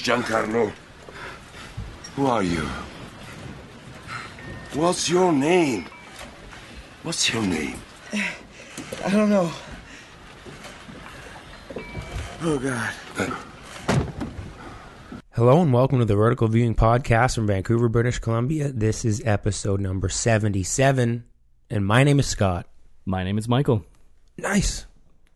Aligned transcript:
is 0.00 0.06
Giancarlo. 0.06 0.72
Who 2.16 2.26
are 2.26 2.42
you? 2.42 2.66
What's 4.74 5.08
your 5.08 5.32
name? 5.32 5.86
What's 7.02 7.32
your 7.32 7.42
name? 7.42 7.78
I 8.12 9.10
don't 9.10 9.30
know. 9.30 9.50
Oh, 12.42 12.58
God. 12.58 12.92
Hello 15.32 15.62
and 15.62 15.72
welcome 15.72 15.98
to 15.98 16.04
the 16.04 16.16
Vertical 16.16 16.48
Viewing 16.48 16.74
Podcast 16.74 17.34
from 17.34 17.46
Vancouver, 17.46 17.88
British 17.88 18.18
Columbia. 18.18 18.72
This 18.72 19.04
is 19.04 19.22
episode 19.24 19.80
number 19.80 20.08
77, 20.08 21.24
and 21.70 21.86
my 21.86 22.04
name 22.04 22.20
is 22.20 22.26
Scott. 22.26 22.66
My 23.06 23.24
name 23.24 23.38
is 23.38 23.48
Michael. 23.48 23.84
Nice. 24.36 24.86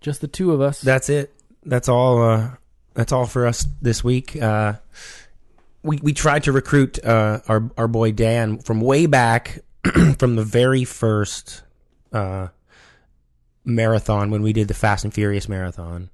Just 0.01 0.21
the 0.21 0.29
two 0.29 0.53
of 0.53 0.61
us. 0.61 0.81
That's 0.81 1.09
it. 1.09 1.33
That's 1.65 1.89
all. 1.89 2.23
Uh, 2.23 2.51
that's 2.95 3.13
all 3.13 3.27
for 3.27 3.47
us 3.47 3.67
this 3.83 4.03
week. 4.03 4.41
Uh, 4.41 4.75
we 5.83 5.99
we 6.03 6.13
tried 6.13 6.45
to 6.45 6.53
recruit 6.53 7.05
uh, 7.05 7.41
our 7.49 7.71
our 7.77 7.89
boy 7.89 8.13
Dan 8.13 8.59
from 8.59 8.81
way 8.81 9.07
back, 9.07 9.61
from 10.19 10.37
the 10.37 10.45
very 10.45 10.85
first 10.85 11.63
uh, 12.13 12.49
marathon 13.65 14.31
when 14.31 14.43
we 14.43 14.53
did 14.53 14.69
the 14.69 14.75
Fast 14.75 15.05
and 15.05 15.13
Furious 15.13 15.49
marathon. 15.49 16.11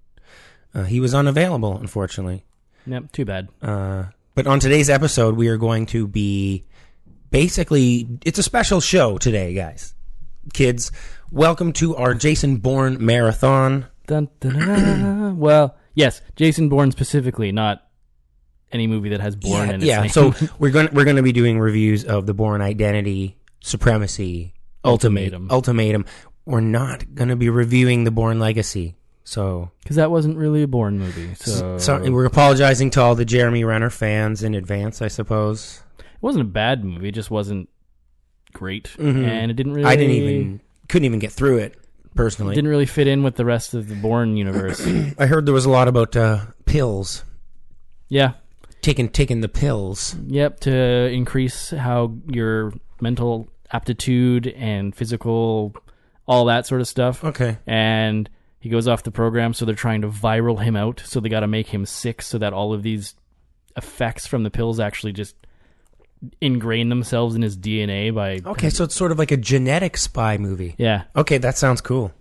Uh, 0.75 0.85
he 0.85 1.01
was 1.01 1.15
unavailable, 1.15 1.77
unfortunately. 1.79 2.45
Yep, 2.87 3.13
too 3.13 3.25
bad. 3.25 3.49
Uh, 3.61 4.05
but 4.35 4.47
on 4.47 4.61
today's 4.61 4.89
episode, 4.89 5.37
we 5.37 5.49
are 5.49 5.57
going 5.57 5.87
to 5.87 6.07
be 6.07 6.65
basically 7.31 8.09
it's 8.25 8.39
a 8.39 8.43
special 8.43 8.81
show 8.81 9.19
today, 9.19 9.55
guys. 9.55 9.95
Kids, 10.53 10.91
welcome 11.31 11.73
to 11.75 11.95
our 11.97 12.15
Jason 12.15 12.57
Bourne 12.57 13.05
marathon. 13.05 13.87
Dun, 14.07 14.29
dun, 14.41 14.59
dun, 14.59 14.67
dun. 14.67 15.39
well, 15.39 15.77
yes, 16.01 16.21
Jason 16.37 16.69
Bourne 16.69 16.91
specifically, 16.91 17.53
not 17.53 17.87
any 18.73 18.87
movie 18.87 19.11
that 19.11 19.21
has 19.21 19.37
Bourne 19.37 19.69
yeah, 19.69 19.75
in 19.75 19.83
it. 19.83 19.87
yeah. 19.87 20.01
name. 20.03 20.11
So 20.11 20.35
we're 20.59 20.71
going 20.71 20.89
to 20.89 20.95
we're 20.95 21.05
going 21.05 21.17
to 21.17 21.23
be 21.23 21.33
doing 21.33 21.59
reviews 21.59 22.05
of 22.05 22.27
the 22.27 22.35
Bourne 22.35 22.61
Identity, 22.63 23.37
Supremacy, 23.61 24.55
Ultimatum. 24.85 25.51
Ultimatum. 25.51 26.05
We're 26.47 26.61
not 26.61 27.15
going 27.15 27.29
to 27.29 27.37
be 27.37 27.49
reviewing 27.51 28.05
the 28.05 28.11
Bourne 28.11 28.39
Legacy. 28.41 28.97
So, 29.23 29.71
because 29.83 29.95
that 29.97 30.11
wasn't 30.11 30.37
really 30.37 30.63
a 30.63 30.67
Bourne 30.67 30.99
movie. 30.99 31.35
So 31.35 31.79
sorry, 31.79 32.11
we're 32.11 32.25
apologizing 32.25 32.91
to 32.91 33.01
all 33.01 33.15
the 33.15 33.25
Jeremy 33.25 33.63
Renner 33.63 33.91
fans 33.91 34.43
in 34.43 34.55
advance, 34.57 35.01
I 35.03 35.09
suppose. 35.09 35.83
it 36.01 36.05
wasn't 36.21 36.43
a 36.43 36.49
bad 36.51 36.85
movie. 36.85 37.09
It 37.09 37.13
just 37.13 37.31
wasn't 37.31 37.69
great, 38.53 38.91
Mhm. 38.99 39.25
and 39.25 39.51
it 39.51 39.55
didn't 39.55 39.75
really. 39.75 39.87
I 39.87 39.95
didn't 39.95 40.13
even 40.17 40.61
couldn't 40.89 41.05
even 41.05 41.21
get 41.21 41.31
through 41.31 41.59
it 41.59 41.77
personally. 42.15 42.55
didn't 42.55 42.71
really 42.71 42.87
fit 42.87 43.07
in 43.07 43.23
with 43.23 43.37
the 43.37 43.45
rest 43.45 43.75
of 43.75 43.89
the 43.89 43.95
Bourne 43.95 44.37
universe. 44.37 44.81
I 45.19 45.27
heard 45.27 45.47
there 45.47 45.55
was 45.55 45.65
a 45.65 45.71
lot 45.71 45.89
about 45.89 46.17
uh, 46.17 46.47
pills, 46.65 47.25
yeah. 48.09 48.33
taking 48.83 49.09
taking 49.09 49.41
the 49.41 49.49
pills. 49.49 50.17
Yep. 50.27 50.61
To 50.61 50.73
increase 51.09 51.71
how 51.71 52.15
your 52.27 52.73
mental 53.01 53.49
aptitude 53.73 54.49
and 54.49 54.95
physical, 54.95 55.75
all 56.27 56.47
that 56.47 56.67
sort 56.67 56.81
of 56.81 56.89
stuff. 56.89 57.25
Okay. 57.25 57.59
and 57.67 58.29
he 58.61 58.69
goes 58.69 58.87
off 58.87 59.03
the 59.03 59.11
program 59.11 59.55
so 59.55 59.65
they're 59.65 59.75
trying 59.75 60.03
to 60.03 60.09
viral 60.09 60.63
him 60.63 60.77
out 60.77 61.03
so 61.05 61.19
they 61.19 61.29
got 61.31 61.41
to 61.41 61.47
make 61.49 61.69
him 61.69 61.87
sick 61.87 62.21
so 62.23 62.39
that 62.39 62.53
all 62.53 62.73
of 62.73 62.83
these 62.83 63.15
effects 63.77 64.27
from 64.27 64.43
the 64.43 64.51
pills 64.51 64.79
actually 64.79 65.13
just 65.13 65.35
ingrain 66.41 66.89
themselves 66.91 67.35
in 67.35 67.43
his 67.43 67.57
DNA 67.57 68.15
by 68.15 68.41
Okay, 68.51 68.69
so 68.71 68.85
it's 68.85 68.95
sort 68.95 69.11
of 69.13 69.19
like 69.19 69.31
a 69.31 69.37
genetic 69.37 69.97
spy 69.97 70.37
movie. 70.39 70.75
yeah 70.79 71.05
Okay, 71.17 71.39
that 71.39 71.57
sounds 71.57 71.81
cool. 71.81 72.13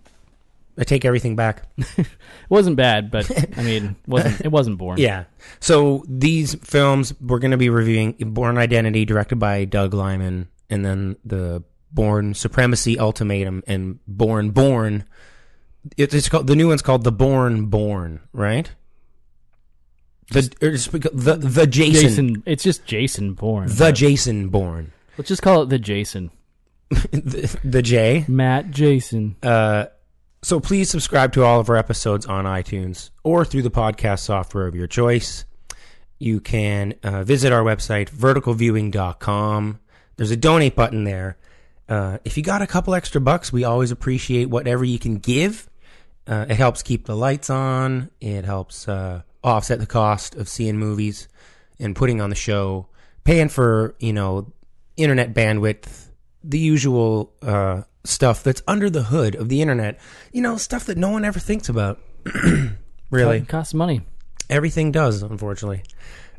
I 0.78 0.84
take 0.84 1.04
everything 1.04 1.36
back. 1.36 1.64
it 1.78 2.06
wasn't 2.48 2.76
bad 2.76 3.10
but 3.10 3.30
I 3.58 3.62
mean 3.62 3.96
wasn't 4.06 4.40
it 4.40 4.48
wasn't 4.50 4.78
boring 4.78 4.98
Yeah. 5.02 5.24
So 5.60 6.04
these 6.08 6.54
films 6.56 7.12
we're 7.20 7.38
going 7.40 7.50
to 7.50 7.56
be 7.58 7.68
reviewing 7.68 8.12
Bourne 8.18 8.56
Identity 8.56 9.04
directed 9.04 9.36
by 9.36 9.64
Doug 9.66 9.92
Lyman 9.92 10.48
and 10.70 10.84
then 10.84 11.16
the 11.24 11.62
Bourne 11.92 12.32
Supremacy 12.34 12.98
Ultimatum 12.98 13.62
and 13.66 13.98
Bourne 14.06 14.50
Bourne 14.50 15.04
it- 15.96 16.14
it's 16.14 16.28
called 16.28 16.46
the 16.46 16.56
new 16.56 16.68
one's 16.68 16.82
called 16.82 17.04
The 17.04 17.12
Bourne 17.12 17.66
Bourne, 17.66 18.20
right? 18.32 18.70
The 20.30 20.50
it's 20.60 20.86
the 20.86 21.36
the 21.36 21.66
Jason, 21.66 22.02
Jason 22.02 22.42
it's 22.46 22.62
just 22.62 22.84
Jason 22.86 23.34
Bourne 23.34 23.68
the 23.68 23.90
Jason 23.92 24.48
Bourne. 24.48 24.92
let's 25.18 25.28
just 25.28 25.42
call 25.42 25.62
it 25.62 25.68
the 25.70 25.78
Jason 25.78 26.30
the, 26.90 27.58
the 27.64 27.82
J. 27.82 28.24
Matt 28.28 28.70
Jason 28.70 29.36
Uh, 29.42 29.86
so 30.42 30.58
please 30.60 30.88
subscribe 30.88 31.32
to 31.34 31.44
all 31.44 31.60
of 31.60 31.68
our 31.68 31.76
episodes 31.76 32.26
on 32.26 32.44
iTunes 32.46 33.10
or 33.22 33.44
through 33.44 33.62
the 33.62 33.70
podcast 33.70 34.20
software 34.20 34.66
of 34.66 34.74
your 34.74 34.86
choice. 34.86 35.44
You 36.18 36.40
can 36.40 36.94
uh, 37.02 37.24
visit 37.24 37.52
our 37.52 37.62
website, 37.62 38.10
verticalviewing.com. 38.10 39.80
There's 40.16 40.30
a 40.30 40.36
donate 40.36 40.74
button 40.76 41.04
there. 41.04 41.36
Uh, 41.88 42.18
if 42.24 42.36
you 42.36 42.42
got 42.42 42.62
a 42.62 42.66
couple 42.66 42.94
extra 42.94 43.20
bucks, 43.20 43.52
we 43.52 43.64
always 43.64 43.90
appreciate 43.90 44.46
whatever 44.48 44.84
you 44.84 44.98
can 44.98 45.18
give. 45.18 45.68
Uh, 46.26 46.46
it 46.48 46.54
helps 46.56 46.82
keep 46.82 47.06
the 47.06 47.16
lights 47.16 47.50
on. 47.50 48.10
It 48.20 48.44
helps 48.44 48.86
uh, 48.88 49.22
offset 49.42 49.78
the 49.78 49.86
cost 49.86 50.34
of 50.34 50.48
seeing 50.48 50.76
movies 50.76 51.28
and 51.78 51.96
putting 51.96 52.20
on 52.20 52.30
the 52.30 52.36
show, 52.36 52.86
paying 53.24 53.48
for 53.48 53.94
you 53.98 54.12
know 54.12 54.52
internet 54.96 55.34
bandwidth, 55.34 56.08
the 56.44 56.58
usual 56.58 57.32
uh, 57.42 57.82
stuff 58.04 58.42
that's 58.42 58.62
under 58.66 58.90
the 58.90 59.04
hood 59.04 59.34
of 59.34 59.48
the 59.48 59.62
internet. 59.62 59.98
You 60.32 60.42
know, 60.42 60.56
stuff 60.56 60.86
that 60.86 60.98
no 60.98 61.10
one 61.10 61.24
ever 61.24 61.38
thinks 61.38 61.68
about. 61.68 62.00
really, 63.10 63.38
it 63.38 63.48
costs 63.48 63.74
money 63.74 64.02
everything 64.50 64.92
does, 64.92 65.22
unfortunately, 65.22 65.82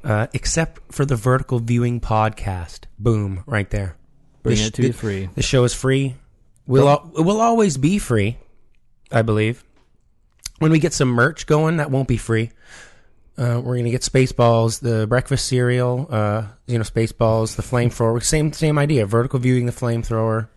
uh, 0.04 0.28
except 0.34 0.94
for 0.94 1.06
the 1.06 1.16
Vertical 1.16 1.60
Viewing 1.60 2.00
podcast. 2.00 2.82
Boom, 3.00 3.44
right 3.48 3.70
there. 3.70 3.96
bringing 4.44 4.64
The 4.64 4.68
it 4.68 4.74
to 4.76 4.82
sh- 4.84 4.86
you 4.88 4.94
free 4.94 5.30
The 5.34 5.42
show 5.42 5.64
is 5.64 5.74
free. 5.74 6.16
We'll 6.68 6.90
al- 6.90 7.12
it 7.18 7.22
will 7.22 7.42
always 7.42 7.78
be 7.78 7.98
free, 7.98 8.38
I 9.12 9.24
believe. 9.24 9.64
When 10.60 10.72
we 10.72 10.78
get 10.78 10.94
some 10.94 11.10
merch 11.10 11.48
going, 11.48 11.78
that 11.78 11.90
won't 11.90 12.08
be 12.08 12.18
free. 12.18 12.52
Uh, 13.42 13.60
we're 13.60 13.76
gonna 13.78 13.90
get 13.90 14.02
Spaceballs, 14.02 14.82
the 14.82 15.08
breakfast 15.08 15.48
cereal, 15.48 16.08
uh, 16.12 16.44
you 16.68 16.78
know, 16.78 16.84
Spaceballs, 16.84 17.56
the 17.56 17.64
flamethrower. 17.64 18.22
Same 18.24 18.54
same 18.54 18.78
idea. 18.78 19.06
Vertical 19.08 19.40
viewing 19.40 19.66
the 19.66 19.72
flamethrower. 19.72 20.48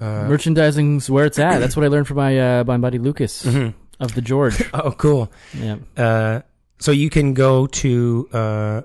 Uh, 0.00 0.26
merchandising's 0.28 1.08
where 1.10 1.26
it's 1.26 1.38
at 1.38 1.58
that's 1.60 1.76
what 1.76 1.84
I 1.84 1.88
learned 1.88 2.06
from 2.08 2.16
my 2.18 2.38
uh, 2.60 2.64
my 2.64 2.76
buddy 2.76 2.98
Lucas 2.98 3.44
Mhm. 3.44 3.74
of 4.00 4.14
the 4.14 4.20
George 4.20 4.62
Oh, 4.74 4.90
cool. 4.92 5.32
yeah 5.54 5.76
Uh, 5.96 6.40
so 6.78 6.90
you 6.92 7.08
can 7.10 7.34
go 7.34 7.66
to 7.68 8.28
uh, 8.32 8.82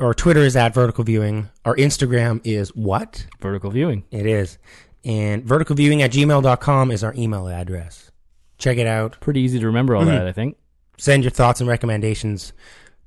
our 0.00 0.14
Twitter 0.14 0.40
is 0.40 0.56
at 0.56 0.74
vertical 0.74 1.04
viewing. 1.04 1.48
Our 1.64 1.76
Instagram 1.76 2.40
is 2.44 2.70
what? 2.74 3.26
vertical 3.40 3.70
viewing 3.70 4.04
It 4.10 4.26
is. 4.26 4.58
And 5.04 5.44
verticalviewing 5.44 6.00
at 6.00 6.12
gmail.com 6.12 6.90
is 6.92 7.02
our 7.04 7.14
email 7.16 7.48
address. 7.48 8.10
Check 8.58 8.78
it 8.78 8.86
out. 8.86 9.18
pretty 9.20 9.40
easy 9.40 9.58
to 9.60 9.66
remember 9.66 9.94
all 9.96 10.02
Mhm. 10.04 10.06
that 10.18 10.26
I 10.28 10.32
think 10.32 10.56
Send 10.98 11.24
your 11.24 11.30
thoughts 11.30 11.60
and 11.60 11.68
recommendations 11.68 12.52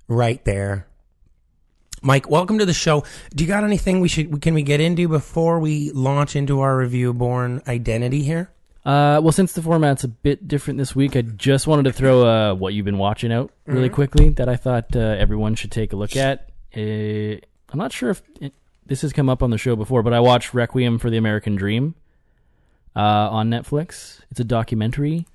right 0.07 0.43
there. 0.45 0.87
Mike, 2.01 2.29
welcome 2.29 2.59
to 2.59 2.65
the 2.65 2.73
show. 2.73 3.03
Do 3.33 3.43
you 3.43 3.47
got 3.47 3.63
anything 3.63 3.99
we 3.99 4.07
should 4.07 4.41
can 4.41 4.53
we 4.53 4.61
get 4.61 4.79
into 4.79 5.07
before 5.07 5.59
we 5.59 5.91
launch 5.91 6.35
into 6.35 6.59
our 6.61 6.77
review 6.77 7.13
Bourne 7.13 7.61
Identity 7.67 8.21
here? 8.21 8.51
Uh, 8.85 9.19
well, 9.23 9.31
since 9.31 9.53
the 9.53 9.63
format's 9.63 10.03
a 10.03 10.07
bit 10.07 10.47
different 10.47 10.77
this 10.77 10.95
week, 10.95 11.15
I 11.15 11.21
just 11.21 11.65
wanted 11.65 11.83
to 11.83 11.91
throw 11.93 12.27
uh, 12.27 12.53
what 12.53 12.75
you've 12.75 12.85
been 12.85 12.99
watching 12.99 13.33
out 13.33 13.51
really 13.65 13.89
quickly 13.89 14.29
that 14.29 14.47
I 14.47 14.55
thought 14.55 14.95
uh, 14.95 14.99
everyone 14.99 15.55
should 15.55 15.71
take 15.71 15.91
a 15.91 15.95
look 15.95 16.15
at. 16.15 16.49
Uh, 16.77 17.41
I'm 17.69 17.79
not 17.79 17.91
sure 17.91 18.11
if 18.11 18.21
it, 18.39 18.53
this 18.85 19.01
has 19.01 19.11
come 19.11 19.27
up 19.27 19.41
on 19.41 19.49
the 19.49 19.57
show 19.57 19.75
before, 19.75 20.03
but 20.03 20.13
I 20.13 20.19
watched 20.19 20.53
Requiem 20.53 20.99
for 20.99 21.09
the 21.09 21.17
American 21.17 21.55
Dream 21.55 21.95
uh, 22.95 22.99
on 22.99 23.49
Netflix. 23.49 24.19
It's 24.29 24.39
a 24.39 24.43
documentary. 24.43 25.25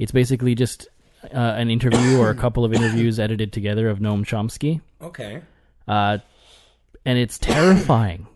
It's 0.00 0.10
basically 0.10 0.56
just 0.56 0.88
uh, 1.24 1.28
an 1.36 1.70
interview 1.70 2.18
or 2.18 2.30
a 2.30 2.34
couple 2.34 2.64
of 2.64 2.72
interviews 2.72 3.18
edited 3.18 3.52
together 3.52 3.88
of 3.88 3.98
Noam 3.98 4.24
Chomsky 4.24 4.80
Okay. 5.02 5.42
uh, 5.86 6.18
and 7.04 7.18
it's 7.18 7.38
terrifying. 7.38 8.26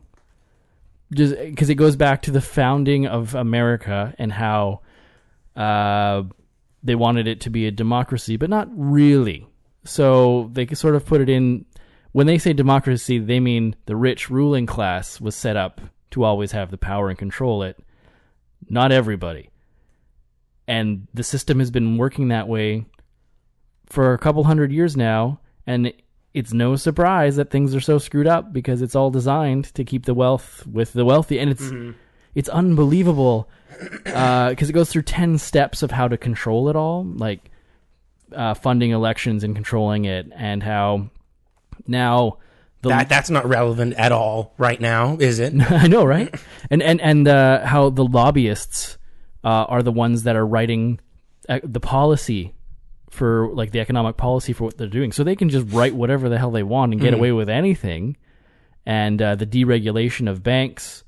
Just 1.15 1.37
because 1.39 1.69
it 1.69 1.75
goes 1.75 1.95
back 1.97 2.23
to 2.23 2.31
the 2.31 2.41
founding 2.41 3.07
of 3.07 3.35
America 3.35 4.15
and 4.19 4.33
how 4.33 4.81
uh, 5.55 6.23
they 6.83 6.95
wanted 6.95 7.27
it 7.29 7.43
to 7.43 7.51
be 7.51 7.67
a 7.67 7.71
democracy, 7.71 8.37
but 8.39 8.49
not 8.49 8.69
really. 8.75 9.47
So 9.85 10.49
they 10.53 10.67
sort 10.69 10.95
of 10.95 11.05
put 11.05 11.21
it 11.21 11.29
in. 11.29 11.67
When 12.13 12.27
they 12.27 12.39
say 12.39 12.53
democracy, 12.55 13.19
they 13.19 13.41
mean 13.41 13.77
the 13.87 13.97
rich 13.97 14.31
ruling 14.31 14.65
class 14.67 15.21
was 15.21 15.35
set 15.35 15.57
up 15.57 15.81
to 16.13 16.25
always 16.25 16.53
have 16.53 16.71
the 16.71 16.79
power 16.79 17.09
and 17.11 17.19
control 17.19 17.63
it. 17.63 17.79
Not 18.69 18.91
everybody. 18.93 19.51
And 20.69 21.09
the 21.13 21.25
system 21.25 21.59
has 21.59 21.71
been 21.71 21.99
working 21.99 22.29
that 22.29 22.49
way 22.49 22.87
for 23.87 24.15
a 24.15 24.19
couple 24.19 24.45
hundred 24.45 24.73
years 24.73 24.97
now, 24.97 25.41
and 25.67 25.93
it's 26.35 26.53
no 26.53 26.77
surprise 26.77 27.37
that 27.37 27.51
things 27.51 27.75
are 27.75 27.81
so 27.81 27.99
screwed 27.99 28.27
up 28.27 28.53
because 28.53 28.81
it's 28.81 28.95
all 28.95 29.11
designed 29.11 29.67
to 29.75 29.85
keep 29.85 30.07
the 30.07 30.15
wealth 30.15 30.67
with 30.67 30.93
the 30.93 31.05
wealthy, 31.05 31.39
and 31.39 31.51
it's 31.51 31.71
it's 32.35 32.49
unbelievable 32.49 33.49
because 34.05 34.71
it 34.71 34.73
goes 34.73 34.91
through 34.91 35.03
10 35.03 35.39
steps 35.39 35.83
of 35.83 35.91
how 35.91 36.09
to 36.09 36.17
control 36.17 36.69
it 36.69 36.77
all 36.77 37.05
like 37.05 37.51
uh, 38.35 38.55
funding 38.55 38.91
elections 38.91 39.45
and 39.45 39.55
controlling 39.55 40.05
it 40.05 40.27
and 40.35 40.63
how 40.63 41.11
now 41.87 42.39
the 42.83 42.89
That 42.89 43.09
that's 43.09 43.31
not 43.31 43.47
relevant 43.49 43.95
at 43.95 44.11
all 44.13 44.55
right 44.59 44.81
now, 44.81 45.17
is 45.19 45.39
it? 45.39 45.55
I 45.71 45.87
know, 45.87 46.05
right? 46.05 46.35
And 46.71 46.83
and 46.83 47.01
and 47.01 47.29
uh, 47.29 47.65
how 47.65 47.91
the 47.91 48.05
lobbyists 48.05 48.99
uh, 49.45 49.65
are 49.69 49.83
the 49.83 49.93
ones 49.93 50.23
that 50.23 50.37
are 50.37 50.47
writing 50.47 51.01
uh, 51.49 51.61
the 51.63 51.81
policy 51.81 52.55
for 53.11 53.49
like 53.53 53.73
the 53.73 53.81
economic 53.81 54.17
policy 54.17 54.53
for 54.53 54.65
what 54.65 54.79
they're 54.79 54.87
doing, 54.87 55.13
so 55.13 55.23
they 55.23 55.37
can 55.37 55.49
just 55.49 55.71
write 55.71 55.95
whatever 55.95 56.29
the 56.29 56.39
hell 56.39 56.51
they 56.51 56.63
want 56.63 56.93
and 56.93 57.01
get 57.01 57.13
away 57.13 57.33
with 57.33 57.49
anything. 57.49 58.17
And 58.87 59.21
uh, 59.21 59.35
the 59.35 59.47
deregulation 59.47 60.29
of 60.29 60.43
banks, 60.43 61.05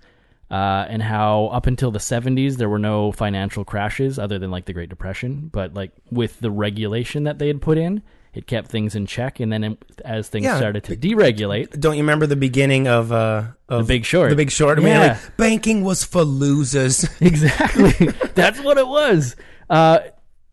uh, 0.51 0.87
and 0.89 1.03
how 1.03 1.47
up 1.47 1.67
until 1.67 1.91
the 1.91 1.99
'70s 1.99 2.57
there 2.57 2.69
were 2.69 2.79
no 2.79 3.11
financial 3.11 3.65
crashes 3.65 4.19
other 4.19 4.39
than 4.39 4.51
like 4.51 4.67
the 4.67 4.73
Great 4.73 4.91
Depression, 4.91 5.49
but 5.53 5.75
like 5.75 5.93
with 6.11 6.41
the 6.41 6.51
regulation 6.51 7.25
that 7.25 7.39
they 7.39 7.49
had 7.49 7.63
put 7.63 7.79
in. 7.79 8.03
It 8.35 8.47
kept 8.49 8.69
things 8.69 8.95
in 8.97 9.07
check, 9.07 9.39
and 9.41 9.53
then 9.53 9.79
as 10.05 10.29
things 10.29 10.45
Yeah. 10.45 10.57
started 10.57 10.83
to 10.85 10.97
deregulate, 10.97 11.79
Don't 11.79 11.95
you 11.97 12.03
remember 12.03 12.27
the 12.27 12.37
beginning 12.37 12.89
of 12.89 13.13
uh 13.13 13.45
of 13.69 13.87
Big 13.87 14.05
Short. 14.05 14.31
The 14.31 14.37
Big 14.37 14.51
Short. 14.51 14.79
I 14.79 14.83
mean, 14.83 14.97
like, 14.99 15.37
banking 15.37 15.85
was 15.85 16.03
for 16.05 16.23
losers. 16.23 17.05
exactly 17.21 17.93
that's 18.35 18.61
what 18.61 18.77
it 18.79 18.87
was 18.89 19.37
uh, 19.71 20.01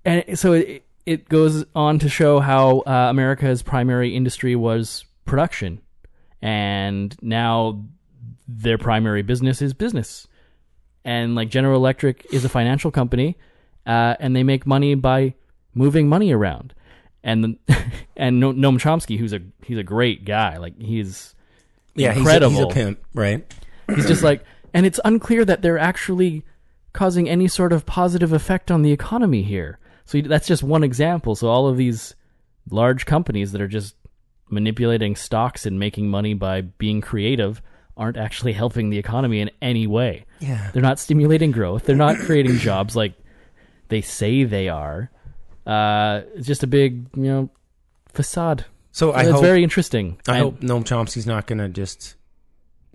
and 0.05 0.37
so 0.39 0.53
it, 0.53 0.85
it 1.05 1.27
goes 1.27 1.65
on 1.75 1.99
to 1.99 2.07
show 2.09 2.39
how 2.39 2.79
uh, 2.87 3.07
america's 3.09 3.61
primary 3.63 4.15
industry 4.15 4.55
was 4.55 5.03
production 5.25 5.81
and 6.41 7.15
now 7.21 7.83
their 8.47 8.77
primary 8.77 9.21
business 9.21 9.61
is 9.61 9.73
business 9.73 10.27
and 11.03 11.35
like 11.35 11.49
general 11.49 11.75
electric 11.77 12.25
is 12.33 12.45
a 12.45 12.49
financial 12.49 12.91
company 12.91 13.37
uh, 13.85 14.15
and 14.19 14.35
they 14.35 14.43
make 14.43 14.65
money 14.65 14.95
by 14.95 15.33
moving 15.73 16.07
money 16.07 16.31
around 16.31 16.73
and 17.23 17.57
and 18.15 18.41
noam 18.41 18.79
chomsky 18.79 19.17
who's 19.17 19.33
a 19.33 19.39
he's 19.63 19.77
a 19.77 19.83
great 19.83 20.25
guy 20.25 20.57
like 20.57 20.79
he's 20.81 21.35
yeah, 21.95 22.09
he's 22.09 22.17
a, 22.17 22.19
incredible 22.19 22.55
he's 22.55 22.63
a 22.63 22.67
pimp, 22.67 22.99
right? 23.13 23.53
He's 23.95 24.07
just 24.07 24.23
like, 24.23 24.43
and 24.73 24.85
it's 24.85 24.99
unclear 25.03 25.43
that 25.45 25.61
they're 25.61 25.79
actually 25.79 26.45
causing 26.93 27.27
any 27.27 27.47
sort 27.47 27.73
of 27.73 27.85
positive 27.85 28.33
effect 28.33 28.71
on 28.71 28.81
the 28.81 28.91
economy 28.91 29.43
here. 29.43 29.79
So 30.05 30.21
that's 30.21 30.47
just 30.47 30.63
one 30.63 30.83
example. 30.83 31.35
So 31.35 31.47
all 31.47 31.67
of 31.67 31.77
these 31.77 32.15
large 32.69 33.05
companies 33.05 33.51
that 33.51 33.61
are 33.61 33.67
just 33.67 33.95
manipulating 34.49 35.15
stocks 35.15 35.65
and 35.65 35.79
making 35.79 36.09
money 36.09 36.33
by 36.33 36.61
being 36.61 37.01
creative 37.01 37.61
aren't 37.97 38.17
actually 38.17 38.53
helping 38.53 38.89
the 38.89 38.97
economy 38.97 39.39
in 39.39 39.51
any 39.61 39.87
way. 39.87 40.25
Yeah. 40.39 40.71
They're 40.73 40.81
not 40.81 40.99
stimulating 40.99 41.51
growth. 41.51 41.85
They're 41.85 41.95
not 41.95 42.17
creating 42.17 42.57
jobs 42.57 42.95
like 42.95 43.13
they 43.89 44.01
say 44.01 44.43
they 44.43 44.69
are. 44.69 45.11
Uh, 45.65 46.21
it's 46.35 46.47
just 46.47 46.63
a 46.63 46.67
big, 46.67 47.07
you 47.15 47.23
know, 47.23 47.49
facade. 48.13 48.65
So 48.91 49.11
I 49.11 49.21
it's 49.21 49.31
hope 49.31 49.41
very 49.41 49.63
interesting. 49.63 50.19
I 50.27 50.39
hope 50.39 50.59
Noam 50.61 50.83
Chomsky's 50.83 51.25
not 51.27 51.47
going 51.47 51.59
to 51.59 51.69
just 51.69 52.15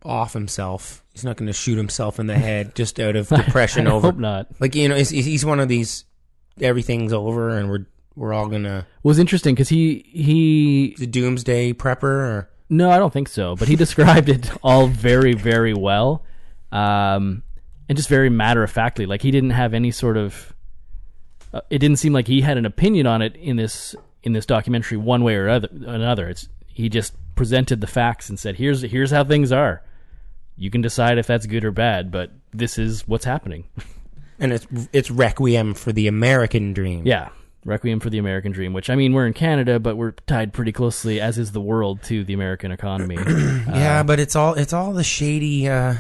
off 0.05 0.33
himself. 0.33 1.03
He's 1.13 1.25
not 1.25 1.37
going 1.37 1.47
to 1.47 1.53
shoot 1.53 1.77
himself 1.77 2.19
in 2.21 2.27
the 2.27 2.37
head 2.39 2.75
just 2.75 3.01
out 3.01 3.17
of 3.17 3.29
depression 3.31 3.87
I 3.87 3.93
over. 3.93 4.09
hope 4.09 4.19
not. 4.19 4.49
Like 4.61 4.75
you 4.75 4.89
know, 4.89 4.95
he's, 4.97 5.11
he's 5.11 5.45
one 5.45 5.61
of 5.61 5.69
these. 5.69 6.05
Everything's 6.61 7.13
over, 7.13 7.51
and 7.51 7.69
we're 7.69 7.87
we're 8.15 8.33
all 8.33 8.49
gonna 8.49 8.79
It 8.79 9.05
was 9.05 9.19
interesting 9.19 9.55
because 9.55 9.69
he 9.69 10.05
he 10.11 10.95
the 10.99 11.07
doomsday 11.07 11.73
prepper. 11.75 12.03
Or, 12.05 12.51
No, 12.71 12.91
I 12.91 12.99
don't 12.99 13.13
think 13.13 13.29
so. 13.29 13.57
But 13.57 13.69
he 13.69 13.77
described 13.85 14.29
it 14.29 14.51
all 14.63 14.87
very, 14.87 15.35
very 15.35 15.75
well, 15.75 16.25
um, 16.73 17.43
and 17.89 17.97
just 17.97 18.09
very 18.09 18.31
matter 18.31 18.63
of 18.63 18.71
factly. 18.71 19.05
Like 19.07 19.23
he 19.23 19.31
didn't 19.31 19.51
have 19.51 19.75
any 19.75 19.91
sort 19.91 20.17
of. 20.17 20.55
Uh, 21.57 21.61
it 21.71 21.79
didn't 21.79 21.97
seem 21.97 22.13
like 22.13 22.27
he 22.27 22.43
had 22.43 22.59
an 22.59 22.67
opinion 22.67 23.07
on 23.07 23.23
it 23.23 23.35
in 23.37 23.57
this 23.57 23.95
in 24.23 24.35
this 24.35 24.45
documentary, 24.45 24.99
one 24.99 25.23
way 25.23 25.37
or 25.37 25.49
other. 25.49 25.69
Another. 25.71 26.29
It's 26.29 26.49
he 26.67 26.91
just 26.91 27.15
presented 27.35 27.81
the 27.81 27.87
facts 27.87 28.29
and 28.29 28.39
said, 28.39 28.57
"Here's 28.57 28.83
here's 28.83 29.11
how 29.11 29.25
things 29.25 29.53
are. 29.53 29.83
You 30.57 30.71
can 30.71 30.83
decide 30.83 31.17
if 31.17 31.27
that's 31.27 31.47
good 31.47 31.65
or 31.65 31.71
bad, 31.71 32.11
but 32.11 32.31
this 32.53 32.79
is 32.79 33.09
what's 33.09 33.25
happening." 33.25 33.65
and 34.39 34.53
it's 34.53 34.67
it's 34.93 35.11
requiem 35.11 35.73
for 35.73 35.93
the 35.93 36.09
American 36.09 36.75
dream. 36.75 37.07
yeah. 37.07 37.31
Requiem 37.65 37.99
for 37.99 38.11
the 38.11 38.19
American 38.19 38.53
Dream, 38.53 38.73
which 38.73 38.89
I 38.89 38.95
mean, 38.95 39.13
we're 39.13 39.27
in 39.27 39.33
Canada, 39.33 39.81
but 39.81 39.97
we're 39.97 40.13
tied 40.13 40.53
pretty 40.53 40.71
closely, 40.71 41.21
as 41.21 41.37
is 41.37 41.51
the 41.51 41.61
world, 41.61 42.01
to 42.05 42.23
the 42.23 42.33
American 42.33 42.71
economy. 42.71 43.17
yeah, 43.27 44.05
but 44.05 44.21
it's 44.21 44.37
all 44.37 44.55
it's 44.55 44.73
all 44.73 44.93
the 44.93 45.03
shady, 45.03 45.69
uh, 45.69 45.95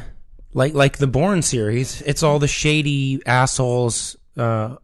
like 0.54 0.74
like 0.74 0.98
the 0.98 1.08
Bourne 1.08 1.42
series. 1.42 2.02
It's 2.02 2.22
all 2.22 2.38
the 2.38 2.46
shady 2.46 3.20
assholes 3.26 4.16
uh, 4.36 4.76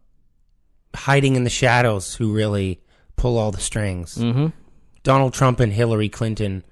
hiding 0.95 1.35
in 1.35 1.43
the 1.43 1.49
shadows 1.49 2.15
who 2.15 2.33
really 2.33 2.79
pull 3.15 3.37
all 3.37 3.51
the 3.51 3.61
strings. 3.61 4.17
mm-hmm. 4.17 4.47
Donald 5.03 5.33
Trump 5.33 5.59
and 5.59 5.73
Hillary 5.73 6.09
Clinton 6.09 6.63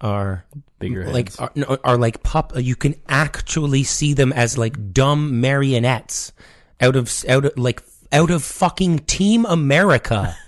are 0.00 0.44
Bigger 0.78 1.06
like 1.10 1.30
are, 1.38 1.52
are 1.84 1.96
like 1.98 2.22
pup. 2.22 2.52
You 2.56 2.74
can 2.74 2.94
actually 3.06 3.84
see 3.84 4.14
them 4.14 4.32
as 4.32 4.56
like 4.56 4.92
dumb 4.94 5.40
marionettes 5.40 6.32
out 6.80 6.96
of 6.96 7.12
out 7.28 7.44
of 7.44 7.58
like 7.58 7.82
out 8.10 8.30
of 8.30 8.42
fucking 8.42 9.00
Team 9.00 9.46
America. 9.46 10.36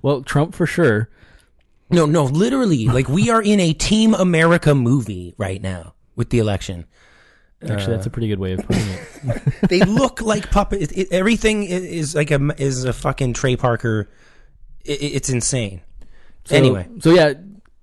Well, 0.00 0.22
Trump 0.22 0.54
for 0.54 0.64
sure. 0.64 1.08
No, 1.90 2.06
no, 2.06 2.24
literally, 2.24 2.86
like 2.86 3.08
we 3.08 3.30
are 3.30 3.42
in 3.42 3.58
a 3.58 3.72
Team 3.72 4.14
America 4.14 4.76
movie 4.76 5.34
right 5.38 5.60
now 5.60 5.94
with 6.14 6.30
the 6.30 6.38
election. 6.38 6.84
Actually, 7.62 7.94
Uh. 7.94 7.96
that's 7.96 8.06
a 8.06 8.10
pretty 8.10 8.28
good 8.28 8.38
way 8.38 8.52
of 8.52 8.66
putting 8.66 8.86
it. 8.86 9.42
They 9.70 9.80
look 9.80 10.20
like 10.20 10.50
puppet. 10.50 10.82
It, 10.82 10.92
it, 10.98 11.08
everything 11.12 11.62
i- 11.62 11.66
is 11.68 12.14
like 12.14 12.30
a 12.30 12.54
is 12.62 12.84
a 12.84 12.92
fucking 12.92 13.32
Trey 13.32 13.56
Parker. 13.56 14.08
I 14.86 14.92
i- 14.92 14.94
it's 15.00 15.30
insane. 15.30 15.80
So- 16.44 16.54
anyway, 16.56 16.86
so 17.00 17.10
yeah, 17.14 17.32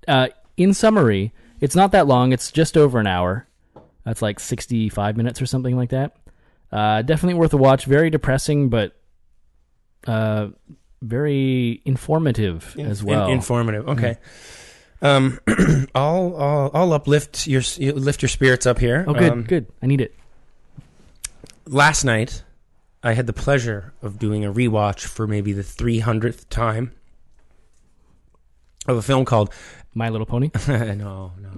uh, 0.08 0.28
in 0.56 0.72
summary, 0.74 1.32
it's 1.60 1.74
not 1.74 1.92
that 1.92 2.06
long. 2.06 2.32
It's 2.32 2.50
just 2.52 2.76
over 2.76 2.98
an 3.00 3.06
hour. 3.08 3.46
That's 4.04 4.22
like 4.22 4.38
sixty-five 4.38 5.16
minutes 5.16 5.42
or 5.42 5.46
something 5.46 5.76
like 5.76 5.90
that. 5.90 6.16
Uh, 6.70 7.02
definitely 7.02 7.34
worth 7.34 7.52
a 7.52 7.56
watch. 7.56 7.84
Very 7.84 8.10
depressing, 8.10 8.68
but 8.68 8.94
uh, 10.06 10.48
very 11.02 11.82
informative 11.84 12.76
as 12.78 13.00
In- 13.00 13.06
well. 13.06 13.28
informative. 13.28 13.88
Okay. 13.88 14.16
Um, 15.04 15.38
I'll, 15.94 16.34
I'll 16.36 16.70
I'll 16.74 16.92
uplift 16.94 17.46
your 17.46 17.62
lift 17.78 18.22
your 18.22 18.28
spirits 18.28 18.66
up 18.66 18.78
here. 18.78 19.04
Oh, 19.06 19.12
good, 19.12 19.32
um, 19.32 19.42
good. 19.42 19.66
I 19.82 19.86
need 19.86 20.00
it. 20.00 20.14
Last 21.66 22.04
night, 22.04 22.42
I 23.02 23.12
had 23.12 23.26
the 23.26 23.32
pleasure 23.32 23.92
of 24.02 24.18
doing 24.18 24.44
a 24.44 24.52
rewatch 24.52 25.02
for 25.02 25.26
maybe 25.26 25.52
the 25.52 25.62
three 25.62 25.98
hundredth 25.98 26.48
time 26.48 26.92
of 28.88 28.96
a 28.96 29.02
film 29.02 29.26
called 29.26 29.52
My 29.94 30.08
Little 30.08 30.26
Pony. 30.26 30.50
no, 30.66 30.94
no. 30.94 31.32
no. 31.38 31.50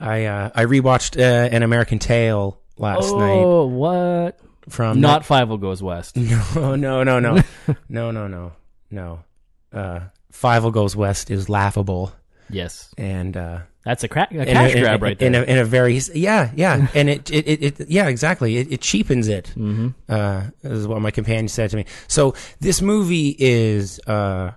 I 0.00 0.24
uh, 0.24 0.50
I 0.54 0.64
rewatched 0.64 1.18
uh, 1.18 1.48
An 1.54 1.62
American 1.62 1.98
Tail 1.98 2.58
last 2.78 3.12
oh, 3.12 3.18
night. 3.18 3.42
Oh, 3.44 3.66
what? 3.66 4.40
From 4.68 5.00
not 5.00 5.26
that... 5.26 5.28
Fievel 5.28 5.60
Goes 5.60 5.82
West. 5.82 6.16
No, 6.54 6.76
no, 6.76 7.02
no, 7.02 7.20
no, 7.20 7.42
no, 7.88 8.10
no, 8.10 8.26
no, 8.26 8.52
no. 8.90 9.24
Uh, 9.72 10.00
Fievel 10.32 10.72
Goes 10.72 10.96
West 10.96 11.30
is 11.30 11.48
laughable. 11.48 12.12
Yes, 12.50 12.92
and 12.98 13.36
uh, 13.36 13.60
that's 13.84 14.02
a, 14.04 14.08
cra- 14.08 14.28
a 14.30 14.46
cash 14.46 14.74
a, 14.74 14.80
grab 14.80 15.02
right 15.02 15.18
there. 15.18 15.28
in 15.28 15.34
a, 15.34 15.42
in 15.42 15.58
a 15.58 15.64
very 15.64 15.98
yeah 16.14 16.50
yeah. 16.54 16.88
And 16.94 17.10
it 17.10 17.30
it, 17.30 17.46
it, 17.46 17.80
it 17.80 17.88
yeah 17.88 18.08
exactly. 18.08 18.56
It, 18.56 18.72
it 18.72 18.80
cheapens 18.80 19.28
it 19.28 19.52
mm-hmm. 19.56 19.88
uh 20.08 20.44
is 20.62 20.86
what 20.86 21.00
my 21.02 21.10
companion 21.10 21.48
said 21.48 21.70
to 21.70 21.76
me. 21.76 21.84
So 22.08 22.34
this 22.60 22.80
movie 22.80 23.36
is 23.38 24.00
uh 24.06 24.52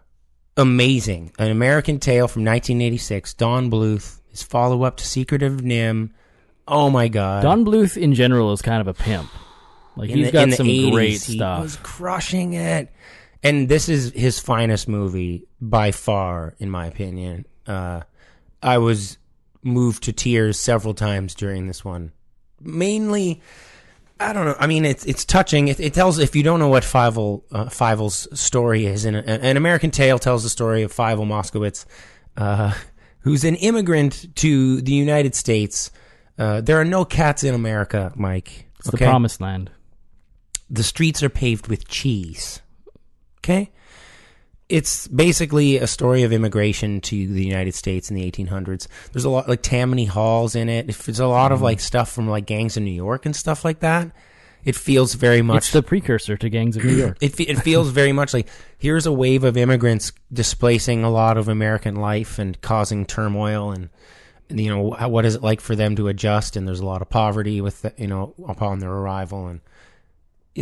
amazing. 0.55 1.33
An 1.37 1.51
american 1.51 1.99
tail 1.99 2.27
from 2.27 2.43
1986 2.45 3.33
don 3.35 3.69
bluth 3.69 4.19
his 4.29 4.43
follow-up 4.43 4.97
to 4.97 5.05
secret 5.05 5.43
of 5.43 5.61
NIMH. 5.61 6.11
Oh 6.67 6.89
my 6.89 7.07
god. 7.07 7.43
Don 7.43 7.65
Bluth 7.65 7.97
in 7.97 8.13
general 8.13 8.51
is 8.51 8.61
kind 8.61 8.81
of 8.81 8.87
a 8.87 8.93
pimp. 8.93 9.29
Like 9.95 10.09
In 10.09 10.17
he's 10.17 10.27
the- 10.27 10.31
got 10.31 10.51
some 10.51 10.67
80s, 10.67 10.91
great 10.91 11.09
he 11.23 11.37
stuff. 11.37 11.61
was 11.63 11.75
crushing 11.77 12.53
it. 12.53 12.91
And 13.43 13.69
this 13.69 13.87
is 13.89 14.11
his 14.11 14.39
finest 14.39 14.87
movie 14.87 15.47
by 15.61 15.91
far 15.91 16.55
in 16.59 16.69
my 16.69 16.87
opinion 16.87 17.45
uh 17.67 18.01
i 18.61 18.77
was 18.77 19.17
moved 19.63 20.03
to 20.03 20.13
tears 20.13 20.59
several 20.59 20.93
times 20.93 21.35
during 21.35 21.67
this 21.67 21.83
one 21.83 22.11
mainly 22.61 23.41
I 24.19 24.33
don't 24.33 24.45
know. 24.45 24.55
I 24.59 24.65
mean, 24.65 24.83
it's 24.83 25.05
it's 25.05 25.23
touching. 25.23 25.67
It, 25.67 25.79
it 25.79 25.93
tells 25.93 26.17
if 26.17 26.35
you 26.35 26.41
don't 26.41 26.59
know 26.59 26.69
what 26.69 26.81
Fievel 26.81 27.43
uh, 27.51 27.65
Fievel's 27.65 28.27
story 28.39 28.87
is, 28.87 29.05
in 29.05 29.13
a, 29.13 29.19
an 29.19 29.57
American 29.57 29.91
Tail 29.91 30.17
tells 30.17 30.41
the 30.41 30.49
story 30.49 30.81
of 30.81 30.91
Fievel 30.91 31.27
Moskowitz, 31.27 31.85
uh, 32.35 32.73
who's 33.19 33.43
an 33.43 33.55
immigrant 33.57 34.35
to 34.37 34.81
the 34.81 34.91
United 34.93 35.35
States. 35.35 35.91
Uh, 36.35 36.61
there 36.61 36.79
are 36.81 36.85
no 36.85 37.05
cats 37.05 37.43
in 37.43 37.53
America, 37.53 38.11
Mike. 38.15 38.65
It's 38.79 38.89
the 38.89 38.97
promised 38.97 39.39
land. 39.39 39.69
the 40.67 40.83
streets 40.83 41.21
are 41.21 41.29
paved 41.29 41.67
with 41.67 41.87
cheese. 41.87 42.61
Okay? 43.41 43.71
It's 44.69 45.07
basically 45.07 45.77
a 45.77 45.87
story 45.87 46.23
of 46.23 46.33
immigration 46.33 46.99
to 46.99 47.27
the 47.27 47.45
United 47.45 47.73
States 47.73 48.09
in 48.09 48.15
the 48.15 48.29
1800s. 48.29 48.87
There's 49.13 49.23
a 49.23 49.29
lot 49.29 49.47
like 49.47 49.61
Tammany 49.61 50.05
Halls 50.05 50.55
in 50.55 50.67
it. 50.67 50.87
There's 50.87 51.19
a 51.19 51.27
lot 51.27 51.51
of 51.51 51.57
mm-hmm. 51.57 51.65
like 51.65 51.79
stuff 51.79 52.11
from 52.11 52.27
like 52.27 52.45
gangs 52.45 52.75
in 52.75 52.83
New 52.83 52.91
York 52.91 53.25
and 53.25 53.35
stuff 53.35 53.63
like 53.63 53.79
that. 53.79 54.11
It 54.65 54.75
feels 54.75 55.13
very 55.13 55.41
much 55.41 55.57
It's 55.57 55.71
the 55.71 55.83
precursor 55.83 56.35
to 56.35 56.49
Gangs 56.49 56.75
of 56.75 56.83
New 56.83 56.95
York. 56.97 57.17
it, 57.21 57.39
it 57.39 57.59
feels 57.59 57.89
very 57.89 58.11
much 58.11 58.33
like 58.33 58.49
here's 58.77 59.05
a 59.05 59.13
wave 59.13 59.45
of 59.45 59.55
immigrants 59.55 60.11
displacing 60.33 61.05
a 61.05 61.09
lot 61.09 61.37
of 61.37 61.47
American 61.47 61.95
life 61.95 62.37
and 62.37 62.59
causing 62.61 63.05
turmoil 63.05 63.71
and, 63.71 63.89
and, 64.49 64.59
you 64.59 64.69
know 64.69 64.91
how, 64.91 65.07
what 65.07 65.25
is 65.25 65.35
it 65.35 65.41
like 65.41 65.61
for 65.61 65.75
them 65.75 65.95
to 65.95 66.09
adjust 66.09 66.57
and 66.57 66.67
there's 66.67 66.81
a 66.81 66.85
lot 66.85 67.01
of 67.01 67.09
poverty 67.09 67.61
with 67.61 67.81
the, 67.83 67.93
you 67.97 68.07
know 68.07 68.33
upon 68.45 68.79
their 68.79 68.91
arrival 68.91 69.47
and 69.47 69.61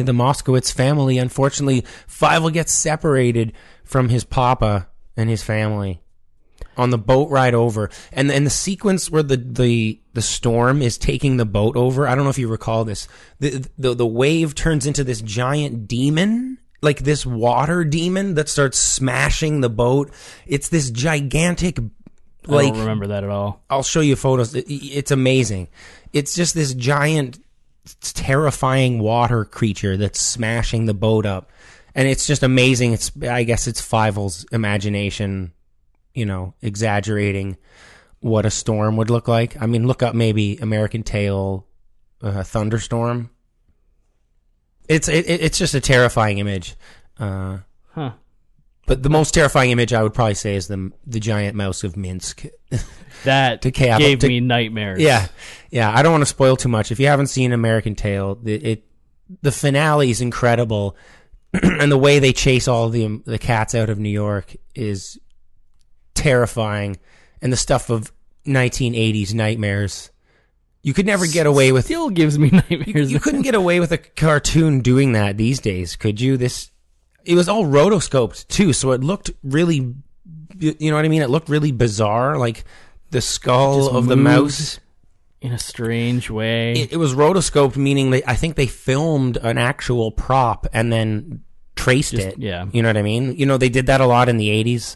the 0.04 0.12
Moskowitz 0.12 0.74
family 0.74 1.18
unfortunately 1.18 1.84
Fievel 2.08 2.52
gets 2.52 2.72
separated 2.72 3.54
from 3.84 4.10
his 4.10 4.24
papa 4.24 4.88
and 5.16 5.30
his 5.30 5.42
family 5.44 6.02
on 6.78 6.90
the 6.90 6.98
boat 6.98 7.30
ride 7.30 7.54
over 7.54 7.90
and 8.12 8.30
and 8.32 8.46
the 8.46 8.50
sequence 8.50 9.10
where 9.10 9.24
the 9.24 9.38
the 9.38 10.02
the 10.14 10.22
storm 10.22 10.82
is 10.82 10.98
taking 10.98 11.38
the 11.38 11.46
boat 11.46 11.78
over 11.78 12.08
i 12.08 12.14
don't 12.16 12.24
know 12.26 12.30
if 12.30 12.38
you 12.38 12.48
recall 12.50 12.84
this 12.84 13.08
the 13.40 13.66
the, 13.78 13.94
the 13.94 14.06
wave 14.06 14.54
turns 14.56 14.86
into 14.86 15.04
this 15.04 15.22
giant 15.22 15.88
demon 15.88 16.58
like 16.82 17.00
this 17.00 17.26
water 17.26 17.86
demon 17.86 18.34
that 18.36 18.50
starts 18.50 18.78
smashing 18.78 19.62
the 19.62 19.70
boat 19.70 20.12
it's 20.46 20.68
this 20.70 20.92
gigantic 20.92 21.80
like, 22.48 22.68
I 22.68 22.70
don't 22.72 22.80
remember 22.82 23.08
that 23.08 23.24
at 23.24 23.30
all. 23.32 23.64
I'll 23.72 23.82
show 23.82 24.02
you 24.02 24.16
photos. 24.16 24.54
It- 24.54 24.66
It's 24.70 25.10
amazing. 25.10 25.68
It's 26.14 26.36
just 26.36 26.54
this 26.54 26.76
giant, 26.76 27.40
terrifying 28.14 29.00
water 29.00 29.46
creature 29.46 29.98
that's 29.98 30.22
smashing 30.22 30.86
the 30.86 30.94
boat 30.94 31.26
up, 31.26 31.52
and 31.94 32.08
it's 32.08 32.26
just 32.28 32.44
amazing. 32.44 32.94
It's 32.94 33.12
I 33.24 33.44
guess 33.44 33.68
it's 33.68 33.82
Fievel's 33.82 34.46
imagination, 34.52 35.54
you 36.14 36.26
know, 36.26 36.54
exaggerating 36.62 37.58
what 38.20 38.46
a 38.46 38.52
storm 38.52 38.98
would 38.98 39.10
look 39.10 39.28
like. 39.28 39.62
I 39.62 39.66
mean, 39.66 39.86
look 39.88 40.02
up 40.02 40.16
maybe 40.16 40.58
American 40.58 41.04
Tail, 41.04 41.68
uh, 42.22 42.44
thunderstorm. 42.44 43.30
It's 44.88 45.08
it, 45.08 45.28
it- 45.30 45.42
it's 45.42 45.58
just 45.58 45.74
a 45.74 45.82
terrifying 45.82 46.38
image. 46.40 46.76
Uh, 47.20 47.60
Huh. 47.94 48.12
But 48.88 49.04
the 49.04 49.10
most 49.10 49.34
terrifying 49.34 49.72
image 49.72 49.94
I 49.94 50.04
would 50.04 50.14
probably 50.14 50.36
say 50.36 50.56
is 50.56 50.68
the 50.68 50.92
the 51.08 51.20
giant 51.20 51.56
mouse 51.56 51.84
of 51.84 51.96
Minsk. 51.98 52.46
That 53.24 53.64
To 53.64 53.72
gave 53.72 54.20
to- 54.20 54.28
me 54.28 54.40
nightmares. 54.40 55.02
Yeah, 55.02 55.28
yeah. 55.72 55.92
I 55.92 56.04
don't 56.04 56.12
want 56.12 56.22
to 56.22 56.28
spoil 56.28 56.56
too 56.58 56.70
much. 56.70 56.92
If 56.92 57.00
you 57.00 57.08
haven't 57.08 57.28
seen 57.28 57.54
American 57.54 57.96
Tail, 57.96 58.38
it, 58.46 58.64
it 58.64 58.84
the 59.42 59.52
finale 59.52 60.12
is 60.12 60.22
incredible, 60.22 60.96
and 61.54 61.92
the 61.92 61.98
way 61.98 62.20
they 62.20 62.34
chase 62.34 62.68
all 62.68 62.90
the 62.90 63.22
the 63.26 63.40
cats 63.40 63.74
out 63.74 63.90
of 63.90 63.98
New 63.98 64.10
York 64.10 64.56
is 64.76 65.18
terrifying, 66.14 66.98
and 67.42 67.52
the 67.52 67.58
stuff 67.58 67.90
of 67.90 68.12
1980s 68.46 69.34
nightmares. 69.34 70.12
You 70.84 70.94
could 70.94 71.08
never 71.08 71.26
get 71.26 71.48
away 71.48 71.72
with. 71.72 71.86
Still 71.86 72.12
gives 72.12 72.38
me 72.38 72.50
nightmares. 72.70 73.12
You 73.12 73.20
couldn't 73.20 73.42
get 73.42 73.56
away 73.56 73.80
with 73.80 73.92
a 73.92 73.98
cartoon 73.98 74.82
doing 74.82 75.14
that 75.14 75.36
these 75.38 75.60
days, 75.60 75.96
could 75.96 76.22
you? 76.22 76.38
This 76.38 76.70
it 77.26 77.36
was 77.36 77.50
all 77.50 77.66
rotoscoped 77.66 78.48
too, 78.48 78.74
so 78.74 78.92
it 78.92 79.02
looked 79.04 79.32
really, 79.44 79.94
you 80.60 80.90
know 80.90 80.96
what 80.96 81.06
I 81.06 81.10
mean? 81.10 81.22
It 81.22 81.30
looked 81.30 81.50
really 81.50 81.72
bizarre, 81.72 82.38
like 82.38 82.64
the 83.12 83.22
skull 83.22 83.96
of 83.96 84.08
the 84.08 84.16
mouse 84.16 84.80
in 85.42 85.52
a 85.52 85.60
strange 85.60 86.30
way. 86.30 86.74
it, 86.74 86.94
it 86.94 86.98
was 86.98 87.14
rotoscoped, 87.14 87.76
meaning 87.78 88.10
they, 88.10 88.24
I 88.24 88.36
think 88.36 88.56
they 88.56 88.68
filmed 88.68 89.38
an 89.38 89.58
actual 89.58 90.12
prop 90.12 90.66
and 90.74 90.92
then 90.92 91.44
traced 91.76 92.12
Just- 92.12 92.28
it. 92.28 92.38
yeah. 92.40 92.66
You 92.72 92.82
know 92.82 92.90
what 92.90 92.98
I 92.98 93.02
mean? 93.04 93.36
You 93.36 93.46
know, 93.46 93.58
they 93.58 93.70
did 93.70 93.88
that 93.88 94.02
a 94.02 94.06
lot 94.08 94.30
in 94.30 94.38
the 94.38 94.50
80s. 94.50 94.96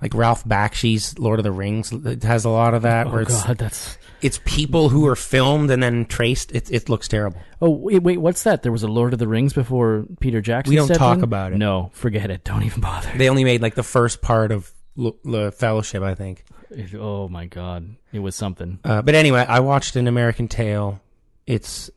Like 0.00 0.14
Ralph 0.14 0.44
Bakshi's 0.44 1.18
Lord 1.18 1.38
of 1.40 1.44
the 1.44 1.52
Rings 1.52 1.92
has 2.22 2.46
a 2.46 2.48
lot 2.48 2.72
of 2.72 2.82
that, 2.82 3.06
oh 3.06 3.10
where 3.10 3.22
it's, 3.22 3.44
god, 3.44 3.58
that's. 3.58 3.98
It's 4.22 4.40
people 4.44 4.90
who 4.90 5.06
are 5.06 5.16
filmed 5.16 5.70
and 5.70 5.82
then 5.82 6.04
traced. 6.04 6.52
It, 6.54 6.70
it 6.70 6.88
looks 6.88 7.08
terrible. 7.08 7.40
Oh 7.62 7.70
wait, 7.70 8.02
wait, 8.02 8.18
what's 8.18 8.42
that? 8.42 8.62
There 8.62 8.72
was 8.72 8.82
a 8.82 8.88
Lord 8.88 9.12
of 9.12 9.18
the 9.18 9.28
Rings 9.28 9.52
before 9.52 10.04
Peter 10.20 10.40
Jackson. 10.40 10.70
We 10.70 10.76
don't 10.76 10.86
stepped 10.86 10.98
talk 10.98 11.18
in? 11.18 11.24
about 11.24 11.52
it. 11.52 11.58
No, 11.58 11.90
forget 11.94 12.30
it. 12.30 12.44
Don't 12.44 12.62
even 12.64 12.80
bother. 12.80 13.10
They 13.16 13.28
only 13.28 13.44
made 13.44 13.62
like 13.62 13.74
the 13.74 13.82
first 13.82 14.20
part 14.22 14.52
of 14.52 14.70
L- 14.98 15.16
the 15.24 15.52
Fellowship, 15.52 16.02
I 16.02 16.14
think. 16.14 16.44
If- 16.70 16.94
oh 16.94 17.28
my 17.28 17.46
god, 17.46 17.96
it 18.12 18.18
was 18.20 18.36
something. 18.36 18.78
Uh, 18.84 19.02
but 19.02 19.14
anyway, 19.14 19.44
I 19.48 19.60
watched 19.60 19.96
an 19.96 20.06
American 20.06 20.48
Tail. 20.48 21.00
It's 21.46 21.90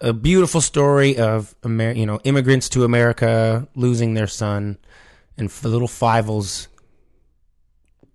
a 0.00 0.12
beautiful 0.12 0.60
story 0.60 1.16
of 1.16 1.54
Amer- 1.64 1.92
you 1.92 2.06
know 2.06 2.20
immigrants 2.24 2.68
to 2.70 2.84
America 2.84 3.66
losing 3.74 4.14
their 4.14 4.26
son, 4.26 4.78
and 5.38 5.48
f- 5.48 5.64
little 5.64 5.88
Fievel's 5.88 6.68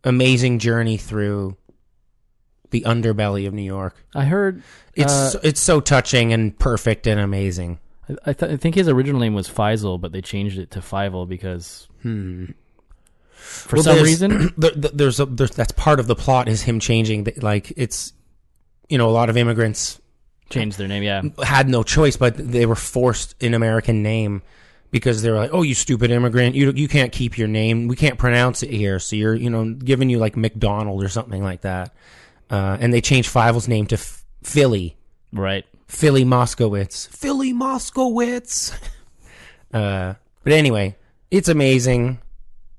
amazing 0.04 0.60
journey 0.60 0.98
through 0.98 1.56
the 2.72 2.82
underbelly 2.82 3.48
of 3.48 3.54
New 3.54 3.62
York. 3.63 3.96
I 4.16 4.25
heard. 4.25 4.63
It's 4.96 5.12
Uh, 5.13 5.30
so- 5.32 5.40
it's 5.44 5.62
so 5.62 5.80
touching 5.80 6.34
and 6.34 6.58
perfect 6.58 7.08
and 7.08 7.20
amazing. 7.20 7.80
I, 8.25 8.34
th- 8.34 8.51
I 8.51 8.58
think 8.58 8.75
his 8.75 8.90
original 8.90 9.22
name 9.22 9.34
was 9.34 9.48
Faisal, 9.48 10.00
but 10.01 10.12
they 10.12 10.22
changed 10.22 10.58
it 10.60 10.72
to 10.72 10.80
Fievel 10.80 11.30
because 11.30 11.88
Hmm. 12.01 12.46
for 13.34 13.78
Well, 13.78 13.84
some 13.84 13.96
there's- 13.96 14.08
reason. 14.08 14.54
there, 14.58 14.72
there- 14.75 14.92
there's, 14.94 15.20
a, 15.20 15.25
there's 15.25 15.51
that's 15.51 15.72
part 15.72 16.00
of 16.00 16.08
the 16.08 16.16
plot 16.16 16.50
is 16.50 16.63
him 16.63 16.80
changing. 16.80 17.24
The, 17.25 17.34
like 17.42 17.72
it's 17.78 18.13
you 18.90 18.98
know 18.98 19.10
a 19.10 19.12
lot 19.12 19.30
of 19.30 19.38
immigrants 19.38 20.00
Changed 20.50 20.78
their 20.78 20.90
name, 20.90 21.01
yeah. 21.04 21.22
had 21.42 21.70
no 21.70 21.82
choice, 21.82 22.18
but 22.18 22.36
they 22.36 22.66
were 22.66 22.75
forced 22.75 23.42
an 23.42 23.54
American 23.54 24.04
name 24.04 24.42
because 24.92 25.22
they 25.22 25.32
were 25.32 25.38
like, 25.38 25.51
"Oh, 25.54 25.62
you 25.62 25.74
stupid 25.74 26.12
immigrant! 26.12 26.56
You 26.56 26.74
you 26.74 26.90
can't 26.90 27.13
keep 27.13 27.38
your 27.38 27.48
name. 27.48 27.88
We 27.88 27.96
can't 27.96 28.20
pronounce 28.20 28.62
it 28.62 28.70
here, 28.70 29.00
so 29.00 29.16
you're 29.16 29.34
you 29.34 29.50
know 29.50 29.74
giving 29.74 30.10
you 30.10 30.20
like 30.20 30.36
McDonald 30.36 31.01
or 31.01 31.08
something 31.08 31.42
like 31.42 31.62
that." 31.62 31.94
Uh, 32.51 32.77
and 32.81 32.93
they 32.93 33.00
changed 33.01 33.29
Fievel's 33.29 33.67
name 33.67 33.88
to 33.88 33.96
F- 33.96 34.25
Filly, 34.43 34.98
Right. 35.31 35.65
Filly 35.88 36.25
Moskowitz, 36.25 37.08
Filly 37.08 37.53
Moskowitz. 37.53 38.74
uh, 39.74 40.13
but 40.43 40.53
anyway, 40.53 40.96
it's 41.31 41.48
amazing. 41.50 42.20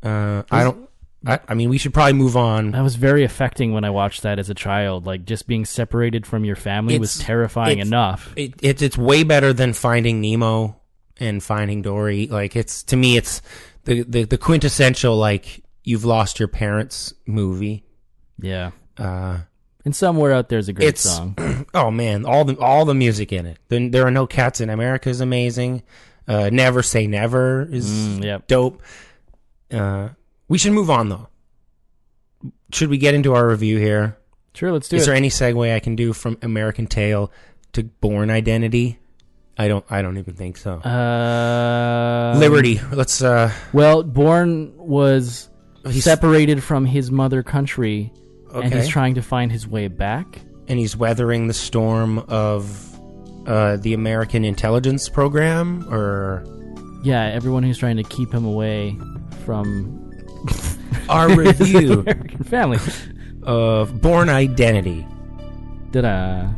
Uh, 0.03 0.43
I 0.51 0.65
don't. 0.65 0.89
I, 1.25 1.39
I 1.49 1.55
mean, 1.55 1.71
we 1.71 1.79
should 1.79 1.95
probably 1.95 2.15
move 2.15 2.37
on. 2.37 2.73
That 2.73 2.83
was 2.83 2.97
very 2.97 3.23
affecting 3.23 3.73
when 3.73 3.85
I 3.85 3.91
watched 3.91 4.23
that 4.23 4.39
as 4.41 4.51
a 4.51 4.55
child. 4.55 5.07
Like 5.07 5.25
just 5.25 5.47
being 5.47 5.65
separated 5.65 6.27
from 6.27 6.45
your 6.45 6.57
family 6.57 6.99
was 6.99 7.19
terrifying 7.19 7.79
it's- 7.79 7.87
enough. 7.87 8.33
it, 8.37 8.55
it's 8.63 8.83
it's 8.83 8.99
way 8.99 9.23
better 9.23 9.53
than 9.53 9.73
Finding 9.73 10.21
Nemo 10.21 10.81
and 11.19 11.43
Finding 11.43 11.81
Dory. 11.83 12.27
Like 12.27 12.57
it's 12.57 12.83
to 12.85 12.97
me, 12.97 13.17
it's 13.17 13.41
the 13.85 14.03
the, 14.03 14.25
the 14.25 14.39
quintessential 14.39 15.17
like 15.17 15.63
you've 15.85 16.05
lost 16.05 16.39
your 16.41 16.49
parents 16.49 17.15
movie. 17.27 17.85
Yeah. 18.41 18.73
Uh, 18.99 19.39
And 19.85 19.97
somewhere 19.97 20.33
out 20.33 20.49
there's 20.49 20.69
a 20.69 20.73
great 20.73 20.89
It's- 20.89 21.03
song. 21.03 21.67
oh 21.75 21.91
man, 21.91 22.25
all 22.25 22.45
the 22.45 22.57
all 22.59 22.85
the 22.85 22.95
music 22.95 23.33
in 23.33 23.47
it. 23.47 23.59
Then 23.69 23.91
there 23.91 24.07
are 24.07 24.11
no 24.13 24.27
cats 24.27 24.61
in 24.61 24.71
America 24.71 25.09
is 25.11 25.21
amazing. 25.21 25.83
Uh, 26.29 26.51
Never 26.53 26.83
Say 26.85 27.07
Never 27.09 27.63
is 27.69 27.91
Mm, 27.91 28.25
yep. 28.25 28.47
dope. 28.47 28.81
Uh, 29.73 30.11
we 30.49 30.57
should 30.59 30.73
move 30.73 30.89
on 30.91 31.09
though. 31.09 31.29
Should 32.73 32.91
we 32.91 32.99
get 32.99 33.15
into 33.15 33.35
our 33.35 33.47
review 33.49 33.79
here? 33.79 34.17
Sure, 34.55 34.71
let's 34.73 34.89
do 34.89 34.97
Is 34.97 35.03
it. 35.03 35.07
there 35.07 35.15
any 35.15 35.31
segue 35.31 35.75
I 35.75 35.81
can 35.81 35.97
do 35.97 36.13
from 36.13 36.39
American 36.43 36.87
Tail 36.87 37.33
to 37.73 37.83
Bourne 37.85 38.31
Identity? 38.31 38.99
I 39.59 39.67
don't. 39.69 39.85
I 39.91 40.01
don't 40.03 40.17
even 40.19 40.35
think 40.35 40.57
so. 40.57 40.75
uh, 40.81 42.35
Liberty. 42.39 42.81
Let's. 42.93 43.21
uh 43.23 43.51
Well, 43.73 44.03
Bourne 44.03 44.73
was 44.77 45.49
separated 45.91 46.63
from 46.63 46.87
his 46.87 47.11
mother 47.11 47.43
country, 47.43 48.13
and 48.61 48.73
he's 48.73 48.89
trying 48.89 49.15
to 49.15 49.23
find 49.23 49.51
his 49.53 49.67
way 49.67 49.89
back. 49.89 50.41
and 50.69 50.79
he's 50.79 50.97
weathering 50.97 51.49
the 51.49 51.55
storm 51.55 52.19
of 52.29 52.89
uh 53.49 53.77
the 53.79 53.93
American 53.95 54.45
intelligence 54.45 55.09
program, 55.09 55.85
or 55.93 56.45
Yeah, 57.03 57.25
everyone 57.25 57.63
who's 57.65 57.79
trying 57.79 57.97
to 57.97 58.05
keep 58.05 58.33
him 58.33 58.45
away 58.45 58.97
from 59.45 60.11
our 61.09 61.29
review 61.37 62.01
American 62.01 62.45
family. 62.45 62.79
of 63.43 64.01
Bourne 64.01 64.29
Identity. 64.29 65.05
Da-da. 65.91 66.49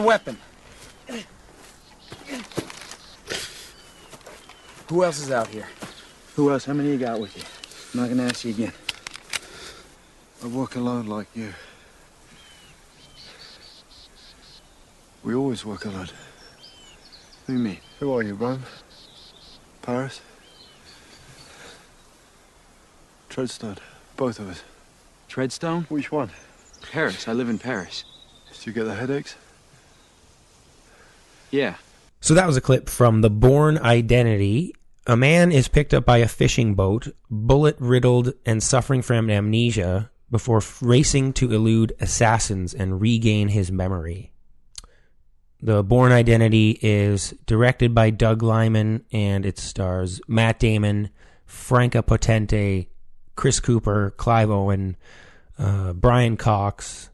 Where's 0.00 0.22
the 0.24 0.32
weapon? 0.32 1.26
Who 4.88 5.04
else 5.04 5.18
is 5.18 5.30
out 5.30 5.48
here? 5.48 5.68
Who 6.36 6.50
else? 6.50 6.64
How 6.64 6.72
many 6.72 6.90
you 6.90 6.98
got 6.98 7.20
with 7.20 7.36
you? 7.36 7.42
I'm 7.92 8.00
not 8.00 8.16
gonna 8.16 8.28
ask 8.28 8.44
you 8.44 8.50
again. 8.52 8.72
I 10.42 10.46
work 10.46 10.76
alone 10.76 11.06
like 11.06 11.28
you. 11.34 11.52
We 15.22 15.34
always 15.34 15.66
work 15.66 15.84
alone. 15.84 16.08
What 16.08 17.46
do 17.46 17.52
you 17.52 17.58
mean? 17.58 17.78
Who 17.98 18.14
are 18.14 18.22
you, 18.22 18.34
Rome? 18.34 18.62
Paris? 19.82 20.22
Treadstone. 23.28 23.78
Both 24.16 24.38
of 24.38 24.48
us. 24.48 24.62
Treadstone? 25.28 25.84
Which 25.90 26.10
one? 26.10 26.30
Paris. 26.90 27.28
I 27.28 27.32
live 27.34 27.50
in 27.50 27.58
Paris. 27.58 28.04
Do 28.62 28.70
you 28.70 28.72
get 28.72 28.84
the 28.84 28.94
headaches? 28.94 29.36
Yeah. 31.50 31.76
So 32.20 32.34
that 32.34 32.46
was 32.46 32.56
a 32.56 32.60
clip 32.60 32.88
from 32.88 33.22
The 33.22 33.30
Bourne 33.30 33.78
Identity. 33.78 34.74
A 35.06 35.16
man 35.16 35.50
is 35.50 35.68
picked 35.68 35.94
up 35.94 36.04
by 36.04 36.18
a 36.18 36.28
fishing 36.28 36.74
boat, 36.74 37.08
bullet 37.30 37.76
riddled 37.78 38.34
and 38.44 38.62
suffering 38.62 39.02
from 39.02 39.30
amnesia, 39.30 40.10
before 40.30 40.62
racing 40.80 41.32
to 41.34 41.52
elude 41.52 41.92
assassins 42.00 42.72
and 42.72 43.00
regain 43.00 43.48
his 43.48 43.72
memory. 43.72 44.32
The 45.62 45.82
Bourne 45.82 46.12
Identity 46.12 46.78
is 46.80 47.34
directed 47.46 47.94
by 47.94 48.10
Doug 48.10 48.42
Lyman 48.42 49.04
and 49.12 49.44
it 49.44 49.58
stars 49.58 50.20
Matt 50.26 50.58
Damon, 50.58 51.10
Franka 51.44 52.02
Potente, 52.02 52.86
Chris 53.34 53.60
Cooper, 53.60 54.14
Clive 54.16 54.50
Owen, 54.50 54.96
uh, 55.58 55.92
Brian 55.92 56.36
Cox, 56.36 57.10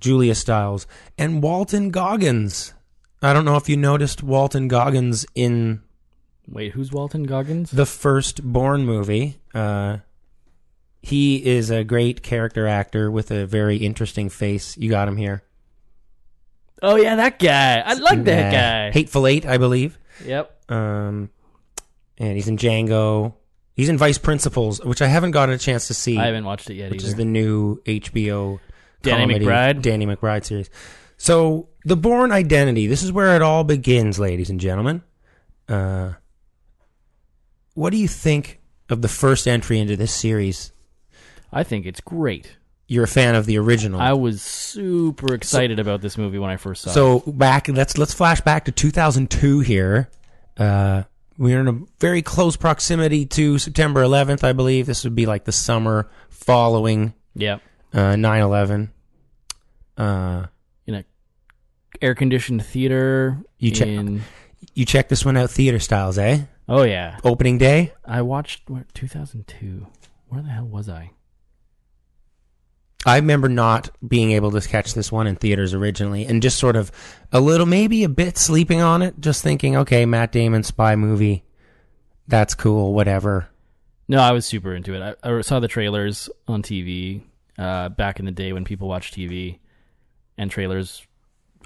Julia 0.00 0.34
Stiles, 0.34 0.86
and 1.16 1.42
Walton 1.42 1.90
Goggins. 1.90 2.74
I 3.26 3.32
don't 3.32 3.44
know 3.44 3.56
if 3.56 3.68
you 3.68 3.76
noticed 3.76 4.22
Walton 4.22 4.68
Goggins 4.68 5.26
in 5.34 5.82
Wait, 6.48 6.72
who's 6.72 6.92
Walton 6.92 7.24
Goggins? 7.24 7.70
the 7.70 7.86
first 7.86 8.42
Bourne 8.42 8.84
movie. 8.86 9.38
Uh, 9.54 9.98
he 11.02 11.44
is 11.44 11.70
a 11.70 11.84
great 11.84 12.22
character 12.22 12.66
actor 12.66 13.10
with 13.10 13.30
a 13.30 13.46
very 13.46 13.76
interesting 13.78 14.28
face. 14.28 14.76
You 14.76 14.90
got 14.90 15.08
him 15.08 15.16
here. 15.16 15.42
oh 16.82 16.96
yeah, 16.96 17.16
that 17.16 17.38
guy. 17.38 17.80
I 17.80 17.94
like 17.94 18.24
that 18.24 18.52
guy. 18.52 18.90
Hateful 18.92 19.26
Eight, 19.26 19.44
I 19.46 19.58
believe. 19.58 19.98
Yep. 20.24 20.70
Um, 20.70 21.30
and 22.18 22.34
he's 22.36 22.48
in 22.48 22.56
Django. 22.56 23.34
He's 23.74 23.88
in 23.88 23.98
Vice 23.98 24.18
Principals, 24.18 24.82
which 24.84 25.02
I 25.02 25.06
haven't 25.06 25.32
gotten 25.32 25.54
a 25.54 25.58
chance 25.58 25.88
to 25.88 25.94
see. 25.94 26.16
I 26.16 26.26
haven't 26.26 26.44
watched 26.44 26.70
it 26.70 26.74
yet 26.74 26.90
which 26.90 27.02
either. 27.02 27.08
is 27.08 27.14
the 27.16 27.24
new 27.26 27.76
HBO 27.82 28.58
Danny 29.02 29.22
comedy, 29.34 29.44
McBride? 29.44 29.82
Danny 29.82 30.06
McBride 30.06 30.44
series. 30.44 30.70
So 31.16 31.68
the 31.84 31.96
Bourne 31.96 32.32
Identity. 32.32 32.86
This 32.86 33.02
is 33.02 33.12
where 33.12 33.34
it 33.36 33.42
all 33.42 33.64
begins, 33.64 34.18
ladies 34.18 34.50
and 34.50 34.60
gentlemen. 34.60 35.02
Uh, 35.68 36.12
what 37.74 37.90
do 37.90 37.96
you 37.96 38.08
think 38.08 38.60
of 38.88 39.02
the 39.02 39.08
first 39.08 39.46
entry 39.46 39.78
into 39.78 39.96
this 39.96 40.12
series? 40.12 40.72
I 41.52 41.62
think 41.62 41.86
it's 41.86 42.00
great. 42.00 42.56
You're 42.88 43.04
a 43.04 43.08
fan 43.08 43.34
of 43.34 43.46
the 43.46 43.58
original. 43.58 44.00
I 44.00 44.12
was 44.12 44.42
super 44.42 45.34
excited 45.34 45.78
about 45.80 46.00
this 46.02 46.16
movie 46.16 46.38
when 46.38 46.50
I 46.50 46.56
first 46.56 46.82
saw 46.82 46.90
it. 46.90 46.94
so 46.94 47.18
back, 47.20 47.66
let's 47.68 47.98
let's 47.98 48.14
flash 48.14 48.40
back 48.40 48.66
to 48.66 48.72
2002 48.72 49.60
here. 49.60 50.08
Uh, 50.56 51.02
we're 51.36 51.60
in 51.60 51.68
a 51.68 51.80
very 51.98 52.22
close 52.22 52.56
proximity 52.56 53.26
to 53.26 53.58
September 53.58 54.02
11th, 54.02 54.44
I 54.44 54.52
believe. 54.52 54.86
This 54.86 55.02
would 55.04 55.16
be 55.16 55.26
like 55.26 55.44
the 55.44 55.52
summer 55.52 56.08
following 56.30 57.12
Yep. 57.34 57.60
uh, 57.92 58.14
9/11. 58.14 58.90
Uh, 59.98 60.46
air 62.00 62.14
conditioned 62.14 62.64
theater. 62.64 63.38
You 63.58 63.70
check- 63.70 63.88
in 63.88 64.22
you 64.74 64.84
check 64.84 65.08
this 65.08 65.24
one 65.24 65.36
out, 65.36 65.50
theater 65.50 65.78
styles, 65.78 66.18
eh? 66.18 66.42
Oh 66.68 66.82
yeah. 66.82 67.18
Opening 67.24 67.58
day. 67.58 67.92
I 68.04 68.22
watched 68.22 68.68
what 68.68 68.92
2002. 68.94 69.86
Where 70.28 70.42
the 70.42 70.48
hell 70.48 70.66
was 70.66 70.88
I? 70.88 71.10
I 73.04 73.16
remember 73.16 73.48
not 73.48 73.90
being 74.06 74.32
able 74.32 74.50
to 74.50 74.60
catch 74.60 74.92
this 74.94 75.12
one 75.12 75.28
in 75.28 75.36
theaters 75.36 75.72
originally, 75.74 76.26
and 76.26 76.42
just 76.42 76.58
sort 76.58 76.74
of 76.74 76.90
a 77.30 77.40
little, 77.40 77.66
maybe 77.66 78.02
a 78.02 78.08
bit 78.08 78.36
sleeping 78.36 78.80
on 78.80 79.00
it, 79.00 79.20
just 79.20 79.44
thinking, 79.44 79.76
okay, 79.76 80.04
Matt 80.06 80.32
Damon 80.32 80.64
spy 80.64 80.96
movie, 80.96 81.44
that's 82.26 82.54
cool, 82.54 82.94
whatever. 82.94 83.48
No, 84.08 84.18
I 84.18 84.32
was 84.32 84.44
super 84.44 84.74
into 84.74 84.94
it. 84.94 85.16
I, 85.22 85.36
I 85.36 85.40
saw 85.42 85.60
the 85.60 85.68
trailers 85.68 86.28
on 86.48 86.62
TV 86.62 87.22
uh, 87.56 87.90
back 87.90 88.18
in 88.18 88.24
the 88.24 88.32
day 88.32 88.52
when 88.52 88.64
people 88.64 88.88
watched 88.88 89.14
TV 89.14 89.60
and 90.36 90.50
trailers. 90.50 91.06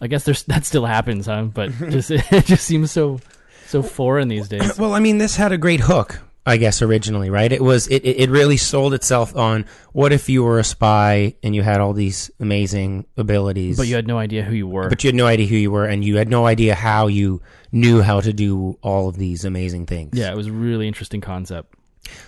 I 0.01 0.07
guess 0.07 0.25
there's 0.25 0.43
that 0.45 0.65
still 0.65 0.87
happens, 0.87 1.27
huh? 1.27 1.45
But 1.45 1.71
just 1.91 2.11
it 2.11 2.45
just 2.47 2.65
seems 2.65 2.91
so 2.91 3.21
so 3.67 3.83
foreign 3.83 4.29
these 4.29 4.49
days. 4.49 4.79
Well, 4.79 4.95
I 4.95 5.01
mean, 5.01 5.19
this 5.19 5.37
had 5.37 5.53
a 5.53 5.59
great 5.59 5.81
hook, 5.81 6.21
I 6.47 6.57
guess, 6.57 6.83
originally, 6.83 7.31
right? 7.31 7.53
It 7.53 7.61
was 7.63 7.87
it 7.89 8.01
it 8.05 8.31
really 8.31 8.57
sold 8.57 8.95
itself 8.95 9.37
on 9.37 9.67
what 9.93 10.13
if 10.13 10.29
you 10.29 10.43
were 10.43 10.59
a 10.59 10.65
spy 10.65 11.35
and 11.43 11.55
you 11.55 11.63
had 11.63 11.81
all 11.81 11.93
these 11.93 12.31
amazing 12.41 13.05
abilities, 13.17 13.77
But 13.77 13.87
you 13.87 13.95
had 13.97 14.07
no 14.07 14.19
idea 14.19 14.43
who 14.43 14.55
you 14.55 14.67
were. 14.67 14.89
but 14.89 15.05
you 15.05 15.09
had 15.09 15.15
no 15.15 15.27
idea 15.27 15.47
who 15.47 15.57
you 15.57 15.71
were, 15.71 15.85
and 15.85 16.05
you 16.05 16.17
had 16.17 16.29
no 16.29 16.47
idea 16.47 16.75
how 16.75 17.07
you 17.07 17.43
knew 17.73 18.01
how 18.03 18.21
to 18.21 18.33
do 18.33 18.79
all 18.83 19.09
of 19.09 19.17
these 19.17 19.45
amazing 19.45 19.87
things. 19.87 20.19
yeah, 20.19 20.33
it 20.33 20.37
was 20.37 20.47
a 20.49 20.53
really 20.53 20.89
interesting 20.89 21.21
concept. 21.21 21.75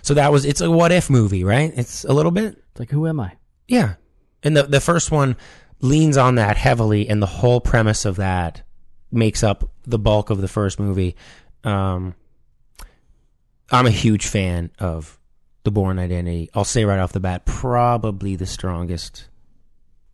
So 0.03 0.15
that 0.15 0.31
was 0.31 0.45
it's 0.45 0.61
a 0.61 0.71
what 0.71 0.93
if 0.93 1.09
movie, 1.11 1.43
right? 1.43 1.73
It's 1.75 2.05
a 2.05 2.13
little 2.13 2.31
bit, 2.33 2.63
It's 2.71 2.79
like, 2.81 2.91
who 2.91 3.07
am 3.09 3.19
I? 3.19 3.33
yeah. 3.67 3.95
And 4.45 4.57
the 4.57 4.65
the 4.65 4.81
first 4.81 5.11
one 5.13 5.37
leans 5.83 6.17
on 6.17 6.37
that 6.37 6.57
heavily, 6.57 7.09
and 7.09 7.21
the 7.21 7.27
whole 7.27 7.61
premise 7.61 8.05
of 8.07 8.17
that 8.17 8.63
makes 9.11 9.43
up 9.43 9.69
the 9.85 9.99
bulk 9.99 10.31
of 10.31 10.41
the 10.41 10.49
first 10.49 10.81
movie. 10.81 11.15
Um, 11.65 12.15
I'm 13.71 13.87
a 13.87 13.91
huge 13.91 14.27
fan 14.27 14.71
of 14.79 15.19
the 15.65 15.71
Bourne 15.71 15.99
Identity. 15.99 16.49
I'll 16.55 16.65
say 16.65 16.85
right 16.85 16.99
off 16.99 17.13
the 17.13 17.21
bat, 17.21 17.45
probably 17.45 18.37
the 18.37 18.47
strongest. 18.47 19.29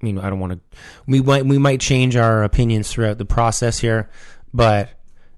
I 0.02 0.04
mean, 0.06 0.18
I 0.18 0.30
don't 0.30 0.40
want 0.40 0.52
to. 0.54 0.60
We 1.06 1.20
might 1.20 1.44
we 1.46 1.58
might 1.58 1.80
change 1.80 2.16
our 2.16 2.44
opinions 2.44 2.90
throughout 2.92 3.18
the 3.18 3.24
process 3.24 3.78
here, 3.78 4.08
but 4.54 4.90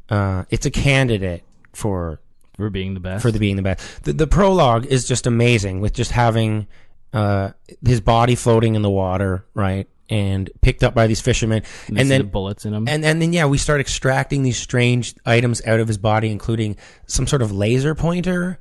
uh, 0.09 0.45
it's 0.51 0.67
a 0.67 0.71
candidate 0.71 1.45
for 1.73 2.21
For 2.57 2.69
being 2.71 2.95
the 2.95 3.01
best. 3.01 3.23
for 3.23 3.31
the 3.31 3.39
being 3.39 3.57
the 3.57 3.63
best. 3.63 4.05
The, 4.05 4.13
the 4.13 4.27
prologue 4.27 4.87
is 4.87 5.07
just 5.09 5.27
amazing 5.27 5.81
with 5.81 5.95
just 5.95 6.11
having 6.11 6.67
uh, 7.15 7.51
his 7.85 8.01
body 8.01 8.35
floating 8.35 8.75
in 8.75 8.83
the 8.83 8.91
water, 8.91 9.47
right, 9.55 9.89
and 10.11 10.51
picked 10.61 10.83
up 10.83 10.93
by 10.93 11.07
these 11.07 11.21
fishermen, 11.21 11.63
and, 11.89 11.99
and 11.99 12.11
the 12.11 12.19
then 12.19 12.29
bullets 12.29 12.65
in 12.67 12.73
them. 12.73 12.87
and 12.89 13.05
and 13.05 13.23
then 13.23 13.33
yeah, 13.33 13.47
we 13.47 13.57
start 13.57 13.81
extracting 13.81 14.43
these 14.43 14.59
strange 14.59 15.15
items 15.25 15.65
out 15.67 15.81
of 15.81 15.89
his 15.89 15.97
body, 15.99 16.31
including 16.31 16.77
some 17.07 17.27
sort 17.27 17.41
of 17.43 17.53
laser 17.53 17.95
pointer 17.95 18.59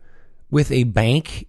with 0.51 0.71
a 0.71 0.83
bank, 0.83 1.47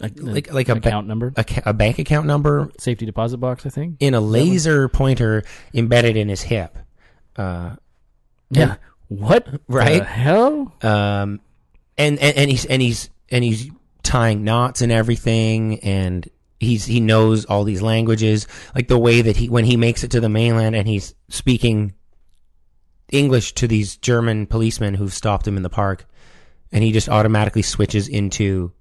a, 0.00 0.10
like 0.18 0.52
like 0.52 0.68
a 0.68 0.74
ba- 0.74 0.88
account 0.88 1.06
number, 1.06 1.32
a, 1.36 1.44
a 1.66 1.72
bank 1.72 1.98
account 1.98 2.26
number 2.26 2.70
safety 2.78 3.06
deposit 3.06 3.38
box. 3.38 3.64
I 3.64 3.70
think. 3.70 3.96
in 4.00 4.14
a 4.14 4.20
laser 4.20 4.88
pointer 4.88 5.44
embedded 5.72 6.16
in 6.16 6.28
his 6.28 6.42
hip. 6.42 6.76
Uh, 7.36 7.76
Yeah. 8.50 8.76
What? 9.08 9.46
Right? 9.68 9.98
The 10.00 10.04
hell? 10.04 10.74
um, 10.82 11.40
and, 11.96 12.18
and 12.18 12.36
and 12.36 12.50
he's 12.50 12.64
and 12.64 12.82
he's 12.82 13.10
and 13.30 13.44
he's 13.44 13.70
tying 14.02 14.42
knots 14.44 14.80
and 14.82 14.90
everything, 14.90 15.78
and 15.80 16.28
he's 16.60 16.84
he 16.86 17.00
knows 17.00 17.44
all 17.44 17.64
these 17.64 17.82
languages, 17.82 18.46
like 18.74 18.88
the 18.88 18.98
way 18.98 19.22
that 19.22 19.36
he 19.36 19.48
when 19.48 19.64
he 19.64 19.76
makes 19.76 20.04
it 20.04 20.10
to 20.12 20.20
the 20.20 20.28
mainland 20.28 20.74
and 20.76 20.86
he's 20.88 21.14
speaking 21.28 21.94
English 23.12 23.52
to 23.54 23.66
these 23.68 23.96
German 23.96 24.46
policemen 24.46 24.94
who've 24.94 25.12
stopped 25.12 25.46
him 25.46 25.56
in 25.56 25.62
the 25.62 25.70
park, 25.70 26.06
and 26.72 26.82
he 26.82 26.90
just 26.92 27.08
automatically 27.08 27.62
switches 27.62 28.08
into 28.08 28.72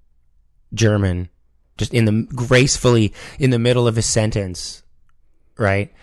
German, 0.73 1.29
just 1.77 1.93
in 1.93 2.05
the 2.05 2.27
gracefully 2.33 3.13
in 3.37 3.49
the 3.49 3.59
middle 3.59 3.87
of 3.87 3.95
his 3.95 4.05
sentence, 4.05 4.83
right? 5.57 5.93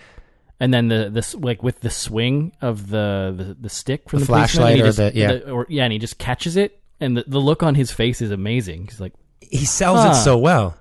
And 0.61 0.75
then 0.75 0.89
the 0.89 1.09
this 1.11 1.35
like 1.35 1.63
with 1.63 1.81
the 1.81 1.89
swing 1.91 2.53
of 2.61 2.91
the 2.91 3.33
the, 3.37 3.57
the 3.63 3.69
stick 3.71 4.09
from 4.11 4.19
The 4.19 4.25
the, 4.27 4.33
flashlight 4.33 4.81
or 4.81 4.85
just- 4.87 4.99
the- 4.99 5.13
yeah. 5.15 5.33
or 5.51 5.67
yeah, 5.71 5.85
and 5.85 5.93
he 5.93 5.99
just 5.99 6.19
catches 6.19 6.57
it, 6.57 6.79
and 7.01 7.17
the, 7.17 7.25
the 7.27 7.39
look 7.41 7.63
on 7.63 7.75
his 7.75 7.91
face 7.91 8.21
is 8.21 8.31
amazing. 8.31 8.85
He's 8.89 9.01
like, 9.01 9.15
He 9.41 9.65
sells 9.65 10.01
Huh. 10.01 10.11
it 10.11 10.15
so 10.23 10.37
well. 10.37 10.77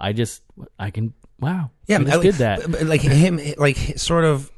I 0.00 0.12
just 0.12 0.42
I 0.78 0.90
can 0.90 1.12
wow, 1.38 1.70
Yeah, 1.86 1.98
I 1.98 2.04
just 2.04 2.22
did 2.22 2.34
that. 2.36 2.86
like 2.86 3.00
him, 3.02 3.40
like 3.58 3.76
sort 3.96 4.24
of 4.24 4.50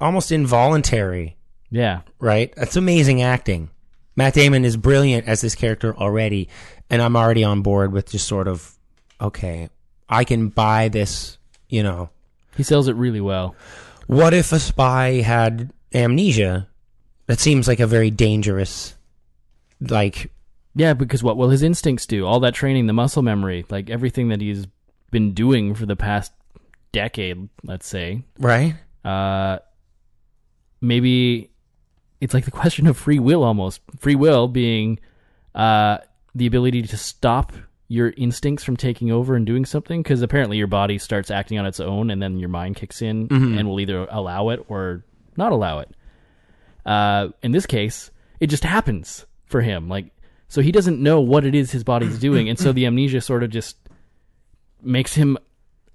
almost 0.00 0.30
involuntary, 0.32 1.36
Yeah, 1.70 2.00
right? 2.18 2.52
That's 2.56 2.76
amazing 2.76 3.22
acting. 3.22 3.70
Matt 4.16 4.34
Damon 4.34 4.64
is 4.64 4.76
brilliant 4.76 5.26
as 5.26 5.40
this 5.40 5.54
character 5.54 5.96
already, 5.96 6.48
and 6.88 7.02
I'm 7.02 7.16
already 7.16 7.42
on 7.44 7.62
board 7.62 7.92
with 7.92 8.10
just 8.10 8.28
sort 8.28 8.46
of, 8.46 8.72
okay, 9.20 9.68
I 10.08 10.24
can 10.24 10.48
buy 10.50 10.88
this. 10.88 11.36
You 11.68 11.82
know, 11.82 12.10
he 12.56 12.62
sells 12.62 12.86
it 12.88 12.94
really 12.94 13.20
well. 13.20 13.56
what 14.06 14.32
if 14.34 14.52
a 14.52 14.60
spy 14.60 15.14
had 15.22 15.72
amnesia? 15.92 16.68
That 17.26 17.40
seems 17.40 17.66
like 17.66 17.80
a 17.80 17.86
very 17.86 18.10
dangerous, 18.10 18.94
like 19.80 20.30
Yeah, 20.74 20.94
because 20.94 21.22
what 21.22 21.36
will 21.36 21.50
his 21.50 21.62
instincts 21.62 22.06
do? 22.06 22.26
All 22.26 22.40
that 22.40 22.54
training, 22.54 22.86
the 22.86 22.92
muscle 22.92 23.22
memory, 23.22 23.64
like 23.70 23.90
everything 23.90 24.28
that 24.28 24.40
he's 24.40 24.66
been 25.10 25.32
doing 25.32 25.74
for 25.74 25.86
the 25.86 25.96
past 25.96 26.32
decade, 26.92 27.48
let's 27.62 27.86
say, 27.86 28.24
right? 28.38 28.74
uh, 29.04 29.58
maybe 30.80 31.50
it's 32.20 32.34
like 32.34 32.44
the 32.44 32.50
question 32.62 32.86
of 32.86 32.96
free 32.96 33.18
will 33.18 33.44
almost. 33.44 33.80
Free 33.98 34.14
will 34.16 34.48
being 34.48 34.98
uh, 35.54 35.98
the 36.34 36.46
ability 36.46 36.82
to 36.82 36.96
stop 36.96 37.52
your 37.86 38.12
instincts 38.16 38.64
from 38.64 38.76
taking 38.76 39.12
over 39.12 39.36
and 39.36 39.46
doing 39.46 39.64
something 39.64 40.02
because 40.02 40.22
apparently 40.22 40.56
your 40.56 40.66
body 40.66 40.98
starts 40.98 41.30
acting 41.30 41.58
on 41.58 41.66
its 41.66 41.78
own 41.80 42.10
and 42.10 42.20
then 42.22 42.38
your 42.38 42.48
mind 42.48 42.74
kicks 42.76 43.02
in 43.02 43.28
and 43.58 43.68
will 43.68 43.78
either 43.78 44.06
allow 44.10 44.48
it 44.48 44.64
or 44.68 45.04
not 45.36 45.52
allow 45.52 45.78
it. 45.80 45.90
Uh, 46.86 47.28
in 47.42 47.52
this 47.52 47.66
case, 47.66 48.10
it 48.40 48.48
just 48.48 48.64
happens 48.64 49.26
for 49.46 49.60
him. 49.60 49.88
Like, 49.88 50.06
so 50.54 50.62
he 50.62 50.70
doesn't 50.70 51.02
know 51.02 51.20
what 51.20 51.44
it 51.44 51.52
is 51.52 51.72
his 51.72 51.82
body's 51.82 52.16
doing, 52.20 52.48
and 52.48 52.56
so 52.56 52.70
the 52.70 52.86
amnesia 52.86 53.20
sort 53.20 53.42
of 53.42 53.50
just 53.50 53.76
makes 54.80 55.12
him 55.12 55.36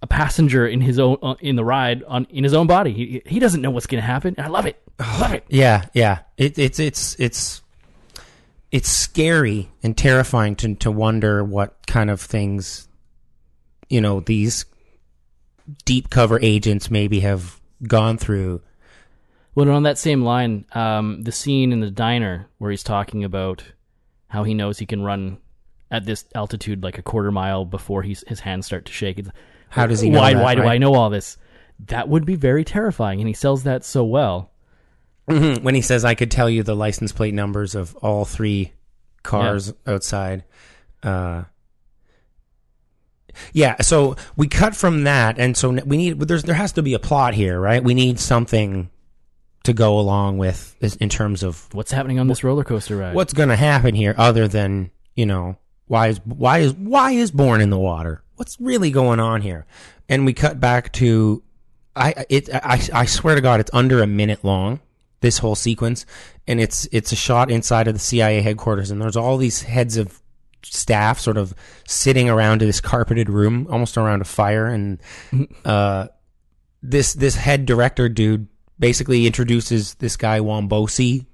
a 0.02 0.08
passenger 0.08 0.68
in 0.68 0.82
his 0.82 1.00
own 1.00 1.18
uh, 1.22 1.36
in 1.40 1.56
the 1.56 1.64
ride 1.64 2.04
on 2.04 2.28
in 2.30 2.44
his 2.44 2.54
own 2.54 2.68
body. 2.68 2.92
He 2.92 3.22
he 3.26 3.40
doesn't 3.40 3.62
know 3.62 3.72
what's 3.72 3.88
going 3.88 4.02
to 4.02 4.06
happen. 4.06 4.36
I 4.38 4.48
love 4.48 4.66
it. 4.66 4.76
I 5.00 5.22
love 5.22 5.34
it. 5.34 5.46
Yeah, 5.50 5.86
yeah. 5.94 6.24
It, 6.36 6.60
it's 6.60 6.78
it's 6.78 7.16
it's 7.20 7.62
it's 8.70 8.90
scary 8.90 9.72
and 9.82 9.98
terrifying 9.98 10.58
to 10.58 10.76
to 10.76 10.92
wonder 10.92 11.42
what 11.42 11.88
kind 11.88 12.10
of 12.10 12.20
things 12.20 12.90
you 13.88 14.02
know 14.02 14.20
these 14.20 14.66
deep 15.86 16.10
cover 16.10 16.38
agents 16.42 16.92
maybe 16.92 17.22
have 17.22 17.62
gone 17.88 18.18
through. 18.18 18.62
Well, 19.56 19.70
on 19.70 19.84
that 19.84 19.98
same 19.98 20.22
line, 20.22 20.66
um, 20.74 21.24
the 21.24 21.32
scene 21.32 21.72
in 21.72 21.80
the 21.80 21.92
diner 21.92 22.50
where 22.58 22.72
he's 22.72 22.84
talking 22.84 23.24
about 23.24 23.64
how 24.30 24.44
he 24.44 24.54
knows 24.54 24.80
he 24.80 24.86
can 24.86 25.04
run 25.04 25.38
at 25.92 26.06
this 26.06 26.26
altitude 26.34 26.84
like 26.84 26.98
a 26.98 27.02
quarter 27.02 27.32
mile 27.32 27.66
before 27.66 28.04
he's, 28.04 28.24
his 28.28 28.40
hands 28.40 28.66
start 28.66 28.86
to 28.86 28.94
shake. 28.94 29.20
It's, 29.20 29.30
How 29.70 29.88
does 29.88 30.00
he 30.00 30.10
know 30.10 30.20
Why? 30.20 30.34
that, 30.34 30.44
why 30.44 30.56
do? 30.56 30.64
I 30.64 30.78
know 30.78 30.94
all 30.94 31.10
this? 31.10 31.38
That 31.88 32.08
would 32.10 32.26
be 32.26 32.36
very 32.36 32.64
terrifying, 32.64 33.20
and 33.20 33.28
he 33.28 33.34
sells 33.34 33.64
that 33.64 33.84
so 33.84 34.04
well. 34.04 34.52
when 35.26 35.76
he 35.76 35.82
says 35.82 36.04
I 36.06 36.16
could 36.16 36.32
tell 36.32 36.50
you 36.50 36.64
the 36.64 36.76
license 36.76 37.12
plate 37.12 37.34
numbers 37.34 37.76
of 37.76 37.96
all 37.98 38.26
three 38.26 38.74
cars 39.22 39.74
outside. 39.86 40.44
Uh, 41.04 41.44
yeah, 43.54 43.82
so 43.82 44.16
we 44.36 44.48
cut 44.48 44.76
from 44.76 45.04
that, 45.04 45.38
and 45.38 45.56
so 45.56 45.70
we 45.72 45.98
need 45.98 46.20
there's 46.20 46.44
there 46.44 46.56
has 46.56 46.74
to 46.74 46.82
be 46.82 46.94
a 46.96 47.00
plot 47.00 47.34
here, 47.36 47.60
right? 47.60 47.84
We 47.84 47.94
need 47.94 48.20
something 48.20 48.90
to 49.70 49.74
go 49.74 50.00
along 50.00 50.38
with 50.38 50.78
this 50.80 50.96
in 50.98 51.10
terms 51.10 51.44
of 51.44 51.68
What's 51.74 51.92
happening 51.92 52.20
on 52.20 52.28
this 52.28 52.44
roller 52.44 52.64
coaster 52.64 52.98
ride? 52.98 53.16
what's 53.16 53.34
going 53.34 53.50
to 53.50 53.56
happen 53.56 53.96
here, 53.96 54.16
other 54.18 54.48
than 54.48 54.92
you 55.16 55.26
know 55.26 55.58
why 55.88 56.08
is 56.08 56.20
why 56.26 56.60
is 56.60 56.74
why 56.74 57.12
is 57.12 57.32
Bourne 57.32 57.62
in 57.62 57.70
the 57.70 57.80
water? 57.80 58.22
What's 58.36 58.60
really 58.60 58.92
going 58.92 59.20
on 59.20 59.42
here? 59.42 59.66
And 60.08 60.26
we 60.26 60.34
cut 60.34 60.60
back 60.60 60.92
to 60.94 61.44
I 61.96 62.26
it 62.30 62.50
I 62.54 62.82
I 62.94 63.06
swear 63.06 63.36
to 63.36 63.42
God, 63.42 63.60
it's 63.60 63.72
under 63.74 64.02
a 64.02 64.08
minute 64.08 64.44
long. 64.44 64.80
This 65.22 65.40
whole 65.40 65.56
sequence, 65.56 66.06
and 66.48 66.62
it's 66.62 66.88
it's 66.94 67.12
a 67.12 67.16
shot 67.16 67.52
inside 67.52 67.88
of 67.90 67.94
the 67.94 68.00
CIA 68.00 68.42
headquarters, 68.42 68.90
and 68.90 69.02
there's 69.02 69.18
all 69.18 69.36
these 69.38 69.64
heads 69.64 69.98
of 69.98 70.22
staff 70.64 71.20
sort 71.20 71.38
of 71.38 71.54
sitting 71.86 72.30
around 72.30 72.62
this 72.62 72.80
carpeted 72.80 73.30
room, 73.30 73.68
almost 73.70 73.98
around 73.98 74.22
a 74.22 74.26
fire, 74.26 74.68
and 74.68 75.00
uh, 75.66 76.08
this 76.82 77.14
this 77.14 77.36
head 77.36 77.66
director 77.66 78.08
dude 78.08 78.48
basically 78.80 79.26
introduces 79.28 79.96
this 79.96 80.16
guy 80.18 80.40
Wombosi, 80.40 81.26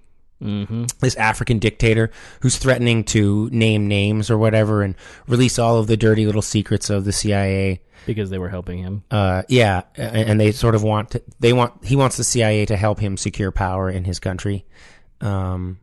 Mm-hmm. 0.43 0.83
this 0.99 1.15
African 1.15 1.59
dictator 1.59 2.11
who's 2.41 2.57
threatening 2.57 3.05
to 3.05 3.49
name 3.53 3.87
names 3.87 4.29
or 4.29 4.37
whatever 4.37 4.83
and 4.83 4.93
release 5.27 5.57
all 5.57 5.77
of 5.79 5.87
the 5.87 5.95
dirty 5.95 6.25
little 6.25 6.41
secrets 6.41 6.89
of 6.89 7.05
the 7.05 7.13
CIA. 7.13 7.79
Because 8.05 8.29
they 8.29 8.37
were 8.37 8.49
helping 8.49 8.77
him. 8.79 9.03
Uh, 9.09 9.43
yeah, 9.47 9.83
a- 9.97 10.01
and 10.01 10.37
they 10.37 10.51
sort 10.51 10.75
of 10.75 10.83
want 10.83 11.11
to, 11.11 11.23
they 11.39 11.53
want 11.53 11.85
he 11.85 11.95
wants 11.95 12.17
the 12.17 12.25
CIA 12.25 12.65
to 12.65 12.75
help 12.75 12.99
him 12.99 13.15
secure 13.15 13.49
power 13.51 13.89
in 13.89 14.03
his 14.03 14.19
country. 14.19 14.65
Um, 15.21 15.79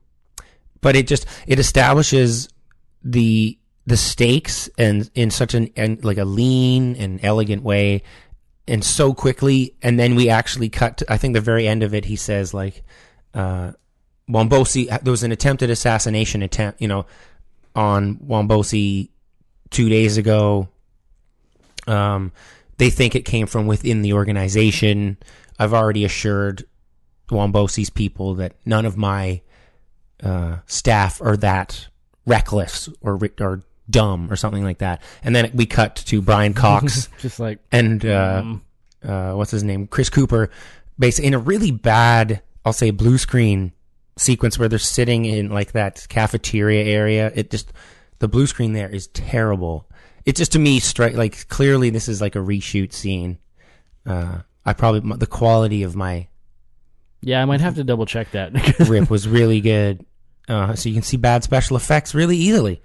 but 0.82 0.96
it 0.96 1.06
just 1.06 1.26
it 1.46 1.58
establishes 1.58 2.50
the 3.02 3.58
the 3.86 3.96
stakes 3.96 4.68
and 4.76 5.10
in 5.14 5.30
such 5.30 5.54
an 5.54 5.70
and 5.76 6.04
like 6.04 6.18
a 6.18 6.24
lean 6.26 6.94
and 6.96 7.24
elegant 7.24 7.62
way 7.62 8.02
and 8.68 8.84
so 8.84 9.12
quickly 9.12 9.74
and 9.82 9.98
then 9.98 10.14
we 10.14 10.28
actually 10.28 10.68
cut 10.68 10.98
to, 10.98 11.12
I 11.12 11.16
think 11.16 11.34
the 11.34 11.40
very 11.40 11.66
end 11.66 11.82
of 11.82 11.94
it 11.94 12.04
he 12.04 12.16
says 12.16 12.54
like 12.54 12.82
uh 13.34 13.72
Wombosi 14.28 14.88
there 15.02 15.10
was 15.10 15.22
an 15.22 15.32
attempted 15.32 15.70
assassination 15.70 16.42
attempt 16.42 16.80
you 16.80 16.88
know 16.88 17.06
on 17.74 18.16
Wombosi 18.16 19.08
2 19.70 19.88
days 19.88 20.16
ago. 20.16 20.68
Um 21.86 22.32
they 22.78 22.90
think 22.90 23.14
it 23.14 23.24
came 23.24 23.46
from 23.46 23.66
within 23.66 24.02
the 24.02 24.12
organization. 24.12 25.16
I've 25.58 25.74
already 25.74 26.04
assured 26.04 26.64
Wombosi's 27.28 27.90
people 27.90 28.34
that 28.34 28.54
none 28.64 28.86
of 28.86 28.96
my 28.96 29.42
uh, 30.22 30.58
staff 30.66 31.20
are 31.20 31.36
that 31.38 31.88
reckless 32.26 32.88
or 33.00 33.18
or 33.40 33.62
dumb 33.92 34.30
or 34.32 34.36
something 34.36 34.64
like 34.64 34.78
that. 34.78 35.02
And 35.22 35.36
then 35.36 35.50
we 35.54 35.66
cut 35.66 35.96
to 35.96 36.20
Brian 36.20 36.54
Cox 36.54 37.08
Just 37.18 37.38
like 37.38 37.60
and 37.70 38.04
uh, 38.04 38.42
uh, 39.04 39.32
what's 39.34 39.52
his 39.52 39.62
name, 39.62 39.86
Chris 39.86 40.10
Cooper, 40.10 40.50
basically 40.98 41.28
in 41.28 41.34
a 41.34 41.38
really 41.38 41.70
bad, 41.70 42.42
I'll 42.64 42.72
say, 42.72 42.90
blue 42.90 43.18
screen 43.18 43.72
sequence 44.16 44.58
where 44.58 44.68
they're 44.68 44.78
sitting 44.78 45.24
in 45.24 45.50
like 45.50 45.72
that 45.72 46.06
cafeteria 46.08 46.84
area. 46.84 47.30
It 47.34 47.50
just 47.50 47.72
the 48.18 48.28
blue 48.28 48.46
screen 48.46 48.72
there 48.72 48.88
is 48.88 49.06
terrible. 49.08 49.88
It 50.24 50.36
just 50.36 50.52
to 50.52 50.58
me 50.58 50.80
strike 50.80 51.14
like 51.14 51.48
clearly 51.48 51.90
this 51.90 52.08
is 52.08 52.20
like 52.20 52.36
a 52.36 52.40
reshoot 52.40 52.92
scene. 52.92 53.38
Uh, 54.06 54.40
I 54.64 54.72
probably 54.72 55.16
the 55.16 55.26
quality 55.26 55.82
of 55.82 55.96
my 55.96 56.28
yeah, 57.22 57.40
I 57.40 57.44
might 57.44 57.60
have 57.60 57.76
to 57.76 57.84
double 57.84 58.04
check 58.06 58.32
that. 58.32 58.78
rip 58.88 59.08
was 59.08 59.28
really 59.28 59.60
good. 59.60 60.04
Uh, 60.48 60.74
so 60.74 60.88
you 60.88 60.94
can 60.94 61.04
see 61.04 61.16
bad 61.16 61.44
special 61.44 61.76
effects 61.76 62.14
really 62.14 62.36
easily. 62.36 62.82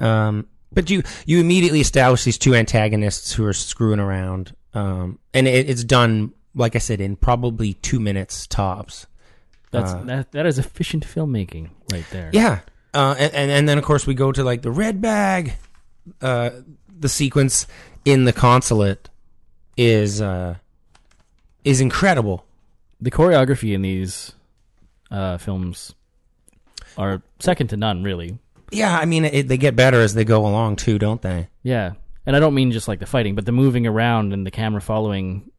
Um, 0.00 0.46
but 0.72 0.90
you 0.90 1.02
you 1.26 1.40
immediately 1.40 1.80
establish 1.80 2.24
these 2.24 2.38
two 2.38 2.54
antagonists 2.54 3.32
who 3.32 3.44
are 3.44 3.52
screwing 3.52 4.00
around, 4.00 4.54
um, 4.74 5.18
and 5.32 5.48
it, 5.48 5.68
it's 5.68 5.84
done 5.84 6.32
like 6.54 6.76
I 6.76 6.78
said 6.78 7.00
in 7.00 7.16
probably 7.16 7.74
two 7.74 8.00
minutes 8.00 8.46
tops. 8.46 9.06
That's 9.70 9.92
that. 10.06 10.32
That 10.32 10.46
is 10.46 10.58
efficient 10.58 11.06
filmmaking 11.06 11.70
right 11.92 12.04
there. 12.10 12.30
Yeah, 12.32 12.60
uh, 12.94 13.14
and, 13.18 13.34
and 13.34 13.50
and 13.50 13.68
then 13.68 13.78
of 13.78 13.84
course 13.84 14.06
we 14.06 14.14
go 14.14 14.32
to 14.32 14.44
like 14.44 14.62
the 14.62 14.70
red 14.70 15.00
bag. 15.00 15.54
Uh, 16.22 16.50
the 16.98 17.08
sequence 17.08 17.66
in 18.04 18.24
the 18.24 18.32
consulate 18.32 19.08
is 19.76 20.20
uh, 20.20 20.56
is 21.64 21.80
incredible. 21.80 22.44
the 23.00 23.10
choreography 23.10 23.74
in 23.74 23.82
these 23.82 24.32
uh, 25.10 25.38
films 25.38 25.94
are 26.96 27.22
second 27.38 27.68
to 27.68 27.76
none, 27.76 28.02
really. 28.02 28.38
Yeah, 28.70 28.96
I 28.98 29.04
mean 29.06 29.24
it, 29.24 29.48
they 29.48 29.56
get 29.56 29.76
better 29.76 30.00
as 30.00 30.14
they 30.14 30.24
go 30.24 30.46
along 30.46 30.76
too, 30.76 30.98
don't 30.98 31.22
they? 31.22 31.48
Yeah, 31.62 31.92
and 32.26 32.36
I 32.36 32.40
don't 32.40 32.54
mean 32.54 32.70
just 32.72 32.88
like 32.88 32.98
the 33.00 33.06
fighting, 33.06 33.34
but 33.34 33.46
the 33.46 33.52
moving 33.52 33.86
around 33.86 34.32
and 34.32 34.46
the 34.46 34.50
camera 34.50 34.80
following 34.80 35.50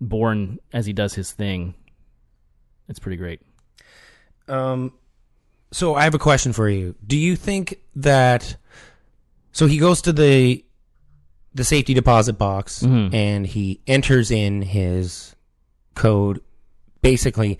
Bourne 0.00 0.58
as 0.72 0.86
he 0.86 0.92
does 0.92 1.14
his 1.14 1.32
thing. 1.32 1.74
It's 2.88 2.98
pretty 2.98 3.16
great. 3.18 3.40
Um, 4.48 4.92
so 5.70 5.94
I 5.94 6.04
have 6.04 6.14
a 6.14 6.18
question 6.18 6.52
for 6.52 6.68
you. 6.68 6.94
Do 7.06 7.16
you 7.16 7.36
think 7.36 7.78
that 7.96 8.56
so 9.52 9.66
he 9.66 9.78
goes 9.78 10.02
to 10.02 10.12
the 10.12 10.64
the 11.54 11.64
safety 11.64 11.94
deposit 11.94 12.34
box 12.34 12.82
Mhm. 12.82 13.12
and 13.12 13.46
he 13.46 13.80
enters 13.86 14.30
in 14.30 14.62
his 14.62 15.34
code 15.94 16.40
basically 17.02 17.58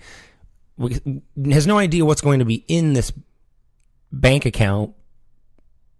has 1.51 1.67
no 1.67 1.77
idea 1.77 2.05
what's 2.05 2.21
going 2.21 2.39
to 2.39 2.45
be 2.45 2.63
in 2.67 2.93
this 2.93 3.11
bank 4.11 4.45
account 4.45 4.93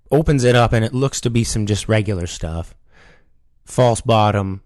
opens 0.10 0.44
it 0.44 0.56
up 0.56 0.74
and 0.74 0.84
it 0.84 0.94
looks 0.94 1.22
to 1.22 1.30
be 1.30 1.44
some 1.44 1.66
just 1.66 1.88
regular 1.88 2.28
stuff 2.28 2.76
false 3.66 4.02
bottom 4.02 4.62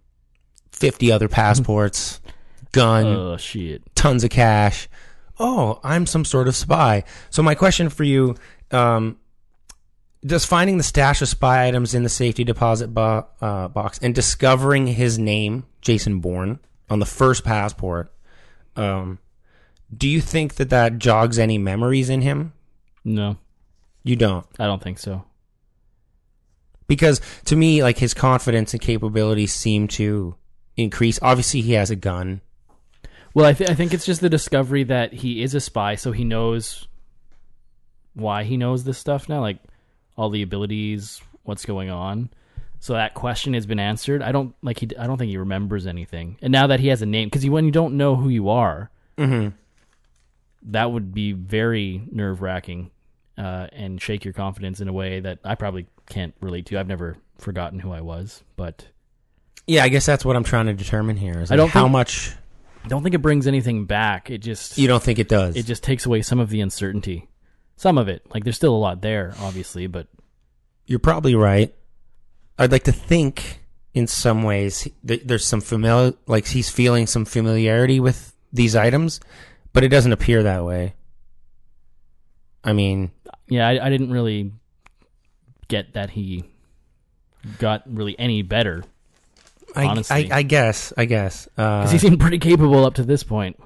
50 0.71 1.11
other 1.11 1.27
passports 1.27 2.19
gun 2.71 3.05
Oh 3.05 3.37
shit! 3.37 3.83
tons 3.95 4.23
of 4.23 4.29
cash. 4.29 4.89
Oh, 5.39 5.79
I'm 5.83 6.05
some 6.05 6.25
sort 6.25 6.47
of 6.47 6.55
spy. 6.55 7.03
So 7.29 7.43
my 7.43 7.55
question 7.55 7.89
for 7.89 8.03
you, 8.03 8.35
um, 8.71 9.17
does 10.25 10.43
finding 10.45 10.77
the 10.77 10.83
stash 10.83 11.21
of 11.21 11.27
spy 11.27 11.67
items 11.67 11.93
in 11.93 12.03
the 12.03 12.09
safety 12.09 12.43
deposit 12.43 12.87
bo- 12.93 13.27
uh, 13.41 13.67
box 13.69 13.99
and 14.01 14.15
discovering 14.15 14.87
his 14.87 15.19
name, 15.19 15.65
Jason 15.81 16.19
Bourne, 16.19 16.59
on 16.89 16.99
the 16.99 17.05
first 17.05 17.43
passport, 17.43 18.11
um, 18.75 19.19
do 19.95 20.07
you 20.09 20.19
think 20.19 20.55
that 20.55 20.69
that 20.71 20.97
jogs 20.97 21.37
any 21.37 21.57
memories 21.57 22.09
in 22.09 22.21
him? 22.21 22.53
No, 23.05 23.37
You 24.03 24.15
don't. 24.15 24.45
I 24.59 24.65
don't 24.65 24.81
think 24.83 24.97
so. 24.99 25.23
Because 26.87 27.21
to 27.45 27.55
me, 27.55 27.81
like 27.83 27.97
his 27.97 28.13
confidence 28.13 28.73
and 28.73 28.81
capabilities 28.81 29.53
seem 29.53 29.87
to 29.89 30.35
increase. 30.77 31.19
Obviously, 31.21 31.61
he 31.61 31.73
has 31.73 31.89
a 31.91 31.95
gun. 31.95 32.41
Well, 33.33 33.45
I, 33.45 33.53
th- 33.53 33.69
I 33.69 33.73
think 33.75 33.93
it's 33.93 34.05
just 34.05 34.21
the 34.21 34.29
discovery 34.29 34.83
that 34.85 35.13
he 35.13 35.41
is 35.41 35.55
a 35.55 35.59
spy, 35.59 35.95
so 35.95 36.11
he 36.11 36.23
knows 36.23 36.87
why 38.13 38.43
he 38.43 38.55
knows 38.57 38.83
this 38.83 38.97
stuff 38.97 39.27
now, 39.27 39.41
like 39.41 39.57
all 40.17 40.29
the 40.29 40.41
abilities, 40.41 41.21
what's 41.43 41.65
going 41.65 41.89
on. 41.89 42.29
So 42.79 42.93
that 42.93 43.13
question 43.13 43.53
has 43.55 43.65
been 43.65 43.79
answered. 43.79 44.21
I 44.21 44.31
don't 44.31 44.55
like 44.61 44.79
he. 44.79 44.89
I 44.97 45.07
don't 45.07 45.17
think 45.17 45.29
he 45.31 45.37
remembers 45.37 45.85
anything. 45.87 46.37
And 46.41 46.51
now 46.51 46.67
that 46.67 46.79
he 46.79 46.87
has 46.89 47.01
a 47.01 47.05
name, 47.07 47.27
because 47.29 47.47
when 47.49 47.65
you 47.65 47.71
don't 47.71 47.97
know 47.97 48.15
who 48.15 48.29
you 48.29 48.49
are, 48.49 48.89
Mm-hmm. 49.17 49.55
that 50.71 50.91
would 50.91 51.13
be 51.13 51.31
very 51.31 52.03
nerve 52.11 52.41
wracking 52.41 52.91
uh, 53.37 53.67
and 53.71 54.01
shake 54.01 54.23
your 54.25 54.33
confidence 54.33 54.79
in 54.81 54.87
a 54.87 54.93
way 54.93 55.19
that 55.19 55.39
I 55.43 55.55
probably 55.55 55.87
can't 56.07 56.33
relate 56.41 56.65
to. 56.67 56.79
I've 56.79 56.87
never 56.87 57.17
forgotten 57.37 57.79
who 57.79 57.91
I 57.91 58.01
was, 58.01 58.43
but 58.55 58.87
Yeah, 59.67 59.83
I 59.83 59.89
guess 59.89 60.05
that's 60.05 60.23
what 60.23 60.35
I'm 60.35 60.43
trying 60.43 60.67
to 60.67 60.73
determine 60.73 61.17
here. 61.17 61.39
Is 61.41 61.51
I 61.51 61.55
don't 61.55 61.65
like 61.67 61.73
how 61.73 61.83
think- 61.83 61.91
much 61.93 62.31
I 62.83 62.87
don't 62.87 63.01
think 63.01 63.15
it 63.15 63.21
brings 63.21 63.47
anything 63.47 63.85
back. 63.85 64.29
It 64.29 64.37
just 64.39 64.77
you 64.77 64.87
don't 64.87 65.01
think 65.01 65.17
it 65.19 65.27
does. 65.27 65.55
it 65.55 65.65
just 65.65 65.81
takes 65.83 66.05
away 66.05 66.21
some 66.21 66.39
of 66.39 66.49
the 66.49 66.61
uncertainty. 66.61 67.27
Some 67.77 67.97
of 67.97 68.07
it, 68.07 68.21
like 68.33 68.43
there's 68.43 68.55
still 68.55 68.75
a 68.75 68.77
lot 68.77 69.01
there, 69.01 69.33
obviously, 69.39 69.87
but 69.87 70.07
You're 70.85 70.99
probably 70.99 71.33
right. 71.35 71.73
I'd 72.57 72.71
like 72.71 72.83
to 72.83 72.91
think, 72.93 73.59
in 73.93 74.07
some 74.07 74.43
ways, 74.43 74.87
th- 75.05 75.23
there's 75.25 75.45
some 75.45 75.59
familiar, 75.61 76.13
like 76.27 76.45
he's 76.47 76.69
feeling 76.69 77.05
some 77.07 77.25
familiarity 77.25 77.99
with 77.99 78.33
these 78.53 78.75
items, 78.77 79.19
but 79.73 79.83
it 79.83 79.89
doesn't 79.89 80.13
appear 80.13 80.43
that 80.43 80.63
way. 80.63 80.93
I 82.63 82.71
mean, 82.73 83.11
yeah, 83.47 83.67
I, 83.67 83.85
I 83.87 83.89
didn't 83.89 84.11
really 84.11 84.51
get 85.67 85.93
that 85.93 86.09
he 86.11 86.43
got 87.59 87.83
really 87.85 88.17
any 88.19 88.41
better 88.41 88.83
I, 89.75 89.85
Honestly. 89.87 90.31
I, 90.31 90.37
I 90.37 90.41
guess, 90.43 90.93
I 90.97 91.03
guess. 91.05 91.47
Uh, 91.57 91.79
because 91.81 91.91
he 91.91 91.97
seemed 91.97 92.19
pretty 92.19 92.39
capable 92.39 92.85
up 92.85 92.93
to 92.95 93.03
this 93.03 93.23
point. 93.23 93.59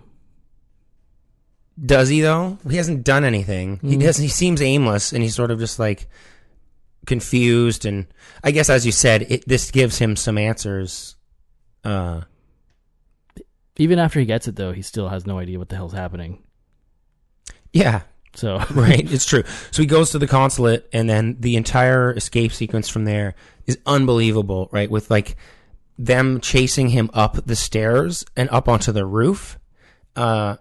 Does 1.84 2.10
he 2.10 2.22
though? 2.22 2.58
He 2.70 2.78
hasn't 2.78 3.04
done 3.04 3.24
anything. 3.24 3.80
He 3.82 3.96
Mm. 3.96 4.02
doesn't. 4.02 4.24
He 4.24 4.30
seems 4.30 4.62
aimless, 4.62 5.14
and 5.14 5.22
he's 5.24 5.36
sort 5.36 5.52
of 5.52 5.60
just 5.60 5.78
like 5.80 6.10
confused. 7.06 7.86
And 7.86 8.08
I 8.44 8.52
guess, 8.52 8.70
as 8.70 8.86
you 8.86 8.92
said, 8.92 9.22
it, 9.30 9.48
this 9.48 9.72
gives 9.72 10.00
him 10.00 10.16
some 10.16 10.38
answers. 10.38 11.16
Uh, 11.84 12.22
Even 13.78 14.00
after 14.00 14.20
he 14.20 14.26
gets 14.26 14.48
it, 14.48 14.56
though, 14.56 14.74
he 14.74 14.82
still 14.82 15.08
has 15.10 15.26
no 15.26 15.38
idea 15.40 15.58
what 15.60 15.70
the 15.70 15.76
hell's 15.78 15.94
happening. 15.94 16.42
yeah, 17.72 18.02
So 18.36 18.58
right. 18.72 19.12
It's 19.12 19.26
true. 19.26 19.44
So 19.72 19.82
he 19.82 19.88
goes 19.88 20.12
to 20.12 20.20
the 20.20 20.28
consulate, 20.28 20.88
and 20.94 21.10
then 21.10 21.38
the 21.40 21.56
entire 21.56 22.14
escape 22.14 22.52
sequence 22.54 22.88
from 22.90 23.06
there 23.06 23.36
is 23.66 23.78
unbelievable. 23.86 24.70
Right, 24.72 24.90
with 24.90 25.10
like 25.12 25.36
them 25.98 26.40
chasing 26.40 26.90
him 26.90 27.10
up 27.14 27.46
the 27.46 27.56
stairs 27.56 28.24
and 28.38 28.50
up 28.52 28.68
onto 28.70 28.92
the 28.92 29.06
roof. 29.06 29.58
Uh, 30.16 30.56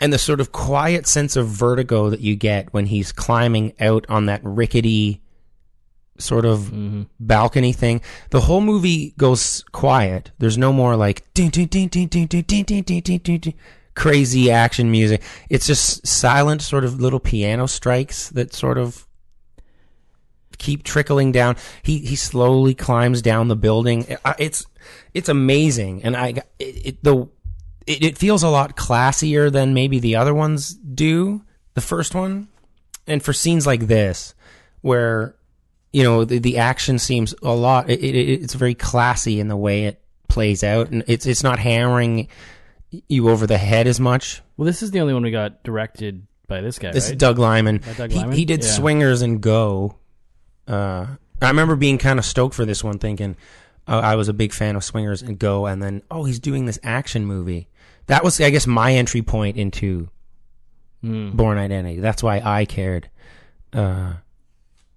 and 0.00 0.12
the 0.12 0.18
sort 0.18 0.40
of 0.40 0.52
quiet 0.52 1.06
sense 1.06 1.36
of 1.36 1.46
vertigo 1.48 2.10
that 2.10 2.20
you 2.20 2.34
get 2.34 2.72
when 2.74 2.86
he's 2.86 3.12
climbing 3.12 3.72
out 3.80 4.04
on 4.08 4.26
that 4.26 4.40
rickety 4.42 5.22
sort 6.18 6.44
of 6.44 6.70
Mhm. 6.72 7.06
balcony 7.20 7.72
thing. 7.72 8.00
The 8.30 8.40
whole 8.40 8.60
movie 8.60 9.14
goes 9.16 9.64
quiet. 9.72 10.30
There's 10.38 10.58
no 10.58 10.72
more 10.72 10.96
like 10.96 11.24
ding, 11.34 11.50
ding, 11.50 11.66
ding, 11.68 11.88
ding, 11.88 12.08
ding, 12.08 12.26
ding, 12.26 12.42
ding, 12.42 12.64
ding, 12.64 12.82
ding, 12.82 13.18
ding, 13.38 13.54
crazy 13.94 14.50
action 14.50 14.90
music. 14.90 15.22
It's 15.48 15.66
just 15.66 16.06
silent, 16.06 16.62
sort 16.62 16.84
of 16.84 17.00
little 17.00 17.20
piano 17.20 17.66
strikes 17.66 18.30
that 18.30 18.54
sort 18.54 18.78
of 18.78 19.06
keep 20.58 20.82
trickling 20.82 21.32
down. 21.32 21.56
He 21.82 21.98
he 21.98 22.16
slowly 22.16 22.74
climbs 22.74 23.22
down 23.22 23.48
the 23.48 23.56
building. 23.56 24.06
It's 24.38 24.66
it's 25.12 25.28
amazing, 25.28 26.04
and 26.04 26.16
I 26.16 26.28
it, 26.58 26.86
it 26.86 27.04
the 27.04 27.28
it, 27.86 28.04
it 28.04 28.18
feels 28.18 28.42
a 28.42 28.48
lot 28.48 28.76
classier 28.76 29.50
than 29.50 29.74
maybe 29.74 29.98
the 29.98 30.16
other 30.16 30.34
ones 30.34 30.74
do. 30.74 31.42
The 31.74 31.80
first 31.80 32.14
one, 32.14 32.48
and 33.06 33.22
for 33.22 33.32
scenes 33.32 33.66
like 33.66 33.86
this, 33.86 34.34
where 34.82 35.34
you 35.92 36.02
know 36.02 36.24
the, 36.24 36.38
the 36.38 36.58
action 36.58 36.98
seems 36.98 37.34
a 37.42 37.52
lot, 37.52 37.90
it, 37.90 38.00
it, 38.00 38.14
it's 38.14 38.54
very 38.54 38.74
classy 38.74 39.40
in 39.40 39.48
the 39.48 39.56
way 39.56 39.84
it 39.84 40.02
plays 40.28 40.62
out, 40.62 40.90
and 40.90 41.02
it's 41.06 41.26
it's 41.26 41.42
not 41.42 41.58
hammering 41.58 42.28
you 43.08 43.28
over 43.30 43.46
the 43.46 43.58
head 43.58 43.86
as 43.86 43.98
much. 43.98 44.42
well, 44.56 44.66
this 44.66 44.82
is 44.82 44.90
the 44.90 45.00
only 45.00 45.14
one 45.14 45.22
we 45.22 45.30
got 45.30 45.62
directed 45.64 46.26
by 46.46 46.60
this 46.60 46.78
guy. 46.78 46.92
This 46.92 47.06
right? 47.06 47.12
is 47.12 47.18
Doug 47.18 47.38
Lyman. 47.38 47.80
Doug 47.96 48.10
he, 48.10 48.18
Liman? 48.18 48.36
he 48.36 48.44
did 48.44 48.62
Yeah. 48.62 48.70
Swingers 48.70 49.22
and 49.22 49.40
Go. 49.40 49.96
Uh, 50.68 51.06
I 51.40 51.48
remember 51.48 51.74
being 51.76 51.98
kind 51.98 52.18
of 52.18 52.24
stoked 52.24 52.54
for 52.54 52.64
this 52.64 52.84
one, 52.84 52.98
thinking 52.98 53.36
uh, 53.88 53.98
I 53.98 54.14
was 54.16 54.28
a 54.28 54.32
big 54.32 54.52
fan 54.52 54.76
of 54.76 54.84
Swingers 54.84 55.22
and 55.22 55.38
Go, 55.38 55.66
and 55.66 55.82
then 55.82 56.02
oh, 56.10 56.24
he's 56.24 56.38
doing 56.38 56.66
this 56.66 56.78
action 56.82 57.24
movie. 57.26 57.68
That 58.06 58.22
was, 58.24 58.40
I 58.40 58.50
guess, 58.50 58.66
my 58.66 58.92
entry 58.94 59.22
point 59.22 59.56
into 59.56 60.08
Mm. 61.04 61.32
Bourne 61.32 61.58
Identity. 61.58 61.98
That's 61.98 62.22
why 62.22 62.40
I 62.44 62.64
cared. 62.64 63.10
Uh, 63.72 64.12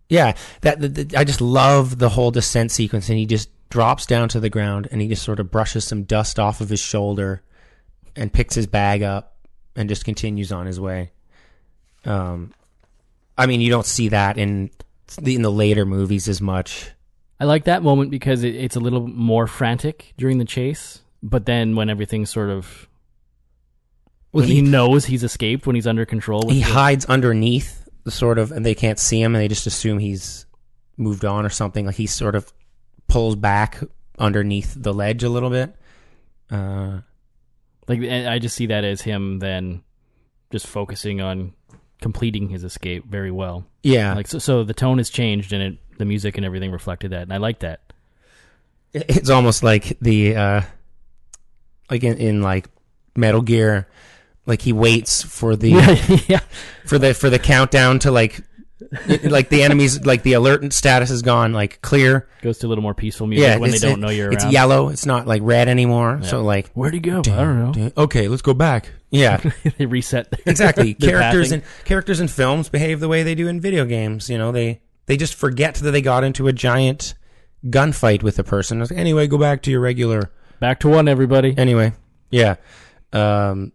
yeah, 0.08 0.36
that, 0.62 0.80
that, 0.80 0.94
that- 0.96 1.16
I 1.18 1.24
just 1.24 1.42
love 1.42 1.98
the 1.98 2.10
whole 2.10 2.30
descent 2.30 2.72
sequence, 2.72 3.10
and 3.10 3.18
he 3.18 3.26
just 3.26 3.50
drops 3.70 4.06
down 4.06 4.30
to 4.30 4.40
the 4.40 4.50
ground, 4.52 4.88
and 4.92 5.02
he 5.02 5.08
just 5.08 5.24
sort 5.24 5.40
of 5.40 5.50
brushes 5.50 5.84
some 5.86 6.04
dust 6.04 6.38
off 6.38 6.62
of 6.62 6.70
his 6.70 6.80
shoulder, 6.80 7.42
and 8.16 8.32
picks 8.32 8.56
his 8.56 8.68
bag 8.68 9.04
up, 9.04 9.36
and 9.76 9.90
just 9.90 10.06
continues 10.06 10.52
on 10.52 10.66
his 10.66 10.80
way. 10.80 11.12
Um, 12.06 12.54
I 13.38 13.46
mean, 13.46 13.62
you 13.62 13.70
don't 13.70 13.86
see 13.86 14.10
that 14.10 14.38
in 14.38 14.70
the 15.22 15.36
in 15.36 15.42
the 15.42 15.52
later 15.52 15.86
movies 15.86 16.28
as 16.28 16.42
much. 16.42 16.92
I 17.40 17.46
like 17.46 17.66
that 17.66 17.84
moment 17.84 18.12
because 18.12 18.44
it, 18.44 18.56
it's 18.56 18.76
a 18.76 18.80
little 18.80 19.06
more 19.08 19.46
frantic 19.48 20.14
during 20.18 20.38
the 20.38 20.46
chase, 20.46 21.02
but 21.22 21.46
then 21.46 21.76
when 21.76 21.90
everything's 21.90 22.30
sort 22.30 22.50
of 22.50 22.88
Well, 24.32 24.44
when 24.46 24.52
he, 24.52 24.62
knows 24.62 25.06
he's 25.06 25.24
escaped, 25.24 25.68
when 25.68 25.76
he's 25.76 25.88
under 25.88 26.06
control, 26.06 26.50
he 26.50 26.60
the- 26.64 26.70
hides 26.72 27.06
underneath 27.06 27.88
sort 28.08 28.38
of, 28.38 28.52
and 28.52 28.66
they 28.66 28.76
can't 28.76 29.00
see 29.00 29.22
him, 29.22 29.36
and 29.36 29.42
they 29.42 29.48
just 29.50 29.68
assume 29.68 29.98
he's 30.00 30.46
moved 30.96 31.26
on 31.26 31.46
or 31.46 31.50
something. 31.50 31.86
Like 31.86 31.96
he 31.96 32.08
sort 32.08 32.36
of 32.36 32.54
pulls 33.08 33.36
back 33.36 33.82
underneath 34.18 34.74
the 34.78 34.94
ledge 34.94 35.24
a 35.24 35.30
little 35.30 35.50
bit. 35.50 35.76
Uh, 36.50 37.00
like 37.88 38.00
and 38.02 38.28
I 38.28 38.40
just 38.40 38.56
see 38.56 38.68
that 38.68 38.84
as 38.84 39.02
him 39.02 39.40
then 39.40 39.84
just 40.52 40.68
focusing 40.68 41.22
on 41.22 41.54
completing 42.02 42.50
his 42.50 42.64
escape 42.64 43.06
very 43.06 43.32
well. 43.32 43.66
yeah, 43.84 44.14
Like 44.14 44.28
so, 44.28 44.38
so 44.40 44.64
the 44.64 44.74
tone 44.74 44.98
has 45.00 45.10
changed 45.10 45.54
and 45.54 45.62
it, 45.64 45.78
the 45.98 46.06
music 46.06 46.38
and 46.38 46.46
everything 46.46 46.72
reflected 46.72 47.12
that, 47.12 47.24
and 47.24 47.34
I 47.34 47.38
like 47.38 47.60
that. 47.60 47.82
it's 48.94 49.30
almost 49.30 49.64
like 49.64 49.98
the 50.02 50.36
uh, 50.36 50.62
like 51.90 52.04
in, 52.04 52.18
in 52.18 52.42
like 52.42 52.68
Metal 53.16 53.42
Gear, 53.42 53.88
like 54.46 54.62
he 54.62 54.74
waits 54.74 55.24
for 55.24 55.56
the 55.56 55.72
yeah, 56.28 56.42
for 56.86 56.98
the 56.98 57.14
for 57.14 57.30
the 57.30 57.40
countdown 57.40 58.00
to 58.00 58.12
like 58.12 58.42
like 59.24 59.48
the 59.50 59.64
enemies 59.64 60.06
like 60.06 60.22
the 60.24 60.34
alert 60.34 60.74
status 60.74 61.10
is 61.10 61.22
gone 61.22 61.54
like 61.54 61.82
clear 61.82 62.28
goes 62.42 62.58
to 62.58 62.68
a 62.68 62.70
little 62.70 62.82
more 62.82 62.94
peaceful 62.94 63.26
music 63.26 63.48
yeah 63.48 63.58
when 63.58 63.72
they 63.72 63.80
don't 63.80 64.02
know 64.02 64.10
you're 64.10 64.32
it's 64.34 64.44
around. 64.44 64.52
yellow 64.54 64.90
it's 64.90 65.06
not 65.06 65.26
like 65.26 65.42
red 65.46 65.70
anymore 65.70 66.20
so 66.24 66.42
like 66.44 66.70
Where'd 66.72 66.94
he 66.94 67.00
go? 67.00 67.20
I 67.20 67.22
don't 67.24 67.76
know. 67.78 67.92
okay 67.96 68.28
let's 68.28 68.42
go 68.42 68.54
back 68.54 68.92
yeah 69.12 69.38
they 69.78 69.86
reset. 69.86 70.30
their- 70.30 70.40
exactly 70.46 70.94
their 71.00 71.20
characters 71.20 71.50
pathing. 71.52 71.62
in 71.62 71.86
characters 71.86 72.20
in 72.20 72.28
films 72.28 72.68
behave 72.68 73.00
the 73.00 73.08
way 73.08 73.24
they 73.24 73.34
do 73.36 73.48
in 73.48 73.62
video 73.62 73.86
games 73.86 74.30
you 74.30 74.38
know 74.38 74.52
they 74.52 74.82
they 75.06 75.16
just 75.16 75.36
forget 75.36 75.76
that 75.76 75.92
they 75.92 76.02
got 76.02 76.26
into 76.26 76.48
a 76.50 76.54
giant 76.54 77.14
gunfight 77.66 78.24
with 78.24 78.38
a 78.40 78.44
person 78.44 78.80
like, 78.82 78.92
anyway 78.92 79.26
go 79.26 79.38
back 79.38 79.62
to 79.62 79.72
your 79.72 79.80
regular 79.80 80.32
back 80.60 80.80
to 80.82 80.90
one, 80.90 81.08
everybody. 81.08 81.54
anyway 81.58 81.94
yeah 82.30 82.56
um 83.14 83.72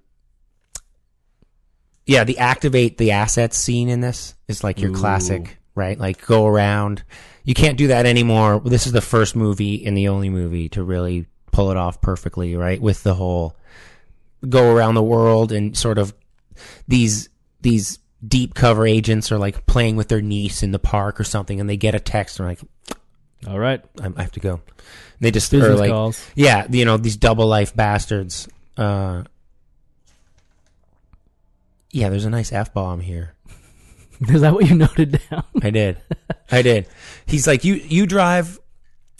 yeah 2.11 2.25
the 2.25 2.39
activate 2.39 2.99
the 2.99 3.13
assets 3.13 3.57
scene 3.57 3.89
in 3.89 4.01
this 4.01 4.35
is 4.49 4.65
like 4.65 4.81
your 4.81 4.91
Ooh. 4.91 4.95
classic 4.95 5.59
right 5.75 5.99
like 5.99 6.27
go 6.27 6.47
around 6.47 7.05
you 7.45 7.55
can't 7.55 7.79
do 7.79 7.87
that 7.89 8.05
anymore 8.07 8.61
this 8.65 8.87
is 8.87 8.93
the 8.93 9.01
first 9.01 9.37
movie 9.37 9.87
and 9.87 9.97
the 9.97 10.09
only 10.09 10.29
movie 10.29 10.69
to 10.69 10.83
really 10.83 11.27
pull 11.53 11.71
it 11.71 11.77
off 11.77 12.01
perfectly 12.01 12.57
right 12.57 12.81
with 12.81 13.03
the 13.03 13.15
whole 13.15 13.57
go 14.49 14.75
around 14.75 14.95
the 14.95 15.03
world 15.03 15.53
and 15.53 15.77
sort 15.77 15.99
of 15.99 16.13
these 16.89 17.29
these 17.61 17.99
deep 18.27 18.55
cover 18.55 18.87
agents 18.87 19.33
are 19.33 19.39
like 19.39 19.65
playing 19.67 19.97
with 19.97 20.09
their 20.09 20.21
niece 20.21 20.63
in 20.63 20.73
the 20.73 20.79
park 20.79 21.21
or 21.21 21.25
something 21.25 21.61
and 21.61 21.71
they 21.71 21.77
get 21.77 21.95
a 21.95 22.01
text 22.01 22.39
and 22.39 22.49
they're 22.49 22.57
like 22.57 22.61
All 23.49 23.59
right, 23.59 23.81
I 24.03 24.13
I 24.17 24.23
have 24.23 24.33
to 24.33 24.41
go. 24.41 24.55
And 24.55 24.63
they 25.21 25.31
just 25.31 25.53
are 25.55 25.75
like, 25.75 25.91
calls. 25.91 26.23
yeah, 26.35 26.67
you 26.69 26.85
know, 26.85 26.99
these 26.99 27.17
double 27.17 27.47
life 27.47 27.75
bastards. 27.75 28.49
Uh, 28.77 29.25
yeah, 31.91 32.09
there's 32.09 32.25
a 32.25 32.31
nice 32.31 32.53
F 32.53 32.73
bomb 32.73 33.01
here. 33.01 33.35
Is 34.29 34.43
that 34.43 34.53
what 34.53 34.69
you 34.69 34.75
noted 34.77 35.21
down? 35.31 35.45
I 35.63 35.71
did. 35.71 35.99
I 36.51 36.63
did. 36.63 36.87
He's 37.27 37.47
like, 37.47 37.65
you, 37.65 37.75
you 37.75 38.07
drive, 38.07 38.59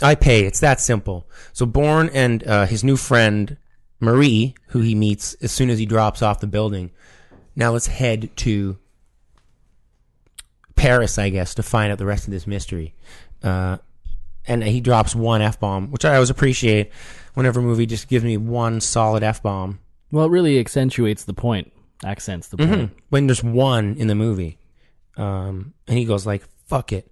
I 0.03 0.15
pay. 0.15 0.45
It's 0.45 0.61
that 0.61 0.81
simple. 0.81 1.29
So 1.53 1.67
Bourne 1.67 2.11
and, 2.13 2.47
uh, 2.47 2.67
his 2.67 2.85
new 2.85 2.97
friend, 2.97 3.57
Marie, 3.99 4.55
who 4.69 4.81
he 4.81 4.95
meets 4.95 5.35
as 5.35 5.53
soon 5.53 5.71
as 5.71 5.79
he 5.79 5.87
drops 5.87 6.23
off 6.23 6.41
the 6.41 6.47
building. 6.47 6.91
Now 7.57 7.73
let's 7.73 7.87
head 7.87 8.31
to 8.39 8.79
Paris, 10.77 11.19
I 11.19 11.29
guess, 11.29 11.55
to 11.57 11.63
find 11.63 11.93
out 11.93 11.99
the 11.99 12.07
rest 12.07 12.27
of 12.27 12.33
this 12.33 12.47
mystery. 12.47 12.95
Uh, 13.43 13.79
and 14.47 14.63
he 14.65 14.81
drops 14.81 15.15
one 15.15 15.43
F 15.43 15.61
bomb, 15.61 15.91
which 15.91 16.05
I 16.05 16.15
always 16.15 16.31
appreciate 16.31 16.91
whenever 17.35 17.61
a 17.61 17.63
movie 17.63 17.87
just 17.87 18.09
gives 18.09 18.25
me 18.25 18.37
one 18.37 18.81
solid 18.81 19.23
F 19.23 19.43
bomb. 19.43 19.81
Well, 20.11 20.25
it 20.25 20.31
really 20.31 20.59
accentuates 20.59 21.25
the 21.25 21.35
point, 21.35 21.73
accents 22.05 22.49
the 22.49 22.57
point. 22.57 22.91
when 23.11 23.27
there's 23.27 23.43
one 23.43 23.97
in 23.97 24.07
the 24.07 24.15
movie. 24.15 24.59
Um, 25.17 25.75
and 25.89 25.99
he 25.99 26.05
goes 26.05 26.25
like, 26.27 26.43
"Fuck 26.67 26.93
it, 26.93 27.11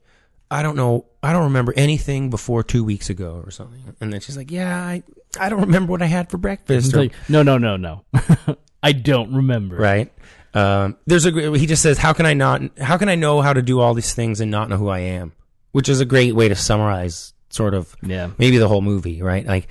I 0.50 0.62
don't 0.62 0.76
know, 0.76 1.06
I 1.22 1.32
don't 1.32 1.44
remember 1.44 1.74
anything 1.76 2.30
before 2.30 2.62
two 2.62 2.84
weeks 2.84 3.10
ago 3.10 3.42
or 3.44 3.50
something. 3.50 3.96
And 4.00 4.12
then 4.12 4.20
she's 4.20 4.36
like, 4.36 4.50
yeah, 4.50 4.74
I, 4.82 5.02
I 5.38 5.48
don't 5.50 5.60
remember 5.62 5.90
what 5.90 6.00
I 6.00 6.06
had 6.06 6.30
for 6.30 6.38
breakfast. 6.38 6.86
It's 6.86 6.94
or- 6.94 7.00
like, 7.00 7.12
no, 7.28 7.42
no, 7.42 7.58
no, 7.58 7.76
no. 7.76 8.04
I 8.82 8.92
don't 8.92 9.34
remember. 9.34 9.76
right? 9.76 10.10
Um, 10.54 10.96
there's 11.06 11.26
a 11.26 11.32
gr- 11.32 11.54
he 11.56 11.66
just 11.66 11.82
says, 11.82 11.98
"How 11.98 12.12
can 12.14 12.24
I 12.24 12.32
not? 12.32 12.62
How 12.78 12.96
can 12.96 13.08
I 13.10 13.16
know 13.16 13.42
how 13.42 13.52
to 13.52 13.60
do 13.60 13.80
all 13.80 13.92
these 13.92 14.14
things 14.14 14.40
and 14.40 14.50
not 14.50 14.70
know 14.70 14.76
who 14.78 14.88
I 14.88 15.00
am?" 15.00 15.32
Which 15.72 15.88
is 15.90 16.00
a 16.00 16.06
great 16.06 16.34
way 16.34 16.48
to 16.48 16.54
summarize 16.56 17.34
sort 17.50 17.74
of 17.74 17.94
Yeah. 18.02 18.30
maybe 18.38 18.56
the 18.56 18.66
whole 18.68 18.80
movie, 18.80 19.20
right? 19.20 19.44
Like 19.44 19.68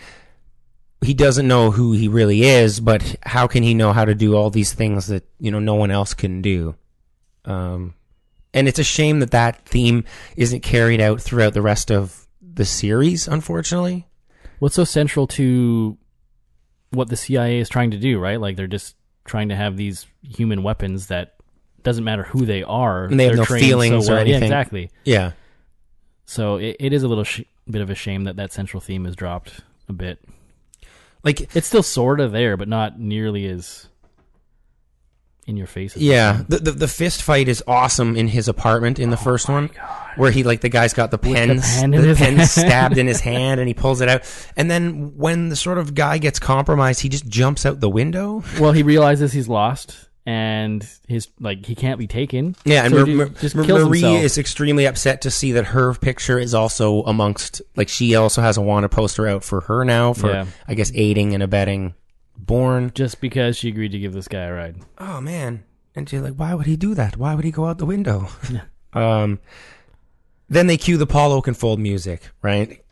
he 1.01 1.13
doesn't 1.13 1.47
know 1.47 1.71
who 1.71 1.93
he 1.93 2.07
really 2.07 2.43
is, 2.43 2.79
but 2.79 3.15
how 3.23 3.47
can 3.47 3.63
he 3.63 3.73
know 3.73 3.93
how 3.93 4.05
to 4.05 4.15
do 4.15 4.36
all 4.36 4.49
these 4.49 4.73
things 4.73 5.07
that 5.07 5.23
you 5.39 5.51
know 5.51 5.60
no 5.60 5.75
one 5.75 5.91
else 5.91 6.13
can 6.13 6.41
do? 6.41 6.75
Um, 7.45 7.93
and 8.53 8.67
it's 8.67 8.79
a 8.79 8.83
shame 8.83 9.19
that 9.19 9.31
that 9.31 9.65
theme 9.65 10.03
isn't 10.36 10.62
carried 10.62 10.99
out 10.99 11.21
throughout 11.21 11.53
the 11.53 11.62
rest 11.62 11.91
of 11.91 12.27
the 12.41 12.65
series, 12.65 13.27
unfortunately. 13.27 14.07
What's 14.60 14.75
so 14.75 14.83
central 14.83 15.27
to 15.27 15.97
what 16.89 17.10
the 17.10 17.15
CIA 17.17 17.60
is 17.60 17.69
trying 17.69 17.91
to 17.91 17.97
do, 17.97 18.19
right? 18.19 18.41
Like 18.41 18.55
they're 18.55 18.67
just 18.67 18.95
trying 19.25 19.49
to 19.49 19.55
have 19.55 19.77
these 19.77 20.07
human 20.23 20.63
weapons 20.63 21.07
that 21.07 21.36
doesn't 21.83 22.03
matter 22.03 22.23
who 22.23 22.45
they 22.45 22.63
are. 22.63 23.05
And 23.05 23.19
they 23.19 23.25
have 23.25 23.36
no 23.36 23.45
feelings 23.45 24.10
or 24.10 24.19
Yeah, 24.25 24.38
exactly. 24.38 24.89
Yeah, 25.05 25.33
So 26.25 26.57
it, 26.57 26.77
it 26.79 26.93
is 26.93 27.03
a 27.03 27.07
little 27.07 27.23
sh- 27.23 27.41
bit 27.69 27.81
of 27.81 27.89
a 27.89 27.95
shame 27.95 28.23
that 28.23 28.38
that 28.38 28.51
central 28.51 28.81
theme 28.81 29.05
is 29.05 29.15
dropped 29.15 29.62
a 29.88 29.93
bit. 29.93 30.19
Like 31.27 31.55
It's 31.55 31.67
still 31.67 31.83
sort 31.83 32.19
of 32.19 32.31
there, 32.31 32.55
but 32.57 32.67
not 32.67 32.99
nearly 32.99 33.47
as 33.47 33.87
in 35.45 35.57
your 35.57 35.67
face. 35.67 35.95
Yeah, 35.95 36.43
the, 36.47 36.57
the 36.59 36.71
the 36.71 36.87
fist 36.87 37.21
fight 37.21 37.47
is 37.47 37.63
awesome 37.67 38.15
in 38.15 38.27
his 38.27 38.47
apartment 38.47 38.97
in 38.97 39.09
the 39.09 39.17
oh 39.17 39.23
first 39.23 39.49
one, 39.49 39.69
where 40.15 40.31
he 40.31 40.43
like 40.43 40.61
the 40.61 40.69
guy's 40.69 40.93
got 40.93 41.11
the 41.11 41.17
the 41.17 41.33
pen, 41.33 41.57
the 41.91 42.15
pen 42.17 42.45
stabbed 42.45 42.97
in 42.97 43.07
his 43.07 43.19
hand, 43.31 43.59
and 43.59 43.67
he 43.67 43.73
pulls 43.73 43.99
it 44.01 44.09
out. 44.09 44.23
And 44.55 44.71
then 44.71 45.17
when 45.17 45.49
the 45.49 45.55
sort 45.55 45.77
of 45.77 45.93
guy 45.93 46.17
gets 46.17 46.39
compromised, 46.39 47.01
he 47.01 47.09
just 47.09 47.27
jumps 47.27 47.65
out 47.65 47.79
the 47.79 47.89
window. 47.89 48.43
Well, 48.59 48.71
he 48.71 48.83
realizes 48.83 49.33
he's 49.33 49.49
lost 49.49 50.06
and 50.27 50.85
his 51.07 51.29
like 51.39 51.65
he 51.65 51.73
can't 51.73 51.97
be 51.97 52.05
taken. 52.05 52.53
Yeah, 52.65 52.83
and 52.83 52.93
so 52.93 53.05
Mar- 53.05 53.15
Mar- 53.15 53.29
just 53.29 53.55
Mar- 53.55 53.65
Marie 53.65 54.01
himself. 54.01 54.23
is 54.23 54.37
extremely 54.37 54.85
upset 54.85 55.21
to 55.21 55.31
see 55.31 55.53
that 55.53 55.67
her 55.67 55.93
picture 55.93 56.37
is 56.37 56.53
also 56.53 57.01
amongst 57.03 57.61
like 57.77 57.87
she 57.87 58.13
also 58.15 58.41
has 58.41 58.57
a 58.57 58.61
wanted 58.61 58.89
poster 58.91 59.25
out 59.25 59.43
for 59.45 59.61
her 59.61 59.85
now 59.85 60.11
for 60.11 60.29
Yeah. 60.29 60.45
I 60.67 60.73
guess 60.73 60.91
aiding 60.93 61.33
and 61.33 61.41
abetting 61.41 61.93
Bourne. 62.37 62.91
just 62.93 63.21
because 63.21 63.55
she 63.57 63.69
agreed 63.69 63.93
to 63.93 63.99
give 63.99 64.11
this 64.13 64.27
guy 64.27 64.43
a 64.43 64.53
ride. 64.53 64.75
oh 64.97 65.21
man 65.21 65.63
and 65.95 66.07
she's 66.09 66.21
like 66.21 66.33
why 66.35 66.53
would 66.53 66.65
he 66.67 66.75
do 66.75 66.93
that 66.93 67.15
why 67.17 67.33
would 67.33 67.45
he 67.45 67.51
go 67.51 67.65
out 67.65 67.77
the 67.77 67.85
window 67.85 68.27
um 68.93 69.39
then 70.49 70.67
they 70.67 70.77
cue 70.77 70.97
the 70.97 71.07
paul 71.07 71.31
oakenfold 71.41 71.79
music 71.79 72.29
right 72.43 72.83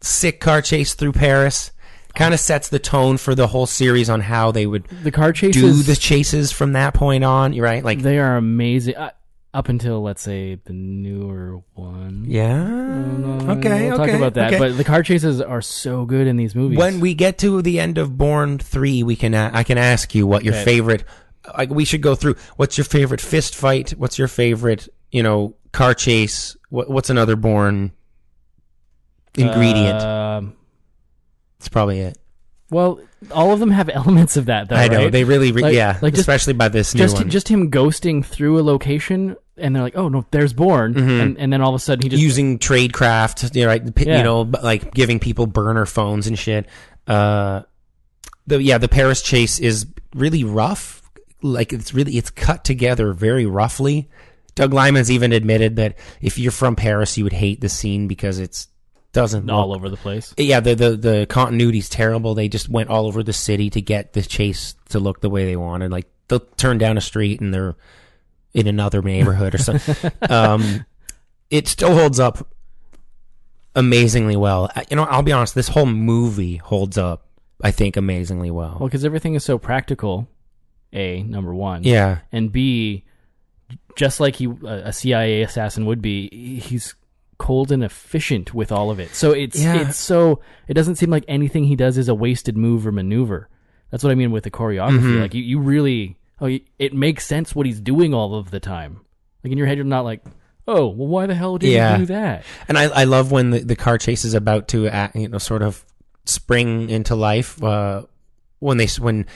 sick 0.00 0.40
car 0.40 0.60
chase 0.60 0.92
through 0.94 1.12
paris 1.12 1.70
kind 2.14 2.32
of 2.34 2.40
sets 2.40 2.68
the 2.68 2.78
tone 2.78 3.16
for 3.16 3.34
the 3.34 3.46
whole 3.48 3.66
series 3.66 4.08
on 4.10 4.20
how 4.20 4.50
they 4.52 4.66
would 4.66 4.86
The 5.02 5.10
car 5.10 5.32
chases 5.32 5.62
do 5.62 5.82
the 5.82 5.96
chases 5.96 6.52
from 6.52 6.72
that 6.74 6.94
point 6.94 7.24
on 7.24 7.56
right 7.58 7.82
like 7.84 8.00
they 8.02 8.18
are 8.18 8.36
amazing. 8.36 8.96
Uh, 8.96 9.10
up 9.52 9.68
until 9.68 10.02
let's 10.02 10.20
say 10.20 10.56
the 10.64 10.72
newer 10.72 11.60
one. 11.74 12.24
yeah 12.26 12.62
Uh, 12.64 13.52
okay 13.52 13.84
we'll 13.88 14.00
okay 14.00 14.10
talk 14.10 14.16
about 14.16 14.34
that. 14.34 14.48
okay. 14.54 14.58
But 14.58 14.76
the 14.76 14.82
car 14.84 15.02
chases 15.04 15.40
are 15.40 15.62
so 15.62 16.04
good 16.06 16.26
in 16.26 16.36
these 16.36 16.54
movies. 16.56 16.76
when 16.78 16.98
we 16.98 17.14
get 17.14 17.38
to 17.38 17.62
the 17.62 17.78
end 17.78 17.96
of 17.98 18.18
Bourne 18.18 18.58
Three, 18.58 19.02
we 19.04 19.14
can 19.14 19.32
uh, 19.34 19.50
I 19.54 19.62
can 19.62 19.78
ask 19.78 20.12
you 20.14 20.26
what 20.26 20.42
your 20.44 20.54
Okay. 20.54 20.64
favorite. 20.64 21.04
Like 21.56 21.70
we 21.70 21.84
should 21.84 22.00
go 22.02 22.14
through. 22.16 22.34
What's 22.56 22.76
your 22.78 22.84
favorite 22.84 23.20
fist 23.20 23.54
fight? 23.54 23.90
What's 23.90 24.18
your 24.18 24.26
favorite 24.28 24.88
you 25.12 25.22
know 25.22 25.54
car 25.72 25.94
chase? 25.94 26.56
What, 26.70 26.90
what's 26.90 27.10
another 27.10 27.36
Bourne 27.36 27.92
ingredient? 29.36 30.02
Um, 30.02 30.56
That's 31.64 31.70
probably 31.70 32.00
it. 32.00 32.18
well, 32.70 33.00
all 33.30 33.52
of 33.52 33.60
them 33.60 33.70
have 33.70 33.88
elements 33.92 34.36
of 34.36 34.46
that, 34.46 34.68
though. 34.68 34.76
I 34.76 34.88
know 34.88 35.04
right? 35.04 35.12
they 35.12 35.24
really, 35.24 35.50
re- 35.52 35.62
Like- 35.62 35.74
yeah, 35.74 35.98
like 36.02 36.12
just- 36.12 36.20
especially 36.20 36.52
by 36.52 36.68
this 36.68 36.94
new 36.94 36.98
just 36.98 37.14
one. 37.16 37.30
just 37.30 37.48
him 37.48 37.70
ghosting 37.70 38.24
through 38.24 38.58
a 38.60 38.62
location, 38.62 39.36
and 39.56 39.74
they're 39.74 39.82
like, 39.82 39.96
"Oh 39.96 40.08
no, 40.08 40.26
there's 40.30 40.52
Bourne," 40.52 40.96
and, 40.98 41.38
and 41.38 41.52
then 41.52 41.60
all 41.62 41.70
of 41.70 41.76
a 41.76 41.78
sudden 41.78 42.02
he 42.02 42.08
just 42.10 42.22
using 42.22 42.58
tradecraft, 42.58 43.54
you 43.54 43.62
know, 43.62 43.68
right? 43.68 43.94
p- 43.94 44.06
Yeah. 44.06 44.18
You 44.18 44.24
know, 44.24 44.40
like 44.42 44.92
giving 44.92 45.18
people 45.20 45.46
burner 45.46 45.86
phones 45.86 46.26
and 46.26 46.38
shit. 46.38 46.66
Uh, 47.06 47.62
the 48.46 48.62
yeah, 48.62 48.76
the 48.78 48.88
Paris 48.88 49.22
chase 49.22 49.58
is 49.58 49.86
really 50.14 50.44
rough. 50.44 51.00
Like 51.42 51.72
it's 51.72 51.94
really 51.94 52.16
it's 52.18 52.30
cut 52.30 52.64
together 52.64 53.12
very 53.12 53.46
roughly. 53.46 54.10
Doug 54.54 54.72
Liman's 54.72 55.10
even 55.10 55.32
admitted 55.32 55.76
that 55.76 55.96
if 56.20 56.38
you're 56.38 56.52
from 56.52 56.76
Paris, 56.76 57.16
you 57.18 57.24
would 57.24 57.32
hate 57.32 57.60
the 57.60 57.68
scene 57.68 58.06
because 58.06 58.38
it's 58.38 58.68
doesn't 59.14 59.48
all 59.48 59.74
over 59.74 59.88
the 59.88 59.96
place. 59.96 60.34
Yeah, 60.36 60.60
the 60.60 60.74
the 60.74 60.96
the 60.96 61.26
continuity's 61.28 61.88
terrible. 61.88 62.34
They 62.34 62.48
just 62.48 62.68
went 62.68 62.90
all 62.90 63.06
over 63.06 63.22
the 63.22 63.32
city 63.32 63.70
to 63.70 63.80
get 63.80 64.12
the 64.12 64.20
chase 64.20 64.74
to 64.90 64.98
look 64.98 65.20
the 65.20 65.30
way 65.30 65.46
they 65.46 65.56
wanted. 65.56 65.90
Like 65.90 66.06
they'll 66.28 66.40
turn 66.40 66.76
down 66.76 66.98
a 66.98 67.00
street 67.00 67.40
and 67.40 67.54
they're 67.54 67.76
in 68.52 68.66
another 68.66 69.00
neighborhood 69.00 69.54
or 69.54 69.58
something. 69.58 70.12
um, 70.28 70.84
it 71.48 71.68
still 71.68 71.94
holds 71.94 72.20
up 72.20 72.46
amazingly 73.74 74.36
well. 74.36 74.70
You 74.90 74.96
know, 74.96 75.04
I'll 75.04 75.22
be 75.22 75.32
honest. 75.32 75.54
This 75.54 75.68
whole 75.68 75.86
movie 75.86 76.56
holds 76.56 76.98
up. 76.98 77.28
I 77.62 77.70
think 77.70 77.96
amazingly 77.96 78.50
well. 78.50 78.76
Well, 78.80 78.88
because 78.88 79.04
everything 79.04 79.34
is 79.34 79.44
so 79.44 79.56
practical. 79.58 80.28
A 80.92 81.22
number 81.22 81.54
one. 81.54 81.82
yeah, 81.82 82.18
and 82.30 82.52
B, 82.52 83.04
just 83.96 84.20
like 84.20 84.36
he 84.36 84.48
a 84.64 84.92
CIA 84.92 85.42
assassin 85.42 85.86
would 85.86 86.00
be, 86.00 86.60
he's 86.60 86.94
cold 87.38 87.72
and 87.72 87.82
efficient 87.84 88.54
with 88.54 88.70
all 88.72 88.90
of 88.90 88.98
it. 89.00 89.14
So 89.14 89.32
it's 89.32 89.60
Yeah. 89.62 89.88
it's 89.88 89.96
so 89.96 90.40
it 90.68 90.74
doesn't 90.74 90.96
seem 90.96 91.10
like 91.10 91.24
anything 91.28 91.64
he 91.64 91.76
does 91.76 91.98
is 91.98 92.08
a 92.08 92.14
wasted 92.14 92.56
move 92.56 92.86
or 92.86 92.92
maneuver. 92.92 93.48
That's 93.90 94.02
what 94.02 94.10
I 94.10 94.14
mean 94.14 94.30
with 94.32 94.44
the 94.44 94.50
choreography. 94.50 94.98
Mm-hmm. 95.00 95.20
Like 95.20 95.34
you, 95.34 95.42
you 95.42 95.58
really 95.60 96.16
oh 96.40 96.48
it 96.78 96.92
makes 96.94 97.26
sense 97.26 97.54
what 97.54 97.66
he's 97.66 97.80
doing 97.80 98.12
all 98.14 98.34
of 98.34 98.50
the 98.50 98.60
time. 98.60 99.00
Like 99.42 99.52
in 99.52 99.58
your 99.58 99.66
head, 99.66 99.76
you're 99.78 99.84
not 99.84 100.04
like. 100.04 100.22
Oh 100.66 100.86
well, 100.86 101.08
why 101.08 101.26
the 101.26 101.34
hell 101.34 101.58
did 101.58 101.70
Yeah. 101.70 101.92
he 101.98 102.02
do 102.02 102.06
that? 102.06 102.42
and 102.68 102.78
I, 102.78 102.84
I 102.84 103.04
love 103.04 103.30
when 103.30 103.50
the, 103.50 103.58
the 103.60 103.76
car 103.76 103.98
chase 103.98 104.24
is 104.24 104.32
about 104.32 104.68
to 104.68 104.88
act, 104.88 105.14
you 105.14 105.28
know 105.28 105.36
sort 105.36 105.60
of 105.60 105.84
spring 106.24 106.88
into 106.88 107.14
life 107.14 107.62
uh, 107.62 108.02
when 108.60 108.78
they 108.78 108.86
when 108.98 109.26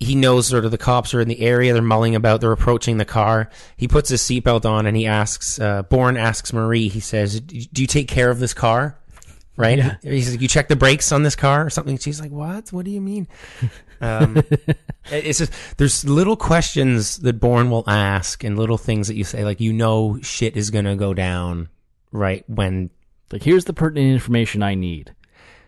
he 0.00 0.14
knows 0.14 0.46
sort 0.46 0.64
of 0.64 0.70
the 0.70 0.78
cops 0.78 1.12
are 1.12 1.20
in 1.20 1.28
the 1.28 1.40
area. 1.40 1.74
They're 1.74 1.82
mulling 1.82 2.16
about 2.16 2.40
they're 2.40 2.52
approaching 2.52 2.96
the 2.96 3.04
car. 3.04 3.50
He 3.76 3.86
puts 3.86 4.08
his 4.08 4.22
seatbelt 4.22 4.64
on 4.64 4.86
and 4.86 4.96
he 4.96 5.06
asks 5.06 5.60
uh, 5.60 5.82
Bourne 5.82 6.16
asks 6.16 6.52
Marie 6.54 6.88
he 6.88 7.00
says 7.00 7.38
do 7.40 7.82
you 7.82 7.86
take 7.86 8.08
care 8.08 8.30
of 8.30 8.38
this 8.38 8.54
car? 8.54 8.96
Right? 9.56 9.76
Yeah. 9.76 9.96
he, 10.02 10.10
he 10.12 10.22
says 10.22 10.40
you 10.40 10.48
check 10.48 10.68
the 10.68 10.76
brakes 10.76 11.12
on 11.12 11.22
this 11.22 11.36
car 11.36 11.66
or 11.66 11.70
something? 11.70 11.98
She's 11.98 12.18
like 12.18 12.30
what? 12.30 12.72
What 12.72 12.86
do 12.86 12.90
you 12.90 13.00
mean? 13.02 13.28
Um, 14.00 14.42
it's 15.10 15.38
just 15.38 15.52
there's 15.76 16.02
little 16.08 16.36
questions 16.36 17.18
that 17.18 17.38
Bourne 17.38 17.70
will 17.70 17.84
ask 17.86 18.42
and 18.42 18.58
little 18.58 18.78
things 18.78 19.06
that 19.08 19.16
you 19.16 19.24
say 19.24 19.44
like 19.44 19.60
you 19.60 19.74
know 19.74 20.18
shit 20.22 20.56
is 20.56 20.70
gonna 20.70 20.96
go 20.96 21.12
down 21.12 21.68
right 22.10 22.42
when 22.48 22.88
Like 23.30 23.42
here's 23.42 23.66
the 23.66 23.74
pertinent 23.74 24.10
information 24.10 24.62
I 24.62 24.74
need. 24.74 25.14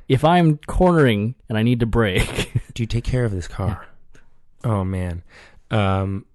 If 0.09 0.25
I'm 0.25 0.57
cornering 0.67 1.35
and 1.51 1.59
I 1.59 1.63
need 1.63 1.81
to 1.81 1.87
brake, 1.87 2.53
do 2.75 2.83
you 2.83 2.87
take 2.87 3.05
care 3.05 3.27
of 3.27 3.33
this 3.33 3.47
car? 3.47 3.87
Oh 4.65 4.85
man. 4.85 5.23
Um 5.71 6.27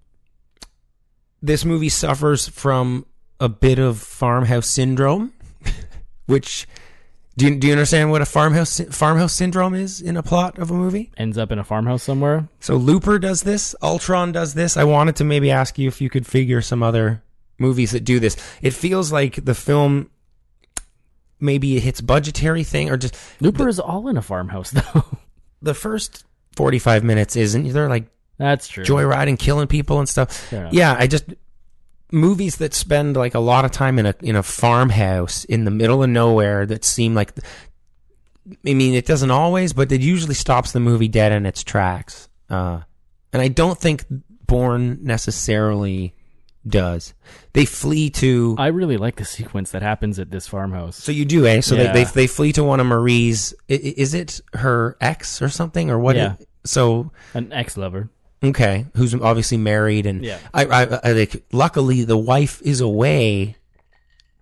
this 1.41 1.63
movie 1.63 1.89
suffers 1.89 2.47
from 2.47 3.05
a 3.39 3.47
bit 3.47 3.79
of 3.79 3.99
farmhouse 3.99 4.67
syndrome, 4.67 5.33
which 6.25 6.67
do 7.37 7.45
you, 7.45 7.55
do 7.55 7.67
you 7.67 7.73
understand 7.73 8.09
what 8.09 8.23
a 8.23 8.25
farmhouse 8.25 8.79
farmhouse 8.89 9.33
syndrome 9.33 9.75
is 9.75 10.01
in 10.01 10.17
a 10.17 10.23
plot 10.23 10.57
of 10.57 10.71
a 10.71 10.73
movie? 10.73 11.11
ends 11.17 11.37
up 11.37 11.51
in 11.51 11.59
a 11.59 11.63
farmhouse 11.63 12.01
somewhere. 12.01 12.49
So 12.59 12.75
Looper 12.75 13.19
does 13.19 13.43
this, 13.43 13.75
Ultron 13.83 14.31
does 14.31 14.55
this. 14.55 14.75
I 14.75 14.85
wanted 14.85 15.17
to 15.17 15.23
maybe 15.23 15.51
ask 15.51 15.77
you 15.77 15.87
if 15.87 16.01
you 16.01 16.09
could 16.09 16.25
figure 16.25 16.61
some 16.63 16.81
other 16.81 17.21
movies 17.59 17.91
that 17.91 18.03
do 18.03 18.19
this. 18.19 18.35
It 18.63 18.73
feels 18.73 19.11
like 19.11 19.45
the 19.45 19.53
film 19.53 20.09
maybe 21.39 21.77
it 21.77 21.83
hits 21.83 22.01
budgetary 22.01 22.63
thing 22.63 22.89
or 22.89 22.97
just 22.97 23.15
Looper 23.39 23.67
is 23.67 23.79
all 23.79 24.07
in 24.07 24.17
a 24.17 24.21
farmhouse 24.23 24.71
though. 24.93 25.05
the 25.61 25.75
first 25.75 26.25
45 26.55 27.03
minutes 27.03 27.35
isn't 27.35 27.71
they're 27.71 27.87
like 27.87 28.07
That's 28.37 28.67
true. 28.67 28.83
joyriding, 28.83 29.39
killing 29.39 29.67
people 29.67 29.99
and 29.99 30.07
stuff. 30.07 30.51
Yeah, 30.71 30.95
I 30.97 31.07
just 31.07 31.25
movies 32.11 32.57
that 32.57 32.73
spend 32.73 33.17
like 33.17 33.35
a 33.35 33.39
lot 33.39 33.65
of 33.65 33.71
time 33.71 33.99
in 33.99 34.05
a 34.05 34.15
in 34.21 34.35
a 34.35 34.43
farmhouse 34.43 35.43
in 35.45 35.65
the 35.65 35.71
middle 35.71 36.03
of 36.03 36.09
nowhere 36.09 36.65
that 36.65 36.85
seem 36.85 37.13
like 37.13 37.33
I 38.65 38.73
mean 38.73 38.93
it 38.93 39.05
doesn't 39.05 39.31
always, 39.31 39.73
but 39.73 39.91
it 39.91 40.01
usually 40.01 40.35
stops 40.35 40.71
the 40.71 40.79
movie 40.79 41.07
dead 41.09 41.31
in 41.31 41.45
its 41.45 41.63
tracks. 41.63 42.29
Uh 42.49 42.81
and 43.33 43.41
I 43.41 43.49
don't 43.49 43.77
think 43.77 44.05
Bourne 44.45 44.99
necessarily 45.03 46.13
does. 46.65 47.13
They 47.53 47.65
flee 47.65 48.09
to 48.11 48.55
I 48.57 48.67
really 48.67 48.97
like 48.97 49.17
the 49.17 49.25
sequence 49.25 49.71
that 49.71 49.81
happens 49.81 50.17
at 50.19 50.31
this 50.31 50.47
farmhouse. 50.47 50.95
so 50.95 51.11
you 51.11 51.25
do, 51.25 51.45
eh? 51.45 51.59
So 51.61 51.75
Yeah. 51.75 51.91
they, 51.91 52.03
they 52.05 52.11
they 52.11 52.27
flee 52.27 52.53
to 52.53 52.63
one 52.63 52.79
of 52.79 52.85
Marie's. 52.87 53.53
Is 53.67 54.13
it 54.13 54.39
her 54.53 54.95
ex 55.01 55.41
or 55.41 55.49
something 55.49 55.89
or 55.89 55.99
what? 55.99 56.15
Yeah. 56.15 56.35
So 56.63 57.11
An 57.33 57.51
ex-lover. 57.51 58.09
Okay, 58.43 58.85
who's 58.95 59.15
obviously 59.15 59.57
married, 59.57 60.05
and 60.05 60.23
Yeah. 60.23 60.37
I, 60.53 60.65
I, 60.65 60.99
I 61.03 61.11
like. 61.13 61.43
Luckily, 61.51 62.03
the 62.03 62.17
wife 62.17 62.61
is 62.61 62.81
away 62.81 63.55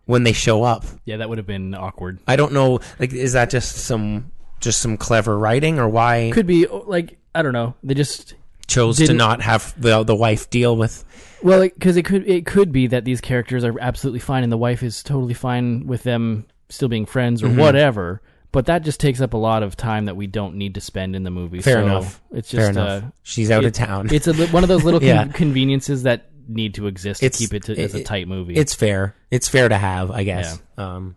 when 0.05 0.23
they 0.23 0.33
show 0.33 0.63
up. 0.63 0.83
Yeah, 1.05 1.17
that 1.17 1.29
would 1.29 1.37
have 1.37 1.47
been 1.47 1.73
awkward. 1.73 2.19
I 2.27 2.35
don't 2.35 2.51
know. 2.53 2.79
Like, 2.99 3.13
is 3.13 3.33
that 3.33 3.49
just 3.49 3.75
some 3.77 4.31
just 4.59 4.81
some 4.81 4.97
clever 4.97 5.37
writing, 5.37 5.79
or 5.79 5.87
why 5.87 6.31
Could 6.33 6.47
be 6.47 6.65
like 6.67 7.17
I 7.33 7.41
don't 7.41 7.53
know. 7.53 7.75
They 7.83 7.93
just 7.93 8.33
chose 8.67 8.97
to 8.97 9.13
not 9.13 9.41
have 9.41 9.73
the 9.79 10.03
the 10.03 10.15
wife 10.15 10.49
deal 10.49 10.75
with? 10.75 11.03
well 11.43 11.61
because 11.61 11.95
it 11.97 12.03
could 12.03 12.27
it 12.27 12.45
could 12.45 12.71
be 12.71 12.87
that 12.87 13.05
these 13.05 13.21
characters 13.21 13.63
are 13.63 13.79
absolutely 13.79 14.19
fine 14.19 14.41
and 14.43 14.51
the 14.51 14.57
wife 14.57 14.81
is 14.81 15.03
totally 15.03 15.35
fine 15.35 15.85
with 15.85 16.01
them 16.03 16.45
still 16.69 16.87
being 16.89 17.05
friends 17.05 17.41
Mm-hmm. 17.41 17.59
or 17.59 17.61
whatever. 17.63 18.21
But 18.55 18.65
that 18.67 18.83
just 18.83 18.99
takes 18.99 19.21
up 19.21 19.33
a 19.33 19.37
lot 19.37 19.61
of 19.63 19.75
time 19.77 20.05
that 20.05 20.15
we 20.15 20.25
don't 20.27 20.55
need 20.55 20.73
to 20.75 20.81
spend 20.81 21.15
in 21.15 21.23
the 21.23 21.29
movie. 21.29 21.61
Fair 21.61 21.79
so 21.81 21.85
enough. 21.85 22.21
It's 22.31 22.49
Fair 22.51 22.59
just 22.67 22.69
enough. 22.71 23.03
uh, 23.03 23.07
She's 23.21 23.51
out 23.51 23.65
of 23.65 23.73
town. 23.73 24.07
It's 24.11 24.27
a 24.27 24.33
one 24.47 24.63
of 24.63 24.69
those 24.69 24.83
little 24.83 24.99
con- 25.01 25.07
Yeah. 25.07 25.27
conveniences 25.27 26.03
that 26.03 26.29
need 26.47 26.73
to 26.75 26.87
exist 26.87 27.19
to 27.19 27.25
It's- 27.27 27.37
keep 27.39 27.53
it 27.53 27.63
to, 27.65 27.77
as 27.79 27.93
a 27.93 28.03
tight 28.03 28.27
movie. 28.27 28.55
It's 28.55 28.73
fair. 28.73 29.15
It's 29.29 29.47
fair 29.49 29.67
to 29.69 29.77
have, 29.77 30.09
I 30.09 30.23
guess. 30.23 30.59
Um, 30.77 31.15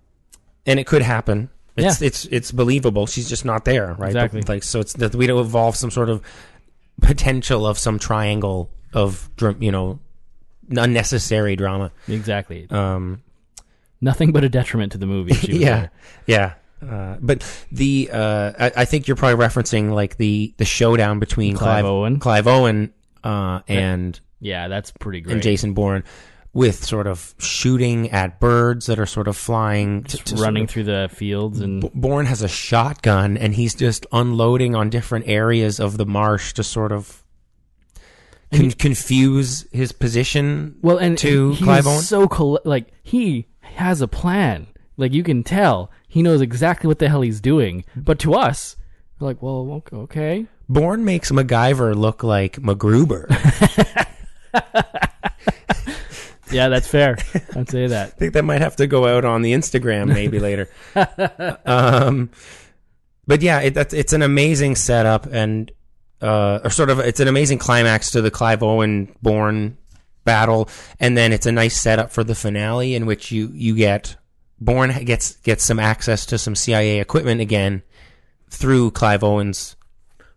and 0.67 0.79
it 0.81 0.87
could 0.87 1.03
happen. 1.03 1.49
It's 1.77 2.01
Yeah. 2.01 2.07
it's 2.09 2.25
it's 2.27 2.51
believable. 2.51 3.07
She's 3.07 3.29
just 3.29 3.45
not 3.45 3.65
there, 3.65 3.95
right? 3.99 4.09
Exactly. 4.09 4.43
Like 4.43 4.63
so, 4.65 4.81
it's 4.81 4.93
that 4.95 5.15
we 5.15 5.27
don't 5.29 5.39
evolve 5.41 5.77
some 5.77 5.91
sort 5.93 6.11
of 6.11 6.23
potential 7.01 7.67
of 7.67 7.79
some 7.79 7.99
triangle 8.01 8.71
of 8.93 9.31
you 9.61 9.71
know 9.71 10.01
unnecessary 10.71 11.57
drama. 11.57 11.93
exactly 12.09 12.67
Um, 12.71 13.23
nothing 14.01 14.33
but 14.33 14.45
a 14.45 14.49
detriment 14.49 14.93
to 14.93 14.99
the 14.99 15.07
movie. 15.07 15.31
if 15.33 15.41
she 15.43 15.53
was 15.53 15.61
yeah, 15.61 15.79
there. 15.81 15.91
yeah. 16.27 16.53
Uh, 16.87 17.17
but 17.21 17.45
the 17.73 18.09
uh, 18.13 18.53
I, 18.59 18.73
I 18.77 18.85
think 18.85 19.09
you're 19.09 19.17
probably 19.17 19.45
referencing 19.45 19.93
like 19.93 20.17
the 20.17 20.55
the 20.59 20.65
showdown 20.65 21.19
between 21.19 21.57
Clive 21.57 21.83
Clive, 21.83 21.85
Owen. 21.85 22.19
Clive 22.21 22.47
Owen, 22.47 22.93
uh, 23.25 23.61
and 23.67 24.19
yeah, 24.41 24.69
that's 24.69 24.93
pretty 24.93 25.21
great. 25.21 25.33
and 25.35 25.43
Jason 25.43 25.73
Bourne 25.75 26.05
with 26.55 26.83
sort 26.85 27.07
of 27.07 27.35
shooting 27.39 28.11
at 28.11 28.41
birds 28.41 28.87
that 28.87 28.99
are 28.99 29.07
sort 29.07 29.29
of 29.29 29.37
flying, 29.37 30.03
to, 30.05 30.09
Just 30.17 30.27
to 30.27 30.37
sort 30.37 30.41
running 30.47 30.65
of- 30.65 30.71
through 30.71 30.85
the 30.85 31.09
fields 31.13 31.61
and 31.61 31.89
Bourne 31.95 32.27
has 32.27 32.43
a 32.43 32.49
shotgun 32.49 33.37
and 33.37 33.55
he's 33.55 33.75
just 33.75 34.07
unloading 34.13 34.75
on 34.75 34.89
different 34.89 35.29
areas 35.29 35.79
of 35.79 35.99
the 35.99 36.07
marsh 36.07 36.55
to 36.55 36.65
sort 36.65 36.91
of 36.91 37.23
con- 38.53 38.71
confuse 38.73 39.67
his 39.73 39.93
position. 39.93 40.77
well, 40.83 40.97
and 40.99 41.19
to 41.19 41.51
he's 41.53 41.63
Clive 41.65 41.87
Owen. 41.87 42.01
so 42.01 42.59
like 42.65 42.89
he 43.03 43.47
has 43.61 44.01
a 44.01 44.09
plan. 44.09 44.67
Like 44.97 45.13
you 45.13 45.23
can 45.23 45.45
tell 45.45 45.91
he 46.09 46.23
knows 46.23 46.41
exactly 46.41 46.89
what 46.89 46.99
the 46.99 47.09
hell 47.09 47.21
he's 47.21 47.41
doing. 47.41 47.85
But 47.95 48.19
to 48.21 48.35
us, 48.35 48.77
we're 49.21 49.29
like, 49.29 49.43
well, 49.43 49.71
ok- 49.73 49.97
okay. 49.97 50.47
Bourne 50.69 51.05
makes 51.05 51.31
MacGyver 51.31 51.95
look 51.95 52.23
like 52.23 52.57
MacGruber. 52.57 53.27
Yeah, 56.51 56.69
that's 56.69 56.89
fair. 56.89 57.19
I'd 57.55 57.69
say 57.69 57.87
that. 57.89 58.07
I 58.07 58.11
think 58.19 58.33
that 58.35 58.45
might 58.45 58.61
have 58.61 58.77
to 58.77 58.87
go 58.87 59.07
out 59.07 59.25
on 59.25 59.43
the 59.43 59.53
Instagram 59.53 60.09
maybe 60.09 60.39
later. 60.41 60.69
um, 61.67 62.31
but 63.27 63.43
yeah, 63.43 63.61
it, 63.61 63.75
that's, 63.75 63.95
it's 63.95 64.13
an 64.13 64.23
amazing 64.23 64.77
setup 64.77 65.27
and 65.31 65.71
uh, 66.21 66.61
or 66.65 66.71
sort 66.71 66.91
of 66.91 66.99
it's 66.99 67.21
an 67.21 67.29
amazing 67.29 67.59
climax 67.59 68.11
to 68.13 68.21
the 68.23 68.31
Clive 68.31 68.63
Owen 68.63 69.15
Bourne 69.23 69.77
battle, 70.25 70.69
and 70.99 71.17
then 71.17 71.33
it's 71.33 71.47
a 71.47 71.53
nice 71.53 71.81
setup 71.81 72.11
for 72.11 72.25
the 72.25 72.35
finale 72.35 72.95
in 72.95 73.07
which 73.07 73.31
you 73.31 73.51
you 73.55 73.77
get 73.77 74.17
Bourne 74.61 75.05
gets 75.05 75.37
gets 75.37 75.65
some 75.65 75.79
access 75.79 76.27
to 76.27 76.39
some 76.39 76.55
CIA 76.55 77.01
equipment 77.01 77.41
again 77.41 77.83
through 78.51 78.91
Clive 78.93 79.23
Owen's. 79.23 79.77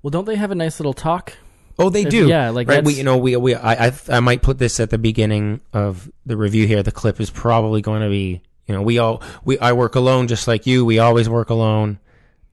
Well, 0.01 0.11
don't 0.11 0.25
they 0.25 0.35
have 0.35 0.51
a 0.51 0.55
nice 0.55 0.79
little 0.79 0.93
talk? 0.93 1.33
Oh, 1.79 1.89
they 1.89 2.03
do. 2.03 2.27
yeah, 2.27 2.49
like 2.49 2.67
right. 2.67 2.83
We 2.83 2.93
you 2.93 3.03
know 3.03 3.17
we 3.17 3.35
we 3.37 3.55
I, 3.55 3.87
I 3.87 3.93
I 4.09 4.19
might 4.19 4.41
put 4.41 4.59
this 4.59 4.79
at 4.79 4.89
the 4.89 4.97
beginning 4.97 5.61
of 5.73 6.11
the 6.25 6.37
review 6.37 6.67
here. 6.67 6.83
The 6.83 6.91
clip 6.91 7.19
is 7.19 7.29
probably 7.31 7.81
going 7.81 8.01
to 8.01 8.09
be 8.09 8.41
you 8.67 8.75
know 8.75 8.81
we 8.81 8.99
all 8.99 9.23
we 9.43 9.57
I 9.57 9.73
work 9.73 9.95
alone 9.95 10.27
just 10.27 10.47
like 10.47 10.67
you. 10.67 10.85
We 10.85 10.99
always 10.99 11.27
work 11.27 11.49
alone. 11.49 11.99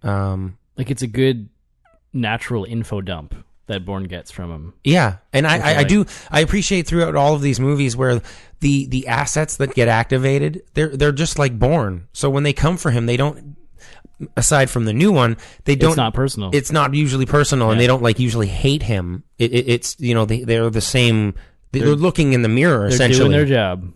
Um, 0.03 0.57
Like 0.77 0.91
it's 0.91 1.03
a 1.03 1.07
good 1.07 1.49
natural 2.13 2.65
info 2.65 3.01
dump 3.01 3.35
that 3.69 3.85
Bourne 3.85 4.05
gets 4.05 4.31
from 4.31 4.51
him. 4.51 4.75
Yeah, 4.85 5.19
and 5.33 5.47
I, 5.47 5.59
I, 5.59 5.79
I 5.79 5.85
do 5.85 6.05
I 6.31 6.41
appreciate 6.41 6.87
throughout 6.87 7.15
all 7.15 7.35
of 7.35 7.41
these 7.43 7.61
movies 7.61 7.97
where 7.97 8.21
the 8.61 8.87
the 8.87 9.07
assets 9.07 9.57
that 9.59 9.75
get 9.75 9.89
activated 9.89 10.63
they're 10.75 10.97
they're 10.97 11.13
just 11.13 11.39
like 11.39 11.59
Bourne. 11.59 12.09
So 12.13 12.29
when 12.29 12.43
they 12.43 12.53
come 12.53 12.77
for 12.77 12.91
him, 12.91 13.07
they 13.07 13.17
don't. 13.17 13.57
Aside 14.37 14.69
from 14.69 14.85
the 14.85 14.93
new 14.93 15.13
one, 15.13 15.37
they 15.65 15.77
don't. 15.77 15.91
it's 15.91 15.97
not 15.97 16.13
personal. 16.13 16.51
It's 16.53 16.73
not 16.73 16.93
usually 16.93 17.25
personal, 17.25 17.71
and 17.71 17.79
they 17.81 17.87
don't 17.87 18.03
like 18.03 18.19
usually 18.19 18.49
hate 18.49 18.83
him. 18.83 19.23
It, 19.39 19.53
it, 19.53 19.69
it's 19.69 19.97
you 20.01 20.13
know 20.13 20.25
they 20.25 20.43
they're 20.43 20.71
the 20.71 20.81
same. 20.81 21.35
They're, 21.71 21.95
looking 21.95 22.33
in 22.33 22.43
the 22.43 22.49
mirror 22.49 22.87
essentially. 22.87 23.29
They're 23.31 23.45
doing 23.45 23.49
their 23.49 23.57
job. 23.57 23.93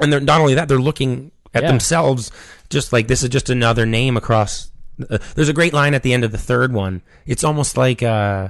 and 0.00 0.10
they're 0.10 0.20
not 0.20 0.40
only 0.40 0.54
that 0.54 0.68
they're 0.68 0.78
looking 0.78 1.32
at 1.52 1.62
Yeah. 1.64 1.68
themselves 1.72 2.30
just 2.70 2.92
like 2.92 3.08
this 3.08 3.22
is 3.24 3.28
just 3.28 3.50
another 3.50 3.84
name 3.84 4.16
across 4.16 4.70
uh, 5.10 5.18
there's 5.34 5.48
a 5.48 5.52
great 5.52 5.72
line 5.72 5.92
at 5.92 6.04
the 6.04 6.14
end 6.14 6.22
of 6.22 6.30
the 6.30 6.38
third 6.38 6.72
one 6.72 7.02
it's 7.26 7.42
almost 7.42 7.76
like 7.76 8.00
uh 8.00 8.48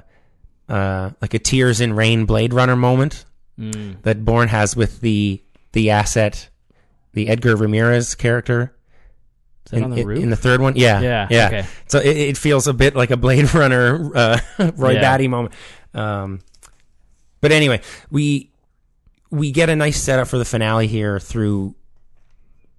uh 0.71 1.11
like 1.21 1.35
a 1.35 1.39
tears 1.39 1.81
in 1.81 1.93
rain 1.93 2.25
blade 2.25 2.53
runner 2.55 2.77
moment 2.77 3.25
Mm. 3.59 4.01
that 4.03 4.25
Bourne 4.25 4.49
has 4.49 4.75
with 4.75 5.01
the 5.03 5.43
the 5.73 5.91
asset 5.91 6.49
the 7.13 7.29
Edgar 7.29 7.57
Ramirez 7.57 8.15
character 8.15 8.75
Is 9.67 9.73
that 9.73 9.77
in, 9.79 9.85
on 9.85 9.91
the 9.91 10.05
roof? 10.05 10.23
in 10.23 10.31
the 10.31 10.37
third 10.37 10.63
one 10.63 10.77
yeah 10.77 11.01
Yeah, 11.01 11.27
yeah 11.31 11.47
okay. 11.49 11.67
so 11.87 11.99
it, 11.99 12.17
it 12.17 12.37
feels 12.39 12.67
a 12.69 12.73
bit 12.73 12.97
like 12.97 13.11
a 13.11 13.19
Blade 13.19 13.53
Runner 13.55 14.17
uh, 14.17 14.39
Roy 14.77 14.93
Yeah. 14.93 15.01
Batty 15.03 15.29
moment 15.29 15.55
um 15.93 16.41
but 17.43 17.53
anyway 17.53 17.83
we 18.11 18.51
we 19.31 19.51
get 19.51 19.69
a 19.69 19.77
nice 19.77 20.01
setup 20.03 20.27
for 20.29 20.39
the 20.39 20.45
finale 20.47 20.87
here 20.87 21.21
through 21.21 21.75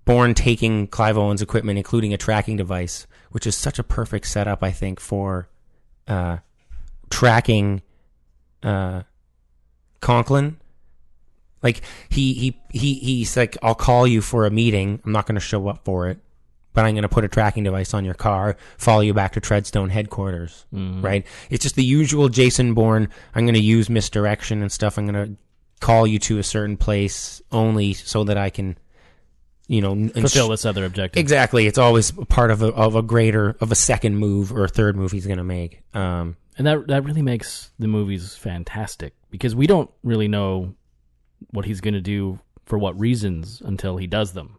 Bourne 0.05 0.33
taking 0.33 0.87
Clive 0.87 1.15
Owen's 1.17 1.41
equipment, 1.43 1.77
including 1.77 2.11
a 2.13 2.17
tracking 2.17 2.57
device, 2.57 3.05
which 3.29 3.45
is 3.45 3.55
such 3.55 3.77
a 3.77 3.83
perfect 3.83 4.25
setup, 4.27 4.63
I 4.63 4.71
think, 4.71 4.99
for 4.99 5.47
uh, 6.07 6.37
tracking 7.11 7.81
uh, 8.63 9.03
Conklin. 9.99 10.57
Like 11.61 11.81
he 12.09 12.33
he 12.33 12.59
he 12.71 12.93
he's 12.95 13.37
like, 13.37 13.55
I'll 13.61 13.75
call 13.75 14.07
you 14.07 14.21
for 14.21 14.47
a 14.47 14.49
meeting. 14.49 14.99
I'm 15.05 15.11
not 15.11 15.27
going 15.27 15.35
to 15.35 15.41
show 15.41 15.67
up 15.67 15.85
for 15.85 16.07
it, 16.07 16.17
but 16.73 16.85
I'm 16.85 16.95
going 16.95 17.03
to 17.03 17.09
put 17.09 17.23
a 17.23 17.27
tracking 17.27 17.63
device 17.63 17.93
on 17.93 18.03
your 18.03 18.15
car, 18.15 18.57
follow 18.79 19.01
you 19.01 19.13
back 19.13 19.33
to 19.33 19.41
Treadstone 19.41 19.91
headquarters. 19.91 20.65
Right? 20.73 21.23
It's 21.51 21.61
just 21.61 21.75
the 21.75 21.83
usual 21.83 22.29
Jason 22.29 22.73
Bourne. 22.73 23.09
I'm 23.35 23.45
going 23.45 23.53
to 23.53 23.61
use 23.61 23.91
misdirection 23.91 24.63
and 24.63 24.71
stuff. 24.71 24.97
I'm 24.97 25.05
going 25.05 25.27
to 25.27 25.37
call 25.81 26.07
you 26.07 26.17
to 26.19 26.39
a 26.39 26.43
certain 26.43 26.77
place 26.77 27.41
only 27.51 27.93
so 27.93 28.23
that 28.23 28.37
I 28.37 28.49
can, 28.49 28.77
you 29.67 29.81
know, 29.81 29.93
Fulfill 29.93 30.45
ins- 30.45 30.61
this 30.61 30.65
other 30.65 30.85
objective. 30.85 31.19
Exactly. 31.19 31.67
It's 31.67 31.77
always 31.77 32.09
part 32.11 32.49
of 32.49 32.63
a 32.63 32.69
of 32.69 32.95
a 32.95 33.03
greater 33.03 33.55
of 33.61 33.71
a 33.71 33.75
second 33.75 34.17
move 34.17 34.51
or 34.51 34.63
a 34.63 34.67
third 34.67 34.95
move 34.95 35.11
he's 35.11 35.27
going 35.27 35.37
to 35.37 35.43
make. 35.43 35.83
Um, 35.93 36.37
And 36.61 36.67
that 36.67 36.87
that 36.89 37.03
really 37.05 37.23
makes 37.23 37.71
the 37.79 37.87
movies 37.87 38.35
fantastic 38.35 39.15
because 39.31 39.55
we 39.55 39.65
don't 39.65 39.89
really 40.03 40.27
know 40.27 40.75
what 41.49 41.65
he's 41.65 41.81
going 41.81 41.95
to 41.95 42.01
do 42.01 42.39
for 42.65 42.77
what 42.77 42.99
reasons 42.99 43.61
until 43.65 43.97
he 43.97 44.05
does 44.05 44.33
them. 44.33 44.57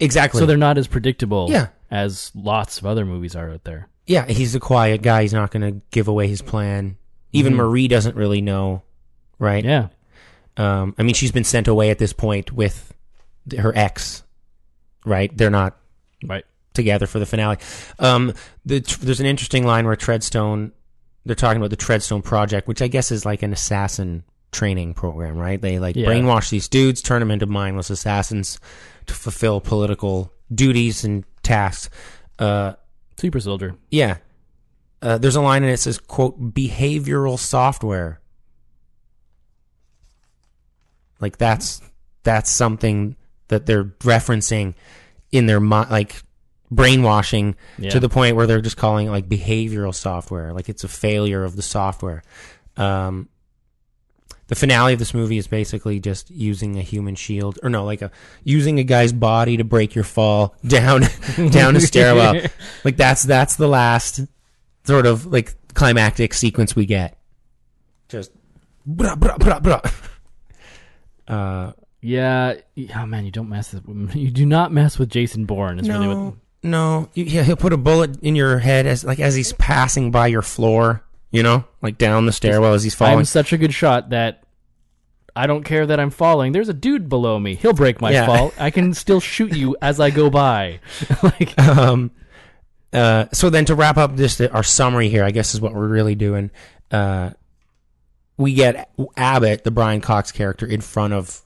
exactly. 0.00 0.40
So 0.40 0.46
they're 0.46 0.56
not 0.56 0.76
as 0.76 0.88
predictable 0.88 1.46
Yeah. 1.48 1.68
as 1.88 2.32
lots 2.34 2.78
of 2.78 2.86
other 2.86 3.04
movies 3.04 3.36
are 3.36 3.48
out 3.50 3.62
there. 3.62 3.88
yeah, 4.06 4.26
he's 4.26 4.56
a 4.56 4.60
quiet 4.60 5.02
guy. 5.02 5.22
He's 5.22 5.32
not 5.32 5.52
going 5.52 5.62
to 5.72 5.80
give 5.92 6.08
away 6.08 6.26
his 6.26 6.42
plan. 6.42 6.96
Even 7.32 7.54
Marie 7.54 7.86
doesn't 7.86 8.16
really 8.16 8.40
know, 8.40 8.82
right? 9.38 9.64
Yeah. 9.64 9.88
Um, 10.56 10.96
I 10.98 11.04
mean, 11.04 11.14
she's 11.14 11.30
been 11.30 11.44
sent 11.44 11.68
away 11.68 11.90
at 11.90 11.98
this 11.98 12.12
point 12.12 12.50
with 12.50 12.92
her 13.56 13.72
ex, 13.76 14.24
right? 15.06 15.30
They're 15.36 15.48
not 15.48 15.76
Right. 16.24 16.44
together 16.74 17.06
for 17.06 17.20
the 17.20 17.26
finale. 17.26 17.58
Um, 18.00 18.34
the, 18.66 18.80
there's 19.00 19.20
an 19.20 19.26
interesting 19.26 19.64
line 19.64 19.86
where 19.86 19.94
Treadstone, 19.96 20.72
they're 21.24 21.34
talking 21.34 21.58
about 21.60 21.70
the 21.70 21.76
Treadstone 21.76 22.24
Project, 22.24 22.66
which 22.68 22.80
I 22.82 22.88
guess 22.88 23.10
is 23.10 23.24
like 23.24 23.42
an 23.42 23.52
assassin 23.52 24.24
training 24.52 24.94
program, 24.94 25.36
right? 25.36 25.60
They 25.60 25.78
like 25.78 25.94
Yeah. 25.96 26.06
brainwash 26.08 26.50
these 26.50 26.68
dudes, 26.68 27.02
turn 27.02 27.20
them 27.20 27.30
into 27.30 27.46
mindless 27.46 27.90
assassins 27.90 28.58
to 29.06 29.14
fulfill 29.14 29.60
political 29.60 30.32
duties 30.52 31.04
and 31.04 31.24
tasks. 31.42 31.88
Uh, 32.38 32.74
Super 33.16 33.40
Soldier. 33.40 33.74
yeah. 33.90 34.16
Uh, 35.02 35.16
there's 35.16 35.36
a 35.36 35.40
line 35.40 35.62
and 35.62 35.72
it 35.72 35.78
says, 35.78 35.98
quote, 35.98 36.52
behavioral 36.52 37.38
software. 37.38 38.20
Like 41.20 41.38
that's, 41.38 41.80
that's 42.22 42.50
something 42.50 43.16
that 43.48 43.66
they're 43.66 43.84
referencing 43.84 44.74
in 45.32 45.46
their 45.46 45.60
mind, 45.60 45.90
like 45.90 46.22
brainwashing 46.70 47.56
Yeah. 47.78 47.90
to 47.90 48.00
the 48.00 48.08
point 48.08 48.36
where 48.36 48.46
they're 48.46 48.60
just 48.60 48.76
calling 48.76 49.06
it 49.08 49.10
like 49.10 49.28
behavioral 49.28 49.94
software. 49.94 50.52
Like 50.52 50.68
it's 50.68 50.84
a 50.84 50.88
failure 50.88 51.42
of 51.44 51.56
the 51.56 51.62
software. 51.62 52.22
Um, 52.76 53.28
the 54.46 54.54
finale 54.56 54.92
of 54.94 54.98
this 54.98 55.14
movie 55.14 55.38
is 55.38 55.46
basically 55.46 56.00
just 56.00 56.28
using 56.30 56.76
a 56.76 56.82
human 56.82 57.14
shield, 57.14 57.58
or 57.62 57.70
no, 57.70 57.84
like 57.84 58.02
a 58.02 58.10
using 58.42 58.78
a 58.80 58.84
guy's 58.84 59.12
body 59.12 59.56
to 59.56 59.64
break 59.64 59.94
your 59.94 60.02
fall 60.04 60.56
down 60.66 61.02
down 61.50 61.76
a 61.76 61.80
stairwell. 61.80 62.40
Like 62.84 62.96
that's 62.96 63.22
that's 63.22 63.56
the 63.56 63.68
last 63.68 64.20
sort 64.84 65.06
of 65.06 65.26
like 65.26 65.54
climactic 65.74 66.34
sequence 66.34 66.74
we 66.74 66.84
get. 66.86 67.16
Just 68.08 68.32
brah, 68.88 69.14
brah, 69.16 69.38
brah, 69.38 69.60
brah. 69.62 69.94
Uh, 71.28 71.72
Yeah, 72.00 72.54
oh 72.96 73.06
man, 73.06 73.24
you 73.24 73.30
don't 73.30 73.48
mess 73.48 73.72
with 73.72 74.16
you 74.16 74.30
do 74.32 74.44
not 74.46 74.72
mess 74.72 74.98
with 74.98 75.10
Jason 75.10 75.44
Bourne. 75.44 75.78
Is 75.78 75.88
really 75.88 76.08
what 76.08 76.34
No. 76.62 77.08
Yeah, 77.14 77.42
he'll 77.42 77.56
put 77.56 77.72
a 77.72 77.76
bullet 77.76 78.20
in 78.22 78.36
your 78.36 78.58
head 78.58 78.86
as 78.86 79.04
like 79.04 79.20
as 79.20 79.34
he's 79.34 79.52
passing 79.54 80.10
by 80.10 80.26
your 80.28 80.42
floor. 80.42 81.02
You 81.30 81.44
know, 81.44 81.64
like 81.80 81.96
down 81.96 82.26
the 82.26 82.32
stairwell 82.32 82.74
as 82.74 82.82
he's 82.82 82.94
falling. 82.94 83.18
I'm 83.18 83.24
such 83.24 83.52
a 83.52 83.58
good 83.58 83.72
shot 83.72 84.10
that 84.10 84.42
I 85.36 85.46
don't 85.46 85.62
care 85.62 85.86
that 85.86 86.00
I'm 86.00 86.10
falling. 86.10 86.50
There's 86.50 86.68
a 86.68 86.74
dude 86.74 87.08
below 87.08 87.38
me. 87.38 87.54
He'll 87.54 87.72
break 87.72 88.00
my 88.00 88.10
Yeah. 88.10 88.26
fall. 88.26 88.52
I 88.58 88.70
can 88.70 88.94
still 88.94 89.20
shoot 89.20 89.56
you 89.56 89.76
as 89.80 90.00
I 90.00 90.10
go 90.10 90.28
by. 90.28 90.80
like 91.22 91.56
um, 91.56 92.10
uh, 92.92 93.26
so 93.32 93.48
then 93.48 93.64
to 93.66 93.76
wrap 93.76 93.96
up 93.96 94.16
this, 94.16 94.40
our 94.40 94.64
summary 94.64 95.08
here, 95.08 95.22
I 95.22 95.30
guess 95.30 95.54
is 95.54 95.60
what 95.60 95.72
we're 95.72 95.86
really 95.86 96.16
doing. 96.16 96.50
Uh, 96.90 97.30
we 98.36 98.54
get 98.54 98.90
Abbott, 99.16 99.62
the 99.62 99.70
Brian 99.70 100.00
Cox 100.00 100.32
character, 100.32 100.66
in 100.66 100.80
front 100.80 101.12
of 101.12 101.42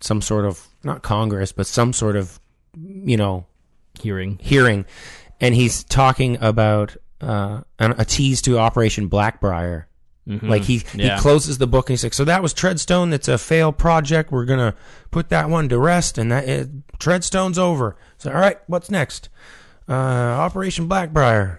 some 0.00 0.22
sort 0.22 0.46
of 0.46 0.66
not 0.82 1.02
Congress, 1.02 1.52
but 1.52 1.66
some 1.66 1.92
sort 1.92 2.16
of 2.16 2.40
you 2.74 3.16
know 3.18 3.44
hearing. 4.00 4.38
hearing, 4.42 4.84
and 5.40 5.54
he's 5.54 5.84
talking 5.84 6.38
about 6.40 6.96
uh, 7.20 7.62
an, 7.78 7.94
a 7.98 8.04
tease 8.04 8.42
to 8.42 8.58
Operation 8.58 9.08
Blackbriar. 9.10 9.84
Like 10.28 10.62
he 10.62 10.82
Yeah. 10.92 11.14
he 11.14 11.20
closes 11.22 11.58
the 11.58 11.68
book 11.68 11.88
and 11.88 11.92
he's 11.94 12.02
like, 12.02 12.12
"So 12.12 12.24
that 12.24 12.42
was 12.42 12.52
Treadstone. 12.52 13.10
That's 13.12 13.28
a 13.28 13.38
failed 13.38 13.78
project. 13.78 14.32
We're 14.32 14.44
gonna 14.44 14.74
put 15.12 15.28
that 15.28 15.48
one 15.48 15.68
to 15.68 15.78
rest, 15.78 16.18
and 16.18 16.32
that 16.32 16.48
uh, 16.48 16.64
Treadstone's 16.98 17.58
over." 17.60 17.96
So, 18.18 18.32
all 18.32 18.40
right, 18.40 18.58
what's 18.66 18.90
next? 18.90 19.28
Uh, 19.88 19.92
Operation 19.92 20.88
Blackbriar. 20.88 21.58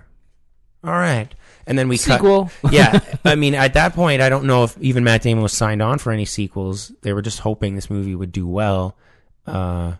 All 0.83 0.91
right, 0.91 1.33
and 1.65 1.79
then 1.79 1.87
we 1.87 1.95
Sequel. 1.95 2.51
Cut. 2.61 2.73
yeah, 2.73 2.99
I 3.23 3.35
mean, 3.35 3.55
at 3.55 3.73
that 3.75 3.93
point, 3.93 4.21
I 4.21 4.27
don't 4.27 4.43
know 4.43 4.65
if 4.65 4.77
even 4.79 5.05
Matt 5.05 5.21
Damon 5.21 5.43
was 5.43 5.53
signed 5.53 5.81
on 5.81 5.97
for 5.97 6.11
any 6.11 6.25
sequels. 6.25 6.91
They 7.03 7.13
were 7.13 7.21
just 7.21 7.39
hoping 7.39 7.75
this 7.75 7.89
movie 7.89 8.15
would 8.15 8.33
do 8.33 8.45
well. 8.45 8.97
Uh, 9.45 9.93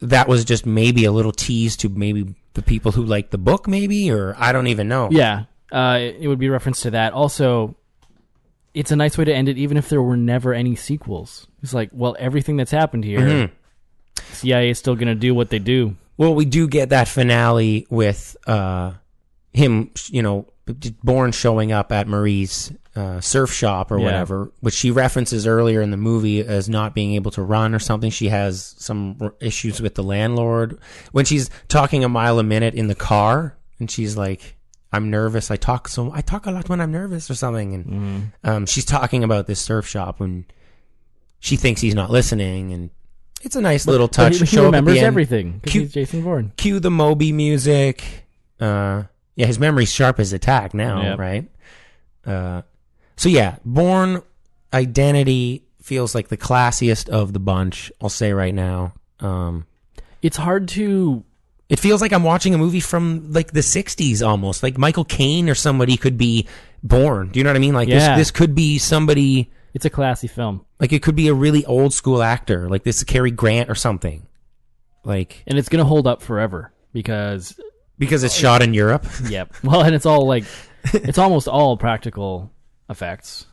that 0.00 0.28
was 0.28 0.44
just 0.44 0.66
maybe 0.66 1.04
a 1.04 1.12
little 1.12 1.32
tease 1.32 1.76
to 1.78 1.88
maybe 1.88 2.34
the 2.54 2.62
people 2.62 2.92
who 2.92 3.02
like 3.04 3.30
the 3.30 3.38
book, 3.38 3.66
maybe, 3.68 4.10
or 4.10 4.34
I 4.38 4.52
don't 4.52 4.66
even 4.66 4.88
know. 4.88 5.08
Yeah, 5.10 5.44
uh, 5.72 5.98
it 6.00 6.26
would 6.28 6.38
be 6.38 6.48
reference 6.48 6.80
to 6.82 6.90
that. 6.92 7.12
Also, 7.12 7.76
it's 8.74 8.90
a 8.90 8.96
nice 8.96 9.16
way 9.16 9.24
to 9.24 9.34
end 9.34 9.48
it, 9.48 9.56
even 9.58 9.76
if 9.76 9.88
there 9.88 10.02
were 10.02 10.16
never 10.16 10.52
any 10.52 10.76
sequels. 10.76 11.46
It's 11.62 11.72
like, 11.74 11.90
well, 11.92 12.14
everything 12.18 12.56
that's 12.56 12.70
happened 12.70 13.04
here, 13.04 13.20
Mhm. 13.20 13.50
CIA 14.32 14.70
is 14.70 14.78
still 14.78 14.94
going 14.94 15.08
to 15.08 15.14
do 15.14 15.34
what 15.34 15.50
they 15.50 15.58
do. 15.58 15.96
Well, 16.18 16.34
we 16.34 16.44
do 16.44 16.66
get 16.68 16.90
that 16.90 17.08
finale 17.08 17.86
with 17.90 18.36
uh, 18.46 18.92
him, 19.52 19.90
you 20.08 20.22
know, 20.22 20.46
Bourne 21.02 21.32
showing 21.32 21.72
up 21.72 21.92
at 21.92 22.08
Marie's 22.08 22.72
uh, 22.96 23.20
surf 23.20 23.52
shop 23.52 23.90
or 23.92 23.98
Yeah. 23.98 24.04
whatever, 24.06 24.50
which 24.60 24.74
she 24.74 24.90
references 24.90 25.46
earlier 25.46 25.82
in 25.82 25.90
the 25.90 25.96
movie 25.98 26.40
as 26.40 26.68
not 26.68 26.94
being 26.94 27.12
able 27.14 27.30
to 27.32 27.42
run 27.42 27.74
or 27.74 27.78
something. 27.78 28.10
She 28.10 28.28
has 28.30 28.74
some 28.78 29.16
r- 29.20 29.34
issues 29.40 29.80
with 29.82 29.94
the 29.94 30.02
landlord 30.02 30.78
when 31.12 31.24
she's 31.26 31.50
talking 31.68 32.02
a 32.04 32.08
mile 32.08 32.38
a 32.38 32.42
minute 32.42 32.74
in 32.74 32.88
the 32.88 32.94
car, 32.94 33.56
and 33.78 33.90
she's 33.90 34.16
like, 34.16 34.56
"I'm 34.92 35.10
nervous. 35.10 35.50
I 35.50 35.56
talk 35.56 35.88
so 35.88 36.10
I 36.12 36.22
talk 36.22 36.46
a 36.46 36.50
lot 36.50 36.68
when 36.70 36.80
I'm 36.80 36.90
nervous 36.90 37.30
or 37.30 37.34
something." 37.34 37.74
And 37.74 38.32
um, 38.42 38.64
she's 38.66 38.84
talking 38.86 39.22
about 39.22 39.46
this 39.46 39.60
surf 39.60 39.86
shop 39.86 40.18
when 40.18 40.46
she 41.38 41.56
thinks 41.56 41.82
he's 41.82 41.94
not 41.94 42.10
listening, 42.10 42.72
and 42.72 42.88
it's 43.42 43.56
a 43.56 43.60
nice 43.60 43.86
little 43.86 44.08
touch. 44.08 44.38
he, 44.38 44.44
he 44.46 44.58
remembers 44.58 44.98
everything 44.98 45.60
Cute- 45.66 45.84
he's 45.84 45.92
Jason 45.92 46.22
Bourne. 46.22 46.52
cue 46.56 46.80
the 46.80 46.90
Moby 46.90 47.30
music. 47.30 48.02
Uh, 48.58 49.02
yeah, 49.34 49.44
his 49.44 49.58
memory's 49.58 49.92
sharp 49.92 50.18
as 50.18 50.32
a 50.32 50.38
tack 50.38 50.72
now, 50.72 51.02
Yep. 51.02 51.18
right? 51.18 51.48
Uh, 52.24 52.62
so 53.16 53.28
yeah, 53.28 53.56
Bourne 53.64 54.22
Identity 54.72 55.64
feels 55.82 56.14
like 56.14 56.28
the 56.28 56.36
classiest 56.36 57.08
of 57.08 57.32
the 57.32 57.38
bunch. 57.38 57.90
I'll 58.00 58.08
say 58.08 58.32
right 58.32 58.54
now. 58.54 58.92
Um, 59.20 59.66
It's 60.22 60.36
hard 60.36 60.68
to 60.68 61.24
it 61.68 61.80
feels 61.80 62.00
like 62.00 62.12
I'm 62.12 62.22
watching 62.22 62.54
a 62.54 62.58
movie 62.58 62.80
from 62.80 63.32
like 63.32 63.52
the 63.52 63.60
'60s 63.60 64.26
almost. 64.26 64.62
Like 64.62 64.78
Michael 64.78 65.04
Caine 65.04 65.48
or 65.48 65.54
somebody 65.54 65.96
could 65.96 66.16
be 66.18 66.46
Bourne. 66.82 67.28
Do 67.30 67.40
you 67.40 67.44
know 67.44 67.50
what 67.50 67.56
I 67.56 67.60
mean? 67.60 67.74
Like 67.74 67.88
Yeah. 67.88 68.16
this, 68.16 68.28
this 68.28 68.30
could 68.30 68.54
be 68.54 68.78
somebody. 68.78 69.50
It's 69.74 69.84
a 69.84 69.90
classy 69.90 70.26
film, 70.26 70.64
Like 70.80 70.92
it 70.92 71.02
could 71.02 71.16
be 71.16 71.28
a 71.28 71.34
really 71.34 71.64
old 71.66 71.92
school 71.92 72.22
actor. 72.22 72.68
Like 72.68 72.82
this 72.84 72.98
is 72.98 73.04
Cary 73.04 73.30
Grant 73.30 73.68
or 73.70 73.74
something. 73.74 74.26
Like 75.04 75.42
and 75.46 75.58
it's 75.58 75.68
going 75.68 75.82
to 75.82 75.88
hold 75.88 76.06
up 76.06 76.22
forever 76.22 76.72
because 76.92 77.58
because 77.98 78.24
it's 78.24 78.34
shot 78.34 78.62
in 78.62 78.74
Europe. 78.74 79.06
Yep. 79.28 79.54
Well, 79.62 79.82
and 79.82 79.94
it's 79.94 80.06
all 80.06 80.26
like 80.26 80.44
it's 80.92 81.18
almost 81.18 81.46
all 81.48 81.76
practical 81.76 82.50
effects, 82.88 83.46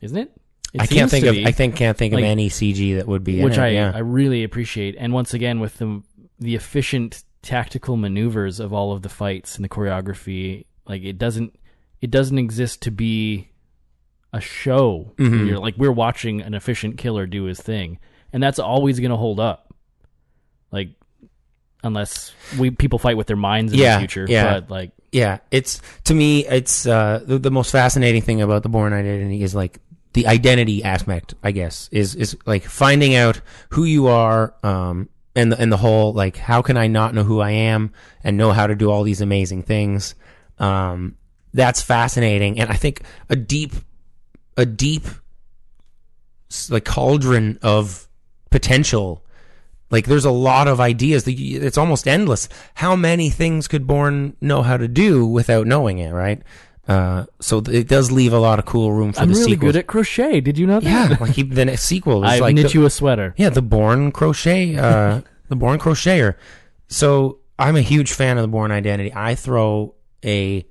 isn't 0.00 0.16
it? 0.16 0.32
It 0.72 0.82
I 0.82 0.86
can't 0.86 1.10
think 1.10 1.26
of 1.26 1.34
be, 1.34 1.46
I 1.46 1.52
think 1.52 1.74
can't 1.76 1.96
think 1.96 2.14
Like- 2.14 2.22
of 2.22 2.28
any 2.28 2.48
CG 2.48 2.96
that 2.96 3.06
would 3.08 3.24
be 3.24 3.38
in 3.40 3.44
which 3.44 3.54
it, 3.58 3.60
I 3.60 3.68
yeah. 3.70 3.92
I 3.94 3.98
really 4.00 4.44
appreciate. 4.44 4.94
And 4.98 5.12
once 5.12 5.34
again, 5.34 5.58
with 5.60 5.78
the 5.78 6.02
the 6.38 6.54
efficient 6.54 7.24
tactical 7.42 7.96
maneuvers 7.96 8.60
of 8.60 8.72
all 8.72 8.92
of 8.92 9.02
the 9.02 9.08
fights 9.08 9.56
and 9.56 9.64
the 9.64 9.68
choreography, 9.68 10.66
like 10.86 11.02
it 11.02 11.18
doesn't 11.18 11.58
it 12.00 12.10
doesn't 12.10 12.38
exist 12.38 12.82
to 12.82 12.90
be 12.90 13.48
a 14.32 14.40
show. 14.40 15.12
Mhm. 15.18 15.48
You're 15.48 15.58
like 15.58 15.74
we're 15.76 15.90
watching 15.90 16.40
an 16.40 16.54
efficient 16.54 16.98
killer 16.98 17.26
do 17.26 17.44
his 17.44 17.60
thing, 17.60 17.98
and 18.32 18.40
that's 18.42 18.58
always 18.60 19.00
going 19.00 19.10
to 19.10 19.16
hold 19.16 19.40
up. 19.40 19.74
Like 20.70 20.90
unless 21.82 22.32
we 22.58 22.70
people 22.70 22.98
fight 23.00 23.16
with 23.16 23.26
their 23.26 23.36
minds 23.36 23.72
in 23.72 23.78
Yeah, 23.80 23.94
the 23.96 24.00
future, 24.00 24.26
yeah. 24.28 24.60
but 24.60 24.70
like 24.70 24.92
yeah, 25.12 25.38
it's 25.50 25.80
to 26.04 26.14
me, 26.14 26.46
it's 26.46 26.86
uh, 26.86 27.20
the, 27.24 27.38
the 27.38 27.50
most 27.50 27.72
fascinating 27.72 28.22
thing 28.22 28.40
about 28.42 28.62
the 28.62 28.68
Bourne 28.68 28.92
Identity 28.92 29.42
is 29.42 29.54
like 29.54 29.78
the 30.12 30.26
identity 30.26 30.84
aspect. 30.84 31.34
I 31.42 31.50
guess 31.50 31.88
is 31.90 32.14
is 32.14 32.36
like 32.46 32.64
finding 32.64 33.14
out 33.16 33.40
who 33.70 33.84
you 33.84 34.06
are, 34.06 34.54
um, 34.62 35.08
and 35.34 35.52
the, 35.52 35.60
and 35.60 35.72
the 35.72 35.76
whole 35.76 36.12
like 36.12 36.36
how 36.36 36.62
can 36.62 36.76
I 36.76 36.86
not 36.86 37.14
know 37.14 37.24
who 37.24 37.40
I 37.40 37.50
am 37.50 37.92
and 38.22 38.36
know 38.36 38.52
how 38.52 38.66
to 38.66 38.74
do 38.74 38.90
all 38.90 39.02
these 39.02 39.20
amazing 39.20 39.64
things. 39.64 40.14
Um, 40.58 41.16
that's 41.52 41.82
fascinating, 41.82 42.60
and 42.60 42.70
I 42.70 42.74
think 42.74 43.02
a 43.28 43.36
deep, 43.36 43.72
a 44.56 44.64
deep, 44.64 45.02
like 46.68 46.84
cauldron 46.84 47.58
of 47.62 48.08
potential 48.50 49.24
like 49.90 50.06
there's 50.06 50.24
a 50.24 50.30
lot 50.30 50.68
of 50.68 50.80
ideas 50.80 51.24
that 51.24 51.34
you- 51.34 51.60
it's 51.60 51.76
almost 51.78 52.06
endless. 52.08 52.48
How 52.74 52.94
many 52.96 53.28
things 53.30 53.68
could 53.68 53.86
Bourne 53.86 54.36
know 54.40 54.62
how 54.62 54.76
to 54.76 54.86
do 54.88 55.26
without 55.26 55.66
knowing 55.66 55.98
it, 55.98 56.12
right? 56.12 56.42
Uh, 56.88 57.26
so 57.40 57.58
it 57.70 57.86
does 57.86 58.10
leave 58.10 58.32
a 58.32 58.38
lot 58.38 58.58
of 58.58 58.64
cool 58.64 58.92
room 58.92 59.12
for 59.12 59.20
I'm 59.20 59.28
the 59.28 59.34
really 59.34 59.52
sequels. 59.52 59.72
good 59.72 59.76
at 59.78 59.86
crochet. 59.86 60.40
Did 60.40 60.58
you 60.58 60.66
know 60.66 60.80
that? 60.80 61.10
yeah, 61.10 61.16
like 61.20 61.32
he, 61.34 61.42
the 61.44 61.76
sequel 61.76 62.24
is 62.24 62.30
I 62.32 62.38
like 62.40 62.54
knit 62.56 62.68
the, 62.68 62.72
you 62.74 62.84
a 62.86 62.90
sweater. 62.90 63.32
yeah 63.36 63.48
the 63.50 63.62
Bourne 63.62 64.10
crochet, 64.10 64.74
uh, 64.76 65.20
the 65.48 65.56
Bourne 65.56 65.78
crocheter. 65.78 66.34
So 66.88 67.38
I'm 67.58 67.76
a 67.76 67.82
huge 67.82 68.12
fan 68.12 68.38
of 68.38 68.42
the 68.42 68.48
Bourne 68.48 68.72
Identity. 68.72 69.12
I 69.14 69.34
throw 69.36 69.94
a 70.24 70.66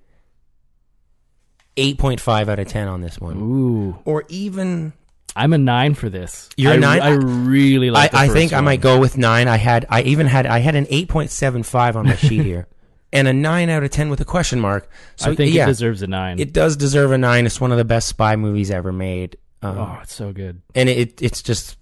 8.5 1.77 2.49
out 2.49 2.59
of 2.59 2.67
10 2.67 2.87
on 2.89 3.01
this 3.01 3.19
one, 3.19 3.37
Ooh, 3.37 3.97
or 4.03 4.25
even 4.27 4.91
I'm 5.39 5.53
a 5.53 5.57
nine 5.57 5.93
for 5.93 6.09
this. 6.09 6.49
You're 6.57 6.73
a 6.73 6.75
I, 6.75 6.77
nine? 6.77 7.01
I 7.01 7.09
really 7.11 7.89
like. 7.91 8.13
I, 8.13 8.25
I 8.25 8.27
think 8.27 8.51
first 8.51 8.57
I 8.59 8.61
might 8.61 8.81
go 8.81 8.99
with 8.99 9.17
nine. 9.17 9.47
I 9.47 9.57
had, 9.57 9.85
I 9.89 10.01
even 10.03 10.27
had, 10.27 10.45
I 10.45 10.59
had 10.59 10.75
an 10.75 10.85
eight 10.89 11.07
point 11.09 11.29
seven 11.31 11.63
five 11.63 11.95
on 11.95 12.05
my 12.05 12.15
sheet 12.15 12.43
here, 12.43 12.67
and 13.13 13.27
a 13.27 13.33
nine 13.33 13.69
out 13.69 13.83
of 13.83 13.89
ten 13.91 14.09
with 14.09 14.19
a 14.21 14.25
question 14.25 14.59
mark. 14.59 14.89
So 15.15 15.31
I 15.31 15.35
think 15.35 15.53
yeah, 15.53 15.63
it 15.63 15.67
deserves 15.67 16.01
a 16.01 16.07
nine. 16.07 16.39
it 16.39 16.53
does 16.53 16.75
deserve 16.77 17.11
a 17.11 17.17
nine. 17.17 17.45
It's 17.45 17.59
one 17.61 17.71
of 17.71 17.77
the 17.77 17.85
best 17.85 18.07
spy 18.09 18.35
movies 18.35 18.69
ever 18.69 18.91
made, 18.91 19.37
um, 19.61 19.77
oh, 19.77 19.99
it's 20.03 20.13
so 20.13 20.31
good. 20.33 20.61
and 20.75 20.89
it, 20.89 21.21
it's 21.21 21.41
just, 21.41 21.77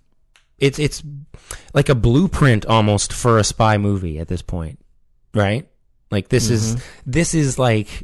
it's 0.59 0.79
it's 0.79 1.03
like 1.73 1.89
a 1.89 1.95
blueprint 1.95 2.65
almost 2.65 3.11
for 3.13 3.37
a 3.39 3.43
spy 3.43 3.77
movie 3.77 4.19
at 4.19 4.27
this 4.27 4.41
point, 4.41 4.79
right? 5.33 5.67
Like 6.11 6.29
this 6.29 6.49
is 6.49 6.75
Mm-hmm. 6.75 7.11
this 7.11 7.33
is 7.33 7.59
like 7.59 8.03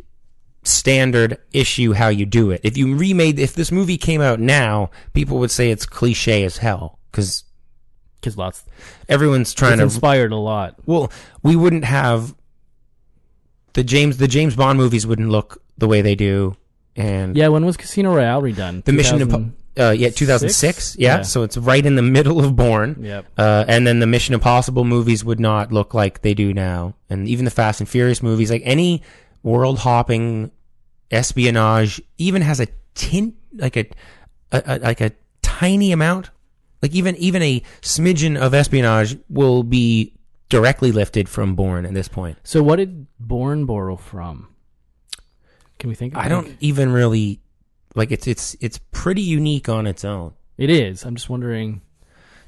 standard 0.64 1.38
issue 1.51 1.93
how 1.93 2.07
you 2.09 2.26
do 2.26 2.51
it. 2.51 2.61
If 2.64 2.78
you 2.78 2.95
remade, 2.95 3.39
if 3.39 3.53
this 3.53 3.72
movie 3.72 3.97
came 3.97 4.22
out 4.22 4.39
now, 4.39 4.89
people 5.14 5.38
would 5.39 5.51
say 5.51 5.72
it's 5.72 5.86
cliche 5.86 6.43
as 6.43 6.57
hell 6.57 6.99
because 7.11 7.43
Because 8.20 8.38
lots. 8.38 8.64
everyone's 9.09 9.53
trying 9.53 9.78
to 9.78 9.84
inspired 9.84 10.32
a 10.32 10.38
lot. 10.38 10.76
well, 10.86 11.11
we 11.41 11.55
wouldn't 11.55 11.86
have 11.86 12.34
the 13.74 13.84
James 13.84 14.18
the 14.18 14.28
James 14.28 14.55
Bond 14.55 14.78
movies 14.78 15.05
wouldn't 15.07 15.30
look 15.30 15.61
the 15.78 15.88
way 15.88 16.01
they 16.01 16.16
do, 16.16 16.55
and 16.95 17.36
Yeah, 17.36 17.47
when 17.47 17.66
was 17.66 17.76
Casino 17.78 18.14
Royale 18.16 18.41
redone? 18.41 18.84
the 18.86 18.91
Mission 18.93 19.18
2000 19.20 19.30
Impo- 19.76 19.88
uh, 19.88 19.91
yeah, 19.91 20.09
two 20.09 20.28
thousand 20.28 20.49
six, 20.49 20.84
Six? 20.89 20.95
yeah, 20.99 21.18
Yeah. 21.18 21.22
so 21.24 21.41
it's 21.41 21.57
right 21.57 21.84
in 21.84 21.95
the 21.95 22.03
middle 22.03 22.39
of 22.39 22.55
Bourne. 22.55 22.97
Yep. 23.01 23.26
Uh, 23.36 23.66
and 23.68 23.88
then 23.88 23.97
the 23.99 24.05
Mission 24.05 24.36
Impossible 24.36 24.84
movies 24.86 25.26
would 25.26 25.39
not 25.39 25.72
look 25.74 25.95
like 25.95 26.22
they 26.22 26.36
do 26.36 26.53
now, 26.53 26.93
and 27.09 27.28
even 27.28 27.45
the 27.45 27.51
Fast 27.51 27.80
and 27.82 27.89
Furious 27.89 28.22
movies, 28.22 28.51
like 28.51 28.61
any 28.64 29.01
world 29.43 29.79
hopping 29.79 30.51
espionage, 31.11 32.01
even 32.17 32.41
has 32.41 32.59
a 32.59 32.67
tint 32.95 33.35
like 33.53 33.77
a, 33.77 33.85
a, 34.51 34.63
a 34.65 34.79
like 34.79 35.01
a 35.01 35.11
tiny 35.41 35.91
amount, 35.91 36.31
like 36.81 36.93
even 36.93 37.15
even 37.17 37.41
a 37.41 37.61
smidgen 37.81 38.37
of 38.37 38.53
espionage 38.53 39.17
will 39.29 39.63
be 39.63 40.13
directly 40.49 40.91
lifted 40.91 41.29
from 41.29 41.55
Bourne 41.55 41.85
at 41.85 41.93
this 41.93 42.07
point. 42.07 42.37
So 42.43 42.61
what 42.63 42.77
did 42.77 43.07
Bourne 43.19 43.65
borrow 43.65 43.95
from? 43.95 44.49
Can 45.79 45.89
we 45.89 45.95
think? 45.95 46.15
I 46.15 46.27
don't 46.27 46.55
even 46.59 46.91
really 46.91 47.39
like 47.95 48.11
it's 48.11 48.27
it's 48.27 48.55
it's 48.59 48.79
pretty 48.91 49.21
unique 49.21 49.69
on 49.69 49.87
its 49.87 50.05
own. 50.05 50.33
It 50.57 50.69
is. 50.69 51.03
I'm 51.03 51.15
just 51.15 51.29
wondering. 51.29 51.81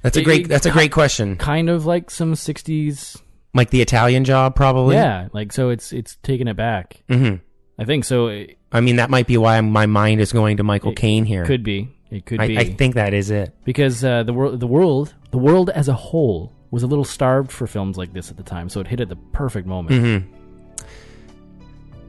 That's 0.02 0.18
a 0.18 0.24
great. 0.24 0.48
That's 0.48 0.66
a 0.68 0.72
great 0.72 0.92
question. 0.92 1.36
Kind 1.36 1.70
of 1.70 1.86
like 1.86 2.12
some 2.12 2.34
'60s. 2.34 3.20
Like 3.56 3.70
the 3.72 3.82
Italian 3.82 4.26
job, 4.26 4.54
probably. 4.56 4.96
Yeah, 4.96 5.30
like 5.34 5.52
so 5.54 5.70
it's 5.70 5.92
it's 5.94 6.18
taking 6.22 6.48
it 6.48 6.56
back. 6.58 7.04
hmm 7.10 7.36
I 7.80 7.86
think 7.86 8.06
so. 8.06 8.28
It 8.28 8.58
I 8.72 8.82
mean, 8.82 8.98
that 8.98 9.10
might 9.10 9.26
be 9.28 9.38
why 9.38 9.60
my 9.62 9.86
mind 9.86 10.20
is 10.22 10.32
going 10.34 10.58
to 10.58 10.64
Michael 10.64 10.94
Caine 10.94 11.26
here. 11.26 11.46
could 11.46 11.64
be. 11.64 11.90
It 12.12 12.26
could 12.26 12.40
I, 12.40 12.48
be 12.48 12.58
I 12.58 12.66
think 12.66 12.96
that 12.96 13.14
is 13.14 13.32
it. 13.32 13.54
because 13.64 14.04
uh, 14.04 14.24
the 14.24 14.34
world, 14.34 14.60
the 14.60 14.68
world, 14.68 15.14
the 15.32 15.38
world 15.38 15.70
as 15.70 15.88
a 15.88 15.94
whole 15.94 16.54
was 16.72 16.84
a 16.84 16.88
little 16.88 17.06
starved 17.06 17.52
for 17.52 17.66
films 17.68 17.98
like 17.98 18.14
this 18.14 18.30
at 18.30 18.38
the 18.38 18.44
time, 18.44 18.70
so 18.70 18.80
it 18.82 18.88
hit 18.88 19.00
at 19.00 19.10
the 19.10 19.16
perfect 19.16 19.68
moment. 19.68 20.26
hmm 20.30 20.30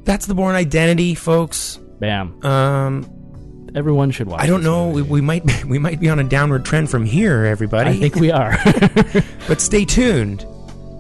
That's 0.05 0.27
the 0.27 0.35
Bourne 0.35 0.55
Identity, 0.57 1.15
folks. 1.15 1.79
Bam! 2.01 2.45
Um, 2.45 3.71
Everyone 3.75 4.11
should 4.11 4.27
watch. 4.27 4.43
I 4.43 4.47
don't 4.47 4.63
know. 4.63 4.89
We, 4.89 5.03
we 5.03 5.21
might 5.21 5.45
be, 5.45 5.55
we 5.67 5.79
might 5.79 6.01
be 6.01 6.09
on 6.09 6.19
a 6.19 6.25
downward 6.25 6.65
trend 6.65 6.91
from 6.91 7.05
here, 7.05 7.45
everybody. 7.45 7.91
I 7.91 7.97
think 8.01 8.17
we 8.17 8.31
are. 8.31 8.57
but 9.49 9.61
stay 9.61 9.85
tuned. 9.85 10.47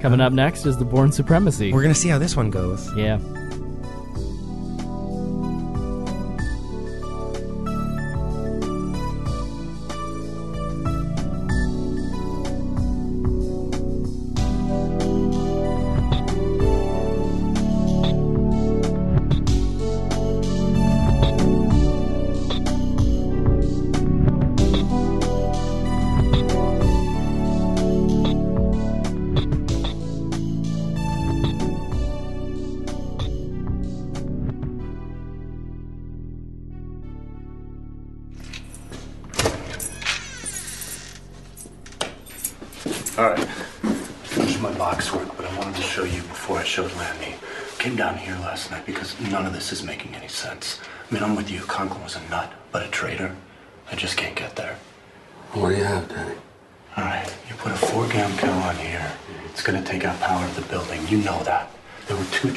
Coming 0.00 0.20
up 0.20 0.32
next 0.32 0.66
is 0.66 0.76
the 0.76 0.84
Bourne 0.84 1.10
Supremacy. 1.10 1.72
We're 1.72 1.82
gonna 1.82 1.94
see 1.94 2.08
how 2.08 2.18
this 2.18 2.36
one 2.36 2.50
goes. 2.50 2.94
yeah. 2.96 3.18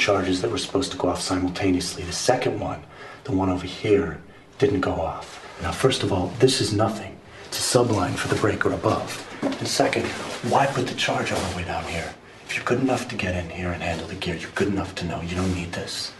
Charges 0.10 0.42
that 0.42 0.50
were 0.50 0.58
supposed 0.58 0.92
to 0.92 0.98
go 0.98 1.08
off 1.08 1.22
simultaneously. 1.22 2.02
The 2.02 2.12
second 2.12 2.60
one, 2.60 2.82
the 3.26 3.32
one 3.32 3.48
over 3.48 3.68
here, 3.68 4.20
didn't 4.58 4.82
go 4.82 4.94
off. 4.94 5.46
Now, 5.62 5.72
first 5.72 6.02
of 6.02 6.12
all, 6.12 6.34
this 6.40 6.62
is 6.62 6.74
nothing. 6.74 7.16
It's 7.46 7.76
a 7.76 7.78
subline 7.78 8.16
for 8.16 8.28
the 8.28 8.42
breaker 8.42 8.74
above. 8.74 9.08
And 9.44 9.68
second, 9.68 10.08
why 10.52 10.66
put 10.66 10.88
the 10.88 10.96
charge 10.96 11.32
all 11.32 11.40
the 11.40 11.58
way 11.58 11.64
down 11.64 11.84
here? 11.84 12.12
If 12.48 12.56
you're 12.56 12.66
good 12.66 12.80
enough 12.82 13.08
to 13.10 13.16
get 13.16 13.36
in 13.36 13.52
here 13.52 13.70
and 13.70 13.84
handle 13.84 14.08
the 14.08 14.16
gear, 14.16 14.34
you're 14.34 14.50
good 14.56 14.70
enough 14.70 14.96
to 14.96 15.06
know 15.06 15.22
you 15.22 15.36
don't 15.36 15.54
need 15.54 15.74
this. 15.74 16.12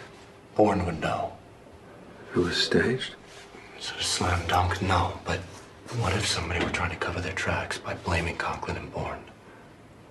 Bourne 0.56 0.86
would 0.86 1.02
know. 1.02 1.34
It 2.36 2.38
was 2.38 2.58
staged? 2.58 3.16
A 3.80 4.04
slam 4.04 4.46
dunk? 4.48 4.84
No, 4.84 5.20
but 5.26 5.40
what 5.98 6.14
if 6.14 6.28
somebody 6.28 6.64
were 6.64 6.70
trying 6.70 6.92
to 6.92 7.06
cover 7.08 7.22
their 7.22 7.34
tracks 7.34 7.80
by 7.80 7.96
blaming 7.96 8.38
Conklin 8.38 8.78
and 8.78 8.94
Bourne? 8.94 9.24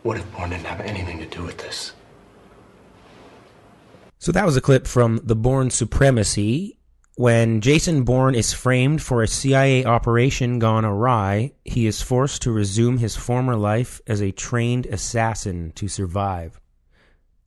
What 0.02 0.16
if 0.16 0.32
Bourne 0.32 0.50
didn't 0.50 0.66
have 0.66 0.80
anything 0.80 1.20
to 1.20 1.26
do 1.26 1.44
with 1.44 1.58
this? 1.58 1.92
So 4.20 4.32
that 4.32 4.44
was 4.44 4.56
a 4.56 4.60
clip 4.60 4.88
from 4.88 5.20
The 5.22 5.36
Bourne 5.36 5.70
Supremacy. 5.70 6.78
When 7.14 7.60
Jason 7.60 8.02
Bourne 8.02 8.34
is 8.34 8.52
framed 8.52 9.00
for 9.00 9.22
a 9.22 9.28
CIA 9.28 9.84
operation 9.84 10.58
gone 10.58 10.84
awry, 10.84 11.52
he 11.64 11.86
is 11.86 12.02
forced 12.02 12.42
to 12.42 12.50
resume 12.50 12.98
his 12.98 13.14
former 13.14 13.54
life 13.54 14.00
as 14.08 14.20
a 14.20 14.32
trained 14.32 14.86
assassin 14.86 15.72
to 15.76 15.86
survive. 15.86 16.60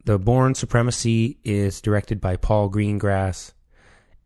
The 0.06 0.18
Bourne 0.18 0.56
Supremacy 0.56 1.40
is 1.44 1.82
directed 1.82 2.22
by 2.22 2.38
Paul 2.38 2.72
Greengrass, 2.72 3.52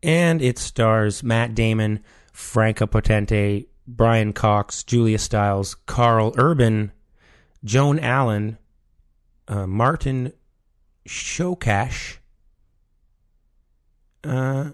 and 0.00 0.40
it 0.40 0.58
stars 0.58 1.24
Matt 1.24 1.54
Damon, 1.54 2.04
Franka 2.32 2.86
Potente, 2.86 3.66
Brian 3.88 4.32
Cox, 4.32 4.84
Julia 4.84 5.18
Stiles, 5.18 5.74
Karl 5.86 6.32
Urban, 6.38 6.92
Joan 7.64 7.98
Allen, 7.98 8.58
uh, 9.48 9.66
Marton 9.66 10.32
Csokas, 11.08 12.18
uh, 14.26 14.72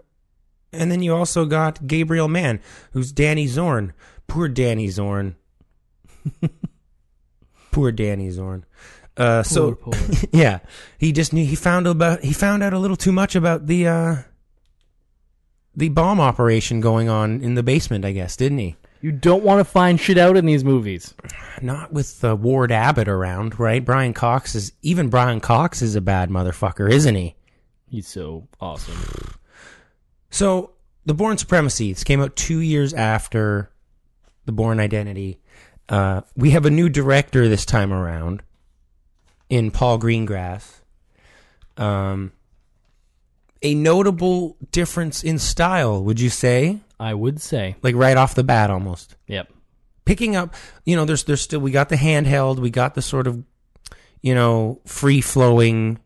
and 0.73 0.91
then 0.91 1.03
you 1.03 1.15
also 1.15 1.45
got 1.45 1.87
Gabriel 1.87 2.29
Mann, 2.29 2.61
who's 2.93 3.13
Danny 3.13 3.47
Zorn. 3.47 3.93
Poor 4.27 4.49
Danny 4.49 4.89
Zorn. 4.89 5.37
Poor 7.73 7.93
Danny 7.93 8.31
Zorn. 8.31 8.65
Uh, 9.17 9.43
so 9.43 9.75
Poor, 9.75 9.93
poor. 9.95 10.19
yeah, 10.33 10.61
he 10.99 11.13
just 11.13 11.33
knew 11.33 11.45
he 11.45 11.55
found 11.55 11.87
about 11.87 12.23
he 12.23 12.33
found 12.33 12.63
out 12.63 12.73
a 12.73 12.79
little 12.79 12.97
too 12.97 13.13
much 13.13 13.35
about 13.35 13.67
the 13.67 13.87
uh, 13.87 14.17
the 15.75 15.91
bomb 15.91 16.21
operation 16.21 16.81
going 16.81 17.09
on 17.09 17.43
in 17.43 17.55
the 17.55 17.63
basement. 17.63 18.05
I 18.05 18.13
guess 18.13 18.37
didn't 18.37 18.59
he? 18.59 18.77
You 19.03 19.13
don't 19.13 19.43
want 19.43 19.59
to 19.59 19.65
find 19.65 20.01
shit 20.01 20.17
out 20.17 20.37
in 20.37 20.47
these 20.47 20.65
movies. 20.65 21.13
Not 21.61 21.93
with 21.93 22.25
uh, 22.25 22.37
Ward 22.37 22.71
Abbott 22.71 23.09
around, 23.09 23.59
right? 23.59 23.85
Brian 23.85 24.15
Cox 24.15 24.55
is 24.55 24.73
even 24.81 25.09
Brian 25.09 25.41
Cox 25.41 25.83
is 25.83 25.97
a 25.97 26.01
bad 26.01 26.31
motherfucker, 26.31 26.91
isn't 26.91 27.15
he? 27.15 27.35
He's 27.91 28.07
so 28.07 28.49
awesome. 28.61 28.95
So, 30.33 30.71
The 31.05 31.15
Bourne 31.15 31.37
Supremacy, 31.39 31.93
this 31.93 32.03
came 32.05 32.21
out 32.21 32.35
two 32.35 32.59
years 32.61 32.95
after 32.95 33.71
The 34.47 34.53
Bourne 34.53 34.81
Identity. 34.81 35.39
Uh, 35.89 36.23
we 36.35 36.51
have 36.51 36.65
a 36.65 36.71
new 36.71 36.89
director 36.89 37.49
this 37.49 37.67
time 37.67 37.93
around 37.93 38.43
in 39.51 39.71
Paul 39.71 39.99
Greengrass. 40.01 40.81
Um, 41.77 42.33
a 43.61 43.75
notable 43.75 44.57
difference 44.71 45.23
in 45.23 45.39
style, 45.39 46.03
would 46.03 46.19
you 46.19 46.31
say? 46.31 46.81
I 46.99 47.13
would 47.13 47.41
say. 47.43 47.77
Like 47.83 47.95
right 47.95 48.17
off 48.17 48.35
the 48.35 48.43
bat, 48.43 48.71
almost 48.71 49.17
Yep. 49.27 49.53
picking 50.07 50.35
up. 50.35 50.55
You 50.87 50.97
know, 50.97 51.05
there's 51.05 51.25
there's 51.25 51.43
still 51.43 51.61
we 51.61 51.71
got 51.71 51.89
the 51.91 51.97
handheld, 51.97 52.59
we 52.59 52.71
got 52.71 52.95
the 52.95 53.03
sort 53.03 53.27
of 53.27 53.45
you 54.23 54.35
know 54.35 54.81
free 54.87 55.21
flowing, 55.21 55.99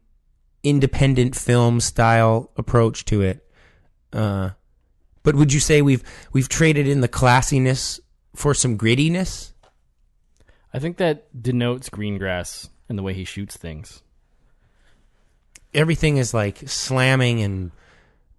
independent 0.62 1.37
film 1.37 1.79
style 1.81 2.51
approach 2.57 3.05
to 3.07 3.22
it. 3.22 3.45
Uh, 4.13 4.51
but 5.23 5.35
would 5.35 5.53
you 5.53 5.61
say 5.61 5.83
we've 5.83 6.03
we've 6.33 6.49
traded 6.49 6.87
in 6.87 7.01
the 7.01 7.09
classiness 7.09 8.01
for 8.35 8.55
some 8.55 8.79
grittiness? 8.79 9.53
I 10.73 10.79
think 10.79 10.99
that 10.99 11.27
denotes 11.43 11.89
Greengrass 11.91 12.69
and 12.89 12.99
the 12.99 13.03
way 13.03 13.15
he 13.15 13.25
shoots 13.25 13.57
things. 13.57 14.03
Everything 15.75 16.17
is 16.17 16.33
like 16.33 16.59
slamming 16.69 17.41
and 17.43 17.71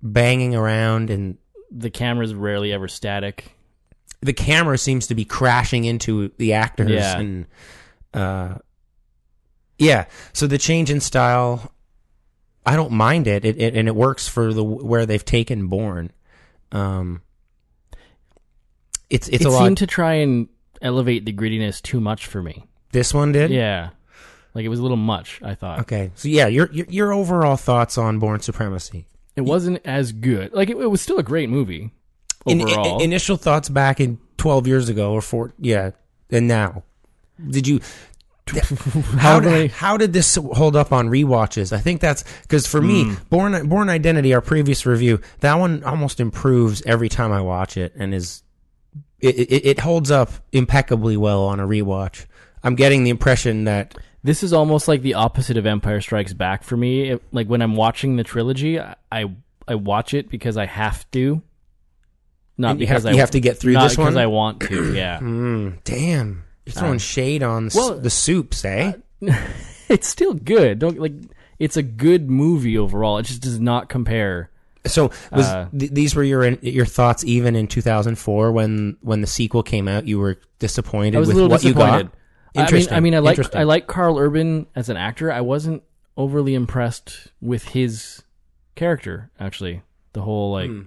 banging 0.01 0.55
around, 0.55 1.09
and 1.09 1.37
The 1.71 1.89
camera's 1.89 2.33
rarely 2.33 2.71
ever 2.71 2.87
static. 2.87 3.51
the 4.21 4.33
camera 4.33 4.77
seems 4.77 5.07
to 5.07 5.15
be 5.15 5.25
crashing 5.25 5.85
into 5.85 6.31
the 6.37 6.53
actors 6.53 6.89
Yeah. 6.91 7.19
and 7.19 7.45
uh 8.13 8.55
yeah 9.77 10.05
so 10.33 10.47
the 10.47 10.57
change 10.57 10.89
in 10.89 10.99
style 11.01 11.71
i 12.67 12.75
don't 12.75 12.91
mind 12.91 13.25
it, 13.27 13.43
it, 13.45 13.57
it 13.59 13.75
and 13.75 13.87
it 13.87 13.95
works 13.95 14.27
for 14.27 14.53
the 14.53 14.63
where 14.63 15.05
they've 15.05 15.25
taken 15.25 15.67
Bourne 15.67 16.11
um 16.71 17.21
it's 19.09 19.27
it's 19.29 19.43
it 19.43 19.47
a 19.47 19.51
seemed 19.51 19.69
lot 19.69 19.77
to 19.77 19.87
try 19.87 20.15
and 20.15 20.47
elevate 20.81 21.25
the 21.25 21.33
grittiness 21.33 21.81
too 21.81 21.99
much 21.99 22.25
for 22.27 22.41
me. 22.43 22.65
this 22.91 23.13
one 23.13 23.31
did 23.31 23.49
Yeah. 23.51 23.89
Like 24.53 24.65
it 24.65 24.69
was 24.69 24.79
a 24.79 24.81
little 24.81 24.97
much, 24.97 25.39
I 25.43 25.53
thought. 25.55 25.79
okay 25.81 26.11
so 26.15 26.27
yeah 26.27 26.47
your, 26.47 26.69
your 26.71 26.85
your 26.89 27.13
overall 27.13 27.57
thoughts 27.57 27.97
on 27.97 28.19
Bourne 28.19 28.41
supremacy 28.41 29.05
It 29.35 29.41
wasn't 29.41 29.81
as 29.85 30.11
good. 30.11 30.53
Like 30.53 30.69
it, 30.69 30.77
it 30.77 30.87
was 30.87 31.01
still 31.01 31.19
a 31.19 31.23
great 31.23 31.49
movie 31.49 31.91
In- 32.45 32.61
overall. 32.61 33.01
initial 33.01 33.37
thoughts 33.37 33.69
back 33.69 33.99
in 33.99 34.19
12 34.37 34.67
years 34.67 34.89
ago 34.89 35.13
or 35.13 35.21
four 35.21 35.53
yeah 35.59 35.91
and 36.29 36.47
now 36.47 36.83
did 37.49 37.67
you 37.67 37.79
how 38.59 39.01
How 39.17 39.39
do 39.39 39.49
they- 39.49 39.61
did, 39.63 39.71
how 39.71 39.97
did 39.97 40.13
this 40.13 40.35
hold 40.35 40.75
up 40.75 40.91
on 40.91 41.07
rewatches? 41.09 41.71
I 41.71 41.79
think 41.79 42.01
that's 42.01 42.23
because 42.43 42.65
for 42.67 42.81
me, 42.81 43.03
Hmm. 43.05 43.13
Bourne 43.29 43.67
Bourne 43.69 43.89
Identity, 43.89 44.33
our 44.33 44.41
previous 44.41 44.85
review, 44.85 45.19
that 45.39 45.55
one 45.55 45.83
almost 45.83 46.19
improves 46.19 46.81
every 46.85 47.09
time 47.09 47.31
I 47.31 47.41
watch 47.41 47.77
it, 47.77 47.93
and 47.95 48.13
is 48.13 48.43
it, 49.19 49.35
it, 49.39 49.65
it 49.65 49.79
holds 49.79 50.11
up 50.11 50.29
impeccably 50.51 51.17
well 51.17 51.45
on 51.45 51.59
a 51.59 51.67
rewatch. 51.67 52.25
I'm 52.63 52.75
getting 52.75 53.03
the 53.03 53.09
impression 53.09 53.63
that 53.65 53.95
This 54.23 54.43
is 54.43 54.51
almost 54.53 54.87
like 54.87 55.01
the 55.03 55.13
opposite 55.13 55.57
of 55.57 55.65
Empire 55.65 56.01
Strikes 56.01 56.33
Back 56.33 56.63
for 56.63 56.75
me. 56.77 57.11
It- 57.11 57.23
like 57.31 57.47
when 57.47 57.61
I'm 57.61 57.75
watching 57.75 58.15
the 58.17 58.23
trilogy, 58.23 58.79
I 58.79 58.95
I, 59.67 59.75
watch 59.75 60.13
it 60.13 60.29
because 60.29 60.55
I 60.57 60.65
have 60.65 61.09
to, 61.11 61.41
not 62.57 62.77
because 62.77 63.03
have- 63.03 63.11
I 63.11 63.15
you 63.15 63.19
have 63.19 63.31
to 63.31 63.39
get 63.39 63.57
through 63.57 63.73
not 63.73 63.83
this 63.83 63.95
because 63.97 64.15
one? 64.15 64.21
I 64.23 64.27
want 64.27 64.61
to. 64.61 64.93
Yeah, 64.93 65.19
mm, 65.21 65.77
damn, 65.83 66.43
You're 66.67 66.73
throwing 66.73 66.99
shade 66.99 67.43
on 67.43 67.69
well, 67.73 67.97
the 67.97 68.09
soups, 68.09 68.63
eh? 68.65 68.93
it's 69.89 70.07
still 70.07 70.33
good. 70.33 70.79
Don't 70.79 70.99
like. 70.99 71.13
It's 71.59 71.77
a 71.77 71.83
good 71.83 72.29
movie 72.29 72.77
overall. 72.77 73.17
It 73.17 73.23
just 73.23 73.41
does 73.41 73.59
not 73.59 73.89
compare. 73.89 74.51
so 74.85 75.11
was 75.31 75.47
uh, 75.47 75.69
th- 75.77 75.91
these 75.91 76.13
were 76.15 76.23
your 76.23 76.45
your 76.59 76.85
thoughts 76.85 77.23
even 77.23 77.55
in 77.55 77.67
2004 77.67 78.51
when 78.51 78.97
when 79.01 79.21
the 79.21 79.27
sequel 79.27 79.63
came 79.63 79.87
out? 79.87 80.05
You 80.07 80.19
were 80.19 80.39
disappointed 80.59 81.15
I 81.15 81.19
was 81.19 81.29
a 81.29 81.35
with 81.35 81.51
what 81.51 81.61
disappointed. 81.61 81.97
you 82.53 82.61
got. 82.63 82.69
I 82.69 82.71
mean, 82.71 82.87
I 82.91 82.99
mean, 82.99 83.15
I 83.15 83.19
like 83.19 83.55
I 83.55 83.63
like 83.63 83.87
Karl 83.87 84.17
Urban 84.17 84.67
as 84.75 84.89
an 84.89 84.97
actor. 84.97 85.31
I 85.31 85.41
wasn't 85.41 85.83
overly 86.15 86.53
impressed 86.53 87.27
with 87.41 87.69
his 87.69 88.23
character. 88.75 89.31
Actually, 89.39 89.81
the 90.13 90.21
whole 90.21 90.51
like 90.51 90.69
Hmm. 90.69 90.81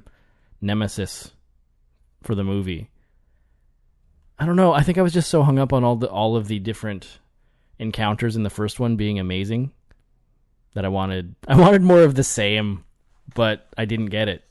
nemesis 0.61 1.31
for 2.23 2.35
the 2.35 2.45
movie. 2.45 2.90
I 4.41 4.47
don't 4.47 4.57
know. 4.57 4.73
I 4.73 4.83
think 4.83 4.97
I 4.97 5.03
was 5.03 5.13
just 5.13 5.29
so 5.29 5.43
hung 5.43 5.59
up 5.59 5.73
on 5.73 5.85
all 5.85 5.97
the 5.97 6.09
all 6.09 6.35
of 6.35 6.49
the 6.49 6.59
different 6.59 7.19
encounters 7.79 8.37
in 8.37 8.43
the 8.43 8.51
first 8.51 8.81
one 8.81 8.97
being 8.97 9.19
amazing 9.19 9.71
that 10.75 10.85
I 10.85 10.89
wanted 10.89 11.35
I 11.47 11.57
wanted 11.61 11.83
more 11.83 12.03
of 12.03 12.15
the 12.15 12.25
same, 12.25 12.85
but 13.35 13.67
I 13.77 13.85
didn't 13.85 14.07
get 14.07 14.29
it. 14.29 14.43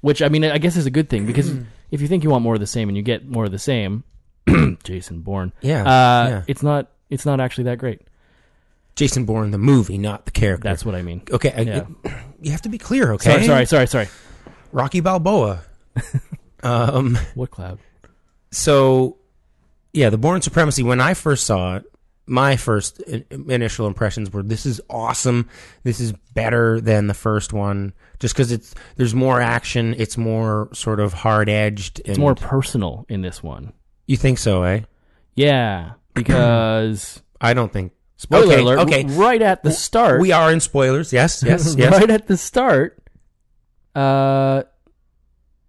Which 0.00 0.22
I 0.22 0.28
mean, 0.28 0.44
I 0.44 0.58
guess 0.58 0.76
is 0.76 0.86
a 0.86 0.90
good 0.90 1.08
thing 1.10 1.26
because 1.26 1.52
if 1.90 2.00
you 2.00 2.06
think 2.08 2.22
you 2.24 2.30
want 2.30 2.42
more 2.44 2.54
of 2.54 2.60
the 2.60 2.66
same 2.68 2.88
and 2.88 2.96
you 2.96 3.02
get 3.02 3.26
more 3.26 3.44
of 3.46 3.50
the 3.50 3.58
same, 3.58 4.04
Jason 4.84 5.20
Bourne, 5.22 5.52
Yeah, 5.60 5.80
uh, 5.82 6.28
yeah. 6.28 6.42
it's 6.46 6.62
not 6.62 6.90
it's 7.10 7.26
not 7.26 7.40
actually 7.40 7.64
that 7.64 7.78
great. 7.78 8.00
Jason 8.96 9.24
Bourne, 9.24 9.50
the 9.50 9.58
movie, 9.58 9.98
not 9.98 10.24
the 10.24 10.30
character. 10.30 10.68
That's 10.68 10.84
what 10.84 10.94
I 10.94 11.02
mean. 11.02 11.22
okay. 11.32 11.52
I- 11.56 11.60
Yeah. 11.62 11.86
you 12.40 12.52
have 12.52 12.62
to 12.62 12.68
be 12.68 12.78
clear, 12.78 13.12
okay? 13.14 13.32
Sorry, 13.44 13.44
sorry, 13.44 13.66
sorry, 13.66 13.86
sorry. 13.88 14.08
Rocky 14.70 15.00
Balboa. 15.00 15.62
um. 16.62 17.18
What 17.34 17.50
cloud? 17.50 17.80
So, 18.54 19.18
yeah, 19.92 20.10
the 20.10 20.18
Bourne 20.18 20.42
Supremacy. 20.42 20.82
When 20.82 21.00
I 21.00 21.14
first 21.14 21.44
saw 21.44 21.76
it, 21.76 21.84
my 22.26 22.56
first 22.56 23.00
initial 23.00 23.86
impressions 23.86 24.32
were, 24.32 24.42
"This 24.42 24.64
is 24.64 24.80
awesome. 24.88 25.48
This 25.82 26.00
is 26.00 26.12
better 26.34 26.80
than 26.80 27.06
the 27.06 27.14
first 27.14 27.52
one." 27.52 27.92
Just 28.20 28.34
because 28.34 28.50
it's 28.52 28.74
there's 28.96 29.14
more 29.14 29.40
action, 29.40 29.94
it's 29.98 30.16
more 30.16 30.68
sort 30.72 31.00
of 31.00 31.12
hard 31.12 31.48
edged. 31.48 32.00
It's 32.04 32.18
more 32.18 32.34
personal 32.34 33.04
in 33.08 33.20
this 33.22 33.42
one. 33.42 33.72
You 34.06 34.16
think 34.16 34.38
so, 34.38 34.62
eh? 34.62 34.80
Yeah, 35.34 35.92
because 36.14 37.22
I 37.40 37.54
don't 37.54 37.72
think. 37.72 37.92
spoiler 38.16 38.52
Okay, 38.54 38.60
alert. 38.62 38.78
okay. 38.80 39.04
right 39.16 39.42
at 39.42 39.62
the 39.64 39.72
start, 39.72 40.20
We 40.20 40.32
are 40.32 40.50
in 40.52 40.60
spoilers. 40.60 41.12
Yes, 41.12 41.42
yes, 41.42 41.74
yes. 41.78 41.92
right 41.92 42.08
at 42.10 42.26
the 42.28 42.36
start. 42.36 43.02
Uh, 43.94 44.62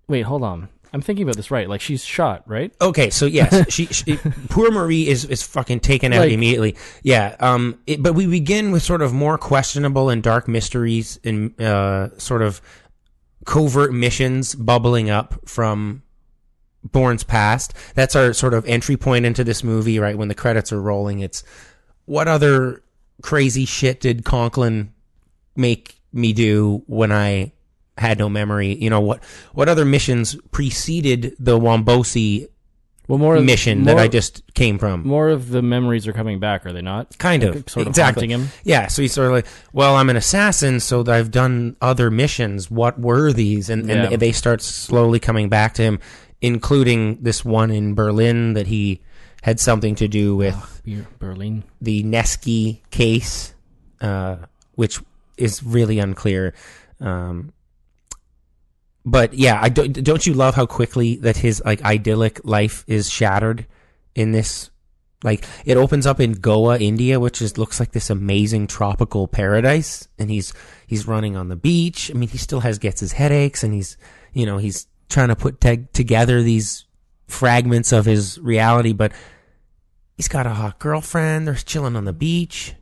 wait, 0.07 0.21
hold 0.21 0.43
on. 0.43 0.69
I'm 0.95 1.01
thinking 1.01 1.23
about 1.23 1.35
this 1.35 1.51
right. 1.51 1.67
Like 1.67 1.81
she's 1.81 2.05
shot, 2.05 2.43
right? 2.47 2.73
Okay, 2.79 3.09
so 3.09 3.25
yes, 3.25 3.65
she, 3.73 3.87
she 3.87 4.15
poor 4.47 4.71
Marie 4.71 5.09
is 5.09 5.25
is 5.25 5.43
fucking 5.43 5.81
taken 5.81 6.13
out 6.13 6.21
Like- 6.21 6.31
immediately. 6.31 6.77
Yeah, 7.03 7.35
um, 7.41 7.77
it, 7.85 8.01
but 8.01 8.13
we 8.13 8.27
begin 8.27 8.71
with 8.71 8.81
sort 8.81 9.01
of 9.01 9.11
more 9.11 9.37
questionable 9.37 10.09
and 10.09 10.23
dark 10.23 10.47
mysteries 10.47 11.19
and 11.25 11.59
uh, 11.61 12.17
sort 12.17 12.41
of 12.41 12.61
covert 13.45 13.93
missions 13.93 14.55
bubbling 14.55 15.09
up 15.09 15.35
from 15.49 16.01
Bourne's 16.81 17.25
past. 17.25 17.73
That's 17.93 18.15
our 18.15 18.31
sort 18.31 18.53
of 18.53 18.65
entry 18.65 18.95
point 18.95 19.25
into 19.25 19.43
this 19.43 19.65
movie, 19.65 19.99
right? 19.99 20.17
When 20.17 20.29
the 20.29 20.33
credits 20.33 20.71
are 20.71 20.81
rolling, 20.81 21.19
it's 21.19 21.43
what 22.05 22.29
other 22.29 22.83
crazy 23.21 23.65
shit 23.65 23.99
did 23.99 24.23
Conklin 24.23 24.93
make 25.57 25.99
me 26.13 26.31
do 26.31 26.83
when 26.87 27.11
I 27.11 27.51
had 27.97 28.19
no 28.19 28.29
memory? 28.29 28.75
You 28.75 28.89
know 28.89 29.01
what? 29.01 29.23
What 29.53 29.69
other 29.69 29.85
missions 29.85 30.35
preceded 30.51 31.35
the 31.39 31.57
Wombosi 31.59 32.47
Well, 33.07 33.17
more 33.19 33.39
mission 33.39 33.83
that 33.83 33.97
I 33.97 34.07
just 34.07 34.41
came 34.53 34.77
from? 34.77 35.07
More 35.07 35.29
of 35.29 35.49
the 35.49 35.61
memories 35.61 36.07
are 36.07 36.13
coming 36.13 36.39
back, 36.39 36.65
are 36.65 36.73
they 36.73 36.81
not? 36.81 37.17
Kind 37.19 37.43
of, 37.43 37.69
sort 37.69 37.83
of 37.83 37.91
exactly. 37.91 38.27
haunting 38.27 38.29
him. 38.31 38.49
Yeah, 38.63 38.87
so 38.87 39.01
he's 39.01 39.13
sort 39.13 39.27
of 39.27 39.33
like, 39.33 39.47
well, 39.73 39.95
I'm 39.95 40.09
an 40.09 40.15
assassin, 40.17 40.79
so 40.79 41.03
I've 41.07 41.31
done 41.31 41.75
other 41.81 42.09
missions. 42.11 42.69
What 42.71 42.99
were 42.99 43.31
these? 43.31 43.69
And, 43.69 43.89
and 43.89 44.11
Yeah. 44.11 44.17
they 44.17 44.31
start 44.31 44.61
slowly 44.61 45.19
coming 45.19 45.49
back 45.49 45.75
to 45.75 45.83
him, 45.83 45.99
including 46.41 47.21
this 47.23 47.45
one 47.45 47.71
in 47.71 47.93
Berlin 47.95 48.53
that 48.53 48.67
he 48.67 49.01
had 49.43 49.59
something 49.59 49.93
to 49.95 50.07
do 50.07 50.35
with 50.35 50.81
Be- 50.83 51.05
Berlin. 51.19 51.63
the 51.79 52.03
Neski 52.03 52.81
case, 52.89 53.53
uh, 54.01 54.37
which 54.73 54.99
is 55.37 55.61
really 55.63 55.99
unclear. 55.99 56.53
Um, 56.99 57.53
but 59.05 59.33
yeah, 59.33 59.59
I 59.61 59.69
don't, 59.69 59.93
don't 60.03 60.25
you 60.25 60.33
love 60.33 60.55
how 60.55 60.65
quickly 60.65 61.17
that 61.17 61.37
his 61.37 61.61
like 61.63 61.81
idyllic 61.83 62.41
life 62.43 62.83
is 62.87 63.09
shattered 63.09 63.67
in 64.15 64.31
this? 64.31 64.69
Like 65.23 65.45
it 65.65 65.77
opens 65.77 66.05
up 66.05 66.19
in 66.19 66.33
Goa, 66.33 66.77
India, 66.77 67.19
which 67.19 67.41
is 67.41 67.57
looks 67.57 67.79
like 67.79 67.91
this 67.93 68.09
amazing 68.09 68.67
tropical 68.67 69.27
paradise, 69.27 70.07
and 70.19 70.29
he's 70.29 70.53
he's 70.85 71.07
running 71.07 71.35
on 71.35 71.47
the 71.47 71.55
beach. 71.55 72.11
I 72.11 72.13
mean, 72.17 72.29
he 72.29 72.37
still 72.37 72.59
has 72.59 72.77
gets 72.79 72.99
his 72.99 73.13
headaches, 73.13 73.63
and 73.63 73.73
he's 73.73 73.97
you 74.33 74.45
know 74.45 74.57
he's 74.57 74.87
trying 75.09 75.29
to 75.29 75.35
put 75.35 75.61
teg 75.61 75.91
together 75.93 76.41
these 76.43 76.85
fragments 77.27 77.91
of 77.91 78.05
his 78.05 78.37
reality, 78.39 78.93
but 78.93 79.13
he's 80.15 80.27
got 80.27 80.45
a 80.45 80.49
hot 80.51 80.77
girlfriend. 80.79 81.47
They're 81.47 81.55
chilling 81.55 81.95
on 81.95 82.05
the 82.05 82.13
beach, 82.13 82.73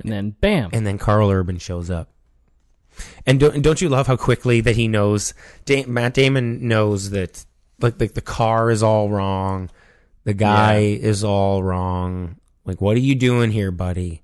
And 0.00 0.12
then 0.12 0.30
bam. 0.30 0.70
and 0.72 0.86
then 0.86 0.96
Karl 0.98 1.30
Urban 1.30 1.58
shows 1.58 1.90
up. 1.90 2.10
And 3.26 3.40
don't, 3.40 3.62
don't 3.62 3.80
you 3.80 3.88
love 3.88 4.06
how 4.06 4.16
quickly 4.16 4.60
that 4.60 4.76
he 4.76 4.88
knows? 4.88 5.34
Da- 5.64 5.86
Matt 5.86 6.14
Damon 6.14 6.66
knows 6.66 7.10
that 7.10 7.44
like, 7.80 8.00
like 8.00 8.14
the 8.14 8.20
car 8.20 8.70
is 8.70 8.82
all 8.82 9.08
wrong, 9.08 9.70
the 10.24 10.34
guy 10.34 10.78
is 10.78 11.24
all 11.24 11.62
wrong. 11.62 12.36
Like, 12.64 12.80
what 12.80 12.96
are 12.96 13.00
you 13.00 13.14
doing 13.14 13.50
here, 13.50 13.70
buddy? 13.70 14.22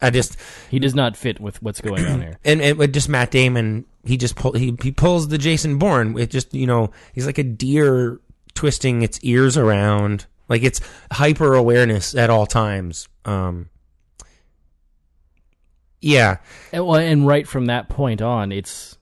I 0.00 0.10
just 0.10 0.36
he 0.68 0.78
does 0.78 0.94
not 0.94 1.16
fit 1.16 1.40
with 1.40 1.62
what's 1.62 1.80
going 1.80 2.04
on 2.04 2.20
here. 2.20 2.38
and 2.44 2.60
and 2.60 2.76
with 2.76 2.92
just 2.92 3.08
Matt 3.08 3.30
Damon, 3.30 3.84
he 4.04 4.16
just 4.16 4.34
pull 4.34 4.52
he 4.52 4.76
he 4.82 4.90
pulls 4.90 5.28
the 5.28 5.38
Jason 5.38 5.78
Bourne. 5.78 6.18
It 6.18 6.30
just 6.30 6.52
you 6.52 6.66
know 6.66 6.90
he's 7.12 7.26
like 7.26 7.38
a 7.38 7.44
deer 7.44 8.20
twisting 8.54 9.02
its 9.02 9.20
ears 9.22 9.56
around, 9.56 10.26
like 10.48 10.62
it's 10.64 10.80
hyper 11.12 11.54
awareness 11.54 12.14
at 12.16 12.30
all 12.30 12.46
times. 12.46 13.08
Um, 13.24 13.68
yeah, 16.02 16.36
And, 16.72 16.86
well, 16.86 17.00
and 17.00 17.26
right 17.26 17.46
from 17.48 17.66
that 17.66 17.88
point 17.88 18.20
on, 18.20 18.52
it's 18.52 18.98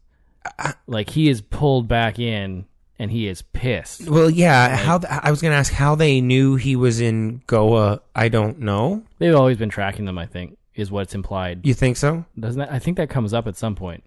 like 0.87 1.11
he 1.11 1.29
is 1.29 1.41
pulled 1.41 1.89
back 1.89 2.19
in 2.19 2.67
and 2.99 3.11
he 3.11 3.27
is 3.27 3.43
pissed. 3.43 4.09
well, 4.09 4.29
yeah. 4.31 4.77
How 4.77 4.99
th- 4.99 5.11
I 5.11 5.31
was 5.31 5.41
gonna 5.41 5.55
ask 5.55 5.73
how 5.73 5.95
they 5.95 6.21
knew 6.21 6.57
he 6.57 6.77
was 6.77 7.01
in 7.01 7.43
Goa. 7.47 8.03
I 8.15 8.29
don't 8.29 8.61
know. 8.61 9.03
They've 9.19 9.35
always 9.35 9.57
been 9.57 9.71
tracking 9.71 10.05
them, 10.05 10.19
I 10.19 10.27
think, 10.27 10.59
is 10.75 10.91
what's 10.91 11.15
implied. 11.15 11.65
You 11.65 11.73
think 11.75 11.97
so? 11.97 12.25
Doesn't 12.39 12.61
that? 12.61 12.71
I 12.71 12.79
think 12.79 12.99
that 12.99 13.09
comes 13.09 13.33
up 13.33 13.47
at 13.47 13.57
some 13.57 13.75
point. 13.75 14.05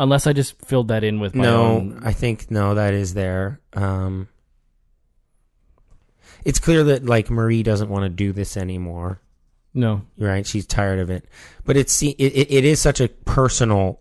Unless 0.00 0.26
I 0.26 0.32
just 0.32 0.60
filled 0.64 0.88
that 0.88 1.04
in 1.04 1.20
with 1.20 1.34
my 1.34 1.44
no, 1.44 1.62
own. 1.62 2.00
I 2.02 2.12
think 2.12 2.50
no. 2.50 2.74
That 2.74 2.94
is 2.94 3.14
there. 3.14 3.60
Um, 3.74 4.28
it's 6.44 6.58
clear 6.58 6.82
that 6.84 7.04
like 7.04 7.30
Marie 7.30 7.62
doesn't 7.62 7.90
want 7.90 8.04
to 8.04 8.08
do 8.08 8.32
this 8.32 8.56
anymore. 8.56 9.20
No. 9.72 10.02
right? 10.18 10.46
She's 10.46 10.66
tired 10.66 10.98
of 10.98 11.10
it, 11.10 11.26
but 11.64 11.76
it's 11.76 12.02
it, 12.02 12.16
it, 12.18 12.52
it 12.52 12.64
is 12.64 12.80
such 12.80 13.00
a 13.00 13.08
personal 13.08 14.00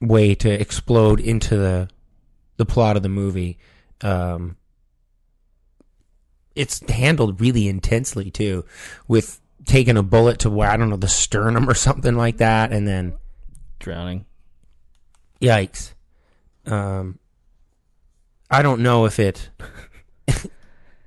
way 0.00 0.34
to 0.36 0.50
explode 0.50 1.20
into 1.20 1.56
the 1.56 1.88
the 2.56 2.66
plot 2.66 2.96
of 2.96 3.02
the 3.02 3.08
movie. 3.08 3.58
Um, 4.00 4.56
it's 6.54 6.88
handled 6.88 7.40
really 7.40 7.68
intensely 7.68 8.30
too, 8.30 8.64
with 9.08 9.40
taking 9.64 9.96
a 9.96 10.02
bullet 10.02 10.38
to 10.40 10.50
where 10.50 10.70
I 10.70 10.76
don't 10.76 10.90
know 10.90 10.96
the 10.96 11.08
sternum 11.08 11.68
or 11.68 11.74
something 11.74 12.14
like 12.14 12.38
that, 12.38 12.72
and 12.72 12.86
then 12.86 13.14
Drowning. 13.78 14.24
yikes. 15.40 15.92
Um, 16.64 17.18
I 18.50 18.62
don't 18.62 18.80
know 18.80 19.04
if 19.04 19.18
it 19.18 19.50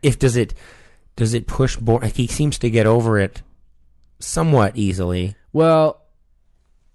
if 0.04 0.20
does 0.20 0.36
it 0.36 0.54
does 1.16 1.34
it 1.34 1.48
push 1.48 1.78
Bourne. 1.78 2.04
Like 2.04 2.16
he 2.16 2.28
seems 2.28 2.58
to 2.60 2.70
get 2.70 2.86
over 2.86 3.18
it 3.20 3.42
somewhat 4.20 4.76
easily. 4.76 5.36
Well, 5.54 6.02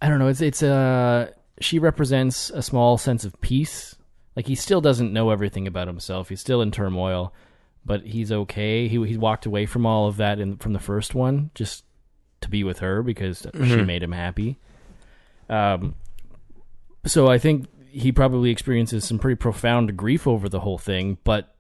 I 0.01 0.09
don't 0.09 0.19
know. 0.19 0.29
It's 0.29 0.41
it's 0.41 0.63
uh 0.63 1.31
she 1.61 1.79
represents 1.79 2.51
a 2.51 2.63
small 2.63 2.99
sense 2.99 3.25
of 3.25 3.41
peace. 3.41 3.97
Like 4.37 4.47
he 4.47 4.55
still 4.55 4.81
doesn't 4.81 5.13
know 5.13 5.31
everything 5.31 5.67
about 5.67 5.87
himself. 5.87 6.29
He's 6.29 6.41
still 6.41 6.61
in 6.61 6.71
turmoil, 6.71 7.33
but 7.85 8.03
he's 8.03 8.31
okay. 8.31 8.89
He 8.89 9.05
he 9.07 9.17
walked 9.17 9.47
away 9.47 9.67
from 9.67 9.87
all 9.87 10.07
of 10.07 10.17
that 10.19 10.39
in 10.39 10.57
from 10.57 10.73
the 10.73 10.79
first 10.79 11.15
one 11.15 11.51
just 11.55 11.85
to 12.43 12.51
be 12.51 12.65
with 12.65 12.81
her 12.81 13.03
because 13.03 13.47
she 13.55 13.83
made 13.83 14.03
him 14.03 14.13
happy. 14.13 14.59
Um 15.49 15.95
so 17.07 17.29
I 17.29 17.39
think 17.39 17.67
he 17.89 18.13
probably 18.13 18.51
experiences 18.51 19.05
some 19.05 19.19
pretty 19.19 19.37
profound 19.37 19.97
grief 19.97 20.27
over 20.27 20.49
the 20.49 20.61
whole 20.61 20.79
thing, 20.79 21.19
but 21.23 21.54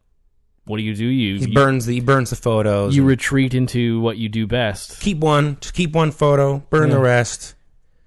what 0.67 0.79
do 0.79 0.83
you 0.83 0.95
do? 0.95 1.05
You 1.05 1.39
He 1.39 1.47
you, 1.47 1.55
burns 1.55 1.87
the 1.87 1.95
he 1.95 2.01
burns 2.01 2.31
the 2.31 2.37
photos. 2.37 2.97
you 2.97 3.05
retreat 3.05 3.55
into 3.55 4.01
what 4.01 4.17
you 4.17 4.29
do 4.29 4.47
best. 4.47 5.01
keep 5.01 5.19
one, 5.19 5.59
just 5.61 5.75
keep 5.75 5.93
one 5.93 6.11
photo, 6.11 6.59
burn 6.71 6.91
the 6.91 6.99
rest. 6.99 7.55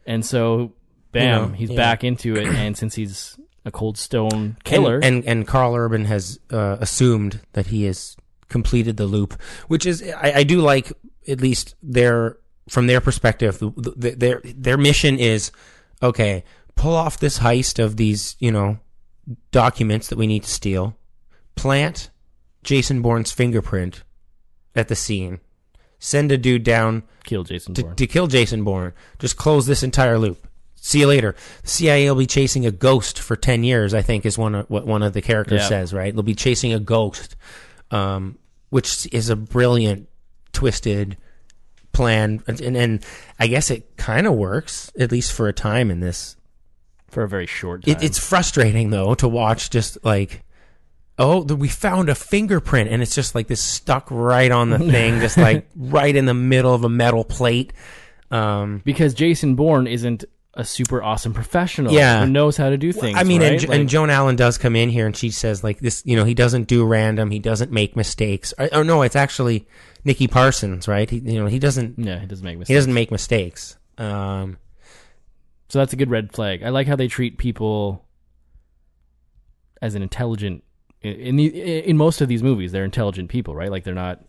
And 0.05 0.25
so, 0.25 0.73
bam, 1.11 1.49
know, 1.49 1.55
he's 1.55 1.69
yeah. 1.69 1.75
back 1.75 2.03
into 2.03 2.35
it. 2.35 2.47
And 2.47 2.77
since 2.77 2.95
he's 2.95 3.37
a 3.67 3.71
cold 3.71 3.97
stone 3.97 4.57
killer. 4.63 4.95
And 4.95 5.05
and, 5.05 5.25
and 5.25 5.47
Karl 5.47 5.75
Urban 5.75 6.05
has 6.05 6.39
uh, 6.51 6.77
assumed 6.79 7.41
that 7.53 7.67
he 7.67 7.83
has 7.83 8.15
completed 8.49 8.97
the 8.97 9.05
loop, 9.05 9.39
which 9.67 9.85
is 9.85 10.01
I, 10.01 10.31
I 10.37 10.43
do 10.43 10.61
like 10.61 10.91
at 11.27 11.41
least 11.41 11.75
their 11.83 12.37
from 12.69 12.87
their 12.87 13.01
perspective. 13.01 13.59
The, 13.59 13.69
the, 13.75 14.11
their 14.11 14.41
their 14.43 14.77
mission 14.77 15.19
is 15.19 15.51
okay. 16.01 16.43
Pull 16.75 16.95
off 16.95 17.19
this 17.19 17.39
heist 17.39 17.83
of 17.83 17.97
these 17.97 18.35
you 18.39 18.51
know 18.51 18.79
documents 19.51 20.07
that 20.07 20.17
we 20.17 20.25
need 20.25 20.43
to 20.43 20.49
steal. 20.49 20.95
Plant 21.55 22.09
Jason 22.67 23.01
Bourne's 23.01 23.31
fingerprint 23.31 24.03
at 24.75 24.89
the 24.89 24.95
scene. 24.95 25.39
Send 25.99 26.33
a 26.33 26.37
dude 26.37 26.63
down 26.65 27.03
kill 27.23 27.45
Jason 27.45 27.73
to, 27.75 27.81
Bourne. 27.83 27.95
to 27.95 28.07
kill 28.07 28.27
Jason 28.27 28.65
Bourne. 28.65 28.91
Just 29.19 29.37
close 29.37 29.65
this 29.65 29.83
entire 29.83 30.19
loop. 30.19 30.45
See 30.75 30.99
you 30.99 31.07
later. 31.07 31.33
The 31.61 31.67
CIA 31.69 32.09
will 32.11 32.17
be 32.17 32.25
chasing 32.27 32.65
a 32.65 32.71
ghost 32.71 33.19
for 33.19 33.37
ten 33.37 33.63
years. 33.63 33.93
I 33.93 34.01
think 34.01 34.25
is 34.25 34.37
one 34.37 34.53
of 34.53 34.69
what 34.69 34.85
one 34.85 35.01
of 35.01 35.13
the 35.13 35.21
characters 35.21 35.61
Yeah. 35.61 35.67
says. 35.69 35.93
Right? 35.93 36.13
They'll 36.13 36.23
be 36.23 36.35
chasing 36.35 36.73
a 36.73 36.79
ghost, 36.79 37.37
um, 37.89 38.37
which 38.69 39.07
is 39.13 39.29
a 39.29 39.35
brilliant, 39.37 40.09
twisted 40.51 41.15
plan, 41.93 42.43
and 42.47 42.59
and 42.61 43.05
I 43.39 43.47
guess 43.47 43.71
it 43.71 43.95
kind 43.95 44.27
of 44.27 44.33
works 44.33 44.91
at 44.99 45.11
least 45.11 45.31
for 45.31 45.47
a 45.47 45.53
time 45.53 45.89
in 45.89 46.01
this. 46.01 46.35
for 47.09 47.23
a 47.23 47.29
very 47.29 47.47
short 47.47 47.85
time. 47.85 47.95
It, 47.95 48.03
it's 48.03 48.19
frustrating 48.19 48.89
though 48.89 49.15
to 49.15 49.27
watch 49.29 49.69
just 49.69 49.97
like. 50.03 50.43
Oh, 51.19 51.41
we 51.43 51.67
found 51.67 52.09
a 52.09 52.15
fingerprint, 52.15 52.89
and 52.91 53.01
it's 53.01 53.15
just 53.15 53.33
like 53.33 53.47
this 53.47 53.61
stuck 53.63 54.07
right 54.11 54.51
on 54.51 54.69
the 54.69 54.77
thing, 54.91 55.19
just 55.19 55.37
like 55.37 55.67
right 55.75 56.15
in 56.15 56.25
the 56.25 56.33
middle 56.35 56.73
of 56.73 56.83
a 56.83 56.89
metal 56.89 57.23
plate. 57.23 57.73
Um, 58.29 58.81
because 58.85 59.13
Jason 59.13 59.55
Bourne 59.55 59.87
isn't 59.87 60.25
a 60.53 60.63
super 60.65 61.01
awesome 61.03 61.33
professional 61.33 61.93
Yeah. 61.93 62.25
who 62.25 62.31
knows 62.31 62.57
how 62.57 62.69
to 62.69 62.77
do 62.77 62.91
things. 62.91 63.15
I 63.17 63.23
mean, 63.23 63.41
and, 63.41 63.51
right? 63.51 63.59
Jo- 63.59 63.67
Like, 63.69 63.79
and 63.79 63.89
Joan 63.89 64.09
Allen 64.09 64.35
does 64.35 64.57
come 64.57 64.75
in 64.75 64.89
here 64.89 65.05
and 65.05 65.15
she 65.15 65.29
says 65.29 65.63
like 65.63 65.79
this, 65.79 66.01
you 66.03 66.15
know, 66.15 66.23
he 66.25 66.33
doesn't 66.33 66.67
do 66.67 66.83
random, 66.83 67.29
he 67.29 67.37
doesn't 67.39 67.71
make 67.71 67.95
mistakes. 67.95 68.55
Or, 68.57 68.67
or 68.73 68.83
no, 68.83 69.03
it's 69.03 69.15
actually 69.15 69.67
Nicky 70.03 70.27
Parsons, 70.27 70.87
right? 70.87 71.07
He, 71.09 71.19
you 71.19 71.39
know, 71.39 71.45
he 71.45 71.59
doesn't, 71.59 71.99
yeah, 71.99 72.19
he 72.19 72.25
doesn't 72.25 72.43
make 72.43 72.57
mistakes. 72.57 72.69
he 72.69 72.73
doesn't 72.75 72.93
make 72.93 73.11
mistakes. 73.11 73.77
Um, 73.99 74.57
So 75.69 75.77
that's 75.79 75.93
a 75.93 75.95
good 75.95 76.09
red 76.09 76.33
flag. 76.33 76.63
I 76.63 76.69
like 76.69 76.87
how 76.87 76.95
they 76.95 77.07
treat 77.07 77.37
people 77.37 78.03
as 79.81 79.93
an 79.95 80.01
intelligent. 80.01 80.63
In 81.01 81.35
the 81.35 81.47
in 81.87 81.97
most 81.97 82.21
of 82.21 82.27
these 82.27 82.41
movies, 82.41 82.71
they're 82.71 82.83
intelligent 82.83 83.29
people, 83.29 83.55
right? 83.55 83.69
Like 83.69 83.83
they're 83.83 83.93
not 83.93 84.23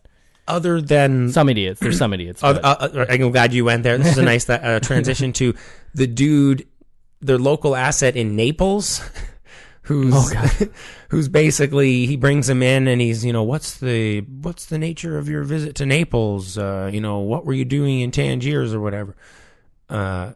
other 0.47 0.81
than 0.81 1.31
some 1.31 1.49
idiots. 1.49 1.79
They're 1.79 1.91
some 1.91 2.13
idiots. 2.13 2.43
Uh, 2.43 2.59
uh, 2.63 3.05
I'm 3.09 3.31
glad 3.31 3.53
you 3.53 3.65
went 3.65 3.83
there. 3.83 3.97
This 3.97 4.11
is 4.11 4.17
a 4.17 4.23
nice 4.23 4.49
uh, 4.49 4.79
transition 4.83 5.33
to 5.33 5.55
the 5.93 6.07
dude, 6.07 6.67
their 7.21 7.37
local 7.37 7.75
asset 7.75 8.15
in 8.15 8.35
Naples, 8.35 9.01
who's 9.83 10.13
Oh, 10.15 10.49
who's 11.09 11.27
basically 11.27 12.05
he 12.05 12.15
brings 12.15 12.47
him 12.49 12.61
in 12.61 12.87
and 12.87 13.01
he's 13.01 13.25
you 13.25 13.33
know 13.33 13.43
what's 13.43 13.79
the 13.79 14.21
what's 14.21 14.67
the 14.67 14.77
nature 14.77 15.17
of 15.17 15.27
your 15.27 15.43
visit 15.43 15.75
to 15.75 15.85
Naples? 15.85 16.57
Uh, 16.57 16.89
you 16.91 17.01
know 17.01 17.19
what 17.19 17.45
were 17.45 17.53
you 17.53 17.65
doing 17.65 18.01
in 18.01 18.11
Tangiers 18.11 18.73
or 18.73 18.79
whatever? 18.79 19.15
Uh, 19.89 20.33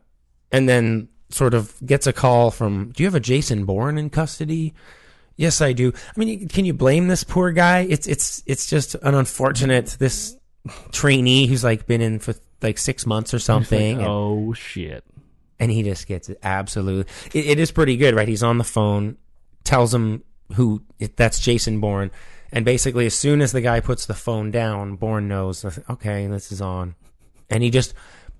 and 0.52 0.68
then 0.68 1.10
sort 1.30 1.54
of 1.54 1.76
gets 1.86 2.08
a 2.08 2.14
call 2.14 2.52
from, 2.52 2.92
do 2.92 3.04
you 3.04 3.08
have 3.08 3.16
a 3.16 3.20
Jason 3.20 3.66
Bourne 3.66 3.98
in 3.98 4.10
custody? 4.10 4.74
Yes, 5.36 5.62
I 5.62 5.74
do. 5.74 5.92
I 6.16 6.20
mean, 6.20 6.48
can 6.48 6.66
you 6.66 6.74
blame 6.74 7.08
this 7.08 7.24
poor 7.24 7.52
guy? 7.52 7.88
It's 7.90 8.08
it's 8.08 8.44
it's 8.46 8.68
just 8.68 8.96
an 8.96 9.16
unfortunate 9.16 9.98
this 10.00 10.38
trainee 10.92 11.48
who's 11.48 11.64
like 11.64 11.88
been 11.88 12.02
in 12.02 12.20
for 12.20 12.36
like 12.62 12.78
six 12.78 13.06
months 13.06 13.34
or 13.34 13.40
something, 13.40 13.98
and, 13.98 14.08
oh 14.08 14.54
shit! 14.54 15.04
and 15.60 15.72
he 15.72 15.82
just 15.84 16.08
gets 16.08 16.30
it 16.30 16.40
absolutely. 16.44 17.12
It, 17.34 17.46
it 17.48 17.60
is 17.60 17.72
pretty 17.72 17.98
good, 17.98 18.16
right? 18.16 18.28
He's 18.28 18.44
on 18.44 18.58
the 18.58 18.64
phone, 18.64 19.18
tells 19.64 19.94
him 19.94 20.24
who 20.56 20.84
that's 21.16 21.40
Jason 21.40 21.80
Bourne, 21.80 22.12
and 22.52 22.66
basically 22.66 23.06
as 23.06 23.14
soon 23.14 23.42
as 23.42 23.52
the 23.52 23.62
guy 23.62 23.80
puts 23.80 24.06
the 24.06 24.14
phone 24.14 24.52
down, 24.52 24.96
Bourne 24.96 25.28
knows. 25.28 25.66
Okay, 25.90 26.28
this 26.28 26.52
is 26.52 26.62
on, 26.62 26.96
and 27.50 27.64
he 27.64 27.70
just 27.70 27.94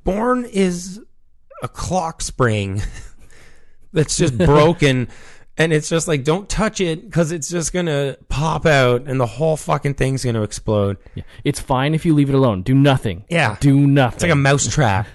Bourne 0.04 0.46
is 0.46 1.02
a 1.62 1.68
clock 1.68 2.22
spring 2.22 2.82
that's 3.94 4.18
just 4.18 4.38
broken. 4.46 5.08
And 5.58 5.72
it's 5.72 5.88
just 5.88 6.08
like, 6.08 6.24
don't 6.24 6.50
touch 6.50 6.82
it 6.82 7.06
because 7.06 7.32
it's 7.32 7.48
just 7.48 7.74
gonna 7.74 8.18
pop 8.28 8.66
out, 8.66 9.04
and 9.04 9.20
the 9.20 9.28
whole 9.28 9.56
fucking 9.56 9.94
thing's 9.94 10.26
gonna 10.26 10.42
explode. 10.42 10.98
Yeah. 11.14 11.24
It's 11.44 11.60
fine 11.60 11.94
if 11.94 12.06
you 12.06 12.16
leave 12.16 12.30
it 12.30 12.36
alone. 12.36 12.64
Do 12.64 12.74
nothing. 12.74 13.26
Yeah. 13.30 13.58
Do 13.60 13.86
nothing. 13.86 14.16
It's 14.16 14.24
like 14.24 14.32
a 14.32 14.36
mouse 14.36 14.68
trap. 14.68 15.08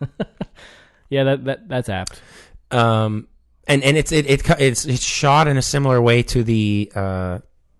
yeah. 1.08 1.24
That 1.24 1.44
that 1.44 1.68
that's 1.68 1.88
apt. 1.88 2.22
um, 2.70 3.26
and 3.66 3.82
and 3.82 3.96
it's 3.96 4.12
it, 4.12 4.28
it 4.30 4.42
it's 4.60 4.84
it's 4.84 5.02
shot 5.02 5.48
in 5.48 5.56
a 5.56 5.62
similar 5.62 6.00
way 6.00 6.22
to 6.24 6.42
the 6.42 6.90
uh 6.94 7.38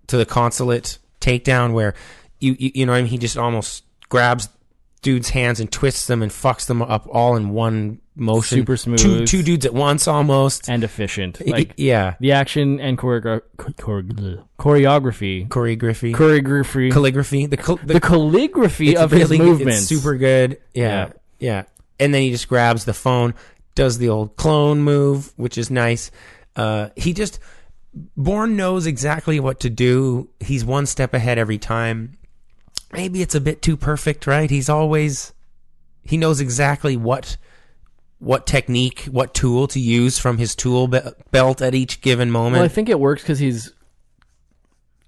to 0.08 0.16
the 0.16 0.26
consulate 0.26 0.98
takedown 1.20 1.72
where 1.72 1.94
you 2.38 2.56
you, 2.58 2.70
you 2.74 2.86
know 2.86 2.92
I 2.92 3.02
mean 3.02 3.06
he 3.06 3.18
just 3.18 3.36
almost 3.36 3.84
grabs 4.08 4.48
dude's 5.02 5.30
hands 5.30 5.60
and 5.60 5.70
twists 5.70 6.06
them 6.06 6.22
and 6.22 6.30
fucks 6.30 6.66
them 6.66 6.82
up 6.82 7.08
all 7.10 7.36
in 7.36 7.50
one 7.50 8.00
motion 8.20 8.58
Super 8.58 8.76
two 8.76 8.96
smooth. 8.98 9.26
two 9.28 9.42
dudes 9.42 9.64
at 9.66 9.74
once 9.74 10.06
almost 10.06 10.68
and 10.68 10.84
efficient. 10.84 11.40
Like 11.46 11.74
yeah 11.76 12.14
the 12.20 12.32
action 12.32 12.78
and 12.78 12.96
choreogra- 12.98 13.42
chore- 13.80 14.02
choreography, 14.58 15.48
choreography 15.48 16.14
choreography, 16.14 16.92
calligraphy 16.92 17.46
the 17.46 17.56
cal- 17.56 17.80
the 17.82 17.98
calligraphy 18.00 18.96
of 18.96 19.10
his 19.10 19.30
really- 19.30 19.38
movements. 19.38 19.78
It's 19.78 19.88
super 19.88 20.16
good. 20.16 20.58
Yeah, 20.74 21.06
Yeah. 21.06 21.12
yeah. 21.38 21.62
And 21.98 22.14
then 22.14 22.22
he 22.22 22.30
just 22.30 22.48
grabs 22.48 22.84
the 22.84 22.94
phone, 22.94 23.34
does 23.74 23.98
the 23.98 24.08
old 24.08 24.36
clone 24.36 24.80
move, 24.82 25.32
which 25.36 25.58
is 25.58 25.70
nice. 25.70 26.10
Uh, 26.56 26.88
he 26.96 27.12
just 27.12 27.38
Bourne 28.16 28.56
knows 28.56 28.86
exactly 28.86 29.40
what 29.40 29.60
to 29.60 29.70
do. 29.70 30.28
He's 30.38 30.64
one 30.64 30.86
step 30.86 31.12
ahead 31.12 31.38
every 31.38 31.58
time. 31.58 32.12
Maybe 32.92 33.20
it's 33.22 33.34
a 33.34 33.40
bit 33.40 33.62
too 33.62 33.76
perfect, 33.76 34.26
right? 34.26 34.48
He's 34.50 34.68
always 34.68 35.32
he 36.02 36.16
knows 36.16 36.40
exactly 36.40 36.96
what 36.96 37.36
what 38.20 38.46
technique, 38.46 39.04
what 39.10 39.34
tool 39.34 39.66
to 39.68 39.80
use 39.80 40.18
from 40.18 40.38
his 40.38 40.54
tool 40.54 40.86
be- 40.88 41.00
belt 41.32 41.60
at 41.60 41.74
each 41.74 42.00
given 42.00 42.30
moment. 42.30 42.54
Well, 42.56 42.64
I 42.64 42.68
think 42.68 42.88
it 42.88 43.00
works 43.00 43.22
because 43.22 43.38
he's 43.40 43.72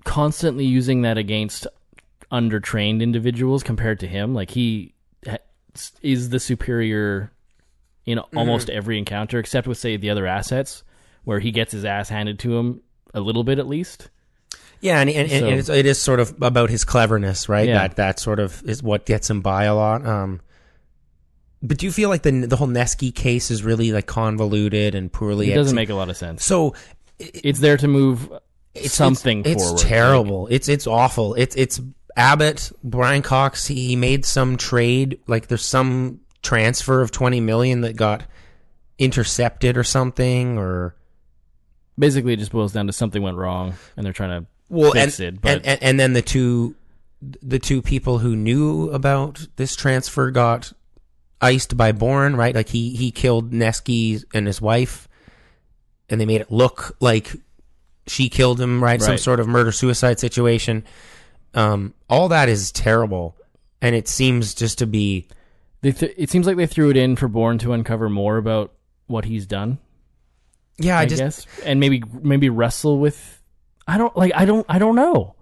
constantly 0.04 0.64
using 0.64 1.02
that 1.02 1.18
against 1.18 1.66
undertrained 2.30 3.02
individuals 3.02 3.62
compared 3.62 4.00
to 4.00 4.06
him. 4.06 4.34
Like 4.34 4.50
he 4.50 4.94
ha- 5.26 5.36
is 6.02 6.30
the 6.30 6.40
superior 6.40 7.30
in 8.04 8.18
Mm-hmm. 8.18 8.36
almost 8.38 8.68
every 8.68 8.98
encounter, 8.98 9.38
except 9.38 9.66
with 9.68 9.78
say 9.78 9.96
the 9.96 10.10
other 10.10 10.26
assets, 10.26 10.82
where 11.24 11.38
he 11.38 11.52
gets 11.52 11.70
his 11.72 11.84
ass 11.84 12.08
handed 12.08 12.38
to 12.40 12.56
him 12.58 12.80
a 13.14 13.20
little 13.20 13.44
bit 13.44 13.58
at 13.60 13.68
least. 13.68 14.08
Yeah, 14.80 15.00
and, 15.00 15.08
and, 15.08 15.30
So- 15.30 15.36
and 15.36 15.58
it's, 15.60 15.68
it 15.68 15.86
is 15.86 15.98
sort 16.00 16.18
of 16.18 16.34
about 16.42 16.68
his 16.70 16.84
cleverness, 16.84 17.48
right? 17.48 17.68
Yeah. 17.68 17.74
That 17.86 17.96
that 17.96 18.18
sort 18.18 18.40
of 18.40 18.60
is 18.68 18.82
what 18.82 19.06
gets 19.06 19.30
him 19.30 19.40
by 19.40 19.64
a 19.64 19.74
lot. 19.76 20.04
Um, 20.04 20.40
but 21.62 21.78
do 21.78 21.86
you 21.86 21.92
feel 21.92 22.08
like 22.08 22.22
the 22.22 22.46
the 22.46 22.56
whole 22.56 22.68
Neski 22.68 23.14
case 23.14 23.50
is 23.50 23.62
really 23.62 23.92
like 23.92 24.06
convoluted 24.06 24.94
and 24.94 25.12
poorly? 25.12 25.50
It 25.52 25.54
doesn't 25.54 25.76
exe- 25.78 25.82
make 25.82 25.90
a 25.90 25.94
lot 25.94 26.08
of 26.08 26.16
sense. 26.16 26.44
so. 26.44 26.74
It's 27.18 27.60
there 27.60 27.76
to 27.76 27.86
move 27.86 28.32
It's 28.74 28.94
something 28.94 29.44
It's, 29.44 29.62
forward. 29.62 29.74
it's 29.80 29.82
terrible. 29.84 30.48
It's 30.50 30.68
it's 30.68 30.88
awful. 30.88 31.34
It's 31.34 31.54
it's 31.54 31.80
Abbott, 32.16 32.72
Brian 32.82 33.22
Cox. 33.22 33.66
He 33.68 33.94
made 33.94 34.24
some 34.24 34.56
trade. 34.56 35.20
Like 35.28 35.46
there's 35.46 35.64
some 35.64 36.20
transfer 36.42 37.00
of 37.00 37.12
twenty 37.12 37.38
million 37.38 37.82
that 37.82 37.94
got 37.96 38.24
intercepted 38.98 39.76
or 39.76 39.84
something, 39.84 40.58
or 40.58 40.96
Basically, 41.98 42.32
it 42.32 42.38
just 42.38 42.50
boils 42.50 42.72
down 42.72 42.86
to 42.88 42.92
something 42.92 43.22
went 43.22 43.36
wrong, 43.36 43.74
and 43.96 44.04
they're 44.04 44.12
trying 44.14 44.40
to 44.42 44.46
well, 44.68 44.92
fix 44.92 45.20
and, 45.20 45.36
it. 45.36 45.40
But 45.42 45.58
and, 45.58 45.66
and 45.66 45.82
and 45.82 46.00
then 46.00 46.12
the 46.14 46.22
two 46.22 46.74
the 47.20 47.58
two 47.60 47.82
people 47.82 48.18
who 48.18 48.34
knew 48.34 48.90
about 48.90 49.46
this 49.56 49.76
transfer 49.76 50.30
got 50.32 50.72
iced 51.42 51.76
by 51.76 51.92
Bourne, 51.92 52.36
right? 52.36 52.54
Like 52.54 52.68
he 52.68 52.94
he 52.96 53.10
killed 53.10 53.52
Neski 53.52 54.24
and 54.32 54.46
his 54.46 54.60
wife, 54.60 55.08
and 56.08 56.20
they 56.20 56.24
made 56.24 56.40
it 56.40 56.50
look 56.50 56.96
like 57.00 57.32
she 58.06 58.28
killed 58.28 58.60
him, 58.60 58.82
right? 58.82 59.02
Some 59.02 59.18
sort 59.18 59.40
of 59.40 59.48
murder 59.48 59.72
suicide 59.72 60.20
situation. 60.20 60.84
Um, 61.54 61.92
all 62.08 62.28
that 62.28 62.48
is 62.48 62.72
terrible, 62.72 63.36
and 63.82 63.94
it 63.94 64.08
seems 64.08 64.54
just 64.54 64.78
to 64.78 64.86
be 64.86 65.28
they 65.82 65.92
th- 65.92 66.14
it 66.16 66.30
seems 66.30 66.46
like 66.46 66.56
they 66.56 66.66
threw 66.66 66.90
it 66.90 66.96
in 66.96 67.16
for 67.16 67.28
Bourne 67.28 67.58
to 67.58 67.72
uncover 67.72 68.08
more 68.08 68.36
about 68.36 68.72
what 69.08 69.24
he's 69.24 69.46
done. 69.46 69.78
yeah. 70.78 70.98
I, 70.98 71.02
I, 71.02 71.06
just 71.06 71.20
guess, 71.20 71.46
and 71.64 71.80
maybe 71.80 72.02
maybe 72.22 72.48
wrestle 72.48 72.98
with. 72.98 73.40
I 73.86 73.98
don't 73.98 74.16
like. 74.16 74.32
I 74.34 74.44
don't. 74.44 74.64
I 74.68 74.78
don't 74.78 74.94
know. 74.94 75.34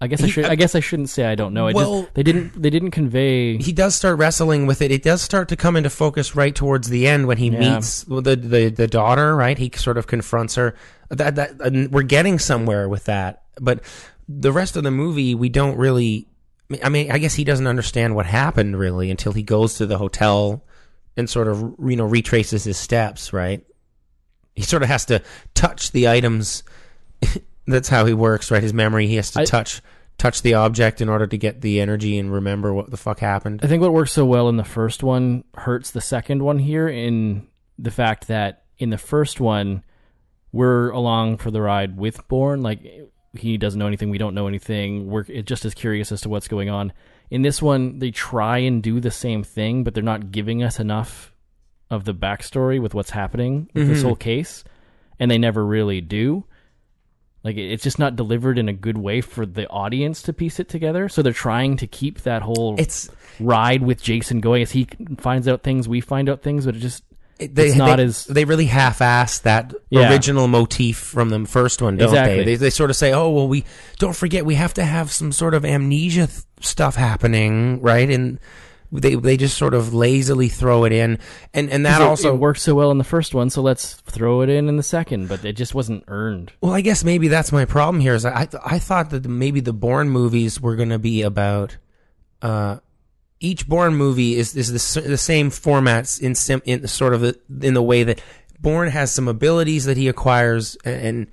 I 0.00 0.06
guess 0.06 0.22
I 0.22 0.28
should. 0.28 0.44
I 0.44 0.54
guess 0.54 0.74
I 0.76 0.80
shouldn't 0.80 1.10
say 1.10 1.24
I 1.24 1.34
don't 1.34 1.52
know. 1.52 1.66
I 1.66 1.72
Well- 1.72 2.02
just 2.02 2.14
they 2.14 2.22
didn't. 2.22 2.60
They 2.62 2.70
didn't 2.70 2.92
convey. 2.92 3.56
he 3.56 3.72
does 3.72 3.94
start 3.96 4.16
wrestling 4.18 4.66
with 4.66 4.80
it. 4.80 4.92
It 4.92 5.02
does 5.02 5.20
start 5.22 5.48
to 5.48 5.56
come 5.56 5.74
into 5.76 5.90
focus 5.90 6.36
right 6.36 6.54
towards 6.54 6.88
the 6.88 7.08
end 7.08 7.26
when 7.26 7.38
he 7.38 7.48
Yeah. 7.48 7.74
meets 7.74 8.04
the, 8.04 8.36
the 8.36 8.68
the 8.68 8.86
daughter. 8.86 9.34
Right, 9.34 9.58
he 9.58 9.72
sort 9.76 9.98
of 9.98 10.06
confronts 10.06 10.54
her. 10.54 10.76
That 11.10 11.34
that 11.34 11.60
and 11.60 11.90
we're 11.90 12.02
getting 12.04 12.38
somewhere 12.38 12.88
with 12.88 13.06
that. 13.06 13.42
But 13.60 13.80
the 14.28 14.52
rest 14.52 14.76
of 14.76 14.84
the 14.84 14.90
movie, 14.92 15.34
we 15.34 15.48
don't 15.48 15.76
really. 15.76 16.28
I 16.84 16.90
mean, 16.90 17.10
I 17.10 17.18
guess 17.18 17.34
he 17.34 17.42
doesn't 17.44 17.66
understand 17.66 18.14
what 18.14 18.26
happened 18.26 18.78
really 18.78 19.10
until 19.10 19.32
he 19.32 19.42
goes 19.42 19.74
to 19.78 19.86
the 19.86 19.98
hotel 19.98 20.62
and 21.16 21.28
sort 21.28 21.48
of 21.48 21.74
you 21.84 21.96
know 21.96 22.04
retraces 22.04 22.62
his 22.62 22.76
steps. 22.76 23.32
Right. 23.32 23.64
he 24.54 24.62
sort 24.62 24.82
of 24.84 24.88
has 24.88 25.06
to 25.06 25.22
touch 25.54 25.90
the 25.90 26.06
items. 26.08 26.62
That's 27.68 27.88
how 27.88 28.06
he 28.06 28.14
works, 28.14 28.50
right? 28.50 28.62
His 28.62 28.74
memory. 28.74 29.06
He 29.06 29.16
has 29.16 29.30
to 29.32 29.40
I- 29.40 29.44
touch 29.44 29.82
touch 30.18 30.42
the 30.42 30.54
object 30.54 31.00
in 31.00 31.08
order 31.08 31.28
to 31.28 31.38
get 31.38 31.60
the 31.60 31.80
energy 31.80 32.18
and 32.18 32.32
remember 32.32 32.74
what 32.74 32.90
the 32.90 32.96
fuck 32.96 33.20
happened. 33.20 33.60
I 33.62 33.68
think 33.68 33.80
what 33.80 33.92
works 33.92 34.10
so 34.10 34.26
well 34.26 34.48
in 34.48 34.56
the 34.56 34.64
first 34.64 35.04
one 35.04 35.44
hurts 35.54 35.92
the 35.92 36.00
second 36.00 36.42
one 36.42 36.58
here 36.58 36.88
in 36.88 37.46
the 37.78 37.92
fact 37.92 38.26
that 38.26 38.64
in 38.78 38.90
the 38.90 38.98
first 38.98 39.38
one 39.38 39.84
we're 40.52 40.90
along 40.90 41.36
for 41.36 41.50
the 41.50 41.60
ride 41.60 41.96
with 41.96 42.26
Bourne. 42.28 42.62
Like 42.62 42.80
he 43.36 43.56
doesn't 43.58 43.78
know 43.78 43.86
anything, 43.86 44.10
we 44.10 44.18
don't 44.18 44.34
know 44.34 44.48
anything. 44.48 45.08
We're 45.08 45.22
just 45.22 45.64
as 45.64 45.74
curious 45.74 46.10
as 46.12 46.22
to 46.22 46.28
what's 46.28 46.48
going 46.48 46.70
on. 46.70 46.92
In 47.30 47.42
this 47.42 47.60
one, 47.60 47.98
they 47.98 48.10
try 48.10 48.58
and 48.58 48.82
do 48.82 49.00
the 49.00 49.10
same 49.10 49.42
thing, 49.44 49.84
but 49.84 49.94
they're 49.94 50.02
not 50.02 50.32
giving 50.32 50.62
us 50.62 50.80
enough 50.80 51.34
of 51.90 52.04
the 52.04 52.14
backstory 52.14 52.80
with 52.80 52.94
what's 52.94 53.10
happening 53.10 53.68
with 53.74 53.86
this 53.88 53.98
mm-hmm. 53.98 54.06
whole 54.06 54.16
case, 54.16 54.64
and 55.18 55.30
they 55.30 55.38
never 55.38 55.64
really 55.64 56.00
do. 56.00 56.44
Like 57.48 57.56
it's 57.56 57.82
just 57.82 57.98
not 57.98 58.14
delivered 58.14 58.58
in 58.58 58.68
a 58.68 58.72
good 58.72 58.98
way 58.98 59.20
for 59.22 59.46
the 59.46 59.66
audience 59.68 60.20
to 60.22 60.32
piece 60.32 60.60
it 60.60 60.68
together. 60.68 61.08
So 61.08 61.22
they're 61.22 61.32
trying 61.32 61.78
to 61.78 61.86
keep 61.86 62.20
that 62.22 62.42
whole 62.42 62.76
It's 62.78 63.08
ride 63.40 63.82
with 63.82 64.02
Jason 64.02 64.40
going 64.40 64.62
as 64.62 64.70
he 64.72 64.86
finds 65.18 65.48
out 65.48 65.62
things, 65.62 65.88
we 65.88 66.00
find 66.00 66.28
out 66.28 66.42
things, 66.42 66.66
but 66.66 66.76
it 66.76 66.80
just 66.80 67.02
it- 67.38 67.54
they, 67.54 67.68
it's 67.68 67.76
not 67.76 67.96
they, 67.96 68.02
as 68.04 68.24
they 68.26 68.44
really 68.44 68.66
half-ass 68.66 69.38
that 69.40 69.72
Yeah. 69.90 70.10
original 70.10 70.46
motif 70.48 70.96
from 70.98 71.30
the 71.30 71.44
first 71.46 71.80
one, 71.80 71.96
don't 71.96 72.08
Exactly. 72.08 72.38
they? 72.38 72.44
they? 72.44 72.56
They 72.56 72.70
sort 72.70 72.90
of 72.90 72.96
say, 72.96 73.12
"Oh, 73.12 73.30
well, 73.30 73.46
we 73.48 73.64
don't 73.98 74.16
forget 74.16 74.44
we 74.44 74.56
have 74.56 74.74
to 74.74 74.84
have 74.84 75.10
some 75.12 75.30
sort 75.32 75.54
of 75.54 75.64
amnesia 75.64 76.26
th- 76.26 76.40
stuff 76.60 76.96
happening, 76.96 77.80
right?" 77.80 78.10
And 78.10 78.40
they 78.90 79.14
they 79.14 79.36
just 79.36 79.58
sort 79.58 79.74
of 79.74 79.92
lazily 79.92 80.48
throw 80.48 80.84
it 80.84 80.92
in, 80.92 81.18
and 81.52 81.68
and 81.70 81.84
that 81.84 82.00
it- 82.00 82.04
also 82.06 82.34
it 82.34 82.38
worked 82.38 82.60
so 82.60 82.74
well 82.74 82.90
in 82.90 82.98
the 82.98 83.04
first 83.04 83.34
one, 83.34 83.50
so 83.50 83.60
let's 83.62 83.94
throw 83.94 84.40
it 84.42 84.48
in 84.48 84.68
in 84.68 84.76
the 84.76 84.82
second. 84.82 85.28
But 85.28 85.44
it 85.44 85.52
just 85.54 85.74
wasn't 85.74 86.04
earned. 86.08 86.52
Well, 86.60 86.72
I 86.72 86.80
guess 86.80 87.04
maybe 87.04 87.28
that's 87.28 87.52
my 87.52 87.64
problem 87.64 88.00
here. 88.00 88.14
Is 88.14 88.24
I 88.24 88.48
I 88.64 88.78
thought 88.78 89.10
that 89.10 89.26
maybe 89.26 89.60
the 89.60 89.72
Bourne 89.74 90.08
movies 90.08 90.60
were 90.60 90.76
going 90.76 90.88
to 90.90 90.98
be 90.98 91.22
about 91.22 91.76
uh, 92.40 92.78
each 93.40 93.68
Bourne 93.68 93.94
movie 93.94 94.36
is 94.36 94.56
is 94.56 94.94
the, 94.94 95.00
the 95.02 95.18
same 95.18 95.50
formats 95.50 96.20
in 96.20 96.34
sim, 96.34 96.62
in 96.64 96.86
sort 96.88 97.12
of 97.14 97.20
the, 97.20 97.38
in 97.62 97.74
the 97.74 97.82
way 97.82 98.04
that 98.04 98.22
Bourne 98.60 98.88
has 98.90 99.12
some 99.12 99.28
abilities 99.28 99.84
that 99.84 99.96
he 99.96 100.08
acquires 100.08 100.76
and 100.84 101.26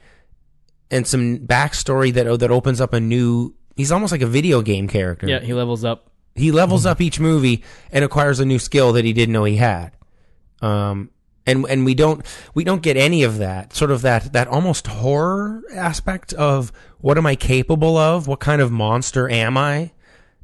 and 0.91 1.07
some 1.07 1.39
backstory 1.39 2.13
that 2.13 2.39
that 2.39 2.51
opens 2.51 2.81
up 2.81 2.93
a 2.93 2.99
new. 2.99 3.55
He's 3.75 3.91
almost 3.91 4.11
like 4.11 4.21
a 4.21 4.27
video 4.27 4.61
game 4.61 4.87
character. 4.87 5.27
Yeah, 5.27 5.39
he 5.39 5.53
levels 5.53 5.83
up. 5.83 6.11
He 6.35 6.51
levels 6.51 6.85
up 6.85 6.99
each 6.99 7.19
movie 7.19 7.63
and 7.91 8.03
acquires 8.03 8.39
a 8.39 8.45
new 8.45 8.59
skill 8.59 8.91
that 8.93 9.05
he 9.05 9.13
didn't 9.13 9.33
know 9.33 9.45
he 9.45 9.55
had. 9.55 9.93
Um, 10.61 11.09
and 11.45 11.65
and 11.69 11.85
we 11.85 11.93
don't 11.93 12.25
we 12.53 12.63
don't 12.63 12.81
get 12.81 12.97
any 12.97 13.23
of 13.23 13.37
that 13.37 13.73
sort 13.73 13.91
of 13.91 14.01
that 14.01 14.33
that 14.33 14.47
almost 14.47 14.87
horror 14.87 15.63
aspect 15.73 16.33
of 16.33 16.71
what 16.99 17.17
am 17.17 17.25
I 17.25 17.35
capable 17.35 17.97
of? 17.97 18.27
What 18.27 18.39
kind 18.39 18.61
of 18.61 18.71
monster 18.71 19.29
am 19.29 19.57
I? 19.57 19.91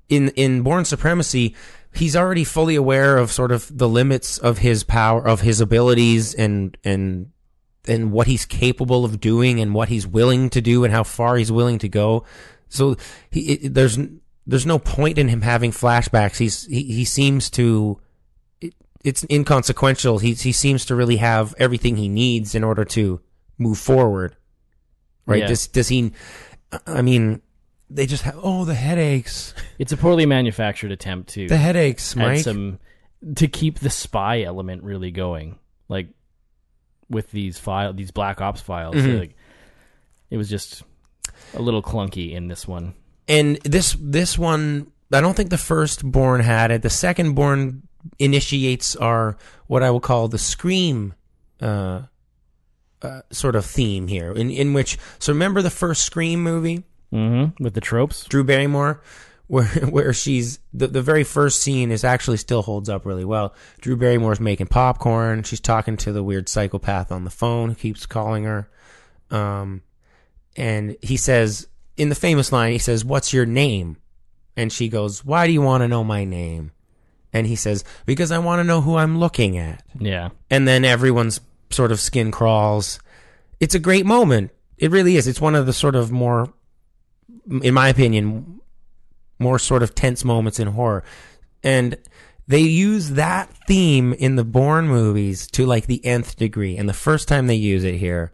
In 0.10 0.30
in 0.30 0.62
Bourne 0.62 0.86
Supremacy, 0.86 1.56
he's 1.94 2.16
already 2.16 2.44
fully 2.44 2.76
aware 2.76 3.18
of 3.18 3.32
sort 3.32 3.52
of 3.52 3.76
the 3.76 3.90
limits 3.90 4.38
of 4.38 4.60
his 4.60 4.84
power, 4.84 5.26
of 5.28 5.42
his 5.42 5.60
abilities, 5.60 6.34
and 6.34 6.78
and 6.84 7.32
and 7.88 8.12
what 8.12 8.28
he's 8.28 8.46
capable 8.46 9.04
of 9.04 9.20
doing, 9.20 9.60
and 9.60 9.74
what 9.74 9.90
he's 9.90 10.06
willing 10.06 10.50
to 10.52 10.62
do, 10.62 10.84
and 10.84 10.94
how 10.94 11.04
far 11.04 11.36
he's 11.38 11.52
willing 11.52 11.80
to 11.80 11.90
go. 11.90 12.26
So 12.70 12.96
he 13.30 13.54
it, 13.54 13.74
there's 13.74 13.98
there's 14.48 14.66
no 14.66 14.80
point 14.80 15.18
in 15.18 15.28
him 15.28 15.42
having 15.42 15.72
flashbacks. 15.72 16.38
He's 16.38 16.66
he, 16.66 16.84
he 16.84 17.06
seems 17.06 17.50
to 17.52 18.00
it, 18.60 18.74
it's 19.04 19.26
inconsequential. 19.30 20.20
He 20.20 20.34
he 20.34 20.52
seems 20.52 20.86
to 20.86 20.96
really 20.96 21.18
have 21.18 21.54
everything 21.58 21.98
he 21.98 22.10
needs 22.10 22.56
in 22.56 22.64
order 22.64 22.86
to 22.86 23.22
move 23.58 23.78
forward. 23.78 24.36
Right? 25.26 25.42
Yeah. 25.42 25.48
Does 25.48 25.68
does 25.68 25.88
he? 25.88 26.12
I 26.88 27.02
mean, 27.02 27.42
they 27.90 28.06
just 28.06 28.24
have 28.24 28.40
oh 28.42 28.66
the 28.66 28.74
headaches, 28.74 29.54
It's 29.78 29.92
a 29.92 29.98
poorly 29.98 30.26
manufactured 30.26 30.92
attempt 30.92 31.30
to 31.34 31.48
the 31.48 31.58
headaches, 31.58 32.16
Mike. 32.16 32.40
some 32.40 32.80
to 33.36 33.48
keep 33.48 33.80
the 33.80 33.90
spy 33.90 34.42
element 34.42 34.84
really 34.84 35.12
going, 35.12 35.60
like 35.90 36.08
with 37.10 37.30
these 37.32 37.60
file 37.60 37.94
these 37.94 38.12
Black 38.12 38.42
Ops 38.42 38.62
files. 38.62 38.96
Mhm. 38.96 39.20
Like 39.20 39.36
it 40.30 40.38
was 40.38 40.50
just 40.50 40.84
a 41.54 41.62
little 41.62 41.84
clunky 41.84 42.32
in 42.32 42.48
this 42.48 42.68
one. 42.68 42.96
And 43.32 43.58
this 43.64 43.96
this 44.00 44.38
one 44.38 44.92
I 45.12 45.22
don't 45.22 45.36
think 45.36 45.50
the 45.50 45.58
first 45.58 46.04
Bourne 46.04 46.42
had 46.42 46.70
it. 46.70 46.82
The 46.82 46.90
second 46.90 47.34
Bourne 47.34 47.88
initiates 48.20 48.96
our 48.96 49.38
what 49.68 49.84
I 49.84 49.90
will 49.90 50.00
call 50.02 50.28
the 50.28 50.38
scream 50.38 51.14
uh, 51.62 52.02
uh, 53.02 53.22
sort 53.32 53.56
of 53.56 53.66
theme 53.66 54.08
here, 54.08 54.34
in 54.34 54.52
in 54.52 54.74
which 54.74 54.98
so 55.18 55.32
remember 55.32 55.62
the 55.62 55.70
first 55.70 56.04
Scream 56.04 56.44
movie, 56.44 56.84
Mm-hmm. 57.14 57.62
With 57.62 57.74
the 57.74 57.82
tropes. 57.82 58.24
Drew 58.26 58.44
Barrymore, 58.44 59.02
where 59.48 59.66
where 59.66 60.14
she's 60.14 60.60
the 60.74 60.88
the 60.88 61.02
very 61.02 61.24
first 61.24 61.62
scene 61.62 61.92
is 61.92 62.04
actually 62.04 62.38
still 62.38 62.62
holds 62.62 62.90
up 62.90 63.06
really 63.06 63.26
well. 63.26 63.54
Drew 63.82 63.98
Barrymore's 63.98 64.40
making 64.40 64.68
popcorn. 64.68 65.44
She's 65.44 65.60
talking 65.60 65.98
to 65.98 66.14
the 66.14 66.24
weird 66.24 66.48
psychopath 66.48 67.12
on 67.12 67.26
the 67.26 67.30
phone 67.30 67.70
who 67.70 67.76
keeps 67.76 68.06
calling 68.06 68.46
her. 68.46 68.70
Um, 69.30 69.82
and 70.56 70.98
he 71.02 71.18
says 71.18 71.68
in 71.98 72.10
the 72.10 72.16
famous 72.16 72.52
line, 72.52 72.72
he 72.72 72.78
says, 72.78 73.06
"What's 73.06 73.34
your 73.34 73.46
name?" 73.46 73.98
And 74.56 74.72
she 74.72 74.90
goes, 74.90 75.24
"Why 75.26 75.48
do 75.48 75.54
you 75.54 75.62
want 75.62 75.82
to 75.82 75.88
know 75.88 76.04
my 76.04 76.26
name?" 76.26 76.72
And 77.34 77.48
he 77.48 77.56
says, 77.56 77.84
"Because 78.06 78.32
I 78.32 78.40
want 78.40 78.60
to 78.60 78.64
know 78.64 78.82
who 78.82 78.96
I'm 78.96 79.18
looking 79.18 79.58
at." 79.58 79.84
Yeah. 80.00 80.30
and 80.50 80.68
then 80.68 80.84
everyone's 80.86 81.40
sort 81.70 81.92
of 81.92 82.00
skin 82.00 82.32
crawls. 82.32 83.00
It's 83.60 83.76
a 83.76 83.80
great 83.80 84.06
moment. 84.06 84.52
It 84.78 84.92
really 84.92 85.16
is. 85.16 85.28
It's 85.28 85.40
one 85.40 85.56
of 85.56 85.66
the 85.66 85.74
sort 85.74 85.96
of 85.96 86.12
more, 86.12 86.52
in 87.62 87.74
my 87.74 87.88
opinion, 87.90 88.60
more 89.40 89.60
sort 89.60 89.84
of 89.84 89.96
tense 89.96 90.26
moments 90.26 90.60
in 90.60 90.68
horror. 90.68 91.04
And 91.64 91.98
they 92.48 92.60
use 92.60 93.12
that 93.12 93.50
theme 93.68 94.14
in 94.14 94.36
the 94.36 94.44
Bourne 94.44 94.88
movies 94.88 95.48
to 95.52 95.66
like 95.66 95.86
the 95.86 96.04
nth 96.06 96.36
degree. 96.36 96.76
And 96.76 96.90
the 96.90 96.94
first 96.94 97.28
time 97.28 97.48
they 97.48 97.56
use 97.56 97.84
it 97.84 97.96
here, 97.96 98.32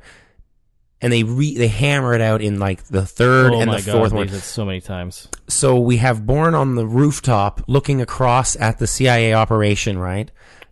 and 1.01 1.13
they 1.13 1.23
re- 1.23 1.57
they 1.57 1.67
hammer 1.67 2.13
it 2.13 2.21
out 2.21 2.41
in 2.41 2.59
like 2.59 2.83
the 2.85 3.05
third 3.05 3.53
oh 3.53 3.59
and 3.61 3.71
the 3.71 3.81
god, 3.81 3.91
fourth 3.91 4.11
they 4.11 4.17
one. 4.17 4.27
it 4.29 4.39
so 4.41 4.65
many 4.65 4.81
times. 4.81 5.27
So 5.47 5.79
we 5.79 5.97
have 5.97 6.25
Bourne 6.25 6.55
on 6.55 6.75
the 6.75 6.87
rooftop 6.87 7.61
looking 7.67 8.01
across 8.01 8.55
at 8.55 8.79
the 8.79 8.87
CIA 8.87 9.33
operation, 9.33 9.97
right? 9.99 10.31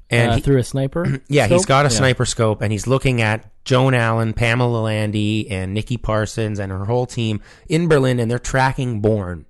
And 0.10 0.32
uh, 0.32 0.36
he- 0.36 0.42
through 0.42 0.58
a 0.58 0.64
sniper. 0.64 1.22
yeah, 1.28 1.48
he's 1.48 1.62
scope? 1.64 1.68
got 1.68 1.86
a 1.86 1.90
Yeah. 1.90 1.98
sniper 1.98 2.26
scope 2.26 2.62
and 2.62 2.72
he's 2.72 2.88
looking 2.88 3.22
at 3.22 3.50
Joan 3.66 3.94
Allen, 3.96 4.34
Pamela 4.34 4.82
Landy, 4.82 5.50
and 5.50 5.74
Nikki 5.74 5.98
Parsons 5.98 6.60
and 6.60 6.72
her 6.72 6.86
whole 6.86 7.06
team 7.08 7.42
in 7.68 7.88
Berlin 7.88 8.20
and 8.20 8.30
they're 8.30 8.38
tracking 8.40 9.02
Bourne. 9.02 9.46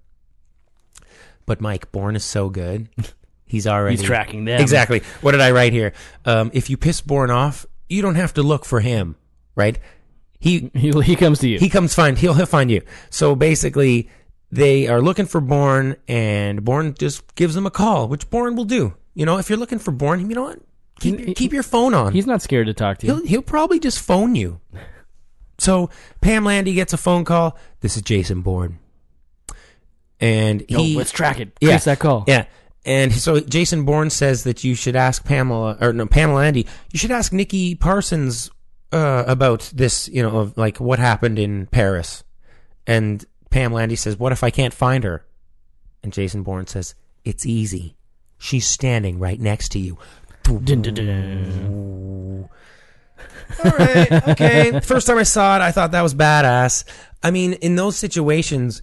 But 1.46 1.62
Mike, 1.62 1.92
Bourne 1.92 2.16
is 2.16 2.24
so 2.24 2.50
good. 2.50 2.90
He's 3.46 3.68
already 3.68 3.98
He's 3.98 4.06
tracking 4.06 4.46
them. 4.46 4.60
Exactly. 4.60 5.02
What 5.22 5.34
did 5.34 5.42
I 5.42 5.52
write 5.52 5.72
here? 5.72 5.94
Um, 6.26 6.50
if 6.54 6.70
you 6.70 6.78
piss 6.78 7.02
Bourne 7.02 7.30
off, 7.30 7.66
you 7.88 8.02
don't 8.02 8.16
have 8.16 8.34
to 8.34 8.44
look 8.44 8.66
for 8.66 8.80
him, 8.80 9.16
right? 9.56 9.78
He 10.46 10.70
He, 10.76 10.92
he 11.04 11.16
comes 11.16 11.40
to 11.40 11.50
you. 11.50 11.58
he 11.60 11.70
comes 11.70 11.96
find 11.96 12.18
he'll 12.18 12.36
he'll 12.36 12.46
find 12.46 12.70
you. 12.70 12.82
So 13.10 13.36
basically, 13.36 14.10
they 14.52 14.88
are 14.88 15.02
looking 15.02 15.26
for 15.26 15.42
Bourne, 15.42 15.96
and 16.08 16.64
Bourne 16.64 16.94
just 16.94 17.34
gives 17.36 17.56
them 17.56 17.66
a 17.66 17.72
call, 17.72 18.08
which 18.08 18.30
Bourne 18.30 18.56
will 18.56 18.66
do. 18.66 18.94
You 19.16 19.26
know, 19.26 19.38
if 19.40 19.50
you're 19.50 19.58
looking 19.58 19.80
for 19.80 19.92
Bourne, 19.92 20.30
you 20.30 20.36
know 20.36 20.44
what? 20.44 20.60
Keep 21.00 21.20
He- 21.20 21.34
keep 21.34 21.52
your 21.52 21.64
phone 21.64 21.94
on. 21.94 22.14
He's 22.14 22.28
not 22.28 22.42
scared 22.44 22.68
to 22.68 22.74
talk 22.74 23.00
to 23.00 23.08
you. 23.08 23.16
He'll 23.16 23.26
he'll 23.26 23.42
probably 23.42 23.80
just 23.80 24.00
phone 24.00 24.36
you. 24.36 24.60
So 25.58 25.90
Pam 26.22 26.46
Landy 26.46 26.74
gets 26.74 26.94
a 26.94 26.98
phone 26.98 27.26
call. 27.26 27.58
This 27.82 27.96
is 27.96 28.02
Jason 28.04 28.42
Bourne, 28.42 28.78
and 30.20 30.64
Yo, 30.70 30.80
he 30.80 30.96
let's 30.96 31.12
track 31.12 31.40
it. 31.40 31.58
yeah, 31.62 31.70
Trace 31.72 31.86
that 31.86 32.00
call. 32.00 32.24
Yeah. 32.28 32.46
And 32.86 33.12
so 33.12 33.40
Jason 33.40 33.84
Bourne 33.84 34.12
says 34.12 34.44
that 34.44 34.64
you 34.64 34.76
should 34.76 34.96
ask 34.96 35.26
Pamela 35.26 35.76
or 35.82 35.92
no 35.92 36.06
Pamela 36.06 36.38
Landy. 36.38 36.68
You 36.92 37.00
should 37.00 37.10
ask 37.12 37.34
Nikki 37.34 37.74
Parsons 37.74 38.52
uh, 38.92 39.24
about 39.28 39.72
this. 39.74 40.08
You 40.10 40.24
know, 40.24 40.38
of 40.38 40.58
like 40.58 40.80
what 40.80 41.00
happened 41.00 41.40
in 41.40 41.68
Paris. 41.68 42.24
And 42.88 43.26
Pam 43.50 43.74
Landy 43.74 43.96
says, 43.96 44.18
"What 44.18 44.32
if 44.32 44.44
I 44.44 44.50
can't 44.50 44.74
find 44.74 45.04
her?" 45.04 45.26
And 46.04 46.14
Jason 46.14 46.44
Bourne 46.44 46.68
says, 46.68 46.96
"It's 47.24 47.46
easy. 47.46 47.96
She's 48.38 48.68
standing 48.68 49.20
right 49.20 49.40
next 49.40 49.70
to 49.70 49.80
you." 49.80 49.98
All 53.64 53.72
right, 53.72 54.28
okay. 54.30 54.80
First 54.82 55.08
time 55.08 55.18
I 55.18 55.24
saw 55.24 55.56
it, 55.56 55.62
I 55.62 55.72
thought 55.72 55.92
that 55.92 56.02
was 56.02 56.14
badass. 56.14 56.84
I 57.24 57.32
mean, 57.32 57.54
in 57.54 57.76
those 57.76 57.96
situations, 57.98 58.82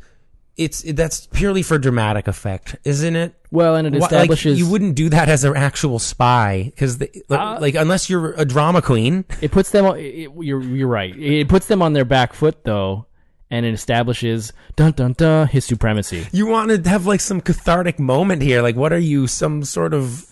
it's 0.56 0.82
that's 0.82 1.26
purely 1.28 1.62
for 1.62 1.78
dramatic 1.78 2.28
effect, 2.28 2.76
isn't 2.84 3.16
it? 3.16 3.34
Well, 3.50 3.76
and 3.76 3.86
it 3.86 3.92
Wha- 3.94 3.98
like, 4.00 4.12
establishes 4.12 4.58
you 4.58 4.68
wouldn't 4.68 4.94
do 4.94 5.08
that 5.10 5.28
as 5.28 5.44
an 5.44 5.56
actual 5.56 5.98
spy 5.98 6.64
because, 6.74 7.00
like, 7.00 7.22
Uh, 7.30 7.58
like, 7.60 7.74
unless 7.74 8.08
you're 8.10 8.32
a 8.32 8.44
drama 8.44 8.80
queen, 8.82 9.24
it 9.40 9.50
puts 9.50 9.70
them. 9.70 9.84
on- 9.86 9.98
It, 9.98 10.30
you're 10.40 10.62
you're 10.62 10.88
right. 10.88 11.14
It 11.18 11.48
puts 11.48 11.66
them 11.66 11.80
on 11.82 11.92
their 11.94 12.04
back 12.04 12.32
foot 12.34 12.64
though, 12.64 13.06
and 13.50 13.64
it 13.66 13.74
establishes 13.74 14.52
dun 14.76 14.92
dun 14.92 15.12
dun 15.14 15.48
his 15.48 15.64
supremacy. 15.64 16.26
you 16.32 16.46
want 16.46 16.70
to 16.84 16.88
have 16.90 17.06
like 17.06 17.20
some 17.20 17.40
cathartic 17.40 17.98
moment 17.98 18.42
here. 18.42 18.62
Like, 18.62 18.76
what 18.76 18.92
are 18.92 18.98
you? 18.98 19.26
Some 19.26 19.64
sort 19.64 19.94
of 19.94 20.26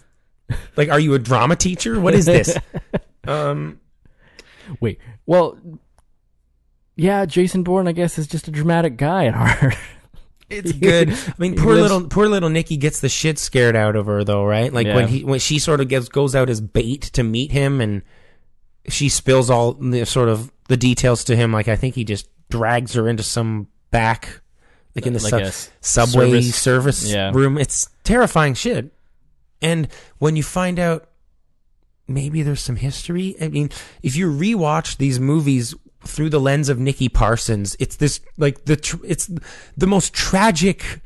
like, 0.77 0.89
are 0.91 1.01
you 1.01 1.14
a 1.14 1.18
drama 1.18 1.57
teacher? 1.57 1.99
What 2.01 2.14
is 2.14 2.27
this? 2.27 2.57
um, 3.27 3.81
Wait. 4.81 4.99
Well, 5.27 5.59
yeah, 6.97 7.25
Jason 7.27 7.62
Bourne, 7.62 7.89
I 7.89 7.93
guess, 7.93 8.18
is 8.18 8.27
just 8.27 8.49
a 8.49 8.51
dramatic 8.51 8.97
guy 8.97 9.27
at 9.27 9.35
heart. 9.35 9.75
It's 10.51 10.72
good. 10.72 11.11
I 11.12 11.34
mean, 11.38 11.57
poor 11.57 11.74
lives- 11.74 11.82
little 11.92 12.09
poor 12.09 12.28
little 12.28 12.48
Nikki 12.48 12.76
gets 12.76 13.01
the 13.01 13.09
shit 13.09 13.38
scared 13.38 13.76
out 13.76 13.96
of 13.96 14.07
her 14.07 14.24
though, 14.24 14.44
right? 14.44 14.72
Like 14.72 14.86
Yeah. 14.86 14.94
when 14.96 15.09
he 15.09 15.24
when 15.24 15.38
she 15.40 15.59
sort 15.59 15.80
of 15.80 15.88
gets 15.88 16.09
goes 16.09 16.34
out 16.34 16.51
as 16.51 16.61
bait 16.61 17.03
to 17.14 17.22
meet 17.22 17.53
him, 17.53 17.80
and 17.80 18.03
she 18.88 19.09
spills 19.09 19.48
all 19.51 19.72
the 19.74 20.05
sort 20.07 20.28
of 20.28 20.51
the 20.68 20.76
details 20.76 21.24
to 21.24 21.36
him. 21.36 21.53
Like 21.53 21.68
I 21.68 21.76
think 21.76 21.94
he 21.94 22.05
just 22.05 22.28
drags 22.51 22.94
her 22.94 23.09
into 23.09 23.22
some 23.22 23.68
back, 23.90 24.40
like 24.96 25.07
in 25.07 25.12
the 25.12 25.22
Like 25.22 25.30
sub- 25.30 25.40
a 25.42 25.46
s- 25.46 25.70
subway 25.80 26.40
service- 26.42 26.57
service, 26.57 27.12
yeah. 27.12 27.30
room. 27.32 27.57
It's 27.59 27.88
terrifying 28.05 28.55
shit. 28.55 28.92
And 29.62 29.88
when 30.18 30.36
you 30.36 30.42
find 30.42 30.78
out 30.78 31.07
maybe 32.09 32.42
there's 32.42 32.61
some 32.62 32.74
history. 32.76 33.36
I 33.40 33.46
mean, 33.48 33.70
if 34.03 34.16
you 34.16 34.32
rewatch 34.32 34.96
these 34.96 35.20
movies 35.20 35.74
through 36.05 36.30
the 36.30 36.40
lens 36.40 36.68
of 36.68 36.78
Nikki 36.78 37.09
Parsons, 37.09 37.76
it's 37.78 37.96
this 37.96 38.20
like 38.38 38.64
the 38.64 38.76
tr- 38.76 39.05
it's 39.05 39.30
the 39.76 39.86
most 39.86 40.12
tragic 40.14 41.01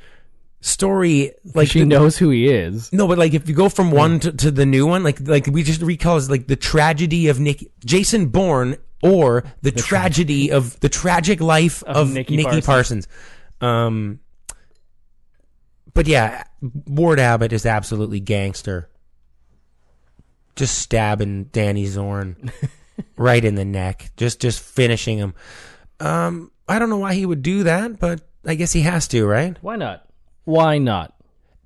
story. 0.60 1.32
Like 1.54 1.68
she 1.68 1.80
the- 1.80 1.86
knows 1.86 2.16
who 2.16 2.30
he 2.30 2.48
is. 2.48 2.92
no, 2.92 3.06
but 3.08 3.18
like 3.18 3.34
if 3.34 3.48
you 3.48 3.54
go 3.54 3.68
from 3.68 3.90
one 3.90 4.20
to, 4.20 4.32
to 4.32 4.50
the 4.50 4.66
new 4.66 4.86
one, 4.86 5.02
like 5.02 5.26
like 5.26 5.46
we 5.46 5.62
just 5.62 5.82
recall 5.82 6.16
is 6.16 6.30
like 6.30 6.46
the 6.46 6.56
tragedy 6.56 7.28
of 7.28 7.40
Nick 7.40 7.70
Jason 7.84 8.26
Bourne 8.26 8.76
or 9.02 9.44
the, 9.60 9.70
tragedy 9.70 10.50
of 10.50 10.80
the 10.80 10.88
tragic 10.88 11.40
life 11.40 11.82
of, 11.82 12.10
Nikki 12.12 12.36
Nikki, 12.36 12.62
Parsons. 12.62 13.06
Parsons. 13.06 13.08
Um, 13.60 14.20
but 15.92 16.06
yeah, 16.06 16.44
Ward 16.86 17.20
Abbott 17.20 17.52
is 17.52 17.66
absolutely 17.66 18.20
gangster. 18.20 18.88
Just 20.56 20.78
stabbing 20.78 21.44
Danny 21.44 21.84
Zorn 21.84 22.50
right 23.16 23.44
in 23.44 23.54
the 23.54 23.64
neck, 23.64 24.10
just 24.16 24.40
just 24.40 24.60
finishing 24.60 25.18
him. 25.18 25.34
Um, 26.00 26.50
I 26.68 26.78
don't 26.78 26.90
know 26.90 26.98
why 26.98 27.14
he 27.14 27.26
would 27.26 27.42
do 27.42 27.64
that, 27.64 27.98
but 27.98 28.22
I 28.44 28.54
guess 28.54 28.72
he 28.72 28.82
has 28.82 29.08
to, 29.08 29.26
right? 29.26 29.56
Why 29.60 29.76
not? 29.76 30.06
Why 30.44 30.78
not? 30.78 31.14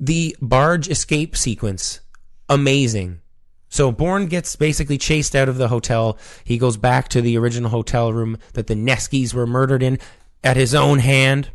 the 0.01 0.37
barge 0.41 0.89
escape 0.89 1.37
sequence 1.37 2.01
amazing 2.49 3.21
so 3.69 3.93
Bourne 3.93 4.27
gets 4.27 4.57
basically 4.57 4.97
chased 4.97 5.35
out 5.35 5.49
of 5.49 5.59
the 5.59 5.69
hotel 5.69 6.19
he 6.45 6.57
goes 6.57 6.77
back 6.77 7.09
to 7.09 7.21
the 7.21 7.37
original 7.37 7.71
hotel 7.71 8.13
room 8.13 8.39
that 8.55 8.69
the 8.69 8.75
Neskis 8.75 9.35
were 9.35 9.47
murdered 9.47 9.83
in 9.83 9.99
at 10.45 10.57
his 10.57 10.75
own 10.75 11.01
hand 11.01 11.51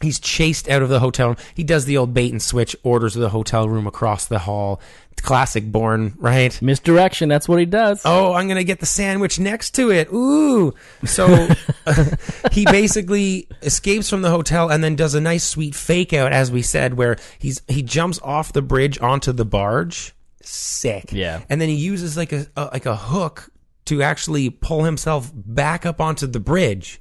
he's 0.00 0.18
chased 0.18 0.68
out 0.68 0.82
of 0.82 0.88
the 0.88 1.00
hotel 1.00 1.28
room 1.28 1.36
he 1.54 1.64
does 1.64 1.84
the 1.84 1.96
old 1.96 2.14
bait 2.14 2.32
and 2.32 2.42
switch 2.42 2.74
orders 2.82 3.14
the 3.14 3.30
hotel 3.30 3.68
room 3.68 3.86
across 3.86 4.26
the 4.26 4.40
hall 4.40 4.80
classic 5.20 5.70
Bourne 5.70 6.14
right 6.18 6.60
Misdirection. 6.60 7.28
That's 7.28 7.48
what 7.48 7.58
he 7.58 7.66
does. 7.66 8.02
oh, 8.04 8.32
I'm 8.32 8.48
gonna 8.48 8.64
get 8.64 8.80
the 8.80 8.86
sandwich 8.86 9.38
next 9.38 9.72
to 9.72 9.90
it. 9.90 10.12
Ooh. 10.12 10.74
So 11.04 11.48
he 12.52 12.64
basically 12.64 13.48
escapes 13.62 14.08
from 14.08 14.22
the 14.22 14.30
hotel 14.30 14.70
and 14.70 14.82
then 14.82 14.96
does 14.96 15.14
a 15.14 15.20
nice 15.20 15.44
sweet 15.44 15.74
fake 15.74 16.12
out, 16.12 16.32
as 16.32 16.50
we 16.50 16.62
said, 16.62 16.94
where 16.94 17.16
he's 17.38 17.62
he 17.68 17.82
jumps 17.82 18.18
off 18.22 18.52
the 18.52 18.62
bridge 18.62 19.00
onto 19.00 19.32
the 19.32 19.44
barge. 19.44 20.14
Sick. 20.42 21.12
Yeah. 21.12 21.42
And 21.48 21.60
then 21.60 21.68
he 21.68 21.76
uses 21.76 22.16
like 22.16 22.32
a, 22.32 22.46
a 22.56 22.64
like 22.66 22.86
a 22.86 22.96
hook 22.96 23.50
to 23.86 24.02
actually 24.02 24.50
pull 24.50 24.84
himself 24.84 25.30
back 25.34 25.84
up 25.84 26.00
onto 26.00 26.26
the 26.26 26.40
bridge. 26.40 27.00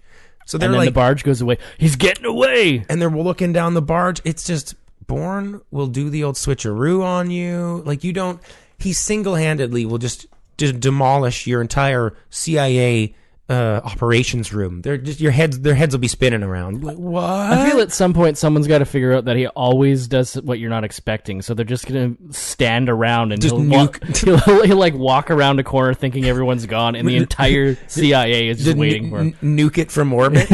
So 0.50 0.58
they're 0.58 0.66
and 0.66 0.74
then 0.74 0.80
like 0.80 0.88
the 0.88 0.94
barge 0.94 1.24
goes 1.24 1.42
away. 1.42 1.60
He's 1.78 1.96
getting 1.96 2.26
away. 2.26 2.84
and 2.90 3.00
they're 3.00 3.12
looking 3.12 3.54
down 3.54 3.76
the 3.76 3.84
barge. 3.84 4.20
It's 4.26 4.44
just 4.44 4.74
Bourne 5.06 5.62
will 5.70 5.86
do 5.86 6.10
the 6.10 6.24
old 6.24 6.38
switcheroo 6.38 7.04
on 7.04 7.30
you. 7.30 7.84
Like 7.86 8.04
you 8.04 8.14
don't. 8.14 8.42
He 8.80 8.92
single 8.92 9.36
handedly 9.36 9.86
will 9.86 10.00
just 10.00 10.26
de- 10.58 10.74
demolish 10.74 11.46
your 11.46 11.62
entire 11.62 12.16
CIA 12.32 13.14
uh, 13.50 13.82
operations 13.84 14.54
room. 14.54 14.82
They're 14.84 14.98
just 14.98 15.20
your 15.20 15.32
heads. 15.32 15.60
Their 15.60 15.74
heads 15.74 15.94
will 15.96 16.00
be 16.00 16.08
spinning 16.08 16.44
around. 16.44 16.84
Like 16.84 16.98
what? 16.98 17.24
I 17.24 17.68
feel 17.70 17.80
at 17.82 17.92
some 17.92 18.14
point 18.14 18.38
someone's 18.38 18.68
got 18.68 18.78
to 18.78 18.86
figure 18.86 19.12
out 19.14 19.26
that 19.26 19.36
he 19.38 19.48
always 19.48 20.08
does 20.08 20.36
what 20.36 20.60
you're 20.60 20.70
not 20.70 20.84
expecting. 20.84 21.42
So 21.42 21.56
they're 21.56 21.66
just 21.66 21.88
gonna 21.88 22.16
stand 22.30 22.90
around 22.90 23.32
and 23.32 23.42
Just 23.42 23.56
he'll, 23.56 23.66
walk, 23.68 24.04
he'll, 24.18 24.64
he'll 24.64 24.78
like 24.78 24.94
walk 24.94 25.32
around 25.32 25.60
a 25.60 25.64
corner 25.64 25.96
thinking 25.96 26.26
everyone's 26.26 26.68
gone, 26.68 26.96
and 26.96 27.08
the 27.08 27.16
entire 27.18 27.76
CIA 27.88 28.50
is 28.50 28.64
just 28.64 28.78
waiting 28.78 29.10
for 29.10 29.20
him. 29.20 29.34
nuke 29.42 29.80
it 29.80 29.92
from 29.92 30.14
orbit. 30.14 30.48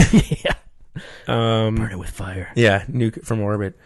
yeah, 0.43 0.53
um, 1.27 1.75
burn 1.75 1.91
it 1.91 1.99
with 1.99 2.09
fire. 2.11 2.49
Yeah, 2.55 2.85
nuke 2.85 3.17
it 3.17 3.25
from 3.25 3.41
orbit. 3.41 3.77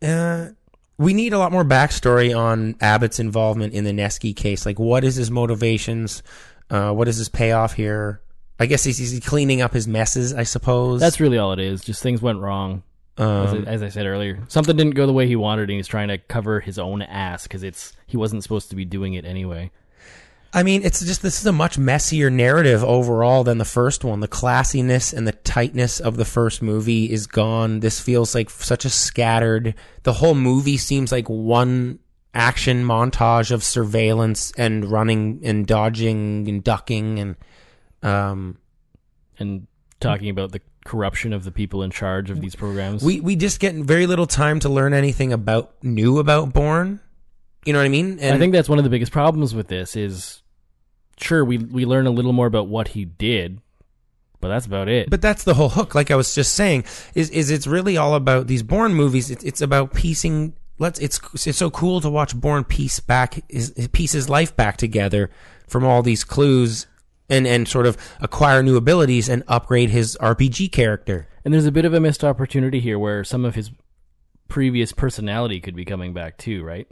Uh, 0.00 0.50
we 0.98 1.14
need 1.14 1.32
a 1.32 1.38
lot 1.38 1.50
more 1.50 1.64
backstory 1.64 2.36
on 2.36 2.76
Abbott's 2.80 3.18
involvement 3.18 3.74
in 3.74 3.82
the 3.82 3.90
Neski 3.90 4.36
case. 4.36 4.64
Like, 4.64 4.78
what 4.78 5.02
is 5.02 5.16
his 5.16 5.30
motivations? 5.30 6.22
Uh, 6.70 6.92
what 6.92 7.08
is 7.08 7.16
his 7.16 7.28
payoff 7.28 7.74
here? 7.74 8.20
I 8.58 8.66
guess 8.66 8.84
he's, 8.84 8.98
he's 8.98 9.20
cleaning 9.20 9.60
up 9.60 9.72
his 9.72 9.88
messes, 9.88 10.32
I 10.32 10.44
suppose. 10.44 11.00
That's 11.00 11.20
really 11.20 11.38
all 11.38 11.52
it 11.52 11.58
is. 11.58 11.82
Just 11.82 12.02
things 12.02 12.22
went 12.22 12.40
wrong. 12.40 12.82
As, 13.16 13.52
I, 13.52 13.56
um, 13.58 13.64
as 13.66 13.82
I 13.82 13.90
said 13.90 14.06
earlier, 14.06 14.42
something 14.48 14.76
didn't 14.76 14.94
go 14.94 15.06
the 15.06 15.12
way 15.12 15.28
he 15.28 15.36
wanted, 15.36 15.70
and 15.70 15.76
he's 15.76 15.86
trying 15.86 16.08
to 16.08 16.18
cover 16.18 16.58
his 16.60 16.78
own 16.80 17.00
ass 17.00 17.44
because 17.44 17.62
it's 17.62 17.92
he 18.06 18.16
wasn't 18.16 18.42
supposed 18.42 18.70
to 18.70 18.76
be 18.76 18.84
doing 18.84 19.14
it 19.14 19.24
anyway. 19.24 19.70
I 20.52 20.62
mean, 20.62 20.84
it's 20.84 21.04
just 21.04 21.22
this 21.22 21.40
is 21.40 21.46
a 21.46 21.52
much 21.52 21.78
messier 21.78 22.30
narrative 22.30 22.84
overall 22.84 23.42
than 23.42 23.58
the 23.58 23.64
first 23.64 24.04
one. 24.04 24.20
The 24.20 24.28
classiness 24.28 25.12
and 25.12 25.26
the 25.26 25.32
tightness 25.32 25.98
of 25.98 26.16
the 26.16 26.24
first 26.24 26.62
movie 26.62 27.10
is 27.10 27.26
gone. 27.26 27.80
This 27.80 28.00
feels 28.00 28.34
like 28.34 28.50
such 28.50 28.84
a 28.84 28.90
scattered. 28.90 29.74
The 30.04 30.12
whole 30.12 30.36
movie 30.36 30.76
seems 30.76 31.10
like 31.10 31.28
one 31.28 31.98
action 32.34 32.84
montage 32.84 33.50
of 33.50 33.62
surveillance 33.62 34.52
and 34.58 34.90
running 34.90 35.40
and 35.44 35.66
dodging 35.66 36.48
and 36.48 36.64
ducking 36.64 37.18
and 37.20 37.36
um 38.02 38.58
And 39.38 39.66
talking 40.00 40.28
about 40.28 40.52
the 40.52 40.60
corruption 40.84 41.32
of 41.32 41.44
the 41.44 41.50
people 41.50 41.82
in 41.82 41.90
charge 41.90 42.28
of 42.30 42.40
these 42.40 42.54
programs. 42.54 43.02
we 43.02 43.20
we 43.20 43.36
just 43.36 43.58
get 43.58 43.74
very 43.74 44.06
little 44.06 44.26
time 44.26 44.60
to 44.60 44.68
learn 44.68 44.92
anything 44.92 45.32
about 45.32 45.72
new 45.82 46.18
about 46.18 46.52
Bourne. 46.52 47.00
You 47.64 47.72
know 47.72 47.78
what 47.78 47.86
I 47.86 47.88
mean? 47.88 48.18
And 48.20 48.34
I 48.34 48.38
think 48.38 48.52
that's 48.52 48.68
one 48.68 48.78
of 48.78 48.84
the 48.84 48.90
biggest 48.90 49.10
problems 49.10 49.54
with 49.54 49.68
this 49.68 49.96
is 49.96 50.42
sure 51.18 51.42
we 51.44 51.56
we 51.56 51.86
learn 51.86 52.06
a 52.06 52.10
little 52.10 52.34
more 52.34 52.46
about 52.46 52.68
what 52.68 52.88
he 52.88 53.06
did, 53.06 53.62
but 54.40 54.48
that's 54.48 54.66
about 54.66 54.88
it. 54.88 55.08
But 55.08 55.22
that's 55.22 55.44
the 55.44 55.54
whole 55.54 55.70
hook. 55.70 55.94
Like 55.94 56.10
I 56.10 56.16
was 56.16 56.34
just 56.34 56.52
saying, 56.54 56.84
is 57.14 57.30
is 57.30 57.50
it's 57.50 57.66
really 57.66 57.96
all 57.96 58.14
about 58.14 58.46
these 58.46 58.62
Bourne 58.62 58.92
movies. 58.92 59.30
It's 59.30 59.44
it's 59.44 59.62
about 59.62 59.94
piecing. 59.94 60.52
Let's. 60.78 60.98
It's 60.98 61.20
it's 61.46 61.58
so 61.58 61.70
cool 61.70 62.00
to 62.00 62.10
watch 62.10 62.34
Bourne 62.34 62.64
piece 62.64 63.00
back 63.00 63.40
his 63.48 63.88
piece 63.92 64.12
his 64.12 64.28
life 64.28 64.56
back 64.56 64.76
together 64.76 65.30
from 65.68 65.84
all 65.84 66.02
these 66.02 66.24
clues 66.24 66.86
and 67.28 67.46
and 67.46 67.66
sort 67.68 67.86
of 67.86 67.96
acquire 68.20 68.62
new 68.62 68.76
abilities 68.76 69.28
and 69.28 69.42
upgrade 69.48 69.90
his 69.90 70.16
RPG 70.20 70.72
character. 70.72 71.28
And 71.44 71.54
there's 71.54 71.66
a 71.66 71.72
bit 71.72 71.84
of 71.84 71.94
a 71.94 72.00
missed 72.00 72.24
opportunity 72.24 72.80
here 72.80 72.98
where 72.98 73.22
some 73.24 73.44
of 73.44 73.54
his 73.54 73.70
previous 74.48 74.92
personality 74.92 75.60
could 75.60 75.76
be 75.76 75.84
coming 75.84 76.12
back 76.12 76.38
too, 76.38 76.62
right? 76.64 76.88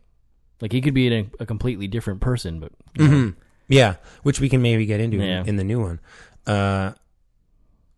Like 0.60 0.72
he 0.72 0.80
could 0.80 0.94
be 0.94 1.12
a, 1.12 1.26
a 1.40 1.46
completely 1.46 1.88
different 1.88 2.20
person, 2.20 2.60
but 2.60 2.72
you 2.96 3.08
know, 3.08 3.32
Yeah, 3.68 3.96
which 4.22 4.40
we 4.40 4.48
can 4.48 4.62
maybe 4.62 4.86
get 4.86 5.00
into 5.00 5.16
Yeah. 5.18 5.40
in, 5.40 5.48
in 5.50 5.56
the 5.56 5.64
new 5.64 5.80
one. 5.80 6.00
Uh, 6.46 6.92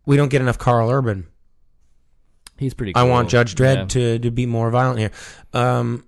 we 0.05 0.17
don't 0.17 0.29
get 0.29 0.41
enough 0.41 0.57
Karl 0.57 0.89
Urban. 0.89 1.27
He's 2.57 2.73
pretty. 2.73 2.93
I 2.95 3.03
want 3.03 3.29
Judge 3.29 3.55
Dredd 3.55 3.75
Yeah. 3.75 3.85
to 3.85 4.19
to 4.19 4.31
be 4.31 4.45
more 4.45 4.69
violent 4.71 4.99
here. 4.99 5.11
Um, 5.53 6.03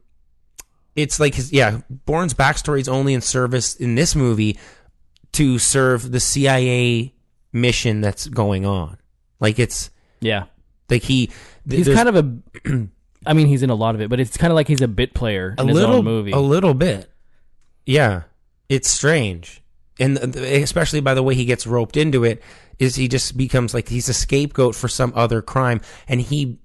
it's 0.95 1.19
like 1.19 1.35
his 1.35 1.51
yeah, 1.53 1.81
Bourne's 1.89 2.33
backstory 2.33 2.79
is 2.79 2.87
only 2.89 3.13
in 3.13 3.21
service 3.21 3.75
in 3.75 3.95
this 3.95 4.15
movie 4.15 4.57
to 5.33 5.59
serve 5.59 6.11
the 6.11 6.19
CIA 6.19 7.13
mission 7.53 8.01
that's 8.01 8.27
going 8.27 8.65
on. 8.65 8.97
Like 9.39 9.59
it's 9.59 9.89
Yeah, 10.21 10.45
like 10.89 11.03
he 11.03 11.27
th- 11.69 11.85
he's 11.85 11.95
kind 11.95 12.09
of 12.09 12.15
a. 12.15 12.87
I 13.25 13.33
mean, 13.33 13.47
he's 13.47 13.61
in 13.61 13.69
a 13.69 13.75
lot 13.75 13.93
of 13.93 13.99
it, 14.01 14.09
but 14.09 14.19
it's 14.21 14.37
kind 14.37 14.51
of 14.51 14.55
like 14.55 14.67
he's 14.69 14.81
a 14.81 14.87
bit 14.87 15.13
player 15.13 15.53
a 15.57 15.61
in 15.61 15.67
his 15.67 15.75
little 15.77 15.97
own 15.97 16.05
movie. 16.05 16.31
a 16.31 16.39
little 16.39 16.73
bit. 16.73 17.11
Yeah, 17.85 18.23
it's 18.69 18.89
strange, 18.89 19.61
and 19.99 20.17
especially 20.35 21.01
by 21.01 21.13
the 21.13 21.23
way 21.23 21.35
he 21.35 21.45
gets 21.45 21.67
roped 21.67 21.97
into 21.97 22.23
it, 22.23 22.41
is 22.79 22.95
he 22.95 23.07
just 23.07 23.35
becomes 23.37 23.73
like 23.73 23.89
he's 23.89 24.09
a 24.09 24.13
scapegoat 24.13 24.75
for 24.75 24.87
some 24.87 25.11
other 25.15 25.41
crime, 25.41 25.81
and 26.07 26.21
he, 26.21 26.59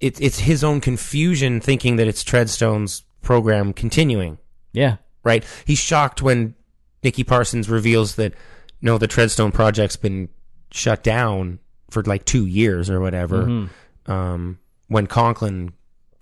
it, 0.00 0.20
it's 0.20 0.40
his 0.40 0.64
own 0.64 0.80
confusion 0.80 1.60
thinking 1.60 1.96
that 1.96 2.08
it's 2.08 2.24
Treadstone's 2.24 3.02
program 3.22 3.72
continuing. 3.72 4.38
yeah, 4.72 4.96
Right? 5.22 5.44
He's 5.64 5.78
shocked 5.78 6.20
when 6.20 6.54
Nicky 7.02 7.24
Parsons 7.24 7.68
reveals 7.70 8.16
that 8.16 8.34
no, 8.82 8.98
the 8.98 9.08
Treadstone 9.08 9.52
project's 9.52 9.96
been 9.96 10.28
shut 10.70 11.02
down 11.02 11.58
for 11.88 12.02
like 12.02 12.26
two 12.26 12.44
years 12.44 12.90
or 12.90 13.00
whatever. 13.00 13.44
Mm-hmm. 13.44 14.12
Um, 14.12 14.58
when 14.88 15.06
Conklin, 15.06 15.72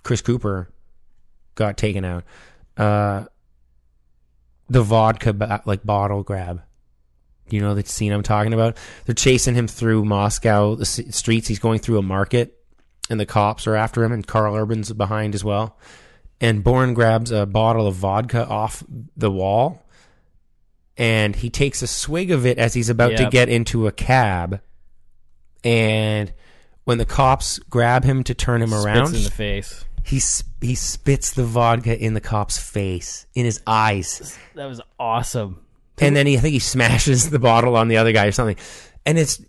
Chris 0.05 0.23
Cooper, 0.23 0.71
got 1.57 1.77
taken 1.77 2.05
out, 2.05 2.25
uh, 2.77 3.25
the 4.73 4.83
vodka 4.83 5.33
ba- 5.33 5.63
like 5.67 5.85
bottle 5.85 6.23
grab. 6.23 6.63
You 7.49 7.61
know 7.61 7.75
the 7.75 7.85
scene 7.85 8.13
I'm 8.13 8.23
talking 8.23 8.55
about. 8.55 8.79
They're 9.05 9.15
chasing 9.15 9.55
him 9.55 9.69
through 9.69 10.05
Moscow, 10.05 10.75
the 10.75 10.87
streets. 10.87 11.49
He's 11.49 11.59
going 11.59 11.81
through 11.81 11.99
a 11.99 12.03
market, 12.03 12.59
and 13.11 13.21
the 13.21 13.27
cops 13.27 13.67
are 13.67 13.77
after 13.77 14.03
him, 14.03 14.13
and 14.13 14.27
Karl 14.27 14.57
Urban's 14.57 14.91
behind 14.93 15.35
as 15.35 15.45
well. 15.45 15.79
And 16.41 16.65
Bourne 16.65 16.95
grabs 16.95 17.31
a 17.31 17.45
bottle 17.45 17.87
of 17.87 17.95
vodka 17.97 18.47
off 18.47 18.83
the 19.17 19.31
wall, 19.31 19.85
and 20.97 21.37
he 21.37 21.51
takes 21.51 21.83
a 21.83 21.87
swig 21.87 22.31
of 22.31 22.47
it 22.47 22.59
as 22.59 22.73
he's 22.73 22.89
about 22.89 23.17
to 23.19 23.29
get 23.29 23.51
into 23.51 23.87
a 23.87 23.93
cab. 23.93 24.61
And 25.63 26.33
when 26.85 26.97
the 26.97 27.05
cops 27.05 27.59
grab 27.59 28.05
him 28.05 28.25
to 28.25 28.35
turn 28.35 28.63
him 28.63 28.71
Spits 28.71 28.85
around, 28.85 29.15
in 29.15 29.25
the 29.25 29.31
face. 29.31 29.85
He 30.05 30.17
s- 30.19 30.45
he 30.61 30.75
spits 30.75 31.33
the 31.33 31.45
vodka 31.45 31.99
in 31.99 32.15
the 32.15 32.21
cop's 32.21 32.59
face, 32.59 33.27
in 33.35 33.45
his 33.45 33.61
eyes, 33.67 34.39
That 34.55 34.67
was 34.67 34.81
awesome. 34.99 35.61
and 36.01 36.15
then 36.17 36.27
he 36.27 36.37
I 36.37 36.41
think 36.41 36.53
he 36.53 36.59
smashes 36.59 37.31
the 37.31 37.39
bottle 37.39 37.77
on 37.77 37.89
the 37.89 37.97
other 37.99 38.13
guy 38.13 38.27
or 38.27 38.33
something. 38.33 38.57
And 39.07 39.19
it's 39.19 39.41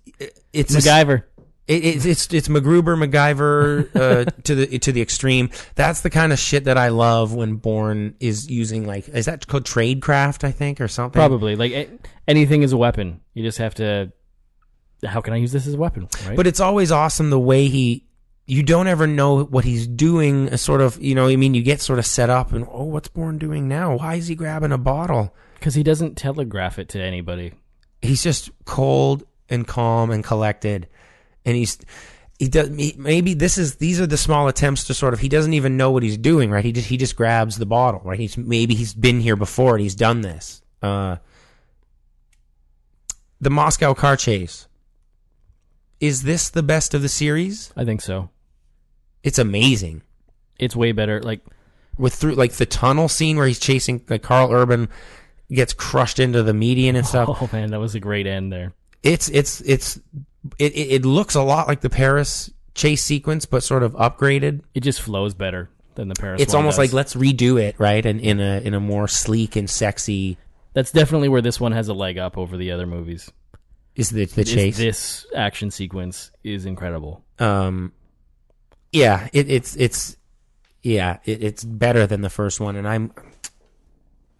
it's 0.53 0.73
a 0.73 0.77
s- 0.77 0.85
MacGyver. 0.87 1.23
it, 1.67 1.85
it's 1.85 2.05
it's 2.05 2.33
it's 2.33 2.47
MacGruber, 2.47 2.97
MacGyver 2.97 3.95
uh, 3.95 4.31
to 4.43 4.55
the 4.55 4.79
to 4.79 4.91
the 4.91 5.01
extreme. 5.01 5.49
That's 5.75 6.01
the 6.01 6.09
kind 6.09 6.33
of 6.33 6.39
shit 6.39 6.63
that 6.65 6.77
I 6.77 6.89
love 6.89 7.33
when 7.33 7.55
Bourne 7.55 8.15
is 8.19 8.49
using 8.49 8.85
like 8.87 9.07
is 9.09 9.25
that 9.25 9.45
called 9.47 9.65
tradecraft 9.65 10.43
I 10.43 10.51
think 10.51 10.81
or 10.81 10.87
something. 10.87 11.17
Probably 11.19 11.55
like 11.55 11.71
a- 11.71 11.89
anything 12.27 12.63
is 12.63 12.73
a 12.73 12.77
weapon. 12.77 13.21
You 13.33 13.43
just 13.43 13.57
have 13.59 13.75
to. 13.75 14.11
How 15.05 15.19
can 15.21 15.33
I 15.33 15.37
use 15.37 15.51
this 15.51 15.67
as 15.67 15.73
a 15.73 15.77
weapon? 15.77 16.07
Right. 16.27 16.35
But 16.37 16.47
it's 16.47 16.59
always 16.61 16.91
awesome 16.91 17.29
the 17.29 17.39
way 17.39 17.67
he. 17.67 18.05
You 18.45 18.61
don't 18.63 18.87
ever 18.87 19.07
know 19.07 19.43
what 19.45 19.63
he's 19.63 19.87
doing. 19.87 20.49
uh, 20.51 20.57
Sort 20.57 20.81
of, 20.81 21.01
you 21.01 21.15
know. 21.15 21.27
I 21.27 21.35
mean, 21.37 21.53
you 21.53 21.63
get 21.63 21.79
sort 21.81 21.99
of 21.99 22.05
set 22.05 22.29
up, 22.29 22.51
and 22.51 22.65
oh, 22.69 22.83
what's 22.83 23.07
Bourne 23.07 23.37
doing 23.37 23.67
now? 23.67 23.97
Why 23.97 24.15
is 24.15 24.27
he 24.27 24.35
grabbing 24.35 24.71
a 24.71 24.77
bottle? 24.77 25.33
because 25.63 25.75
he 25.75 25.83
doesn't 25.83 26.17
telegraph 26.17 26.77
it 26.77 26.89
to 26.89 27.01
anybody. 27.01 27.53
He's 28.01 28.21
just 28.21 28.51
cold 28.65 29.23
and 29.47 29.65
calm 29.65 30.11
and 30.11 30.21
collected, 30.21 30.89
and 31.45 31.55
he's 31.55 31.77
he 32.37 32.49
does 32.49 32.67
he, 32.75 32.93
maybe 32.97 33.33
this 33.33 33.57
is 33.57 33.75
these 33.75 34.01
are 34.01 34.05
the 34.05 34.17
small 34.17 34.49
attempts 34.49 34.83
to 34.85 34.93
sort 34.93 35.13
of 35.13 35.21
he 35.21 35.29
doesn't 35.29 35.53
even 35.53 35.77
know 35.77 35.91
what 35.91 36.03
he's 36.03 36.17
doing 36.17 36.51
right 36.51 36.65
he 36.65 36.73
just 36.73 36.89
he 36.89 36.97
just 36.97 37.15
grabs 37.15 37.57
the 37.57 37.65
bottle 37.65 38.01
right 38.03 38.19
he's 38.19 38.37
maybe 38.37 38.75
he's 38.75 38.93
been 38.93 39.21
here 39.21 39.37
before 39.37 39.75
and 39.75 39.81
he's 39.83 39.95
done 39.95 40.19
this 40.21 40.61
uh 40.81 41.15
the 43.39 43.51
Moscow 43.51 43.93
car 43.93 44.17
chase 44.17 44.67
is 46.01 46.23
this 46.23 46.49
the 46.49 46.63
best 46.63 46.93
of 46.93 47.01
the 47.01 47.07
series 47.09 47.71
I 47.77 47.85
think 47.85 48.01
so. 48.01 48.29
It's 49.23 49.39
amazing 49.39 50.01
It's 50.59 50.75
way 50.75 50.91
better. 50.91 51.21
Like 51.21 51.41
with 51.97 52.13
through 52.13 52.35
like 52.35 52.53
the 52.53 52.65
tunnel 52.65 53.07
scene 53.07 53.37
where 53.37 53.47
he's 53.47 53.59
chasing 53.59 54.03
like 54.09 54.23
Karl 54.23 54.51
Urban 54.51 54.89
gets 55.51 55.73
crushed 55.73 56.19
into 56.19 56.41
the 56.43 56.53
median 56.53 56.95
and 56.95 57.05
stuff 57.05 57.29
oh 57.41 57.49
man, 57.53 57.71
that 57.71 57.79
was 57.79 57.95
a 57.95 57.99
great 57.99 58.25
end 58.27 58.51
there. 58.51 58.73
it's 59.03 59.29
it's 59.29 59.61
it's 59.61 59.99
it, 60.59 60.73
it 60.75 61.05
looks 61.05 61.35
a 61.35 61.41
lot 61.43 61.67
like 61.67 61.81
the 61.81 61.89
Paris 61.89 62.51
chase 62.75 63.03
sequence 63.03 63.45
but 63.45 63.61
sort 63.63 63.83
of 63.83 63.93
upgraded 63.93 64.61
It 64.73 64.81
just 64.81 65.01
flows 65.01 65.33
better 65.33 65.69
than 65.95 66.07
the 66.07 66.15
Paris. 66.15 66.41
it's 66.41 66.53
almost 66.55 66.77
does. 66.77 66.87
like 66.91 66.93
let's 66.93 67.13
redo 67.13 67.61
it 67.61 67.75
right 67.79 68.03
and 68.05 68.19
in 68.19 68.39
a 68.39 68.59
in 68.61 68.73
a 68.73 68.79
more 68.79 69.07
sleek 69.07 69.55
and 69.55 69.69
sexy 69.69 70.37
that's 70.73 70.91
definitely 70.91 71.29
where 71.29 71.41
this 71.43 71.59
one 71.59 71.71
has 71.71 71.87
a 71.87 71.93
leg 71.93 72.17
up 72.17 72.35
over 72.35 72.57
the 72.57 72.71
other 72.71 72.87
movies. 72.87 73.31
is 73.95 74.09
the 74.09 74.25
the 74.25 74.41
Is 74.41 74.51
chase 74.51 74.77
This 74.77 75.25
action 75.35 75.69
sequence 75.69 76.31
is 76.43 76.65
incredible. 76.65 77.23
um 77.37 77.91
yeah 78.93 79.27
it, 79.33 79.49
it's 79.51 79.75
it's 79.75 80.15
yeah 80.81 81.17
it, 81.25 81.43
it's 81.43 81.63
better 81.63 82.07
than 82.07 82.21
the 82.21 82.29
first 82.29 82.59
one 82.61 82.75
and 82.77 82.87
i'm 82.87 83.11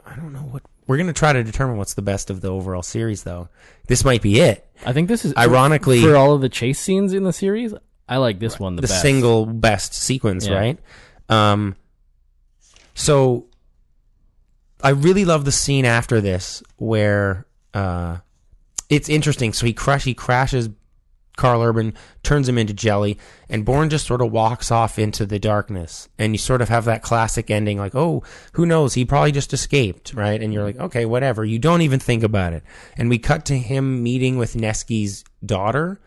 i 0.06 0.16
don't 0.16 0.32
know 0.32 0.40
what 0.40 0.62
we're 0.88 0.98
gonna 0.98 1.12
try 1.14 1.34
to 1.34 1.44
determine 1.44 1.78
what's 1.78 1.94
the 1.96 2.02
best 2.02 2.30
of 2.30 2.40
the 2.42 2.48
overall 2.50 2.82
series 2.84 3.24
though 3.24 3.50
this 3.88 4.06
might 4.06 4.22
be 4.22 4.40
it 4.40 4.66
I 4.86 4.92
think 4.94 5.08
this 5.08 5.24
is 5.24 5.34
Ironically- 5.38 6.02
for 6.02 6.16
all 6.18 6.34
of 6.34 6.42
the 6.42 6.50
chase 6.50 6.78
scenes 6.78 7.14
in 7.14 7.24
the 7.24 7.32
series. 7.32 7.74
I 8.10 8.18
like 8.18 8.38
this 8.40 8.60
one 8.60 8.76
the, 8.76 8.82
the 8.82 8.90
best. 8.90 9.02
single 9.02 9.46
best 9.46 9.94
sequence, 9.94 10.46
Yeah. 10.46 10.56
right? 10.58 10.80
Um, 11.30 11.78
so 12.94 13.46
I 14.84 14.90
really 14.90 15.24
love 15.24 15.46
the 15.46 15.54
scene 15.54 15.86
after 15.86 16.20
this 16.20 16.62
where 16.76 17.46
uh, 17.74 18.18
it's 18.90 19.08
interesting. 19.08 19.54
So 19.54 19.66
he 19.66 19.72
crush 19.74 20.04
he 20.04 20.14
crashes 20.14 20.68
Karl 21.36 21.64
Urban, 21.64 21.94
turns 22.22 22.48
him 22.48 22.58
into 22.60 22.74
jelly, 22.74 23.18
and 23.50 23.66
Bourne 23.66 23.90
just 23.90 24.06
sort 24.06 24.22
of 24.22 24.32
walks 24.32 24.70
off 24.72 25.00
into 25.00 25.26
the 25.26 25.40
darkness. 25.40 26.08
And 26.20 26.34
you 26.34 26.38
sort 26.38 26.62
of 26.62 26.70
have 26.70 26.86
that 26.86 27.02
classic 27.02 27.50
ending, 27.50 27.78
like, 27.80 27.96
oh, 27.96 28.24
who 28.54 28.66
knows? 28.68 28.94
He 28.94 29.04
probably 29.04 29.32
just 29.32 29.52
escaped, 29.54 30.14
right? 30.14 30.42
And 30.42 30.54
you're 30.54 30.64
like, 30.64 30.78
okay, 30.78 31.06
whatever. 31.06 31.44
You 31.44 31.58
don't 31.58 31.82
even 31.82 32.00
think 32.00 32.22
about 32.24 32.54
it. 32.54 32.64
And 32.98 33.10
we 33.10 33.18
cut 33.18 33.46
to 33.46 33.58
him 33.58 34.04
meeting 34.04 34.38
with 34.38 34.54
Neski's 34.54 35.24
daughter 35.44 36.00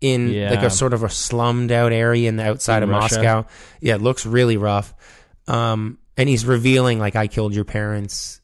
in 0.00 0.28
Yeah. 0.30 0.50
like 0.50 0.62
a 0.62 0.70
sort 0.70 0.92
of 0.92 1.02
a 1.02 1.08
slummed 1.10 1.72
out 1.72 1.92
area 1.92 2.28
in 2.28 2.36
the 2.36 2.44
outside 2.44 2.82
In 2.82 2.90
of 2.90 2.90
Russia. 2.90 3.16
Moscow. 3.16 3.46
Yeah, 3.80 3.94
it 3.96 4.02
looks 4.02 4.24
really 4.26 4.56
rough. 4.58 4.94
Um, 5.48 5.98
and 6.16 6.28
he's 6.28 6.44
revealing 6.46 6.98
like, 6.98 7.16
I 7.16 7.26
killed 7.26 7.54
your 7.54 7.64
parents. 7.64 8.40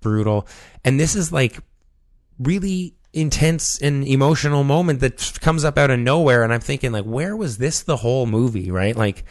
Brutal. 0.00 0.46
And 0.84 1.00
this 1.00 1.16
is 1.16 1.32
like 1.32 1.58
really 2.38 2.94
intense 3.12 3.78
and 3.80 4.06
emotional 4.06 4.64
moment 4.64 5.00
that 5.00 5.38
comes 5.40 5.64
up 5.64 5.78
out 5.78 5.90
of 5.90 5.98
nowhere 5.98 6.42
and 6.42 6.52
I'm 6.52 6.60
thinking 6.60 6.92
like 6.92 7.04
where 7.04 7.34
was 7.34 7.56
this 7.58 7.82
the 7.82 7.96
whole 7.96 8.26
movie 8.26 8.70
right? 8.70 8.94
Like 8.94 9.24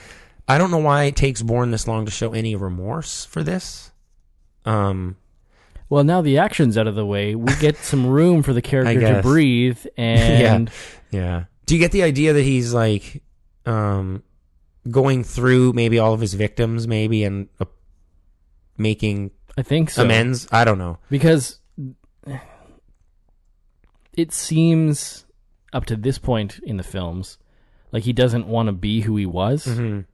I 0.47 0.57
don't 0.57 0.71
know 0.71 0.79
why 0.79 1.03
it 1.05 1.15
takes 1.15 1.41
Bourne 1.41 1.71
this 1.71 1.87
long 1.87 2.05
to 2.05 2.11
show 2.11 2.33
any 2.33 2.55
remorse 2.55 3.25
for 3.25 3.43
this. 3.43 3.91
Um 4.65 5.17
Well, 5.89 6.03
now 6.03 6.21
the 6.21 6.39
action's 6.39 6.77
out 6.77 6.87
of 6.87 6.95
the 6.95 7.05
way. 7.05 7.35
We 7.35 7.53
get 7.57 7.77
some 7.91 8.07
room 8.07 8.43
for 8.43 8.51
the 8.53 8.61
character 8.61 8.99
to 8.99 9.21
breathe, 9.21 9.85
and 9.97 10.71
yeah. 11.11 11.45
Do 11.65 11.75
you 11.75 11.79
get 11.79 11.91
the 11.91 12.03
idea 12.03 12.33
that 12.33 12.43
he's 12.43 12.73
like 12.73 13.21
um 13.65 14.23
going 14.89 15.23
through 15.23 15.73
maybe 15.73 15.99
all 15.99 16.13
of 16.13 16.21
his 16.21 16.33
victims 16.33 16.87
maybe 16.87 17.25
and 17.25 17.49
uh, 17.59 17.65
making 18.77 19.31
I 19.57 19.61
think 19.61 19.91
so. 19.91 20.03
amends? 20.03 20.47
I 20.51 20.63
don't 20.63 20.77
know. 20.77 20.97
Because 21.09 21.59
it 24.18 24.34
seems 24.34 25.26
up 25.72 25.85
to 25.85 25.95
this 25.95 26.18
point 26.18 26.60
in 26.64 26.76
the 26.77 26.84
films 26.84 27.38
like 27.91 28.03
he 28.03 28.11
doesn't 28.14 28.48
want 28.48 28.68
to 28.68 28.73
be 28.73 29.02
who 29.02 29.15
he 29.15 29.26
was. 29.26 29.65
Mhm. 29.65 30.06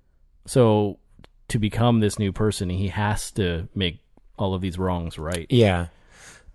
So 0.45 0.99
to 1.47 1.57
become 1.57 1.99
this 1.99 2.19
new 2.19 2.31
person, 2.31 2.69
he 2.69 2.89
has 2.89 3.31
to 3.31 3.67
make 3.73 3.99
all 4.37 4.53
of 4.53 4.61
these 4.61 4.77
wrongs 4.77 5.17
right. 5.17 5.47
Yeah. 5.49 5.87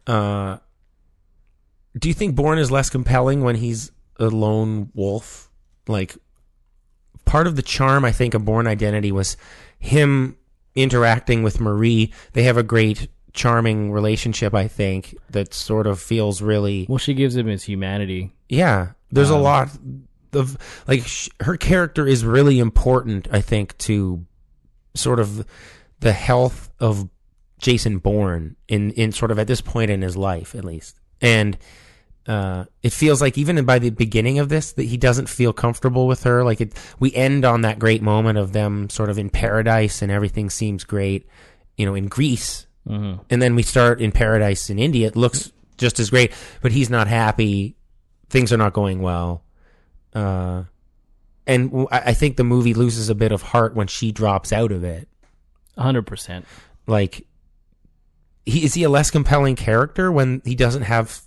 Uh, 0.07 0.59
do 1.99 2.09
you 2.09 2.15
think 2.15 2.35
Bourne 2.37 2.59
is 2.59 2.70
less 2.70 2.91
compelling 2.91 3.43
when 3.43 3.57
he's 3.57 3.91
a 4.19 4.27
lone 4.29 4.91
wolf? 4.95 5.51
Like, 5.87 6.16
part 7.25 7.47
of 7.47 7.57
the 7.57 7.62
charm, 7.62 8.05
I 8.05 8.12
think, 8.12 8.35
of 8.35 8.45
Bourne 8.45 8.66
Identity 8.66 9.11
was 9.12 9.37
him 9.79 10.37
interacting 10.75 11.43
with 11.43 11.61
Marie. 11.61 12.12
They 12.33 12.43
have 12.45 12.57
a 12.57 12.62
great, 12.62 13.09
charming 13.39 13.90
relationship, 13.93 14.52
I 14.55 14.69
think, 14.69 15.16
that 15.31 15.55
sort 15.55 15.86
of 15.86 16.01
feels 16.01 16.43
really. 16.43 16.85
Well, 16.89 16.98
she 16.98 17.15
gives 17.15 17.35
him 17.36 17.47
his 17.47 17.62
humanity. 17.62 18.32
Yeah. 18.48 18.93
There's 19.10 19.31
a 19.31 19.36
Um, 19.36 19.43
lot 19.43 19.70
of. 20.32 20.59
Like, 20.86 21.06
sh- 21.06 21.31
her 21.40 21.56
character 21.56 22.06
is 22.06 22.24
really 22.24 22.59
important, 22.59 23.28
I 23.32 23.40
think, 23.40 23.78
to 23.78 24.27
sort 24.94 25.20
of 25.20 25.47
the 26.01 26.12
health 26.12 26.70
of 26.81 27.09
Jason 27.60 27.98
Bourne 27.98 28.56
in 28.69 28.90
in 28.93 29.12
sort 29.12 29.31
of 29.31 29.39
at 29.39 29.47
this 29.47 29.60
point 29.60 29.90
in 29.90 30.02
his 30.02 30.16
life 30.16 30.55
at 30.55 30.65
least. 30.65 30.98
And 31.20 31.56
uh 32.27 32.65
it 32.82 32.93
feels 32.93 33.20
like 33.20 33.39
even 33.39 33.65
by 33.65 33.78
the 33.81 33.90
beginning 33.90 34.39
of 34.39 34.48
this 34.48 34.73
that 34.73 34.85
he 34.85 34.97
doesn't 34.97 35.28
feel 35.28 35.52
comfortable 35.52 36.06
with 36.06 36.23
her 36.24 36.44
like 36.44 36.60
it 36.60 36.73
we 37.01 37.12
end 37.15 37.44
on 37.44 37.62
that 37.62 37.78
great 37.78 38.02
moment 38.02 38.39
of 38.39 38.52
them 38.52 38.89
sort 38.90 39.09
of 39.10 39.19
in 39.19 39.31
paradise 39.31 40.02
and 40.02 40.12
everything 40.12 40.51
seems 40.51 40.85
great, 40.85 41.27
you 41.77 41.85
know, 41.86 41.94
in 41.97 42.06
Greece. 42.06 42.66
Mhm. 42.89 43.20
And 43.31 43.43
then 43.43 43.55
we 43.55 43.62
start 43.62 44.01
in 44.01 44.12
paradise 44.12 44.70
in 44.70 44.78
India. 44.78 45.06
It 45.09 45.16
looks 45.16 45.52
just 45.77 46.01
as 46.01 46.10
great, 46.10 46.32
but 46.62 46.73
he's 46.73 46.89
not 46.90 47.06
happy. 47.06 47.77
Things 48.31 48.52
are 48.52 48.56
not 48.56 48.73
going 48.73 49.01
well. 49.02 49.43
Uh 50.15 50.65
and 51.47 51.70
w- 51.70 51.89
I 51.90 52.12
think 52.15 52.36
the 52.36 52.44
movie 52.44 52.74
loses 52.74 53.09
a 53.09 53.15
bit 53.15 53.32
of 53.32 53.40
heart 53.43 53.74
when 53.74 53.86
she 53.86 54.12
drops 54.12 54.52
out 54.52 54.73
of 54.73 54.85
it 54.85 55.09
hundred 55.77 56.02
percent. 56.06 56.44
like 56.86 57.27
he 58.44 58.65
is 58.65 58.74
he 58.74 58.82
a 58.82 58.89
less 58.90 59.10
compelling 59.10 59.55
character 59.56 60.10
when 60.10 60.43
he 60.44 60.55
doesn't 60.55 60.82
have 60.82 61.23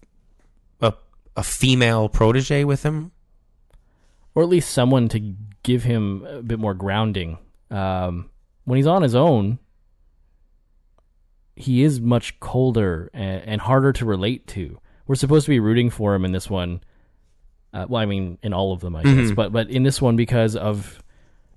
a 0.81 0.93
a 1.37 1.43
female 1.43 2.09
protege 2.09 2.63
with 2.65 2.83
him 2.83 3.11
Or 4.35 4.43
at 4.43 4.49
least 4.49 4.71
someone 4.71 5.07
to 5.09 5.35
give 5.63 5.83
him 5.83 6.25
a 6.27 6.41
bit 6.41 6.59
more 6.59 6.73
grounding. 6.73 7.37
Um, 7.69 8.29
when 8.65 8.77
he's 8.77 8.87
on 8.87 9.01
his 9.03 9.15
own, 9.15 9.59
he 11.55 11.83
is 11.83 11.99
much 11.99 12.39
colder 12.39 13.09
and, 13.13 13.41
and 13.43 13.61
harder 13.61 13.91
to 13.93 14.05
relate 14.05 14.47
to. 14.47 14.79
We're 15.07 15.15
supposed 15.15 15.45
to 15.45 15.49
be 15.49 15.59
rooting 15.59 15.89
for 15.89 16.15
him 16.15 16.23
in 16.25 16.31
this 16.31 16.49
one. 16.49 16.81
Uh, 17.73 17.85
well, 17.87 18.01
I 18.01 18.05
mean, 18.05 18.37
in 18.43 18.53
all 18.53 18.73
of 18.73 18.79
them, 18.81 18.95
I 18.95 19.03
guess, 19.03 19.31
Mhm. 19.31 19.35
but 19.35 19.51
but 19.51 19.69
in 19.69 19.83
this 19.83 20.01
one 20.01 20.15
because 20.15 20.55
of 20.55 21.01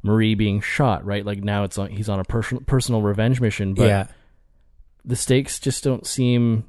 Marie 0.03 0.35
being 0.35 0.61
shot, 0.61 1.05
right? 1.05 1.25
Like 1.25 1.43
now, 1.43 1.65
it's 1.65 1.79
on, 1.79 1.91
he's 1.91 2.09
on 2.09 2.21
a 2.21 2.25
personal 2.25 2.62
personal 2.65 3.03
revenge 3.03 3.41
mission, 3.41 3.75
but 3.75 3.87
yeah 3.87 4.07
the 5.07 5.16
stakes 5.16 5.61
just 5.61 5.85
don't 5.85 6.07
seem 6.07 6.65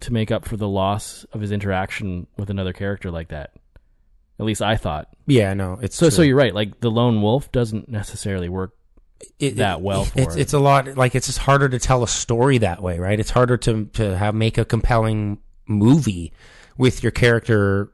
to 0.00 0.10
make 0.10 0.30
up 0.30 0.46
for 0.46 0.56
the 0.56 0.66
loss 0.68 1.24
of 1.34 1.42
his 1.42 1.52
interaction 1.52 2.26
with 2.38 2.48
another 2.48 2.72
character 2.72 3.10
like 3.10 3.28
that. 3.28 3.52
At 4.40 4.46
least 4.46 4.62
I 4.62 4.76
thought. 4.76 5.08
yeah 5.26 5.52
no 5.52 5.78
it's 5.82 5.94
So, 5.94 6.08
so 6.08 6.22
you're 6.22 6.34
right. 6.36 6.54
Like 6.54 6.80
the 6.80 6.90
lone 6.90 7.20
wolf 7.20 7.52
doesn't 7.52 7.90
necessarily 7.90 8.48
work 8.48 8.72
it, 9.38 9.56
that 9.56 9.80
well 9.80 10.04
for 10.04 10.20
it's 10.20 10.36
it. 10.36 10.40
it's 10.40 10.52
a 10.52 10.58
lot 10.58 10.96
like 10.96 11.14
it's 11.14 11.26
just 11.26 11.38
harder 11.38 11.68
to 11.68 11.78
tell 11.78 12.02
a 12.02 12.08
story 12.08 12.58
that 12.58 12.82
way, 12.82 12.98
right? 12.98 13.18
It's 13.18 13.30
harder 13.30 13.56
to 13.58 13.86
to 13.86 14.16
have 14.16 14.34
make 14.34 14.58
a 14.58 14.64
compelling 14.64 15.38
movie 15.66 16.32
with 16.76 17.02
your 17.02 17.12
character 17.12 17.92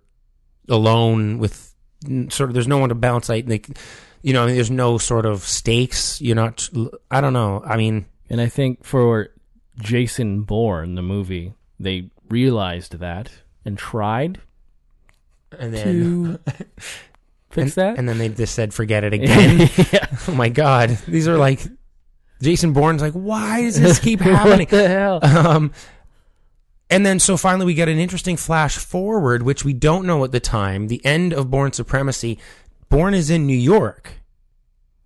alone 0.68 1.38
with 1.38 1.74
sort 2.28 2.50
of 2.50 2.54
there's 2.54 2.68
no 2.68 2.78
one 2.78 2.88
to 2.90 2.94
bounce 2.94 3.28
like 3.28 3.48
like 3.48 3.68
you 4.22 4.32
know 4.32 4.44
I 4.44 4.46
mean, 4.46 4.54
there's 4.56 4.70
no 4.70 4.98
sort 4.98 5.26
of 5.26 5.42
stakes 5.42 6.20
you're 6.20 6.36
not 6.36 6.68
i 7.10 7.20
don't 7.20 7.32
know 7.32 7.62
i 7.64 7.76
mean 7.76 8.06
And 8.30 8.40
I 8.40 8.48
think 8.48 8.84
for 8.84 9.30
Jason 9.80 10.42
Bourne, 10.42 10.94
the 10.96 11.02
movie, 11.02 11.54
they 11.80 12.10
realized 12.28 12.98
that 12.98 13.30
and 13.64 13.78
tried 13.78 14.40
and 15.58 15.72
then 15.72 15.84
to 15.84 16.40
fix 17.50 17.76
and, 17.76 17.86
that. 17.86 17.98
and 17.98 18.08
then 18.08 18.18
they 18.18 18.28
just 18.28 18.54
said 18.54 18.72
forget 18.74 19.04
it 19.04 19.12
again. 19.14 19.68
Oh 20.28 20.34
my 20.34 20.48
god. 20.50 20.90
These 21.08 21.26
are 21.28 21.38
like 21.38 21.60
jason 22.40 22.72
bourne's 22.72 23.02
like 23.02 23.14
why 23.14 23.62
does 23.62 23.80
this 23.80 23.98
keep 24.06 24.20
happening? 24.20 24.60
what 24.60 24.68
the 24.68 24.88
hell? 24.88 25.18
um 25.24 25.72
and 26.90 27.04
then 27.04 27.18
so 27.18 27.36
finally 27.36 27.66
we 27.66 27.74
get 27.74 27.88
an 27.88 27.98
interesting 27.98 28.36
flash 28.36 28.76
forward 28.76 29.42
which 29.42 29.64
we 29.64 29.72
don't 29.72 30.06
know 30.06 30.22
at 30.24 30.32
the 30.32 30.40
time 30.40 30.86
the 30.88 31.04
end 31.04 31.32
of 31.32 31.50
bourne 31.50 31.72
supremacy. 31.72 32.38
Bourne 32.88 33.14
is 33.14 33.28
in 33.30 33.46
new 33.46 33.56
york. 33.56 34.12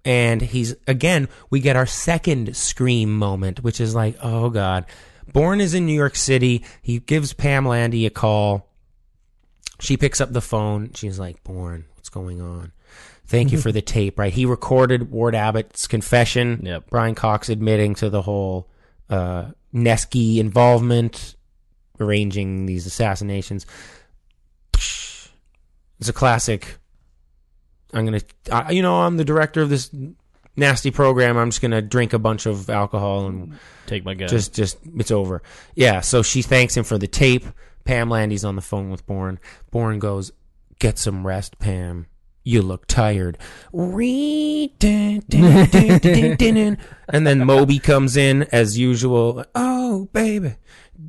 And 0.05 0.40
he's 0.43 0.74
again 0.86 1.28
we 1.51 1.60
get 1.60 1.77
our 1.77 1.86
second 1.86 2.56
scream 2.56 3.16
moment 3.16 3.62
which 3.62 3.81
is 3.81 3.94
like 3.94 4.16
oh 4.23 4.51
god. 4.51 4.86
Bourne 5.32 5.60
is 5.60 5.73
in 5.74 5.86
new 5.86 5.94
york 5.94 6.16
city. 6.16 6.64
He 6.82 6.98
gives 6.98 7.32
pam 7.32 7.66
landy 7.66 8.06
a 8.06 8.10
call. 8.10 8.69
She 9.81 9.97
picks 9.97 10.20
up 10.20 10.32
the 10.32 10.40
phone. 10.40 10.90
She's 10.94 11.19
like 11.19 11.43
bourne 11.44 11.85
what's 12.02 12.08
going 12.08 12.40
on. 12.40 12.72
Thank 13.26 13.52
you 13.52 13.58
for 13.58 13.70
the 13.70 13.80
tape 13.96 14.18
right? 14.18 14.32
He 14.32 14.44
recorded 14.44 15.12
ward 15.12 15.36
abbott's 15.36 15.86
confession 15.86 16.62
Yep. 16.64 16.90
brian 16.90 17.14
cox 17.14 17.48
admitting 17.48 17.94
to 17.96 18.10
the 18.10 18.22
whole 18.22 18.68
uh 19.08 19.52
Neski 19.72 20.38
involvement 20.38 21.36
arranging 22.00 22.66
these 22.66 22.86
assassinations. 22.86 23.66
It's 24.74 26.08
a 26.08 26.12
classic. 26.12 26.78
I'm 27.94 28.04
gonna 28.04 28.20
I, 28.50 28.72
you 28.72 28.82
know 28.82 29.02
i'm 29.02 29.16
the 29.16 29.24
director 29.24 29.62
of 29.62 29.68
this 29.70 29.88
nasty 30.56 30.90
program. 30.90 31.36
I'm 31.36 31.50
just 31.50 31.62
gonna 31.62 31.80
drink 31.82 32.12
a 32.14 32.18
bunch 32.18 32.46
of 32.46 32.68
alcohol 32.68 33.26
and 33.28 33.58
Take 33.86 34.04
my 34.04 34.14
gun. 34.14 34.26
just 34.28 34.52
just 34.54 34.78
it's 34.96 35.12
over. 35.12 35.40
Yeah 35.76 36.00
so 36.00 36.22
she 36.24 36.42
thanks 36.42 36.76
him 36.76 36.82
for 36.82 36.98
the 36.98 37.06
tape. 37.06 37.44
Pam 37.84 38.10
landy's 38.10 38.44
on 38.44 38.56
the 38.56 38.62
phone 38.62 38.90
with 38.90 39.06
bourne. 39.06 39.38
Bourne 39.70 40.00
goes 40.00 40.32
get 40.82 40.98
some 40.98 41.26
rest 41.26 41.59
pam 41.59 42.06
you 42.44 42.60
look 42.60 42.86
tired 42.86 43.38
and 47.09 47.26
then 47.26 47.38
moby 47.44 47.78
comes 47.78 48.16
in 48.16 48.42
as 48.52 48.78
usual 48.78 49.44
oh 49.54 50.09
baby 50.12 50.56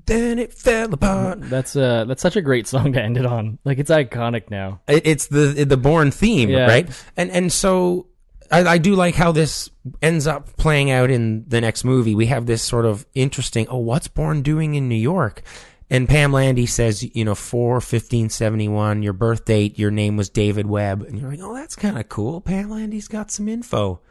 then 0.06 0.38
it 0.40 0.54
fell 0.54 0.94
apart 0.94 1.42
that's 1.50 1.76
uh 1.76 2.06
that's 2.06 2.22
such 2.22 2.36
a 2.36 2.42
great 2.42 2.68
song 2.68 2.94
to 2.94 3.02
end 3.02 3.16
it 3.18 3.26
on. 3.26 3.60
Like 3.64 3.78
it's 3.78 3.92
iconic 3.92 4.50
now. 4.50 4.82
It- 4.88 5.06
it's 5.06 5.28
the 5.28 5.66
the 5.68 5.78
Bourne 5.78 6.10
theme, 6.12 6.50
Yeah. 6.50 6.66
right? 6.66 7.06
And 7.16 7.30
and 7.32 7.52
so 7.54 8.08
I, 8.52 8.64
I 8.64 8.78
do 8.80 8.96
like 8.96 9.14
how 9.16 9.32
this 9.32 9.70
ends 10.02 10.26
up 10.28 10.58
playing 10.58 10.90
out 10.92 11.10
in 11.12 11.46
the 11.48 11.62
next 11.62 11.84
movie. 11.84 12.16
We 12.16 12.26
have 12.28 12.46
this 12.48 12.62
sort 12.64 12.86
of 12.86 13.06
interesting. 13.14 13.68
Oh, 13.70 13.78
what's 13.78 14.08
Bourne 14.08 14.42
doing 14.42 14.74
in 14.76 14.90
New 14.90 14.96
York? 14.96 15.44
And 15.90 16.10
Pam 16.10 16.32
Landy 16.34 16.66
says, 16.66 17.04
you 17.16 17.26
know, 17.26 17.36
four 17.36 17.80
fifteen 17.82 18.30
seventy 18.30 18.68
one. 18.68 19.04
Your 19.04 19.14
birth 19.14 19.46
date. 19.46 19.78
Your 19.78 19.92
name 19.92 20.18
was 20.18 20.30
David 20.30 20.66
Webb. 20.66 21.04
And 21.04 21.20
you're 21.20 21.30
like, 21.30 21.42
oh, 21.42 21.54
that's 21.54 21.76
kind 21.76 22.00
of 22.00 22.10
cool. 22.10 22.42
Pam 22.42 22.70
Landy's 22.70 23.08
got 23.08 23.30
some 23.32 23.48
info. 23.48 24.02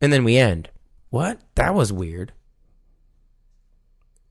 And 0.00 0.12
then 0.12 0.24
we 0.24 0.36
end. 0.38 0.70
What? 1.10 1.40
That 1.54 1.74
was 1.74 1.92
weird. 1.92 2.32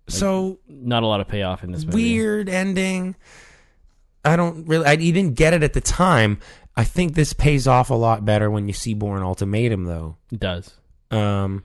So 0.07 0.59
Not 0.67 1.03
a 1.03 1.07
lot 1.07 1.21
of 1.21 1.27
payoff 1.27 1.63
in 1.63 1.71
this 1.71 1.85
movie. 1.85 1.95
weird 2.13 2.49
ending. 2.49 3.15
I 4.25 4.35
don't 4.35 4.67
really. 4.67 4.85
I, 4.85 4.93
you 4.93 5.13
didn't 5.13 5.35
get 5.35 5.53
it 5.53 5.63
at 5.63 5.73
the 5.73 5.81
time. 5.81 6.39
I 6.75 6.83
think 6.83 7.13
this 7.13 7.33
pays 7.33 7.67
off 7.67 7.89
a 7.89 7.95
lot 7.95 8.25
better 8.25 8.49
when 8.49 8.67
you 8.67 8.73
see 8.73 8.93
Bourne 8.93 9.21
Ultimatum, 9.21 9.85
though. 9.85 10.17
It 10.31 10.39
does. 10.39 10.73
Um, 11.11 11.63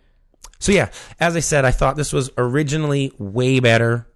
so 0.58 0.72
yeah, 0.72 0.90
as 1.18 1.36
I 1.36 1.40
said, 1.40 1.64
I 1.64 1.70
thought 1.70 1.96
this 1.96 2.12
was 2.12 2.30
originally 2.36 3.12
way 3.18 3.60
better 3.60 4.06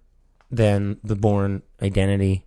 than 0.51 0.99
the 1.03 1.15
Bourne 1.15 1.61
Identity. 1.81 2.45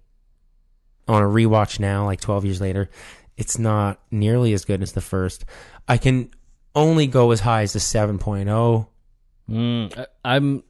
On 1.08 1.20
a 1.22 1.26
rewatch 1.26 1.80
now, 1.80 2.04
like 2.04 2.20
twelve 2.20 2.44
years 2.44 2.60
later, 2.60 2.88
it's 3.36 3.58
not 3.58 4.00
nearly 4.10 4.52
as 4.52 4.64
good 4.64 4.82
as 4.82 4.92
the 4.92 5.00
first. 5.00 5.44
I 5.88 5.96
can 5.98 6.30
only 6.76 7.06
go 7.08 7.32
as 7.32 7.40
high 7.40 7.62
as 7.62 7.72
the 7.72 7.78
oh. 8.00 8.06
7.0. 8.16 8.86
Mm, 9.50 9.98
I, 9.98 10.06
I'm. 10.36 10.62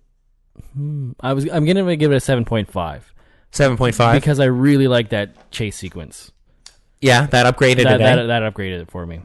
hmm, 0.73 1.13
I 1.21 1.35
was. 1.35 1.49
I'm 1.51 1.67
gonna 1.67 1.97
give 1.97 2.13
it 2.13 2.17
a 2.17 2.21
seven 2.21 2.45
point 2.47 2.71
five 2.73 3.13
7.5. 3.53 4.15
because 4.15 4.41
I 4.41 4.47
really 4.47 4.89
like 4.89 5.11
that 5.11 5.51
chase 5.51 5.77
sequence. 5.77 6.33
yeah, 7.03 7.27
that 7.27 7.45
upgraded 7.55 7.85
That, 7.85 8.01
it. 8.01 8.05
eh? 8.05 8.17
that 8.17 8.27
that 8.27 8.55
upgraded 8.55 8.81
it 8.81 8.91
for 8.91 9.05
me. 9.07 9.21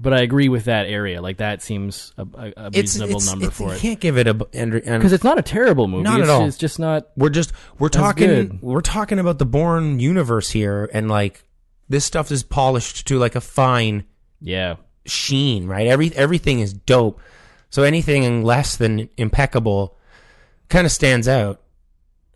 But 0.00 0.12
I 0.12 0.20
agree 0.20 0.48
with 0.48 0.66
that 0.66 0.86
area. 0.86 1.20
Like 1.20 1.38
that 1.38 1.60
seems 1.60 2.12
a, 2.16 2.52
a, 2.56 2.70
reasonable 2.70 3.20
number 3.20 3.46
it's- 3.46 3.58
for 3.58 3.72
it. 3.72 3.74
you 3.74 3.80
can't 3.80 4.00
give 4.00 4.16
it 4.16 4.28
a 4.28 4.34
because 4.34 5.12
it's 5.12 5.24
not 5.24 5.38
a 5.38 5.42
terrible 5.42 5.88
movie. 5.88 6.04
Not 6.04 6.14
at 6.14 6.20
it's, 6.20 6.30
all. 6.30 6.46
It's 6.46 6.56
just 6.56 6.78
not. 6.78 7.08
we're 7.16 7.30
just 7.30 7.52
we're 7.80 7.88
talking 7.88 8.28
good. 8.28 8.62
we're 8.62 8.80
talking 8.80 9.18
about 9.18 9.38
the 9.40 9.46
Bourne 9.46 9.98
universe 9.98 10.50
here, 10.50 10.88
and 10.92 11.08
like 11.08 11.44
this 11.88 12.04
stuff 12.04 12.30
is 12.30 12.44
polished 12.44 13.08
to 13.08 13.18
like 13.18 13.34
a 13.34 13.40
fine 13.40 14.04
Yeah. 14.40 14.76
sheen, 15.04 15.66
right? 15.66 15.88
Every 15.88 16.14
everything 16.14 16.60
is 16.60 16.72
dope. 16.72 17.20
So 17.70 17.82
anything 17.82 18.44
less 18.44 18.76
than 18.76 19.08
impeccable 19.16 19.96
kind 20.68 20.86
of 20.86 20.92
stands 20.92 21.26
out. 21.26 21.60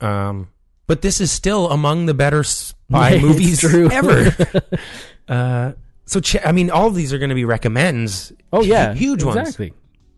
Um, 0.01 0.48
but 0.89 1.01
this 1.01 1.20
is 1.20 1.30
still 1.30 1.70
among 1.70 2.06
the 2.06 2.14
better 2.14 2.43
spy 2.43 3.10
It's 3.12 3.22
movies 3.22 3.64
ever. 3.64 4.62
uh, 5.28 5.72
so 6.07 6.20
ch- 6.20 6.45
I 6.45 6.53
mean, 6.53 6.70
all 6.70 6.87
of 6.89 6.95
these 6.95 7.12
are 7.12 7.19
going 7.19 7.29
to 7.31 7.35
be 7.35 7.45
recommends. 7.45 8.33
Oh 8.53 8.62
yeah. 8.62 8.93
Hu- 8.93 8.99
huge 8.99 9.23
ones. 9.24 9.39
Exactly. 9.39 9.73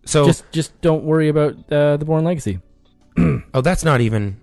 So 0.07 0.27
Just 0.27 0.45
just 0.53 0.81
don't 0.83 1.05
worry 1.05 1.29
about 1.29 1.55
uh, 1.73 1.97
the 1.97 2.05
Bourne 2.05 2.25
Legacy. 2.25 2.61
oh, 3.19 3.61
that's 3.63 3.85
not 3.85 4.01
even. 4.01 4.39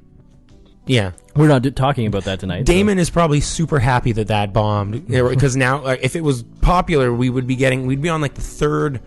Yeah, 0.88 1.12
We're 1.36 1.48
not 1.48 1.62
d- 1.62 1.70
talking 1.72 2.08
about 2.08 2.24
that 2.24 2.40
tonight. 2.40 2.62
so- 2.66 2.74
Damon 2.74 2.98
is 2.98 3.12
probably 3.12 3.40
super 3.40 3.78
happy 3.80 4.12
that 4.14 4.28
that 4.28 4.52
bombed 4.52 5.08
because 5.10 5.56
now, 5.56 5.86
if 5.86 6.16
it 6.16 6.22
was 6.24 6.42
popular, 6.62 7.14
we 7.14 7.30
would 7.30 7.46
be 7.46 7.56
getting, 7.56 7.86
we'd 7.86 8.02
be 8.02 8.10
on 8.10 8.20
like 8.20 8.34
the 8.34 8.42
third 8.42 9.00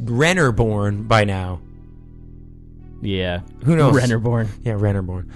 Renner 0.00 0.50
Bourne 0.50 1.04
by 1.04 1.24
now. 1.24 1.60
Yeah. 3.00 3.40
Who 3.64 3.76
knows? 3.76 3.94
Renner 3.94 4.18
Bourne. 4.18 4.48
Yeah, 4.64 4.74
Renner 4.76 5.02
Bourne. 5.02 5.30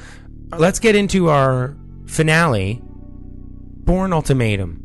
Let's 0.50 0.80
get 0.80 0.96
into 0.96 1.28
our 1.30 1.76
finale, 2.06 2.80
Bourne 2.82 4.12
Ultimatum. 4.12 4.81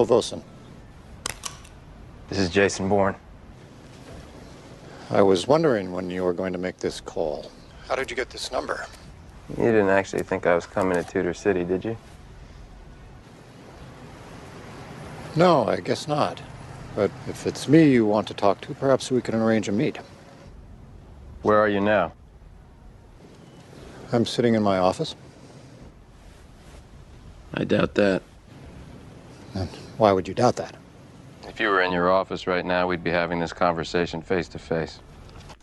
Noah 0.00 0.06
Wilson. 0.06 0.42
This 2.30 2.38
is 2.38 2.48
Jason 2.48 2.88
Bourne. 2.88 3.16
I 5.10 5.20
was 5.20 5.46
wondering 5.46 5.92
when 5.92 6.08
you 6.08 6.24
were 6.24 6.32
going 6.32 6.54
to 6.54 6.58
make 6.58 6.78
this 6.78 7.02
call. 7.02 7.50
How 7.86 7.96
did 7.96 8.08
you 8.08 8.16
get 8.16 8.30
this 8.30 8.50
number? 8.50 8.86
You 9.50 9.56
didn't 9.56 9.90
actually 9.90 10.22
think 10.22 10.46
I 10.46 10.54
was 10.54 10.64
coming 10.64 10.94
to 10.94 11.02
Tudor 11.04 11.34
City, 11.34 11.64
did 11.64 11.84
you? 11.84 11.98
No, 15.36 15.66
I 15.68 15.80
guess 15.80 16.08
not. 16.08 16.40
But 16.96 17.10
if 17.28 17.46
it's 17.46 17.68
me 17.68 17.90
you 17.90 18.06
want 18.06 18.26
to 18.28 18.34
talk 18.34 18.62
to, 18.62 18.74
perhaps 18.74 19.10
we 19.10 19.20
can 19.20 19.34
arrange 19.34 19.68
a 19.68 19.72
meet. 19.72 19.98
Where 21.42 21.58
are 21.58 21.68
you 21.68 21.82
now? 21.82 22.14
I'm 24.12 24.24
sitting 24.24 24.54
in 24.54 24.62
my 24.62 24.78
office. 24.78 25.14
I 27.52 27.64
doubt 27.64 27.96
that. 27.96 28.22
And 30.00 30.06
why 30.06 30.12
would 30.12 30.26
you 30.26 30.32
doubt 30.32 30.56
that? 30.56 30.76
If 31.46 31.60
you 31.60 31.68
were 31.68 31.82
in 31.82 31.92
your 31.92 32.10
office 32.10 32.46
right 32.46 32.64
now, 32.64 32.86
we'd 32.86 33.04
be 33.04 33.10
having 33.10 33.38
this 33.38 33.52
conversation 33.52 34.22
face 34.22 34.48
to 34.48 34.58
face. 34.58 34.98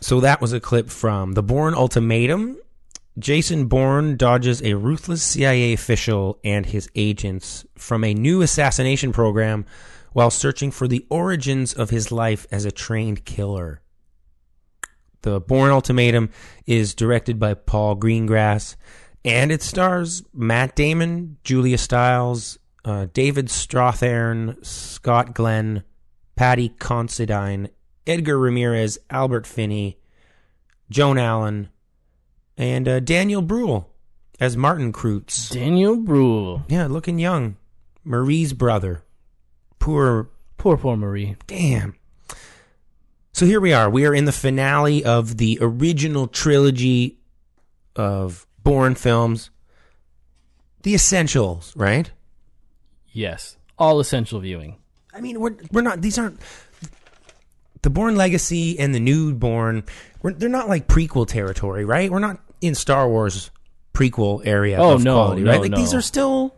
So 0.00 0.20
that 0.20 0.40
was 0.40 0.52
a 0.52 0.60
clip 0.60 0.90
from 0.90 1.32
The 1.32 1.42
Bourne 1.42 1.74
Ultimatum. 1.74 2.56
Jason 3.18 3.66
Bourne 3.66 4.16
dodges 4.16 4.62
a 4.62 4.74
ruthless 4.74 5.24
CIA 5.24 5.72
official 5.72 6.38
and 6.44 6.66
his 6.66 6.88
agents 6.94 7.66
from 7.76 8.04
a 8.04 8.14
new 8.14 8.40
assassination 8.40 9.10
program 9.10 9.66
while 10.12 10.30
searching 10.30 10.70
for 10.70 10.86
the 10.86 11.04
origins 11.10 11.74
of 11.74 11.90
his 11.90 12.12
life 12.12 12.46
as 12.52 12.64
a 12.64 12.70
trained 12.70 13.24
killer. 13.24 13.82
The 15.22 15.40
Bourne 15.40 15.72
Ultimatum 15.72 16.30
is 16.64 16.94
directed 16.94 17.40
by 17.40 17.54
Paul 17.54 17.96
Greengrass 17.96 18.76
and 19.24 19.50
it 19.50 19.62
stars 19.62 20.22
Matt 20.32 20.76
Damon, 20.76 21.38
Julia 21.42 21.76
Stiles, 21.76 22.56
uh, 22.84 23.06
David 23.12 23.46
Strathairn, 23.46 24.64
Scott 24.64 25.34
Glenn, 25.34 25.82
Paddy 26.36 26.70
Considine, 26.78 27.68
Edgar 28.06 28.38
Ramirez, 28.38 28.98
Albert 29.10 29.46
Finney, 29.46 29.98
Joan 30.90 31.18
Allen, 31.18 31.68
and 32.56 32.88
uh, 32.88 33.00
Daniel 33.00 33.42
Bruhl 33.42 33.90
as 34.40 34.56
Martin 34.56 34.92
Kreutz. 34.92 35.50
Daniel 35.52 35.96
Bruhl. 35.96 36.62
Yeah, 36.68 36.86
looking 36.86 37.18
young. 37.18 37.56
Marie's 38.04 38.52
brother. 38.52 39.02
Poor, 39.78 40.28
Poor, 40.56 40.76
poor 40.76 40.96
Marie. 40.96 41.36
damn. 41.46 41.94
So 43.32 43.46
here 43.46 43.60
we 43.60 43.72
are. 43.72 43.88
We 43.88 44.04
are 44.06 44.14
in 44.14 44.24
the 44.24 44.32
finale 44.32 45.04
of 45.04 45.36
the 45.36 45.58
original 45.60 46.26
trilogy 46.26 47.18
of 47.94 48.46
Bourne 48.64 48.96
films. 48.96 49.50
The 50.82 50.94
essentials, 50.94 51.72
right? 51.76 52.10
Yes. 53.12 53.56
All 53.78 54.00
essential 54.00 54.40
viewing. 54.40 54.76
I 55.14 55.20
mean, 55.20 55.40
we're 55.40 55.56
we're 55.72 55.82
not. 55.82 56.00
These 56.00 56.18
aren't 56.18 56.40
the 57.82 57.90
Bourne 57.90 58.16
Legacy 58.16 58.78
and 58.78 58.94
the 58.94 59.00
new. 59.00 59.34
We're, 59.34 60.32
they're 60.32 60.48
not 60.48 60.68
like 60.68 60.86
prequel 60.88 61.26
territory, 61.26 61.84
right? 61.84 62.10
We're 62.10 62.18
not 62.18 62.40
in 62.60 62.74
Star 62.74 63.08
Wars 63.08 63.50
prequel 63.94 64.46
area 64.46 64.78
Oh, 64.78 64.94
of 64.94 65.04
no, 65.04 65.14
quality, 65.14 65.42
no, 65.42 65.50
right? 65.52 65.60
Like 65.60 65.74
these 65.74 65.94
are 65.94 66.00
still 66.02 66.54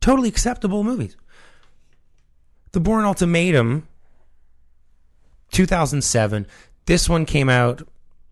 totally 0.00 0.28
acceptable 0.28 0.84
movies. 0.84 1.16
The 2.72 2.80
Bourne 2.80 3.04
Ultimatum, 3.04 3.86
2007. 5.52 6.46
This 6.86 7.08
one 7.08 7.26
came 7.26 7.48
out 7.48 7.86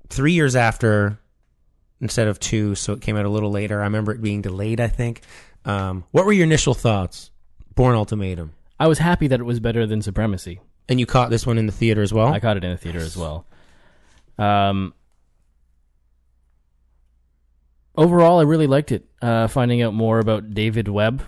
three 0.09 0.33
years 0.33 0.57
after 0.57 1.19
instead 2.01 2.29
of 2.29 2.41
two, 2.41 2.75
so 2.75 2.95
it 2.95 3.01
came 3.03 3.17
out 3.17 3.27
a 3.27 3.29
little 3.31 3.51
later. 3.51 3.81
I 3.81 3.85
remember 3.85 4.13
it 4.13 4.23
being 4.23 4.43
delayed. 4.43 4.81
I 4.81 4.89
think. 4.89 5.23
Um, 5.65 6.05
what 6.11 6.25
were 6.25 6.33
your 6.33 6.45
initial 6.45 6.73
thoughts? 6.75 7.31
Bourne 7.81 7.97
Ultimatum. 7.97 8.53
I 8.79 8.89
was 8.89 8.99
happy 8.99 9.27
that 9.29 9.41
it 9.41 9.45
was 9.45 9.59
better 9.59 9.87
than 9.87 10.03
Supremacy. 10.03 10.61
And 10.87 11.01
you 11.01 11.07
caught 11.07 11.31
this 11.31 11.47
one 11.47 11.57
in 11.57 11.65
the 11.65 11.73
theater 11.73 12.03
as 12.03 12.13
well? 12.13 12.29
I 12.29 12.39
caught 12.39 12.59
it 12.59 12.65
in 12.65 12.71
the 12.73 12.77
theater 12.77 12.99
as 12.99 13.17
well. 13.17 13.47
Um, 14.39 14.93
overall, 17.97 18.39
I 18.39 18.43
really 18.43 18.67
liked 18.67 18.93
it. 18.93 19.07
Uh, 19.23 19.47
finding 19.49 19.81
out 19.83 19.95
more 19.95 20.19
about 20.19 20.53
David 20.53 20.89
Webb, 20.89 21.23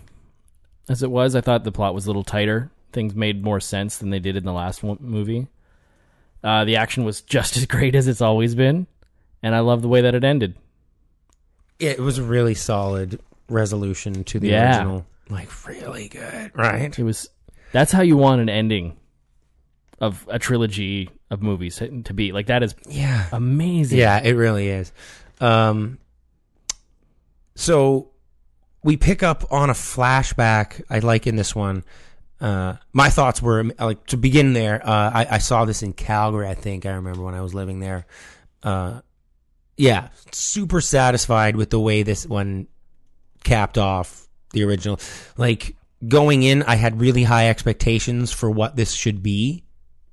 as 0.90 1.02
it 1.02 1.10
was, 1.10 1.34
I 1.34 1.40
thought 1.40 1.64
the 1.64 1.72
plot 1.72 1.94
was 1.94 2.04
a 2.04 2.08
little 2.10 2.22
tighter. 2.24 2.70
Things 2.92 3.14
made 3.14 3.42
more 3.42 3.60
sense 3.60 3.96
than 3.98 4.10
they 4.10 4.18
did 4.18 4.36
in 4.36 4.44
the 4.44 4.52
last 4.52 4.82
one, 4.82 4.98
movie. 5.00 5.46
Uh, 6.44 6.64
the 6.66 6.76
action 6.76 7.04
was 7.04 7.22
just 7.22 7.56
as 7.56 7.64
great 7.66 7.94
as 7.94 8.08
it's 8.08 8.20
always 8.20 8.54
been, 8.54 8.86
and 9.42 9.54
I 9.54 9.60
love 9.60 9.80
the 9.80 9.88
way 9.88 10.02
that 10.02 10.14
it 10.14 10.22
ended. 10.24 10.54
it 11.78 11.98
was 11.98 12.18
a 12.18 12.22
really 12.22 12.54
solid 12.54 13.18
resolution 13.48 14.22
to 14.24 14.38
the 14.38 14.48
Yeah. 14.48 14.76
original. 14.76 15.06
Like 15.32 15.66
really 15.66 16.09
good, 16.09 16.52
right? 16.54 16.96
It 16.96 17.02
was. 17.02 17.28
That's 17.72 17.90
how 17.90 18.02
you 18.02 18.16
want 18.16 18.40
an 18.42 18.48
ending 18.48 18.96
of 19.98 20.26
a 20.28 20.38
trilogy 20.38 21.10
of 21.30 21.42
movies 21.42 21.76
to 22.04 22.12
be. 22.14 22.32
Like 22.32 22.46
that 22.46 22.62
is 22.62 22.74
Yeah. 22.88 23.26
amazing. 23.32 23.98
Yeah, 23.98 24.20
it 24.22 24.32
really 24.32 24.68
is. 24.68 24.92
Um, 25.40 25.98
so 27.54 28.10
we 28.82 28.96
pick 28.96 29.22
up 29.22 29.44
on 29.50 29.70
a 29.70 29.74
flashback. 29.74 30.82
I 30.90 30.98
like 30.98 31.26
in 31.26 31.36
this 31.36 31.54
one. 31.54 31.84
Uh, 32.40 32.76
my 32.92 33.09
thoughts 33.09 33.40
were 33.40 33.64
like 33.78 34.04
to 34.09 34.16
begin 34.16 34.52
there. 34.52 34.84
Uh, 34.86 35.10
I, 35.14 35.26
I 35.32 35.38
saw 35.38 35.64
this 35.64 35.82
in 35.82 35.92
Calgary. 35.92 36.48
I 36.48 36.54
think 36.54 36.84
I 36.86 36.90
remember 36.92 37.22
when 37.22 37.34
I 37.34 37.40
was 37.40 37.54
living 37.54 37.78
there. 37.80 38.06
Uh, 38.62 39.00
yeah, 39.76 40.09
super 40.32 40.80
satisfied 40.80 41.56
with 41.56 41.70
the 41.70 41.80
way 41.80 42.02
this 42.02 42.26
one 42.26 42.66
capped 43.44 43.78
off 43.78 44.21
the 44.52 44.64
original. 44.64 44.98
Like 45.36 45.76
going 46.06 46.42
in, 46.42 46.62
I 46.64 46.74
had 46.76 47.00
really 47.00 47.24
high 47.24 47.48
expectations 47.48 48.32
for 48.32 48.50
what 48.50 48.76
this 48.76 48.92
should 48.92 49.22
be, 49.22 49.64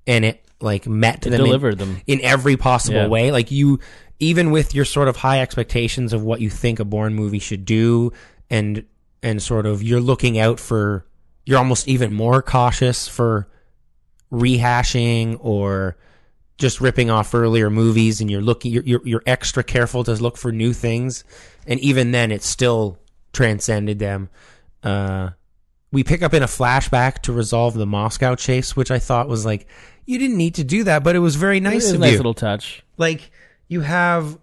and 0.08 0.26
it 0.26 0.44
like 0.62 0.88
met 0.88 1.26
It 1.26 1.30
them 1.32 1.34
in- 1.42 1.46
delivered 1.46 1.78
them. 1.78 2.02
in 2.08 2.20
every 2.22 2.58
possible 2.58 3.02
Yeah. 3.04 3.08
way. 3.08 3.32
Like 3.32 3.50
you, 3.52 3.80
even 4.20 4.52
with 4.52 4.76
your 4.76 4.86
sort 4.86 5.08
of 5.08 5.16
high 5.18 5.40
expectations 5.42 6.12
of 6.14 6.22
what 6.24 6.42
you 6.42 6.50
think 6.50 6.80
a 6.80 6.86
Bourne 6.86 7.14
movie 7.16 7.40
should 7.40 7.66
do, 7.66 8.12
and 8.50 8.84
and 9.24 9.42
sort 9.42 9.66
of 9.66 9.82
you're 9.84 10.00
looking 10.02 10.38
out 10.40 10.60
for, 10.60 11.06
you're 11.46 11.58
almost 11.58 11.88
even 11.88 12.14
more 12.14 12.42
cautious 12.42 13.08
for 13.08 13.48
rehashing 14.32 15.38
or 15.42 15.98
just 16.58 16.82
ripping 16.82 17.10
off 17.10 17.34
earlier 17.34 17.70
movies, 17.70 18.20
and 18.22 18.30
you're 18.30 18.42
looking, 18.42 18.72
you're 18.72 18.84
you're, 18.84 19.02
you're 19.06 19.24
extra 19.26 19.64
careful 19.64 20.04
to 20.04 20.14
look 20.16 20.38
for 20.38 20.52
new 20.52 20.74
things, 20.74 21.24
and 21.66 21.80
even 21.80 22.12
then, 22.12 22.32
it's 22.32 22.48
still 22.48 22.98
transcended 23.34 24.00
them. 24.00 24.30
Uh, 24.84 25.30
we 25.92 26.04
pick 26.04 26.22
up 26.22 26.34
in 26.34 26.44
a 26.44 26.48
flashback 26.48 27.20
to 27.24 27.34
resolve 27.34 27.74
the 27.74 27.86
Moscow 27.86 28.36
chase, 28.36 28.76
which 28.76 28.92
I 28.92 29.00
thought 29.00 29.28
was 29.28 29.46
like, 29.46 29.68
you 30.06 30.18
didn't 30.20 30.38
need 30.38 30.56
to 30.56 30.64
do 30.64 30.84
that, 30.86 31.04
but 31.04 31.16
it 31.16 31.20
was 31.20 31.36
very 31.36 31.58
It 31.58 31.62
nice 31.64 31.92
a 31.92 31.96
of 31.96 32.00
nice 32.02 32.12
you. 32.12 32.18
little 32.18 32.34
touch. 32.34 32.84
like 32.98 33.32
you 33.68 33.82
have, 33.82 34.38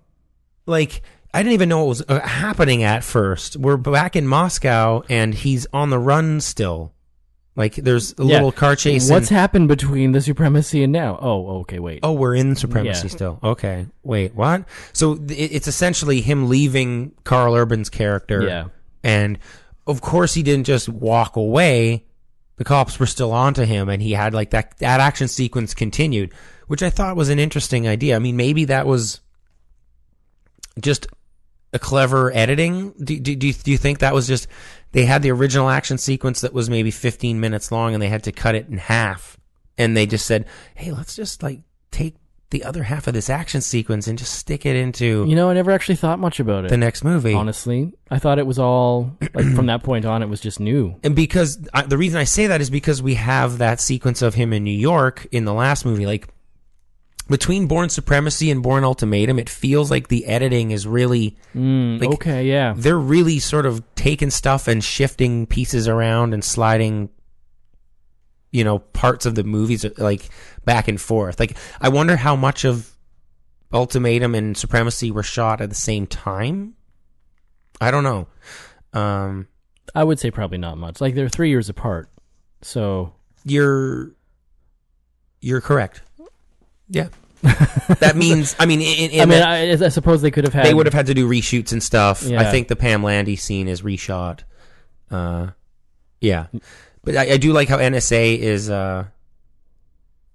like 0.66 1.02
I 1.34 1.42
didn't 1.42 1.54
even 1.54 1.68
know 1.68 1.78
what 1.80 1.88
was 1.88 2.02
uh, 2.08 2.20
happening 2.20 2.82
at 2.82 3.04
first. 3.04 3.56
We're 3.56 3.76
back 3.76 4.16
in 4.16 4.26
Moscow, 4.26 5.02
and 5.08 5.34
he's 5.34 5.66
on 5.72 5.90
the 5.90 5.98
run 5.98 6.40
still. 6.40 6.92
Like 7.56 7.74
there's 7.76 8.12
a 8.18 8.22
Yeah. 8.24 8.34
little 8.34 8.52
car 8.52 8.76
chase. 8.76 9.10
What's 9.10 9.28
and- 9.30 9.36
happened 9.38 9.68
between 9.68 10.12
the 10.12 10.20
supremacy 10.20 10.82
and 10.82 10.92
now? 10.92 11.18
Oh, 11.20 11.60
okay, 11.60 11.78
wait. 11.78 12.00
Oh, 12.02 12.12
we're 12.12 12.34
in 12.34 12.54
supremacy 12.54 13.08
Yeah. 13.08 13.14
still. 13.14 13.38
Okay, 13.42 13.86
wait, 14.02 14.34
what? 14.34 14.64
So 14.92 15.14
th- 15.16 15.52
it's 15.52 15.66
essentially 15.68 16.20
him 16.20 16.48
leaving 16.48 17.12
Karl 17.24 17.54
Urban's 17.54 17.88
character. 17.88 18.42
Yeah. 18.42 18.64
And 19.06 19.38
of 19.86 20.00
course 20.00 20.34
he 20.34 20.42
didn't 20.42 20.66
just 20.66 20.88
walk 20.88 21.36
away. 21.36 22.04
The 22.56 22.64
cops 22.64 22.98
were 22.98 23.06
still 23.06 23.30
onto 23.32 23.62
him, 23.62 23.88
and 23.88 24.02
he 24.02 24.12
had 24.12 24.34
like 24.34 24.50
that 24.50 24.76
that 24.78 24.98
action 24.98 25.28
sequence 25.28 25.74
continued, 25.74 26.34
which 26.66 26.82
I 26.82 26.90
thought 26.90 27.16
was 27.16 27.28
an 27.28 27.38
interesting 27.38 27.86
idea. 27.86 28.16
I 28.16 28.18
mean, 28.18 28.36
maybe 28.36 28.64
that 28.64 28.84
was 28.84 29.20
just 30.80 31.06
a 31.72 31.78
clever 31.78 32.34
editing. 32.34 32.94
Do, 32.98 33.20
do, 33.20 33.36
do, 33.36 33.46
you, 33.46 33.52
do 33.52 33.70
you 33.70 33.78
think 33.78 34.00
that 34.00 34.14
was 34.14 34.26
just 34.26 34.48
they 34.90 35.04
had 35.04 35.22
the 35.22 35.30
original 35.30 35.68
action 35.68 35.98
sequence 35.98 36.40
that 36.40 36.52
was 36.52 36.68
maybe 36.68 36.90
15 36.90 37.38
minutes 37.38 37.70
long, 37.70 37.94
and 37.94 38.02
they 38.02 38.08
had 38.08 38.24
to 38.24 38.32
cut 38.32 38.56
it 38.56 38.68
in 38.68 38.78
half, 38.78 39.38
and 39.78 39.96
they 39.96 40.06
just 40.06 40.26
said, 40.26 40.46
"Hey, 40.74 40.90
let's 40.90 41.14
just 41.14 41.44
like 41.44 41.60
take 41.92 42.16
the 42.50 42.62
other 42.64 42.84
half 42.84 43.06
of 43.08 43.14
this 43.14 43.28
action 43.28 43.60
sequence 43.60 44.06
and 44.06 44.16
just 44.18 44.32
stick 44.34 44.64
it 44.64 44.76
into 44.76 45.24
You 45.28 45.34
know, 45.34 45.50
I 45.50 45.54
never 45.54 45.72
actually 45.72 45.96
thought 45.96 46.18
much 46.20 46.38
about 46.38 46.64
it. 46.64 46.68
the 46.70 46.76
next 46.76 47.02
movie." 47.04 47.34
honestly, 47.34 47.92
I 48.10 48.18
thought 48.20 48.38
it 48.38 48.46
was 48.46 48.58
all 48.58 49.16
like 49.34 49.52
from 49.54 49.66
that 49.66 49.82
point 49.82 50.04
on, 50.04 50.22
it 50.22 50.28
was 50.28 50.40
just 50.40 50.60
new. 50.60 50.94
and 51.02 51.16
because 51.16 51.58
I, 51.74 51.82
the 51.82 51.98
reason 51.98 52.18
I 52.20 52.24
say 52.24 52.46
that 52.46 52.60
is 52.60 52.70
because 52.70 53.02
we 53.02 53.14
have 53.14 53.58
that 53.58 53.80
sequence 53.80 54.22
of 54.22 54.34
him 54.34 54.52
in 54.52 54.62
New 54.64 54.70
York 54.78 55.26
in 55.32 55.44
the 55.44 55.52
last 55.54 55.84
movie. 55.84 56.06
Like 56.06 56.28
between 57.28 57.66
Bourne 57.66 57.88
Supremacy 57.88 58.52
and 58.52 58.62
Bourne 58.62 58.84
Ultimatum, 58.84 59.40
it 59.40 59.48
feels 59.50 59.90
like 59.90 60.06
the 60.06 60.26
editing 60.26 60.70
is 60.70 60.86
really 60.86 61.36
Mm, 61.56 62.00
Like- 62.00 62.10
okay, 62.10 62.46
yeah. 62.46 62.74
they're 62.76 62.96
really 62.98 63.40
sort 63.40 63.66
of 63.66 63.82
taking 63.96 64.30
stuff 64.30 64.68
and 64.68 64.84
shifting 64.84 65.46
pieces 65.46 65.88
around 65.88 66.32
and 66.34 66.44
sliding 66.44 67.08
you 68.52 68.64
know 68.64 68.78
parts 68.78 69.26
of 69.26 69.34
the 69.34 69.44
movies 69.44 69.84
like 69.98 70.28
back 70.64 70.88
and 70.88 71.00
forth 71.00 71.38
like 71.40 71.56
i 71.80 71.88
wonder 71.88 72.16
how 72.16 72.34
much 72.36 72.64
of 72.64 72.96
ultimatum 73.72 74.34
and 74.34 74.56
supremacy 74.56 75.10
were 75.10 75.22
shot 75.22 75.60
at 75.60 75.68
the 75.68 75.74
same 75.74 76.06
time 76.06 76.74
i 77.80 77.90
don't 77.90 78.04
know 78.04 78.26
um 78.92 79.48
I 79.94 80.02
would 80.04 80.18
say 80.18 80.30
probably 80.30 80.58
not 80.58 80.76
much. 80.76 81.00
Like 81.00 81.14
they're 81.14 81.28
three 81.28 81.48
years 81.48 81.68
apart, 81.68 82.10
so 82.60 83.14
you're 83.44 84.10
you're 85.40 85.60
correct 85.60 86.02
yeah 86.88 87.08
that 87.42 88.14
means 88.16 88.56
i 88.58 88.66
mean 88.66 88.80
in, 88.80 89.10
in 89.12 89.20
I 89.20 89.24
mean, 89.26 89.38
that- 89.38 89.82
I, 89.82 89.84
I 89.86 89.88
suppose 89.88 90.22
they 90.22 90.30
could 90.32 90.44
have 90.44 90.52
had. 90.52 90.66
they 90.66 90.74
would 90.74 90.86
have 90.86 90.92
had 90.94 91.06
to 91.06 91.14
do 91.14 91.28
reshoots 91.28 91.72
and 91.72 91.82
stuff. 91.82 92.22
Yeah. 92.24 92.40
I 92.40 92.50
think 92.50 92.68
the 92.68 92.76
Pam 92.76 93.02
Landy 93.02 93.36
scene 93.36 93.68
is 93.68 93.82
reshot. 93.82 94.40
Uh, 95.10 95.48
yeah, 96.20 96.46
but 97.06 97.16
I, 97.16 97.30
I 97.32 97.36
do 97.38 97.54
like 97.54 97.68
how 97.70 97.78
NSA 97.78 98.36
is 98.38 98.68
uh, 98.68 99.06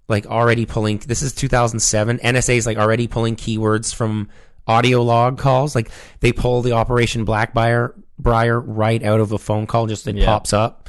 like 0.08 0.26
already 0.26 0.66
pulling. 0.66 0.98
This 0.98 1.22
is 1.22 1.32
2007. 1.34 2.18
NSA 2.18 2.56
is 2.56 2.66
like 2.66 2.78
already 2.78 3.06
pulling 3.06 3.36
keywords 3.36 3.94
from 3.94 4.28
audio 4.66 5.02
log 5.02 5.38
calls. 5.38 5.74
Like 5.74 5.90
they 6.20 6.32
pull 6.32 6.62
the 6.62 6.72
Operation 6.72 7.24
Blackbriar 7.24 7.94
Briar 8.18 8.58
right 8.60 9.02
out 9.02 9.20
of 9.20 9.32
a 9.32 9.38
phone 9.38 9.66
call. 9.66 9.86
Just 9.86 10.06
it 10.08 10.16
Yeah. 10.16 10.26
pops 10.26 10.52
up. 10.52 10.88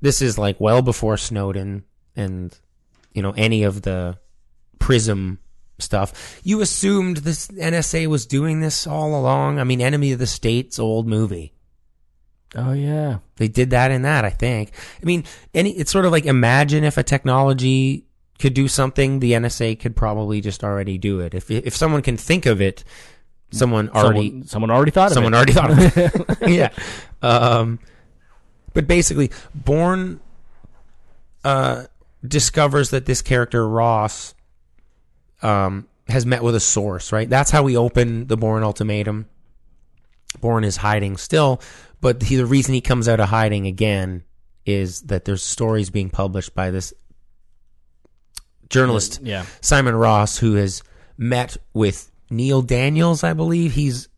This 0.00 0.22
is 0.22 0.38
like 0.38 0.60
well 0.60 0.82
before 0.82 1.16
Snowden. 1.16 1.84
and 2.16 2.56
you 3.12 3.22
know 3.22 3.32
any 3.36 3.64
of 3.64 3.82
the 3.82 4.18
Prism 4.78 5.38
stuff. 5.78 6.40
You 6.44 6.60
assumed 6.60 7.18
this 7.18 7.48
NSA 7.48 8.06
was 8.06 8.26
doing 8.26 8.60
this 8.60 8.86
all 8.86 9.18
along. 9.18 9.58
I 9.58 9.64
mean, 9.64 9.80
Enemy 9.80 10.12
of 10.12 10.18
the 10.18 10.26
State's 10.26 10.78
old 10.78 11.08
movie. 11.08 11.54
Oh 12.54 12.72
yeah. 12.72 13.18
They 13.36 13.48
did 13.48 13.70
that 13.70 13.90
in 13.90 14.02
that, 14.02 14.24
I 14.24 14.30
think. 14.30 14.72
I 15.02 15.04
mean, 15.04 15.24
any 15.52 15.72
it's 15.72 15.90
sort 15.90 16.04
of 16.04 16.12
like 16.12 16.26
imagine 16.26 16.84
if 16.84 16.96
a 16.96 17.02
technology 17.02 18.04
could 18.38 18.54
do 18.54 18.68
something, 18.68 19.20
the 19.20 19.32
NSA 19.32 19.78
could 19.80 19.96
probably 19.96 20.40
just 20.40 20.64
already 20.64 20.98
do 20.98 21.20
it. 21.20 21.34
If 21.34 21.50
if 21.50 21.74
someone 21.74 22.02
can 22.02 22.16
think 22.16 22.46
of 22.46 22.60
it, 22.60 22.84
someone 23.50 23.88
already 23.90 24.28
someone, 24.28 24.46
someone 24.46 24.70
already 24.70 24.90
thought 24.90 25.06
of 25.06 25.12
it. 25.12 25.14
someone 25.14 25.34
it. 25.34 25.36
already 25.36 25.52
thought 25.52 25.70
of 25.70 25.78
it. 25.98 26.38
yeah. 26.48 26.70
Um, 27.22 27.78
but 28.72 28.86
basically, 28.86 29.30
Bourne 29.54 30.20
uh, 31.44 31.84
discovers 32.26 32.90
that 32.90 33.06
this 33.06 33.22
character 33.22 33.66
Ross 33.66 34.34
um, 35.42 35.86
has 36.08 36.26
met 36.26 36.42
with 36.42 36.54
a 36.54 36.60
source. 36.60 37.12
Right. 37.12 37.28
That's 37.28 37.50
how 37.50 37.62
we 37.62 37.76
open 37.76 38.26
the 38.26 38.36
Bourne 38.36 38.62
ultimatum. 38.62 39.26
Bourne 40.40 40.64
is 40.64 40.76
hiding 40.76 41.16
still, 41.16 41.60
but 42.04 42.22
he, 42.22 42.36
the 42.36 42.44
reason 42.46 42.74
he 42.74 42.80
comes 42.82 43.08
out 43.08 43.18
of 43.18 43.30
hiding 43.30 43.66
again 43.66 44.22
is 44.66 45.00
that 45.02 45.24
there's 45.24 45.42
stories 45.42 45.88
being 45.88 46.10
published 46.10 46.54
by 46.54 46.70
this 46.70 46.92
journalist 48.68 49.20
Yeah. 49.22 49.44
Simon 49.60 49.94
Ross, 49.94 50.38
who 50.38 50.54
has 50.54 50.82
met 51.16 51.56
with 51.72 52.10
Neil 52.30 52.62
Daniels, 52.62 53.24
I 53.24 53.32
believe. 53.32 53.72
He's 53.72 54.08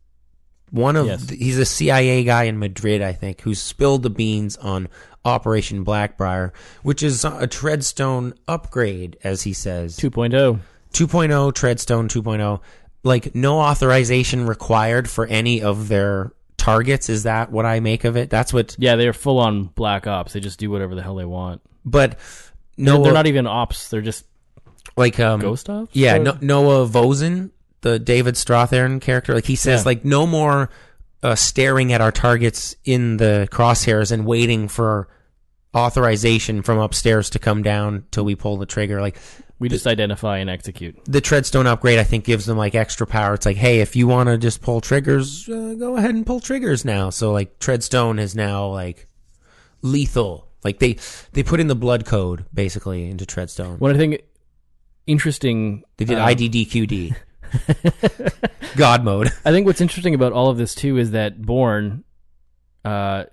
one 0.71 0.95
of 0.95 1.05
Yes. 1.05 1.23
the- 1.23 1.35
he's 1.35 1.57
a 1.57 1.65
CIA 1.65 2.23
guy 2.23 2.43
in 2.43 2.59
Madrid, 2.59 3.01
I 3.01 3.13
think, 3.13 3.41
who 3.41 3.55
spilled 3.55 4.03
the 4.03 4.09
beans 4.09 4.57
on 4.57 4.89
Operation 5.23 5.85
Blackbriar, 5.85 6.51
which 6.83 7.01
is 7.03 7.23
a 7.23 7.47
Treadstone 7.47 8.33
upgrade, 8.47 9.17
as 9.23 9.43
he 9.43 9.53
says. 9.53 9.95
2.0. 9.97 10.59
2.0 10.93 11.51
Treadstone 11.53 12.09
2.0. 12.09 12.59
Like 13.03 13.33
no 13.35 13.59
authorization 13.59 14.45
required 14.45 15.09
for 15.09 15.25
any 15.27 15.61
of 15.61 15.87
their 15.87 16.31
targets. 16.67 17.09
Is 17.09 17.23
that 17.23 17.51
what 17.51 17.65
I 17.65 17.79
make 17.79 18.03
of 18.03 18.17
it? 18.17 18.29
That's 18.29 18.51
what. 18.53 18.75
Yeah, 18.77 18.95
they're 18.97 19.13
full 19.13 19.39
on 19.39 19.65
black 19.65 20.05
ops. 20.07 20.33
They 20.33 20.39
just 20.39 20.59
do 20.59 20.69
whatever 20.69 20.95
the 20.95 21.01
hell 21.01 21.15
they 21.15 21.25
want. 21.25 21.61
But 21.85 22.19
No, 22.77 22.97
no, 22.97 23.03
they're 23.03 23.13
not 23.13 23.27
even 23.27 23.47
ops. 23.47 23.89
They're 23.89 24.01
just 24.01 24.25
like 24.95 25.19
um 25.19 25.39
ghost 25.39 25.69
ops. 25.69 25.95
Yeah, 25.95 26.17
no, 26.17 26.37
Noah 26.41 26.85
Vosen, 26.87 27.51
the 27.81 27.99
David 27.99 28.35
Strathairn 28.35 28.99
character, 29.01 29.33
like 29.33 29.45
he 29.45 29.55
says, 29.55 29.81
Yeah. 29.81 29.85
like 29.85 30.03
no 30.05 30.27
more 30.27 30.69
uh, 31.23 31.35
staring 31.35 31.93
at 31.93 32.01
our 32.01 32.11
targets 32.11 32.75
in 32.85 33.17
the 33.17 33.47
crosshairs 33.51 34.11
and 34.11 34.25
waiting 34.25 34.67
for 34.67 35.07
authorization 35.77 36.61
from 36.61 36.79
upstairs 36.79 37.29
to 37.31 37.39
come 37.39 37.63
down 37.63 38.05
till 38.11 38.25
we 38.25 38.35
pull 38.35 38.57
the 38.57 38.65
trigger. 38.65 38.99
Like 38.99 39.19
we 39.59 39.69
just 39.69 39.87
identify 39.87 40.37
and 40.37 40.49
execute. 40.49 40.99
the 41.05 41.21
Treadstone 41.21 41.65
upgrade, 41.65 41.99
I 41.99 42.03
think, 42.03 42.25
gives 42.25 42.45
them 42.45 42.57
like 42.57 42.75
extra 42.75 43.07
power. 43.07 43.33
It's 43.33 43.45
like, 43.45 43.57
hey, 43.57 43.79
if 43.79 43.95
you 43.95 44.07
want 44.07 44.29
to 44.29 44.37
just 44.37 44.61
pull 44.61 44.81
triggers, 44.81 45.47
uh, 45.49 45.75
go 45.77 45.97
ahead 45.97 46.13
and 46.13 46.25
pull 46.25 46.39
triggers 46.39 46.83
now. 46.83 47.09
So 47.09 47.31
like 47.31 47.59
Treadstone 47.59 48.19
is 48.19 48.35
now 48.35 48.67
like 48.67 49.07
lethal. 49.81 50.47
Like 50.63 50.79
they 50.79 50.97
they 51.33 51.43
put 51.43 51.59
in 51.59 51.67
the 51.67 51.75
blood 51.75 52.05
code 52.05 52.45
basically 52.53 53.09
into 53.09 53.25
Treadstone. 53.25 53.79
What 53.79 53.95
I 53.95 53.97
think 53.97 54.21
interesting. 55.05 55.83
They 55.97 56.05
did 56.05 56.19
um, 56.19 56.27
IDDQD. 56.27 57.15
God 58.75 59.03
mode. 59.03 59.31
I 59.45 59.51
think 59.51 59.65
what's 59.65 59.81
interesting 59.81 60.13
about 60.13 60.33
all 60.33 60.49
of 60.49 60.57
this 60.57 60.75
too 60.75 60.97
is 60.97 61.11
that 61.11 61.41
Bourne 61.41 62.03
uh, 62.83 63.25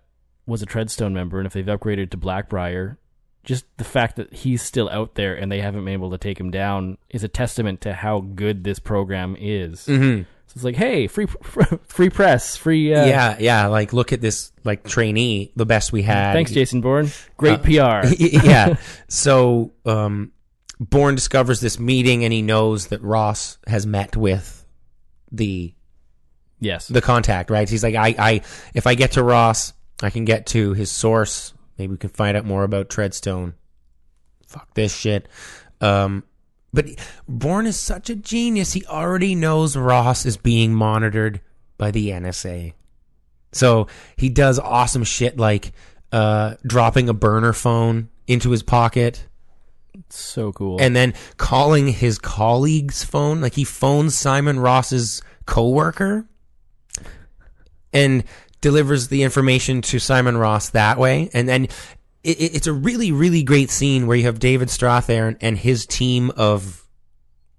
was 0.46 0.62
a 0.62 0.66
Treadstone 0.66 1.12
member, 1.12 1.38
and 1.38 1.46
if 1.46 1.52
they've 1.52 1.64
upgraded 1.64 2.10
to 2.10 2.16
Blackbriar, 2.16 2.96
just 3.44 3.64
the 3.76 3.84
fact 3.84 4.16
that 4.16 4.32
he's 4.32 4.62
still 4.62 4.88
out 4.88 5.14
there 5.14 5.34
and 5.34 5.52
they 5.52 5.60
haven't 5.60 5.84
been 5.84 5.92
able 5.92 6.10
to 6.10 6.18
take 6.18 6.40
him 6.40 6.50
down 6.50 6.98
is 7.10 7.22
a 7.22 7.28
testament 7.28 7.82
to 7.82 7.92
how 7.92 8.20
good 8.20 8.64
this 8.64 8.78
program 8.78 9.36
is. 9.38 9.86
Mm-hmm. 9.86 10.22
So 10.46 10.52
it's 10.56 10.64
like, 10.64 10.76
hey, 10.76 11.06
free 11.06 11.26
free 11.86 12.10
press, 12.10 12.56
free. 12.56 12.94
Uh, 12.94 13.06
yeah, 13.06 13.36
yeah. 13.38 13.66
Like, 13.66 13.92
look 13.92 14.12
at 14.12 14.20
this, 14.20 14.52
like 14.64 14.84
trainee, 14.84 15.52
the 15.56 15.66
best 15.66 15.92
we 15.92 16.02
had. 16.02 16.32
Thanks, 16.32 16.52
Jason 16.52 16.80
Bourne. 16.80 17.10
Great 17.36 17.60
Uh, 17.60 18.02
PR. 18.02 18.08
yeah. 18.18 18.76
So, 19.08 19.72
um, 19.84 20.32
Bourne 20.80 21.14
discovers 21.14 21.60
this 21.60 21.78
meeting, 21.78 22.24
and 22.24 22.32
he 22.32 22.42
knows 22.42 22.88
that 22.88 23.02
Ross 23.02 23.58
has 23.66 23.86
met 23.86 24.16
with 24.16 24.66
the 25.30 25.74
yes. 26.60 26.88
the 26.88 27.00
contact. 27.00 27.50
Right? 27.50 27.68
He's 27.68 27.82
like, 27.82 27.94
I, 27.94 28.14
I, 28.18 28.32
if 28.74 28.86
I 28.86 28.94
get 28.94 29.12
to 29.12 29.22
Ross, 29.22 29.72
I 30.04 30.10
can 30.10 30.24
get 30.24 30.46
to 30.46 30.72
his 30.72 30.90
source. 30.90 31.54
Maybe 31.78 31.92
we 31.92 31.98
can 31.98 32.10
find 32.10 32.36
out 32.36 32.44
more 32.44 32.64
about 32.64 32.88
Treadstone. 32.88 33.54
Fuck 34.46 34.74
this 34.74 34.94
shit. 34.94 35.28
Um, 35.80 36.24
but 36.72 36.86
Bourne 37.28 37.66
is 37.66 37.78
such 37.78 38.10
a 38.10 38.16
genius. 38.16 38.72
He 38.72 38.84
already 38.86 39.34
knows 39.34 39.76
Ross 39.76 40.26
is 40.26 40.36
being 40.36 40.74
monitored 40.74 41.40
by 41.78 41.90
the 41.90 42.10
NSA. 42.10 42.74
So 43.52 43.86
he 44.16 44.28
does 44.28 44.58
awesome 44.58 45.04
shit 45.04 45.38
like 45.38 45.72
uh, 46.12 46.54
dropping 46.66 47.08
a 47.08 47.14
burner 47.14 47.52
phone 47.52 48.08
into 48.26 48.50
his 48.50 48.62
pocket 48.62 49.26
so 50.08 50.52
cool. 50.52 50.80
and 50.80 50.94
then 50.94 51.14
calling 51.36 51.88
his 51.88 52.18
colleague's 52.18 53.04
phone. 53.04 53.40
Like 53.40 53.54
he 53.54 53.64
phones 53.64 54.16
Simon 54.16 54.58
Ross's 54.58 55.22
coworker 55.46 56.26
and 57.92 58.24
delivers 58.64 59.08
the 59.08 59.22
information 59.22 59.82
to 59.82 59.98
Simon 59.98 60.38
Ross 60.38 60.70
that 60.70 60.98
way. 60.98 61.28
And 61.34 61.46
then 61.46 61.64
it, 62.24 62.40
it- 62.40 62.54
it's 62.56 62.66
a 62.66 62.72
really, 62.72 63.12
really 63.12 63.42
great 63.42 63.70
scene 63.70 64.06
where 64.06 64.16
you 64.16 64.24
have 64.24 64.38
David 64.38 64.68
Strathairn 64.68 65.36
and 65.42 65.58
his 65.58 65.84
team 65.86 66.30
of 66.36 66.80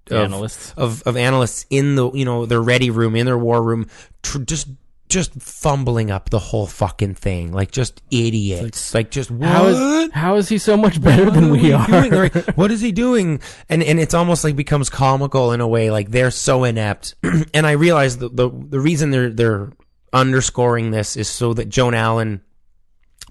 of, 0.09 0.17
Analysts. 0.17 0.73
of 0.77 1.01
of 1.03 1.15
analysts 1.17 1.65
in 1.71 1.95
the 1.95 2.11
you 2.11 2.25
know 2.25 2.45
their 2.45 2.61
ready 2.61 2.89
room 2.91 3.15
in 3.15 3.25
their 3.25 3.37
war 3.39 3.61
room, 3.63 3.87
tr- 4.23 4.39
just 4.43 4.67
just 5.09 5.33
fumbling 5.41 6.09
up 6.11 6.29
the 6.31 6.37
whole 6.39 6.65
fucking 6.67 7.13
thing, 7.15 7.51
like 7.51 7.71
just 7.71 8.01
idiots, 8.11 8.93
like, 8.95 9.09
just 9.11 9.29
what? 9.31 9.47
how 9.49 9.65
is 9.67 10.11
how 10.13 10.35
is 10.35 10.49
he 10.49 10.57
so 10.59 10.75
much 10.77 10.99
better 11.01 11.29
than 11.31 11.49
What 11.51 11.59
we 11.61 11.71
are? 11.73 12.29
What 12.55 12.71
is 12.71 12.81
he 12.81 12.91
doing? 12.91 13.39
And 13.69 13.81
and 13.83 13.99
it's 13.99 14.13
almost 14.13 14.43
like 14.43 14.55
becomes 14.55 14.89
comical 14.91 15.51
in 15.53 15.61
a 15.61 15.67
way, 15.67 15.89
like 15.91 16.09
they're 16.11 16.31
so 16.31 16.63
inept. 16.65 17.15
and 17.53 17.65
I 17.67 17.71
realize 17.71 18.17
the, 18.17 18.29
the 18.29 18.49
the 18.49 18.79
reason 18.79 19.09
they're 19.11 19.29
they're 19.31 19.71
underscoring 20.15 20.91
this 20.91 21.15
is 21.17 21.27
so 21.27 21.53
that 21.53 21.69
Joan 21.69 21.93
Allen, 21.93 22.41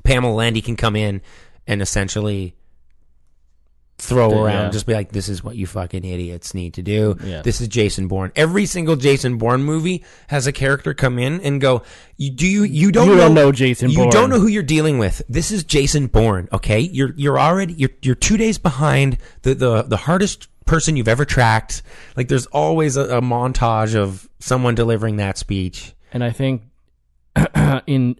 Pamela 0.04 0.34
Landy 0.34 0.60
can 0.60 0.76
come 0.76 0.94
in 0.94 1.22
and 1.66 1.80
essentially 1.82 2.54
throw 3.96 4.44
around, 4.44 4.72
just 4.72 4.86
be 4.86 4.92
like, 4.92 5.12
"This 5.12 5.28
is 5.28 5.42
what 5.42 5.56
you 5.56 5.66
fucking 5.66 6.04
idiots 6.04 6.52
need 6.52 6.74
to 6.74 6.82
do. 6.82 7.16
Yeah. 7.24 7.42
This 7.42 7.60
is 7.60 7.68
Jason 7.68 8.08
Bourne." 8.08 8.32
Every 8.36 8.66
single 8.66 8.96
Jason 8.96 9.38
Bourne 9.38 9.62
movie 9.62 10.04
has 10.28 10.46
a 10.46 10.52
character 10.52 10.92
come 10.94 11.18
in 11.18 11.40
and 11.40 11.60
go, 11.60 11.82
"You 12.16 12.30
do 12.30 12.46
you 12.46 12.64
you 12.64 12.92
don't 12.92 13.08
You 13.08 13.14
know, 13.14 13.20
don't 13.22 13.34
know 13.34 13.52
Jason 13.52 13.90
you 13.90 13.98
Bourne." 13.98 14.10
don't 14.10 14.30
know 14.30 14.40
who 14.40 14.48
you're 14.48 14.62
dealing 14.62 14.98
with. 14.98 15.22
This 15.28 15.50
is 15.50 15.64
Jason 15.64 16.08
Bourne, 16.08 16.48
okay? 16.52 16.80
You're 16.80 17.14
you're 17.16 17.38
already 17.38 17.74
you're 17.74 17.90
you're 18.02 18.14
two 18.16 18.36
days 18.36 18.58
behind 18.58 19.16
the 19.42 19.54
the 19.54 19.82
the 19.82 19.96
hardest 19.96 20.48
person 20.66 20.96
you've 20.96 21.08
ever 21.08 21.24
tracked. 21.24 21.82
Like 22.16 22.28
there's 22.28 22.46
always 22.46 22.96
a, 22.96 23.18
a 23.18 23.20
montage 23.22 23.94
of 23.94 24.28
someone 24.40 24.74
delivering 24.74 25.16
that 25.16 25.38
speech. 25.38 25.94
And 26.12 26.22
I 26.22 26.30
think 26.30 26.62
in 27.86 28.16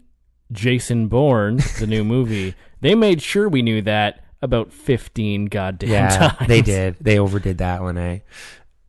Jason 0.53 1.09
Bourne, 1.09 1.59
the 1.79 1.87
new 1.87 2.05
movie, 2.05 2.55
they 2.81 2.95
made 2.95 3.23
sure 3.23 3.49
we 3.49 3.63
knew 3.63 3.83
that 3.83 4.25
about 4.43 4.73
15 4.73 5.47
goddamn 5.47 5.89
Yeah, 5.91 6.09
times. 6.37 6.49
they 6.49 6.63
did. 6.63 6.97
They 7.01 7.19
overdid 7.19 7.59
that 7.59 7.81
one, 7.83 7.99
eh? 7.99 8.19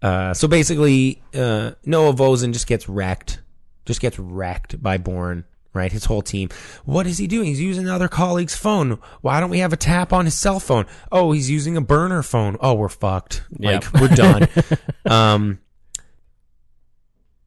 Uh, 0.02 0.34
so 0.34 0.47
basically, 0.47 1.22
uh, 1.34 1.72
Noah 1.85 2.14
Vosen 2.14 2.53
just 2.53 2.68
gets 2.68 2.88
wrecked, 2.89 3.41
just 3.85 4.02
gets 4.02 4.19
wrecked 4.19 4.81
by 4.81 4.97
Bourne. 4.97 5.45
Right, 5.73 5.91
his 5.91 6.06
whole 6.06 6.22
team. 6.22 6.47
What 6.85 7.06
is 7.06 7.18
he 7.18 7.27
doing? 7.27 7.47
He's 7.47 7.60
using 7.60 7.84
another 7.84 8.07
colleague's 8.07 8.56
phone. 8.56 8.97
Why 9.19 9.41
don't 9.41 9.49
we 9.49 9.60
have 9.60 9.73
a 9.73 9.76
tap 9.76 10.14
on 10.14 10.23
his 10.23 10.34
cell 10.34 10.61
phone? 10.61 10.85
Oh, 11.11 11.34
he's 11.34 11.49
using 11.49 11.76
a 11.76 11.81
burner 11.81 12.23
phone. 12.23 12.56
Oh, 12.61 12.76
we're 12.76 12.88
fucked. 12.88 13.43
Yep. 13.60 13.93
Like 13.93 14.02
we're 14.02 14.15
done. 14.15 14.47
um, 15.06 15.60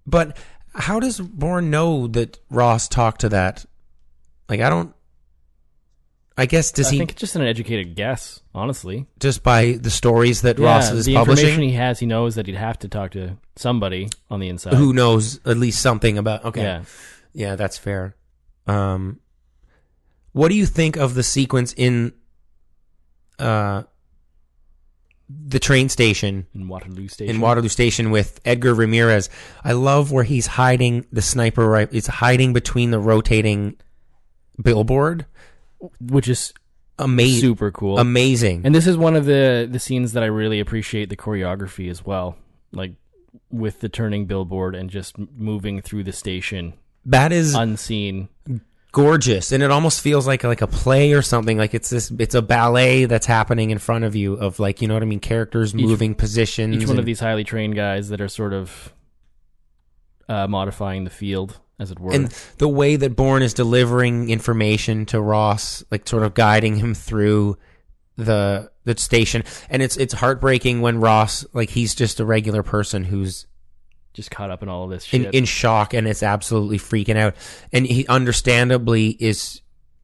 but 0.07 0.37
how 0.79 1.01
does 1.01 1.21
Bourne 1.21 1.71
know 1.71 2.07
that 2.09 2.39
Ross 2.51 2.89
talked 2.89 3.21
to 3.23 3.29
that? 3.31 3.67
Like, 4.49 4.61
I 4.61 4.71
don't. 4.71 4.95
I 6.37 6.47
guess 6.47 6.71
does 6.71 6.87
I 6.87 6.91
he 6.93 6.99
think 6.99 7.11
it's 7.11 7.21
just 7.21 7.35
an 7.35 7.43
educated 7.43 7.97
guess, 7.97 8.41
honestly. 8.55 9.07
just 9.19 9.43
by 9.43 9.73
the 9.73 9.91
stories 9.91 10.43
that 10.43 10.61
Ross 10.61 10.91
is 10.93 11.05
the 11.07 11.15
publishing? 11.15 11.47
information 11.49 11.69
he 11.69 11.75
has, 11.75 11.99
he 11.99 12.07
knows 12.07 12.37
that 12.37 12.47
he'd 12.47 12.55
have 12.55 12.79
to 12.79 12.89
talk 12.89 13.11
to 13.13 13.37
somebody 13.57 14.09
on 14.31 14.39
the 14.39 14.49
inside. 14.49 14.75
who 14.75 14.93
knows 14.93 15.41
at 15.45 15.57
least 15.57 15.83
something 15.83 16.17
about 16.17 16.45
okay 16.45 16.63
Yeah. 16.63 16.83
yeah 17.33 17.57
that's 17.57 17.77
fair 17.77 18.15
um 18.69 19.19
what 20.31 20.47
do 20.49 20.55
you 20.55 20.65
think 20.65 20.97
of 20.97 21.15
the 21.15 21.25
sequence 21.25 21.75
in 21.77 22.13
uh 23.41 23.83
the 25.29 25.59
train 25.59 25.89
station 25.89 26.47
in 26.55 26.69
Waterloo 26.69 27.09
Station. 27.09 27.35
in 27.35 27.41
Waterloo 27.41 27.69
Station 27.69 28.11
with 28.11 28.41
Edgar 28.45 28.75
Ramirez. 28.75 29.29
I 29.63 29.73
love 29.73 30.11
where 30.11 30.25
he's 30.25 30.47
hiding 30.47 31.07
the 31.13 31.23
sniper 31.23 31.69
right. 31.69 31.91
He's 31.93 32.07
hiding 32.07 32.53
between 32.53 32.91
the 32.91 32.99
rotating 32.99 33.77
billboard. 34.63 35.27
which 36.01 36.29
is 36.29 36.53
amazing, 36.99 37.41
super 37.41 37.71
cool, 37.71 37.99
amazing. 37.99 38.63
And 38.65 38.75
this 38.75 38.87
is 38.87 38.97
one 38.97 39.17
of 39.17 39.27
the 39.27 39.69
the 39.71 39.79
scenes 39.79 40.15
that 40.15 40.23
I 40.23 40.27
really 40.27 40.61
appreciate 40.61 41.09
the 41.11 41.17
choreography 41.17 41.91
as 41.91 42.05
well, 42.05 42.37
like 42.73 42.95
with 43.51 43.81
the 43.81 43.89
turning 43.89 44.27
billboard 44.27 44.75
and 44.75 44.91
just 44.91 45.17
moving 45.19 45.81
through 45.81 46.05
the 46.05 46.13
station 46.13 46.75
that 47.05 47.33
is 47.33 47.55
unseen. 47.55 48.29
Gorgeous, 48.93 49.53
and 49.53 49.63
it 49.63 49.71
almost 49.71 50.01
feels 50.01 50.27
like 50.27 50.45
like 50.45 50.63
a 50.63 50.67
play 50.67 51.13
or 51.13 51.23
something. 51.23 51.59
Like 51.59 51.75
it's 51.75 51.91
this, 51.91 52.11
it's 52.19 52.35
a 52.35 52.43
ballet 52.43 53.05
that's 53.05 53.27
happening 53.27 53.71
in 53.71 53.79
front 53.79 54.05
of 54.05 54.17
you 54.17 54.35
of 54.35 54.59
like 54.59 54.83
you 54.83 54.89
know 54.89 54.95
what 54.95 55.03
I 55.03 55.07
mean, 55.07 55.21
characters 55.21 55.75
moving 55.75 56.15
positions. 56.15 56.83
Each 56.83 56.89
one 56.89 56.99
of 56.99 57.05
these 57.05 57.21
highly 57.21 57.45
trained 57.45 57.75
guys 57.75 58.09
that 58.09 58.21
are 58.21 58.29
sort 58.29 58.53
of 58.53 58.93
uh, 60.29 60.47
modifying 60.47 61.05
the 61.05 61.11
field, 61.11 61.59
as 61.79 61.91
it 61.91 61.99
were. 61.99 62.13
and 62.13 62.29
the 62.59 62.69
way 62.69 62.97
that 62.97 63.17
Bourne 63.17 63.43
is 63.43 63.55
delivering 63.55 64.31
information 64.31 65.07
to 65.07 65.21
Ross, 65.21 65.85
like 65.91 66.09
sort 66.09 66.23
of 66.23 66.35
guiding 66.35 66.77
him 66.77 66.95
through 66.95 67.57
the 68.17 68.71
the 68.85 68.97
station, 68.97 69.45
and 69.71 69.83
it's 69.83 69.97
it's 69.97 70.15
heartbreaking 70.15 70.81
when 70.81 70.99
Ross, 70.99 71.47
like 71.53 71.71
he's 71.71 71.95
just 71.95 72.21
a 72.21 72.25
regular 72.25 72.63
person 72.63 73.05
who's 73.05 73.47
just 74.19 74.31
caught 74.33 74.51
up 74.51 74.63
in 74.63 74.69
all 74.69 74.85
of 74.85 74.91
this 74.91 75.11
in, 75.15 75.23
shit. 75.23 75.35
in 75.35 75.45
shock 75.45 75.95
and 75.95 76.07
is 76.09 76.23
absolutely 76.23 76.79
freaking 76.79 77.17
out, 77.17 77.35
and 77.73 77.87
he 77.87 78.07
understandably 78.09 79.11
is 79.11 79.61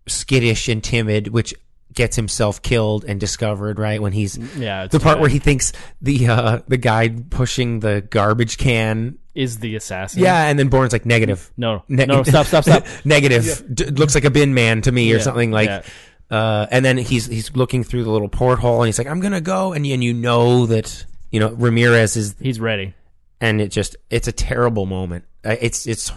skittish 0.06 0.68
and 0.68 0.82
timid, 0.82 1.28
which 1.28 1.52
gets 1.92 2.16
himself 2.16 2.62
killed 2.62 3.04
and 3.04 3.18
discovered 3.20 3.78
right 3.78 4.00
when 4.00 4.12
he's 4.12 4.36
yeah, 4.56 4.84
it's 4.84 4.92
the 4.92 5.00
part 5.00 5.16
bad. 5.16 5.20
where 5.20 5.30
he 5.30 5.38
thinks 5.38 5.72
the 6.00 6.26
uh 6.28 6.60
the 6.68 6.76
guy 6.76 7.08
pushing 7.30 7.80
the 7.80 8.00
garbage 8.10 8.56
can 8.58 9.18
is 9.34 9.58
the 9.58 9.74
assassin. 9.76 10.22
yeah, 10.22 10.44
and 10.46 10.58
then 10.58 10.68
Bourne's 10.68 10.92
like 10.92 11.04
negative. 11.06 11.50
No, 11.56 11.82
Ne- 11.88 12.06
no, 12.06 12.22
stop, 12.22 12.46
stop, 12.46 12.62
stop. 12.64 12.84
negative. 13.04 13.64
D- 13.74 13.86
looks 13.86 14.14
like 14.14 14.24
a 14.24 14.30
bin 14.30 14.54
man 14.54 14.80
to 14.82 14.92
me 14.92 15.12
or 15.12 15.16
Yeah, 15.16 15.22
something 15.22 15.50
like. 15.50 15.68
yeah. 15.68 15.82
Uh, 16.30 16.66
and 16.70 16.84
then 16.84 16.96
he's 16.96 17.26
he's 17.26 17.54
looking 17.54 17.84
through 17.84 18.02
the 18.02 18.10
little 18.10 18.28
porthole 18.30 18.80
and 18.80 18.86
he's 18.88 18.96
like, 18.98 19.06
"I'm 19.06 19.20
gonna 19.20 19.42
go," 19.42 19.72
and, 19.74 19.84
and 19.86 20.02
you 20.02 20.14
know 20.14 20.64
that 20.66 21.04
you 21.30 21.38
know 21.38 21.50
Ramirez 21.50 22.16
is 22.16 22.34
He's 22.40 22.58
ready. 22.58 22.94
And 23.40 23.60
it 23.60 23.68
just 23.68 23.96
it's 24.10 24.28
a 24.28 24.32
terrible 24.32 24.86
moment. 24.86 25.24
Uh, 25.44 25.56
It's 25.60 25.86
it's, 25.86 26.12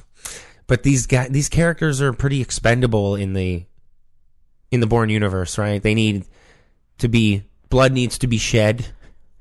but 0.68 0.84
these 0.84 1.08
guys 1.08 1.30
these 1.30 1.50
characters 1.50 2.02
are 2.02 2.14
pretty 2.14 2.42
expendable 2.42 3.16
in 3.16 3.34
the 3.34 3.66
in 4.72 4.80
the 4.80 4.88
Bourne 4.88 5.10
universe, 5.10 5.58
right? 5.58 5.82
They 5.82 5.94
need 5.94 6.26
to 7.00 7.08
be 7.08 7.44
blood 7.70 7.92
needs 7.92 8.18
to 8.20 8.28
be 8.28 8.38
shed. 8.38 8.88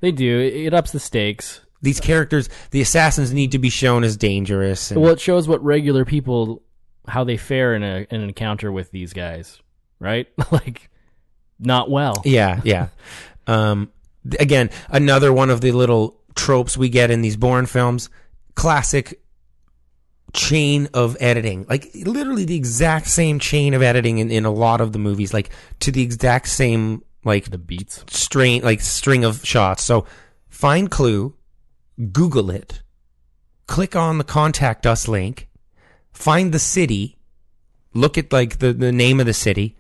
They 0.01 0.13
do. 0.13 0.39
It, 0.41 0.55
it 0.67 0.75
ups 0.75 0.93
the 0.93 1.01
stakes. 1.01 1.61
These 1.83 2.01
characters, 2.01 2.49
the 2.71 2.81
assassins, 2.81 3.33
need 3.33 3.53
to 3.53 3.59
be 3.59 3.71
shown 3.71 4.03
as 4.03 4.17
dangerous. 4.17 4.91
And, 4.91 5.01
Well, 5.01 5.13
it 5.13 5.21
shows 5.21 5.47
what 5.47 5.63
regular 5.63 6.05
people 6.05 6.63
how 7.07 7.23
they 7.23 7.37
fare 7.37 7.75
in 7.75 7.83
a 7.83 8.07
in 8.11 8.21
an 8.23 8.29
encounter 8.29 8.73
with 8.73 8.91
these 8.91 9.13
guys, 9.13 9.61
right? 10.01 10.27
like 10.51 10.91
not 11.59 11.91
well. 11.91 12.23
Yeah, 12.25 12.61
yeah. 12.65 12.89
Um, 13.49 13.93
again, 14.41 14.71
another 14.89 15.33
one 15.33 15.51
of 15.51 15.61
the 15.61 15.71
little 15.71 16.21
tropes 16.37 16.77
we 16.77 16.89
get 16.89 17.11
in 17.11 17.23
these 17.23 17.37
Bourne 17.37 17.67
films. 17.67 18.09
Classic 18.55 19.21
chain 20.33 20.89
of 20.93 21.17
editing, 21.19 21.65
like 21.69 21.91
literally 21.95 22.45
the 22.45 22.57
exact 22.57 23.07
same 23.07 23.39
chain 23.39 23.73
of 23.75 23.83
editing 23.83 24.19
in, 24.19 24.31
in 24.31 24.45
a 24.45 24.51
lot 24.51 24.81
of 24.81 24.93
the 24.93 24.99
movies, 24.99 25.33
like 25.33 25.51
to 25.81 25.91
the 25.91 26.03
exact 26.03 26.49
same 26.49 27.03
like 27.25 27.51
The 27.51 27.59
beats. 27.59 28.05
string 28.09 28.63
like 28.63 28.81
string 28.81 29.25
of 29.25 29.45
shots. 29.45 29.83
So 29.83 30.05
find 30.49 30.91
clue, 30.91 31.35
Google 32.13 32.51
it, 32.51 32.83
click 33.67 33.97
on 33.97 34.19
the 34.19 34.25
contact 34.25 34.87
us 34.87 35.09
link, 35.09 35.49
find 36.13 36.53
the 36.53 36.59
city, 36.59 37.19
look 37.95 38.19
at 38.19 38.33
like 38.33 38.59
the, 38.59 38.73
the 38.73 38.93
name 38.93 39.21
of 39.21 39.27
the 39.27 39.33
city, 39.35 39.77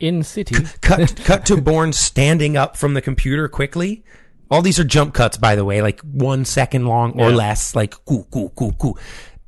In 0.00 0.22
city. 0.22 0.54
cut 0.82 1.20
cut 1.24 1.46
to 1.46 1.60
Bourne 1.60 1.92
standing 1.94 2.56
up 2.56 2.76
from 2.76 2.94
the 2.94 3.02
computer 3.02 3.48
quickly. 3.48 4.04
All 4.50 4.62
these 4.62 4.78
are 4.78 4.84
jump 4.84 5.14
cuts, 5.14 5.36
by 5.36 5.54
the 5.56 5.64
way, 5.64 5.82
like 5.82 6.00
one 6.00 6.44
second 6.44 6.86
long 6.86 7.18
or 7.20 7.30
Yeah. 7.30 7.36
less, 7.36 7.74
like 7.74 7.94
cool, 8.04 8.26
cool, 8.30 8.50
cool, 8.56 8.72
cool. 8.78 8.98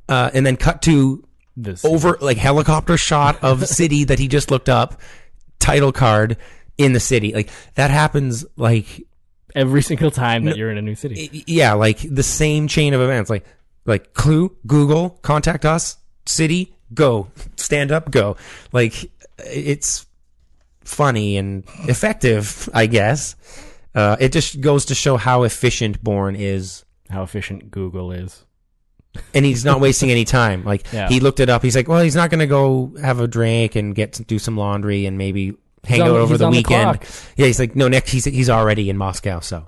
Uh, 0.09 0.29
and 0.33 0.45
then 0.45 0.57
cut 0.57 0.81
to 0.83 1.23
This 1.55 1.83
over 1.85 2.17
like 2.21 2.37
helicopter 2.37 2.97
shot 2.97 3.43
of 3.43 3.65
city 3.67 4.03
that 4.05 4.19
he 4.19 4.27
just 4.27 4.49
looked 4.51 4.69
up, 4.69 4.99
title 5.59 5.91
card 5.91 6.37
in 6.77 6.93
the 6.93 6.99
city. 6.99 7.33
Like 7.33 7.49
that 7.75 7.91
happens 7.91 8.45
like 8.55 9.03
every 9.55 9.81
single 9.81 10.11
time 10.11 10.45
that 10.45 10.57
you're 10.57 10.71
in 10.71 10.77
a 10.77 10.81
new 10.81 10.95
city. 10.95 11.43
yeah, 11.47 11.73
like 11.73 11.99
the 11.99 12.23
same 12.23 12.67
chain 12.67 12.93
of 12.93 13.01
events. 13.01 13.29
Like 13.29 13.45
like 13.85 14.13
clue, 14.13 14.55
Google, 14.67 15.11
contact 15.21 15.63
us, 15.65 15.97
city, 16.25 16.75
go, 16.93 17.29
stand 17.55 17.91
up, 17.91 18.11
go. 18.11 18.35
Like 18.71 19.11
it's 19.39 20.05
funny 20.83 21.37
and 21.37 21.63
effective, 21.87 22.69
I 22.73 22.85
guess. 22.87 23.35
Uh, 23.97 24.15
it 24.19 24.31
just 24.31 24.61
goes 24.61 24.85
to 24.85 24.95
show 24.95 25.17
how 25.17 25.41
efficient 25.43 26.03
Bourne 26.03 26.35
is, 26.35 26.85
How 27.09 27.23
efficient 27.23 27.71
Google 27.71 28.11
is. 28.11 28.45
and 29.33 29.43
he's 29.43 29.65
not 29.65 29.79
wasting 29.79 30.11
any 30.11 30.23
time. 30.25 30.63
Like 30.63 30.85
Yeah. 30.93 31.09
he 31.09 31.19
looked 31.19 31.39
it 31.39 31.49
up. 31.49 31.63
He's 31.63 31.75
like, 31.75 31.87
well, 31.87 32.01
he's 32.03 32.15
not 32.15 32.29
going 32.29 32.39
to 32.41 32.45
go 32.47 32.93
have 33.01 33.19
a 33.19 33.27
drink 33.27 33.75
and 33.75 33.95
get 33.95 34.13
to 34.13 34.23
do 34.23 34.37
some 34.37 34.55
laundry 34.55 35.07
and 35.07 35.17
maybe 35.17 35.55
hang 35.83 36.01
on- 36.03 36.09
out 36.09 36.15
over 36.17 36.33
he's 36.33 36.39
the 36.39 36.45
on 36.45 36.51
the 36.51 36.57
weekend. 36.59 36.99
clock. 37.01 37.05
yeah, 37.37 37.47
he's 37.47 37.59
like, 37.59 37.75
no, 37.75 37.87
next 37.87 38.11
he's 38.11 38.25
he's 38.25 38.49
already 38.51 38.89
in 38.91 38.97
Moscow. 38.97 39.39
So, 39.39 39.67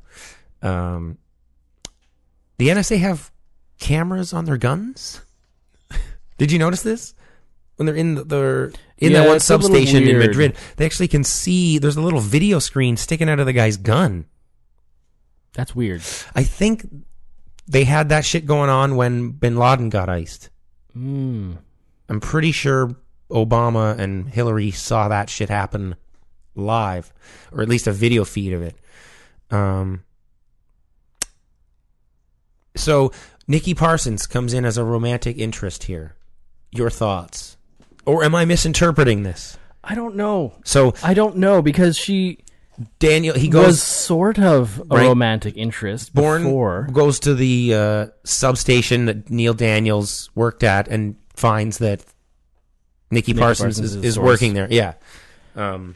um, 0.61 1.17
the 2.59 2.67
NSA 2.67 2.99
have 2.99 3.31
cameras 3.79 4.33
on 4.33 4.45
their 4.45 4.57
guns. 4.57 5.21
Did 6.37 6.51
you 6.51 6.59
notice 6.59 6.83
this? 6.83 7.13
When 7.77 7.85
they're 7.85 7.95
in 7.95 8.15
the, 8.15 8.23
they're 8.25 8.71
in 8.99 9.11
Yeah, 9.11 9.21
that 9.21 9.27
one 9.27 9.35
it's 9.37 9.49
a 9.49 9.57
little 9.57 9.69
substation 9.69 10.07
in. 10.07 10.19
Madrid, 10.19 10.55
they 10.77 10.85
actually 10.85 11.07
can 11.07 11.23
see. 11.23 11.77
There's 11.77 11.97
a 11.97 12.01
little 12.01 12.19
video 12.19 12.59
screen 12.59 12.97
sticking 12.97 13.29
out 13.29 13.39
of 13.39 13.45
the 13.45 13.53
guy's 13.53 13.77
gun. 13.77 14.25
That's 15.53 15.75
weird. 15.75 16.01
I 16.35 16.43
think 16.43 16.87
they 17.67 17.83
had 17.83 18.09
that 18.09 18.25
shit 18.25 18.45
going 18.45 18.69
on 18.69 18.95
when 18.95 19.31
Bin 19.31 19.57
Laden 19.57 19.89
got 19.89 20.09
iced. 20.09 20.49
Mm. 20.95 21.57
I'm 22.07 22.19
pretty 22.19 22.51
sure 22.51 22.95
Obama 23.29 23.97
and 23.97 24.27
Hillary 24.29 24.71
saw 24.71 25.07
that 25.07 25.29
shit 25.29 25.49
happen 25.49 25.95
live, 26.55 27.13
or 27.51 27.61
at 27.61 27.69
least 27.69 27.87
a 27.87 27.91
video 27.91 28.25
feed 28.25 28.53
of 28.53 28.61
it. 28.61 28.75
Um, 29.51 30.03
so 32.75 33.11
Nikki 33.47 33.73
Parsons 33.73 34.27
comes 34.27 34.53
in 34.53 34.65
as 34.65 34.77
a 34.77 34.83
romantic 34.83 35.37
interest 35.37 35.83
here. 35.83 36.15
Your 36.71 36.89
thoughts, 36.89 37.57
or 38.09 38.23
am 38.23 38.35
I 38.35 38.45
misinterpreting 38.45 39.23
this? 39.23 39.57
I 39.83 39.95
don't 39.95 40.15
know. 40.15 40.53
So 40.65 40.93
I 41.03 41.13
don't 41.13 41.37
know 41.37 41.61
because 41.61 41.97
she 41.97 42.39
Daniel, 42.99 43.35
he 43.35 43.47
was 43.47 43.53
goes 43.53 43.81
sort 43.83 44.39
of 44.39 44.79
a 44.89 44.95
Right. 44.95 45.07
romantic 45.07 45.57
interest 45.57 46.13
Bourne 46.13 46.43
before. 46.43 46.87
goes 46.91 47.19
to 47.21 47.33
the 47.35 47.73
uh, 47.73 48.07
substation 48.23 49.05
that 49.05 49.29
Neil 49.29 49.53
Daniels 49.53 50.29
worked 50.35 50.63
at 50.63 50.87
and 50.87 51.15
finds 51.35 51.79
that 51.79 51.99
Nikki, 53.11 53.31
Nikki 53.31 53.33
Parsons, 53.33 53.77
Parsons 53.79 53.85
is, 53.91 53.95
is 53.95 54.03
is 54.05 54.19
working 54.19 54.53
there. 54.53 54.67
Yeah. 54.69 54.93
Um, 55.55 55.95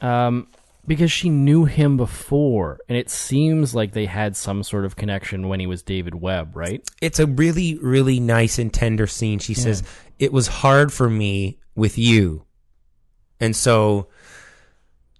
Um, 0.00 0.48
because 0.86 1.12
she 1.12 1.28
knew 1.28 1.64
him 1.66 1.96
before, 1.98 2.78
and 2.88 2.96
it 2.96 3.10
seems 3.10 3.74
like 3.74 3.92
they 3.92 4.06
had 4.06 4.36
some 4.36 4.62
sort 4.62 4.84
of 4.86 4.96
connection 4.96 5.48
when 5.48 5.60
he 5.60 5.66
was 5.66 5.82
David 5.82 6.14
Webb, 6.14 6.56
right? 6.56 6.82
it's 7.02 7.18
a 7.18 7.26
really, 7.26 7.78
really 7.78 8.20
nice 8.20 8.58
and 8.58 8.72
tender 8.72 9.06
scene. 9.06 9.38
She 9.38 9.52
says, 9.54 9.82
It 10.18 10.32
was 10.32 10.48
hard 10.48 10.92
for 10.92 11.08
me 11.08 11.58
with 11.74 11.96
you. 11.98 12.44
And 13.40 13.54
so, 13.54 14.08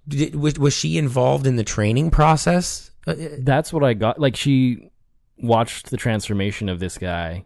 did, 0.07 0.35
was, 0.35 0.59
was 0.59 0.75
she 0.75 0.99
involved 0.99 1.47
in 1.47 1.57
the 1.57 1.65
training 1.65 2.11
process? 2.11 2.91
Uh, 3.07 3.15
That's 3.39 3.73
what 3.73 3.85
I 3.85 3.95
got. 3.95 4.19
Like 4.21 4.37
she 4.37 4.91
watched 5.37 5.91
the 5.91 5.97
transformation 5.97 6.69
of 6.69 6.81
this 6.81 6.99
guy. 6.99 7.45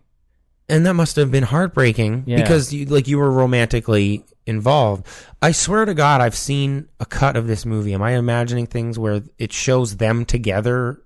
and 0.68 0.86
that 0.86 0.94
must 0.94 1.16
have 1.16 1.30
been 1.30 1.42
heartbreaking 1.42 2.24
Yeah. 2.26 2.36
because 2.40 2.72
you 2.72 2.86
like 2.86 3.06
you 3.06 3.18
were 3.18 3.30
romantically 3.30 4.24
involved. 4.46 5.06
I 5.42 5.52
swear 5.52 5.84
to 5.84 5.92
God, 5.94 6.20
I've 6.22 6.34
seen 6.36 6.88
a 7.00 7.04
cut 7.04 7.36
of 7.36 7.46
this 7.46 7.66
movie. 7.66 7.92
Am 7.92 8.00
I 8.02 8.12
imagining 8.12 8.66
things 8.66 8.98
where 8.98 9.22
it 9.38 9.52
shows 9.52 9.98
them 9.98 10.24
together 10.24 11.02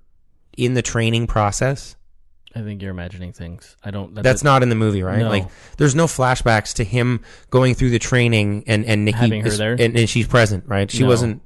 in 0.56 0.74
the 0.74 0.82
training 0.82 1.26
process? 1.26 1.96
I 2.56 2.62
think 2.62 2.80
you're 2.80 2.90
imagining 2.90 3.34
things. 3.34 3.76
I 3.84 3.90
don't. 3.90 4.14
That 4.14 4.22
That's 4.24 4.42
not 4.42 4.62
in 4.62 4.70
the 4.70 4.74
movie, 4.74 5.02
right? 5.02 5.18
No. 5.18 5.28
Like, 5.28 5.46
there's 5.76 5.94
no 5.94 6.06
flashbacks 6.06 6.72
to 6.76 6.84
him 6.84 7.20
going 7.50 7.74
through 7.74 7.90
the 7.90 7.98
training 7.98 8.64
and 8.66 8.84
and 8.86 9.04
Nikki 9.04 9.18
Having 9.18 9.42
her 9.42 9.48
is- 9.48 9.58
there? 9.58 9.72
and, 9.78 9.94
and 9.94 10.08
she's 10.08 10.26
present, 10.26 10.64
right? 10.66 10.90
She 10.90 11.02
No. 11.02 11.08
wasn't. 11.08 11.42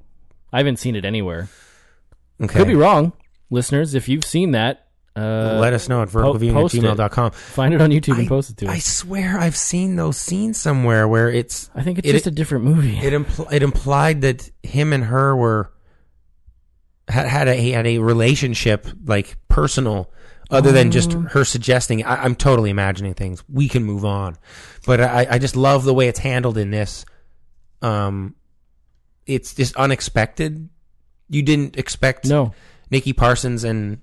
I 0.52 0.58
haven't 0.58 0.76
seen 0.78 0.94
it 0.94 1.04
anywhere. 1.04 1.48
Okay. 2.40 2.58
Could 2.60 2.68
be 2.68 2.76
wrong, 2.76 3.12
listeners. 3.50 3.94
If 3.94 4.08
you've 4.08 4.24
seen 4.24 4.52
that, 4.52 4.86
uh, 5.16 5.58
Let 5.60 5.72
us 5.72 5.88
know 5.88 6.00
at 6.02 6.08
verticalviewing 6.08 6.52
post 6.52 6.74
at 6.76 6.80
gmail.com. 6.82 7.32
Find 7.32 7.74
it 7.74 7.82
on 7.82 7.90
YouTube 7.90 8.16
and 8.18 8.28
post 8.28 8.50
it 8.50 8.56
to 8.58 8.66
us. 8.66 8.70
I 8.72 8.76
us. 8.76 8.84
swear 8.84 9.36
I've 9.38 9.56
seen 9.56 9.96
those 9.96 10.16
scenes 10.16 10.58
somewhere 10.60 11.08
where 11.08 11.28
it's 11.28 11.70
I 11.74 11.82
think 11.82 11.98
it's 11.98 12.08
it- 12.08 12.12
just 12.12 12.26
a 12.28 12.30
different 12.30 12.64
movie. 12.64 12.96
it 12.98 13.12
impl- 13.12 13.52
it 13.52 13.62
implied 13.64 14.20
that 14.20 14.48
him 14.62 14.92
and 14.92 15.04
her 15.04 15.34
were 15.36 15.72
had 17.08 17.26
had 17.26 17.48
a 17.48 17.70
had 17.72 17.86
a 17.88 17.98
relationship 17.98 18.86
like 19.04 19.36
personal 19.48 20.08
other 20.50 20.72
than 20.72 20.90
just 20.90 21.12
Oh. 21.14 21.20
her 21.30 21.44
suggesting 21.44 22.04
I, 22.04 22.24
I'm 22.24 22.34
totally 22.34 22.70
imagining 22.70 23.14
things 23.14 23.42
we 23.48 23.68
can 23.68 23.84
move 23.84 24.04
on 24.04 24.36
but 24.86 25.00
I, 25.00 25.26
I 25.30 25.38
just 25.38 25.56
love 25.56 25.84
the 25.84 25.94
way 25.94 26.08
it's 26.08 26.18
handled 26.20 26.58
in 26.58 26.70
this 26.70 27.04
um 27.82 28.34
it's 29.26 29.54
just 29.54 29.76
unexpected. 29.76 30.68
You 31.28 31.42
didn't 31.42 31.76
expect 31.78 32.26
No. 32.26 32.52
Nikki 32.90 33.12
Parsons 33.12 33.62
and 33.62 33.98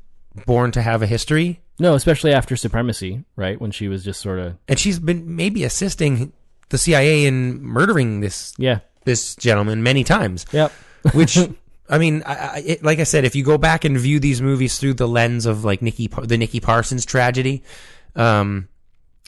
Bourne 0.46 0.72
to 0.72 0.82
have 0.82 1.02
a 1.02 1.06
history, 1.08 1.60
No, 1.80 1.96
especially 1.96 2.32
after 2.32 2.56
Supremacy, 2.56 3.26
right? 3.36 3.60
When 3.60 3.72
she 3.72 3.88
was 3.90 4.04
just 4.06 4.22
sort 4.22 4.40
of 4.40 4.56
and 4.68 4.80
she's 4.80 5.00
been 5.00 5.36
maybe 5.36 5.64
assisting 5.66 6.32
the 6.70 6.78
CIA 6.78 7.26
in 7.26 7.62
murdering 7.62 8.22
this 8.22 8.54
yeah, 8.58 8.80
this 9.04 9.36
gentleman 9.36 9.84
many 9.84 10.04
times. 10.06 10.46
yep. 10.54 10.72
Which 11.14 11.38
I 11.90 11.98
mean, 11.98 12.24
I, 12.26 12.34
I, 12.34 12.64
it, 12.66 12.84
like 12.84 13.00
I 13.00 13.04
said, 13.04 13.24
if 13.26 13.36
you 13.36 13.44
go 13.44 13.58
back 13.58 13.86
and 13.86 13.98
view 13.98 14.20
these 14.20 14.42
movies 14.42 14.78
through 14.78 14.96
the 14.96 15.08
lens 15.08 15.46
of 15.46 15.64
like 15.64 15.82
Nikki, 15.82 16.08
the 16.08 16.38
Nikki 16.38 16.60
Parsons 16.60 17.06
tragedy, 17.06 17.64
um, 18.16 18.68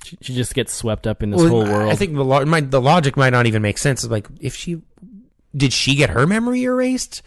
She, 0.03 0.17
she 0.21 0.35
just 0.35 0.53
gets 0.53 0.73
swept 0.73 1.07
up 1.07 1.23
in 1.23 1.31
this 1.31 1.41
well, 1.41 1.49
whole 1.49 1.63
world. 1.63 1.91
I 1.91 1.95
think 1.95 2.15
the, 2.15 2.25
lo- 2.25 2.45
might, 2.45 2.71
the 2.71 2.81
logic 2.81 3.15
might 3.17 3.31
not 3.31 3.45
even 3.45 3.61
make 3.61 3.77
sense. 3.77 4.05
Like, 4.05 4.27
if 4.39 4.55
she 4.55 4.81
did 5.55 5.73
she 5.73 5.95
get 5.95 6.11
her 6.11 6.27
memory 6.27 6.63
erased? 6.63 7.21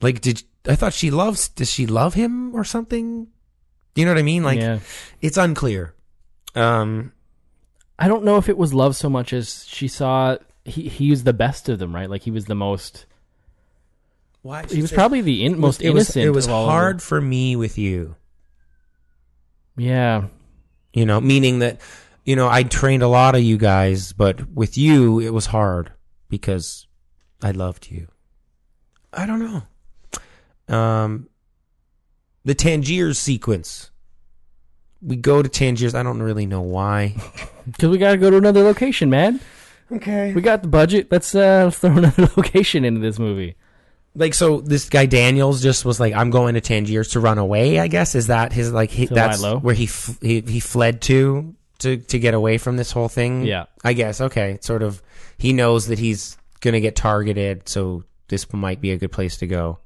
Like, 0.00 0.20
did 0.20 0.42
I 0.68 0.74
thought 0.74 0.92
she 0.92 1.10
loves? 1.10 1.48
Does 1.48 1.70
she 1.70 1.86
love 1.86 2.14
him 2.14 2.54
or 2.54 2.64
something? 2.64 3.28
You 3.94 4.04
know 4.04 4.10
what 4.10 4.18
I 4.18 4.22
mean? 4.22 4.42
Like, 4.42 4.58
yeah. 4.58 4.80
it's 5.22 5.36
unclear. 5.36 5.94
Um, 6.54 7.12
I 7.98 8.08
don't 8.08 8.24
know 8.24 8.36
if 8.36 8.48
it 8.48 8.58
was 8.58 8.74
love 8.74 8.96
so 8.96 9.08
much 9.08 9.32
as 9.32 9.64
she 9.66 9.88
saw 9.88 10.36
he 10.64 10.88
he 10.88 11.10
was 11.10 11.24
the 11.24 11.32
best 11.32 11.68
of 11.68 11.78
them, 11.78 11.94
right? 11.94 12.10
Like 12.10 12.22
he 12.22 12.30
was 12.30 12.46
the 12.46 12.54
most. 12.54 13.06
Why 14.46 14.64
He 14.66 14.80
was 14.80 14.92
probably 14.92 15.20
the 15.20 15.44
in, 15.44 15.58
most 15.58 15.82
it 15.82 15.90
was, 15.90 16.08
innocent. 16.08 16.24
It 16.24 16.30
was 16.30 16.46
hard 16.46 17.02
for 17.02 17.20
me 17.20 17.56
with 17.56 17.76
you. 17.76 18.16
Yeah, 19.76 20.28
You 20.94 21.04
know, 21.04 21.20
meaning 21.20 21.58
that 21.58 21.80
you 22.24 22.34
know 22.34 22.48
I 22.48 22.62
trained 22.62 23.02
a 23.02 23.08
lot 23.08 23.34
of 23.34 23.42
you 23.42 23.58
guys, 23.58 24.12
but 24.12 24.48
with 24.50 24.78
you 24.78 25.20
it 25.20 25.34
was 25.34 25.46
hard 25.46 25.92
because 26.30 26.86
I 27.42 27.50
loved 27.50 27.90
you. 27.90 28.08
I 29.12 29.26
don't 29.26 29.40
know. 30.68 30.74
Um, 30.74 31.28
the 32.44 32.54
Tangiers 32.54 33.18
sequence. 33.18 33.90
We 35.02 35.16
go 35.16 35.42
to 35.42 35.48
Tangiers. 35.48 35.94
I 35.94 36.02
don't 36.02 36.22
really 36.22 36.46
know 36.46 36.62
why. 36.62 37.16
because 37.66 37.90
we 37.90 37.98
got 37.98 38.12
to 38.12 38.16
go 38.16 38.30
to 38.30 38.36
another 38.38 38.62
location, 38.62 39.10
man. 39.10 39.40
Okay. 39.92 40.32
We 40.32 40.40
got 40.40 40.62
the 40.62 40.68
budget. 40.68 41.08
Let's 41.10 41.34
uh, 41.34 41.70
throw 41.70 41.90
another 41.98 42.30
location 42.36 42.84
into 42.84 43.00
this 43.00 43.18
movie. 43.18 43.56
Like 44.16 44.34
so, 44.34 44.60
this 44.60 44.88
guy 44.88 45.06
Daniels 45.06 45.62
just 45.62 45.84
was 45.84 46.00
like, 46.00 46.14
"I'm 46.14 46.30
going 46.30 46.54
to 46.54 46.60
Tangiers 46.60 47.08
to 47.10 47.20
run 47.20 47.38
away." 47.38 47.78
I 47.78 47.88
guess 47.88 48.14
is 48.14 48.28
that 48.28 48.52
his 48.52 48.72
like 48.72 48.90
he, 48.90 49.06
that's 49.06 49.42
lie 49.42 49.50
low? 49.50 49.58
where 49.58 49.74
he, 49.74 49.84
f- 49.84 50.18
he 50.22 50.40
he 50.40 50.60
fled 50.60 51.02
to 51.02 51.54
to 51.80 51.98
to 51.98 52.18
get 52.18 52.34
away 52.34 52.58
from 52.58 52.76
this 52.76 52.92
whole 52.92 53.08
thing. 53.08 53.44
Yeah. 53.44 53.66
I 53.84 53.92
guess 53.92 54.20
okay. 54.20 54.58
Sort 54.62 54.82
of, 54.82 55.02
he 55.36 55.52
knows 55.52 55.88
that 55.88 55.98
he's 55.98 56.38
gonna 56.60 56.80
get 56.80 56.96
targeted, 56.96 57.68
so 57.68 58.04
this 58.28 58.50
might 58.52 58.80
be 58.80 58.92
a 58.92 58.96
good 58.96 59.12
place 59.12 59.36
to 59.38 59.46
go. 59.46 59.78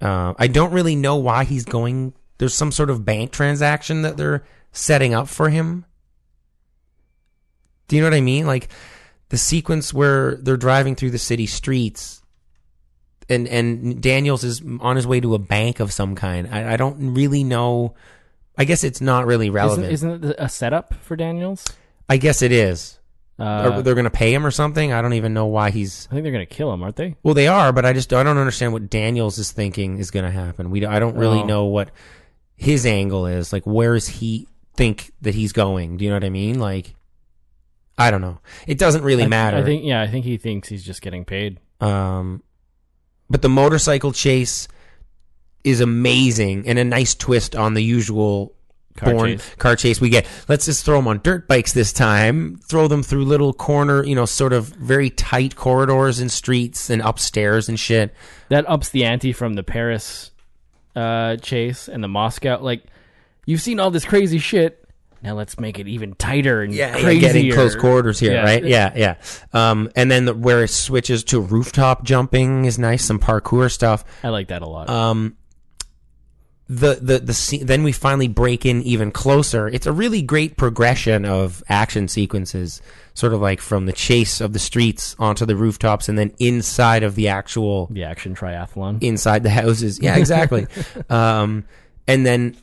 Uh, 0.00 0.34
I 0.36 0.48
don't 0.48 0.72
really 0.72 0.96
know 0.96 1.16
why 1.16 1.44
he's 1.44 1.64
going. 1.64 2.12
There's 2.38 2.54
some 2.54 2.72
sort 2.72 2.90
of 2.90 3.04
bank 3.04 3.30
transaction 3.30 4.02
that 4.02 4.16
they're 4.16 4.44
setting 4.72 5.14
up 5.14 5.28
for 5.28 5.48
him. 5.48 5.84
Do 7.86 7.96
you 7.96 8.02
know 8.02 8.08
what 8.08 8.16
I 8.16 8.20
mean? 8.20 8.46
Like 8.46 8.68
the 9.28 9.38
sequence 9.38 9.94
where 9.94 10.34
they're 10.36 10.56
driving 10.56 10.96
through 10.96 11.10
the 11.10 11.18
city 11.18 11.46
streets 11.46 12.22
and 13.28 13.46
and 13.48 14.02
Daniels 14.02 14.44
is 14.44 14.62
on 14.80 14.96
his 14.96 15.06
way 15.06 15.20
to 15.20 15.34
a 15.34 15.38
bank 15.38 15.80
of 15.80 15.92
some 15.92 16.14
kind. 16.14 16.48
I, 16.50 16.74
I 16.74 16.76
don't 16.76 17.14
really 17.14 17.44
know. 17.44 17.94
I 18.56 18.64
guess 18.64 18.84
it's 18.84 19.00
not 19.00 19.26
really 19.26 19.50
relevant. 19.50 19.90
Isn't, 19.92 20.10
isn't 20.10 20.30
it 20.30 20.36
a 20.38 20.48
setup 20.48 20.94
for 20.94 21.16
Daniels? 21.16 21.64
I 22.08 22.18
guess 22.18 22.42
it 22.42 22.52
is. 22.52 22.98
Uh, 23.36 23.80
they're 23.80 23.94
going 23.96 24.04
to 24.04 24.10
pay 24.10 24.32
him 24.32 24.46
or 24.46 24.52
something. 24.52 24.92
I 24.92 25.02
don't 25.02 25.14
even 25.14 25.34
know 25.34 25.46
why 25.46 25.70
he's. 25.70 26.06
I 26.08 26.14
think 26.14 26.22
they're 26.22 26.30
gonna 26.30 26.46
kill 26.46 26.72
him, 26.72 26.84
aren't 26.84 26.94
they? 26.94 27.16
Well, 27.24 27.34
they 27.34 27.48
are, 27.48 27.72
but 27.72 27.84
I 27.84 27.92
just 27.92 28.12
I 28.12 28.22
don't 28.22 28.38
understand 28.38 28.72
what 28.72 28.88
Daniels 28.88 29.38
is 29.38 29.50
thinking 29.50 29.98
is 29.98 30.12
going 30.12 30.24
to 30.24 30.30
happen. 30.30 30.70
We 30.70 30.86
I 30.86 31.00
don't 31.00 31.16
really 31.16 31.40
Oh. 31.40 31.46
know 31.46 31.64
what 31.64 31.90
his 32.54 32.86
angle 32.86 33.26
is. 33.26 33.52
Like, 33.52 33.64
where 33.64 33.94
does 33.94 34.06
he 34.06 34.46
think 34.76 35.10
that 35.22 35.34
he's 35.34 35.52
going? 35.52 35.96
Do 35.96 36.04
you 36.04 36.10
know 36.10 36.16
what 36.16 36.24
I 36.24 36.30
mean? 36.30 36.60
Like, 36.60 36.94
I 37.98 38.12
don't 38.12 38.20
know. 38.20 38.38
It 38.68 38.78
doesn't 38.78 39.02
really 39.02 39.24
I- 39.24 39.28
matter. 39.28 39.56
I 39.56 39.64
think 39.64 39.84
yeah, 39.84 40.00
I 40.00 40.06
think 40.06 40.24
he 40.24 40.36
thinks 40.36 40.68
he's 40.68 40.84
just 40.84 41.02
getting 41.02 41.24
paid. 41.24 41.58
Um, 41.80 42.40
but 43.34 43.42
the 43.42 43.48
motorcycle 43.48 44.12
chase 44.12 44.68
is 45.64 45.80
amazing 45.80 46.68
and 46.68 46.78
a 46.78 46.84
nice 46.84 47.16
twist 47.16 47.56
on 47.56 47.74
the 47.74 47.80
usual 47.80 48.54
Car 48.96 49.12
Bourne 49.12 49.30
chase. 49.30 49.54
car 49.56 49.74
chase 49.74 50.00
we 50.00 50.08
get. 50.08 50.24
Let's 50.46 50.66
just 50.66 50.84
throw 50.84 50.98
them 50.98 51.08
on 51.08 51.18
dirt 51.20 51.48
bikes 51.48 51.72
this 51.72 51.92
time. 51.92 52.60
Throw 52.68 52.86
them 52.86 53.02
through 53.02 53.24
little 53.24 53.52
corner, 53.52 54.04
you 54.04 54.14
know, 54.14 54.24
sort 54.24 54.52
of 54.52 54.66
very 54.66 55.10
tight 55.10 55.56
corridors 55.56 56.20
and 56.20 56.30
streets 56.30 56.90
and 56.90 57.02
upstairs 57.02 57.68
and 57.68 57.76
shit. 57.76 58.14
That 58.50 58.70
ups 58.70 58.90
the 58.90 59.04
ante 59.04 59.32
from 59.32 59.54
the 59.54 59.64
Paris 59.64 60.30
uh, 60.94 61.34
chase 61.38 61.88
and 61.88 62.04
the 62.04 62.08
Moscow. 62.08 62.62
Like 62.62 62.84
you've 63.46 63.62
seen 63.62 63.80
all 63.80 63.90
this 63.90 64.04
crazy 64.04 64.38
shit. 64.38 64.83
Now 65.24 65.34
let's 65.34 65.58
make 65.58 65.78
it 65.78 65.88
even 65.88 66.14
tighter 66.14 66.62
and 66.62 66.72
Yeah, 66.74 66.92
crazier. 67.00 67.20
getting 67.20 67.50
close 67.52 67.74
quarters 67.74 68.20
here, 68.20 68.34
Yeah. 68.34 68.42
right? 68.42 68.62
Yeah, 68.64 68.92
yeah. 68.94 69.14
Um, 69.54 69.90
and 69.96 70.10
then 70.10 70.26
the, 70.26 70.34
where 70.34 70.62
it 70.62 70.68
switches 70.68 71.24
to 71.24 71.40
rooftop 71.40 72.04
jumping 72.04 72.66
is 72.66 72.78
nice, 72.78 73.02
some 73.04 73.18
parkour 73.18 73.72
stuff. 73.72 74.04
I 74.22 74.28
like 74.28 74.48
that 74.48 74.60
a 74.62 74.68
lot. 74.68 74.88
um 74.90 75.36
the 76.66 76.94
the 77.00 77.18
the 77.18 77.34
scene, 77.34 77.66
then 77.66 77.82
we 77.82 77.92
finally 77.92 78.26
break 78.28 78.64
in 78.64 78.80
even 78.82 79.10
closer. 79.10 79.68
It's 79.68 79.86
a 79.86 79.92
really 79.92 80.22
great 80.22 80.56
progression 80.56 81.26
of 81.26 81.62
action 81.68 82.08
sequences, 82.08 82.80
sort 83.12 83.34
of 83.34 83.40
like 83.42 83.60
from 83.60 83.84
the 83.84 83.92
chase 83.92 84.40
of 84.40 84.54
the 84.54 84.58
streets 84.58 85.14
onto 85.18 85.44
the 85.44 85.56
rooftops, 85.56 86.08
and 86.08 86.18
then 86.18 86.32
inside 86.38 87.02
of 87.02 87.16
the 87.16 87.28
actual 87.28 87.86
the 87.90 88.04
action 88.04 88.34
triathlon. 88.34 89.02
inside 89.02 89.42
the 89.42 89.50
houses. 89.50 90.00
Yeah, 90.00 90.16
exactly. 90.16 90.66
um, 91.10 91.64
and 92.06 92.24
then 92.24 92.56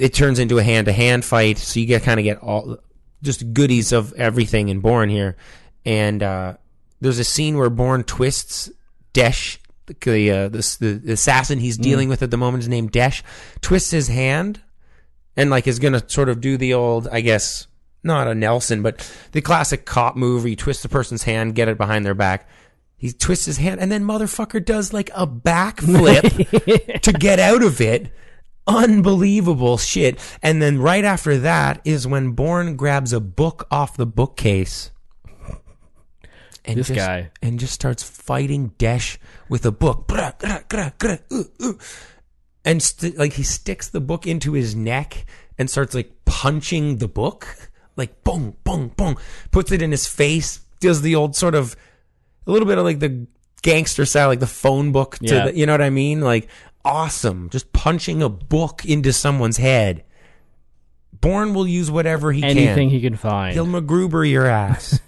it 0.00 0.14
turns 0.14 0.38
into 0.38 0.58
a 0.58 0.62
hand 0.62 0.86
to 0.86 0.92
hand 0.92 1.24
fight, 1.24 1.58
so 1.58 1.80
you 1.80 1.86
get 1.86 2.02
kind 2.02 2.18
of 2.18 2.24
get 2.24 2.38
all 2.38 2.78
just 3.22 3.52
goodies 3.52 3.92
of 3.92 4.12
everything 4.14 4.68
in 4.68 4.80
Bourne 4.80 5.10
here. 5.10 5.36
And 5.84 6.22
uh, 6.22 6.56
there's 7.00 7.18
a 7.18 7.24
scene 7.24 7.56
where 7.56 7.70
Bourne 7.70 8.04
twists 8.04 8.70
Desh, 9.12 9.58
the, 9.86 10.30
uh, 10.30 10.48
the 10.48 11.00
the 11.02 11.12
assassin 11.12 11.58
he's 11.58 11.76
dealing 11.76 12.08
with 12.08 12.22
at 12.22 12.30
the 12.30 12.36
moment 12.36 12.62
is 12.62 12.68
named 12.68 12.92
Desh, 12.92 13.22
twists 13.60 13.90
his 13.90 14.08
hand 14.08 14.60
and 15.36 15.50
like 15.50 15.66
is 15.66 15.78
gonna 15.78 16.02
sort 16.08 16.28
of 16.28 16.40
do 16.40 16.56
the 16.56 16.74
old, 16.74 17.08
I 17.08 17.20
guess, 17.20 17.66
not 18.02 18.28
a 18.28 18.34
Nelson, 18.34 18.82
but 18.82 19.10
the 19.32 19.40
classic 19.40 19.84
cop 19.84 20.16
move 20.16 20.42
where 20.42 20.50
you 20.50 20.56
twist 20.56 20.82
the 20.82 20.88
person's 20.88 21.24
hand, 21.24 21.54
get 21.54 21.68
it 21.68 21.78
behind 21.78 22.06
their 22.06 22.14
back. 22.14 22.48
He 22.96 23.12
twists 23.12 23.46
his 23.46 23.56
hand, 23.56 23.80
and 23.80 23.90
then 23.90 24.04
motherfucker 24.04 24.62
does 24.64 24.92
like 24.92 25.10
a 25.14 25.26
backflip 25.26 27.00
to 27.02 27.12
get 27.12 27.38
out 27.40 27.62
of 27.62 27.80
it. 27.80 28.12
Unbelievable 28.66 29.78
shit. 29.78 30.18
And 30.42 30.60
then 30.62 30.78
right 30.78 31.04
after 31.04 31.38
that 31.38 31.80
is 31.84 32.06
when 32.06 32.32
Bourne 32.32 32.76
grabs 32.76 33.12
a 33.12 33.20
book 33.20 33.66
off 33.70 33.96
the 33.96 34.06
bookcase. 34.06 34.90
And 36.64 36.78
This 36.78 36.88
just- 36.88 36.98
guy. 36.98 37.30
and 37.42 37.58
just 37.58 37.72
starts 37.72 38.02
fighting 38.02 38.72
Desh 38.78 39.18
with 39.48 39.64
a 39.64 39.72
book. 39.72 40.10
Uh, 40.12 40.32
uh. 40.40 41.72
And 42.64 42.82
st- 42.82 43.16
like 43.18 43.32
he 43.34 43.42
sticks 43.42 43.88
the 43.88 44.00
book 44.00 44.26
into 44.26 44.52
his 44.52 44.76
neck 44.76 45.24
and 45.58 45.70
starts 45.70 45.94
like 45.94 46.12
punching 46.26 46.98
the 46.98 47.08
book, 47.08 47.70
like 47.96 48.22
boom, 48.22 48.56
boom, 48.64 48.92
boom. 48.96 49.16
Puts 49.50 49.72
it 49.72 49.80
in 49.80 49.90
his 49.90 50.06
face. 50.06 50.60
Does 50.80 51.00
the 51.00 51.14
old 51.14 51.34
sort 51.34 51.54
of 51.54 51.74
a 52.46 52.50
little 52.52 52.68
bit 52.68 52.76
of 52.76 52.84
like 52.84 53.00
the 53.00 53.26
gangster 53.62 54.04
style, 54.04 54.28
like 54.28 54.40
the 54.40 54.46
phone 54.46 54.92
book. 54.92 55.18
To 55.18 55.24
Yeah. 55.34 55.44
the, 55.46 55.56
you 55.56 55.64
know 55.66 55.72
what 55.72 55.82
I 55.82 55.90
mean? 55.90 56.20
Like 56.20 56.48
awesome, 56.84 57.50
just 57.50 57.72
punching 57.72 58.22
a 58.22 58.28
book 58.28 58.84
into 58.84 59.12
someone's 59.12 59.56
head. 59.56 60.04
Bourne 61.20 61.54
will 61.54 61.66
use 61.66 61.90
whatever 61.90 62.32
he 62.32 62.42
Anything 62.42 62.62
can. 62.62 62.68
Anything 62.68 62.90
he 62.90 63.00
can 63.00 63.16
find. 63.16 63.52
He'll 63.52 63.66
MacGruber 63.66 64.28
your 64.28 64.46
ass. 64.46 65.00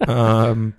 um, 0.08 0.74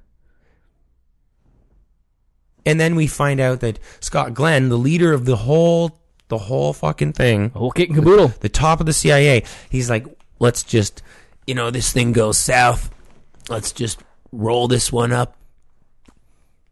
and 2.65 2.79
then 2.79 2.95
we 2.95 3.07
find 3.07 3.39
out 3.39 3.61
that 3.61 3.79
Scott 3.99 4.33
Glenn, 4.33 4.69
the 4.69 4.77
leader 4.77 5.13
of 5.13 5.25
the 5.25 5.37
whole, 5.37 5.99
the 6.27 6.37
whole 6.37 6.73
fucking 6.73 7.13
thing, 7.13 7.49
whole 7.51 7.71
kit 7.71 7.89
and 7.89 7.97
caboodle, 7.97 8.29
the 8.39 8.49
top 8.49 8.79
of 8.79 8.85
the 8.85 8.93
CIA, 8.93 9.43
he's 9.69 9.89
like, 9.89 10.05
let's 10.39 10.63
just, 10.63 11.01
you 11.47 11.55
know, 11.55 11.71
this 11.71 11.93
thing 11.93 12.11
goes 12.11 12.37
south. 12.37 12.91
Let's 13.49 13.71
just 13.71 13.99
roll 14.31 14.67
this 14.67 14.91
one 14.91 15.11
up, 15.11 15.37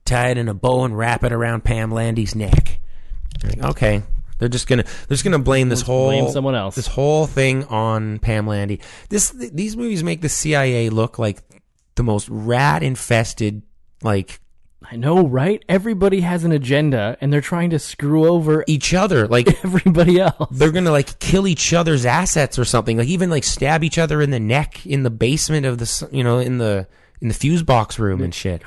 tie 0.05 0.29
it 0.29 0.37
in 0.37 0.47
a 0.47 0.53
bow, 0.53 0.83
and 0.83 0.97
wrap 0.97 1.23
it 1.23 1.31
around 1.31 1.63
Pam 1.63 1.91
Landy's 1.91 2.35
neck. 2.35 2.79
Okay. 3.45 4.03
They're 4.39 4.49
just 4.49 4.67
gonna 4.67 4.83
they're 4.83 5.15
just 5.15 5.23
gonna 5.23 5.39
blame 5.39 5.69
this 5.69 5.81
whole 5.81 6.07
blame 6.09 6.29
someone 6.29 6.53
else. 6.55 6.75
This 6.75 6.87
whole 6.87 7.25
thing 7.25 7.63
on 7.65 8.19
Pam 8.19 8.45
Landy. 8.45 8.79
This 9.09 9.31
th- 9.31 9.51
these 9.53 9.75
movies 9.75 10.03
make 10.03 10.21
the 10.21 10.29
CIA 10.29 10.89
look 10.89 11.17
like 11.17 11.39
the 11.95 12.03
most 12.03 12.29
rat 12.29 12.83
infested 12.83 13.63
like 14.03 14.39
I 14.89 14.95
know, 14.95 15.27
right? 15.27 15.65
Everybody 15.67 16.21
has 16.21 16.43
an 16.43 16.51
agenda, 16.53 17.17
and 17.19 17.33
they're 17.33 17.41
trying 17.41 17.71
to 17.71 17.79
screw 17.79 18.27
over 18.27 18.63
each 18.67 18.93
other. 18.93 19.27
Like 19.27 19.47
everybody 19.65 20.19
else. 20.19 20.49
they're 20.51 20.71
gonna 20.71 20.91
like 20.91 21.17
kill 21.17 21.47
each 21.47 21.73
other's 21.73 22.05
assets 22.05 22.59
or 22.59 22.63
something. 22.63 22.95
Like 22.95 23.07
even 23.07 23.31
like 23.31 23.43
stab 23.43 23.83
each 23.83 23.97
other 23.97 24.21
in 24.21 24.29
the 24.29 24.39
neck 24.39 24.85
in 24.85 25.01
the 25.01 25.09
basement 25.09 25.65
of 25.65 25.79
the 25.79 26.09
you 26.11 26.23
know 26.23 26.37
in 26.37 26.59
the 26.59 26.87
in 27.21 27.27
the 27.27 27.33
fuse 27.33 27.63
box 27.63 27.97
room 27.97 28.21
and 28.21 28.35
shit. 28.35 28.61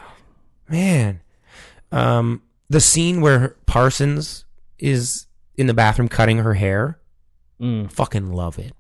Man, 0.68 1.20
Um, 1.92 2.42
the 2.68 2.80
scene 2.80 3.20
where 3.20 3.56
Parsons 3.66 4.44
is 4.80 5.26
in 5.56 5.66
the 5.66 5.74
bathroom 5.74 6.08
cutting 6.08 6.38
her 6.38 6.54
hair, 6.54 6.98
Mm. 7.60 7.90
fucking 7.92 8.32
love 8.32 8.58
it. 8.58 8.72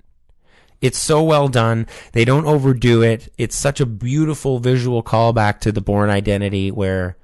It's 0.80 0.96
so 0.98 1.22
well 1.22 1.48
done. 1.48 1.86
They 2.12 2.24
don't 2.24 2.46
overdo 2.46 3.02
it. 3.02 3.30
It's 3.36 3.54
such 3.56 3.80
a 3.80 3.86
beautiful 3.86 4.58
visual 4.58 5.02
callback 5.02 5.60
to 5.60 5.72
the 5.72 5.82
Bourne 5.82 6.08
Identity 6.08 6.70
where 6.70 7.18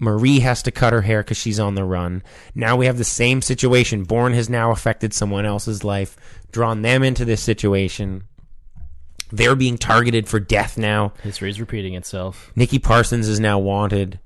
Marie 0.00 0.40
has 0.40 0.60
to 0.64 0.72
cut 0.72 0.92
her 0.92 1.02
hair 1.02 1.22
because 1.22 1.36
she's 1.36 1.60
on 1.60 1.76
the 1.76 1.84
run. 1.84 2.24
Now 2.52 2.76
we 2.76 2.86
have 2.86 2.98
the 2.98 3.04
same 3.04 3.40
situation. 3.42 4.02
Bourne 4.02 4.32
has 4.34 4.50
now 4.50 4.72
affected 4.72 5.14
someone 5.14 5.46
else's 5.46 5.84
life, 5.84 6.16
drawn 6.50 6.82
them 6.82 7.04
into 7.04 7.24
this 7.24 7.40
situation. 7.40 8.24
They're 9.30 9.54
being 9.56 9.78
targeted 9.78 10.28
for 10.28 10.40
death 10.40 10.76
now. 10.76 11.12
History 11.22 11.50
is 11.50 11.60
repeating 11.60 11.94
itself. 11.94 12.50
Nikki 12.56 12.80
Parsons 12.80 13.28
is 13.28 13.38
now 13.38 13.60
wanted. 13.60 14.18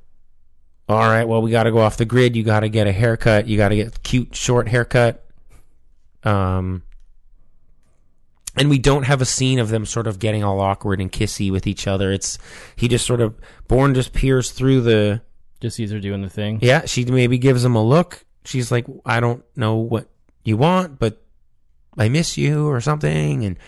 All 0.89 0.98
right, 1.09 1.24
well, 1.24 1.43
we 1.43 1.51
got 1.51 1.65
to 1.65 1.73
go 1.73 1.78
off 1.78 1.97
the 1.98 2.05
grid. 2.06 2.35
You 2.35 2.43
got 2.43 2.60
to 2.60 2.69
get 2.69 2.86
a 2.86 2.93
haircut. 2.93 3.47
You 3.47 3.56
got 3.59 3.69
to 3.69 3.77
get 3.77 4.02
cute 4.02 4.35
short 4.35 4.69
haircut. 4.69 5.24
Um, 6.24 6.82
and 8.56 8.70
we 8.70 8.78
don't 8.78 9.02
have 9.05 9.20
a 9.20 9.24
scene 9.27 9.59
of 9.59 9.69
them 9.69 9.85
sort 9.85 10.06
of 10.06 10.19
getting 10.19 10.43
all 10.43 10.60
awkward 10.60 11.01
and 11.01 11.12
kissy 11.12 11.52
with 11.52 11.66
each 11.66 11.86
other. 11.86 12.10
It's 12.10 12.39
he 12.74 12.89
just 12.89 13.06
sort 13.06 13.20
of 13.20 13.35
Bourne 13.69 13.94
just 13.94 14.12
peers 14.12 14.51
through 14.51 14.81
the 14.81 15.20
Just 15.60 15.77
sees 15.77 15.90
her 15.93 16.01
doing 16.01 16.23
the 16.23 16.31
thing. 16.31 16.59
yeah. 16.62 16.86
She 16.86 17.05
maybe 17.05 17.39
gives 17.39 17.65
him 17.65 17.74
a 17.77 17.85
look. 17.85 18.24
She's 18.44 18.73
like, 18.73 18.86
I 19.05 19.20
don't 19.20 19.44
know 19.56 19.77
what 19.77 20.09
you 20.43 20.56
want, 20.56 20.98
but 20.98 21.23
I 21.98 22.09
miss 22.09 22.39
you 22.39 22.66
or 22.66 22.81
something, 22.81 23.44
and 23.44 23.59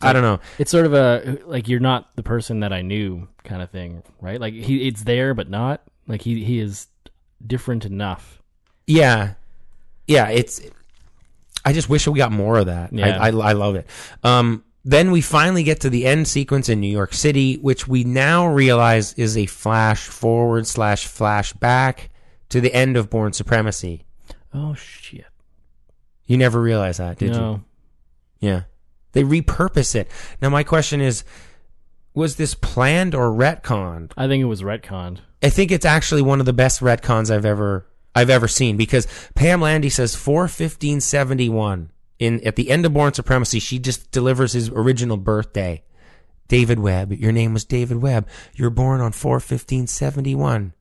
I 0.00 0.12
don't 0.12 0.22
know. 0.22 0.38
It's 0.58 0.70
sort 0.70 0.86
of 0.86 0.94
a 0.94 1.38
like 1.44 1.66
you're 1.68 1.80
not 1.80 2.14
the 2.14 2.22
person 2.22 2.60
that 2.60 2.72
I 2.72 2.82
knew 2.82 3.26
kind 3.42 3.62
of 3.62 3.70
thing, 3.70 4.04
right? 4.20 4.40
Like 4.40 4.54
he 4.54 4.86
it's 4.86 5.02
there 5.02 5.34
but 5.34 5.50
not. 5.50 5.82
Like 6.08 6.22
he 6.22 6.42
he 6.42 6.58
is 6.58 6.88
different 7.46 7.84
enough. 7.84 8.42
Yeah, 8.86 9.34
yeah. 10.06 10.30
It's. 10.30 10.60
I 11.64 11.72
just 11.72 11.88
wish 11.90 12.08
we 12.08 12.18
got 12.18 12.32
more 12.32 12.58
of 12.58 12.66
that. 12.66 12.92
Yeah. 12.92 13.18
I, 13.20 13.28
I 13.28 13.50
I 13.50 13.52
love 13.52 13.76
it. 13.76 13.86
Um, 14.24 14.64
then 14.84 15.10
we 15.10 15.20
finally 15.20 15.62
get 15.62 15.80
to 15.80 15.90
the 15.90 16.06
end 16.06 16.26
sequence 16.26 16.70
in 16.70 16.80
New 16.80 16.90
York 16.90 17.12
City, 17.12 17.56
which 17.56 17.86
we 17.86 18.04
now 18.04 18.46
realize 18.46 19.12
is 19.14 19.36
a 19.36 19.44
flash 19.44 20.06
forward 20.06 20.66
slash 20.66 21.06
flashback 21.06 22.08
to 22.48 22.60
the 22.60 22.72
end 22.72 22.96
of 22.96 23.10
Bourne 23.10 23.34
Supremacy. 23.34 24.06
Oh 24.54 24.74
shit. 24.74 25.26
You 26.26 26.38
never 26.38 26.60
realized 26.60 27.00
that, 27.00 27.18
did 27.18 27.32
no. 27.32 27.64
you? 28.40 28.48
Yeah. 28.48 28.62
They 29.12 29.24
repurpose 29.24 29.94
it. 29.94 30.10
Now 30.40 30.48
my 30.48 30.62
question 30.62 31.00
is 31.00 31.24
was 32.14 32.36
this 32.36 32.54
planned 32.54 33.14
or 33.14 33.30
retconned? 33.30 34.12
I 34.16 34.26
think 34.26 34.40
it 34.40 34.46
was 34.46 34.62
retconned. 34.62 35.18
I 35.42 35.50
think 35.50 35.70
it's 35.70 35.84
actually 35.84 36.22
one 36.22 36.40
of 36.40 36.46
the 36.46 36.52
best 36.52 36.80
retcons 36.80 37.30
I've 37.30 37.44
ever 37.44 37.86
I've 38.14 38.30
ever 38.30 38.48
seen 38.48 38.76
because 38.76 39.06
Pam 39.34 39.60
Landy 39.60 39.88
says 39.90 40.14
41571 40.16 41.90
in 42.18 42.44
at 42.46 42.56
the 42.56 42.70
end 42.70 42.84
of 42.84 42.92
Bourne 42.92 43.14
Supremacy 43.14 43.60
she 43.60 43.78
just 43.78 44.10
delivers 44.10 44.52
his 44.52 44.68
original 44.70 45.16
birthday. 45.16 45.82
David 46.48 46.78
Webb, 46.78 47.12
your 47.12 47.30
name 47.30 47.52
was 47.52 47.64
David 47.64 47.98
Webb. 47.98 48.26
You're 48.54 48.70
born 48.70 49.00
on 49.02 49.12
41571. 49.12 50.72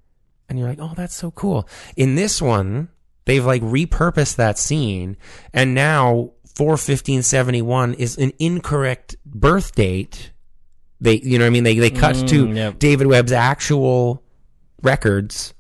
And 0.50 0.58
you're 0.58 0.70
like, 0.70 0.80
"Oh, 0.82 0.94
that's 0.96 1.14
so 1.14 1.30
cool." 1.32 1.68
In 1.98 2.16
this 2.16 2.42
one, 2.42 2.88
they've 3.26 3.46
like 3.46 3.62
repurposed 3.62 4.38
that 4.38 4.58
scene 4.58 5.18
and 5.54 5.74
now 5.76 6.32
41571 6.56 7.94
is 7.96 8.18
an 8.18 8.32
incorrect 8.40 9.18
birth 9.26 9.76
date. 9.76 10.32
They 11.02 11.16
you 11.20 11.38
know 11.38 11.44
what 11.44 11.48
I 11.48 11.52
mean? 11.52 11.64
They 11.66 11.78
they 11.78 11.90
cut 11.92 12.16
Mm, 12.16 12.28
to 12.30 12.48
yep. 12.54 12.80
David 12.80 13.08
Webb's 13.08 13.34
actual 13.34 14.24
records 14.82 15.54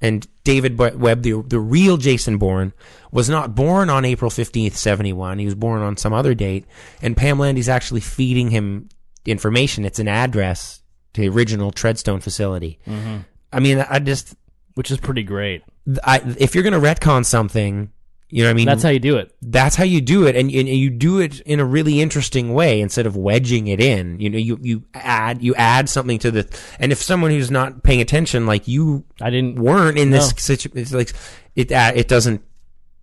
and 0.00 0.26
David 0.44 0.78
Webb, 0.78 1.22
the 1.22 1.42
the 1.46 1.58
real 1.58 1.96
Jason 1.96 2.38
Bourne, 2.38 2.72
was 3.10 3.28
not 3.28 3.54
born 3.54 3.90
on 3.90 4.04
April 4.04 4.30
fifteenth, 4.30 4.76
seventy 4.76 5.12
one. 5.12 5.38
He 5.38 5.44
was 5.44 5.54
born 5.56 5.82
on 5.82 5.96
some 5.96 6.12
other 6.12 6.34
date, 6.34 6.64
and 7.02 7.16
Pam 7.16 7.38
Landy's 7.38 7.68
actually 7.68 8.00
feeding 8.00 8.50
him 8.50 8.88
information. 9.26 9.84
It's 9.84 9.98
an 9.98 10.08
address 10.08 10.82
to 11.14 11.20
the 11.20 11.28
original 11.28 11.72
Treadstone 11.72 12.22
facility. 12.22 12.78
Mhm. 12.86 13.24
I 13.52 13.60
mean, 13.60 13.84
I 13.90 13.98
just, 13.98 14.34
Which 14.74 14.90
is 14.92 14.98
pretty 14.98 15.24
great. 15.24 15.62
I 16.04 16.22
if 16.38 16.54
you're 16.54 16.64
gonna 16.64 16.78
retcon 16.80 17.24
something, 17.24 17.90
you 18.30 18.42
know, 18.42 18.48
what 18.48 18.50
I 18.50 18.54
mean, 18.54 18.66
That's 18.66 18.82
how 18.82 18.90
you 18.90 18.98
do 18.98 19.16
it. 19.16 19.34
that's 19.40 19.74
how 19.76 19.84
you 19.84 20.00
do 20.02 20.26
it, 20.26 20.36
and, 20.36 20.50
and 20.50 20.68
you 20.68 20.90
do 20.90 21.18
it 21.20 21.40
in 21.40 21.60
a 21.60 21.64
really 21.64 22.00
interesting 22.00 22.52
way 22.52 22.80
instead 22.80 23.06
of 23.06 23.16
wedging 23.16 23.68
it 23.68 23.80
in. 23.80 24.20
You 24.20 24.28
know, 24.30 24.38
you 24.38 24.58
you 24.60 24.84
add 24.94 25.42
you 25.42 25.54
add 25.54 25.88
something 25.88 26.18
to 26.20 26.30
the, 26.30 26.58
and 26.78 26.92
if 26.92 26.98
someone 27.02 27.30
who's 27.30 27.50
not 27.50 27.82
paying 27.82 28.00
attention, 28.02 28.44
like 28.46 28.68
you, 28.68 29.04
I 29.20 29.30
didn't 29.30 29.58
weren't 29.58 29.96
in 29.98 30.10
this 30.10 30.30
No. 30.30 30.36
situation, 30.36 30.78
it's 30.78 30.92
like 30.92 31.12
it 31.56 31.72
uh, 31.72 31.92
it 31.94 32.06
doesn't 32.08 32.42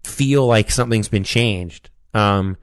feel 0.03 0.45
like 0.45 0.69
something's 0.69 1.07
been 1.07 1.23
changed. 1.23 1.89
Um, 2.13 2.57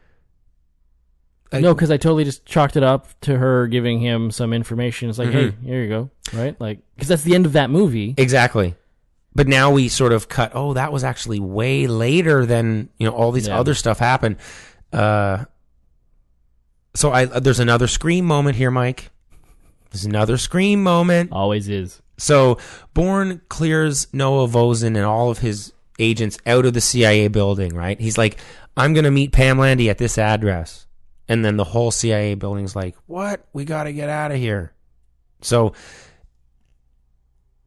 No, 1.52 1.74
because 1.74 1.90
I 1.90 1.96
totally 1.98 2.24
just 2.24 2.46
chalked 2.46 2.76
it 2.76 2.82
up 2.82 3.08
to 3.22 3.36
her 3.36 3.66
giving 3.66 4.00
him 4.00 4.30
some 4.30 4.52
information. 4.52 5.10
It's 5.10 5.18
like, 5.18 5.28
Mhm. 5.28 5.32
hey, 5.32 5.54
here 5.66 5.82
you 5.82 5.88
go, 5.88 6.10
right? 6.32 6.58
Like, 6.60 6.78
because 6.94 7.08
that's 7.08 7.24
the 7.24 7.34
end 7.34 7.44
of 7.44 7.52
that 7.54 7.68
movie. 7.68 8.14
Exactly. 8.16 8.74
But 9.34 9.48
now 9.48 9.70
we 9.70 9.88
sort 9.88 10.12
of 10.12 10.28
cut. 10.28 10.52
Oh, 10.54 10.74
that 10.74 10.92
was 10.92 11.04
actually 11.04 11.40
way 11.40 11.86
later 11.86 12.44
than 12.44 12.90
you 12.98 13.06
know. 13.06 13.14
All 13.14 13.32
these 13.32 13.48
Yeah. 13.48 13.58
other 13.58 13.74
stuff 13.74 13.98
happened. 13.98 14.36
Uh, 14.92 15.44
so 16.94 17.12
I 17.12 17.24
there's 17.24 17.60
another 17.60 17.86
scream 17.86 18.26
moment 18.26 18.56
here, 18.56 18.70
Mike. 18.70 19.10
There's 19.90 20.04
another 20.04 20.36
scream 20.36 20.82
moment. 20.82 21.32
Always 21.32 21.68
is. 21.68 22.02
So 22.18 22.58
Bourne 22.94 23.40
clears 23.48 24.06
Noah 24.12 24.46
Vosen 24.48 24.96
and 24.96 25.04
all 25.06 25.30
of 25.30 25.38
his 25.38 25.72
agents 25.98 26.38
out 26.46 26.66
of 26.66 26.74
the 26.74 26.80
CIA 26.80 27.28
building. 27.28 27.74
Right? 27.74 27.98
He's 27.98 28.18
like, 28.18 28.36
I'm 28.76 28.92
gonna 28.92 29.10
meet 29.10 29.32
Pam 29.32 29.58
Landy 29.58 29.88
at 29.88 29.96
this 29.98 30.18
address, 30.18 30.86
and 31.26 31.42
then 31.42 31.56
the 31.56 31.64
whole 31.64 31.90
CIA 31.90 32.34
building's 32.34 32.76
like, 32.76 32.96
What? 33.06 33.46
We 33.54 33.64
got 33.64 33.84
to 33.84 33.92
get 33.94 34.10
out 34.10 34.30
of 34.30 34.36
here. 34.36 34.72
So, 35.40 35.72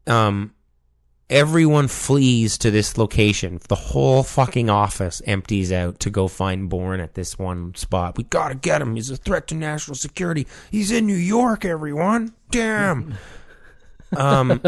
um, 0.06 0.52
everyone 1.28 1.88
flees 1.88 2.58
to 2.58 2.70
this 2.70 2.96
location. 2.96 3.60
The 3.68 3.74
whole 3.74 4.22
fucking 4.22 4.70
office 4.70 5.20
empties 5.26 5.72
out 5.72 6.00
to 6.00 6.10
go 6.10 6.28
find 6.28 6.68
Bourne 6.68 7.00
at 7.00 7.14
this 7.14 7.38
one 7.38 7.74
spot. 7.74 8.16
We 8.16 8.24
gotta 8.24 8.54
get 8.54 8.82
him. 8.82 8.94
He's 8.96 9.10
a 9.10 9.16
threat 9.16 9.48
to 9.48 9.54
national 9.54 9.96
security. 9.96 10.46
He's 10.70 10.90
in 10.90 11.06
New 11.06 11.14
York, 11.16 11.64
everyone. 11.64 12.34
Damn. 12.50 13.14
um, 14.16 14.62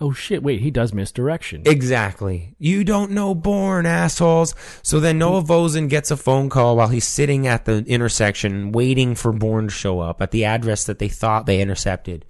Oh 0.00 0.12
shit! 0.12 0.42
Wait, 0.42 0.60
he 0.60 0.70
does 0.72 0.92
misdirection. 0.92 1.62
exactly. 1.64 2.56
You 2.58 2.82
don't 2.82 3.12
know 3.12 3.34
Bourne, 3.34 3.86
assholes. 3.86 4.54
So 4.82 4.98
then 4.98 5.18
Noah 5.18 5.42
Vosen 5.42 5.88
gets 5.88 6.10
a 6.10 6.16
phone 6.16 6.50
call 6.50 6.76
while 6.76 6.88
he's 6.88 7.06
sitting 7.06 7.46
at 7.46 7.64
the 7.64 7.84
intersection 7.86 8.72
waiting 8.72 9.14
for 9.14 9.32
Bourne 9.32 9.68
to 9.68 9.72
show 9.72 10.00
up 10.00 10.20
at 10.20 10.32
the 10.32 10.44
address 10.44 10.84
that 10.84 10.98
they 10.98 11.08
thought 11.08 11.46
they 11.46 11.60
intercepted. 11.60 12.26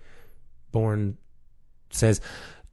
Bourne 0.72 1.16
says, 1.90 2.20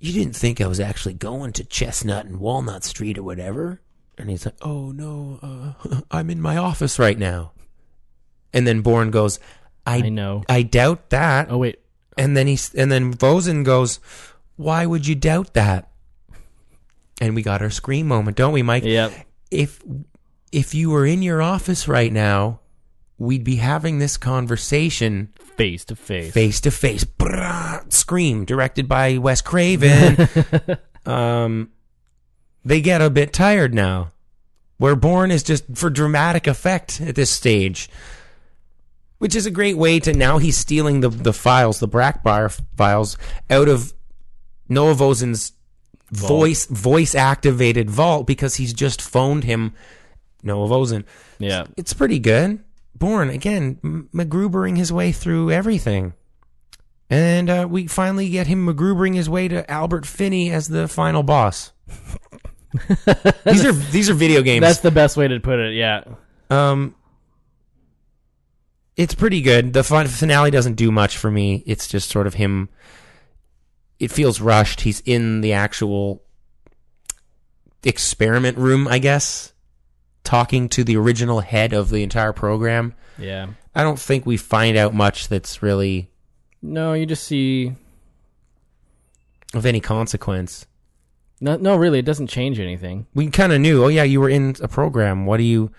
You 0.02 0.14
didn't 0.14 0.36
think 0.36 0.60
I 0.60 0.68
was 0.68 0.80
actually 0.80 1.14
going 1.14 1.54
to 1.54 1.64
Chestnut 1.64 2.26
and 2.26 2.40
Walnut 2.40 2.84
Street 2.84 3.18
or 3.18 3.24
whatever? 3.24 3.82
And 4.18 4.30
he's 4.30 4.46
like, 4.46 4.56
Oh, 4.62 4.92
no, 4.92 5.40
uh, 5.42 6.02
I'm 6.12 6.30
in 6.30 6.42
my 6.42 6.58
office 6.58 7.00
right 7.00 7.18
now. 7.18 7.54
And 8.52 8.68
then 8.68 8.82
Bourne 8.82 9.12
goes, 9.12 9.40
I, 9.86 9.98
I 9.98 10.10
know. 10.10 10.44
I 10.50 10.64
doubt 10.64 11.10
that. 11.10 11.48
Oh 11.50 11.58
wait, 11.60 11.80
And 12.18 12.36
then 12.36 12.48
he's 12.48 12.74
and 12.76 12.92
then 12.92 13.14
Vosen 13.14 13.64
goes, 13.64 14.00
"Why 14.56 14.86
would 14.86 15.08
you 15.08 15.16
doubt 15.16 15.54
that?" 15.54 15.90
And 17.20 17.36
we 17.36 17.42
got 17.42 17.62
our 17.62 17.70
scream 17.70 18.08
moment, 18.08 18.38
don't 18.38 18.54
we, 18.54 18.62
Mike? 18.62 18.84
Yep. 18.84 19.14
If 19.50 19.82
if 20.52 20.76
you 20.76 20.92
were 20.92 21.06
in 21.06 21.22
your 21.24 21.42
office 21.42 21.88
right 21.88 22.12
now, 22.12 22.60
we'd 23.18 23.44
be 23.44 23.56
having 23.56 24.00
this 24.00 24.18
conversation 24.18 25.34
face 25.58 25.86
to 25.86 25.96
face. 25.96 26.34
face 26.34 26.62
to 26.62 26.72
face. 26.72 27.06
Scream, 27.90 28.46
directed 28.46 28.88
by 28.88 29.18
Wes 29.18 29.42
Craven. 29.42 30.28
um, 31.06 31.72
they 32.64 32.82
get 32.82 33.02
a 33.02 33.10
bit 33.10 33.34
tired 33.34 33.74
now. 33.74 34.12
Where 34.78 34.96
Bourne 34.96 35.30
is 35.32 35.44
just 35.44 35.66
for 35.76 35.90
dramatic 35.90 36.48
effect 36.48 37.02
at 37.02 37.16
this 37.16 37.30
stage, 37.30 37.88
which 39.20 39.36
is 39.36 39.46
a 39.46 39.52
great 39.52 39.78
way 39.78 40.00
to 40.00 40.12
now 40.12 40.40
he's 40.40 40.58
stealing 40.58 41.02
the 41.02 41.10
the 41.10 41.34
files, 41.34 41.80
the 41.80 41.88
Blackbriar 41.88 42.60
files, 42.76 43.16
out 43.50 43.70
of 43.70 43.94
Noah 44.68 44.96
Vault. 44.96 46.30
voice 46.30 46.66
voice 46.66 47.14
activated 47.14 47.90
vault 47.90 48.26
because 48.26 48.56
he's 48.56 48.74
just 48.74 49.02
phoned 49.02 49.44
him 49.44 49.74
Noah. 50.44 51.04
Yeah. 51.40 51.66
It's 51.78 51.94
pretty 51.94 52.20
good. 52.20 52.64
Bourne 53.02 53.30
again, 53.30 54.08
MacGrubering 54.14 54.78
his 54.78 54.94
way 54.94 55.12
through 55.12 55.52
everything. 55.52 56.14
And 57.10 57.50
uh, 57.50 57.68
we 57.70 57.88
finally 57.88 58.30
get 58.30 58.48
him 58.48 58.66
MacGrubering 58.66 59.16
his 59.16 59.28
way 59.30 59.50
to 59.50 59.70
Albert 59.70 60.06
Finney 60.06 60.52
as 60.52 60.70
the 60.70 60.88
final 60.88 61.24
boss. 61.24 61.74
these 63.44 63.66
are 63.66 63.74
these 63.74 64.10
are 64.10 64.14
video 64.14 64.42
games. 64.44 64.62
That's 64.62 64.80
the 64.80 64.92
best 64.92 65.18
way 65.18 65.28
to 65.28 65.40
put 65.42 65.60
it. 65.60 65.74
Yeah. 65.74 66.04
Um, 66.50 66.96
it's 68.96 69.16
pretty 69.16 69.42
good. 69.42 69.74
The 69.74 69.84
fun 69.84 70.08
finale 70.08 70.52
doesn't 70.52 70.76
do 70.76 70.92
much 70.92 71.18
for 71.18 71.30
me. 71.32 71.64
It's 71.66 71.88
just 71.88 72.10
sort 72.10 72.28
of 72.28 72.36
him. 72.36 72.70
it 74.00 74.12
feels 74.12 74.40
rushed. 74.40 74.82
He's 74.82 75.02
in 75.02 75.42
the 75.42 75.54
actual 75.54 76.24
experiment 77.84 78.58
room, 78.58 78.88
I 78.88 79.00
guess, 79.00 79.54
talking 80.24 80.70
to 80.70 80.84
the 80.84 80.98
original 80.98 81.40
head 81.42 81.74
of 81.74 81.90
the 81.90 82.04
entire 82.04 82.34
program. 82.34 82.94
Yeah. 83.18 83.48
I 83.74 83.84
don't 83.84 84.00
think 84.00 84.26
we 84.26 84.38
find 84.38 84.78
out 84.78 84.94
much 84.94 85.28
that's 85.28 85.62
really 85.62 86.10
No, 86.62 86.94
you 86.94 87.06
just 87.06 87.24
see. 87.24 87.76
of 89.54 89.66
any 89.66 89.80
consequence. 89.80 90.68
No, 91.40 91.58
no, 91.58 91.76
really, 91.76 92.00
it 92.00 92.06
doesn't 92.06 92.28
change 92.28 92.60
anything. 92.60 93.08
We 93.16 93.28
kind 93.32 93.52
of 93.52 93.60
knew, 93.62 93.84
oh 93.84 93.88
yeah, 93.88 94.04
you 94.04 94.20
were 94.22 94.30
in 94.30 94.56
a 94.62 94.68
program. 94.68 95.26
What 95.26 95.38
do 95.38 95.44
you 95.44 95.72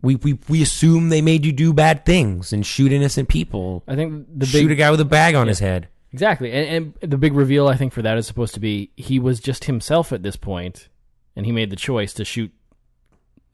we, 0.00 0.16
we 0.16 0.38
we 0.48 0.62
assume 0.62 1.08
they 1.08 1.22
made 1.22 1.44
you 1.46 1.52
do 1.52 1.72
bad 1.72 2.04
things 2.04 2.52
and 2.52 2.66
shoot 2.66 2.90
innocent 2.92 3.28
people. 3.28 3.84
I 3.86 3.94
think 3.94 4.26
the 4.28 4.46
big, 4.46 4.48
shoot 4.48 4.70
a 4.70 4.74
guy 4.74 4.90
with 4.90 5.00
a 5.00 5.04
bag 5.04 5.34
on 5.34 5.46
his 5.46 5.60
head. 5.60 5.88
Exactly, 6.12 6.52
and, 6.52 6.94
and 7.00 7.10
the 7.10 7.16
big 7.18 7.34
reveal 7.34 7.68
I 7.68 7.76
think 7.76 7.92
for 7.92 8.02
that 8.02 8.18
is 8.18 8.26
supposed 8.26 8.54
to 8.54 8.60
be 8.60 8.90
he 8.96 9.18
was 9.18 9.40
just 9.40 9.64
himself 9.64 10.12
at 10.12 10.22
this 10.22 10.36
point, 10.36 10.88
and 11.36 11.46
he 11.46 11.52
made 11.52 11.70
the 11.70 11.76
choice 11.76 12.12
to 12.14 12.24
shoot 12.24 12.52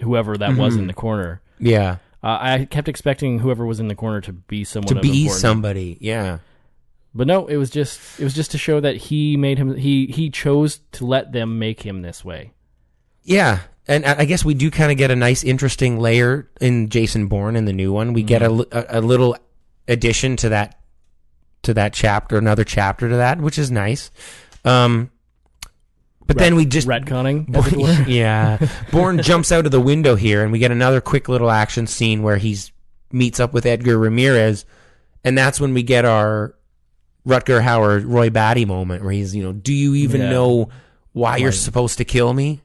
whoever 0.01 0.37
that 0.37 0.57
was 0.57 0.77
in 0.77 0.87
the 0.87 0.95
corner. 0.95 1.41
Yeah. 1.59 1.97
Uh, 2.23 2.39
I 2.41 2.65
kept 2.69 2.89
expecting 2.89 3.39
whoever 3.39 3.65
was 3.65 3.79
in 3.81 3.89
the 3.89 3.95
corner 3.95 4.21
to 4.23 4.33
be 4.33 4.65
someone 4.65 4.89
To 4.89 4.97
of 4.97 5.03
be 5.03 5.23
importance. 5.23 5.41
somebody, 5.41 5.99
yeah. 6.01 6.39
But 7.15 7.27
no, 7.27 7.47
it 7.47 7.57
was 7.57 7.71
just 7.71 8.01
it 8.21 8.25
was 8.25 8.35
just 8.35 8.51
to 8.53 8.59
show 8.59 8.81
that 8.81 8.97
he 8.97 9.37
made 9.37 9.59
him 9.59 9.77
he 9.77 10.07
he 10.07 10.31
chose 10.31 10.81
to 10.93 11.07
let 11.07 11.33
them 11.33 11.59
make 11.59 11.83
him 11.83 12.03
this 12.03 12.25
way. 12.25 12.53
Yeah, 13.23 13.61
and 13.87 14.05
I 14.05 14.21
I 14.21 14.25
guess 14.25 14.45
we 14.45 14.55
do 14.55 14.71
kind 14.71 14.91
of 14.93 14.99
get 14.99 15.11
a 15.11 15.17
nice, 15.17 15.43
interesting 15.45 15.99
layer 15.99 16.49
in 16.61 16.89
Jason 16.91 17.27
Bourne 17.27 17.57
in 17.57 17.65
the 17.65 17.73
new 17.73 17.93
one. 17.93 18.13
We 18.13 18.23
get 18.23 18.43
a, 18.43 18.49
li- 18.51 18.67
a, 18.73 18.85
a 18.89 19.01
little 19.01 19.37
addition 19.87 20.37
to 20.37 20.49
that 20.51 20.79
to 21.63 21.75
that 21.75 21.93
chapter, 21.93 22.37
another 22.37 22.65
chapter 22.65 23.09
to 23.09 23.17
that, 23.17 23.41
which 23.41 23.59
is 23.59 23.71
nice. 23.71 24.11
Um, 24.65 25.11
but 26.29 26.39
then 26.39 26.55
we 26.55 26.65
just 26.65 26.87
retconning. 26.87 27.49
were. 27.77 28.05
yeah, 28.09 28.59
Bourne 28.93 29.21
jumps 29.21 29.51
out 29.51 29.67
of 29.67 29.73
the 29.73 29.81
window 29.81 30.15
here, 30.15 30.45
and 30.45 30.53
we 30.53 30.61
get 30.61 30.71
another 30.71 31.01
quick 31.01 31.29
little 31.29 31.51
action 31.51 31.89
scene 31.89 32.23
where 32.23 32.37
he's 32.37 32.71
meets 33.11 33.41
up 33.41 33.53
with 33.53 33.67
Edgar 33.67 33.99
Ramirez, 33.99 34.65
and 35.25 35.37
that's 35.37 35.61
when 35.61 35.75
we 35.75 35.83
get 35.83 36.05
our 36.05 36.55
Rutger 37.27 37.61
Hauer 37.63 38.05
Roy 38.07 38.31
Batty 38.31 38.65
moment 38.65 39.03
where 39.03 39.13
he's 39.13 39.35
you 39.35 39.43
know, 39.43 39.53
do 39.53 39.73
you 39.75 39.95
even 39.97 40.21
Yeah. 40.21 40.31
know 40.31 40.69
why 41.13 41.39
you're 41.39 41.51
supposed 41.53 41.99
to 41.99 42.05
kill 42.05 42.33
me? 42.33 42.61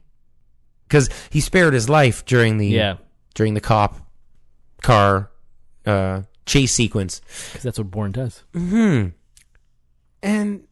Because 0.86 1.08
he 1.30 1.40
spared 1.40 1.74
his 1.74 1.88
life 1.88 2.24
during 2.24 2.58
the 2.58 2.68
Yeah. 2.68 2.96
during 3.34 3.54
the 3.54 3.60
cop 3.60 3.98
car 4.82 5.30
uh, 5.86 6.22
chase 6.46 6.72
sequence. 6.72 7.20
Because 7.48 7.62
that's 7.62 7.78
what 7.78 7.90
Bourne 7.90 8.12
does. 8.12 8.42
Hmm. 8.54 9.08
And 10.22 10.64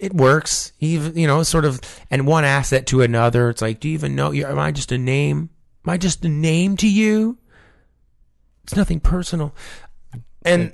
it 0.00 0.14
works. 0.14 0.72
Even- 0.80 1.16
you 1.16 1.26
know, 1.26 1.42
sort 1.42 1.64
of, 1.64 1.80
and 2.10 2.26
one 2.26 2.44
asset 2.44 2.86
to 2.88 3.02
another. 3.02 3.50
It's 3.50 3.62
like, 3.62 3.80
do 3.80 3.88
you 3.88 3.94
even 3.94 4.14
know? 4.14 4.32
Am 4.32 4.58
I 4.58 4.72
just 4.72 4.92
a 4.92 4.98
name? 4.98 5.50
Am 5.84 5.90
I 5.90 5.96
just 5.96 6.24
a 6.24 6.28
name 6.28 6.76
to 6.78 6.88
you? 6.88 7.38
It's 8.64 8.76
nothing 8.76 9.00
personal. 9.00 9.54
And 10.42 10.72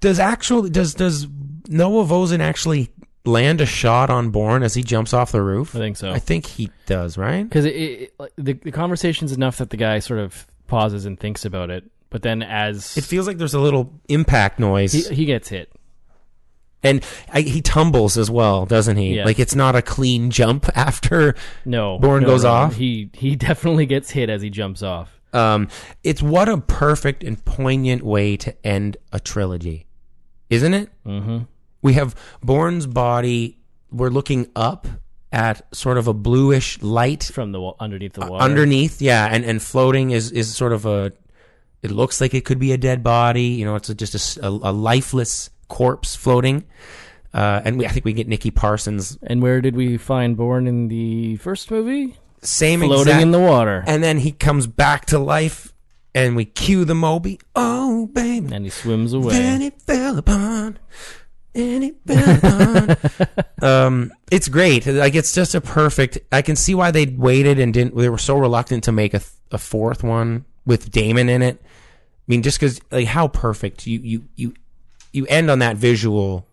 does 0.00 0.18
actually 0.18 0.70
does 0.70 0.94
does 0.94 1.26
Noah 1.68 2.04
Vosen 2.04 2.40
actually 2.40 2.90
land 3.24 3.60
a 3.60 3.66
shot 3.66 4.08
on 4.10 4.30
Bourne 4.30 4.62
as 4.62 4.74
he 4.74 4.82
jumps 4.82 5.12
off 5.12 5.32
the 5.32 5.42
roof? 5.42 5.74
I 5.74 5.78
think 5.78 5.96
so. 5.96 6.10
I 6.12 6.18
think 6.18 6.46
he 6.46 6.70
does, 6.86 7.18
right? 7.18 7.42
Because 7.42 7.64
it, 7.64 7.70
it, 7.70 8.14
the 8.36 8.54
the 8.54 8.72
conversation's 8.72 9.32
enough 9.32 9.58
that 9.58 9.70
the 9.70 9.76
guy 9.76 9.98
sort 9.98 10.20
of 10.20 10.46
pauses 10.66 11.04
and 11.06 11.18
thinks 11.20 11.44
about 11.44 11.70
it, 11.70 11.84
but 12.10 12.22
then 12.22 12.42
as 12.42 12.96
It 12.96 13.04
feels 13.04 13.26
like 13.26 13.38
there's 13.38 13.54
a 13.54 13.60
little 13.60 13.92
impact 14.08 14.58
noise. 14.58 14.92
he, 14.92 15.14
he 15.14 15.24
gets 15.24 15.48
hit, 15.48 15.70
and 16.82 17.04
I, 17.32 17.40
he 17.40 17.60
tumbles 17.62 18.16
as 18.16 18.30
well, 18.30 18.66
doesn't 18.66 18.96
he? 18.96 19.16
Yes. 19.16 19.26
Like 19.26 19.38
it's 19.38 19.54
not 19.54 19.74
a 19.74 19.82
clean 19.82 20.30
jump 20.30 20.68
after 20.76 21.34
no 21.64 21.98
Bourne 21.98 22.22
no, 22.22 22.28
goes 22.28 22.44
no, 22.44 22.50
off. 22.50 22.76
He 22.76 23.10
he 23.12 23.36
definitely 23.36 23.86
gets 23.86 24.10
hit 24.10 24.30
as 24.30 24.42
he 24.42 24.50
jumps 24.50 24.82
off. 24.82 25.12
Um, 25.32 25.68
it's 26.02 26.22
what 26.22 26.48
a 26.48 26.58
perfect 26.58 27.22
and 27.22 27.42
poignant 27.44 28.02
way 28.02 28.36
to 28.38 28.66
end 28.66 28.96
a 29.12 29.20
trilogy, 29.20 29.86
isn't 30.48 30.72
it? 30.72 30.90
Mm-hmm. 31.04 31.38
We 31.82 31.94
have 31.94 32.14
Bourne's 32.42 32.86
body. 32.86 33.58
We're 33.90 34.08
looking 34.08 34.50
up 34.56 34.86
at 35.32 35.62
sort 35.74 35.98
of 35.98 36.08
a 36.08 36.14
bluish 36.14 36.80
light 36.80 37.24
from 37.24 37.52
the 37.52 37.72
underneath 37.78 38.14
the 38.14 38.26
water. 38.26 38.42
underneath, 38.42 39.02
yeah, 39.02 39.28
and 39.30 39.44
and 39.44 39.62
floating 39.62 40.10
is 40.10 40.30
is 40.30 40.54
sort 40.54 40.72
of 40.72 40.86
a. 40.86 41.12
It 41.82 41.90
looks 41.90 42.20
like 42.20 42.34
it 42.34 42.44
could 42.44 42.58
be 42.58 42.72
a 42.72 42.78
dead 42.78 43.02
body. 43.02 43.44
You 43.44 43.64
know, 43.64 43.76
it's 43.76 43.90
a, 43.90 43.94
just 43.94 44.38
a 44.42 44.50
lifeless 44.50 45.50
corpse 45.68 46.14
floating. 46.16 46.64
Uh, 47.34 47.60
and 47.64 47.78
we, 47.78 47.86
I 47.86 47.90
think 47.90 48.04
we 48.04 48.12
get 48.12 48.28
Nikki 48.28 48.50
Parsons. 48.50 49.18
And 49.22 49.42
where 49.42 49.60
did 49.60 49.76
we 49.76 49.98
find 49.98 50.36
Bourne 50.36 50.66
in 50.66 50.88
the 50.88 51.36
first 51.36 51.70
movie? 51.70 52.16
Same 52.42 52.80
floating 52.80 53.00
exact- 53.12 53.22
in 53.22 53.30
the 53.32 53.40
water, 53.40 53.84
And 53.86 54.02
then 54.02 54.18
he 54.18 54.32
comes 54.32 54.66
back 54.66 55.06
to 55.06 55.18
life, 55.18 55.72
and 56.14 56.36
we 56.36 56.44
cue 56.44 56.84
the 56.84 56.94
Moby. 56.94 57.38
Oh, 57.54 58.06
baby. 58.06 58.54
and 58.54 58.64
he 58.64 58.70
swims 58.70 59.12
away. 59.12 59.32
Then 59.34 59.62
it 59.62 59.80
fell 59.82 60.16
upon. 60.18 60.78
And 61.54 61.84
it 61.84 61.96
fell 62.06 62.36
upon. 62.36 63.26
um, 63.62 64.12
it's 64.30 64.48
great. 64.48 64.86
Like 64.86 65.14
it's 65.14 65.34
just 65.34 65.54
a 65.54 65.60
perfect. 65.60 66.18
I 66.30 66.42
can 66.42 66.54
see 66.56 66.74
why 66.74 66.90
they 66.90 67.06
waited 67.06 67.58
and 67.58 67.72
didn't. 67.74 67.96
They 67.96 68.08
were 68.08 68.18
so 68.18 68.36
reluctant 68.38 68.84
to 68.84 68.92
make 68.92 69.14
a, 69.14 69.18
th- 69.18 69.30
a 69.50 69.58
fourth 69.58 70.02
one 70.04 70.44
with 70.64 70.90
Damon 70.90 71.28
in 71.28 71.42
it. 71.42 71.60
I 71.62 71.68
mean, 72.28 72.42
just 72.42 72.58
because 72.60 72.80
like 72.90 73.06
how 73.06 73.28
perfect 73.28 73.86
you 73.86 74.00
you 74.00 74.24
you 74.36 74.54
you 75.12 75.26
end 75.26 75.50
on 75.50 75.58
that 75.60 75.76
visual. 75.76 76.46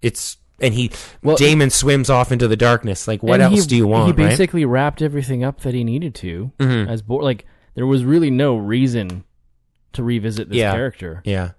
It's 0.00 0.36
and 0.60 0.74
he 0.74 0.90
Well, 1.22 1.36
Damon 1.36 1.70
swims 1.70 2.08
off 2.10 2.30
into 2.32 2.46
the 2.48 2.56
darkness. 2.56 3.08
Like 3.08 3.22
what 3.22 3.40
else 3.40 3.62
he- 3.62 3.66
do 3.66 3.76
you 3.76 3.86
want? 3.86 4.06
He 4.16 4.22
right? 4.22 4.30
basically 4.30 4.64
wrapped 4.64 5.02
everything 5.02 5.42
up 5.44 5.60
that 5.62 5.74
he 5.74 5.82
needed 5.84 6.14
to. 6.16 6.52
Mhm. 6.58 6.88
As 6.88 7.02
Bourne, 7.02 7.24
like 7.24 7.46
there 7.74 7.86
was 7.86 8.04
really 8.04 8.30
no 8.30 8.56
reason 8.56 9.24
to 9.94 10.02
revisit 10.02 10.48
this 10.48 10.58
Yeah. 10.58 10.72
character. 10.72 11.22
Yeah. 11.24 11.50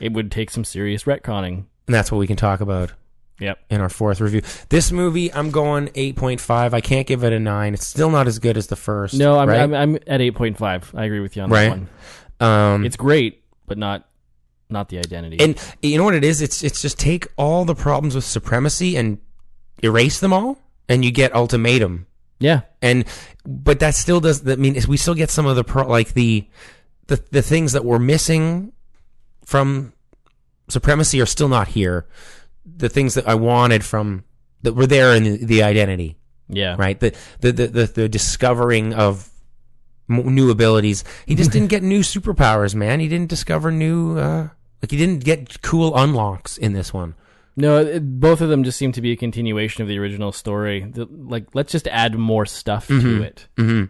It 0.00 0.12
would 0.12 0.30
take 0.32 0.50
some 0.50 0.64
serious 0.64 1.04
retconning. 1.04 1.64
And 1.86 1.94
that's 1.94 2.10
what 2.10 2.18
we 2.18 2.26
can 2.26 2.36
talk 2.36 2.60
about. 2.60 2.92
Yep. 3.40 3.58
In 3.70 3.80
our 3.80 3.88
fourth 3.88 4.20
review. 4.20 4.42
This 4.68 4.90
movie, 4.90 5.32
I'm 5.32 5.50
going 5.52 5.90
8.5. 5.94 6.74
I 6.74 6.80
can't 6.80 7.06
give 7.06 7.22
it 7.22 7.32
a 7.32 7.38
9. 7.38 7.72
It's 7.74 7.86
still 7.86 8.10
not 8.10 8.26
as 8.26 8.40
good 8.40 8.56
as 8.56 8.66
the 8.66 8.74
first. 8.74 9.14
No, 9.14 9.38
I'm 9.38 9.48
right? 9.48 9.60
I'm, 9.60 9.72
I'm 9.74 9.98
at 10.08 10.20
eight 10.20 10.34
point 10.34 10.58
five. 10.58 10.90
I 10.94 11.04
agree 11.04 11.20
with 11.20 11.36
you 11.36 11.42
on 11.42 11.50
Right. 11.50 11.68
that 11.68 11.78
one. 11.78 11.88
Um, 12.40 12.84
It's 12.84 12.96
great, 12.96 13.44
but 13.66 13.78
not 13.78 14.08
not 14.70 14.88
the 14.88 14.98
identity. 14.98 15.38
and 15.40 15.56
you 15.82 15.96
know 15.98 16.04
what 16.04 16.14
it 16.14 16.24
is? 16.24 16.40
It's 16.42 16.62
it's 16.62 16.82
just 16.82 16.98
take 16.98 17.26
all 17.36 17.64
the 17.64 17.74
problems 17.74 18.14
with 18.14 18.24
supremacy 18.24 18.96
and 18.96 19.18
erase 19.82 20.20
them 20.20 20.32
all, 20.32 20.58
and 20.88 21.04
you 21.04 21.10
get 21.10 21.34
ultimatum. 21.34 22.06
yeah, 22.40 22.62
And 22.82 23.04
but 23.46 23.80
that 23.80 23.94
still 23.94 24.20
does. 24.20 24.42
That 24.42 24.58
mean 24.58 24.76
we 24.88 24.96
still 24.96 25.14
get 25.14 25.30
some 25.30 25.46
of 25.46 25.56
the 25.56 25.64
pro, 25.64 25.86
like 25.88 26.12
the 26.14 26.46
the 27.06 27.22
the 27.30 27.42
things 27.42 27.72
that 27.72 27.84
were 27.84 27.98
missing 27.98 28.72
from 29.44 29.92
supremacy 30.68 31.20
are 31.20 31.26
still 31.26 31.48
not 31.48 31.68
here. 31.68 32.06
The 32.66 32.88
things 32.90 33.14
that 33.14 33.26
I 33.26 33.34
wanted 33.34 33.84
from 33.84 34.24
that 34.62 34.74
were 34.74 34.86
there 34.86 35.14
in 35.14 35.24
the, 35.24 35.44
the 35.44 35.62
identity. 35.62 36.18
yeah, 36.48 36.76
right? 36.78 36.98
The 37.00 37.14
the 37.40 37.52
the 37.52 37.66
the, 37.68 37.86
the 37.86 38.08
discovering 38.08 38.92
of 38.92 39.30
new 40.08 40.50
abilities. 40.50 41.04
He 41.26 41.34
just 41.34 41.50
didn't 41.54 41.68
get 41.68 41.82
new 41.82 42.00
superpowers, 42.00 42.74
man. 42.74 43.00
He 43.00 43.08
didn't 43.08 43.28
discover 43.30 43.70
new 43.72 44.18
uh 44.18 44.48
like 44.82 44.90
he 44.90 44.96
didn't 44.96 45.24
get 45.24 45.62
cool 45.62 45.96
unlocks 45.96 46.56
in 46.58 46.72
this 46.72 46.92
one. 46.92 47.14
No, 47.56 47.78
it, 47.78 48.20
both 48.20 48.40
of 48.40 48.48
them 48.50 48.62
just 48.62 48.78
seem 48.78 48.92
to 48.92 49.00
be 49.00 49.10
a 49.12 49.16
continuation 49.16 49.82
of 49.82 49.88
the 49.88 49.98
original 49.98 50.30
story. 50.30 50.84
The, 50.88 51.06
like, 51.10 51.46
let's 51.54 51.72
just 51.72 51.88
add 51.88 52.14
more 52.16 52.46
stuff 52.46 52.86
to 52.86 52.92
Mhm. 53.00 53.20
it, 53.22 53.48
Mhm. 53.56 53.88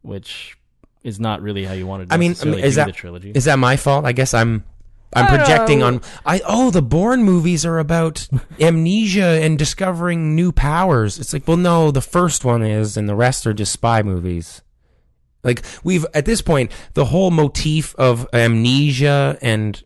which 0.00 0.56
is 1.04 1.20
not 1.20 1.42
really 1.42 1.64
how 1.64 1.74
you 1.74 1.86
want 1.86 2.08
to. 2.08 2.14
I 2.14 2.16
mean, 2.16 2.34
I 2.40 2.44
mean, 2.46 2.60
is 2.60 2.74
do 2.74 2.76
that 2.76 2.86
the 2.86 2.92
trilogy? 2.92 3.32
is 3.34 3.44
that 3.44 3.58
my 3.58 3.76
fault? 3.76 4.04
I 4.06 4.12
guess 4.12 4.32
I'm 4.32 4.64
I'm 5.14 5.26
projecting 5.26 5.82
on 5.82 6.00
I 6.24 6.40
oh 6.46 6.70
the 6.70 6.80
Bourne 6.80 7.22
movies 7.22 7.66
are 7.66 7.78
about 7.78 8.26
amnesia 8.60 9.40
and 9.42 9.58
discovering 9.58 10.34
new 10.34 10.52
powers. 10.52 11.18
It's 11.18 11.34
like, 11.34 11.46
well 11.46 11.58
no, 11.58 11.90
the 11.90 12.00
first 12.00 12.46
one 12.46 12.62
is 12.62 12.96
and 12.96 13.06
the 13.08 13.14
rest 13.14 13.46
are 13.46 13.52
just 13.52 13.72
spy 13.72 14.02
movies. 14.02 14.62
Like 15.44 15.62
we've 15.84 16.06
at 16.14 16.24
this 16.24 16.40
point 16.40 16.72
the 16.94 17.06
whole 17.06 17.30
motif 17.30 17.94
of 17.96 18.26
amnesia 18.32 19.36
and 19.42 19.82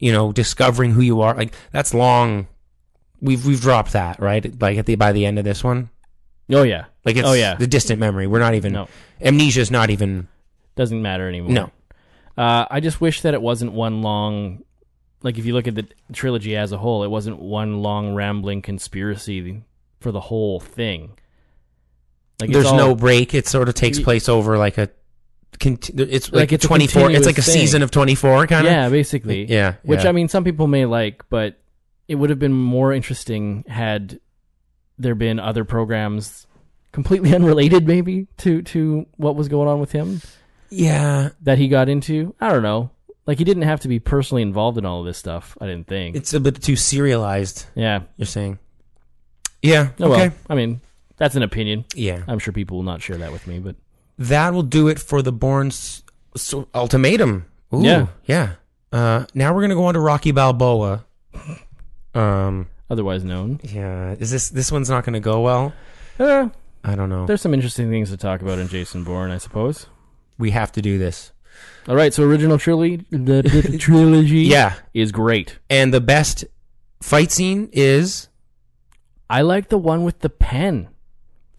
you 0.00 0.10
know 0.10 0.32
discovering 0.32 0.90
who 0.90 1.00
you 1.02 1.20
are 1.20 1.34
like 1.36 1.54
that's 1.70 1.94
long 1.94 2.48
we've 3.20 3.46
we've 3.46 3.60
dropped 3.60 3.92
that, 3.92 4.18
right? 4.18 4.60
Like 4.60 4.78
at 4.78 4.86
the 4.86 4.96
by 4.96 5.12
the 5.12 5.24
end 5.26 5.38
of 5.38 5.44
this 5.44 5.62
one. 5.62 5.90
oh 6.52 6.62
yeah, 6.64 6.86
Like 7.04 7.16
it's 7.16 7.28
oh 7.28 7.34
yeah, 7.34 7.54
the 7.54 7.66
distant 7.68 8.00
memory. 8.00 8.26
We're 8.26 8.38
not 8.40 8.54
even 8.54 8.72
No. 8.72 8.88
amnesia 9.20 9.60
is 9.60 9.70
not 9.70 9.90
even 9.90 10.26
doesn't 10.74 11.00
matter 11.00 11.28
anymore. 11.28 11.52
No. 11.52 11.70
Uh, 12.36 12.64
I 12.70 12.80
just 12.80 13.00
wish 13.00 13.20
that 13.22 13.34
it 13.34 13.42
wasn't 13.42 13.72
one 13.72 14.00
long, 14.02 14.62
like 15.22 15.36
if 15.36 15.44
you 15.44 15.52
look 15.52 15.68
at 15.68 15.74
the 15.74 15.86
trilogy 16.12 16.56
as 16.56 16.72
a 16.72 16.78
whole, 16.78 17.04
it 17.04 17.08
wasn't 17.08 17.38
one 17.38 17.82
long 17.82 18.14
rambling 18.14 18.62
conspiracy 18.62 19.62
for 20.00 20.10
the 20.10 20.20
whole 20.20 20.58
thing. 20.58 21.10
Like 22.40 22.50
there's 22.50 22.64
all- 22.66 22.76
no 22.78 22.94
break. 22.94 23.34
It 23.34 23.46
sort 23.46 23.68
of 23.68 23.74
takes 23.74 23.98
place 24.00 24.28
over 24.30 24.56
like 24.56 24.78
a. 24.78 24.88
Conti- 25.58 25.92
it's 26.02 26.32
like, 26.32 26.40
Like 26.42 26.52
it's 26.52 26.64
a 26.64 26.68
24. 26.68 27.10
It's 27.10 27.26
like 27.26 27.38
a 27.38 27.42
thing. 27.42 27.52
season 27.54 27.82
of 27.82 27.90
24 27.90 28.46
kind 28.46 28.66
of. 28.66 28.72
yeah, 28.72 28.88
basically, 28.88 29.44
Yeah. 29.46 29.74
Which 29.82 30.04
yeah. 30.04 30.08
I 30.08 30.12
mean, 30.12 30.28
some 30.28 30.44
people 30.44 30.66
may 30.66 30.86
like, 30.86 31.24
but 31.28 31.58
it 32.08 32.14
would 32.14 32.30
have 32.30 32.38
been 32.38 32.52
more 32.52 32.92
interesting 32.92 33.64
had 33.68 34.20
there 34.98 35.14
been 35.14 35.38
other 35.40 35.64
programs 35.64 36.46
completely 36.92 37.34
unrelated, 37.34 37.86
maybe 37.86 38.26
to 38.38 38.62
to 38.62 39.06
what 39.16 39.36
was 39.36 39.48
going 39.48 39.68
on 39.68 39.80
with 39.80 39.92
him 39.92 40.20
Yeah, 40.70 41.30
that 41.42 41.58
he 41.58 41.68
got 41.68 41.88
into. 41.88 42.34
I 42.40 42.50
don't 42.50 42.62
know. 42.62 42.90
Like 43.26 43.38
he 43.38 43.44
didn't 43.44 43.62
have 43.64 43.80
to 43.80 43.88
be 43.88 43.98
personally 44.00 44.42
involved 44.42 44.76
in 44.78 44.84
all 44.86 45.00
of 45.00 45.06
this 45.06 45.18
stuff. 45.18 45.56
I 45.60 45.66
didn't 45.66 45.86
think. 45.86 46.16
it's 46.16 46.32
a 46.34 46.40
bit 46.40 46.60
too 46.62 46.74
serialized. 46.76 47.66
yeah. 47.74 48.00
You're 48.16 48.26
saying? 48.26 48.58
Yeah. 49.62 49.90
Oh, 50.00 50.12
okay. 50.12 50.28
well, 50.30 50.36
I 50.48 50.54
mean, 50.54 50.80
that's 51.16 51.34
an 51.36 51.42
opinion. 51.42 51.84
Yeah. 51.94 52.22
I'm 52.26 52.38
sure 52.38 52.52
people 52.52 52.78
will 52.78 52.84
not 52.84 53.02
share 53.02 53.18
that 53.18 53.30
with 53.30 53.46
me, 53.46 53.58
but 53.58 53.76
that 54.20 54.52
will 54.54 54.62
do 54.62 54.86
it 54.88 54.98
for 55.00 55.22
the 55.22 55.32
Bourne's 55.32 56.04
so, 56.36 56.68
ultimatum. 56.74 57.46
Ooh, 57.74 57.82
Yeah. 57.82 58.06
yeah. 58.26 58.52
Uh, 58.92 59.24
now 59.34 59.52
we're 59.54 59.62
gonna 59.62 59.74
go 59.74 59.84
on 59.86 59.94
to 59.94 60.00
Rocky 60.00 60.30
Balboa. 60.30 61.04
Um, 62.14 62.66
otherwise 62.88 63.24
known. 63.24 63.60
yeah. 63.62 64.12
Is 64.18 64.30
this 64.30 64.48
this 64.50 64.70
one's 64.72 64.90
not 64.90 65.04
gonna 65.04 65.20
go 65.20 65.40
well? 65.40 65.72
Uh, 66.18 66.48
I 66.84 66.94
don't 66.94 67.08
know. 67.08 67.26
there's 67.26 67.40
some 67.42 67.54
interesting 67.54 67.90
things 67.90 68.10
to 68.10 68.16
talk 68.16 68.42
about 68.42 68.58
in 68.58 68.68
Jason 68.68 69.04
Bourne, 69.04 69.30
I 69.30 69.38
suppose. 69.38 69.86
we 70.38 70.50
have 70.52 70.72
to 70.72 70.82
do 70.82 70.98
this. 70.98 71.32
All 71.88 71.94
right, 71.94 72.12
so 72.14 72.22
original 72.24 72.56
trilogy, 72.58 73.04
the, 73.10 73.42
the 73.42 73.76
trilogy, 73.80 74.40
Yeah. 74.42 74.74
is 74.94 75.12
great. 75.12 75.58
And 75.68 75.92
the 75.92 76.00
best 76.00 76.44
fight 77.00 77.30
scene 77.30 77.68
is 77.72 78.28
I 79.28 79.42
like 79.42 79.68
the 79.68 79.78
one 79.78 80.02
with 80.02 80.20
the 80.20 80.30
pen 80.30 80.88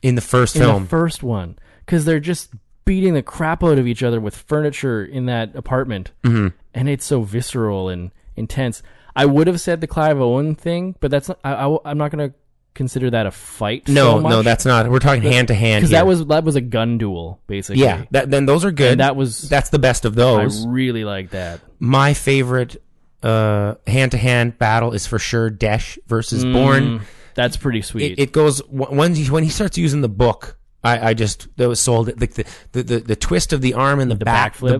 in 0.02 0.16
the 0.16 0.22
first 0.22 0.56
in 0.56 0.62
film. 0.64 0.84
the 0.84 0.90
first 0.90 1.22
one 1.24 1.58
because 1.92 2.06
they're 2.06 2.22
just 2.22 2.54
beating 2.86 3.16
the 3.16 3.22
crap 3.22 3.62
out 3.66 3.78
of 3.78 3.86
each 3.86 4.02
other 4.02 4.22
with 4.22 4.34
furniture 4.34 5.04
in 5.04 5.26
that 5.26 5.54
apartment, 5.58 6.14
mm-hmm. 6.24 6.56
and 6.74 6.88
it's 6.88 7.04
so 7.04 7.22
visceral 7.22 7.90
and 7.90 8.12
intense. 8.38 8.82
I 9.14 9.26
would 9.26 9.48
have 9.48 9.60
said 9.60 9.82
the 9.82 9.88
Clive 9.88 10.22
Owen 10.22 10.56
thing, 10.56 10.96
but 11.02 11.12
that's 11.12 11.28
not, 11.28 11.38
I, 11.44 11.52
I, 11.52 11.92
am 11.92 11.98
not 11.98 12.12
going 12.12 12.30
to 12.30 12.36
consider 12.74 13.10
that 13.10 13.26
a 13.26 13.32
fight. 13.32 13.90
No, 13.90 14.22
so 14.22 14.30
no, 14.30 14.42
that's 14.42 14.64
not. 14.64 14.90
We're 14.90 15.00
talking 15.00 15.22
hand 15.22 15.50
to 15.50 15.54
hand 15.54 15.82
because 15.82 15.92
that 15.92 16.08
was 16.08 16.26
that 16.28 16.46
was 16.46 16.56
a 16.56 16.62
gun 16.62 16.98
duel 16.98 17.42
basically. 17.46 17.84
yeah. 17.84 18.06
That, 18.12 18.32
then 18.32 18.46
those 18.46 18.64
are 18.64 18.72
good. 18.72 18.94
And 18.94 19.02
that 19.02 19.18
was 19.18 19.50
that's 19.50 19.70
the 19.70 19.80
best 19.80 20.06
of 20.06 20.16
those. 20.16 20.66
I 20.66 20.70
really 20.70 21.04
like 21.04 21.32
that. 21.32 21.60
My 21.78 22.14
favorite 22.14 22.82
uh 23.22 23.76
hand 23.86 24.12
to 24.12 24.18
hand 24.18 24.58
battle 24.58 24.94
is 24.94 25.06
for 25.06 25.20
sure 25.20 25.50
Desh 25.50 26.00
versus. 26.08 26.46
Mm, 26.46 27.02
that's 27.36 27.58
pretty 27.58 27.82
sweet. 27.82 28.14
It, 28.14 28.20
it 28.20 28.32
goes 28.32 28.60
when 28.70 29.14
he, 29.14 29.30
when 29.30 29.44
he 29.44 29.50
starts 29.50 29.78
using 29.78 30.00
the 30.00 30.10
book. 30.10 30.58
I, 30.84 31.10
I 31.10 31.14
just 31.14 31.48
that 31.58 31.68
was 31.68 31.80
sold 31.80 32.08
like 32.20 32.34
the, 32.34 32.46
the, 32.72 32.84
the, 32.84 33.00
the 33.00 33.16
twist 33.16 33.54
of 33.54 33.62
the 33.62 33.74
arm 33.76 34.00
and 34.00 34.10
the, 34.10 34.16
The 34.16 34.26
back 34.26 34.58
the 34.58 34.80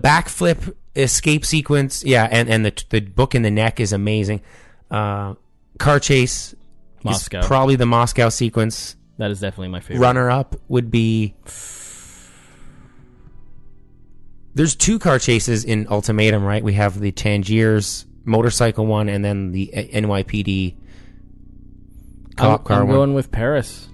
backflip 0.64 0.74
escape 0.96 1.44
sequence. 1.46 2.04
Yeah, 2.04 2.26
and 2.30 2.48
and 2.48 2.64
the 2.66 2.84
the 2.90 3.00
book 3.00 3.34
in 3.34 3.42
the 3.42 3.50
neck 3.50 3.78
is 3.80 3.92
amazing. 3.92 4.40
Uh, 4.90 5.34
car 5.78 6.00
chase 6.00 6.54
Moscow. 7.04 7.42
probably 7.42 7.76
the 7.76 7.86
Moscow 7.86 8.28
sequence. 8.30 8.96
that 9.18 9.30
is 9.30 9.40
definitely 9.40 9.68
my 9.68 9.80
favorite. 9.80 10.00
Runner 10.04 10.30
up 10.30 10.56
would 10.68 10.90
be. 10.90 11.34
There's 14.54 14.74
two 14.74 14.98
car 14.98 15.18
chases 15.18 15.64
in 15.64 15.86
Ultimatum, 15.88 16.44
right? 16.44 16.62
We 16.62 16.74
have 16.74 17.00
the 17.00 17.10
Tangiers 17.12 18.04
motorcycle 18.24 18.84
one, 18.86 19.08
and 19.08 19.24
then 19.24 19.52
the 19.52 19.72
uh, 19.74 19.80
NYPD 19.82 20.76
cop 22.36 22.60
I'm, 22.60 22.66
car 22.66 22.80
I'm 22.82 22.88
one. 22.88 22.96
going 22.96 23.14
with 23.14 23.30
Paris. 23.32 23.88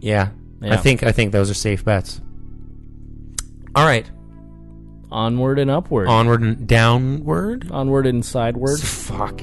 Yeah. 0.00 0.30
I 0.64 0.76
think 0.76 1.02
I 1.02 1.12
think 1.12 1.32
those 1.32 1.50
are 1.50 1.54
safe 1.54 1.84
bets. 1.84 2.20
All 3.74 3.84
right. 3.86 4.10
Onward 5.10 5.58
and 5.58 5.70
upward. 5.70 6.08
Onward 6.08 6.42
and 6.42 6.66
downward. 6.66 7.70
Onward 7.70 8.06
and 8.06 8.24
sideward. 8.24 8.80
Fuck. 8.80 9.42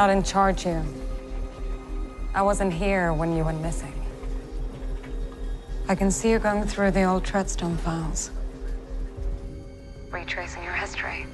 Not 0.00 0.08
in 0.08 0.22
charge 0.22 0.62
here. 0.62 0.82
I 2.34 2.40
wasn't 2.40 2.72
here 2.72 3.12
when 3.12 3.36
you 3.36 3.44
went 3.44 3.60
missing. 3.60 3.92
I 5.90 5.94
can 5.94 6.10
see 6.10 6.30
you're 6.30 6.38
going 6.38 6.64
through 6.64 6.92
the 6.92 7.02
old 7.02 7.22
Treadstone 7.22 7.76
files, 7.76 8.30
retracing 10.10 10.64
your 10.64 10.72
history. 10.72 11.26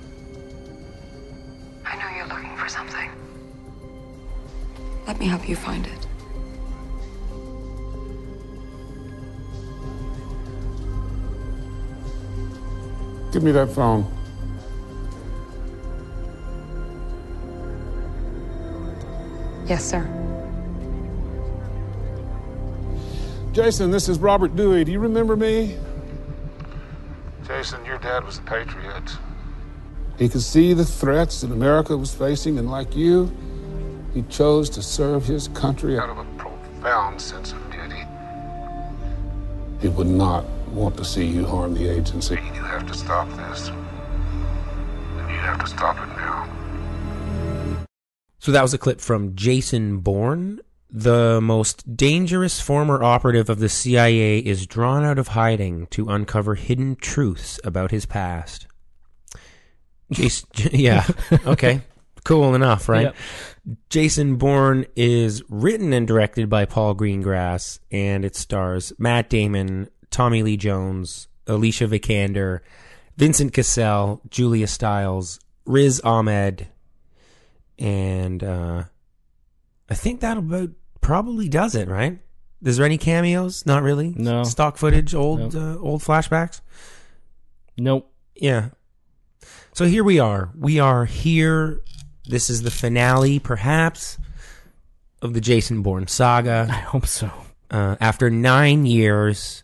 I 1.84 1.94
know 1.94 2.16
you're 2.16 2.26
looking 2.26 2.56
for 2.56 2.68
something. 2.68 3.08
Let 5.06 5.20
me 5.20 5.26
help 5.28 5.48
you 5.48 5.54
find 5.54 5.86
it. 5.86 6.06
Give 13.30 13.44
me 13.44 13.52
that 13.52 13.70
phone. 13.70 14.15
Yes, 19.68 19.84
sir. 19.84 20.06
Jason, 23.52 23.90
this 23.90 24.08
is 24.08 24.18
Robert 24.18 24.54
Dewey. 24.54 24.84
Do 24.84 24.92
you 24.92 25.00
remember 25.00 25.34
me? 25.34 25.76
Jason, 27.46 27.84
your 27.84 27.98
dad 27.98 28.24
was 28.24 28.38
a 28.38 28.42
patriot. 28.42 29.16
He 30.18 30.28
could 30.28 30.42
see 30.42 30.72
the 30.72 30.84
threats 30.84 31.40
that 31.40 31.50
America 31.50 31.96
was 31.96 32.14
facing, 32.14 32.58
and 32.58 32.70
like 32.70 32.94
you, 32.94 33.34
he 34.14 34.22
chose 34.22 34.70
to 34.70 34.82
serve 34.82 35.26
his 35.26 35.48
country 35.48 35.98
Out 35.98 36.10
of 36.10 36.18
a 36.18 36.24
profound 36.38 37.20
sense 37.20 37.52
of 37.52 37.70
duty. 37.70 38.02
He 39.80 39.88
would 39.88 40.06
not 40.06 40.44
want 40.70 40.96
to 40.98 41.04
see 41.04 41.26
you 41.26 41.44
harm 41.44 41.74
the 41.74 41.88
agency. 41.88 42.34
You 42.34 42.62
have 42.62 42.86
to 42.86 42.94
stop 42.94 43.28
this. 43.36 43.68
And 43.68 45.30
you 45.30 45.38
have 45.38 45.58
to 45.60 45.66
stop 45.66 45.96
it 45.96 46.08
now. 46.16 46.55
So 48.46 48.52
that 48.52 48.62
was 48.62 48.72
a 48.72 48.78
clip 48.78 49.00
from 49.00 49.34
Jason 49.34 49.98
Bourne. 49.98 50.60
The 50.88 51.40
most 51.40 51.96
dangerous 51.96 52.60
former 52.60 53.02
operative 53.02 53.50
of 53.50 53.58
the 53.58 53.68
CIA 53.68 54.38
is 54.38 54.68
drawn 54.68 55.02
out 55.02 55.18
of 55.18 55.26
hiding 55.26 55.88
to 55.88 56.08
uncover 56.08 56.54
hidden 56.54 56.94
truths 56.94 57.58
about 57.64 57.90
his 57.90 58.06
past. 58.06 58.68
Jason, 60.12 60.48
yeah, 60.70 61.04
okay, 61.44 61.80
cool 62.22 62.54
enough, 62.54 62.88
right? 62.88 63.12
Yep. 63.66 63.78
Jason 63.90 64.36
Bourne 64.36 64.86
is 64.94 65.42
written 65.48 65.92
and 65.92 66.06
directed 66.06 66.48
by 66.48 66.66
Paul 66.66 66.94
Greengrass, 66.94 67.80
and 67.90 68.24
it 68.24 68.36
stars 68.36 68.92
Matt 68.96 69.28
Damon, 69.28 69.88
Tommy 70.12 70.44
Lee 70.44 70.56
Jones, 70.56 71.26
Alicia 71.48 71.88
Vikander, 71.88 72.60
Vincent 73.16 73.52
Cassel, 73.52 74.22
Julia 74.30 74.68
Stiles, 74.68 75.40
Riz 75.64 76.00
Ahmed, 76.02 76.68
and 77.78 78.42
uh, 78.42 78.84
I 79.88 79.94
think 79.94 80.20
that 80.20 80.36
about 80.36 80.70
probably 81.00 81.48
does 81.48 81.74
it, 81.74 81.88
right? 81.88 82.18
Is 82.62 82.76
there 82.76 82.86
any 82.86 82.98
cameos? 82.98 83.66
Not 83.66 83.82
really. 83.82 84.14
No. 84.16 84.42
stock 84.44 84.76
footage, 84.76 85.14
old 85.14 85.54
uh, 85.54 85.78
old 85.78 86.02
flashbacks. 86.02 86.60
Nope. 87.76 88.10
Yeah. 88.34 88.70
So 89.72 89.84
here 89.84 90.02
we 90.04 90.18
are. 90.18 90.50
We 90.58 90.78
are 90.80 91.04
here. 91.04 91.82
This 92.24 92.50
is 92.50 92.62
the 92.62 92.70
finale, 92.70 93.38
perhaps, 93.38 94.18
of 95.22 95.34
the 95.34 95.40
Jason 95.40 95.82
Bourne 95.82 96.06
saga. 96.06 96.66
I 96.68 96.74
hope 96.74 97.06
so. 97.06 97.30
Uh, 97.70 97.96
after 98.00 98.30
nine 98.30 98.86
years, 98.86 99.62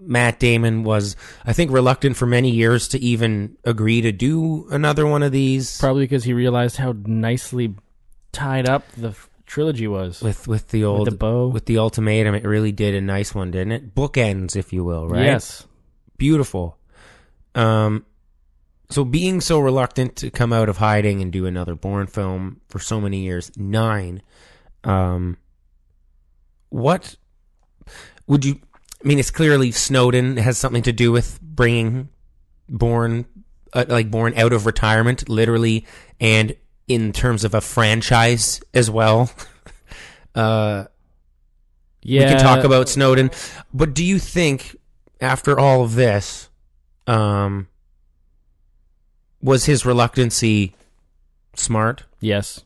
Matt 0.00 0.38
Damon 0.38 0.84
was, 0.84 1.16
I 1.44 1.52
think, 1.52 1.70
reluctant 1.70 2.16
for 2.16 2.26
many 2.26 2.50
years 2.50 2.88
to 2.88 2.98
even 2.98 3.56
agree 3.64 4.00
to 4.02 4.12
do 4.12 4.66
another 4.70 5.06
one 5.06 5.22
of 5.22 5.32
these. 5.32 5.78
Probably 5.78 6.04
because 6.04 6.24
he 6.24 6.32
realized 6.32 6.76
how 6.76 6.94
nicely 7.04 7.74
tied 8.32 8.68
up 8.68 8.90
the 8.92 9.08
f- 9.10 9.30
trilogy 9.46 9.86
was. 9.86 10.20
with 10.22 10.48
with 10.48 10.68
the 10.68 10.84
old 10.84 11.06
the 11.06 11.16
bow. 11.16 11.48
with 11.48 11.66
the 11.66 11.78
ultimatum. 11.78 12.34
It 12.34 12.44
really 12.44 12.72
did 12.72 12.94
a 12.94 13.00
nice 13.00 13.34
one, 13.34 13.50
didn't 13.50 13.72
it? 13.72 13.94
Bookends, 13.94 14.56
if 14.56 14.72
you 14.72 14.84
will, 14.84 15.08
right? 15.08 15.24
Yes. 15.24 15.66
beautiful. 16.16 16.78
Um, 17.54 18.04
so 18.90 19.04
being 19.04 19.40
so 19.40 19.60
reluctant 19.60 20.16
to 20.16 20.30
come 20.30 20.52
out 20.52 20.68
of 20.68 20.76
hiding 20.76 21.22
and 21.22 21.32
do 21.32 21.46
another 21.46 21.74
Bourne 21.74 22.06
film 22.06 22.60
for 22.68 22.78
so 22.78 23.00
many 23.00 23.20
years, 23.22 23.50
nine. 23.56 24.22
Um, 24.82 25.36
what 26.68 27.16
would 28.26 28.44
you 28.44 28.60
I 29.04 29.06
mean, 29.06 29.18
it's 29.18 29.30
clearly 29.30 29.70
Snowden 29.70 30.38
has 30.38 30.56
something 30.56 30.82
to 30.84 30.92
do 30.92 31.12
with 31.12 31.38
bringing 31.42 32.08
Bourne, 32.68 33.26
uh, 33.74 33.84
like 33.86 34.10
Bourne, 34.10 34.32
out 34.36 34.54
of 34.54 34.64
retirement, 34.64 35.28
literally, 35.28 35.86
and 36.20 36.56
in 36.88 37.12
terms 37.12 37.44
of 37.44 37.54
a 37.54 37.60
franchise 37.60 38.62
as 38.72 38.90
well. 38.90 39.30
uh, 40.34 40.86
we 42.02 42.18
can 42.18 42.40
talk 42.40 42.64
about 42.64 42.88
Snowden, 42.88 43.30
but 43.74 43.92
do 43.92 44.02
you 44.02 44.18
think 44.18 44.74
after 45.20 45.58
all 45.58 45.82
of 45.84 45.94
this, 45.94 46.48
um, 47.06 47.68
was 49.42 49.66
his 49.66 49.84
reluctancy 49.84 50.74
smart? 51.54 52.04
Yes. 52.20 52.64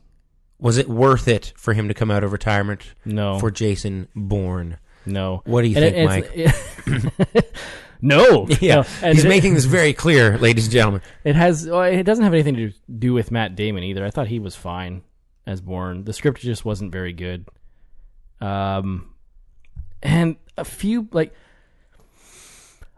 Was 0.61 0.77
it 0.77 0.89
worth 0.89 1.27
it 1.27 1.53
for 1.57 1.73
him 1.73 1.89
to 1.89 1.95
come 1.95 2.11
out 2.11 2.23
of 2.23 2.31
retirement? 2.31 2.95
No. 3.05 3.39
For 3.41 3.51
Jason 3.51 4.07
Bourne. 4.15 4.79
No. 5.07 5.43
What 5.47 5.63
do 5.63 5.69
you 5.69 5.77
And 5.77 5.85
think, 5.85 5.97
it- 5.97 6.07
Mike? 6.07 6.31
it's- 6.35 7.45
no. 8.03 8.47
Yeah, 8.61 8.85
No. 9.03 9.11
He's 9.13 9.25
it- 9.25 9.29
making 9.29 9.55
this 9.55 9.65
very 9.65 9.93
clear, 9.93 10.37
ladies 10.39 10.65
and 10.67 10.73
gentlemen. 10.73 11.01
It 11.25 11.35
has. 11.37 11.67
Well, 11.67 11.83
it 11.83 12.03
doesn't 12.05 12.25
have 12.25 12.35
anything 12.35 12.57
to 12.57 12.73
do 12.99 13.13
with 13.15 13.31
Matt 13.31 13.57
Damon 13.57 13.83
either. 13.85 14.05
I 14.05 14.11
thought 14.11 14.29
he 14.29 14.39
was 14.39 14.55
fine 14.55 15.03
as 15.47 15.61
Bourne. 15.61 16.05
The 16.05 16.13
script 16.13 16.41
just 16.41 16.65
wasn't 16.65 16.93
very 16.93 17.13
good. 17.13 17.47
Um, 18.41 19.15
and 20.03 20.37
a 20.57 20.65
few 20.65 21.09
like. 21.13 21.35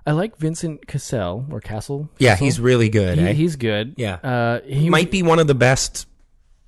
I 0.06 0.12
like 0.12 0.38
Vincent 0.38 0.86
Cassel 0.86 1.44
or 1.50 1.60
Castle. 1.60 2.08
Yeah, 2.18 2.34
he's 2.34 2.58
really 2.58 2.88
good. 2.88 3.18
He- 3.18 3.24
eh? 3.24 3.32
He's 3.34 3.56
good. 3.56 3.94
Yeah, 3.98 4.14
Uh, 4.14 4.60
he 4.66 4.88
might 4.88 5.10
be 5.10 5.22
one 5.22 5.38
of 5.38 5.46
the 5.46 5.54
best, 5.54 6.06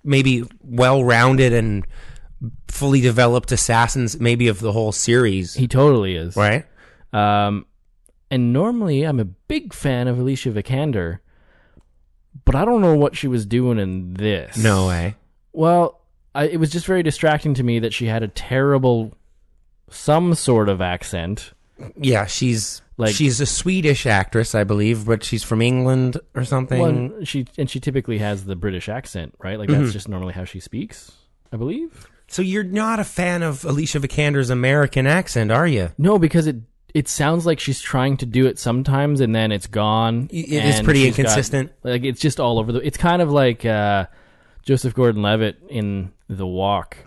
maybe 0.04 0.44
well-rounded 0.62 1.52
and 1.54 1.86
fully 2.68 3.00
developed 3.00 3.52
assassins, 3.52 4.18
maybe 4.20 4.48
of 4.48 4.60
the 4.60 4.72
whole 4.72 4.92
series. 4.92 5.54
He 5.54 5.68
totally 5.68 6.16
is. 6.16 6.36
Right. 6.36 6.64
Um, 7.12 7.66
and 8.30 8.52
normally 8.52 9.02
I'm 9.02 9.20
a 9.20 9.24
big 9.24 9.72
fan 9.74 10.08
of 10.08 10.18
Alicia 10.18 10.50
Vikander, 10.50 11.18
but 12.44 12.54
I 12.54 12.64
don't 12.64 12.80
know 12.80 12.96
what 12.96 13.16
she 13.16 13.28
was 13.28 13.44
doing 13.46 13.78
in 13.78 14.14
this. 14.14 14.56
No 14.56 14.86
way. 14.88 15.16
Well, 15.52 16.00
I, 16.34 16.44
it 16.48 16.56
was 16.58 16.70
just 16.70 16.86
very 16.86 17.02
distracting 17.02 17.54
to 17.54 17.62
me 17.62 17.78
that 17.80 17.92
she 17.92 18.06
had 18.06 18.22
a 18.22 18.28
terrible, 18.28 19.14
some 19.90 20.34
sort 20.34 20.68
of 20.68 20.80
accent. 20.80 21.52
Yeah, 21.96 22.24
she's 22.26 22.80
Like- 22.96 23.14
she's 23.14 23.40
a 23.40 23.46
Swedish 23.46 24.06
actress, 24.06 24.54
I 24.54 24.64
believe, 24.64 25.04
but 25.04 25.22
she's 25.24 25.42
from 25.44 25.60
England 25.60 26.18
or 26.34 26.44
something. 26.44 26.80
Well, 27.12 27.24
she 27.24 27.46
and 27.58 27.68
she 27.68 27.80
typically 27.80 28.18
has 28.18 28.44
the 28.46 28.56
British 28.56 28.88
accent, 28.88 29.34
right? 29.38 29.58
Like 29.58 29.68
that's 29.68 29.92
just 29.92 30.08
normally 30.08 30.32
how 30.32 30.44
she 30.44 30.60
speaks, 30.60 31.12
I 31.52 31.56
believe. 31.56 32.06
So 32.32 32.40
you're 32.40 32.64
not 32.64 32.98
a 32.98 33.04
fan 33.04 33.42
of 33.42 33.62
Alicia 33.64 34.00
Vikander's 34.00 34.48
American 34.48 35.06
accent, 35.06 35.52
are 35.52 35.66
you? 35.66 35.90
No, 35.98 36.18
because 36.18 36.46
it 36.46 36.56
it 36.94 37.06
sounds 37.08 37.44
like 37.44 37.60
she's 37.60 37.80
trying 37.80 38.16
to 38.18 38.26
do 38.26 38.46
it 38.46 38.58
sometimes 38.58 39.20
and 39.20 39.34
then 39.34 39.52
it's 39.52 39.66
gone. 39.66 40.28
It 40.32 40.48
is 40.50 40.80
pretty 40.80 41.04
she's 41.04 41.16
got- 41.16 41.18
inconsistent. 41.20 41.72
like 41.82 42.04
it's 42.04 42.20
just 42.20 42.40
all 42.40 42.58
over 42.58 42.72
the. 42.72 42.80
It's 42.86 42.96
kind 42.96 43.20
of 43.20 43.30
like 43.30 43.66
uh, 43.66 44.06
Joseph 44.64 44.94
Gordon-Levitt 44.94 45.62
in 45.68 46.12
The 46.28 46.46
Walk. 46.46 46.96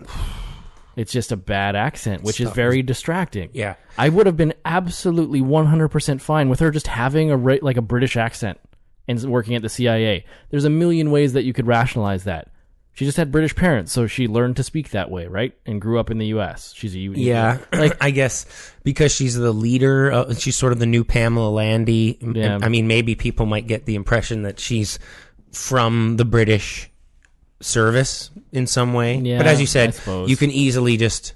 It's 0.96 1.12
just 1.12 1.30
a 1.30 1.36
bad 1.36 1.76
accent, 1.76 2.22
which 2.22 2.40
is 2.40 2.48
very 2.52 2.80
distracting. 2.82 3.50
Yeah. 3.52 3.74
I 3.98 4.08
would 4.08 4.24
have 4.24 4.38
been 4.38 4.54
absolutely 4.64 5.42
100% 5.42 6.22
fine 6.22 6.48
with 6.48 6.60
her 6.60 6.70
just 6.70 6.86
having 6.86 7.30
a 7.30 7.36
like 7.36 7.76
a 7.76 7.82
British 7.82 8.16
accent 8.16 8.58
and 9.06 9.22
working 9.24 9.54
at 9.54 9.60
the 9.60 9.68
CIA. 9.68 10.24
There's 10.48 10.64
a 10.64 10.70
million 10.70 11.10
ways 11.10 11.34
that 11.34 11.44
you 11.44 11.52
could 11.52 11.66
rationalize 11.66 12.24
that. 12.24 12.48
She 12.96 13.04
just 13.04 13.18
had 13.18 13.30
British 13.30 13.54
parents, 13.54 13.92
so 13.92 14.06
she 14.06 14.26
learned 14.26 14.56
to 14.56 14.62
speak 14.62 14.90
that 14.90 15.10
way, 15.10 15.26
right? 15.26 15.54
And 15.66 15.80
grew 15.82 16.00
up 16.00 16.10
in 16.10 16.16
the 16.16 16.28
U.S. 16.28 16.72
She's 16.74 16.94
a 16.94 16.98
U- 16.98 17.12
Yeah, 17.14 17.58
like 17.70 17.94
I 18.00 18.10
guess 18.10 18.46
because 18.84 19.14
she's 19.14 19.34
the 19.34 19.52
leader, 19.52 20.10
uh, 20.10 20.32
she's 20.34 20.56
sort 20.56 20.72
of 20.72 20.78
the 20.78 20.86
new 20.86 21.04
Pamela 21.04 21.50
Landy. 21.50 22.16
Yeah. 22.22 22.58
I 22.62 22.70
mean, 22.70 22.86
maybe 22.86 23.14
people 23.14 23.44
might 23.44 23.66
get 23.66 23.84
the 23.84 23.96
impression 23.96 24.42
that 24.44 24.58
she's 24.58 24.98
from 25.52 26.16
the 26.16 26.24
British 26.24 26.90
service 27.60 28.30
in 28.52 28.66
some 28.66 28.94
way. 28.94 29.16
Yeah, 29.18 29.38
but 29.38 29.46
as 29.46 29.60
you 29.60 29.66
said, 29.66 29.94
you 30.26 30.36
can 30.36 30.50
easily 30.50 30.96
just 30.96 31.34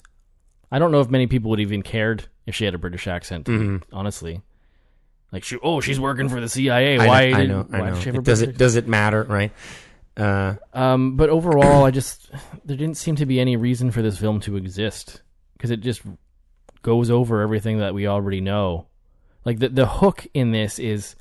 I 0.73 0.79
don't 0.79 0.93
know 0.93 1.01
if 1.01 1.11
many 1.11 1.27
people 1.27 1.51
would 1.51 1.61
even 1.61 1.83
cared 1.83 2.25
if 2.47 2.55
she 2.55 2.65
had 2.65 2.75
a 2.75 2.79
British 2.79 3.07
accent. 3.07 3.47
Mhm. 3.47 3.83
Honestly, 3.93 4.41
like 5.31 5.45
she, 5.45 5.59
oh, 5.63 5.81
she's 5.81 6.01
working 6.01 6.29
for 6.31 6.41
the 6.41 6.49
CIA. 6.49 6.99
I 6.99 7.07
Why? 7.07 7.31
know, 7.31 7.37
I 7.37 7.41
did- 7.41 7.49
know, 7.51 7.67
I 7.73 7.79
know. 7.81 7.95
have 7.97 8.07
a 8.07 8.19
It- 8.19 8.25
does 8.25 8.41
it 8.43 8.57
does 8.57 8.77
it 8.77 8.89
matter, 8.89 9.25
right? 9.25 9.53
Uh, 10.21 10.55
Um, 10.75 11.17
but 11.17 11.31
overall, 11.31 11.85
I 11.85 11.91
just 11.91 12.31
there 12.65 12.77
didn't 12.77 12.97
seem 12.97 13.17
to 13.17 13.27
be 13.27 13.41
any 13.41 13.57
reason 13.57 13.91
for 13.91 14.03
this 14.03 14.19
film 14.19 14.41
to 14.41 14.57
exist 14.57 15.23
because 15.55 15.71
it 15.71 15.81
just 15.81 16.03
goes 16.83 17.11
over 17.11 17.41
everything 17.43 17.79
that 17.79 17.95
we 17.95 18.07
already 18.07 18.41
know. 18.41 18.87
Like 19.45 19.59
the 19.59 19.69
the 19.71 19.87
hook 19.87 20.27
in 20.35 20.51
this 20.53 20.79
is, 20.79 21.17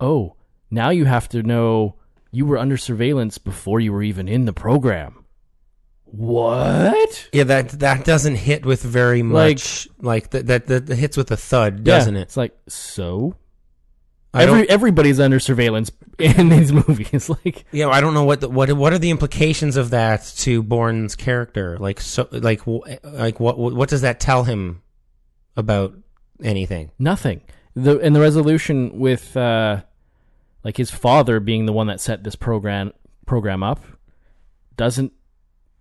oh, 0.00 0.34
now 0.70 0.90
you 0.90 1.04
have 1.04 1.28
to 1.30 1.42
know 1.42 1.96
you 2.32 2.46
were 2.46 2.58
under 2.58 2.76
surveillance 2.76 3.38
before 3.38 3.80
you 3.80 3.92
were 3.92 4.02
even 4.02 4.28
in 4.28 4.44
the 4.46 4.52
program. 4.52 5.24
What? 6.04 7.28
yeah, 7.32 7.44
that 7.44 7.70
that 7.80 8.04
doesn't 8.04 8.36
hit 8.36 8.64
with 8.64 8.82
very 8.82 9.22
Like- 9.22 9.56
much. 9.56 9.88
Like, 10.00 10.30
that, 10.30 10.46
that 10.46 10.66
that 10.66 10.88
hits 10.96 11.16
with 11.16 11.30
a 11.30 11.36
thud, 11.36 11.84
doesn't 11.84 12.14
Yeah, 12.14 12.20
it? 12.20 12.24
It's 12.24 12.36
like 12.36 12.56
so. 12.68 13.34
Every 14.42 14.68
everybody's 14.68 15.20
under 15.20 15.40
surveillance 15.40 15.90
in 16.18 16.48
these 16.50 16.72
movies. 16.72 17.28
Like 17.44 17.64
Yeah, 17.72 17.88
I 17.88 18.00
don't 18.00 18.14
know 18.14 18.24
what 18.24 18.40
the, 18.40 18.48
what 18.48 18.72
what 18.72 18.92
are 18.92 18.98
the 18.98 19.10
implications 19.10 19.76
of 19.76 19.90
that 19.90 20.24
to 20.38 20.62
Bourne's 20.62 21.14
character? 21.16 21.76
Like 21.78 22.00
so, 22.00 22.28
like 22.30 22.62
like 23.02 23.40
what 23.40 23.58
what 23.58 23.88
does 23.88 24.00
that 24.02 24.20
tell 24.20 24.44
him 24.44 24.82
about 25.56 25.94
anything? 26.42 26.90
Nothing. 26.98 27.40
The 27.74 27.98
and 28.00 28.14
the 28.14 28.20
resolution 28.20 28.98
with 28.98 29.36
uh 29.36 29.82
like 30.64 30.76
his 30.76 30.90
father 30.90 31.40
being 31.40 31.66
the 31.66 31.72
one 31.72 31.86
that 31.88 32.00
set 32.00 32.24
this 32.24 32.36
program 32.36 32.92
program 33.26 33.62
up 33.62 33.84
doesn't 34.76 35.12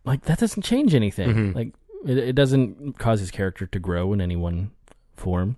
like 0.03 0.23
that 0.23 0.39
doesn't 0.39 0.63
change 0.63 0.93
anything. 0.93 1.29
Mhm. 1.33 1.55
Like 1.55 1.73
it, 2.05 2.17
it 2.17 2.33
doesn't 2.33 2.97
cause 2.99 3.19
his 3.19 3.31
character 3.31 3.65
to 3.67 3.79
grow 3.79 4.13
in 4.13 4.21
any 4.21 4.35
one 4.35 4.71
form. 5.15 5.57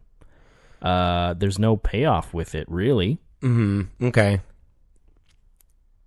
Uh 0.81 1.33
there's 1.33 1.57
no 1.59 1.75
payoff 1.77 2.33
with 2.33 2.55
it 2.55 2.67
really. 2.69 3.19
hmm 3.41 3.83
Okay, 4.01 4.41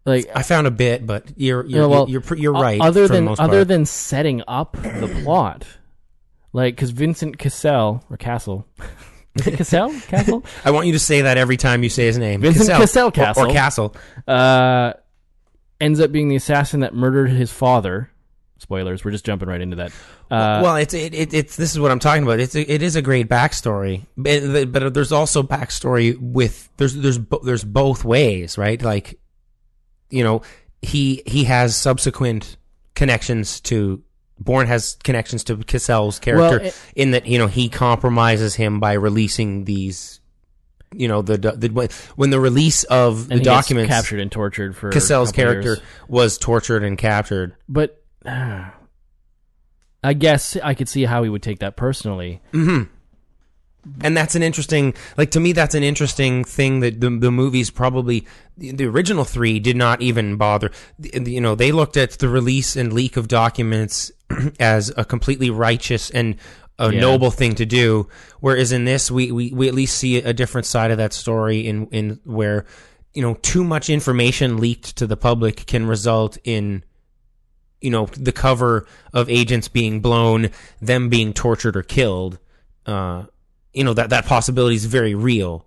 Like 0.05 0.31
I 0.35 0.43
found 0.43 0.67
a 0.67 0.71
bit, 0.71 1.07
but 1.07 1.25
you're 1.37 1.65
you're 1.67 1.83
Yeah, 1.83 1.87
well, 1.87 2.09
you're, 2.09 2.23
you're, 2.31 2.39
you're 2.39 2.53
right. 2.53 2.81
Other 2.81 3.07
than 3.09 3.29
other 3.29 3.65
than 3.65 3.85
setting 3.87 4.43
up 4.49 4.73
the 4.81 5.21
plot, 5.23 5.67
like 6.53 6.75
because 6.77 6.91
Vincent 6.91 7.39
Cassel 7.39 8.03
or 8.11 8.17
Castle, 8.17 8.67
is 9.37 9.47
it 9.47 9.57
Cassel? 9.57 9.93
Castle? 10.09 10.45
I 10.65 10.71
want 10.71 10.87
you 10.87 10.93
to 10.95 10.99
say 10.99 11.23
that 11.23 11.37
every 11.39 11.57
time 11.57 11.83
you 11.83 11.89
say 11.89 12.07
his 12.07 12.19
name. 12.19 12.41
Vincent 12.41 12.69
Cassel, 12.69 13.11
Castle 13.11 13.45
or, 13.47 13.53
Castle. 13.53 13.85
or 13.87 13.91
Castle. 13.91 13.97
uh, 14.27 14.93
ends 15.81 16.01
up 16.01 16.13
being 16.13 16.29
the 16.29 16.37
assassin 16.37 16.81
that 16.81 16.95
murdered 16.95 17.31
his 17.31 17.53
father. 17.53 18.11
Spoilers. 18.61 19.05
We're 19.05 19.11
just 19.11 19.25
jumping 19.25 19.49
right 19.49 19.61
into 19.61 19.77
that. 19.77 19.91
Uh, 20.31 20.61
well, 20.63 20.77
it's 20.77 20.93
it, 20.95 21.15
it, 21.15 21.33
it's 21.35 21.57
this 21.57 21.73
is 21.73 21.81
what 21.81 21.91
I'm 21.91 21.99
talking 21.99 22.23
about. 22.23 22.41
It's 22.41 22.55
it 22.55 22.83
is 22.83 22.95
a 22.95 23.03
great 23.03 23.29
backstory, 23.29 24.07
but, 24.17 24.71
but 24.71 24.93
there's 24.95 25.13
also 25.13 25.43
backstory 25.43 26.17
with 26.21 26.69
there's 26.77 26.95
there's 26.95 27.19
there's 27.43 27.65
both 27.65 28.05
ways, 28.05 28.59
right? 28.59 28.81
Like, 28.81 29.19
you 30.11 30.23
know, 30.23 30.43
he 30.83 31.23
he 31.27 31.45
has 31.45 31.75
subsequent 31.75 32.57
connections 32.95 33.61
to. 33.63 34.03
Bourne 34.43 34.67
has 34.69 34.97
connections 35.05 35.45
to 35.45 35.57
Cassel's 35.59 36.19
character 36.19 36.59
Well, 36.59 36.67
it- 36.69 36.81
in 36.97 37.11
that 37.11 37.27
you 37.27 37.37
know 37.39 37.47
he 37.47 37.69
compromises 37.69 38.55
him 38.55 38.81
by 38.81 38.95
releasing 38.95 39.65
these, 39.67 40.21
you 40.95 41.09
know 41.09 41.21
the, 41.21 41.37
the 41.37 41.91
when 42.17 42.31
the 42.31 42.41
release 42.41 42.85
of 42.85 43.29
the 43.29 43.41
documents 43.41 43.91
captured 43.91 44.19
and 44.19 44.33
tortured 44.33 44.75
for 44.77 44.91
Cassel's 44.93 45.31
character 45.31 45.75
years. 45.75 45.83
was 46.09 46.39
tortured 46.39 46.85
and 46.85 46.97
captured. 46.97 47.55
But 47.69 48.00
I 48.27 50.13
guess 50.15 50.57
I 50.57 50.75
could 50.75 50.89
see 50.89 51.05
how 51.05 51.23
he 51.23 51.29
would 51.29 51.43
take 51.43 51.59
that 51.61 51.77
personally. 51.77 52.41
hmm 52.53 52.83
And 54.03 54.17
that's 54.17 54.35
an 54.35 54.43
interesting, 54.43 54.95
like 55.17 55.31
to 55.33 55.41
me, 55.41 55.53
that's 55.53 55.75
an 55.75 55.83
interesting 55.83 56.45
thing 56.45 56.81
that 56.81 57.01
the 57.01 57.11
the 57.11 57.31
movies 57.31 57.71
probably 57.71 58.27
the, 58.57 58.73
the 58.73 58.85
original 58.87 59.25
three 59.25 59.59
did 59.59 59.77
not 59.77 60.01
even 60.03 60.37
bother. 60.37 60.71
The- 60.99 61.31
You 61.31 61.41
know, 61.41 61.55
they 61.55 61.73
looked 61.73 61.97
at 61.97 62.13
the 62.13 62.29
release 62.29 62.77
and 62.77 62.93
leak 62.93 63.17
of 63.17 63.29
documents 63.29 64.11
as 64.61 64.93
a 64.97 65.05
completely 65.05 65.51
righteous 65.51 66.11
and 66.11 66.37
a 66.79 66.93
Yeah. 66.93 67.01
noble 67.01 67.31
thing 67.31 67.55
to 67.57 67.67
do. 67.67 68.09
Whereas 68.41 68.73
in 68.73 68.87
this, 68.87 69.11
we, 69.11 69.31
we, 69.33 69.53
we 69.53 69.69
at 69.69 69.75
least 69.75 69.99
see 69.99 70.17
a 70.17 70.33
different 70.33 70.67
side 70.67 70.91
of 70.91 70.97
that 70.99 71.13
story 71.13 71.67
in 71.67 71.87
in 71.89 72.21
where 72.25 72.65
you 73.13 73.21
know 73.23 73.35
too 73.43 73.65
much 73.65 73.91
information 73.91 74.57
leaked 74.59 74.97
to 74.97 75.07
the 75.07 75.17
public 75.17 75.67
can 75.67 75.85
result 75.87 76.39
in 76.45 76.85
you 77.81 77.91
know 77.91 78.07
the 78.07 78.33
cover 78.33 78.87
of 79.13 79.29
agents 79.31 79.69
being 79.69 80.01
blown, 80.01 80.51
them 80.81 81.09
being 81.09 81.33
tortured 81.33 81.77
or 81.77 81.83
killed. 81.83 82.39
Uh, 82.87 83.25
you 83.73 83.85
know 83.85 83.95
that 83.95 84.11
that 84.11 84.27
possibility 84.27 84.77
is 84.77 84.85
very 84.87 85.15
real. 85.15 85.65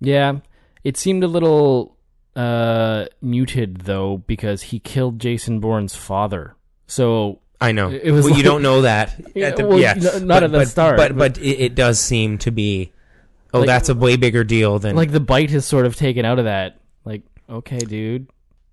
Yeah, 0.00 0.38
it 0.84 0.96
seemed 0.96 1.22
a 1.24 1.28
little 1.28 1.96
uh, 2.34 3.06
muted 3.20 3.82
though 3.82 4.18
because 4.26 4.62
he 4.62 4.78
killed 4.78 5.18
Jason 5.20 5.60
Bourne's 5.60 5.94
father. 5.94 6.54
So 6.86 7.40
I 7.60 7.72
know. 7.72 7.90
It 7.90 8.10
was 8.10 8.24
well, 8.26 8.36
you 8.36 8.42
don't 8.42 8.62
know 8.62 8.82
that. 8.82 9.14
Yeah, 9.34 9.48
At 9.48 9.56
the- 9.56 9.66
well, 9.66 9.78
yeah, 9.78 9.94
not 9.94 10.26
but, 10.26 10.42
at 10.42 10.52
the 10.52 10.58
but, 10.58 10.68
start, 10.68 10.96
But 10.96 11.16
but- 11.16 11.34
but 11.34 11.38
it, 11.42 11.60
it 11.60 11.74
does 11.74 12.00
seem 12.00 12.38
to 12.38 12.50
be. 12.50 12.92
Oh, 13.54 13.58
Like- 13.60 13.66
that's 13.66 13.88
a 13.90 13.94
way 13.94 14.16
bigger 14.16 14.44
deal 14.44 14.78
than 14.78 14.96
like 14.96 15.12
the 15.12 15.20
bite 15.20 15.50
has 15.50 15.64
sort 15.66 15.86
of 15.86 15.94
taken 15.94 16.24
out 16.24 16.38
of 16.38 16.46
that. 16.46 16.80
Like, 17.04 17.22
okay, 17.48 17.78
dude, 17.78 18.28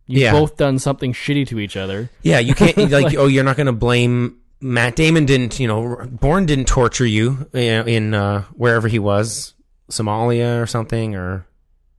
you've 0.09 0.21
Yeah. 0.23 0.31
both 0.33 0.57
done 0.57 0.79
something 0.79 1.13
shitty 1.13 1.47
to 1.47 1.59
each 1.59 1.77
other. 1.77 2.09
Yeah, 2.23 2.39
you 2.39 2.53
can't 2.55 2.75
like, 2.91 3.15
oh, 3.15 3.27
you're 3.27 3.43
not 3.43 3.55
going 3.55 3.67
to 3.67 3.71
blame 3.73 4.37
Matt 4.59 4.95
Damon. 4.95 5.25
Didn't 5.25 5.59
you 5.59 5.67
know? 5.67 6.05
Bourne 6.09 6.45
didn't 6.45 6.65
torture 6.65 7.05
you, 7.05 7.47
in 7.53 8.13
uh, 8.13 8.43
wherever 8.53 8.87
he 8.87 8.99
was, 8.99 9.53
Somalia 9.89 10.61
or 10.61 10.65
something, 10.67 11.15
or 11.15 11.45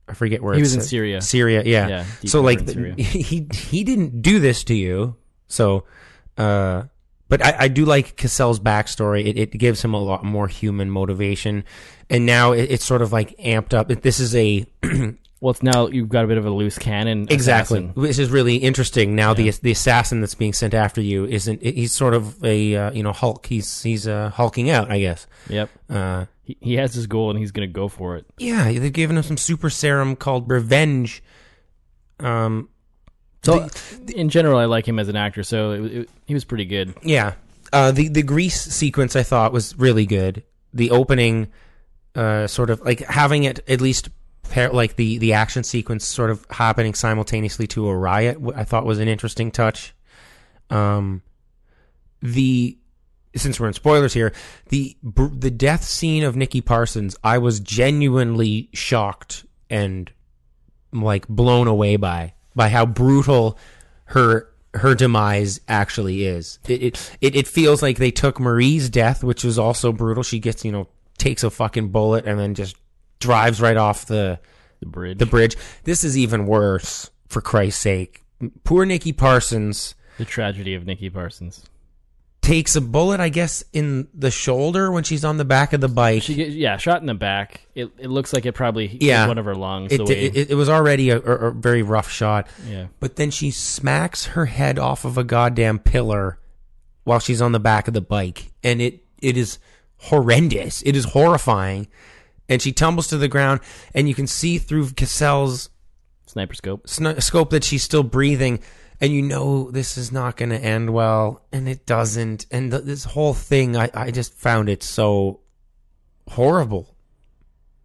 I 0.07 0.13
forget 0.13 0.41
where 0.43 0.53
He 0.53 0.59
it 0.59 0.63
was 0.63 0.75
in 0.75 0.81
Syria. 0.81 1.21
Syria, 1.21 1.63
yeah. 1.65 1.87
Yeah, 1.87 2.05
so 2.25 2.41
like 2.41 2.65
the- 2.65 2.93
he 3.01 3.47
he 3.53 3.83
didn't 3.83 4.21
do 4.21 4.39
this 4.39 4.63
to 4.65 4.75
you. 4.75 5.15
So, 5.47 5.85
uh, 6.37 6.83
but 7.29 7.45
I, 7.45 7.55
I 7.59 7.67
do 7.69 7.85
like 7.85 8.17
Cassel's 8.17 8.59
backstory. 8.59 9.25
It, 9.25 9.37
it 9.37 9.51
gives 9.57 9.81
him 9.81 9.93
a 9.93 9.99
lot 9.99 10.23
more 10.25 10.47
human 10.47 10.89
motivation, 10.89 11.63
and 12.09 12.25
now 12.25 12.51
it, 12.51 12.69
it's 12.71 12.85
sort 12.85 13.01
of 13.01 13.11
like 13.13 13.37
amped 13.37 13.73
up. 13.73 13.87
This 13.87 14.19
is 14.19 14.35
a 14.35 14.65
Well, 15.41 15.51
it's 15.51 15.63
now 15.63 15.87
you've 15.87 16.07
got 16.07 16.23
a 16.23 16.27
bit 16.27 16.37
of 16.37 16.45
a 16.45 16.49
loose 16.51 16.77
cannon. 16.77 17.27
Exactly. 17.29 17.79
assassin. 17.79 17.93
This 18.01 18.19
is 18.19 18.29
really 18.29 18.57
interesting. 18.57 19.15
Now 19.15 19.33
the 19.33 19.49
the 19.49 19.71
assassin 19.71 20.21
that's 20.21 20.35
being 20.35 20.53
sent 20.53 20.73
after 20.73 21.01
you 21.01 21.25
isn't. 21.25 21.61
He's 21.63 21.91
sort 21.91 22.13
of 22.13 22.41
a 22.45 22.75
uh, 22.75 22.91
you 22.91 23.01
know 23.03 23.11
Hulk. 23.11 23.45
He's 23.47 23.81
he's 23.81 24.07
uh, 24.07 24.29
hulking 24.29 24.69
out, 24.69 24.89
I 24.91 24.99
guess. 24.99 25.25
Yep. 25.49 25.69
Uh, 25.89 26.25
He, 26.43 26.57
he 26.61 26.73
has 26.75 26.93
his 26.93 27.07
goal 27.07 27.31
and 27.31 27.39
he's 27.39 27.51
going 27.51 27.67
to 27.67 27.73
go 27.73 27.87
for 27.87 28.15
it. 28.17 28.25
yeah, 28.37 28.65
they've 28.71 28.93
given 28.93 29.17
him 29.17 29.23
some 29.23 29.37
super 29.37 29.69
serum 29.69 30.15
called 30.15 30.47
Revenge. 30.49 31.23
Um, 32.19 32.69
So, 33.43 33.67
in 34.13 34.29
general, 34.29 34.59
I 34.59 34.65
like 34.65 34.87
him 34.87 34.99
as 34.99 35.07
an 35.09 35.15
actor. 35.15 35.41
So 35.43 35.71
it, 35.71 35.85
it, 35.93 36.09
he 36.27 36.33
was 36.35 36.45
pretty 36.45 36.65
good. 36.65 36.93
yeah. 37.01 37.33
Uh, 37.73 37.89
the 37.91 38.09
the 38.09 38.21
Greece 38.21 38.61
sequence 38.61 39.15
I 39.15 39.23
thought 39.23 39.53
was 39.53 39.77
really 39.79 40.05
good. 40.05 40.43
The 40.73 40.91
opening, 40.91 41.47
uh, 42.15 42.45
sort 42.47 42.69
of 42.69 42.81
like 42.81 42.99
having 42.99 43.45
it 43.45 43.61
at 43.67 43.79
least 43.79 44.09
like 44.55 44.95
the 44.95 45.17
the 45.17 45.33
action 45.33 45.63
sequence 45.63 46.05
sort 46.05 46.29
of 46.29 46.45
happening 46.49 46.93
simultaneously 46.93 47.67
to 47.67 47.87
a 47.87 47.95
riot. 47.95 48.37
I 48.55 48.63
thought 48.63 48.85
was 48.85 48.99
an 48.99 49.07
interesting 49.07 49.51
touch. 49.51 49.93
Um, 50.69 51.21
the 52.21 52.77
since 53.35 53.59
we're 53.59 53.67
in 53.67 53.73
spoilers 53.73 54.13
here, 54.13 54.33
the 54.69 54.97
the 55.03 55.51
death 55.51 55.83
scene 55.83 56.23
of 56.23 56.35
Nikki 56.35 56.61
Parsons, 56.61 57.15
I 57.23 57.37
was 57.37 57.59
genuinely 57.59 58.69
shocked 58.73 59.45
and 59.69 60.11
like 60.91 61.27
blown 61.27 61.67
away 61.67 61.95
by 61.95 62.33
by 62.55 62.69
how 62.69 62.85
brutal 62.85 63.57
her 64.05 64.49
her 64.73 64.95
demise 64.95 65.61
actually 65.67 66.25
is. 66.25 66.59
It 66.67 67.15
it, 67.21 67.35
it 67.35 67.47
feels 67.47 67.81
like 67.81 67.97
they 67.97 68.11
took 68.11 68.39
Marie's 68.39 68.89
death, 68.89 69.23
which 69.23 69.43
was 69.43 69.57
also 69.57 69.91
brutal. 69.91 70.23
She 70.23 70.39
gets 70.39 70.65
you 70.65 70.71
know 70.71 70.87
takes 71.17 71.43
a 71.43 71.49
fucking 71.49 71.89
bullet 71.89 72.25
and 72.25 72.39
then 72.39 72.55
just 72.55 72.75
drives 73.21 73.61
right 73.61 73.77
off 73.77 74.05
the 74.07 74.39
The 74.81 74.85
bridge. 74.87 75.17
the 75.19 75.25
bridge. 75.25 75.55
This 75.85 76.03
is 76.03 76.17
even 76.17 76.45
worse. 76.45 77.09
For 77.27 77.39
Christ's 77.39 77.79
sake, 77.81 78.25
poor 78.65 78.83
Nikki 78.85 79.13
Parsons 79.13 79.95
The 80.17 80.25
tragedy 80.25 80.73
of 80.75 80.85
Nikki 80.85 81.09
Parsons. 81.09 81.63
takes 82.41 82.75
a 82.75 82.81
bullet, 82.81 83.21
I 83.21 83.29
guess, 83.29 83.63
in 83.71 84.09
the 84.13 84.29
shoulder 84.31 84.91
when 84.91 85.03
she's 85.05 85.23
on 85.23 85.37
the 85.37 85.45
back 85.45 85.71
of 85.71 85.79
the 85.79 85.87
bike. 85.87 86.23
She 86.23 86.35
gets 86.35 86.53
yeah 86.55 86.75
shot 86.75 86.99
in 86.99 87.07
the 87.07 87.13
back. 87.13 87.61
It 87.73 87.89
it 87.97 88.07
looks 88.09 88.33
like 88.33 88.45
it 88.45 88.51
probably 88.51 88.87
hit 88.87 89.01
yeah, 89.01 89.27
one 89.29 89.37
of 89.37 89.45
her 89.45 89.55
lungs. 89.55 89.93
It, 89.93 90.01
way, 90.01 90.25
it, 90.25 90.51
it 90.51 90.55
was 90.55 90.67
already 90.67 91.09
a, 91.11 91.19
a, 91.19 91.35
a 91.47 91.51
very 91.51 91.83
rough 91.83 92.11
shot. 92.11 92.49
Yeah. 92.67 92.87
but 92.99 93.15
then 93.15 93.31
she 93.31 93.49
smacks 93.51 94.25
her 94.25 94.47
head 94.47 94.77
off 94.77 95.05
of 95.05 95.17
a 95.17 95.23
goddamn 95.23 95.79
pillar 95.79 96.37
while 97.05 97.19
she's 97.19 97.41
on 97.41 97.53
the 97.53 97.59
back 97.61 97.87
of 97.87 97.93
the 97.93 98.01
bike, 98.01 98.51
and 98.61 98.81
it 98.81 99.05
it 99.21 99.37
is 99.37 99.57
horrendous. 99.97 100.81
It 100.81 100.95
is 100.97 101.05
horrifying, 101.05 101.87
and 102.51 102.61
she 102.61 102.71
tumbles 102.71 103.07
to 103.07 103.17
the 103.17 103.27
ground, 103.27 103.61
and 103.95 104.07
you 104.07 104.13
can 104.13 104.27
see 104.27 104.59
through 104.59 104.91
Cassel's 104.91 105.69
sniper 106.27 106.53
scope 106.53 106.87
sn- 106.87 107.19
scope 107.19 107.49
that 107.49 107.63
she's 107.63 107.81
still 107.81 108.03
breathing. 108.03 108.59
And 108.99 109.11
you 109.11 109.23
know 109.23 109.71
this 109.71 109.97
is 109.97 110.11
not 110.11 110.37
going 110.37 110.49
to 110.51 110.59
end 110.59 110.93
well, 110.93 111.41
and 111.51 111.67
it 111.67 111.87
doesn't. 111.87 112.45
And 112.51 112.69
th- 112.69 112.83
this 112.83 113.03
whole 113.03 113.33
thing, 113.33 113.75
I, 113.75 113.89
I 113.95 114.11
just 114.11 114.33
found 114.35 114.69
it 114.69 114.83
so 114.83 115.39
horrible. 116.27 116.95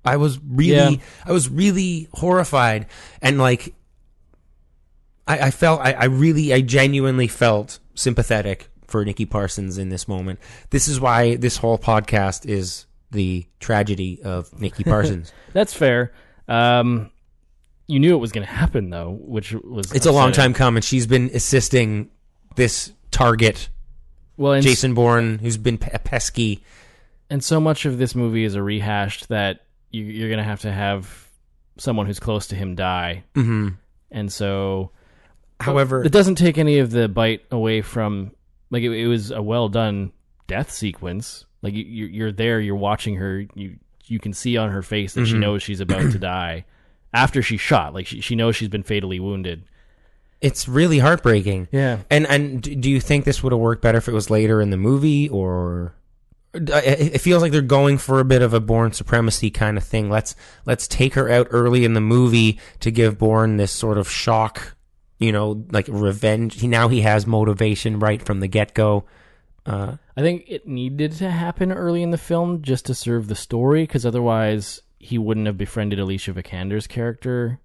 I 0.04 0.18
was 0.18 0.38
really, 0.46 0.96
Yeah. 0.96 1.02
I 1.24 1.32
was 1.32 1.48
really 1.48 2.08
horrified, 2.12 2.86
and 3.22 3.38
like, 3.38 3.74
I, 5.26 5.38
I 5.46 5.50
felt, 5.50 5.80
I, 5.80 5.92
I 5.92 6.04
really, 6.04 6.52
I 6.52 6.60
genuinely 6.60 7.28
felt 7.28 7.78
sympathetic 7.94 8.68
for 8.86 9.04
Nikki 9.04 9.24
Parsons 9.26 9.78
in 9.78 9.88
this 9.88 10.06
moment. 10.06 10.38
This 10.70 10.86
is 10.86 11.00
why 11.00 11.36
this 11.36 11.56
whole 11.56 11.78
podcast 11.78 12.46
is 12.46 12.85
the 13.10 13.46
tragedy 13.60 14.20
of 14.22 14.58
Nikki 14.60 14.84
Parsons. 14.84 15.32
That's 15.52 15.72
fair. 15.74 16.12
Um, 16.48 17.10
you 17.86 17.98
knew 18.00 18.14
it 18.14 18.18
was 18.18 18.32
going 18.32 18.46
to 18.46 18.52
happen 18.52 18.90
though, 18.90 19.16
which 19.20 19.52
was 19.52 19.92
it's 19.92 20.06
a 20.06 20.12
long 20.12 20.32
time 20.32 20.52
coming. 20.54 20.82
She's 20.82 21.06
been 21.06 21.30
assisting 21.32 22.10
this 22.56 22.92
target, 23.10 23.68
Well, 24.36 24.60
Jason 24.60 24.94
Bourne, 24.94 25.38
who's 25.38 25.56
been 25.56 25.78
pe- 25.78 25.96
pesky. 25.98 26.62
and 27.30 27.42
so 27.44 27.60
much 27.60 27.84
of 27.86 27.98
this 27.98 28.14
movie 28.14 28.44
is 28.44 28.54
a 28.54 28.62
rehashed 28.62 29.28
that 29.28 29.64
you, 29.90 30.02
you're 30.04 30.28
going 30.28 30.38
to 30.38 30.44
have 30.44 30.60
to 30.62 30.72
have 30.72 31.28
someone 31.78 32.06
who's 32.06 32.18
close 32.20 32.48
to 32.48 32.54
him 32.56 32.74
die, 32.74 33.24
hmm 33.34 33.68
and 34.10 34.32
so. 34.32 34.90
However, 35.60 36.02
it 36.04 36.12
doesn't 36.12 36.34
take 36.36 36.58
any 36.58 36.78
of 36.80 36.90
the 36.90 37.08
bite 37.08 37.42
away 37.50 37.80
from 37.82 38.32
like 38.70 38.82
it, 38.82 38.90
it 38.90 39.06
was 39.06 39.30
a 39.30 39.40
well 39.42 39.68
done 39.68 40.12
death 40.46 40.70
sequence. 40.70 41.44
Like 41.66 41.74
you, 41.74 42.06
you're, 42.06 42.32
there, 42.32 42.60
you're 42.60 42.76
watching 42.76 43.16
her. 43.16 43.44
You 43.54 43.76
you 44.06 44.18
can 44.20 44.32
see 44.32 44.56
on 44.56 44.70
her 44.70 44.82
face 44.82 45.14
that 45.14 45.26
she 45.26 45.34
Mhm. 45.34 45.40
knows 45.40 45.62
she's 45.62 45.80
about 45.80 46.12
to 46.12 46.18
die 46.18 46.64
after 47.12 47.42
she's 47.42 47.60
shot. 47.60 47.92
Like 47.92 48.06
she 48.06 48.20
she 48.20 48.34
knows 48.36 48.54
she's 48.56 48.68
been 48.68 48.82
fatally 48.84 49.18
wounded. 49.20 49.64
it's 50.40 50.68
really 50.68 50.98
heartbreaking. 51.00 51.66
Yeah. 51.72 51.98
And 52.10 52.26
and 52.26 52.62
do 52.62 52.88
you 52.90 53.00
think 53.00 53.24
this 53.24 53.42
would 53.42 53.52
have 53.52 53.58
worked 53.60 53.82
better 53.82 53.98
if 53.98 54.06
it 54.08 54.12
was 54.14 54.30
later 54.30 54.60
in 54.60 54.70
the 54.70 54.76
movie, 54.76 55.28
or 55.28 55.94
it 56.54 56.68
it 57.14 57.18
feels 57.20 57.42
like 57.42 57.52
they're 57.52 57.62
going 57.62 57.98
for 57.98 58.20
a 58.20 58.24
bit 58.24 58.42
of 58.42 58.54
a 58.54 58.60
Bourne 58.60 58.92
supremacy 58.92 59.50
kind 59.50 59.76
of 59.76 59.82
thing? 59.84 60.08
Let's 60.10 60.36
let's 60.66 60.86
take 60.86 61.14
her 61.14 61.28
out 61.30 61.48
early 61.50 61.84
in 61.84 61.94
the 61.94 62.00
movie 62.00 62.60
to 62.80 62.90
give 62.90 63.18
Born 63.18 63.56
this 63.56 63.72
sort 63.72 63.98
of 63.98 64.08
shock, 64.10 64.76
you 65.18 65.32
know, 65.32 65.64
like 65.72 65.88
revenge. 65.88 66.60
He 66.60 66.68
now 66.68 66.88
he 66.88 67.00
has 67.00 67.26
motivation 67.26 67.98
right 67.98 68.22
from 68.22 68.40
the 68.40 68.46
get 68.48 68.72
go. 68.74 69.04
Uh, 69.66 69.96
I 70.16 70.20
think 70.20 70.44
it 70.48 70.66
needed 70.66 71.12
to 71.12 71.30
happen 71.30 71.72
early 71.72 72.02
in 72.02 72.10
the 72.10 72.18
film 72.18 72.62
just 72.62 72.86
to 72.86 72.94
serve 72.94 73.28
the 73.28 73.34
story, 73.34 73.82
because 73.82 74.06
otherwise 74.06 74.80
he 74.98 75.18
wouldn't 75.18 75.46
have 75.46 75.58
befriended 75.58 75.98
Alicia 75.98 76.32
Vikander's 76.32 76.86
character. 76.86 77.60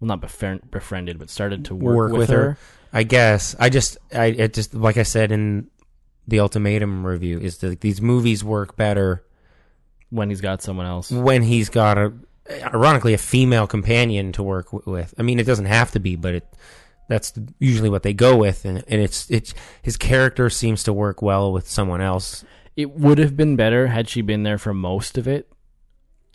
Well, 0.00 0.08
not 0.08 0.20
befriend, 0.20 0.70
befriended, 0.70 1.18
but 1.18 1.30
started 1.30 1.64
to 1.66 1.74
work, 1.74 2.12
with, 2.12 2.30
her. 2.30 2.56
I 2.92 3.02
guess. 3.02 3.54
I 3.58 3.68
just, 3.68 3.98
I 4.12 4.26
it 4.26 4.54
just 4.54 4.74
like 4.74 4.96
I 4.96 5.02
said 5.02 5.32
in 5.32 5.68
the 6.26 6.40
ultimatum 6.40 7.04
review 7.06 7.38
is 7.38 7.58
that 7.58 7.80
these 7.80 8.00
movies 8.00 8.44
work 8.44 8.76
better 8.76 9.24
when 10.10 10.28
he's 10.28 10.40
got 10.40 10.62
someone 10.62 10.86
else. 10.86 11.10
when 11.10 11.42
he's 11.42 11.68
got 11.68 11.98
a, 11.98 12.12
ironically, 12.74 13.14
a 13.14 13.18
female 13.18 13.66
companion 13.66 14.32
to 14.32 14.42
work 14.42 14.70
w- 14.72 14.90
with. 14.90 15.14
I 15.18 15.22
mean, 15.22 15.40
it 15.40 15.46
doesn't 15.46 15.66
have 15.66 15.90
to 15.92 16.00
be, 16.00 16.16
but 16.16 16.34
it 16.34 16.54
that's 17.12 17.32
usually 17.58 17.88
what 17.90 18.02
they 18.02 18.12
go 18.14 18.36
with, 18.36 18.64
and 18.64 18.82
and 18.88 19.00
it's 19.00 19.30
it's 19.30 19.54
his 19.82 19.96
character 19.96 20.48
seems 20.50 20.82
to 20.84 20.92
work 20.92 21.20
well 21.22 21.52
with 21.52 21.68
someone 21.68 22.00
else. 22.00 22.44
It 22.76 22.90
would 22.92 23.18
have 23.18 23.36
been 23.36 23.54
better 23.56 23.88
had 23.88 24.08
she 24.08 24.22
been 24.22 24.42
there 24.44 24.58
for 24.58 24.72
most 24.72 25.18
of 25.18 25.28
it. 25.28 25.52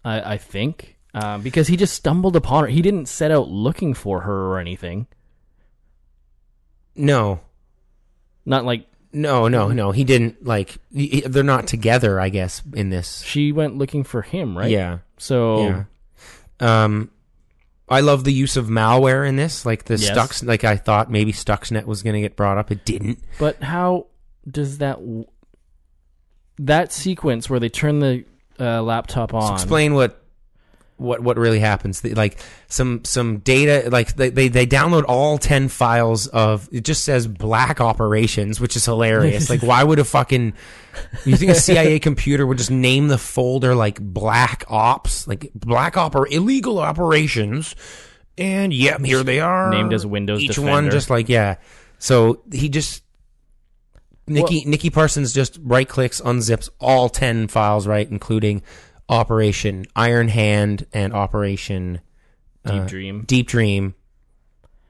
I, 0.06 0.34
I 0.34 0.38
think 0.38 0.98
um, 1.14 1.42
because 1.42 1.68
he 1.68 1.76
just 1.78 1.96
stumbled 1.96 2.36
upon 2.36 2.64
her. 2.66 2.70
He 2.70 2.82
didn't 2.84 3.08
set 3.08 3.32
out 3.32 3.50
looking 3.50 3.94
for 3.96 4.22
her 4.22 4.46
or 4.48 4.60
anything. 4.60 5.08
No, 6.96 7.40
Not 8.46 8.66
like 8.66 8.88
no, 9.14 9.48
no, 9.48 9.70
no. 9.70 9.92
He 9.92 10.04
didn't 10.04 10.46
like. 10.46 10.78
he- 10.94 11.22
They're 11.22 11.44
not 11.44 11.66
together, 11.68 12.20
I 12.20 12.30
guess, 12.30 12.62
in 12.74 12.90
this. 12.90 13.22
she 13.24 13.52
went 13.52 13.78
looking 13.78 14.04
for 14.04 14.22
him, 14.22 14.58
right? 14.58 14.70
Yeah. 14.70 15.00
So 15.18 15.64
Yeah. 16.60 16.84
Um, 16.84 17.10
I 17.90 18.02
love 18.02 18.24
the 18.26 18.34
use 18.34 18.58
of 18.58 18.68
malware 18.68 19.28
in 19.28 19.36
this. 19.38 19.66
Like 19.66 19.86
the 19.86 19.96
Yes. 19.96 20.10
Stux, 20.12 20.46
like 20.46 20.64
I 20.64 20.76
thought 20.76 21.10
maybe 21.10 21.32
Stuxnet 21.32 21.86
was 21.86 22.04
going 22.04 22.16
to 22.16 22.22
get 22.22 22.36
brought 22.36 22.58
up. 22.58 22.72
It 22.72 22.84
didn't. 22.86 23.20
But 23.40 23.64
how 23.64 24.08
does 24.50 24.80
that 24.80 24.96
w- 24.98 25.26
that 26.60 26.92
sequence 26.92 27.50
where 27.50 27.60
they 27.60 27.70
turn 27.70 28.00
the 28.00 28.26
uh, 28.60 28.82
laptop 28.82 29.34
on? 29.34 29.54
Explain 29.54 29.94
what 29.94 30.22
what 30.98 31.22
what 31.22 31.38
really 31.38 31.60
happens. 31.60 32.02
The- 32.02 32.14
Like 32.16 32.38
some 32.68 33.04
some 33.06 33.38
data. 33.40 33.90
Like 33.90 34.16
they, 34.16 34.30
they 34.30 34.48
they 34.50 34.68
download 34.68 35.06
all 35.08 35.38
ten 35.38 35.68
files 35.70 36.28
of. 36.28 36.68
It 36.72 36.84
just 36.84 37.04
says 37.04 37.28
black 37.28 37.80
operations, 37.80 38.60
which 38.60 38.76
is 38.76 38.86
hilarious. 38.86 39.50
like 39.50 39.62
why 39.64 39.84
would 39.84 40.00
a 40.00 40.04
fucking 40.04 40.54
you 41.26 41.36
think 41.38 41.52
a 41.52 41.56
CIA 41.60 42.00
computer 42.00 42.46
would 42.46 42.58
just 42.58 42.72
name 42.72 43.08
the 43.08 43.18
folder 43.18 43.76
like 43.76 44.00
black 44.02 44.64
ops, 44.68 45.28
like 45.28 45.52
black 45.56 45.94
oper 45.96 46.26
illegal 46.30 46.80
operations, 46.80 47.76
and 48.38 48.74
yep, 48.74 49.02
here 49.02 49.24
they 49.24 49.40
are 49.40 49.70
Named 49.70 49.94
as 49.94 50.06
Windows 50.06 50.42
Each 50.42 50.50
Defender. 50.56 50.72
one 50.72 50.90
just 50.92 51.10
like 51.10 51.30
yeah. 51.30 51.56
So 52.00 52.42
he 52.52 52.70
just 52.70 53.04
Nikki 54.30 54.66
Nikki 54.66 54.90
Parsons 54.90 55.32
just 55.34 55.58
right 55.64 55.88
clicks, 55.88 56.20
unzips 56.20 56.70
all 56.80 57.08
ten 57.08 57.48
files, 57.48 57.88
right, 57.88 58.10
including 58.10 58.62
Operation 59.10 59.86
Iron 59.96 60.28
Hand 60.28 60.86
and 60.94 61.14
Operation 61.14 62.02
Deep 62.66 62.82
uh, 62.82 62.86
Dream. 62.86 63.24
Deep 63.26 63.48
Dream. 63.48 63.96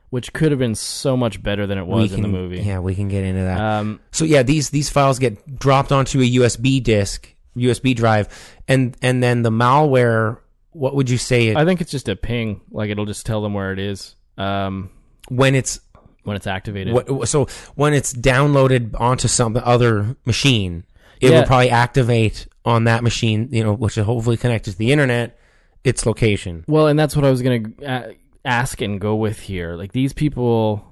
which 0.09 0.33
could 0.33 0.51
have 0.51 0.59
been 0.59 0.75
so 0.75 1.15
much 1.17 1.41
better 1.43 1.67
than 1.67 1.77
it 1.77 1.85
was 1.85 2.11
We 2.11 2.15
in 2.15 2.21
the 2.21 2.27
movie. 2.27 2.61
Yeah, 2.61 2.79
we 2.79 2.95
can 2.95 3.07
get 3.09 3.23
into 3.23 3.41
that. 3.41 3.59
Um, 3.59 3.99
so 4.11 4.25
yeah, 4.25 4.43
these 4.43 4.69
these 4.69 4.89
files 4.89 5.19
get 5.19 5.57
dropped 5.59 5.91
onto 5.91 6.19
a 6.19 6.29
USB 6.37 6.81
disk, 6.81 7.33
USB 7.55 7.95
drive, 7.95 8.27
and 8.67 8.95
and 9.01 9.21
then 9.21 9.43
the 9.43 9.51
malware. 9.51 10.39
What 10.71 10.95
would 10.95 11.09
you 11.09 11.17
say? 11.17 11.47
It, 11.49 11.57
I 11.57 11.65
think 11.65 11.81
it's 11.81 11.91
just 11.91 12.07
a 12.07 12.15
ping. 12.15 12.61
Like 12.71 12.89
it'll 12.89 13.05
just 13.05 13.25
tell 13.25 13.41
them 13.41 13.53
where 13.53 13.71
it 13.73 13.79
is. 13.79 14.15
Um, 14.37 14.89
when 15.29 15.55
it's 15.55 15.79
when 16.23 16.35
it's 16.37 16.47
activated. 16.47 16.93
What, 16.93 17.27
so 17.29 17.47
when 17.75 17.93
it's 17.93 18.13
downloaded 18.13 18.99
onto 18.99 19.27
some 19.27 19.59
other 19.63 20.15
machine, 20.25 20.83
it 21.21 21.31
Yeah. 21.31 21.39
will 21.39 21.47
probably 21.47 21.69
activate 21.69 22.47
on 22.67 22.83
that 22.83 23.01
machine, 23.01 23.47
you 23.51 23.63
know, 23.63 23.73
which 23.73 23.97
is 23.97 24.05
hopefully 24.05 24.35
connected 24.35 24.71
to 24.71 24.77
the 24.77 24.91
internet, 24.91 25.39
its 25.85 26.05
location. 26.05 26.65
Well, 26.67 26.87
and 26.87 26.99
that's 26.99 27.15
what 27.15 27.23
I 27.23 27.31
was 27.31 27.41
going 27.41 27.75
to 27.77 27.85
uh, 27.85 28.11
ask 28.43 28.81
and 28.81 28.99
go 28.99 29.15
with 29.15 29.39
here. 29.39 29.75
Like 29.75 29.93
these 29.93 30.11
people, 30.11 30.85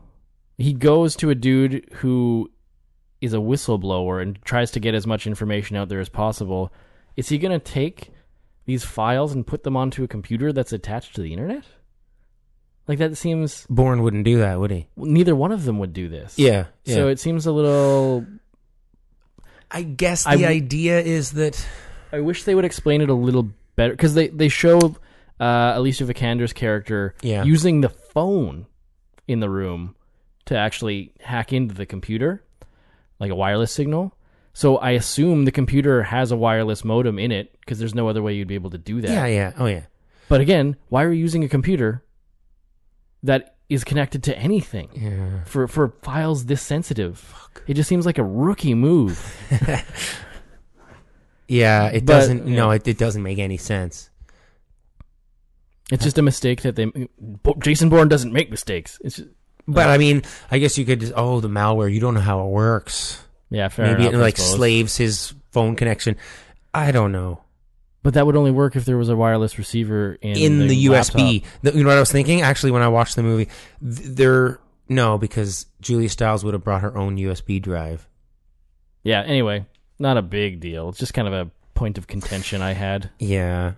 he 0.57 0.71
goes 0.71 1.17
to 1.17 1.29
a 1.29 1.35
dude 1.35 1.89
who 1.95 2.49
is 3.19 3.33
a 3.33 3.37
whistleblower 3.37 4.21
and 4.21 4.39
tries 4.45 4.71
to 4.71 4.79
get 4.79 4.95
as 4.95 5.05
much 5.05 5.27
information 5.27 5.75
out 5.75 5.89
there 5.89 5.99
as 5.99 6.07
possible. 6.09 6.71
Is 7.17 7.27
he 7.27 7.37
going 7.37 7.51
to 7.51 7.63
take 7.63 8.11
these 8.65 8.85
files 8.85 9.33
and 9.33 9.45
put 9.45 9.63
them 9.63 9.75
onto 9.75 10.03
a 10.03 10.07
computer 10.07 10.53
that's 10.53 10.71
attached 10.71 11.15
to 11.15 11.21
the 11.21 11.33
internet? 11.33 11.65
Like 12.87 12.99
that 12.99 13.17
seems 13.17 13.65
Bourne 13.69 14.01
wouldn't 14.01 14.25
do 14.25 14.37
that, 14.37 14.59
would 14.59 14.71
he? 14.71 14.87
neither 14.95 15.35
one 15.35 15.51
of 15.51 15.65
them 15.65 15.79
would 15.79 15.91
do 15.91 16.07
this. 16.07 16.37
Yeah, 16.37 16.67
So 16.85 17.07
it 17.09 17.19
seems 17.19 17.45
a 17.47 17.51
little. 17.51 18.25
I 19.75 19.83
guess 19.83 20.23
the 20.23 20.45
I- 20.45 20.49
idea 20.49 20.99
is 20.99 21.31
that 21.33 21.63
I 22.11 22.21
wish 22.21 22.43
they 22.43 22.55
would 22.55 22.65
explain 22.65 23.01
it 23.01 23.09
a 23.09 23.13
little 23.13 23.49
better 23.75 23.91
because 23.93 24.13
they 24.13 24.27
they 24.29 24.47
show 24.49 24.79
uh, 25.39 25.73
Alicia 25.75 26.05
Vikander's 26.05 26.53
character 26.53 27.13
Yeah. 27.21 27.43
using 27.43 27.81
the 27.81 27.89
phone 27.89 28.67
in 29.27 29.39
the 29.41 29.49
room 29.49 29.95
to 30.45 30.55
actually 30.57 31.11
hack 31.19 31.51
into 31.51 31.73
the 31.75 31.85
computer, 31.85 32.41
like 33.19 33.31
a 33.31 33.35
wireless 33.35 33.71
signal. 33.71 34.15
So 34.53 34.77
I 34.77 34.91
assume 34.91 35.43
the 35.43 35.51
computer 35.51 36.03
has 36.03 36.31
a 36.31 36.37
wireless 36.37 36.85
modem 36.85 37.19
in 37.19 37.31
it 37.33 37.53
because 37.59 37.79
there's 37.79 37.93
no 37.95 38.07
other 38.07 38.21
way 38.23 38.33
you'd 38.35 38.47
be 38.47 38.55
able 38.55 38.69
to 38.69 38.77
do 38.77 39.01
that. 39.01 39.09
Yeah, 39.11 39.25
yeah. 39.25 39.51
Oh, 39.57 39.65
yeah. 39.65 39.83
But 40.29 40.39
again, 40.39 40.77
why 40.87 41.03
are 41.03 41.11
you 41.11 41.19
using 41.19 41.43
a 41.43 41.49
computer 41.49 42.03
that 43.23 43.54
is 43.69 43.83
connected 43.83 44.23
to 44.23 44.37
anything 44.37 44.89
Yeah. 44.93 45.43
for 45.45 45.67
for 45.67 45.89
files 46.01 46.45
this 46.45 46.61
sensitive? 46.61 47.33
It 47.67 47.73
just 47.75 47.89
seems 47.89 48.05
like 48.05 48.17
a 48.17 48.23
rookie 48.23 48.73
move. 48.75 49.19
yeah, 51.47 51.87
it 51.87 52.05
But, 52.05 52.13
doesn't. 52.13 52.47
yeah. 52.47 52.55
No, 52.55 52.71
it, 52.71 52.87
it 52.87 52.97
doesn't 52.97 53.23
make 53.23 53.39
any 53.39 53.57
sense. 53.57 54.09
It's 55.91 56.03
just 56.03 56.17
a 56.17 56.21
mistake 56.23 56.61
that 56.63 56.75
they. 56.75 56.91
Jason 57.59 57.89
Bourne 57.89 58.07
doesn't 58.07 58.33
make 58.33 58.49
mistakes. 58.49 58.99
It's 59.03 59.17
just, 59.17 59.29
But 59.67 59.87
I 59.87 59.95
uh, 59.95 59.97
mean, 59.99 60.23
I 60.49 60.57
guess 60.57 60.77
you 60.79 60.85
could 60.85 60.99
just 60.99 61.13
oh 61.15 61.39
the 61.41 61.47
malware. 61.47 61.91
You 61.93 61.99
don't 61.99 62.15
know 62.15 62.21
how 62.21 62.45
it 62.45 62.49
works. 62.49 63.21
Yeah, 63.51 63.67
fair 63.69 63.85
Maybe 63.91 64.03
enough, 64.07 64.15
it 64.15 64.17
like 64.17 64.37
slaves 64.37 64.97
his 64.97 65.33
phone 65.51 65.75
connection. 65.75 66.15
I 66.73 66.91
don't 66.91 67.11
know. 67.11 67.41
But 68.05 68.13
that 68.13 68.23
would 68.27 68.35
only 68.35 68.51
work 68.51 68.75
if 68.75 68.85
there 68.85 68.97
was 68.97 69.09
a 69.09 69.15
wireless 69.15 69.57
receiver 69.57 70.13
in 70.21 70.37
in 70.37 70.67
the, 70.67 70.85
USB. 70.85 71.43
The- 71.63 71.73
you 71.73 71.83
know 71.83 71.89
what 71.89 71.97
I 71.97 71.99
was 71.99 72.11
thinking? 72.11 72.41
Actually, 72.43 72.69
when 72.69 72.83
I 72.83 72.87
watched 72.87 73.15
the 73.15 73.23
movie, 73.23 73.45
th- 73.81 74.15
there 74.15 74.59
no 74.87 75.17
because 75.17 75.65
Julia 75.81 76.07
Stiles 76.07 76.43
would 76.43 76.53
have 76.53 76.63
brought 76.63 76.83
her 76.83 76.95
own 76.95 77.17
USB 77.17 77.59
drive. 77.59 78.07
Yeah. 79.01 79.23
Anyway, 79.23 79.65
not 79.97 80.17
a 80.17 80.21
big 80.21 80.59
deal. 80.59 80.89
It's 80.89 80.99
just 80.99 81.15
kind 81.15 81.27
of 81.27 81.33
a 81.33 81.49
point 81.73 81.97
of 81.97 82.05
contention 82.05 82.61
I 82.61 82.73
had. 82.73 83.09
Yeah. 83.17 83.73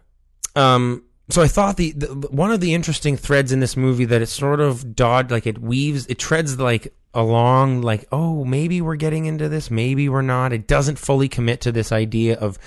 Um. 0.57 1.05
So 1.29 1.41
I 1.41 1.47
thought 1.47 1.77
the, 1.77 1.93
the 1.93 2.07
one 2.29 2.51
of 2.51 2.59
the 2.59 2.73
interesting 2.73 3.15
threads 3.15 3.53
in 3.53 3.61
this 3.61 3.77
movie 3.77 4.05
that 4.05 4.21
it 4.21 4.27
sort 4.27 4.59
of 4.59 4.93
dodged, 4.93 5.31
like 5.31 5.47
it 5.47 5.57
weaves, 5.57 6.05
it 6.07 6.19
treads 6.19 6.59
like 6.59 6.93
along, 7.13 7.81
like 7.81 8.09
oh 8.11 8.43
maybe 8.43 8.81
we're 8.81 8.97
getting 8.97 9.23
into 9.23 9.47
this, 9.47 9.71
maybe 9.71 10.09
we're 10.09 10.21
not. 10.21 10.51
It 10.51 10.67
doesn't 10.67 10.99
fully 10.99 11.29
commit 11.29 11.61
to 11.61 11.71
this 11.71 11.93
idea 11.93 12.37
of 12.37 12.59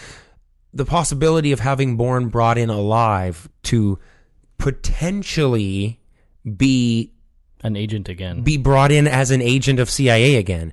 the 0.73 0.85
possibility 0.85 1.53
of 1.53 1.61
having 1.61 1.97
Bourne 1.97 2.29
brought 2.29 2.59
in 2.59 2.71
alive 2.71 3.49
to 3.65 3.99
potentially 4.59 6.01
be 6.57 7.13
An 7.63 7.77
agent 7.77 8.09
again. 8.09 8.43
be 8.43 8.57
brought 8.57 8.93
in 8.93 9.07
as 9.07 9.31
an 9.31 9.43
agent 9.43 9.79
of 9.81 9.91
CIA 9.91 10.37
again. 10.37 10.73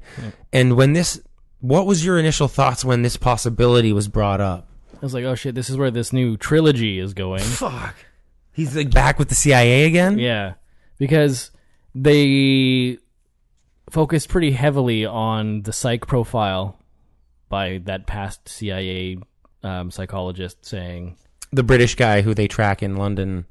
And 0.53 0.75
when 0.77 0.93
this, 0.93 1.21
what 1.59 1.85
was 1.85 2.05
your 2.05 2.19
initial 2.19 2.47
thoughts 2.47 2.85
when 2.85 3.01
this 3.01 3.17
possibility 3.17 3.91
was 3.91 4.07
brought 4.07 4.39
up? 4.41 4.69
I 4.93 4.99
was 5.01 5.13
like, 5.13 5.25
oh 5.25 5.35
shit, 5.35 5.55
this 5.55 5.69
is 5.69 5.77
where 5.77 5.91
this 5.91 6.11
new 6.13 6.37
trilogy 6.37 6.99
is 6.99 7.13
going. 7.13 7.41
Fuck. 7.43 7.95
He's 8.51 8.75
like 8.75 8.91
back 8.91 9.19
with 9.19 9.29
the 9.29 9.35
CIA 9.35 9.85
again. 9.85 10.17
Yeah, 10.17 10.53
because 10.97 11.51
they 11.93 12.97
focused 13.89 14.29
pretty 14.29 14.51
heavily 14.51 15.05
on 15.05 15.61
the 15.63 15.71
psych 15.73 16.07
profile 16.07 16.79
by 17.49 17.79
that 17.85 18.07
past 18.07 18.49
CIA 18.49 19.17
um, 19.67 19.91
psychologist 19.91 20.65
saying, 20.65 21.17
The 21.51 21.63
British 21.63 21.95
guy 21.95 22.21
who 22.21 22.33
they 22.33 22.47
track 22.47 22.81
in 22.81 22.95
London, 22.95 23.45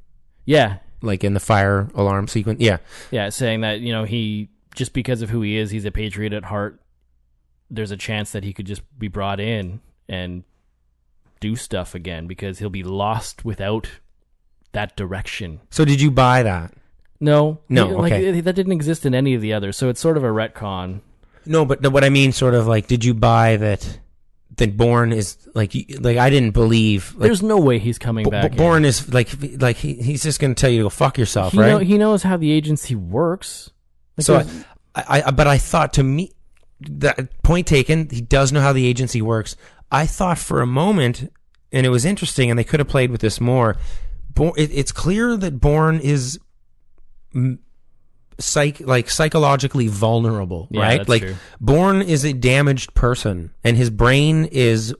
yeah, 0.45 0.79
like 1.03 1.23
in 1.25 1.35
the 1.35 1.41
fire 1.41 1.89
alarm 1.95 2.29
sequence. 2.29 2.61
Yeah. 2.61 2.79
yeah, 3.11 3.29
saying 3.29 3.61
that 3.61 3.81
you 3.81 3.93
know 3.93 4.05
he 4.05 4.49
just 4.75 4.93
because 4.93 5.23
of 5.23 5.31
who 5.31 5.43
he 5.43 5.57
is, 5.57 5.71
he's 5.71 5.85
a 5.85 5.91
patriot 5.91 6.33
at 6.33 6.45
heart. 6.45 6.81
There's 7.71 7.91
a 7.91 7.97
chance 7.97 8.31
that 8.33 8.45
he 8.45 8.53
could 8.53 8.67
just 8.67 8.83
be 8.99 9.09
brought 9.09 9.41
in 9.41 9.81
and 10.09 10.45
do 11.41 11.57
stuff 11.57 11.95
again 11.95 12.27
because 12.27 12.59
he'll 12.59 12.71
be 12.71 12.83
lost 12.85 13.45
without 13.45 13.89
that 14.73 14.97
direction. 14.97 15.61
So 15.71 15.85
did 15.85 16.01
you 16.01 16.11
buy 16.11 16.43
that? 16.43 16.73
No, 17.19 17.61
No, 17.69 17.87
like 17.89 18.13
okay. 18.13 18.41
that 18.41 18.53
didn't 18.53 18.73
exist 18.73 19.07
in 19.07 19.15
any 19.15 19.35
of 19.35 19.41
the 19.41 19.53
others. 19.53 19.77
So 19.77 19.89
it's 19.89 20.01
sort 20.01 20.17
of 20.17 20.25
a 20.25 20.29
retcon. 20.29 21.01
No, 21.47 21.65
but 21.65 21.91
what 21.91 22.05
I 22.05 22.09
mean, 22.11 22.33
sort 22.33 22.55
of 22.55 22.67
like, 22.67 22.87
did 22.89 23.05
you 23.05 23.15
buy 23.15 23.57
that? 23.57 23.99
That 24.57 24.77
Bourne 24.77 25.13
is 25.13 25.37
like, 25.55 25.75
like 26.01 26.17
I 26.17 26.31
didn't 26.31 26.53
believe. 26.53 27.13
Like, 27.15 27.29
There's 27.29 27.43
no 27.43 27.59
way 27.59 27.79
he's 27.79 27.99
coming 27.99 28.25
B- 28.25 28.31
back. 28.31 28.53
in. 28.53 28.57
Bourne 28.57 28.85
is 28.85 29.13
like, 29.13 29.29
like 29.61 29.77
he, 29.77 29.95
he's 29.95 30.23
just 30.23 30.41
going 30.41 30.55
to 30.55 30.61
tell 30.61 30.71
you 30.71 30.79
to 30.79 30.83
go 30.85 30.89
fuck 30.89 31.19
yourself, 31.19 31.53
he, 31.53 31.61
right? 31.61 31.69
know, 31.69 31.79
he 31.79 31.99
knows 31.99 32.23
how 32.23 32.37
the 32.37 32.51
agency 32.53 32.95
works. 32.95 33.71
Like, 34.17 34.25
so 34.25 34.43
I, 34.95 35.23
I, 35.27 35.31
but 35.31 35.47
I 35.47 35.59
thought 35.59 35.93
to 35.95 36.03
me, 36.03 36.33
that 36.81 37.43
point 37.43 37.67
taken, 37.67 38.09
he 38.11 38.21
does 38.21 38.53
know 38.53 38.61
how 38.61 38.73
the 38.73 38.87
agency 38.87 39.21
works. 39.23 39.57
I 39.91 40.07
thought 40.07 40.39
for 40.39 40.61
a 40.61 40.67
moment, 40.67 41.33
and 41.73 41.87
it 41.87 41.91
was 41.91 42.05
interesting, 42.05 42.51
and 42.51 42.59
they 42.59 42.65
could 42.65 42.81
have 42.81 42.89
played 42.89 43.11
with 43.11 43.21
this 43.21 43.41
more. 43.41 43.77
Bourne, 44.35 44.55
it, 44.57 44.71
it's 44.73 44.93
clear 44.93 45.37
that 45.37 45.61
Bourne 45.61 46.01
is 46.01 46.39
psych, 48.39 48.81
like 48.81 49.11
psychologically 49.11 49.89
vulnerable, 49.89 50.69
Yeah, 50.71 50.83
right? 50.83 51.09
like 51.09 51.23
true. 51.23 51.37
Bourne 51.61 52.03
is 52.03 52.25
a 52.25 52.33
damaged 52.33 52.95
person, 52.95 53.53
and 53.65 53.77
his 53.77 53.91
brain 53.91 54.47
is 54.47 54.95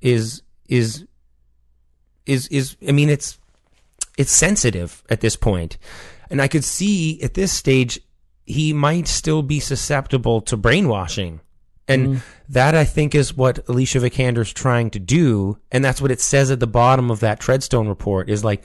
is 0.00 0.42
is 0.68 1.04
is 2.26 2.48
is. 2.48 2.76
I 2.86 2.92
mean, 2.92 3.08
it's 3.08 3.38
it's 4.18 4.32
sensitive 4.32 5.02
at 5.08 5.20
this 5.20 5.36
point. 5.36 5.78
And 6.30 6.40
I 6.40 6.48
could 6.48 6.64
see 6.64 7.22
at 7.22 7.34
this 7.34 7.52
stage 7.52 8.00
he 8.44 8.72
might 8.72 9.06
still 9.06 9.42
be 9.42 9.60
susceptible 9.60 10.40
to 10.42 10.56
brainwashing. 10.56 11.40
And 11.88 12.16
mm. 12.16 12.22
that 12.48 12.74
I 12.74 12.84
think 12.84 13.14
is 13.14 13.36
what 13.36 13.68
Alicia 13.68 14.00
Vikander's 14.00 14.52
trying 14.52 14.90
to 14.90 14.98
do, 14.98 15.58
and 15.70 15.84
that's 15.84 16.00
what 16.00 16.10
it 16.10 16.20
says 16.20 16.50
at 16.50 16.60
the 16.60 16.66
bottom 16.66 17.10
of 17.10 17.20
that 17.20 17.40
Treadstone 17.40 17.88
report 17.88 18.30
is 18.30 18.44
like 18.44 18.64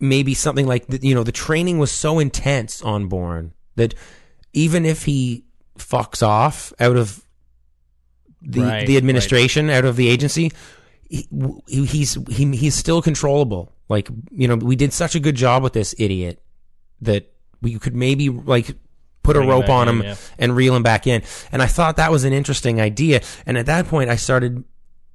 maybe 0.00 0.34
something 0.34 0.66
like 0.66 0.86
the, 0.86 0.98
you 1.02 1.14
know 1.14 1.24
the 1.24 1.32
training 1.32 1.78
was 1.78 1.90
so 1.90 2.18
intense 2.18 2.82
on 2.82 3.06
Bourne 3.08 3.52
that 3.76 3.94
even 4.52 4.84
if 4.84 5.04
he 5.04 5.44
fucks 5.78 6.22
off 6.26 6.72
out 6.80 6.96
of 6.96 7.24
the 8.42 8.60
Right, 8.62 8.86
the 8.86 8.96
administration, 8.96 9.68
out 9.70 9.84
of 9.84 9.96
the 9.96 10.08
agency, 10.08 10.52
he, 11.08 11.26
he- 11.66 11.84
he's 11.86 12.14
he, 12.28 12.56
he's 12.56 12.74
still 12.74 13.02
controllable. 13.02 13.72
Like 13.88 14.08
you 14.30 14.46
know, 14.48 14.56
we 14.56 14.76
did 14.76 14.92
such 14.92 15.14
a 15.14 15.20
good 15.20 15.34
job 15.34 15.62
with 15.62 15.72
this 15.72 15.94
idiot 15.98 16.42
that 17.00 17.32
we 17.60 17.78
could 17.78 17.94
maybe 17.96 18.28
like 18.28 18.68
put 19.22 19.34
Bring 19.34 19.48
a 19.48 19.52
rope 19.52 19.68
on 19.68 19.88
in, 19.88 19.96
him 19.96 20.02
yeah. 20.02 20.16
and 20.38 20.54
reel 20.54 20.74
him 20.76 20.82
back 20.82 21.06
in. 21.06 21.22
And 21.52 21.60
I 21.62 21.66
thought 21.66 21.96
that 21.96 22.10
was 22.10 22.24
an 22.24 22.32
interesting 22.32 22.80
idea. 22.80 23.22
And 23.46 23.58
at 23.58 23.66
that 23.66 23.86
point, 23.86 24.10
I 24.10 24.16
started 24.16 24.62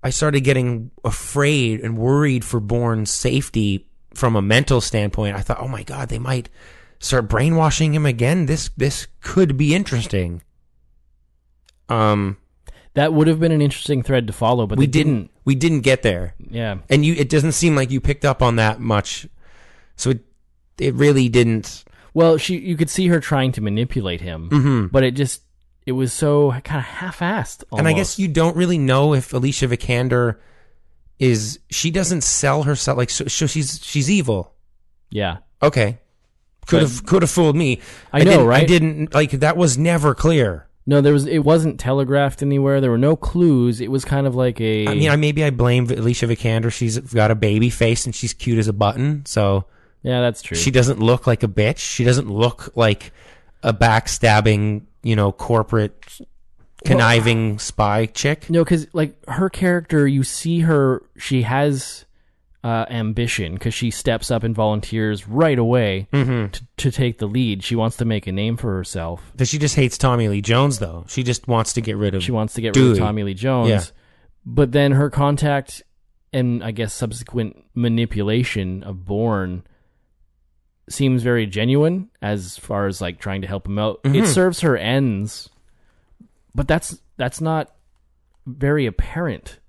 I 0.03 0.09
started 0.09 0.41
getting 0.41 0.91
afraid 1.05 1.79
and 1.81 1.97
worried 1.97 2.43
for 2.43 2.59
Bourne's 2.59 3.11
safety 3.11 3.87
from 4.15 4.35
a 4.35 4.41
mental 4.41 4.81
standpoint. 4.81 5.35
I 5.35 5.41
thought, 5.41 5.59
oh 5.59 5.67
my 5.67 5.83
god, 5.83 6.09
they 6.09 6.19
might 6.19 6.49
start 6.99 7.27
brainwashing 7.27 7.93
him 7.93 8.05
again. 8.05 8.45
This 8.45 8.69
this 8.77 9.07
could 9.21 9.57
be 9.57 9.73
interesting. 9.75 10.41
Um, 11.89 12.37
that 12.93 13.13
would 13.13 13.27
have 13.27 13.39
been 13.39 13.51
an 13.51 13.61
interesting 13.61 14.03
thread 14.03 14.27
to 14.27 14.33
follow, 14.33 14.67
but 14.67 14.77
we 14.77 14.85
they 14.85 14.91
didn't, 14.91 15.31
we 15.45 15.55
didn't 15.55 15.81
get 15.81 16.03
there. 16.03 16.35
Yeah. 16.49 16.77
and 16.89 17.05
you 17.05 17.13
it 17.15 17.29
doesn't 17.29 17.51
seem 17.53 17.75
like 17.75 17.91
you 17.91 17.99
picked 17.99 18.25
up 18.25 18.41
on 18.41 18.55
that 18.57 18.79
much. 18.79 19.27
So 19.95 20.11
it 20.11 20.19
it 20.79 20.93
really 20.95 21.29
didn't. 21.29 21.83
Well, 22.13 22.37
she 22.37 22.57
you 22.57 22.77
could 22.77 22.89
see 22.89 23.07
her 23.07 23.19
trying 23.19 23.51
to 23.53 23.61
manipulate 23.61 24.21
him, 24.21 24.49
Mhm. 24.49 24.91
but 24.91 25.03
it 25.03 25.11
just 25.15 25.41
it 25.85 25.91
was 25.93 26.13
so 26.13 26.51
kind 26.63 26.79
of 26.79 26.85
half-assed. 26.85 27.63
And 27.77 27.87
I 27.87 27.93
guess 27.93 28.17
you 28.17 28.27
don't 28.29 28.55
really 28.55 28.77
know 28.77 29.13
if 29.13 29.33
Alicia 29.33 29.67
Vikander 29.67 30.37
is 31.23 31.59
she 31.69 31.91
doesn't 31.91 32.21
sell 32.21 32.63
herself 32.63 32.97
like 32.97 33.09
so, 33.09 33.25
so 33.25 33.47
she's 33.47 33.79
she's 33.83 34.09
evil. 34.09 34.53
yeah. 35.09 35.37
Okay. 35.61 35.99
Could 36.67 36.81
But- 36.81 36.89
have 36.89 37.05
could 37.05 37.21
have 37.23 37.31
fooled 37.31 37.55
me. 37.55 37.79
I 38.11 38.19
know, 38.19 38.25
didn't- 38.31 38.41
I 38.41 38.45
right? 38.45 38.67
didn't 38.67 39.13
like 39.13 39.31
that 39.31 39.55
was 39.57 39.77
never 39.77 40.13
clear. 40.15 40.67
No, 40.85 40.99
there 40.99 41.13
was. 41.13 41.25
It 41.25 41.39
wasn't 41.39 41.79
telegraphed 41.79 42.41
anywhere. 42.41 42.81
There 42.81 42.91
were 42.91 42.97
no 42.97 43.15
clues. 43.15 43.79
It 43.79 43.89
was 43.89 44.03
kind 44.03 44.27
of 44.27 44.35
like 44.35 44.59
a. 44.59 44.85
I 44.87 44.93
mean, 44.95 45.09
I 45.09 45.15
maybe 45.15 45.41
I 45.43 45.49
blame 45.49 45.89
Alicia 45.89 46.25
Vikander. 46.27 46.71
She's 46.73 46.97
got 46.99 47.31
a 47.31 47.35
baby 47.35 47.69
face 47.69 48.05
and 48.05 48.13
she's 48.13 48.33
cute 48.33 48.57
as 48.59 48.67
a 48.67 48.73
button. 48.73 49.25
So 49.25 49.63
yeah, 50.03 50.19
that's 50.19 50.41
true. 50.41 50.57
she 50.57 50.71
doesn't 50.71 50.99
look 50.99 51.25
like 51.25 51.41
a 51.43 51.47
bitch. 51.47 51.77
She 51.77 52.03
doesn't 52.03 52.29
look 52.29 52.71
like 52.75 53.13
a 53.63 53.73
backstabbing, 53.73 54.81
you 55.03 55.15
know, 55.15 55.31
corporate 55.31 55.95
conniving 56.85 57.59
spy 57.59 58.05
chick. 58.07 58.49
No, 58.49 58.63
because 58.63 58.87
like 58.93 59.15
her 59.27 59.49
character, 59.49 60.07
you 60.07 60.23
see 60.23 60.59
her. 60.61 61.03
She 61.17 61.41
has 61.43 62.05
uh, 62.63 62.85
ambition 62.89 63.55
because 63.55 63.73
she 63.73 63.91
steps 63.91 64.31
up 64.31 64.43
and 64.43 64.55
volunteers 64.55 65.27
right 65.27 65.59
away 65.59 66.07
Mhm. 66.13 66.49
to, 66.51 66.61
to 66.77 66.91
take 66.91 67.17
the 67.19 67.25
lead. 67.27 67.61
She 67.63 67.75
wants 67.75 67.97
to 67.97 68.05
make 68.05 68.25
a 68.25 68.31
name 68.31 68.55
for 68.55 68.73
herself. 68.73 69.33
But 69.35 69.49
she 69.49 69.57
just 69.57 69.75
hates 69.75 69.97
Tommy 69.97 70.29
Lee 70.29 70.41
Jones, 70.41 70.79
though. 70.79 71.03
She 71.09 71.23
just 71.23 71.45
wants 71.47 71.73
to 71.73 71.81
get 71.81 71.97
rid 71.97 72.15
of. 72.15 72.23
She 72.23 72.31
wants 72.31 72.53
to 72.53 72.61
get 72.61 72.69
rid 72.69 72.73
Dewey. 72.75 72.91
of 72.93 72.97
Tommy 72.99 73.23
Lee 73.23 73.33
Jones. 73.33 73.69
Yeah. 73.69 73.81
But 74.45 74.71
then 74.71 74.93
her 74.93 75.09
contact 75.09 75.83
and 76.31 76.63
I 76.63 76.71
guess 76.71 76.93
subsequent 76.93 77.63
manipulation 77.75 78.81
of 78.83 79.03
Bourne 79.05 79.63
seems 80.89 81.23
very 81.23 81.45
genuine 81.45 82.09
as 82.21 82.57
far 82.57 82.87
as 82.87 82.99
like 83.01 83.19
trying 83.19 83.41
to 83.41 83.47
help 83.47 83.67
him 83.67 83.79
out. 83.79 83.99
It 84.03 84.09
Mhm. 84.11 84.25
serves 84.27 84.61
her 84.61 84.75
ends, 84.77 85.49
but 86.55 86.67
that's 86.67 86.97
that's 87.17 87.41
not 87.41 87.73
very 88.45 88.85
apparent. 88.85 89.59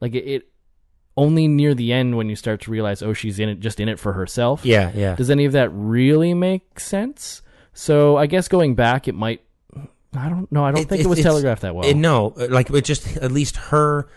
Like 0.00 0.14
it, 0.14 0.24
it 0.26 0.48
only 1.16 1.46
near 1.46 1.74
the 1.74 1.92
end 1.92 2.16
when 2.16 2.28
you 2.28 2.36
start 2.36 2.60
to 2.62 2.70
realize, 2.70 3.02
oh, 3.02 3.12
she's 3.12 3.38
in 3.38 3.48
it 3.48 3.60
just 3.60 3.78
in 3.80 3.88
it 3.88 3.98
for 3.98 4.12
herself. 4.14 4.64
Yeah, 4.64 4.90
yeah. 4.94 5.14
Does 5.14 5.30
any 5.30 5.44
of 5.44 5.52
that 5.52 5.68
really 5.72 6.34
make 6.34 6.80
sense? 6.80 7.42
So 7.72 8.16
I 8.16 8.26
guess 8.26 8.48
going 8.48 8.74
back, 8.74 9.08
it 9.08 9.14
might. 9.14 9.42
I 10.16 10.28
don't 10.28 10.50
know. 10.52 10.64
I 10.64 10.70
don't 10.70 10.88
think 10.88 11.02
it, 11.02 11.06
was 11.08 11.20
telegraphed 11.20 11.62
that 11.62 11.74
well. 11.74 11.88
it- 11.88 11.94
no, 11.96 12.34
uh, 12.38 12.46
like 12.50 12.70
it 12.70 12.84
just 12.84 13.16
at 13.16 13.32
least 13.32 13.56
her 13.56 14.08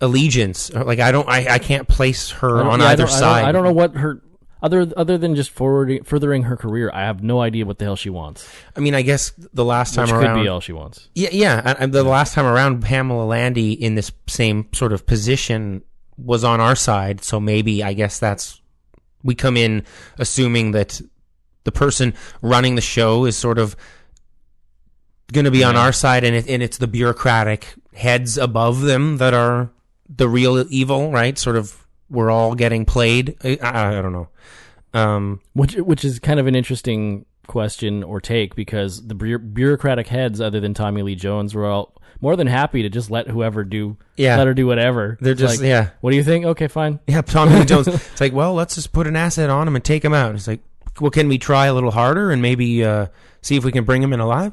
allegiance. 0.00 0.70
Uh, 0.74 0.84
like 0.84 0.98
I 0.98 1.12
don't, 1.12 1.28
I, 1.28 1.54
I 1.54 1.58
can't 1.58 1.88
place 1.88 2.30
her 2.30 2.62
I 2.62 2.66
on 2.68 2.80
yeah, 2.80 2.86
either 2.88 3.04
don't- 3.04 3.08
I 3.08 3.10
don't- 3.12 3.18
side. 3.20 3.44
I 3.46 3.52
don't, 3.52 3.64
know 3.64 3.72
what 3.72 3.94
her 3.96 4.20
other 4.62 4.90
other 4.96 5.18
than 5.18 5.34
just 5.34 5.50
forwarding 5.50 6.04
furthering 6.04 6.44
her 6.44 6.56
career. 6.56 6.90
I 6.94 7.00
have 7.00 7.22
no 7.22 7.40
idea 7.40 7.66
what 7.66 7.78
the 7.78 7.84
hell 7.84 7.96
she 7.96 8.10
wants. 8.10 8.48
I 8.76 8.80
mean, 8.80 8.94
I 8.94 9.02
guess 9.02 9.32
the 9.52 9.64
last 9.64 9.94
time 9.94 10.04
Which 10.04 10.12
around 10.12 10.36
could 10.36 10.42
be 10.42 10.48
all 10.48 10.60
she 10.60 10.72
wants. 10.72 11.08
Yeah, 11.14 11.30
yeah. 11.32 11.74
and- 11.78 11.92
the 11.92 12.04
last 12.04 12.34
time 12.34 12.46
around, 12.46 12.82
Pamela 12.82 13.24
Landy 13.24 13.72
in 13.72 13.96
this 13.96 14.12
same 14.28 14.68
sort 14.72 14.92
of 14.92 15.04
position 15.04 15.82
was 16.16 16.44
on 16.44 16.60
our 16.60 16.76
side. 16.76 17.24
So 17.24 17.40
maybe 17.40 17.82
I 17.82 17.92
guess 17.92 18.18
that's 18.18 18.60
we 19.24 19.34
come 19.34 19.56
in 19.56 19.84
assuming 20.18 20.72
that 20.72 21.00
the 21.64 21.72
person 21.72 22.14
running 22.40 22.76
the 22.76 22.80
show 22.80 23.24
is 23.24 23.36
sort 23.36 23.58
of 23.58 23.76
going 25.32 25.44
to 25.44 25.50
be 25.50 25.64
on 25.64 25.76
our 25.76 25.92
side, 25.92 26.24
and 26.24 26.36
it, 26.36 26.48
and 26.48 26.62
it's 26.62 26.78
the 26.78 26.86
bureaucratic 26.86 27.74
heads 27.94 28.36
above 28.38 28.82
them 28.82 29.16
that 29.18 29.32
are 29.34 29.70
the 30.08 30.28
real 30.28 30.64
evil, 30.68 31.10
right? 31.10 31.38
Sort 31.38 31.56
of 31.56 31.81
we're 32.12 32.30
all 32.30 32.54
getting 32.54 32.84
played. 32.84 33.36
I, 33.42 33.58
I, 33.62 33.98
I 33.98 34.02
don't 34.02 34.12
know. 34.12 34.28
Um, 34.94 35.40
Which 35.54 35.74
which 35.74 36.04
is 36.04 36.18
kind 36.18 36.38
of 36.38 36.46
an 36.46 36.54
interesting 36.54 37.24
question 37.48 38.02
or 38.04 38.20
take 38.20 38.54
because 38.54 39.06
the 39.06 39.14
bu- 39.14 39.38
bureaucratic 39.38 40.06
heads, 40.06 40.40
other 40.40 40.60
than 40.60 40.74
Tommy 40.74 41.02
Lee 41.02 41.14
Jones, 41.16 41.54
were 41.54 41.66
all 41.66 41.94
more 42.20 42.36
than 42.36 42.46
happy 42.46 42.82
to 42.82 42.88
just 42.88 43.10
let 43.10 43.26
whoever 43.26 43.64
do 43.64 43.96
Yeah. 44.16 44.36
let 44.36 44.46
her 44.46 44.54
do 44.54 44.66
whatever. 44.66 45.18
They're 45.20 45.32
It's 45.32 45.40
just- 45.40 45.58
like, 45.60 45.66
yeah. 45.66 45.90
What 46.02 46.10
do 46.10 46.16
you 46.16 46.22
think? 46.22 46.44
Okay, 46.44 46.68
fine. 46.68 47.00
Yeah, 47.08 47.22
Tommy 47.22 47.56
Lee 47.58 47.64
Jones. 47.64 47.88
It's 47.88 48.20
like, 48.20 48.32
well, 48.32 48.54
let's 48.54 48.74
just 48.76 48.92
put 48.92 49.06
an 49.06 49.16
asset 49.16 49.50
on 49.50 49.66
him 49.66 49.74
and 49.74 49.84
take 49.84 50.04
him 50.04 50.14
out. 50.14 50.34
It's 50.34 50.46
like, 50.46 50.60
well, 51.00 51.10
can 51.10 51.26
we 51.26 51.38
try 51.38 51.66
a 51.66 51.74
little 51.74 51.90
harder 51.90 52.30
and 52.30 52.40
maybe 52.42 52.84
uh, 52.84 53.06
see 53.40 53.56
if 53.56 53.64
we 53.64 53.72
can 53.72 53.84
bring 53.84 54.02
him 54.02 54.12
in 54.12 54.20
alive? 54.20 54.52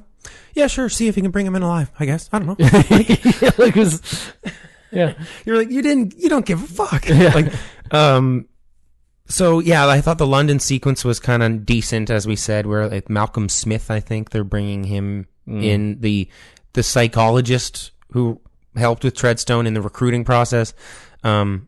Yeah, 0.56 0.68
sure. 0.68 0.90
See 0.90 1.07
if 1.10 1.15
we 1.18 1.22
can 1.22 1.31
bring 1.31 1.45
him 1.45 1.56
in 1.56 1.61
alive. 1.64 1.91
I 1.99 2.06
guess. 2.06 2.30
I 2.31 2.40
don't 2.40 2.48
know. 2.48 2.56
yeah, 2.60 3.52
like 3.57 3.76
it 3.76 3.76
was, 3.76 4.31
yeah. 4.91 5.14
You're 5.45 5.57
like, 5.57 5.70
you 5.72 5.82
didn't. 5.82 6.16
You 6.18 6.30
don't 6.30 6.45
give 6.45 6.64
a 6.64 6.68
fuck. 6.68 7.06
Yeah. 7.10 7.34
Like, 7.34 7.53
um. 7.91 8.45
So 9.28 9.60
yeah, 9.60 9.88
I 9.88 10.02
thought 10.02 10.18
the 10.18 10.26
London 10.26 10.60
sequence 10.60 11.06
was 11.06 11.20
kind 11.20 11.44
of 11.44 11.66
decent, 11.66 12.10
as 12.10 12.26
we 12.28 12.36
said. 12.36 12.66
Where 12.66 12.88
like, 12.88 13.10
Malcolm 13.10 13.48
Smith, 13.49 13.91
I 13.91 13.99
think 13.99 14.32
they're 14.32 14.44
bringing 14.44 14.84
him 14.86 15.28
Mm. 15.48 15.64
in 15.64 15.99
the 16.02 16.30
the 16.74 16.84
psychologist 16.84 17.90
who 18.11 18.40
helped 18.76 19.03
with 19.03 19.16
Treadstone 19.16 19.66
in 19.66 19.74
the 19.74 19.82
recruiting 19.82 20.24
process. 20.24 20.74
Um, 21.24 21.68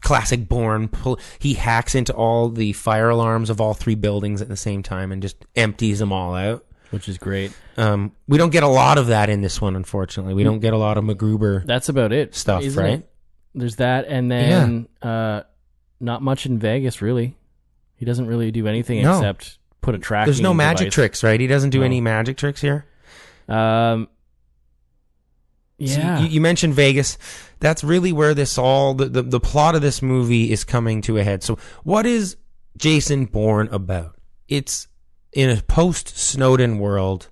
classic 0.00 0.46
Bourne. 0.48 0.88
Pull, 0.88 1.18
he 1.38 1.54
hacks 1.54 1.94
into 1.94 2.12
all 2.12 2.50
the 2.50 2.74
fire 2.74 3.08
alarms 3.08 3.48
of 3.48 3.58
all 3.58 3.72
three 3.72 3.94
buildings 3.94 4.42
at 4.42 4.48
the 4.48 4.56
same 4.56 4.82
time 4.82 5.12
and 5.12 5.22
just 5.22 5.36
empties 5.56 5.98
them 5.98 6.12
all 6.12 6.34
out, 6.34 6.64
which 6.90 7.08
is 7.08 7.18
great. 7.18 7.52
Um, 7.76 8.12
we 8.28 8.38
don't 8.38 8.50
get 8.50 8.62
a 8.62 8.68
lot 8.68 8.98
of 8.98 9.08
that 9.08 9.30
in 9.30 9.40
this 9.40 9.60
one, 9.60 9.76
unfortunately. 9.76 10.34
We 10.34 10.44
don't 10.44 10.60
get 10.60 10.72
a 10.72 10.76
lot 10.76 10.98
of 10.98 11.04
MacGyver. 11.04 11.64
That's 11.66 11.88
about 11.88 12.12
it. 12.12 12.34
Stuff, 12.34 12.62
isn't 12.62 12.82
right? 12.82 12.98
it? 13.00 13.10
There's 13.54 13.76
that, 13.76 14.06
and 14.06 14.30
then 14.30 14.88
uh, 15.02 15.42
not 15.98 16.22
much 16.22 16.46
in 16.46 16.58
Vegas 16.58 17.02
really. 17.02 17.36
He 17.96 18.04
doesn't 18.04 18.26
really 18.26 18.50
do 18.50 18.66
anything 18.66 19.02
No. 19.02 19.16
except 19.16 19.58
put 19.82 19.94
a 19.94 19.98
track. 19.98 20.26
There's 20.26 20.40
no 20.40 20.54
magic 20.54 20.90
tricks, 20.92 21.22
right? 21.24 21.38
He 21.38 21.46
doesn't 21.46 21.70
do 21.70 21.80
No. 21.80 21.84
any 21.84 22.00
magic 22.00 22.36
tricks 22.36 22.60
here. 22.60 22.86
Um. 23.48 24.08
So 25.80 25.86
Yeah. 25.98 26.20
you, 26.20 26.28
you 26.28 26.40
mentioned 26.40 26.74
Vegas. 26.74 27.16
That's 27.58 27.82
really 27.82 28.12
where 28.12 28.34
this 28.34 28.58
all 28.58 28.94
the, 28.94 29.06
the 29.06 29.22
the 29.22 29.40
plot 29.40 29.74
of 29.74 29.82
this 29.82 30.02
movie 30.02 30.52
is 30.52 30.62
coming 30.64 31.02
to 31.02 31.16
a 31.18 31.24
head. 31.24 31.42
So 31.42 31.58
what 31.84 32.06
is 32.06 32.36
Jason 32.76 33.24
Bourne 33.26 33.68
about? 33.72 34.16
It's 34.48 34.88
in 35.32 35.50
a 35.50 35.62
post 35.62 36.16
Snowden 36.18 36.78
world. 36.78 37.28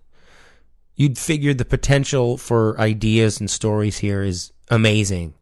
You'd 0.94 1.18
figure 1.18 1.54
the 1.54 1.64
potential 1.64 2.36
for 2.36 2.78
ideas 2.80 3.38
and 3.40 3.48
stories 3.50 3.98
here 3.98 4.22
is 4.22 4.52
amazing. 4.68 5.34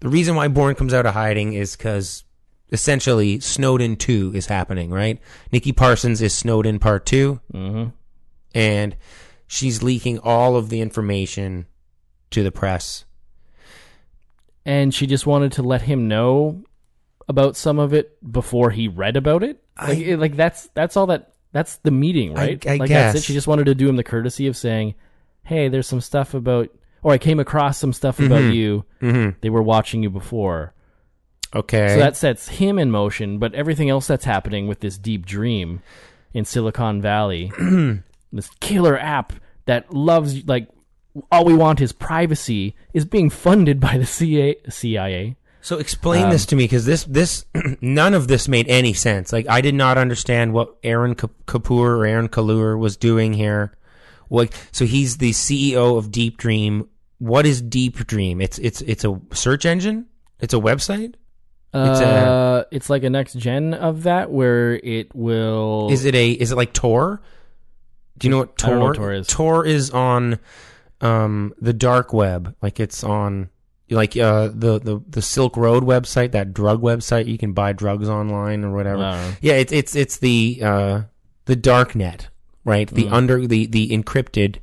The 0.00 0.08
reason 0.08 0.34
why 0.34 0.48
Bourne 0.48 0.74
comes 0.74 0.92
out 0.94 1.06
of 1.06 1.14
hiding 1.14 1.52
is 1.52 1.76
because 1.76 2.24
essentially 2.72 3.40
Snowden 3.40 3.96
2 3.96 4.32
is 4.34 4.46
happening, 4.46 4.90
right? 4.90 5.20
Nikki 5.52 5.72
Parsons 5.72 6.20
is 6.20 6.34
Snowden 6.34 6.78
Part 6.78 7.06
2. 7.06 7.40
Mm-hmm. 7.52 7.88
And 8.54 8.96
she's 9.46 9.82
leaking 9.82 10.18
all 10.18 10.56
of 10.56 10.68
the 10.68 10.80
information 10.80 11.66
to 12.30 12.42
the 12.42 12.52
press. 12.52 13.04
and 14.64 14.92
she 14.92 15.06
just 15.06 15.26
wanted 15.26 15.52
to 15.52 15.62
let 15.62 15.82
him 15.82 16.08
know 16.08 16.62
about 17.28 17.56
some 17.56 17.78
of 17.78 17.92
it 17.94 18.16
before 18.32 18.70
he 18.70 18.88
read 18.88 19.16
about 19.16 19.42
it. 19.42 19.62
Like, 19.80 19.98
it- 19.98 20.16
like 20.18 20.36
that's 20.36 20.68
that's 20.74 20.96
all 20.96 21.06
that 21.06 21.34
that's 21.52 21.76
the 21.76 21.90
meeting, 21.90 22.34
right? 22.34 22.64
I 22.66 22.76
like 22.76 22.90
that's 22.90 23.14
it. 23.14 23.18
guess. 23.18 23.24
She 23.24 23.32
just 23.34 23.46
wanted 23.46 23.66
to 23.66 23.74
do 23.74 23.88
him 23.88 23.96
the 23.96 24.04
courtesy 24.04 24.46
of 24.46 24.56
saying, 24.56 24.94
"Hey, 25.44 25.68
there's 25.68 25.86
some 25.86 26.00
stuff 26.00 26.34
about, 26.34 26.68
or 27.02 27.12
I 27.12 27.18
came 27.18 27.40
across 27.40 27.78
some 27.78 27.92
stuff 27.92 28.18
about 28.20 28.42
Mhm. 28.42 28.54
you. 28.54 28.84
Mhm. 29.00 29.34
They 29.40 29.50
were 29.50 29.62
watching 29.62 30.02
you 30.02 30.10
before." 30.10 30.74
Okay. 31.54 31.88
So 31.88 31.98
that 31.98 32.16
sets 32.16 32.48
him 32.48 32.78
in 32.78 32.90
motion, 32.90 33.38
but 33.38 33.54
everything 33.54 33.88
else 33.88 34.06
that's 34.06 34.26
happening 34.26 34.68
with 34.68 34.80
this 34.80 34.98
deep 34.98 35.24
dream 35.24 35.80
in 36.34 36.44
Silicon 36.44 37.00
Valley, 37.00 37.50
this 38.32 38.50
killer 38.60 38.98
app 38.98 39.32
that 39.64 39.92
loves 39.94 40.46
like 40.46 40.68
all 41.32 41.46
we 41.46 41.54
want 41.54 41.80
is 41.80 41.92
privacy, 41.92 42.76
is 42.92 43.06
being 43.06 43.30
funded 43.30 43.80
by 43.80 43.96
the 43.96 44.04
CIA. 44.04 44.56
CIA. 44.68 45.36
So 45.60 45.78
explain 45.78 46.24
Um, 46.24 46.30
this 46.30 46.46
to 46.46 46.56
me 46.56 46.64
because 46.64 46.84
this 46.84 47.04
this 47.04 47.44
none 47.80 48.14
of 48.14 48.28
this 48.28 48.48
made 48.48 48.68
any 48.68 48.92
sense. 48.92 49.32
Like 49.32 49.48
I 49.48 49.60
did 49.60 49.74
not 49.74 49.98
understand 49.98 50.52
what 50.52 50.76
Aaron 50.82 51.14
Kapoor 51.14 51.70
or 51.98 52.06
Aaron 52.06 52.28
Kalloor 52.28 52.78
was 52.78 52.96
doing 52.96 53.32
here. 53.34 53.76
Like 54.30 54.52
so 54.72 54.84
he's 54.84 55.18
the 55.18 55.30
CEO 55.32 55.98
of 55.98 56.10
Deep 56.10 56.36
Dream. 56.36 56.88
What 57.18 57.44
is 57.46 57.60
Deep 57.60 57.96
Dream? 58.06 58.40
It's 58.40 58.58
it's 58.58 58.80
it's 58.82 59.04
a 59.04 59.20
search 59.32 59.66
engine. 59.66 60.06
It's 60.40 60.54
a 60.54 60.58
website. 60.58 61.14
It's 61.74 62.00
a, 62.00 62.06
uh, 62.06 62.64
it's 62.70 62.88
like 62.88 63.02
a 63.02 63.10
next 63.10 63.34
gen 63.34 63.74
of 63.74 64.04
that 64.04 64.30
where 64.30 64.74
it 64.76 65.14
will. 65.14 65.88
is 65.90 66.04
it 66.06 66.14
a 66.14 66.30
is 66.30 66.50
it 66.52 66.56
like 66.56 66.72
Tor? 66.72 67.20
Do 68.16 68.26
you 68.26 68.30
know 68.30 68.38
what 68.38 68.56
Tor? 68.56 68.74
know 68.74 68.84
what 68.86 68.96
Tor 68.96 69.12
is. 69.12 69.26
Tor 69.26 69.66
is 69.66 69.90
on 69.90 70.38
um 71.00 71.52
the 71.60 71.72
dark 71.72 72.12
web. 72.12 72.54
Like 72.62 72.80
it's 72.80 73.04
on 73.04 73.50
like 73.90 74.16
uh 74.16 74.48
the, 74.48 74.78
the 74.78 75.02
the 75.08 75.22
Silk 75.22 75.56
Road 75.56 75.82
website, 75.84 76.32
that 76.32 76.52
drug 76.54 76.82
website 76.82 77.26
you 77.26 77.38
can 77.38 77.52
buy 77.52 77.72
drugs 77.72 78.08
online 78.08 78.64
or 78.64 78.72
whatever. 78.74 79.34
Yeah, 79.40 79.54
it's 79.54 79.72
it's 79.72 79.94
it's 79.96 80.18
the 80.18 80.60
uh 80.62 81.02
the 81.46 81.56
dark 81.56 81.94
net, 81.94 82.28
right? 82.64 82.88
The 82.88 83.04
Mm. 83.04 83.12
under 83.12 83.46
the 83.46 83.66
the 83.66 83.90
encrypted 83.90 84.56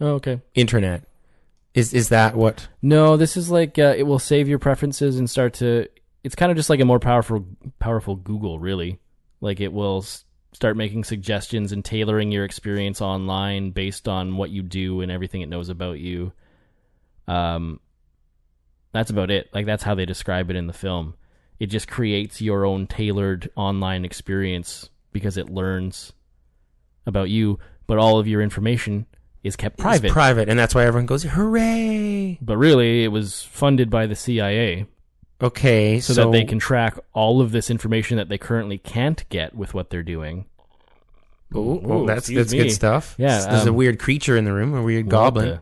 Oh, 0.00 0.12
okay. 0.14 0.40
internet. 0.54 1.02
Is 1.74 1.92
is 1.92 2.08
that 2.10 2.34
what? 2.36 2.68
No, 2.82 3.16
this 3.16 3.36
is 3.36 3.50
like 3.50 3.78
uh, 3.78 3.94
it 3.96 4.04
will 4.04 4.18
save 4.18 4.48
your 4.48 4.58
preferences 4.58 5.18
and 5.18 5.28
start 5.28 5.54
to. 5.54 5.86
It's 6.24 6.34
kind 6.34 6.50
of 6.50 6.56
just 6.56 6.70
like 6.70 6.80
a 6.80 6.84
more 6.84 6.98
powerful, 7.00 7.46
powerful 7.78 8.16
Google, 8.16 8.58
really. 8.58 8.98
Like 9.40 9.60
it 9.60 9.72
will 9.72 9.98
s- 9.98 10.24
start 10.52 10.76
making 10.76 11.04
suggestions 11.04 11.70
and 11.72 11.84
tailoring 11.84 12.32
your 12.32 12.44
experience 12.44 13.00
online 13.00 13.70
based 13.70 14.08
on 14.08 14.36
what 14.36 14.50
you 14.50 14.62
do 14.62 15.00
and 15.00 15.12
everything 15.12 15.42
it 15.42 15.48
knows 15.48 15.68
about 15.68 15.98
you. 16.00 16.32
Um, 17.28 17.78
that's 18.92 19.10
about 19.10 19.30
it. 19.30 19.48
Like 19.52 19.66
that's 19.66 19.82
how 19.82 19.94
they 19.94 20.06
describe 20.06 20.50
it 20.50 20.56
in 20.56 20.66
the 20.66 20.72
film. 20.72 21.14
It 21.58 21.66
just 21.66 21.88
creates 21.88 22.40
your 22.40 22.64
own 22.64 22.86
tailored 22.86 23.50
online 23.56 24.04
experience 24.04 24.90
because 25.12 25.36
it 25.36 25.50
learns 25.50 26.12
about 27.06 27.30
you, 27.30 27.58
but 27.86 27.98
all 27.98 28.18
of 28.18 28.28
your 28.28 28.40
information 28.42 29.06
is 29.42 29.56
kept 29.56 29.78
private. 29.78 30.06
It's 30.06 30.12
private, 30.12 30.48
and 30.48 30.58
that's 30.58 30.74
why 30.74 30.84
everyone 30.84 31.06
goes, 31.06 31.24
hooray! 31.24 32.38
But 32.40 32.56
really, 32.56 33.04
it 33.04 33.08
was 33.08 33.42
funded 33.42 33.90
by 33.90 34.06
the 34.06 34.14
CIA. 34.16 34.86
Okay, 35.40 36.00
so, 36.00 36.12
so- 36.12 36.24
that 36.24 36.32
they 36.32 36.44
can 36.44 36.58
track 36.58 36.98
all 37.12 37.40
of 37.40 37.52
this 37.52 37.70
information 37.70 38.16
that 38.18 38.28
they 38.28 38.38
currently 38.38 38.78
can't 38.78 39.28
get 39.28 39.54
with 39.54 39.74
what 39.74 39.90
they're 39.90 40.02
doing. 40.02 40.46
Ooh, 41.54 41.80
well, 41.82 42.04
that's 42.04 42.28
that's 42.28 42.52
me. 42.52 42.58
good 42.58 42.72
stuff. 42.72 43.14
Yeah, 43.16 43.46
there's 43.48 43.64
a 43.64 43.70
um, 43.70 43.76
weird 43.76 43.98
creature 43.98 44.36
in 44.36 44.44
the 44.44 44.52
room, 44.52 44.74
a 44.74 44.82
weird 44.82 45.08
goblin. 45.08 45.60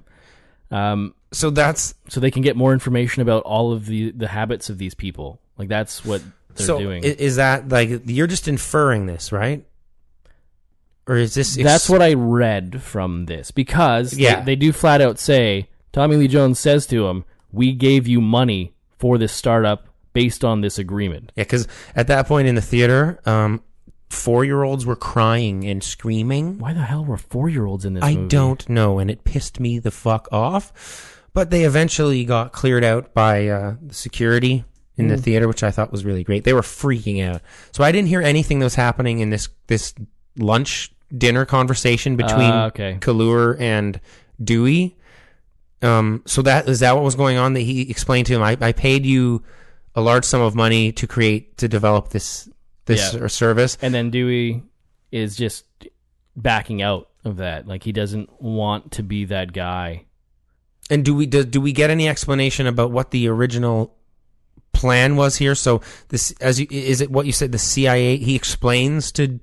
the- 0.71 0.77
um, 0.77 1.15
so 1.33 1.51
that's 1.51 1.95
so 2.09 2.21
they 2.21 2.31
can 2.31 2.43
get 2.43 2.57
more 2.57 2.73
information 2.73 3.23
about 3.23 3.43
all 3.45 3.73
of 3.73 3.87
the 3.87 4.11
the 4.13 4.29
habits 4.29 4.71
of 4.71 4.79
these 4.79 4.95
people. 4.95 5.41
Like 5.59 5.69
that's 5.69 6.05
what 6.05 6.23
they're 6.55 6.67
so 6.67 6.79
doing. 6.79 7.03
is 7.05 7.37
that 7.37 7.69
like 7.69 8.03
you're 8.07 8.27
just 8.27 8.49
inferring 8.49 9.07
this, 9.07 9.33
right? 9.33 9.65
Or 11.09 11.17
is 11.17 11.35
this? 11.35 11.57
ex- 11.57 11.65
That's 11.65 11.89
what 11.89 12.03
I 12.03 12.15
read 12.15 12.83
from 12.83 13.27
this 13.27 13.51
because 13.53 14.11
they- 14.13 14.23
Yeah. 14.25 14.41
they, 14.43 14.57
do 14.57 14.73
flat 14.73 15.01
out 15.01 15.19
say 15.21 15.69
Tommy 15.93 16.17
Lee 16.17 16.29
Jones 16.29 16.59
says 16.59 16.85
to 16.89 17.07
him, 17.07 17.25
"We 17.53 17.73
gave 17.73 18.09
you 18.09 18.21
money 18.21 18.73
for 18.99 19.17
this 19.17 19.33
startup 19.33 19.87
based 20.13 20.45
on 20.45 20.63
this 20.63 20.79
agreement." 20.79 21.31
Yeah, 21.37 21.45
because 21.45 21.69
at 21.95 22.09
that 22.09 22.27
point 22.27 22.49
in 22.49 22.57
the 22.57 22.61
theater, 22.63 23.21
um, 23.25 23.63
four-year-olds 24.11 24.85
were 24.85 24.97
crying 24.97 25.65
and 25.65 25.83
screaming. 25.83 26.59
Why 26.59 26.73
the 26.73 26.83
hell 26.83 27.05
were 27.05 27.17
four-year-olds 27.17 27.85
in 27.85 27.95
this? 27.95 28.03
I 28.05 28.15
movie? 28.15 28.29
don't 28.29 28.69
know, 28.69 28.99
and 28.99 29.09
it 29.11 29.23
pissed 29.25 29.61
me 29.61 29.79
the 29.79 29.91
fuck 29.93 30.29
off. 30.33 31.16
But 31.37 31.51
they 31.51 31.65
eventually 31.65 32.25
got 32.25 32.53
cleared 32.53 32.83
out 32.83 33.13
by 33.13 33.47
uh, 33.49 33.75
the 33.83 33.93
security 33.95 34.65
in 34.97 35.09
the 35.09 35.17
Mm. 35.17 35.21
theater, 35.21 35.47
which 35.49 35.63
I 35.63 35.71
thought 35.71 35.93
was 35.93 36.03
really 36.03 36.25
great. 36.25 36.45
They 36.45 36.55
were 36.55 36.63
freaking 36.63 37.23
out, 37.23 37.43
so 37.73 37.85
I 37.85 37.93
didn't 37.93 38.09
hear 38.09 38.23
anything 38.23 38.59
that 38.61 38.65
was 38.67 38.75
happening 38.77 39.19
in 39.21 39.29
this 39.31 39.49
this 39.67 39.93
lunch 40.39 40.93
dinner 41.17 41.45
conversation 41.45 42.17
between 42.17 42.51
Ah, 42.51 42.67
okay. 42.67 42.97
Kalloor 43.01 43.61
and 43.61 44.01
Dewey. 44.43 44.97
Um, 45.83 46.23
so 46.27 46.41
that 46.43 46.69
is 46.69 46.81
that 46.81 46.95
what 46.95 47.05
was 47.05 47.15
going 47.15 47.37
on? 47.37 47.53
That 47.53 47.61
he 47.61 47.91
explained 47.91 48.27
to 48.29 48.33
him, 48.35 48.43
I, 48.43 48.57
I 48.61 48.73
paid 48.73 49.05
you 49.05 49.43
a 49.95 50.01
large 50.01 50.25
sum 50.25 50.41
of 50.41 50.55
money 50.55 50.91
to 50.93 51.07
create 51.07 51.59
to 51.59 51.69
develop 51.69 52.09
this 52.09 52.49
this 52.87 53.13
Yeah. 53.13 53.27
service, 53.27 53.77
And 53.83 53.93
then 53.93 54.11
Dewey 54.11 54.63
is 55.13 55.37
just 55.37 55.65
backing 56.35 56.81
out 56.81 57.09
of 57.25 57.37
that. 57.37 57.67
Like 57.69 57.83
he 57.83 57.93
doesn't 57.93 58.41
want 58.41 58.93
to 58.93 59.03
be 59.03 59.27
that 59.27 59.53
guy. 59.53 60.05
And 60.91 61.05
do 61.05 61.15
we 61.15 61.27
do, 61.27 61.45
do 61.45 61.61
we 61.61 61.73
get 61.73 61.91
any 61.91 62.09
explanation 62.09 62.67
about 62.67 62.91
what 62.91 63.11
the 63.11 63.29
original 63.29 63.97
plan 64.73 65.17
was 65.17 65.37
here? 65.37 65.55
So 65.55 65.81
this 66.09 66.33
as 66.41 66.61
you 66.61 66.67
is 66.71 67.01
it 67.01 67.11
what 67.11 67.27
you 67.27 67.33
said 67.33 67.53
the 67.53 67.59
CIA 67.59 68.17
he 68.17 68.37
explains 68.37 69.11
to 69.13 69.41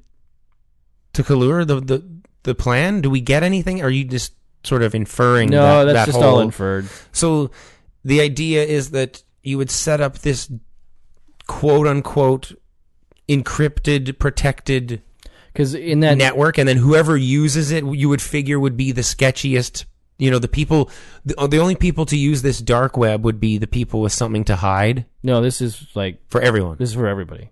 to 1.13 1.23
Kalloor 1.23 1.67
the 1.67 1.81
the 1.81 2.03
the 2.43 2.55
plan? 2.55 3.01
Do 3.01 3.09
we 3.09 3.21
get 3.21 3.43
anything? 3.43 3.81
Or 3.81 3.85
are 3.85 3.89
you 3.89 4.05
just 4.05 4.33
sort 4.63 4.83
of 4.83 4.95
inferring? 4.95 5.49
No, 5.49 5.85
that, 5.85 5.93
that's 5.93 6.07
that 6.07 6.13
just 6.13 6.23
all 6.23 6.39
inferred. 6.39 6.87
So 7.11 7.51
the 8.05 8.21
idea 8.21 8.63
is 8.63 8.91
that 8.91 9.23
you 9.41 9.57
would 9.57 9.71
set 9.71 9.99
up 9.99 10.19
this 10.19 10.49
quote 11.47 11.87
unquote 11.87 12.53
encrypted, 13.27 14.17
protected 14.19 15.01
because 15.51 15.75
in 15.75 15.99
that 15.99 16.17
network, 16.17 16.57
and 16.57 16.67
then 16.67 16.77
whoever 16.77 17.15
uses 17.15 17.71
it, 17.71 17.85
you 17.85 18.09
would 18.09 18.21
figure 18.21 18.59
would 18.59 18.75
be 18.75 18.91
the 18.91 19.01
sketchiest. 19.01 19.85
You 20.19 20.31
know, 20.31 20.39
the 20.39 20.47
people, 20.47 20.89
the, 21.25 21.35
the 21.47 21.57
only 21.59 21.75
people 21.75 22.05
to 22.05 22.17
use 22.17 22.41
this 22.41 22.59
dark 22.59 22.97
web 22.97 23.23
would 23.25 23.39
be 23.39 23.57
the 23.57 23.67
people 23.67 24.01
with 24.01 24.13
something 24.13 24.43
to 24.45 24.55
hide. 24.55 25.05
No, 25.23 25.41
this 25.41 25.59
is 25.61 25.87
like 25.95 26.19
for 26.29 26.39
everyone. 26.41 26.77
This 26.77 26.89
is 26.89 26.95
for 26.95 27.07
everybody. 27.07 27.49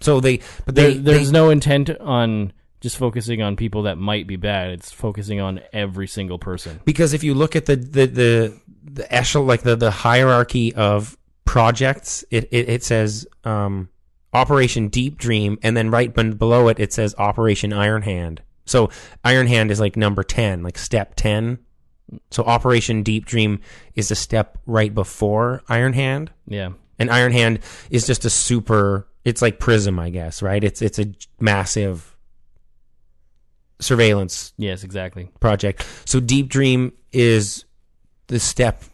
So 0.00 0.20
they, 0.20 0.40
but 0.64 0.74
There- 0.74 0.92
they, 0.92 0.98
there's 0.98 1.30
they- 1.30 1.38
no 1.38 1.50
intent 1.50 1.90
on 1.90 2.52
just 2.80 2.96
focusing 2.98 3.40
on 3.42 3.56
people 3.56 3.82
that 3.84 3.96
might 3.96 4.26
be 4.26 4.36
bad. 4.36 4.70
It's 4.70 4.92
focusing 4.92 5.40
on 5.40 5.60
every 5.72 6.06
single 6.06 6.38
person. 6.38 6.80
because 6.84 7.14
if 7.14 7.24
you 7.24 7.34
look 7.34 7.56
at 7.56 7.64
the 7.66 7.76
the 7.76 8.06
the, 8.06 8.60
the 8.84 9.14
echelon, 9.14 9.46
like 9.46 9.62
the 9.62 9.74
the 9.74 9.90
hierarchy 9.90 10.74
of 10.74 11.16
projects, 11.44 12.24
it 12.30 12.44
it, 12.52 12.68
it 12.68 12.84
says 12.84 13.26
um, 13.44 13.88
Operation 14.32 14.88
Deep 14.88 15.16
Dream, 15.16 15.58
and 15.62 15.76
then 15.76 15.90
right 15.90 16.12
ben- 16.12 16.32
below 16.32 16.68
it, 16.68 16.78
it 16.78 16.92
says 16.92 17.14
Operation 17.16 17.72
Iron 17.72 18.02
Hand. 18.02 18.42
So 18.66 18.90
Iron 19.24 19.46
Hand 19.46 19.70
is 19.70 19.80
like 19.80 19.96
number 19.96 20.22
ten, 20.22 20.62
like 20.62 20.76
step 20.78 21.14
ten. 21.16 21.58
So 22.30 22.42
Operation 22.44 23.02
Deep 23.02 23.24
Dream 23.26 23.60
is 23.94 24.10
a 24.10 24.14
step 24.14 24.58
right 24.66 24.94
before 24.94 25.62
Iron 25.68 25.92
Hand. 25.92 26.30
Yeah. 26.46 26.70
And 26.98 27.10
Iron 27.10 27.32
Hand 27.32 27.60
is 27.90 28.06
just 28.06 28.24
a 28.24 28.30
super. 28.30 29.06
It's 29.24 29.42
like 29.42 29.58
Prism, 29.58 29.98
I 29.98 30.10
guess, 30.10 30.42
right? 30.42 30.62
It's 30.62 30.82
it's 30.82 30.98
a 30.98 31.06
massive 31.40 32.14
surveillance 33.80 34.52
Yes, 34.56 34.84
exactly. 34.84 35.28
project. 35.40 35.86
So 36.04 36.20
Deep 36.20 36.48
Dream 36.48 36.92
is 37.12 37.64
the 38.28 38.38
step, 38.38 38.84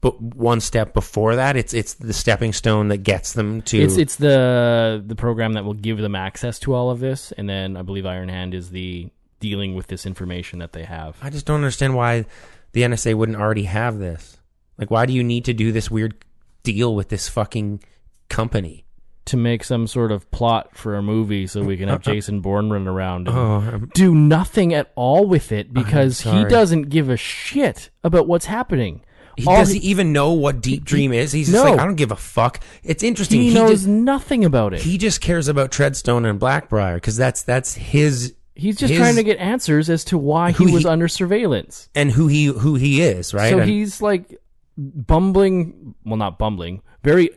but 0.00 0.20
one 0.20 0.60
step 0.60 0.92
before 0.94 1.36
that. 1.36 1.56
It's 1.56 1.72
it's 1.74 1.94
the 1.94 2.12
stepping 2.12 2.52
stone 2.52 2.88
that 2.88 2.98
gets 2.98 3.32
them 3.32 3.62
to. 3.62 3.78
It's 3.78 3.96
it's 3.96 4.16
the 4.16 5.02
the 5.04 5.16
program 5.16 5.54
that 5.54 5.64
will 5.64 5.74
give 5.74 5.98
them 5.98 6.14
access 6.14 6.58
to 6.60 6.74
all 6.74 6.90
of 6.90 7.00
this, 7.00 7.32
and 7.32 7.48
then 7.48 7.76
I 7.76 7.82
believe 7.82 8.06
Iron 8.06 8.28
Hand 8.28 8.54
is 8.54 8.70
the 8.70 9.08
dealing 9.44 9.74
with 9.74 9.88
this 9.88 10.06
information 10.06 10.58
that 10.60 10.72
they 10.72 10.84
have. 10.84 11.18
I 11.20 11.28
just 11.28 11.44
don't 11.44 11.56
understand 11.56 11.94
why 11.94 12.24
the 12.72 12.80
NSA 12.80 13.14
wouldn't 13.14 13.38
already 13.38 13.64
have 13.64 13.98
this. 13.98 14.38
Like, 14.78 14.90
why 14.90 15.04
do 15.04 15.12
you 15.12 15.22
need 15.22 15.44
to 15.44 15.52
do 15.52 15.70
this 15.70 15.90
weird 15.90 16.14
deal 16.62 16.94
with 16.94 17.10
this 17.10 17.28
fucking 17.28 17.82
company? 18.30 18.80
to 19.26 19.38
make 19.38 19.64
some 19.64 19.86
sort 19.86 20.12
of 20.12 20.30
plot 20.30 20.76
for 20.76 20.96
a 20.96 21.02
movie 21.02 21.46
so 21.46 21.62
we 21.62 21.78
can 21.78 21.88
have 21.88 22.00
uh-huh. 22.06 22.12
Jason 22.12 22.42
Bourne 22.42 22.68
run 22.68 22.86
around 22.86 23.26
and 23.26 23.34
Oh, 23.34 23.78
do 23.94 24.14
nothing 24.14 24.74
at 24.74 24.92
all 24.96 25.26
with 25.26 25.50
it 25.50 25.72
because 25.72 26.20
he 26.20 26.44
doesn't 26.44 26.90
give 26.90 27.08
a 27.08 27.16
shit 27.16 27.88
about 28.02 28.26
what's 28.26 28.44
happening. 28.44 29.00
He 29.38 29.46
All 29.46 29.56
does 29.56 29.70
he 29.70 29.78
even 29.78 30.12
know 30.12 30.32
what 30.32 30.60
Deep 30.60 30.84
Dream 30.84 31.10
is? 31.14 31.32
He's 31.32 31.50
just 31.50 31.64
No. 31.64 31.70
like, 31.70 31.80
I 31.80 31.86
don't 31.86 31.94
give 31.96 32.12
a 32.12 32.16
fuck. 32.16 32.62
It's 32.82 33.02
interesting. 33.02 33.40
he, 33.40 33.54
knows 33.54 33.70
just, 33.70 33.86
nothing 33.86 34.44
about 34.44 34.74
it. 34.74 34.82
he 34.82 34.98
just 34.98 35.22
cares 35.22 35.48
about 35.48 35.70
Treadstone 35.72 36.28
and 36.28 36.38
Blackbriar 36.38 36.96
because 36.96 37.16
that's 37.16 37.42
that's 37.42 37.74
his. 37.74 38.34
He's 38.56 38.76
just 38.76 38.90
his- 38.92 38.98
trying 38.98 39.16
to 39.16 39.24
get 39.24 39.38
answers 39.38 39.90
as 39.90 40.04
to 40.04 40.18
why 40.18 40.52
he 40.52 40.66
was 40.72 40.82
he- 40.84 40.88
under 40.88 41.08
surveillance. 41.08 41.88
and 41.94 42.10
who 42.12 42.28
he 42.28 42.44
who 42.46 42.76
he 42.76 43.02
is, 43.02 43.34
right? 43.34 43.50
So 43.50 43.58
And- 43.60 43.70
he's 43.70 44.00
like 44.00 44.38
bumbling, 44.76 45.94
well, 46.04 46.16
not 46.16 46.38
bumbling, 46.38 46.82
very 47.02 47.30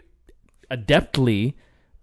adeptly 0.72 1.54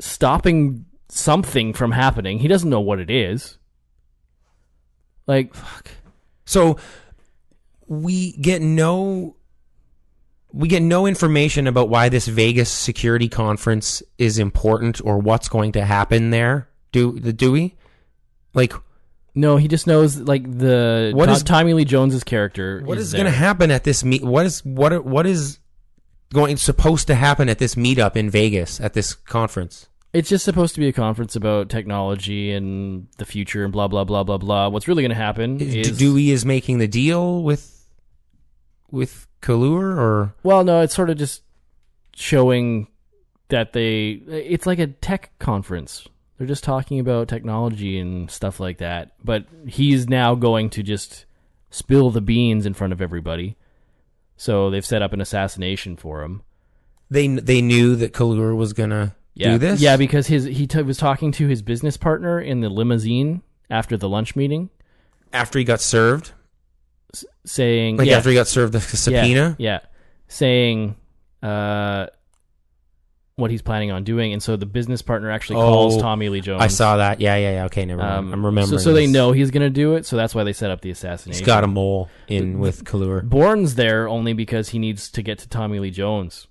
stopping 0.00 0.86
something 1.08 1.72
from 1.72 1.92
happening. 1.92 2.38
He 2.40 2.48
doesn't 2.48 2.68
know 2.70 2.80
what 2.80 2.98
it 2.98 3.10
is. 3.10 3.58
Like, 5.26 5.54
fuck. 5.54 5.88
So 6.44 6.76
we 7.86 8.32
get 8.38 8.62
no 8.62 9.36
we 10.52 10.68
get 10.68 10.82
no 10.82 11.06
information 11.06 11.66
about 11.66 11.88
why 11.88 12.08
this 12.08 12.28
Vegas 12.28 12.70
security 12.70 13.28
conference 13.28 14.02
is 14.18 14.38
important 14.38 15.00
or 15.04 15.18
what's 15.18 15.48
going 15.48 15.72
to 15.72 15.84
happen 15.84 16.30
there. 16.30 16.68
Do 16.92 17.18
the 17.18 17.32
do 17.32 17.52
we? 17.52 17.74
Like 18.54 18.72
no, 19.34 19.56
he 19.56 19.66
just 19.68 19.86
knows 19.86 20.16
like 20.18 20.44
the 20.50 21.12
What 21.14 21.26
Tom- 21.26 21.34
is- 21.36 21.42
Tommy 21.42 21.74
Lee 21.74 21.84
Jones's 21.84 22.24
character. 22.24 22.82
what 22.84 22.98
is, 22.98 23.08
is 23.08 23.12
going 23.14 23.24
to 23.26 23.30
there. 23.30 23.38
happen 23.38 23.70
at 23.70 23.84
this 23.84 24.04
meet? 24.04 24.22
What 24.24 24.46
is 24.46 24.64
what 24.64 25.04
what 25.04 25.26
is 25.26 25.58
going 26.32 26.56
supposed 26.56 27.06
to 27.08 27.14
happen 27.14 27.48
at 27.48 27.58
this 27.58 27.74
meetup 27.74 28.16
in 28.16 28.30
Vegas 28.30 28.80
at 28.80 28.92
this 28.94 29.14
conference? 29.14 29.88
It's 30.12 30.28
just 30.28 30.44
supposed 30.44 30.74
to 30.76 30.80
be 30.80 30.86
a 30.86 30.92
conference 30.92 31.34
about 31.34 31.68
technology 31.68 32.52
and 32.52 33.08
the 33.18 33.24
future 33.24 33.64
and 33.64 33.72
blah 33.72 33.88
blah 33.88 34.04
blah 34.04 34.22
blah 34.22 34.38
blah. 34.38 34.68
What's 34.68 34.86
really 34.86 35.02
going 35.02 35.10
to 35.10 35.16
happen 35.16 35.56
D- 35.58 35.80
is 35.80 35.98
Dewey 35.98 36.30
is 36.30 36.44
making 36.44 36.78
the 36.78 36.86
deal 36.86 37.42
with 37.42 37.84
with 38.92 39.26
Kalloor 39.42 39.96
or 39.96 40.34
Well, 40.44 40.62
no, 40.64 40.80
it's 40.82 40.94
sort 40.94 41.10
of 41.10 41.16
just 41.18 41.42
showing 42.14 42.86
that 43.48 43.72
they. 43.72 44.10
It's 44.28 44.66
like 44.66 44.78
a 44.78 44.86
tech 44.86 45.32
conference. 45.40 46.06
They're 46.38 46.46
just 46.46 46.64
talking 46.64 46.98
about 46.98 47.28
technology 47.28 47.98
and 47.98 48.30
stuff 48.30 48.58
like 48.60 48.78
that. 48.78 49.12
But 49.24 49.46
he's 49.66 50.08
now 50.08 50.34
going 50.34 50.70
to 50.70 50.82
just 50.82 51.26
spill 51.70 52.10
the 52.10 52.20
beans 52.20 52.66
in 52.66 52.74
front 52.74 52.92
of 52.92 53.00
everybody. 53.00 53.56
So 54.36 54.68
they've 54.70 54.84
set 54.84 55.00
up 55.02 55.12
an 55.12 55.20
assassination 55.20 55.96
for 55.96 56.22
him. 56.22 56.42
they 57.10 57.28
they 57.28 57.62
knew 57.62 57.94
that 57.96 58.12
Kalloor 58.12 58.56
was 58.56 58.72
going 58.72 58.90
to 58.90 59.14
Yeah, 59.34 59.52
do 59.52 59.58
this? 59.58 59.80
yeah, 59.80 59.96
because 59.96 60.26
his 60.26 60.44
he 60.44 60.66
t- 60.66 60.82
was 60.82 60.96
talking 60.98 61.30
to 61.32 61.46
his 61.46 61.62
business 61.62 61.96
partner 61.96 62.40
in 62.40 62.60
the 62.60 62.68
limousine 62.68 63.42
after 63.70 63.96
the 63.96 64.08
lunch 64.08 64.34
meeting, 64.34 64.70
after 65.32 65.58
he 65.58 65.64
got 65.64 65.80
served. 65.80 66.32
saying 67.46 67.96
Like 67.96 68.08
yeah, 68.08 68.16
after 68.16 68.30
he 68.30 68.34
got 68.34 68.48
served 68.48 68.72
the 68.72 68.80
subpoena? 68.80 69.54
Yeah, 69.58 69.70
yeah. 69.72 69.78
saying 70.28 70.96
uh, 71.42 72.06
what 73.36 73.50
he's 73.50 73.62
planning 73.62 73.90
on 73.90 74.04
doing, 74.04 74.32
and 74.32 74.42
so 74.42 74.56
the 74.56 74.66
business 74.66 75.02
partner 75.02 75.30
actually 75.30 75.56
calls 75.56 75.96
Oh, 75.96 76.00
Tommy 76.00 76.28
Lee 76.28 76.40
Jones. 76.40 76.62
I 76.62 76.68
saw 76.68 76.98
that. 76.98 77.20
Yeah, 77.20 77.34
yeah, 77.36 77.52
yeah. 77.52 77.64
Okay, 77.64 77.84
never 77.84 78.00
mind. 78.00 78.12
Um, 78.28 78.32
I'm 78.32 78.46
remembering. 78.46 78.78
So, 78.78 78.84
so 78.84 78.92
they 78.92 79.06
this. 79.06 79.12
know 79.12 79.32
he's 79.32 79.50
going 79.50 79.62
to 79.64 79.70
do 79.70 79.94
it. 79.96 80.06
So 80.06 80.16
that's 80.16 80.34
why 80.34 80.44
they 80.44 80.52
set 80.52 80.70
up 80.70 80.80
the 80.82 80.90
assassination. 80.90 81.40
he's 81.40 81.46
got 81.46 81.64
a 81.64 81.66
mole 81.66 82.08
in 82.28 82.58
with 82.60 82.84
Kalloor. 82.84 83.22
Bourne's 83.28 83.74
there 83.74 84.08
only 84.08 84.34
because 84.34 84.68
he 84.68 84.78
needs 84.78 85.10
to 85.10 85.22
get 85.22 85.40
to 85.40 85.48
Tommy 85.48 85.80
Lee 85.80 85.90
Jones. 85.90 86.46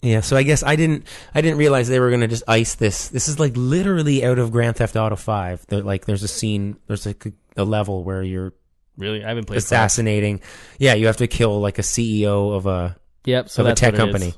Yeah, 0.00 0.20
so 0.20 0.36
I 0.36 0.44
guess 0.44 0.62
I 0.62 0.76
didn't 0.76 1.06
I 1.34 1.40
didn't 1.40 1.58
realize 1.58 1.88
they 1.88 1.98
were 1.98 2.10
gonna 2.10 2.28
just 2.28 2.44
ice 2.46 2.76
this. 2.76 3.08
This 3.08 3.26
is 3.28 3.40
like 3.40 3.52
literally 3.56 4.24
out 4.24 4.38
of 4.38 4.52
Grand 4.52 4.76
Theft 4.76 4.94
Auto 4.94 5.16
Five. 5.16 5.66
They're 5.66 5.82
like 5.82 6.04
there's 6.06 6.22
a 6.22 6.28
scene, 6.28 6.76
there's 6.86 7.04
like 7.04 7.26
a, 7.26 7.32
a 7.62 7.64
level 7.64 8.04
where 8.04 8.22
you're 8.22 8.52
Really, 8.96 9.24
I 9.24 9.28
haven't 9.28 9.44
played. 9.46 9.56
five. 9.56 9.64
assassinating. 9.64 10.40
Yeah, 10.78 10.94
you 10.94 11.06
have 11.06 11.16
to 11.18 11.26
kill 11.26 11.60
like 11.60 11.78
a 11.80 11.82
CEO 11.82 12.54
of 12.54 12.66
a 12.66 12.96
Yep. 13.24 13.48
So 13.48 13.62
of 13.62 13.66
a 13.66 13.70
that's 13.70 13.80
tech 13.80 13.92
what 13.94 14.00
it 14.00 14.02
company. 14.04 14.26
is. 14.28 14.36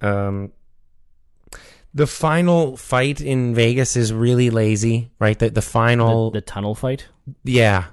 Um, 0.00 0.52
the 1.94 2.06
final 2.06 2.76
fight 2.76 3.20
in 3.20 3.54
Vegas 3.54 3.96
is 3.96 4.12
really 4.12 4.50
lazy, 4.50 5.10
right? 5.18 5.38
The 5.38 5.50
the 5.50 5.62
final 5.62 6.30
The, 6.30 6.40
the 6.40 6.44
tunnel 6.46 6.74
fight. 6.74 7.06
yeah, 7.44 7.84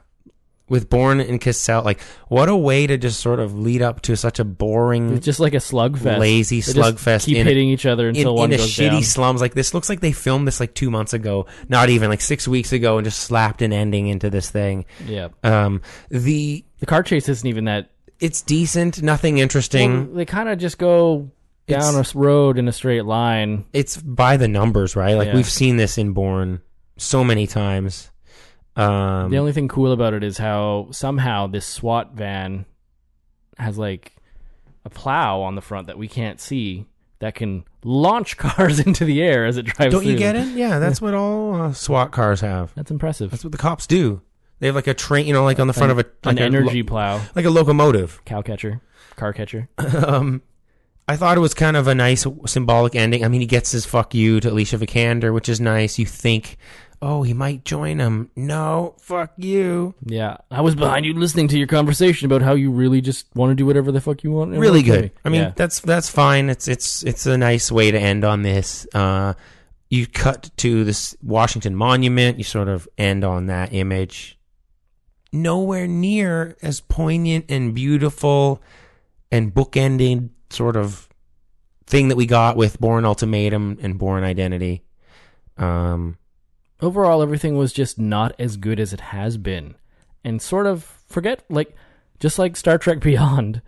with 0.67 0.89
Bourne 0.89 1.19
and 1.19 1.39
Cassel. 1.39 1.83
Like, 1.83 2.01
what 2.29 2.49
a 2.49 2.55
way 2.55 2.87
to 2.87 2.97
just 2.97 3.19
sort 3.19 3.39
of 3.39 3.57
lead 3.57 3.81
up 3.81 4.01
to 4.03 4.15
such 4.15 4.39
a 4.39 4.43
boring, 4.45 5.13
It's 5.15 5.25
just 5.25 5.39
like 5.39 5.53
a 5.53 5.57
slugfest. 5.57 6.17
lazy 6.17 6.61
slugfest. 6.61 7.25
Keep 7.25 7.37
in- 7.37 7.45
hitting 7.47 7.69
each 7.69 7.85
other 7.85 8.07
until 8.07 8.31
in, 8.31 8.35
one 8.37 8.49
in 8.51 8.55
a 8.55 8.57
goes 8.63 8.71
shitty 8.71 8.89
down. 8.91 9.03
slums. 9.03 9.41
Like 9.41 9.53
this 9.53 9.73
looks 9.73 9.89
like 9.89 9.99
they 9.99 10.13
filmed 10.13 10.47
this 10.47 10.59
like 10.59 10.73
two 10.73 10.89
months 10.89 11.13
ago, 11.13 11.45
not 11.69 11.89
even 11.89 12.09
like 12.09 12.21
six 12.21 12.47
weeks 12.47 12.71
ago, 12.73 12.97
and 12.97 13.05
just 13.05 13.19
slapped 13.19 13.61
an 13.61 13.71
ending 13.73 14.07
into 14.07 14.29
this 14.29 14.49
thing. 14.49 14.85
Yeah. 15.05 15.27
Um, 15.43 15.81
the 16.09 16.63
The 16.79 16.85
car 16.85 17.03
chase 17.03 17.27
isn't 17.29 17.47
even 17.47 17.65
that. 17.65 17.89
it's 18.19 18.41
decent, 18.41 19.01
nothing 19.03 19.37
interesting. 19.39 20.07
Well, 20.07 20.15
they 20.15 20.25
kind 20.25 20.47
of 20.49 20.57
just 20.57 20.77
go 20.77 21.29
down 21.79 21.95
a 21.95 22.05
road 22.13 22.57
in 22.57 22.67
a 22.67 22.71
straight 22.71 23.05
line. 23.05 23.65
it's 23.73 23.97
by 23.97 24.37
the 24.37 24.47
numbers, 24.47 24.95
right? 24.95 25.15
Like 25.15 25.27
Yeah. 25.29 25.35
we've 25.35 25.49
seen 25.49 25.77
this 25.77 25.97
in 25.97 26.13
Bourne 26.13 26.61
so 26.97 27.23
many 27.23 27.47
times. 27.47 28.11
Um, 28.75 29.29
the 29.31 29.37
only 29.37 29.51
thing 29.51 29.67
cool 29.67 29.91
about 29.91 30.13
it 30.13 30.23
is 30.23 30.37
how 30.37 30.87
somehow 30.91 31.47
this 31.47 31.65
SWAT 31.65 32.13
van 32.13 32.65
has 33.57 33.77
like 33.77 34.13
a 34.85 34.89
plow 34.89 35.41
on 35.41 35.55
the 35.55 35.61
front 35.61 35.87
that 35.87 35.97
we 35.97 36.07
can't 36.07 36.39
see 36.39 36.85
that 37.19 37.35
can 37.35 37.63
launch 37.83 38.37
cars 38.37 38.79
into 38.79 39.03
the 39.05 39.21
air 39.21 39.45
as 39.45 39.57
it 39.57 39.63
drives. 39.63 39.93
don't 39.93 40.03
you 40.05 40.11
through. 40.13 40.19
get 40.19 40.35
it? 40.35 40.47
Yeah, 40.55 40.79
that's 40.79 41.01
what 41.01 41.13
all 41.13 41.53
uh, 41.61 41.73
SWAT 41.73 42.11
cars 42.11 42.41
have. 42.41 42.73
That's 42.75 42.91
impressive. 42.91 43.29
That's 43.31 43.43
what 43.43 43.51
the 43.51 43.57
cops 43.57 43.85
do. 43.85 44.21
They 44.59 44.67
have 44.67 44.75
like 44.75 44.87
a 44.87 44.93
train, 44.93 45.25
you 45.27 45.33
know, 45.33 45.43
like 45.43 45.59
on 45.59 45.67
the 45.67 45.73
front 45.73 45.91
An- 45.91 45.99
of 45.99 46.05
a 46.05 46.09
an 46.29 46.35
like 46.35 46.39
a 46.39 46.43
energy 46.43 46.81
lo- 46.83 46.87
plow, 46.87 47.21
like 47.35 47.45
a 47.45 47.49
locomotive. 47.49 48.21
cow 48.25 48.41
catcher, 48.41 48.79
car 49.17 49.33
catcher. 49.33 49.67
um, 49.77 50.41
I 51.07 51.17
thought 51.17 51.37
it 51.37 51.41
was 51.41 51.53
kind 51.53 51.75
of 51.75 51.87
a 51.87 51.95
nice 51.95 52.25
symbolic 52.45 52.95
ending. 52.95 53.25
I 53.25 53.27
mean, 53.27 53.41
he 53.41 53.47
gets 53.47 53.71
his 53.71 53.85
"fuck 53.85 54.13
you" 54.13 54.39
to 54.39 54.49
Alicia 54.51 54.77
Vikander, 54.77 55.33
which 55.33 55.49
is 55.49 55.59
nice. 55.59 55.99
You 55.99 56.05
think, 56.05 56.57
oh, 57.01 57.23
he 57.23 57.33
might 57.33 57.65
join 57.65 57.99
him. 57.99 58.29
No, 58.35 58.95
fuck 58.99 59.33
you. 59.37 59.93
Yeah, 60.05 60.37
I 60.49 60.61
was 60.61 60.75
behind 60.75 61.05
you 61.05 61.13
listening 61.13 61.47
to 61.49 61.57
your 61.57 61.67
conversation 61.67 62.27
about 62.27 62.41
how 62.41 62.53
you 62.53 62.71
really 62.71 63.01
just 63.01 63.27
want 63.35 63.51
to 63.51 63.55
do 63.55 63.65
whatever 63.65 63.91
the 63.91 63.99
fuck 63.99 64.23
you 64.23 64.31
want. 64.31 64.51
Really 64.51 64.83
good. 64.83 65.11
I 65.25 65.29
mean, 65.29 65.41
Yeah. 65.41 65.51
that's 65.55 65.79
that's 65.81 66.09
fine. 66.09 66.49
It's 66.49 66.67
it's 66.67 67.03
it's 67.03 67.25
a 67.25 67.37
nice 67.37 67.71
way 67.71 67.91
to 67.91 67.99
end 67.99 68.23
on 68.23 68.43
this. 68.43 68.87
Uh, 68.93 69.33
you 69.89 70.07
cut 70.07 70.49
to 70.57 70.85
this 70.85 71.17
Washington 71.21 71.75
Monument. 71.75 72.37
You 72.37 72.45
sort 72.45 72.69
of 72.69 72.87
end 72.97 73.25
on 73.25 73.47
that 73.47 73.73
image. 73.73 74.37
Nowhere 75.33 75.87
near 75.87 76.55
as 76.61 76.79
poignant 76.81 77.45
and 77.49 77.73
beautiful 77.73 78.61
and 79.31 79.53
bookending 79.53 80.29
sort 80.51 80.75
of 80.75 81.07
thing 81.85 82.07
that 82.09 82.15
we 82.15 82.25
got 82.25 82.55
with 82.55 82.79
Bourne 82.79 83.05
Ultimatum 83.05 83.77
and 83.81 83.97
Bourne 83.97 84.23
Identity. 84.23 84.83
Um, 85.57 86.17
overall 86.81 87.21
everything 87.21 87.57
was 87.57 87.73
just 87.73 87.99
not 87.99 88.33
as 88.39 88.57
good 88.57 88.79
as 88.79 88.93
it 88.93 88.99
has 88.99 89.37
been 89.37 89.75
and 90.23 90.41
sort 90.41 90.65
of 90.65 90.83
forget 90.83 91.43
like 91.49 91.75
just 92.19 92.39
like 92.39 92.55
star 92.55 92.79
trek 92.79 92.99
beyond 93.01 93.61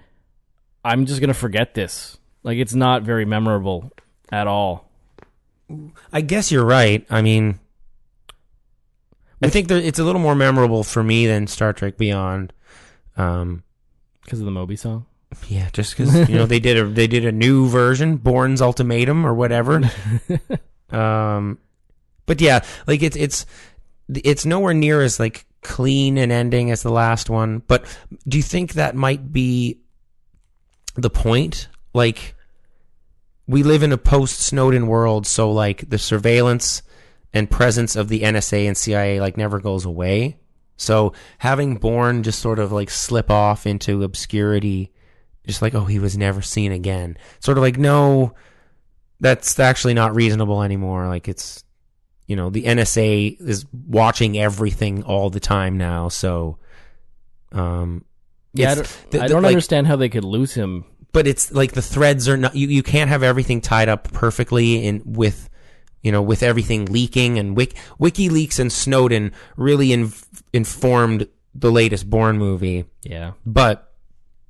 i'm 0.83 1.05
just 1.05 1.21
gonna 1.21 1.33
forget 1.33 1.75
this 1.75 2.17
like 2.41 2.57
it's 2.57 2.73
not 2.73 3.03
very 3.03 3.25
memorable 3.25 3.91
at 4.31 4.47
all 4.47 4.89
I 6.11 6.21
guess 6.21 6.51
you're 6.51 6.65
right. 6.65 7.05
I 7.09 7.21
mean, 7.21 7.59
I 9.41 9.49
think 9.49 9.67
that 9.69 9.83
it's 9.83 9.99
a 9.99 10.03
little 10.03 10.21
more 10.21 10.35
memorable 10.35 10.83
for 10.83 11.03
me 11.03 11.25
than 11.25 11.47
Star 11.47 11.73
Trek 11.73 11.97
Beyond. 11.97 12.53
Um, 13.15 13.63
because 14.23 14.39
of 14.39 14.45
the 14.45 14.51
moby 14.51 14.75
song 14.75 15.05
Yeah, 15.47 15.69
just 15.73 15.97
because 15.97 16.29
you 16.29 16.35
know 16.35 16.45
they 16.45 16.59
did 16.59 16.77
a 16.77 16.85
they 16.85 17.07
did 17.07 17.25
a 17.25 17.31
new 17.31 17.67
version, 17.67 18.17
Bourne's 18.17 18.61
Ultimatum 18.61 19.25
or 19.25 19.33
whatever. 19.33 19.81
um, 20.89 21.57
but 22.25 22.41
yeah, 22.41 22.63
like 22.87 23.01
it's 23.01 23.17
it's 23.17 23.45
it's 24.09 24.45
nowhere 24.45 24.73
near 24.73 25.01
as 25.01 25.19
like 25.19 25.45
clean 25.61 26.17
an 26.17 26.31
ending 26.31 26.71
as 26.71 26.83
the 26.83 26.91
last 26.91 27.29
one. 27.29 27.59
But 27.67 27.85
do 28.27 28.37
you 28.37 28.43
think 28.43 28.73
that 28.73 28.95
might 28.95 29.31
be 29.31 29.79
the 30.95 31.09
point? 31.09 31.67
Like, 31.93 32.35
we 33.47 33.63
live 33.63 33.83
in 33.83 33.91
a 33.91 33.97
post 33.97 34.39
Snowden 34.39 34.87
world, 34.87 35.25
so 35.25 35.51
like 35.51 35.89
the 35.89 35.97
surveillance 35.97 36.83
and 37.33 37.49
presence 37.49 37.95
of 37.95 38.09
the 38.09 38.21
NSA 38.21 38.67
and 38.67 38.77
CIA 38.77 39.19
like 39.19 39.37
never 39.37 39.59
goes 39.59 39.85
away. 39.85 40.37
So 40.75 41.13
having 41.39 41.77
Bourne 41.77 42.23
just 42.23 42.39
sort 42.39 42.59
of 42.59 42.71
like 42.71 42.89
slip 42.89 43.29
off 43.31 43.65
into 43.65 44.03
obscurity, 44.03 44.91
just 45.45 45.61
like 45.61 45.75
oh 45.75 45.85
he 45.85 45.99
was 45.99 46.17
never 46.17 46.41
seen 46.41 46.71
again, 46.71 47.17
sort 47.39 47.57
of 47.57 47.61
like 47.61 47.77
no, 47.77 48.33
that's 49.19 49.59
actually 49.59 49.93
not 49.93 50.15
reasonable 50.15 50.63
anymore. 50.63 51.07
Like 51.07 51.27
it's 51.27 51.63
you 52.27 52.35
know 52.35 52.49
the 52.49 52.63
NSA 52.63 53.39
is 53.41 53.65
watching 53.87 54.37
everything 54.37 55.03
all 55.03 55.29
the 55.29 55.39
time 55.41 55.77
now, 55.77 56.07
so 56.09 56.57
um 57.51 58.03
yeah 58.55 58.71
i 58.71 58.75
don't, 58.75 58.97
the- 59.11 59.21
I 59.21 59.27
don't 59.27 59.43
like- 59.43 59.49
understand 59.51 59.87
how 59.87 59.95
they 59.95 60.09
could 60.09 60.23
lose 60.23 60.53
him 60.53 60.85
but 61.11 61.27
it's 61.27 61.51
like 61.51 61.73
the 61.73 61.81
threads 61.83 62.27
are 62.27 62.37
not 62.37 62.55
you, 62.55 62.67
you 62.67 62.81
can't 62.81 63.09
have 63.09 63.21
everything 63.21 63.61
tied 63.61 63.89
up 63.89 64.11
perfectly 64.11 64.83
in 64.85 65.01
with 65.05 65.49
you 66.01 66.11
know 66.11 66.21
with 66.21 66.41
everything 66.41 66.85
leaking 66.85 67.37
and 67.37 67.55
Wik, 67.55 67.73
WikiLeaks 67.99 68.59
and 68.59 68.71
Snowden 68.71 69.31
really 69.55 69.93
inf- 69.93 70.25
informed 70.51 71.27
the 71.53 71.71
latest 71.71 72.09
Bourne 72.09 72.37
movie. 72.39 72.85
yeah 73.03 73.33
But 73.45 73.91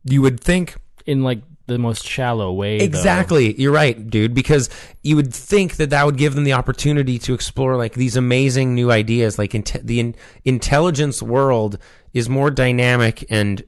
you 0.05 0.21
would 0.21 0.39
think 0.39 0.75
in 1.05 1.23
like 1.23 1.41
the 1.65 1.77
most 1.77 2.05
shallow 2.05 2.51
way 2.51 2.79
though. 2.79 2.83
exactly 2.85 3.59
you're 3.59 3.71
right, 3.71 4.09
dude, 4.09 4.33
because 4.33 4.69
you 5.01 5.15
would 5.15 5.33
think 5.33 5.77
that 5.77 5.91
that 5.91 6.05
would 6.05 6.17
give 6.17 6.35
them 6.35 6.43
the 6.43 6.53
opportunity 6.53 7.17
to 7.19 7.33
explore 7.33 7.77
like 7.77 7.93
these 7.93 8.17
amazing 8.17 8.75
new 8.75 8.91
ideas 8.91 9.39
like 9.39 9.51
inte- 9.51 9.81
the 9.81 9.99
in- 9.99 10.15
intelligence 10.43 11.21
world 11.23 11.77
is 12.13 12.27
more 12.27 12.51
dynamic 12.51 13.25
and 13.29 13.63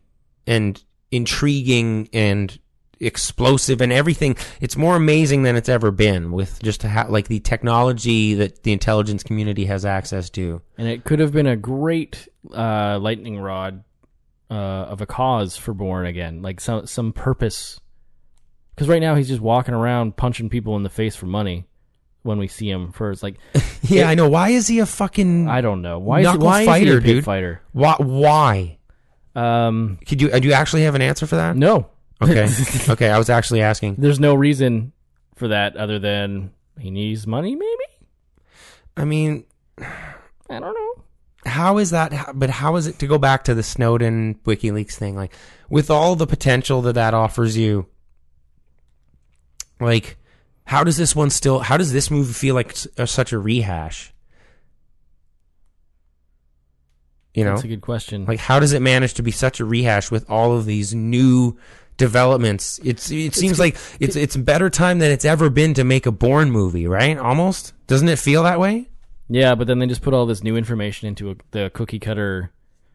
and 0.45 0.83
intriguing 1.11 2.09
and 2.13 2.59
explosive 2.99 3.81
and 3.81 3.91
everything. 3.91 4.35
It's 4.61 4.77
more 4.77 4.95
amazing 4.95 5.43
than 5.43 5.55
it's 5.55 5.69
ever 5.69 5.91
been 5.91 6.31
with 6.31 6.61
just 6.61 6.83
ha- 6.83 7.07
like 7.09 7.27
the 7.27 7.39
technology 7.39 8.33
that 8.35 8.63
the 8.63 8.71
intelligence 8.71 9.23
community 9.23 9.65
has 9.65 9.85
access 9.85 10.29
to. 10.31 10.61
and 10.77 10.87
it 10.87 11.03
could 11.03 11.19
have 11.19 11.31
been 11.31 11.47
a 11.47 11.55
great 11.55 12.27
uh, 12.53 12.99
lightning 13.01 13.39
rod 13.39 13.83
uh, 14.49 14.53
of 14.53 15.01
a 15.01 15.05
cause 15.05 15.57
for 15.57 15.73
Bourne 15.73 16.05
again, 16.05 16.41
like 16.41 16.59
some 16.61 16.85
some 16.87 17.13
purpose. 17.13 17.79
Because 18.75 18.87
right 18.89 19.01
now 19.01 19.15
he's 19.15 19.27
just 19.29 19.41
walking 19.41 19.73
around 19.73 20.17
punching 20.17 20.49
people 20.49 20.75
in 20.75 20.83
the 20.83 20.89
face 20.89 21.15
for 21.15 21.25
money. 21.27 21.65
When 22.23 22.39
we 22.39 22.47
see 22.47 22.69
him 22.69 22.91
first, 22.91 23.21
like 23.21 23.35
Yeah, 23.83 24.09
I 24.09 24.15
know. 24.15 24.27
Why 24.27 24.49
is 24.49 24.67
he 24.67 24.79
a 24.79 24.85
fucking 24.87 25.47
I 25.47 25.61
don't 25.61 25.81
know 25.83 25.99
why 25.99 26.21
is, 26.21 26.31
he, 26.31 26.37
why 26.37 26.65
fighter, 26.65 26.97
is 26.97 27.03
he 27.03 27.11
a 27.11 27.13
dude? 27.15 27.23
fighter? 27.25 27.61
Why? 27.71 27.95
Why? 27.99 28.77
Um, 29.35 29.99
Could 30.07 30.21
you? 30.21 30.31
Do 30.39 30.47
you 30.47 30.53
actually 30.53 30.83
have 30.83 30.95
an 30.95 31.01
answer 31.03 31.27
for 31.27 31.35
that? 31.35 31.55
no, 31.55 31.87
Okay. 32.21 32.47
okay. 32.89 33.09
I 33.09 33.17
was 33.19 33.29
actually 33.29 33.61
asking. 33.61 33.95
there's 33.99 34.19
no 34.19 34.33
reason 34.33 34.91
for 35.35 35.49
that 35.49 35.75
other 35.77 35.99
than 35.99 36.51
he 36.79 36.89
needs 36.89 37.27
money. 37.27 37.55
Maybe 37.55 37.83
I 38.97 39.05
mean, 39.05 39.45
I 39.79 39.89
don't 40.49 40.61
know. 40.61 41.03
How 41.45 41.77
is 41.77 41.91
that? 41.91 42.31
But 42.33 42.49
how 42.49 42.75
is 42.75 42.87
it 42.87 42.99
to 42.99 43.07
go 43.07 43.17
back 43.17 43.43
to 43.45 43.53
the 43.53 43.63
Snowden 43.63 44.35
WikiLeaks 44.45 44.93
thing? 44.95 45.15
Like, 45.15 45.33
with 45.69 45.89
all 45.89 46.15
the 46.15 46.27
potential 46.27 46.81
that 46.83 46.93
that 46.93 47.13
offers 47.13 47.55
you, 47.57 47.87
like, 49.79 50.17
how 50.65 50.83
does 50.83 50.97
this 50.97 51.15
one 51.15 51.29
still? 51.29 51.59
How 51.59 51.77
does 51.77 51.93
this 51.93 52.09
movie 52.09 52.33
feel 52.33 52.55
like 52.55 52.75
uh, 52.97 53.05
such 53.05 53.31
a 53.31 53.39
rehash? 53.39 54.13
You 57.33 57.43
know, 57.43 57.51
That's 57.51 57.65
a 57.65 57.67
good 57.67 57.81
question. 57.81 58.25
like 58.25 58.39
how 58.39 58.61
does 58.61 58.71
it 58.71 58.81
manage 58.81 59.15
to 59.15 59.21
be 59.21 59.31
such 59.31 59.59
a 59.59 59.65
rehash 59.65 60.09
with 60.09 60.29
all 60.29 60.55
of 60.57 60.65
these 60.65 60.95
new 60.95 61.57
developments? 61.97 62.79
It's 62.81 63.11
it 63.11 63.35
seems 63.35 63.59
like 63.59 63.75
it's 63.99 64.15
it's 64.15 64.37
better 64.37 64.69
time 64.69 64.99
than 64.99 65.11
it's 65.11 65.25
ever 65.25 65.49
been 65.49 65.73
to 65.73 65.83
make 65.83 66.05
a 66.05 66.11
Bourne 66.13 66.49
movie, 66.49 66.87
right? 66.87 67.17
Almost 67.17 67.73
doesn't 67.87 68.07
it 68.07 68.19
feel 68.19 68.43
that 68.43 68.57
way? 68.59 68.87
Yeah, 69.27 69.55
but 69.55 69.67
then 69.67 69.79
they 69.79 69.87
just 69.87 70.01
put 70.01 70.13
all 70.13 70.25
this 70.25 70.43
new 70.43 70.55
information 70.55 71.07
into 71.07 71.31
a, 71.31 71.35
the 71.51 71.71
cookie 71.73 71.99
cutter. 71.99 72.51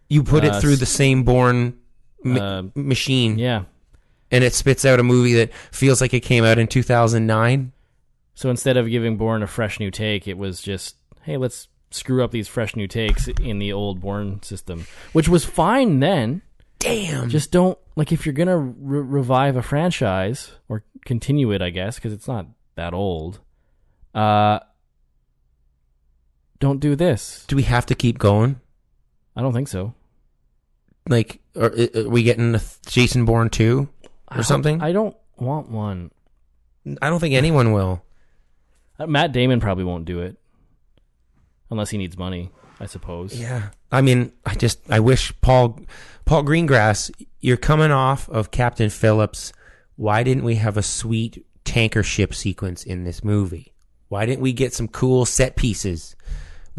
You 0.09 0.23
put 0.23 0.45
it 0.45 0.53
Uh, 0.53 0.61
through 0.61 0.77
the 0.77 0.87
same 0.87 1.23
Bourne 1.25 1.79
ma- 2.23 2.41
Uh, 2.41 2.63
machine, 2.75 3.39
Yeah, 3.39 3.65
and 4.31 4.45
it 4.45 4.55
spits 4.55 4.85
out 4.85 5.01
a 5.01 5.03
movie 5.03 5.35
that 5.35 5.53
feels 5.73 6.01
like 6.01 6.15
it 6.15 6.21
came 6.21 6.45
out 6.45 6.59
in 6.59 6.67
2009. 6.69 7.73
So 8.35 8.49
instead 8.49 8.77
of 8.77 8.89
giving 8.89 9.17
Bourne 9.17 9.43
a 9.43 9.47
fresh 9.47 9.81
new 9.81 9.91
take, 9.91 10.27
it 10.29 10.39
was 10.39 10.63
just, 10.63 10.97
hey, 11.23 11.37
let's 11.37 11.69
screw 11.91 12.23
up 12.23 12.31
these 12.31 12.47
fresh 12.49 12.77
new 12.77 12.87
takes 12.87 13.27
in 13.29 13.59
the 13.59 13.73
old 13.73 14.01
Bourne 14.01 14.41
system, 14.43 14.87
which 15.13 15.29
was 15.29 15.45
fine 15.45 15.99
then. 16.01 16.43
Damn. 16.79 17.29
Just 17.29 17.51
don't 17.51 17.77
like 17.97 18.13
if 18.13 18.25
you're 18.25 18.33
gonna 18.33 18.57
re- 18.57 19.01
revive 19.03 19.57
a 19.57 19.63
franchise 19.63 20.53
or 20.69 20.85
continue 21.05 21.51
it, 21.53 21.61
I 21.61 21.71
guess, 21.71 21.97
because 21.97 22.13
it's 22.13 22.29
not 22.29 22.47
that 22.77 22.95
old. 22.95 23.41
Uh, 24.15 24.61
don't 26.61 26.79
do 26.79 26.95
this. 26.95 27.45
Do 27.49 27.57
we 27.57 27.63
have 27.65 27.87
to 27.87 27.95
keep 27.95 28.19
going? 28.19 28.61
I 29.35 29.41
don't 29.43 29.53
think 29.53 29.69
so. 29.69 29.95
Like, 31.09 31.41
are, 31.57 31.73
are 31.95 32.09
we 32.09 32.23
getting 32.23 32.55
a 32.55 32.61
Jason 32.87 33.25
Bourne 33.25 33.51
two 33.51 33.89
or 34.31 34.37
hope- 34.37 34.45
something? 34.45 34.81
I 34.81 34.93
don't 34.93 35.17
want 35.39 35.71
one. 35.71 36.11
I 37.03 37.09
don't 37.11 37.21
think 37.21 37.35
anyone 37.35 37.73
will. 37.73 38.03
Uh, 38.99 39.07
Matt 39.07 39.33
Damon 39.33 39.61
probably 39.61 39.85
won't 39.85 40.05
do 40.05 40.21
it 40.21 40.37
unless 41.71 41.91
he 41.91 41.99
needs 41.99 42.17
money. 42.17 42.51
I 42.79 42.87
suppose. 42.87 43.39
Yeah. 43.39 43.71
I 43.93 44.01
mean, 44.01 44.33
I 44.47 44.55
just 44.55 44.79
I 44.91 45.01
wish 45.01 45.39
Paul 45.43 45.81
Paul 46.25 46.45
Greengrass, 46.45 47.11
you're 47.41 47.59
coming 47.59 47.91
off 47.91 48.29
of 48.31 48.51
Captain 48.51 48.89
Phillips. 48.89 49.53
Why 49.97 50.23
didn't 50.23 50.45
we 50.45 50.55
have 50.57 50.79
a 50.79 50.83
sweet 50.83 51.45
tanker 51.65 52.03
ship 52.03 52.35
sequence 52.35 52.85
in 52.85 53.05
this 53.05 53.23
movie? 53.23 53.75
Why 54.09 54.25
didn't 54.25 54.41
we 54.41 54.53
get 54.55 54.73
some 54.73 54.89
cool 54.89 55.27
set 55.27 55.57
pieces? 55.57 56.17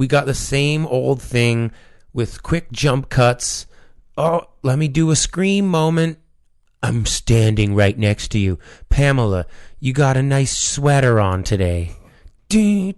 We 0.01 0.07
got 0.07 0.25
the 0.25 0.33
same 0.33 0.87
old 0.87 1.21
thing 1.21 1.71
with 2.11 2.41
quick 2.41 2.71
jump 2.71 3.09
cuts. 3.09 3.67
Oh, 4.17 4.47
let 4.63 4.79
me 4.79 4.87
do 4.87 5.11
a 5.11 5.15
scream 5.15 5.67
moment. 5.67 6.17
I'm 6.81 7.05
standing 7.05 7.75
right 7.75 7.95
next 7.95 8.29
to 8.29 8.39
you. 8.39 8.57
Pamela, 8.89 9.45
you 9.79 9.93
got 9.93 10.17
a 10.17 10.23
nice 10.23 10.57
sweater 10.57 11.19
on 11.19 11.43
today. 11.43 11.91
I'd 12.51 12.95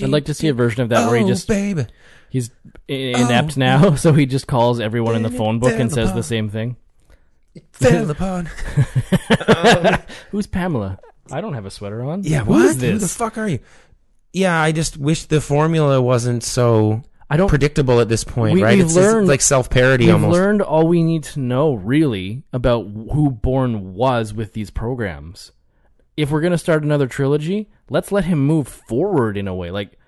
like 0.00 0.24
to 0.24 0.34
see 0.34 0.48
a 0.48 0.54
version 0.54 0.82
of 0.82 0.88
that 0.88 1.08
where 1.08 1.18
he 1.18 1.24
Oh, 1.24 1.28
just 1.28 1.46
baby. 1.46 1.86
he's 2.28 2.50
inept 2.88 3.56
oh. 3.56 3.60
now, 3.60 3.94
so 4.02 4.12
he 4.12 4.26
just 4.26 4.48
calls 4.48 4.80
everyone 4.80 5.14
in 5.14 5.22
the 5.22 5.30
phone 5.30 5.60
book 5.60 5.78
and 5.78 5.92
says 5.92 6.12
the 6.12 6.24
same 6.24 6.50
thing. 6.50 6.74
Fell 7.70 8.10
upon. 8.10 8.46
Who's 10.32 10.48
Pamela? 10.48 10.98
I 11.30 11.40
don't 11.40 11.54
have 11.54 11.66
a 11.66 11.70
sweater 11.70 12.02
on. 12.04 12.22
Yeah, 12.22 12.42
what? 12.42 12.64
is 12.64 12.80
Who 12.80 12.98
the 12.98 13.08
fuck 13.08 13.38
are 13.38 13.48
you? 13.48 13.58
Yeah, 14.36 14.60
I 14.60 14.70
just 14.72 14.98
wish 14.98 15.24
the 15.24 15.40
formula 15.40 15.98
wasn't 16.02 16.42
so 16.44 17.02
I 17.30 17.38
don't 17.38 17.48
predictable 17.48 18.00
at 18.00 18.10
this 18.10 18.22
point, 18.22 18.52
we, 18.52 18.62
right? 18.62 18.76
We've 18.76 18.84
It's 18.84 18.94
learned 18.94 19.28
like 19.28 19.40
self 19.40 19.70
parody 19.70 20.04
We've 20.04 20.14
almost. 20.14 20.34
learned 20.34 20.60
all 20.60 20.86
we 20.86 21.02
need 21.02 21.24
to 21.24 21.40
know 21.40 21.72
really 21.72 22.42
about 22.52 22.82
who 22.82 23.30
Bourne 23.30 23.94
was 23.94 24.34
with 24.34 24.52
these 24.52 24.68
programs. 24.68 25.52
If 26.18 26.30
we're 26.30 26.42
gonna 26.42 26.58
start 26.58 26.82
another 26.84 27.06
trilogy, 27.06 27.70
let's 27.88 28.12
let 28.12 28.26
him 28.26 28.38
move 28.46 28.68
forward 28.68 29.38
in 29.38 29.48
a 29.48 29.54
way. 29.54 29.70
Like, 29.70 29.98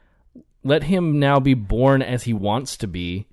let 0.63 0.83
him 0.83 1.19
now 1.19 1.41
be 1.41 1.55
born 1.55 2.03
as 2.03 2.25
he 2.25 2.35
wants 2.35 2.77
to 2.79 2.87
be, 2.87 3.27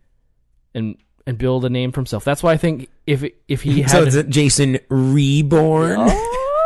and 0.74 0.96
and 1.28 1.38
build 1.38 1.66
a 1.66 1.70
name 1.70 1.92
for 1.92 2.00
himself. 2.00 2.24
That's 2.24 2.42
why 2.42 2.54
I 2.54 2.58
think 2.58 2.90
if 3.06 3.26
if 3.50 3.64
he 3.64 3.82
had 3.84 3.92
so 3.92 4.04
is 4.04 4.16
it 4.16 4.30
Jason 4.30 4.80
Reborn? 4.88 6.10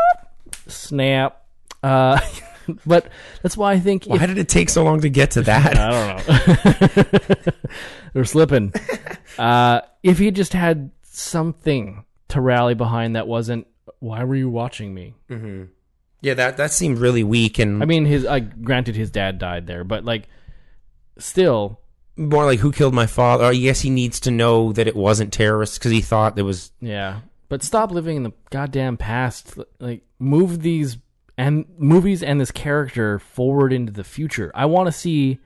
snap, 0.67 1.43
uh, 1.81 2.19
but 2.85 3.07
that's 3.41 3.55
why 3.57 3.73
I 3.73 3.79
think 3.79 4.05
Why 4.05 4.17
if- 4.17 4.27
did 4.27 4.37
it 4.37 4.49
take 4.49 4.69
so 4.69 4.83
long 4.83 5.01
to 5.01 5.09
get 5.09 5.31
to 5.31 5.41
that? 5.49 5.77
I 5.77 5.89
don't 5.89 7.45
know. 7.45 7.51
They're 8.13 8.25
slipping. 8.25 8.73
Uh, 9.37 9.81
if 10.03 10.17
he 10.17 10.31
just 10.31 10.53
had 10.53 10.91
something 11.03 12.05
to 12.29 12.41
rally 12.41 12.73
behind 12.73 13.15
that 13.15 13.27
wasn't, 13.27 13.67
why 13.99 14.23
were 14.23 14.35
you 14.35 14.49
watching 14.49 14.93
me? 14.93 15.15
hmm 15.27 15.65
Yeah, 16.21 16.33
that 16.35 16.57
that 16.57 16.71
seemed 16.71 16.97
really 16.99 17.23
weak 17.23 17.59
and 17.59 17.81
I 17.83 17.85
mean, 17.85 18.05
his. 18.05 18.25
I 18.25 18.39
granted 18.39 18.95
his 18.95 19.11
dad 19.11 19.37
died 19.39 19.67
there, 19.67 19.83
but 19.83 20.05
like, 20.05 20.27
still, 21.17 21.79
more 22.15 22.45
like 22.45 22.59
who 22.59 22.71
killed 22.71 22.93
my 22.93 23.05
father. 23.07 23.45
Or 23.45 23.53
yes, 23.53 23.81
he 23.81 23.89
needs 23.89 24.19
to 24.21 24.31
know 24.31 24.71
that 24.73 24.87
it 24.87 24.95
wasn't 24.95 25.33
terrorists 25.33 25.77
because 25.77 25.91
he 25.91 26.01
thought 26.01 26.35
there 26.35 26.45
was. 26.45 26.71
yeah. 26.81 27.21
But 27.47 27.63
stop 27.63 27.89
living 27.91 28.15
in 28.17 28.21
the 28.23 28.33
goddamn 28.51 28.95
past. 28.97 29.57
Like, 29.79 30.03
move 30.19 30.61
these 30.61 30.97
and 31.39 31.63
movies 31.77 32.21
and 32.21 32.41
this 32.41 32.51
character 32.51 33.17
forward 33.17 33.71
into 33.71 33.93
the 33.93 34.03
future. 34.03 34.51
I 34.53 34.65
want 34.65 34.87
to 34.87 34.91
see 34.91 35.39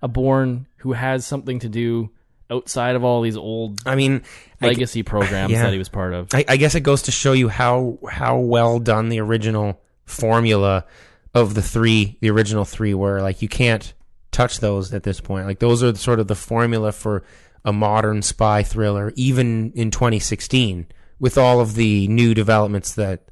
a 0.00 0.08
Bourne 0.08 0.66
who 0.78 0.94
has 0.94 1.26
something 1.26 1.58
to 1.58 1.68
do 1.68 2.08
outside 2.50 2.96
of 2.96 3.04
all 3.04 3.20
these 3.20 3.36
old 3.36 3.82
I 3.84 3.96
mean, 3.96 4.22
I- 4.62 4.68
legacy 4.68 5.02
programs 5.02 5.52
yeah. 5.52 5.64
that 5.64 5.72
he 5.72 5.78
was 5.78 5.90
part 5.90 6.14
of. 6.14 6.28
I, 6.32 6.46
I 6.48 6.56
guess 6.56 6.74
it 6.74 6.80
goes 6.80 7.02
to 7.02 7.12
show 7.12 7.34
you 7.34 7.50
how 7.50 7.98
how 8.10 8.38
well 8.38 8.78
done 8.78 9.10
the 9.10 9.20
original 9.20 9.78
formula 10.06 10.86
of 11.34 11.52
the 11.52 11.62
three, 11.62 12.16
the 12.20 12.30
original 12.30 12.64
three, 12.64 12.94
were. 12.94 13.20
Like 13.20 13.42
you 13.42 13.48
can't 13.48 13.92
touch 14.32 14.60
those 14.60 14.94
at 14.94 15.02
this 15.02 15.20
point. 15.20 15.46
Like 15.46 15.58
those 15.58 15.82
are 15.82 15.94
sort 15.96 16.18
of 16.18 16.28
the 16.28 16.34
formula 16.34 16.92
for 16.92 17.24
a 17.62 17.74
modern 17.74 18.22
spy 18.22 18.62
thriller, 18.62 19.12
even 19.16 19.72
in 19.72 19.90
2016, 19.90 20.86
with 21.18 21.36
all 21.36 21.60
of 21.60 21.74
the 21.74 22.08
new 22.08 22.32
developments 22.32 22.94
that 22.94 23.29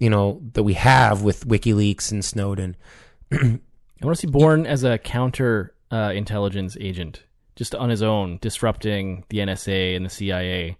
you 0.00 0.10
know 0.10 0.40
that 0.54 0.64
we 0.64 0.72
have 0.74 1.22
with 1.22 1.46
WikiLeaks 1.46 2.10
and 2.10 2.24
Snowden. 2.24 2.74
I 3.32 3.36
want 4.02 4.16
to 4.16 4.16
see 4.16 4.26
Bourne 4.26 4.66
as 4.66 4.82
a 4.82 4.98
counter 4.98 5.74
uh, 5.92 6.12
intelligence 6.14 6.76
agent, 6.80 7.22
just 7.54 7.74
on 7.76 7.90
his 7.90 8.02
own, 8.02 8.38
disrupting 8.40 9.24
the 9.28 9.38
NSA 9.38 9.94
and 9.94 10.04
the 10.04 10.10
CIA. 10.10 10.76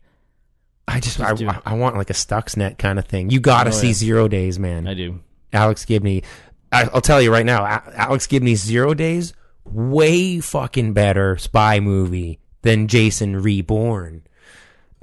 I 0.89 0.99
just, 0.99 1.19
Just 1.19 1.43
I, 1.45 1.61
I 1.65 1.75
want 1.75 1.97
like 1.97 2.11
a 2.11 2.15
Stuxnet 2.15 2.79
kind 2.79 2.99
of 2.99 3.05
thing. 3.05 3.31
You 3.31 3.39
got 3.39 3.65
to 3.65 3.71
Oh, 3.71 3.73
see 3.73 3.89
yeah. 3.89 3.93
Zero 3.93 4.27
Days, 4.27 4.59
man. 4.59 4.89
I 4.89 4.95
do. 4.95 5.21
Alex 5.53 5.85
Gibney. 5.85 6.25
I, 6.73 6.89
I'll 6.93 7.01
tell 7.01 7.23
you 7.23 7.31
right 7.31 7.47
now, 7.47 7.65
Alex 7.95 8.27
Gibney's 8.27 8.61
Zero 8.65 8.95
Days 8.95 9.33
way 9.65 10.41
fucking 10.41 10.93
better 10.93 11.37
spy 11.37 11.79
movie 11.79 12.41
than 12.63 12.89
Jason 12.89 13.37
Reborn. 13.37 14.23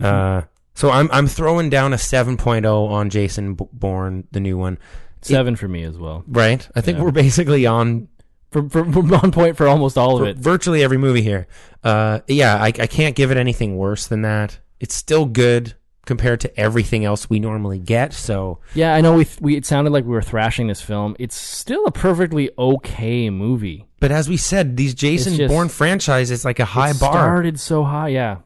Uh, 0.02 0.42
so 0.78 0.90
I'm 0.92 1.10
I'm 1.12 1.28
throwing 1.28 1.70
down 1.70 1.92
a 1.94 1.98
7.0 1.98 2.66
on 2.90 3.10
Jason 3.10 3.56
Bourne, 3.56 4.28
the 4.32 4.40
new 4.40 4.58
one. 4.58 4.78
Seven 5.22 5.56
for 5.56 5.68
me 5.68 5.84
as 5.84 5.98
well. 5.98 6.24
Right? 6.28 6.68
I 6.76 6.82
think 6.82 6.98
Yeah. 7.00 7.04
we're 7.04 7.12
basically 7.12 7.66
on 7.66 8.08
For, 8.52 8.70
for, 8.70 8.86
for 8.92 9.16
on 9.16 9.32
point 9.32 9.58
for 9.58 9.68
almost 9.68 9.98
all 9.98 10.22
of 10.22 10.28
it. 10.28 10.38
virtually 10.38 10.84
every 10.84 10.98
movie 10.98 11.22
here. 11.22 11.48
Uh, 11.84 12.20
yeah, 12.28 12.56
I, 12.56 12.68
I 12.68 12.88
can't 12.88 13.16
give 13.16 13.30
it 13.32 13.38
anything 13.38 13.76
worse 13.76 14.08
than 14.08 14.22
that. 14.22 14.60
It's 14.80 14.96
still 14.96 15.26
good 15.26 15.74
compared 16.06 16.40
to 16.40 16.58
everything 16.60 17.04
else 17.04 17.30
we 17.30 17.40
normally 17.40 17.80
get. 17.80 18.14
So 18.14 18.60
Yeah, 18.74 18.94
I 18.96 19.02
know 19.02 19.14
we 19.16 19.28
we 19.42 19.58
it 19.58 19.66
sounded 19.66 19.92
like 19.92 20.06
we 20.06 20.12
were 20.12 20.22
thrashing 20.22 20.68
this 20.68 20.82
film. 20.82 21.16
It's 21.20 21.36
still 21.36 21.86
a 21.86 21.92
perfectly 21.92 22.50
okay 22.58 23.30
movie. 23.30 23.86
But 24.00 24.12
as 24.12 24.30
we 24.30 24.38
said, 24.38 24.78
these 24.78 24.94
Jason 24.94 25.36
just- 25.36 25.52
Bourne 25.52 25.68
franchise 25.70 26.32
is 26.32 26.46
like 26.46 26.60
a 26.60 26.66
high 26.66 26.94
bar. 26.94 26.96
It 26.96 27.00
bar. 27.00 27.12
Started 27.24 27.60
so 27.60 27.84
high, 27.84 28.10
yeah. 28.10 28.38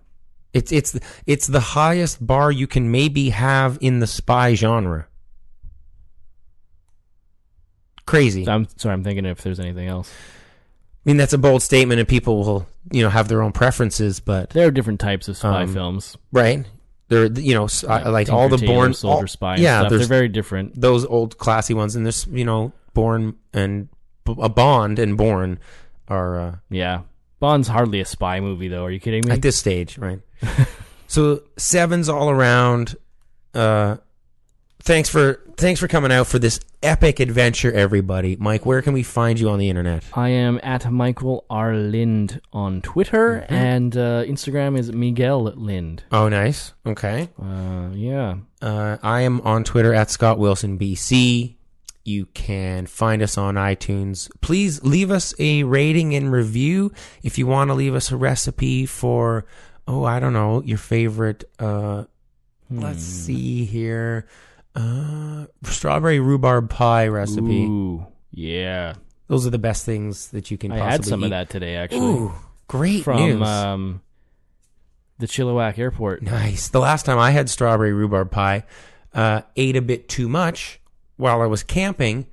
It's 0.54 0.72
it's 0.72 1.00
it's 1.26 1.48
the 1.48 1.60
highest 1.62 2.26
bar 2.26 2.52
you 2.52 2.68
can 2.68 2.92
maybe 2.92 3.30
have 3.30 3.78
in 3.82 4.00
the 4.00 4.08
spy 4.08 4.54
genre. 4.54 5.08
Crazy. 8.06 8.48
I'm 8.48 8.68
sorry, 8.78 8.94
I'm 8.94 9.04
thinking 9.04 9.26
if 9.26 9.42
there's 9.42 9.60
anything 9.60 9.88
else. 9.88 10.12
I 10.12 11.10
mean, 11.10 11.18
that's 11.18 11.34
a 11.34 11.38
bold 11.38 11.62
statement, 11.64 12.00
and 12.00 12.08
people 12.08 12.44
will 12.44 12.68
you 12.92 13.02
know 13.04 13.10
have 13.10 13.28
their 13.28 13.42
own 13.42 13.52
preferences, 13.52 14.20
but 14.20 14.50
There 14.52 14.68
are 14.68 14.72
different 14.72 15.00
types 15.00 15.28
of 15.28 15.38
spy 15.38 15.64
Um, 15.64 15.74
films. 15.74 16.18
right? 16.32 16.66
They're 17.08 17.26
you 17.32 17.54
know 17.54 17.68
I- 17.88 18.10
like 18.10 18.30
all 18.30 18.50
the 18.50 18.58
Bourne 18.58 18.94
Soldier 18.94 19.22
all- 19.24 19.28
Spy 19.28 19.58
yeah, 19.58 19.80
stuff. 19.82 19.90
They're 19.92 20.08
very 20.08 20.28
different. 20.30 20.80
Those 20.80 21.06
old 21.06 21.38
classy 21.38 21.74
ones, 21.74 21.96
and 21.96 22.06
there's 22.06 22.28
you 22.28 22.46
know 22.46 22.74
Bourne 22.94 23.36
and 23.54 23.88
a 24.28 24.50
Bond 24.50 25.00
and 25.00 25.18
Bourne 25.18 25.60
are 26.08 26.40
uh, 26.40 26.56
Yeah. 26.70 27.02
Bond's 27.40 27.68
hardly 27.70 28.00
a 28.02 28.06
spy 28.06 28.40
movie 28.40 28.68
though. 28.68 28.86
Are 28.86 28.92
you 28.92 29.00
kidding 29.00 29.24
me? 29.26 29.32
at 29.32 29.42
this 29.42 29.58
stage, 29.58 29.98
right? 29.98 30.20
so 31.08 31.44
sevens 31.58 32.10
all 32.10 32.30
around. 32.30 32.96
Uh, 33.54 33.98
thanks 34.82 35.10
for 35.10 35.40
thanks 35.58 35.80
for 35.80 35.88
coming 35.88 36.12
out 36.12 36.28
for 36.28 36.40
this 36.40 36.60
epic 36.82 37.20
adventure, 37.20 37.72
everybody. 37.72 38.36
Mike, 38.38 38.66
where 38.66 38.82
can 38.82 38.94
we 38.94 39.04
find 39.04 39.40
you 39.40 39.50
on 39.50 39.60
the 39.60 39.70
internet? 39.70 40.04
I 40.14 40.30
am 40.30 40.60
at 40.64 40.90
Michael 40.92 41.46
R. 41.50 41.74
Lynd 41.76 42.42
on 42.54 42.82
Twitter, 42.82 43.42
Mm-hmm. 43.42 43.54
and 43.54 43.98
uh, 43.98 44.24
Instagram 44.24 44.78
is 44.80 44.92
Miguel 44.92 45.44
Lind. 45.56 46.04
Oh, 46.12 46.30
nice. 46.30 46.74
Okay. 46.86 47.30
Uh, 47.42 47.90
yeah. 47.94 48.36
Uh, 48.62 48.98
I 49.04 49.22
am 49.22 49.42
on 49.42 49.64
Twitter 49.64 49.94
at 49.94 50.10
Scott 50.10 50.38
Willson 50.40 50.80
BC. 50.80 51.56
You 52.04 52.26
can 52.34 52.88
find 52.88 53.22
us 53.22 53.38
on 53.38 53.56
iTunes. 53.56 54.28
Please 54.42 54.84
leave 54.84 55.12
us 55.12 55.36
a 55.38 55.62
rating 55.64 56.16
and 56.16 56.32
review 56.32 56.92
if 57.22 57.38
you 57.38 57.46
want 57.46 57.70
to 57.70 57.76
leave 57.76 57.94
us 57.94 58.12
a 58.12 58.18
recipe 58.18 58.88
for 58.88 59.46
oh 59.88 60.04
I 60.04 60.20
don't 60.20 60.34
know 60.34 60.62
your 60.64 60.78
favorite. 60.78 61.44
Uh, 61.60 62.06
Let's 62.70 63.04
see 63.04 63.66
here, 63.66 64.28
uh, 64.76 65.48
strawberry 65.64 66.22
rhubarb 66.22 66.70
pie 66.70 67.08
recipe. 67.08 67.66
Ooh, 67.66 68.06
yeah. 68.32 68.94
Those 69.28 69.46
are 69.46 69.50
the 69.50 69.60
best 69.60 69.86
things 69.86 70.30
that 70.30 70.52
you 70.52 70.58
can. 70.58 70.72
I 70.72 70.78
had 70.78 71.04
some 71.06 71.22
eat. 71.22 71.26
of 71.26 71.30
that 71.32 71.50
today, 71.50 71.76
actually. 71.76 72.00
Ooh, 72.00 72.34
great 72.68 73.04
from 73.04 73.18
news. 73.18 73.48
um, 73.48 74.02
the 75.20 75.26
Chilliwack 75.28 75.78
Airport. 75.78 76.22
Nice. 76.22 76.70
The 76.70 76.80
last 76.80 77.06
time 77.06 77.20
I 77.20 77.32
had 77.32 77.50
strawberry 77.50 77.92
rhubarb 77.94 78.32
pie, 78.32 78.64
uh, 79.14 79.42
ate 79.58 79.76
a 79.76 79.82
bit 79.82 80.08
too 80.08 80.30
much, 80.30 80.80
while 81.18 81.42
I 81.42 81.46
was 81.48 81.64
camping 81.64 82.28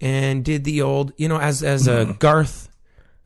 and 0.00 0.44
did 0.44 0.64
the 0.64 0.82
old, 0.82 1.12
you 1.16 1.28
know, 1.28 1.38
as 1.38 1.62
as 1.62 1.88
a 1.88 2.14
Garth 2.18 2.67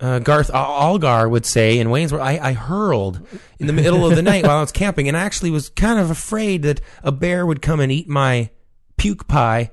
uh, 0.03 0.19
Garth 0.19 0.51
Al- 0.51 0.65
Algar 0.65 1.29
would 1.29 1.47
say 1.47 1.79
in 1.79 1.89
Wayne's 1.89 2.13
World, 2.13 2.27
I, 2.27 2.49
I 2.49 2.53
hurled 2.55 3.25
in 3.61 3.69
the 3.69 3.73
middle 3.73 4.05
of 4.05 4.17
the 4.17 4.23
night 4.23 4.45
while 4.45 4.59
I 4.59 4.61
was 4.61 4.73
camping, 4.73 5.07
and 5.07 5.17
I 5.17 5.21
actually 5.21 5.53
was 5.53 5.69
kind 5.71 6.01
of 6.01 6.11
afraid 6.11 6.63
that 6.63 6.81
a 7.05 7.13
bear 7.13 7.47
would 7.47 7.63
come 7.63 7.79
and 7.79 7.93
eat 7.93 8.09
my 8.09 8.51
puke 8.97 9.29
pie. 9.29 9.71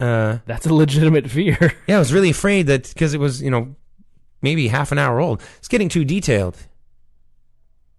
Uh, 0.00 0.38
That's 0.46 0.66
a 0.66 0.74
legitimate 0.74 1.30
fear. 1.30 1.74
yeah, 1.86 1.96
I 1.96 2.00
was 2.00 2.12
really 2.12 2.30
afraid 2.30 2.66
that 2.66 2.88
because 2.88 3.14
it 3.14 3.20
was, 3.20 3.40
you 3.40 3.50
know, 3.50 3.76
maybe 4.42 4.66
half 4.66 4.90
an 4.90 4.98
hour 4.98 5.20
old. 5.20 5.40
It's 5.58 5.68
getting 5.68 5.88
too 5.88 6.04
detailed. 6.04 6.58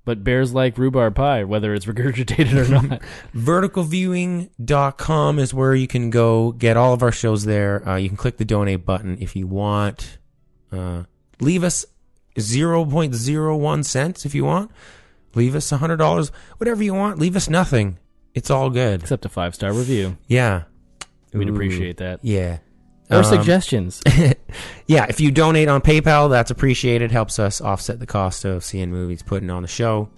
But 0.06 0.22
bears 0.22 0.54
like 0.54 0.78
rhubarb 0.78 1.16
pie, 1.16 1.46
whether 1.46 1.74
it's 1.74 1.86
regurgitated 1.86 2.56
or 2.56 2.70
not. 2.70 3.02
verticalviewing.com 3.34 5.40
is 5.40 5.54
where 5.54 5.74
you 5.74 5.88
can 5.88 6.10
go 6.10 6.52
get 6.52 6.76
all 6.76 6.94
of 6.94 7.02
our 7.02 7.14
shows 7.14 7.46
there. 7.46 7.88
Uh, 7.88 7.96
you 7.96 8.10
can 8.10 8.18
click 8.18 8.36
the 8.36 8.44
donate 8.44 8.86
button 8.86 9.18
if 9.22 9.34
you 9.34 9.48
want. 9.48 10.18
Uh, 10.74 11.04
leave 11.40 11.64
us 11.64 11.86
0.01 12.38 13.86
cents 13.86 14.26
if 14.26 14.34
you 14.36 14.46
want. 14.46 14.72
Leave 15.36 15.56
us 15.56 15.72
$100, 15.72 16.32
whatever 16.58 16.84
you 16.84 16.94
want. 16.94 17.20
Leave 17.20 17.36
us 17.36 17.50
nothing. 17.50 17.98
It's 18.34 18.50
all 18.50 18.70
good. 18.70 19.02
Except 19.02 19.26
a 19.26 19.30
five 19.30 19.56
star 19.56 19.74
review. 19.74 20.18
Yeah. 20.28 20.64
We'd 21.34 21.50
Ooh, 21.50 21.54
appreciate 21.54 21.98
that. 21.98 22.20
Yeah. 22.24 22.60
Or 23.10 23.18
Um, 23.18 23.24
suggestions. 23.24 24.02
yeah, 24.88 25.06
if 25.10 25.20
you 25.20 25.32
donate 25.32 25.68
on 25.68 25.82
PayPal, 25.82 26.30
that's 26.30 26.52
appreciated. 26.52 27.12
Helps 27.12 27.38
us 27.40 27.62
offset 27.62 28.00
the 28.00 28.06
cost 28.06 28.46
of 28.46 28.64
seeing 28.64 28.92
movies, 28.92 29.22
putting 29.24 29.50
on 29.50 29.62
the 29.64 29.68
show. 29.68 30.10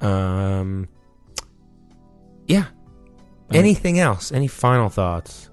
Um, 0.00 0.88
yeah. 2.46 2.66
Anything 3.50 3.98
else? 3.98 4.32
Any 4.32 4.46
final 4.48 4.88
thoughts? 4.88 5.50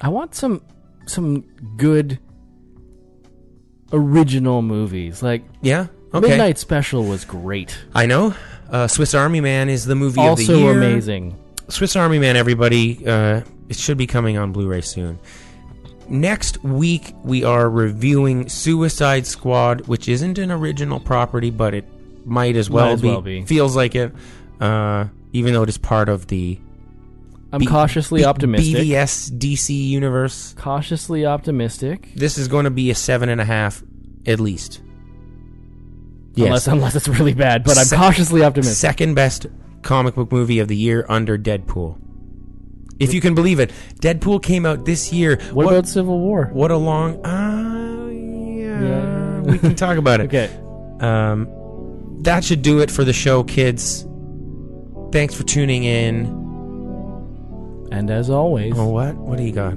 I 0.00 0.08
want 0.08 0.34
some 0.34 0.62
some 1.06 1.42
good 1.76 2.18
original 3.92 4.62
movies. 4.62 5.22
Like 5.22 5.44
Yeah. 5.60 5.86
Okay. 6.14 6.28
Midnight 6.28 6.58
Special 6.58 7.04
was 7.04 7.24
great. 7.24 7.76
I 7.94 8.06
know. 8.06 8.34
Uh, 8.70 8.86
Swiss 8.88 9.14
Army 9.14 9.40
Man 9.40 9.68
is 9.68 9.84
the 9.86 9.94
movie 9.94 10.20
of 10.20 10.36
the 10.38 10.42
Also 10.44 10.58
year. 10.58 10.72
amazing. 10.72 11.36
Swiss 11.68 11.96
Army 11.96 12.18
Man, 12.18 12.36
everybody. 12.36 13.06
Uh, 13.06 13.42
it 13.68 13.76
should 13.76 13.96
be 13.96 14.06
coming 14.06 14.36
on 14.36 14.52
Blu-ray 14.52 14.80
soon. 14.82 15.18
Next 16.08 16.62
week 16.64 17.14
we 17.22 17.44
are 17.44 17.70
reviewing 17.70 18.48
Suicide 18.48 19.26
Squad, 19.26 19.86
which 19.86 20.08
isn't 20.08 20.36
an 20.38 20.50
original 20.50 21.00
property, 21.00 21.50
but 21.50 21.72
it 21.74 21.86
might 22.26 22.56
as 22.56 22.68
well, 22.68 22.86
Might 22.86 22.92
as 22.92 23.00
be. 23.02 23.08
well 23.08 23.22
be. 23.22 23.44
Feels 23.46 23.74
like 23.76 23.94
it, 23.94 24.12
uh, 24.60 25.06
even 25.32 25.54
though 25.54 25.62
it 25.62 25.68
is 25.68 25.78
part 25.78 26.08
of 26.08 26.26
the. 26.26 26.58
I'm 27.52 27.60
B- 27.60 27.66
cautiously 27.66 28.22
B- 28.22 28.24
optimistic. 28.24 28.76
BVS 28.76 29.30
DC 29.38 29.70
universe. 29.88 30.54
Cautiously 30.56 31.26
optimistic. 31.26 32.10
This 32.14 32.38
is 32.38 32.48
going 32.48 32.64
to 32.64 32.70
be 32.70 32.90
a 32.90 32.94
seven 32.94 33.28
and 33.28 33.40
a 33.40 33.44
half, 33.44 33.82
at 34.26 34.40
least. 34.40 34.80
Unless 36.36 36.66
unless 36.66 36.94
it's 36.96 37.08
really 37.08 37.34
bad, 37.34 37.62
but 37.62 37.76
I'm 37.76 37.84
Se- 37.84 37.96
cautiously 37.96 38.42
optimistic. 38.42 38.76
Second 38.76 39.14
best 39.14 39.46
comic 39.82 40.14
book 40.14 40.32
movie 40.32 40.60
of 40.60 40.68
the 40.68 40.76
year 40.76 41.04
under 41.10 41.36
Deadpool. 41.36 41.98
If 42.98 43.12
you 43.12 43.20
can 43.20 43.34
believe 43.34 43.60
it, 43.60 43.70
Deadpool 44.00 44.42
came 44.42 44.64
out 44.64 44.84
this 44.86 45.12
year. 45.12 45.38
What, 45.52 45.66
about 45.66 45.88
Civil 45.88 46.20
War? 46.20 46.46
What 46.52 46.70
a 46.70 46.76
long. 46.76 47.24
Uh, 47.26 48.08
yeah, 48.10 49.40
we 49.40 49.58
can 49.58 49.74
talk 49.74 49.98
about 49.98 50.20
it. 50.20 50.24
Okay. 50.32 50.48
Um, 51.00 51.48
that 52.22 52.44
should 52.44 52.62
do 52.62 52.78
it 52.78 52.90
for 52.90 53.02
the 53.04 53.12
show, 53.12 53.42
kids. 53.42 54.06
Thanks 55.10 55.34
for 55.34 55.42
tuning 55.42 55.82
in. 55.84 56.41
And 57.92 58.10
as 58.10 58.30
always, 58.30 58.72
Oh, 58.76 58.88
what? 58.88 59.14
What 59.16 59.36
do 59.38 59.44
you 59.44 59.52
got? 59.52 59.74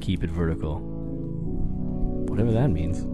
keep 0.00 0.22
it 0.24 0.30
vertical. 0.30 0.78
Whatever 2.28 2.52
that 2.52 2.68
means. 2.68 3.04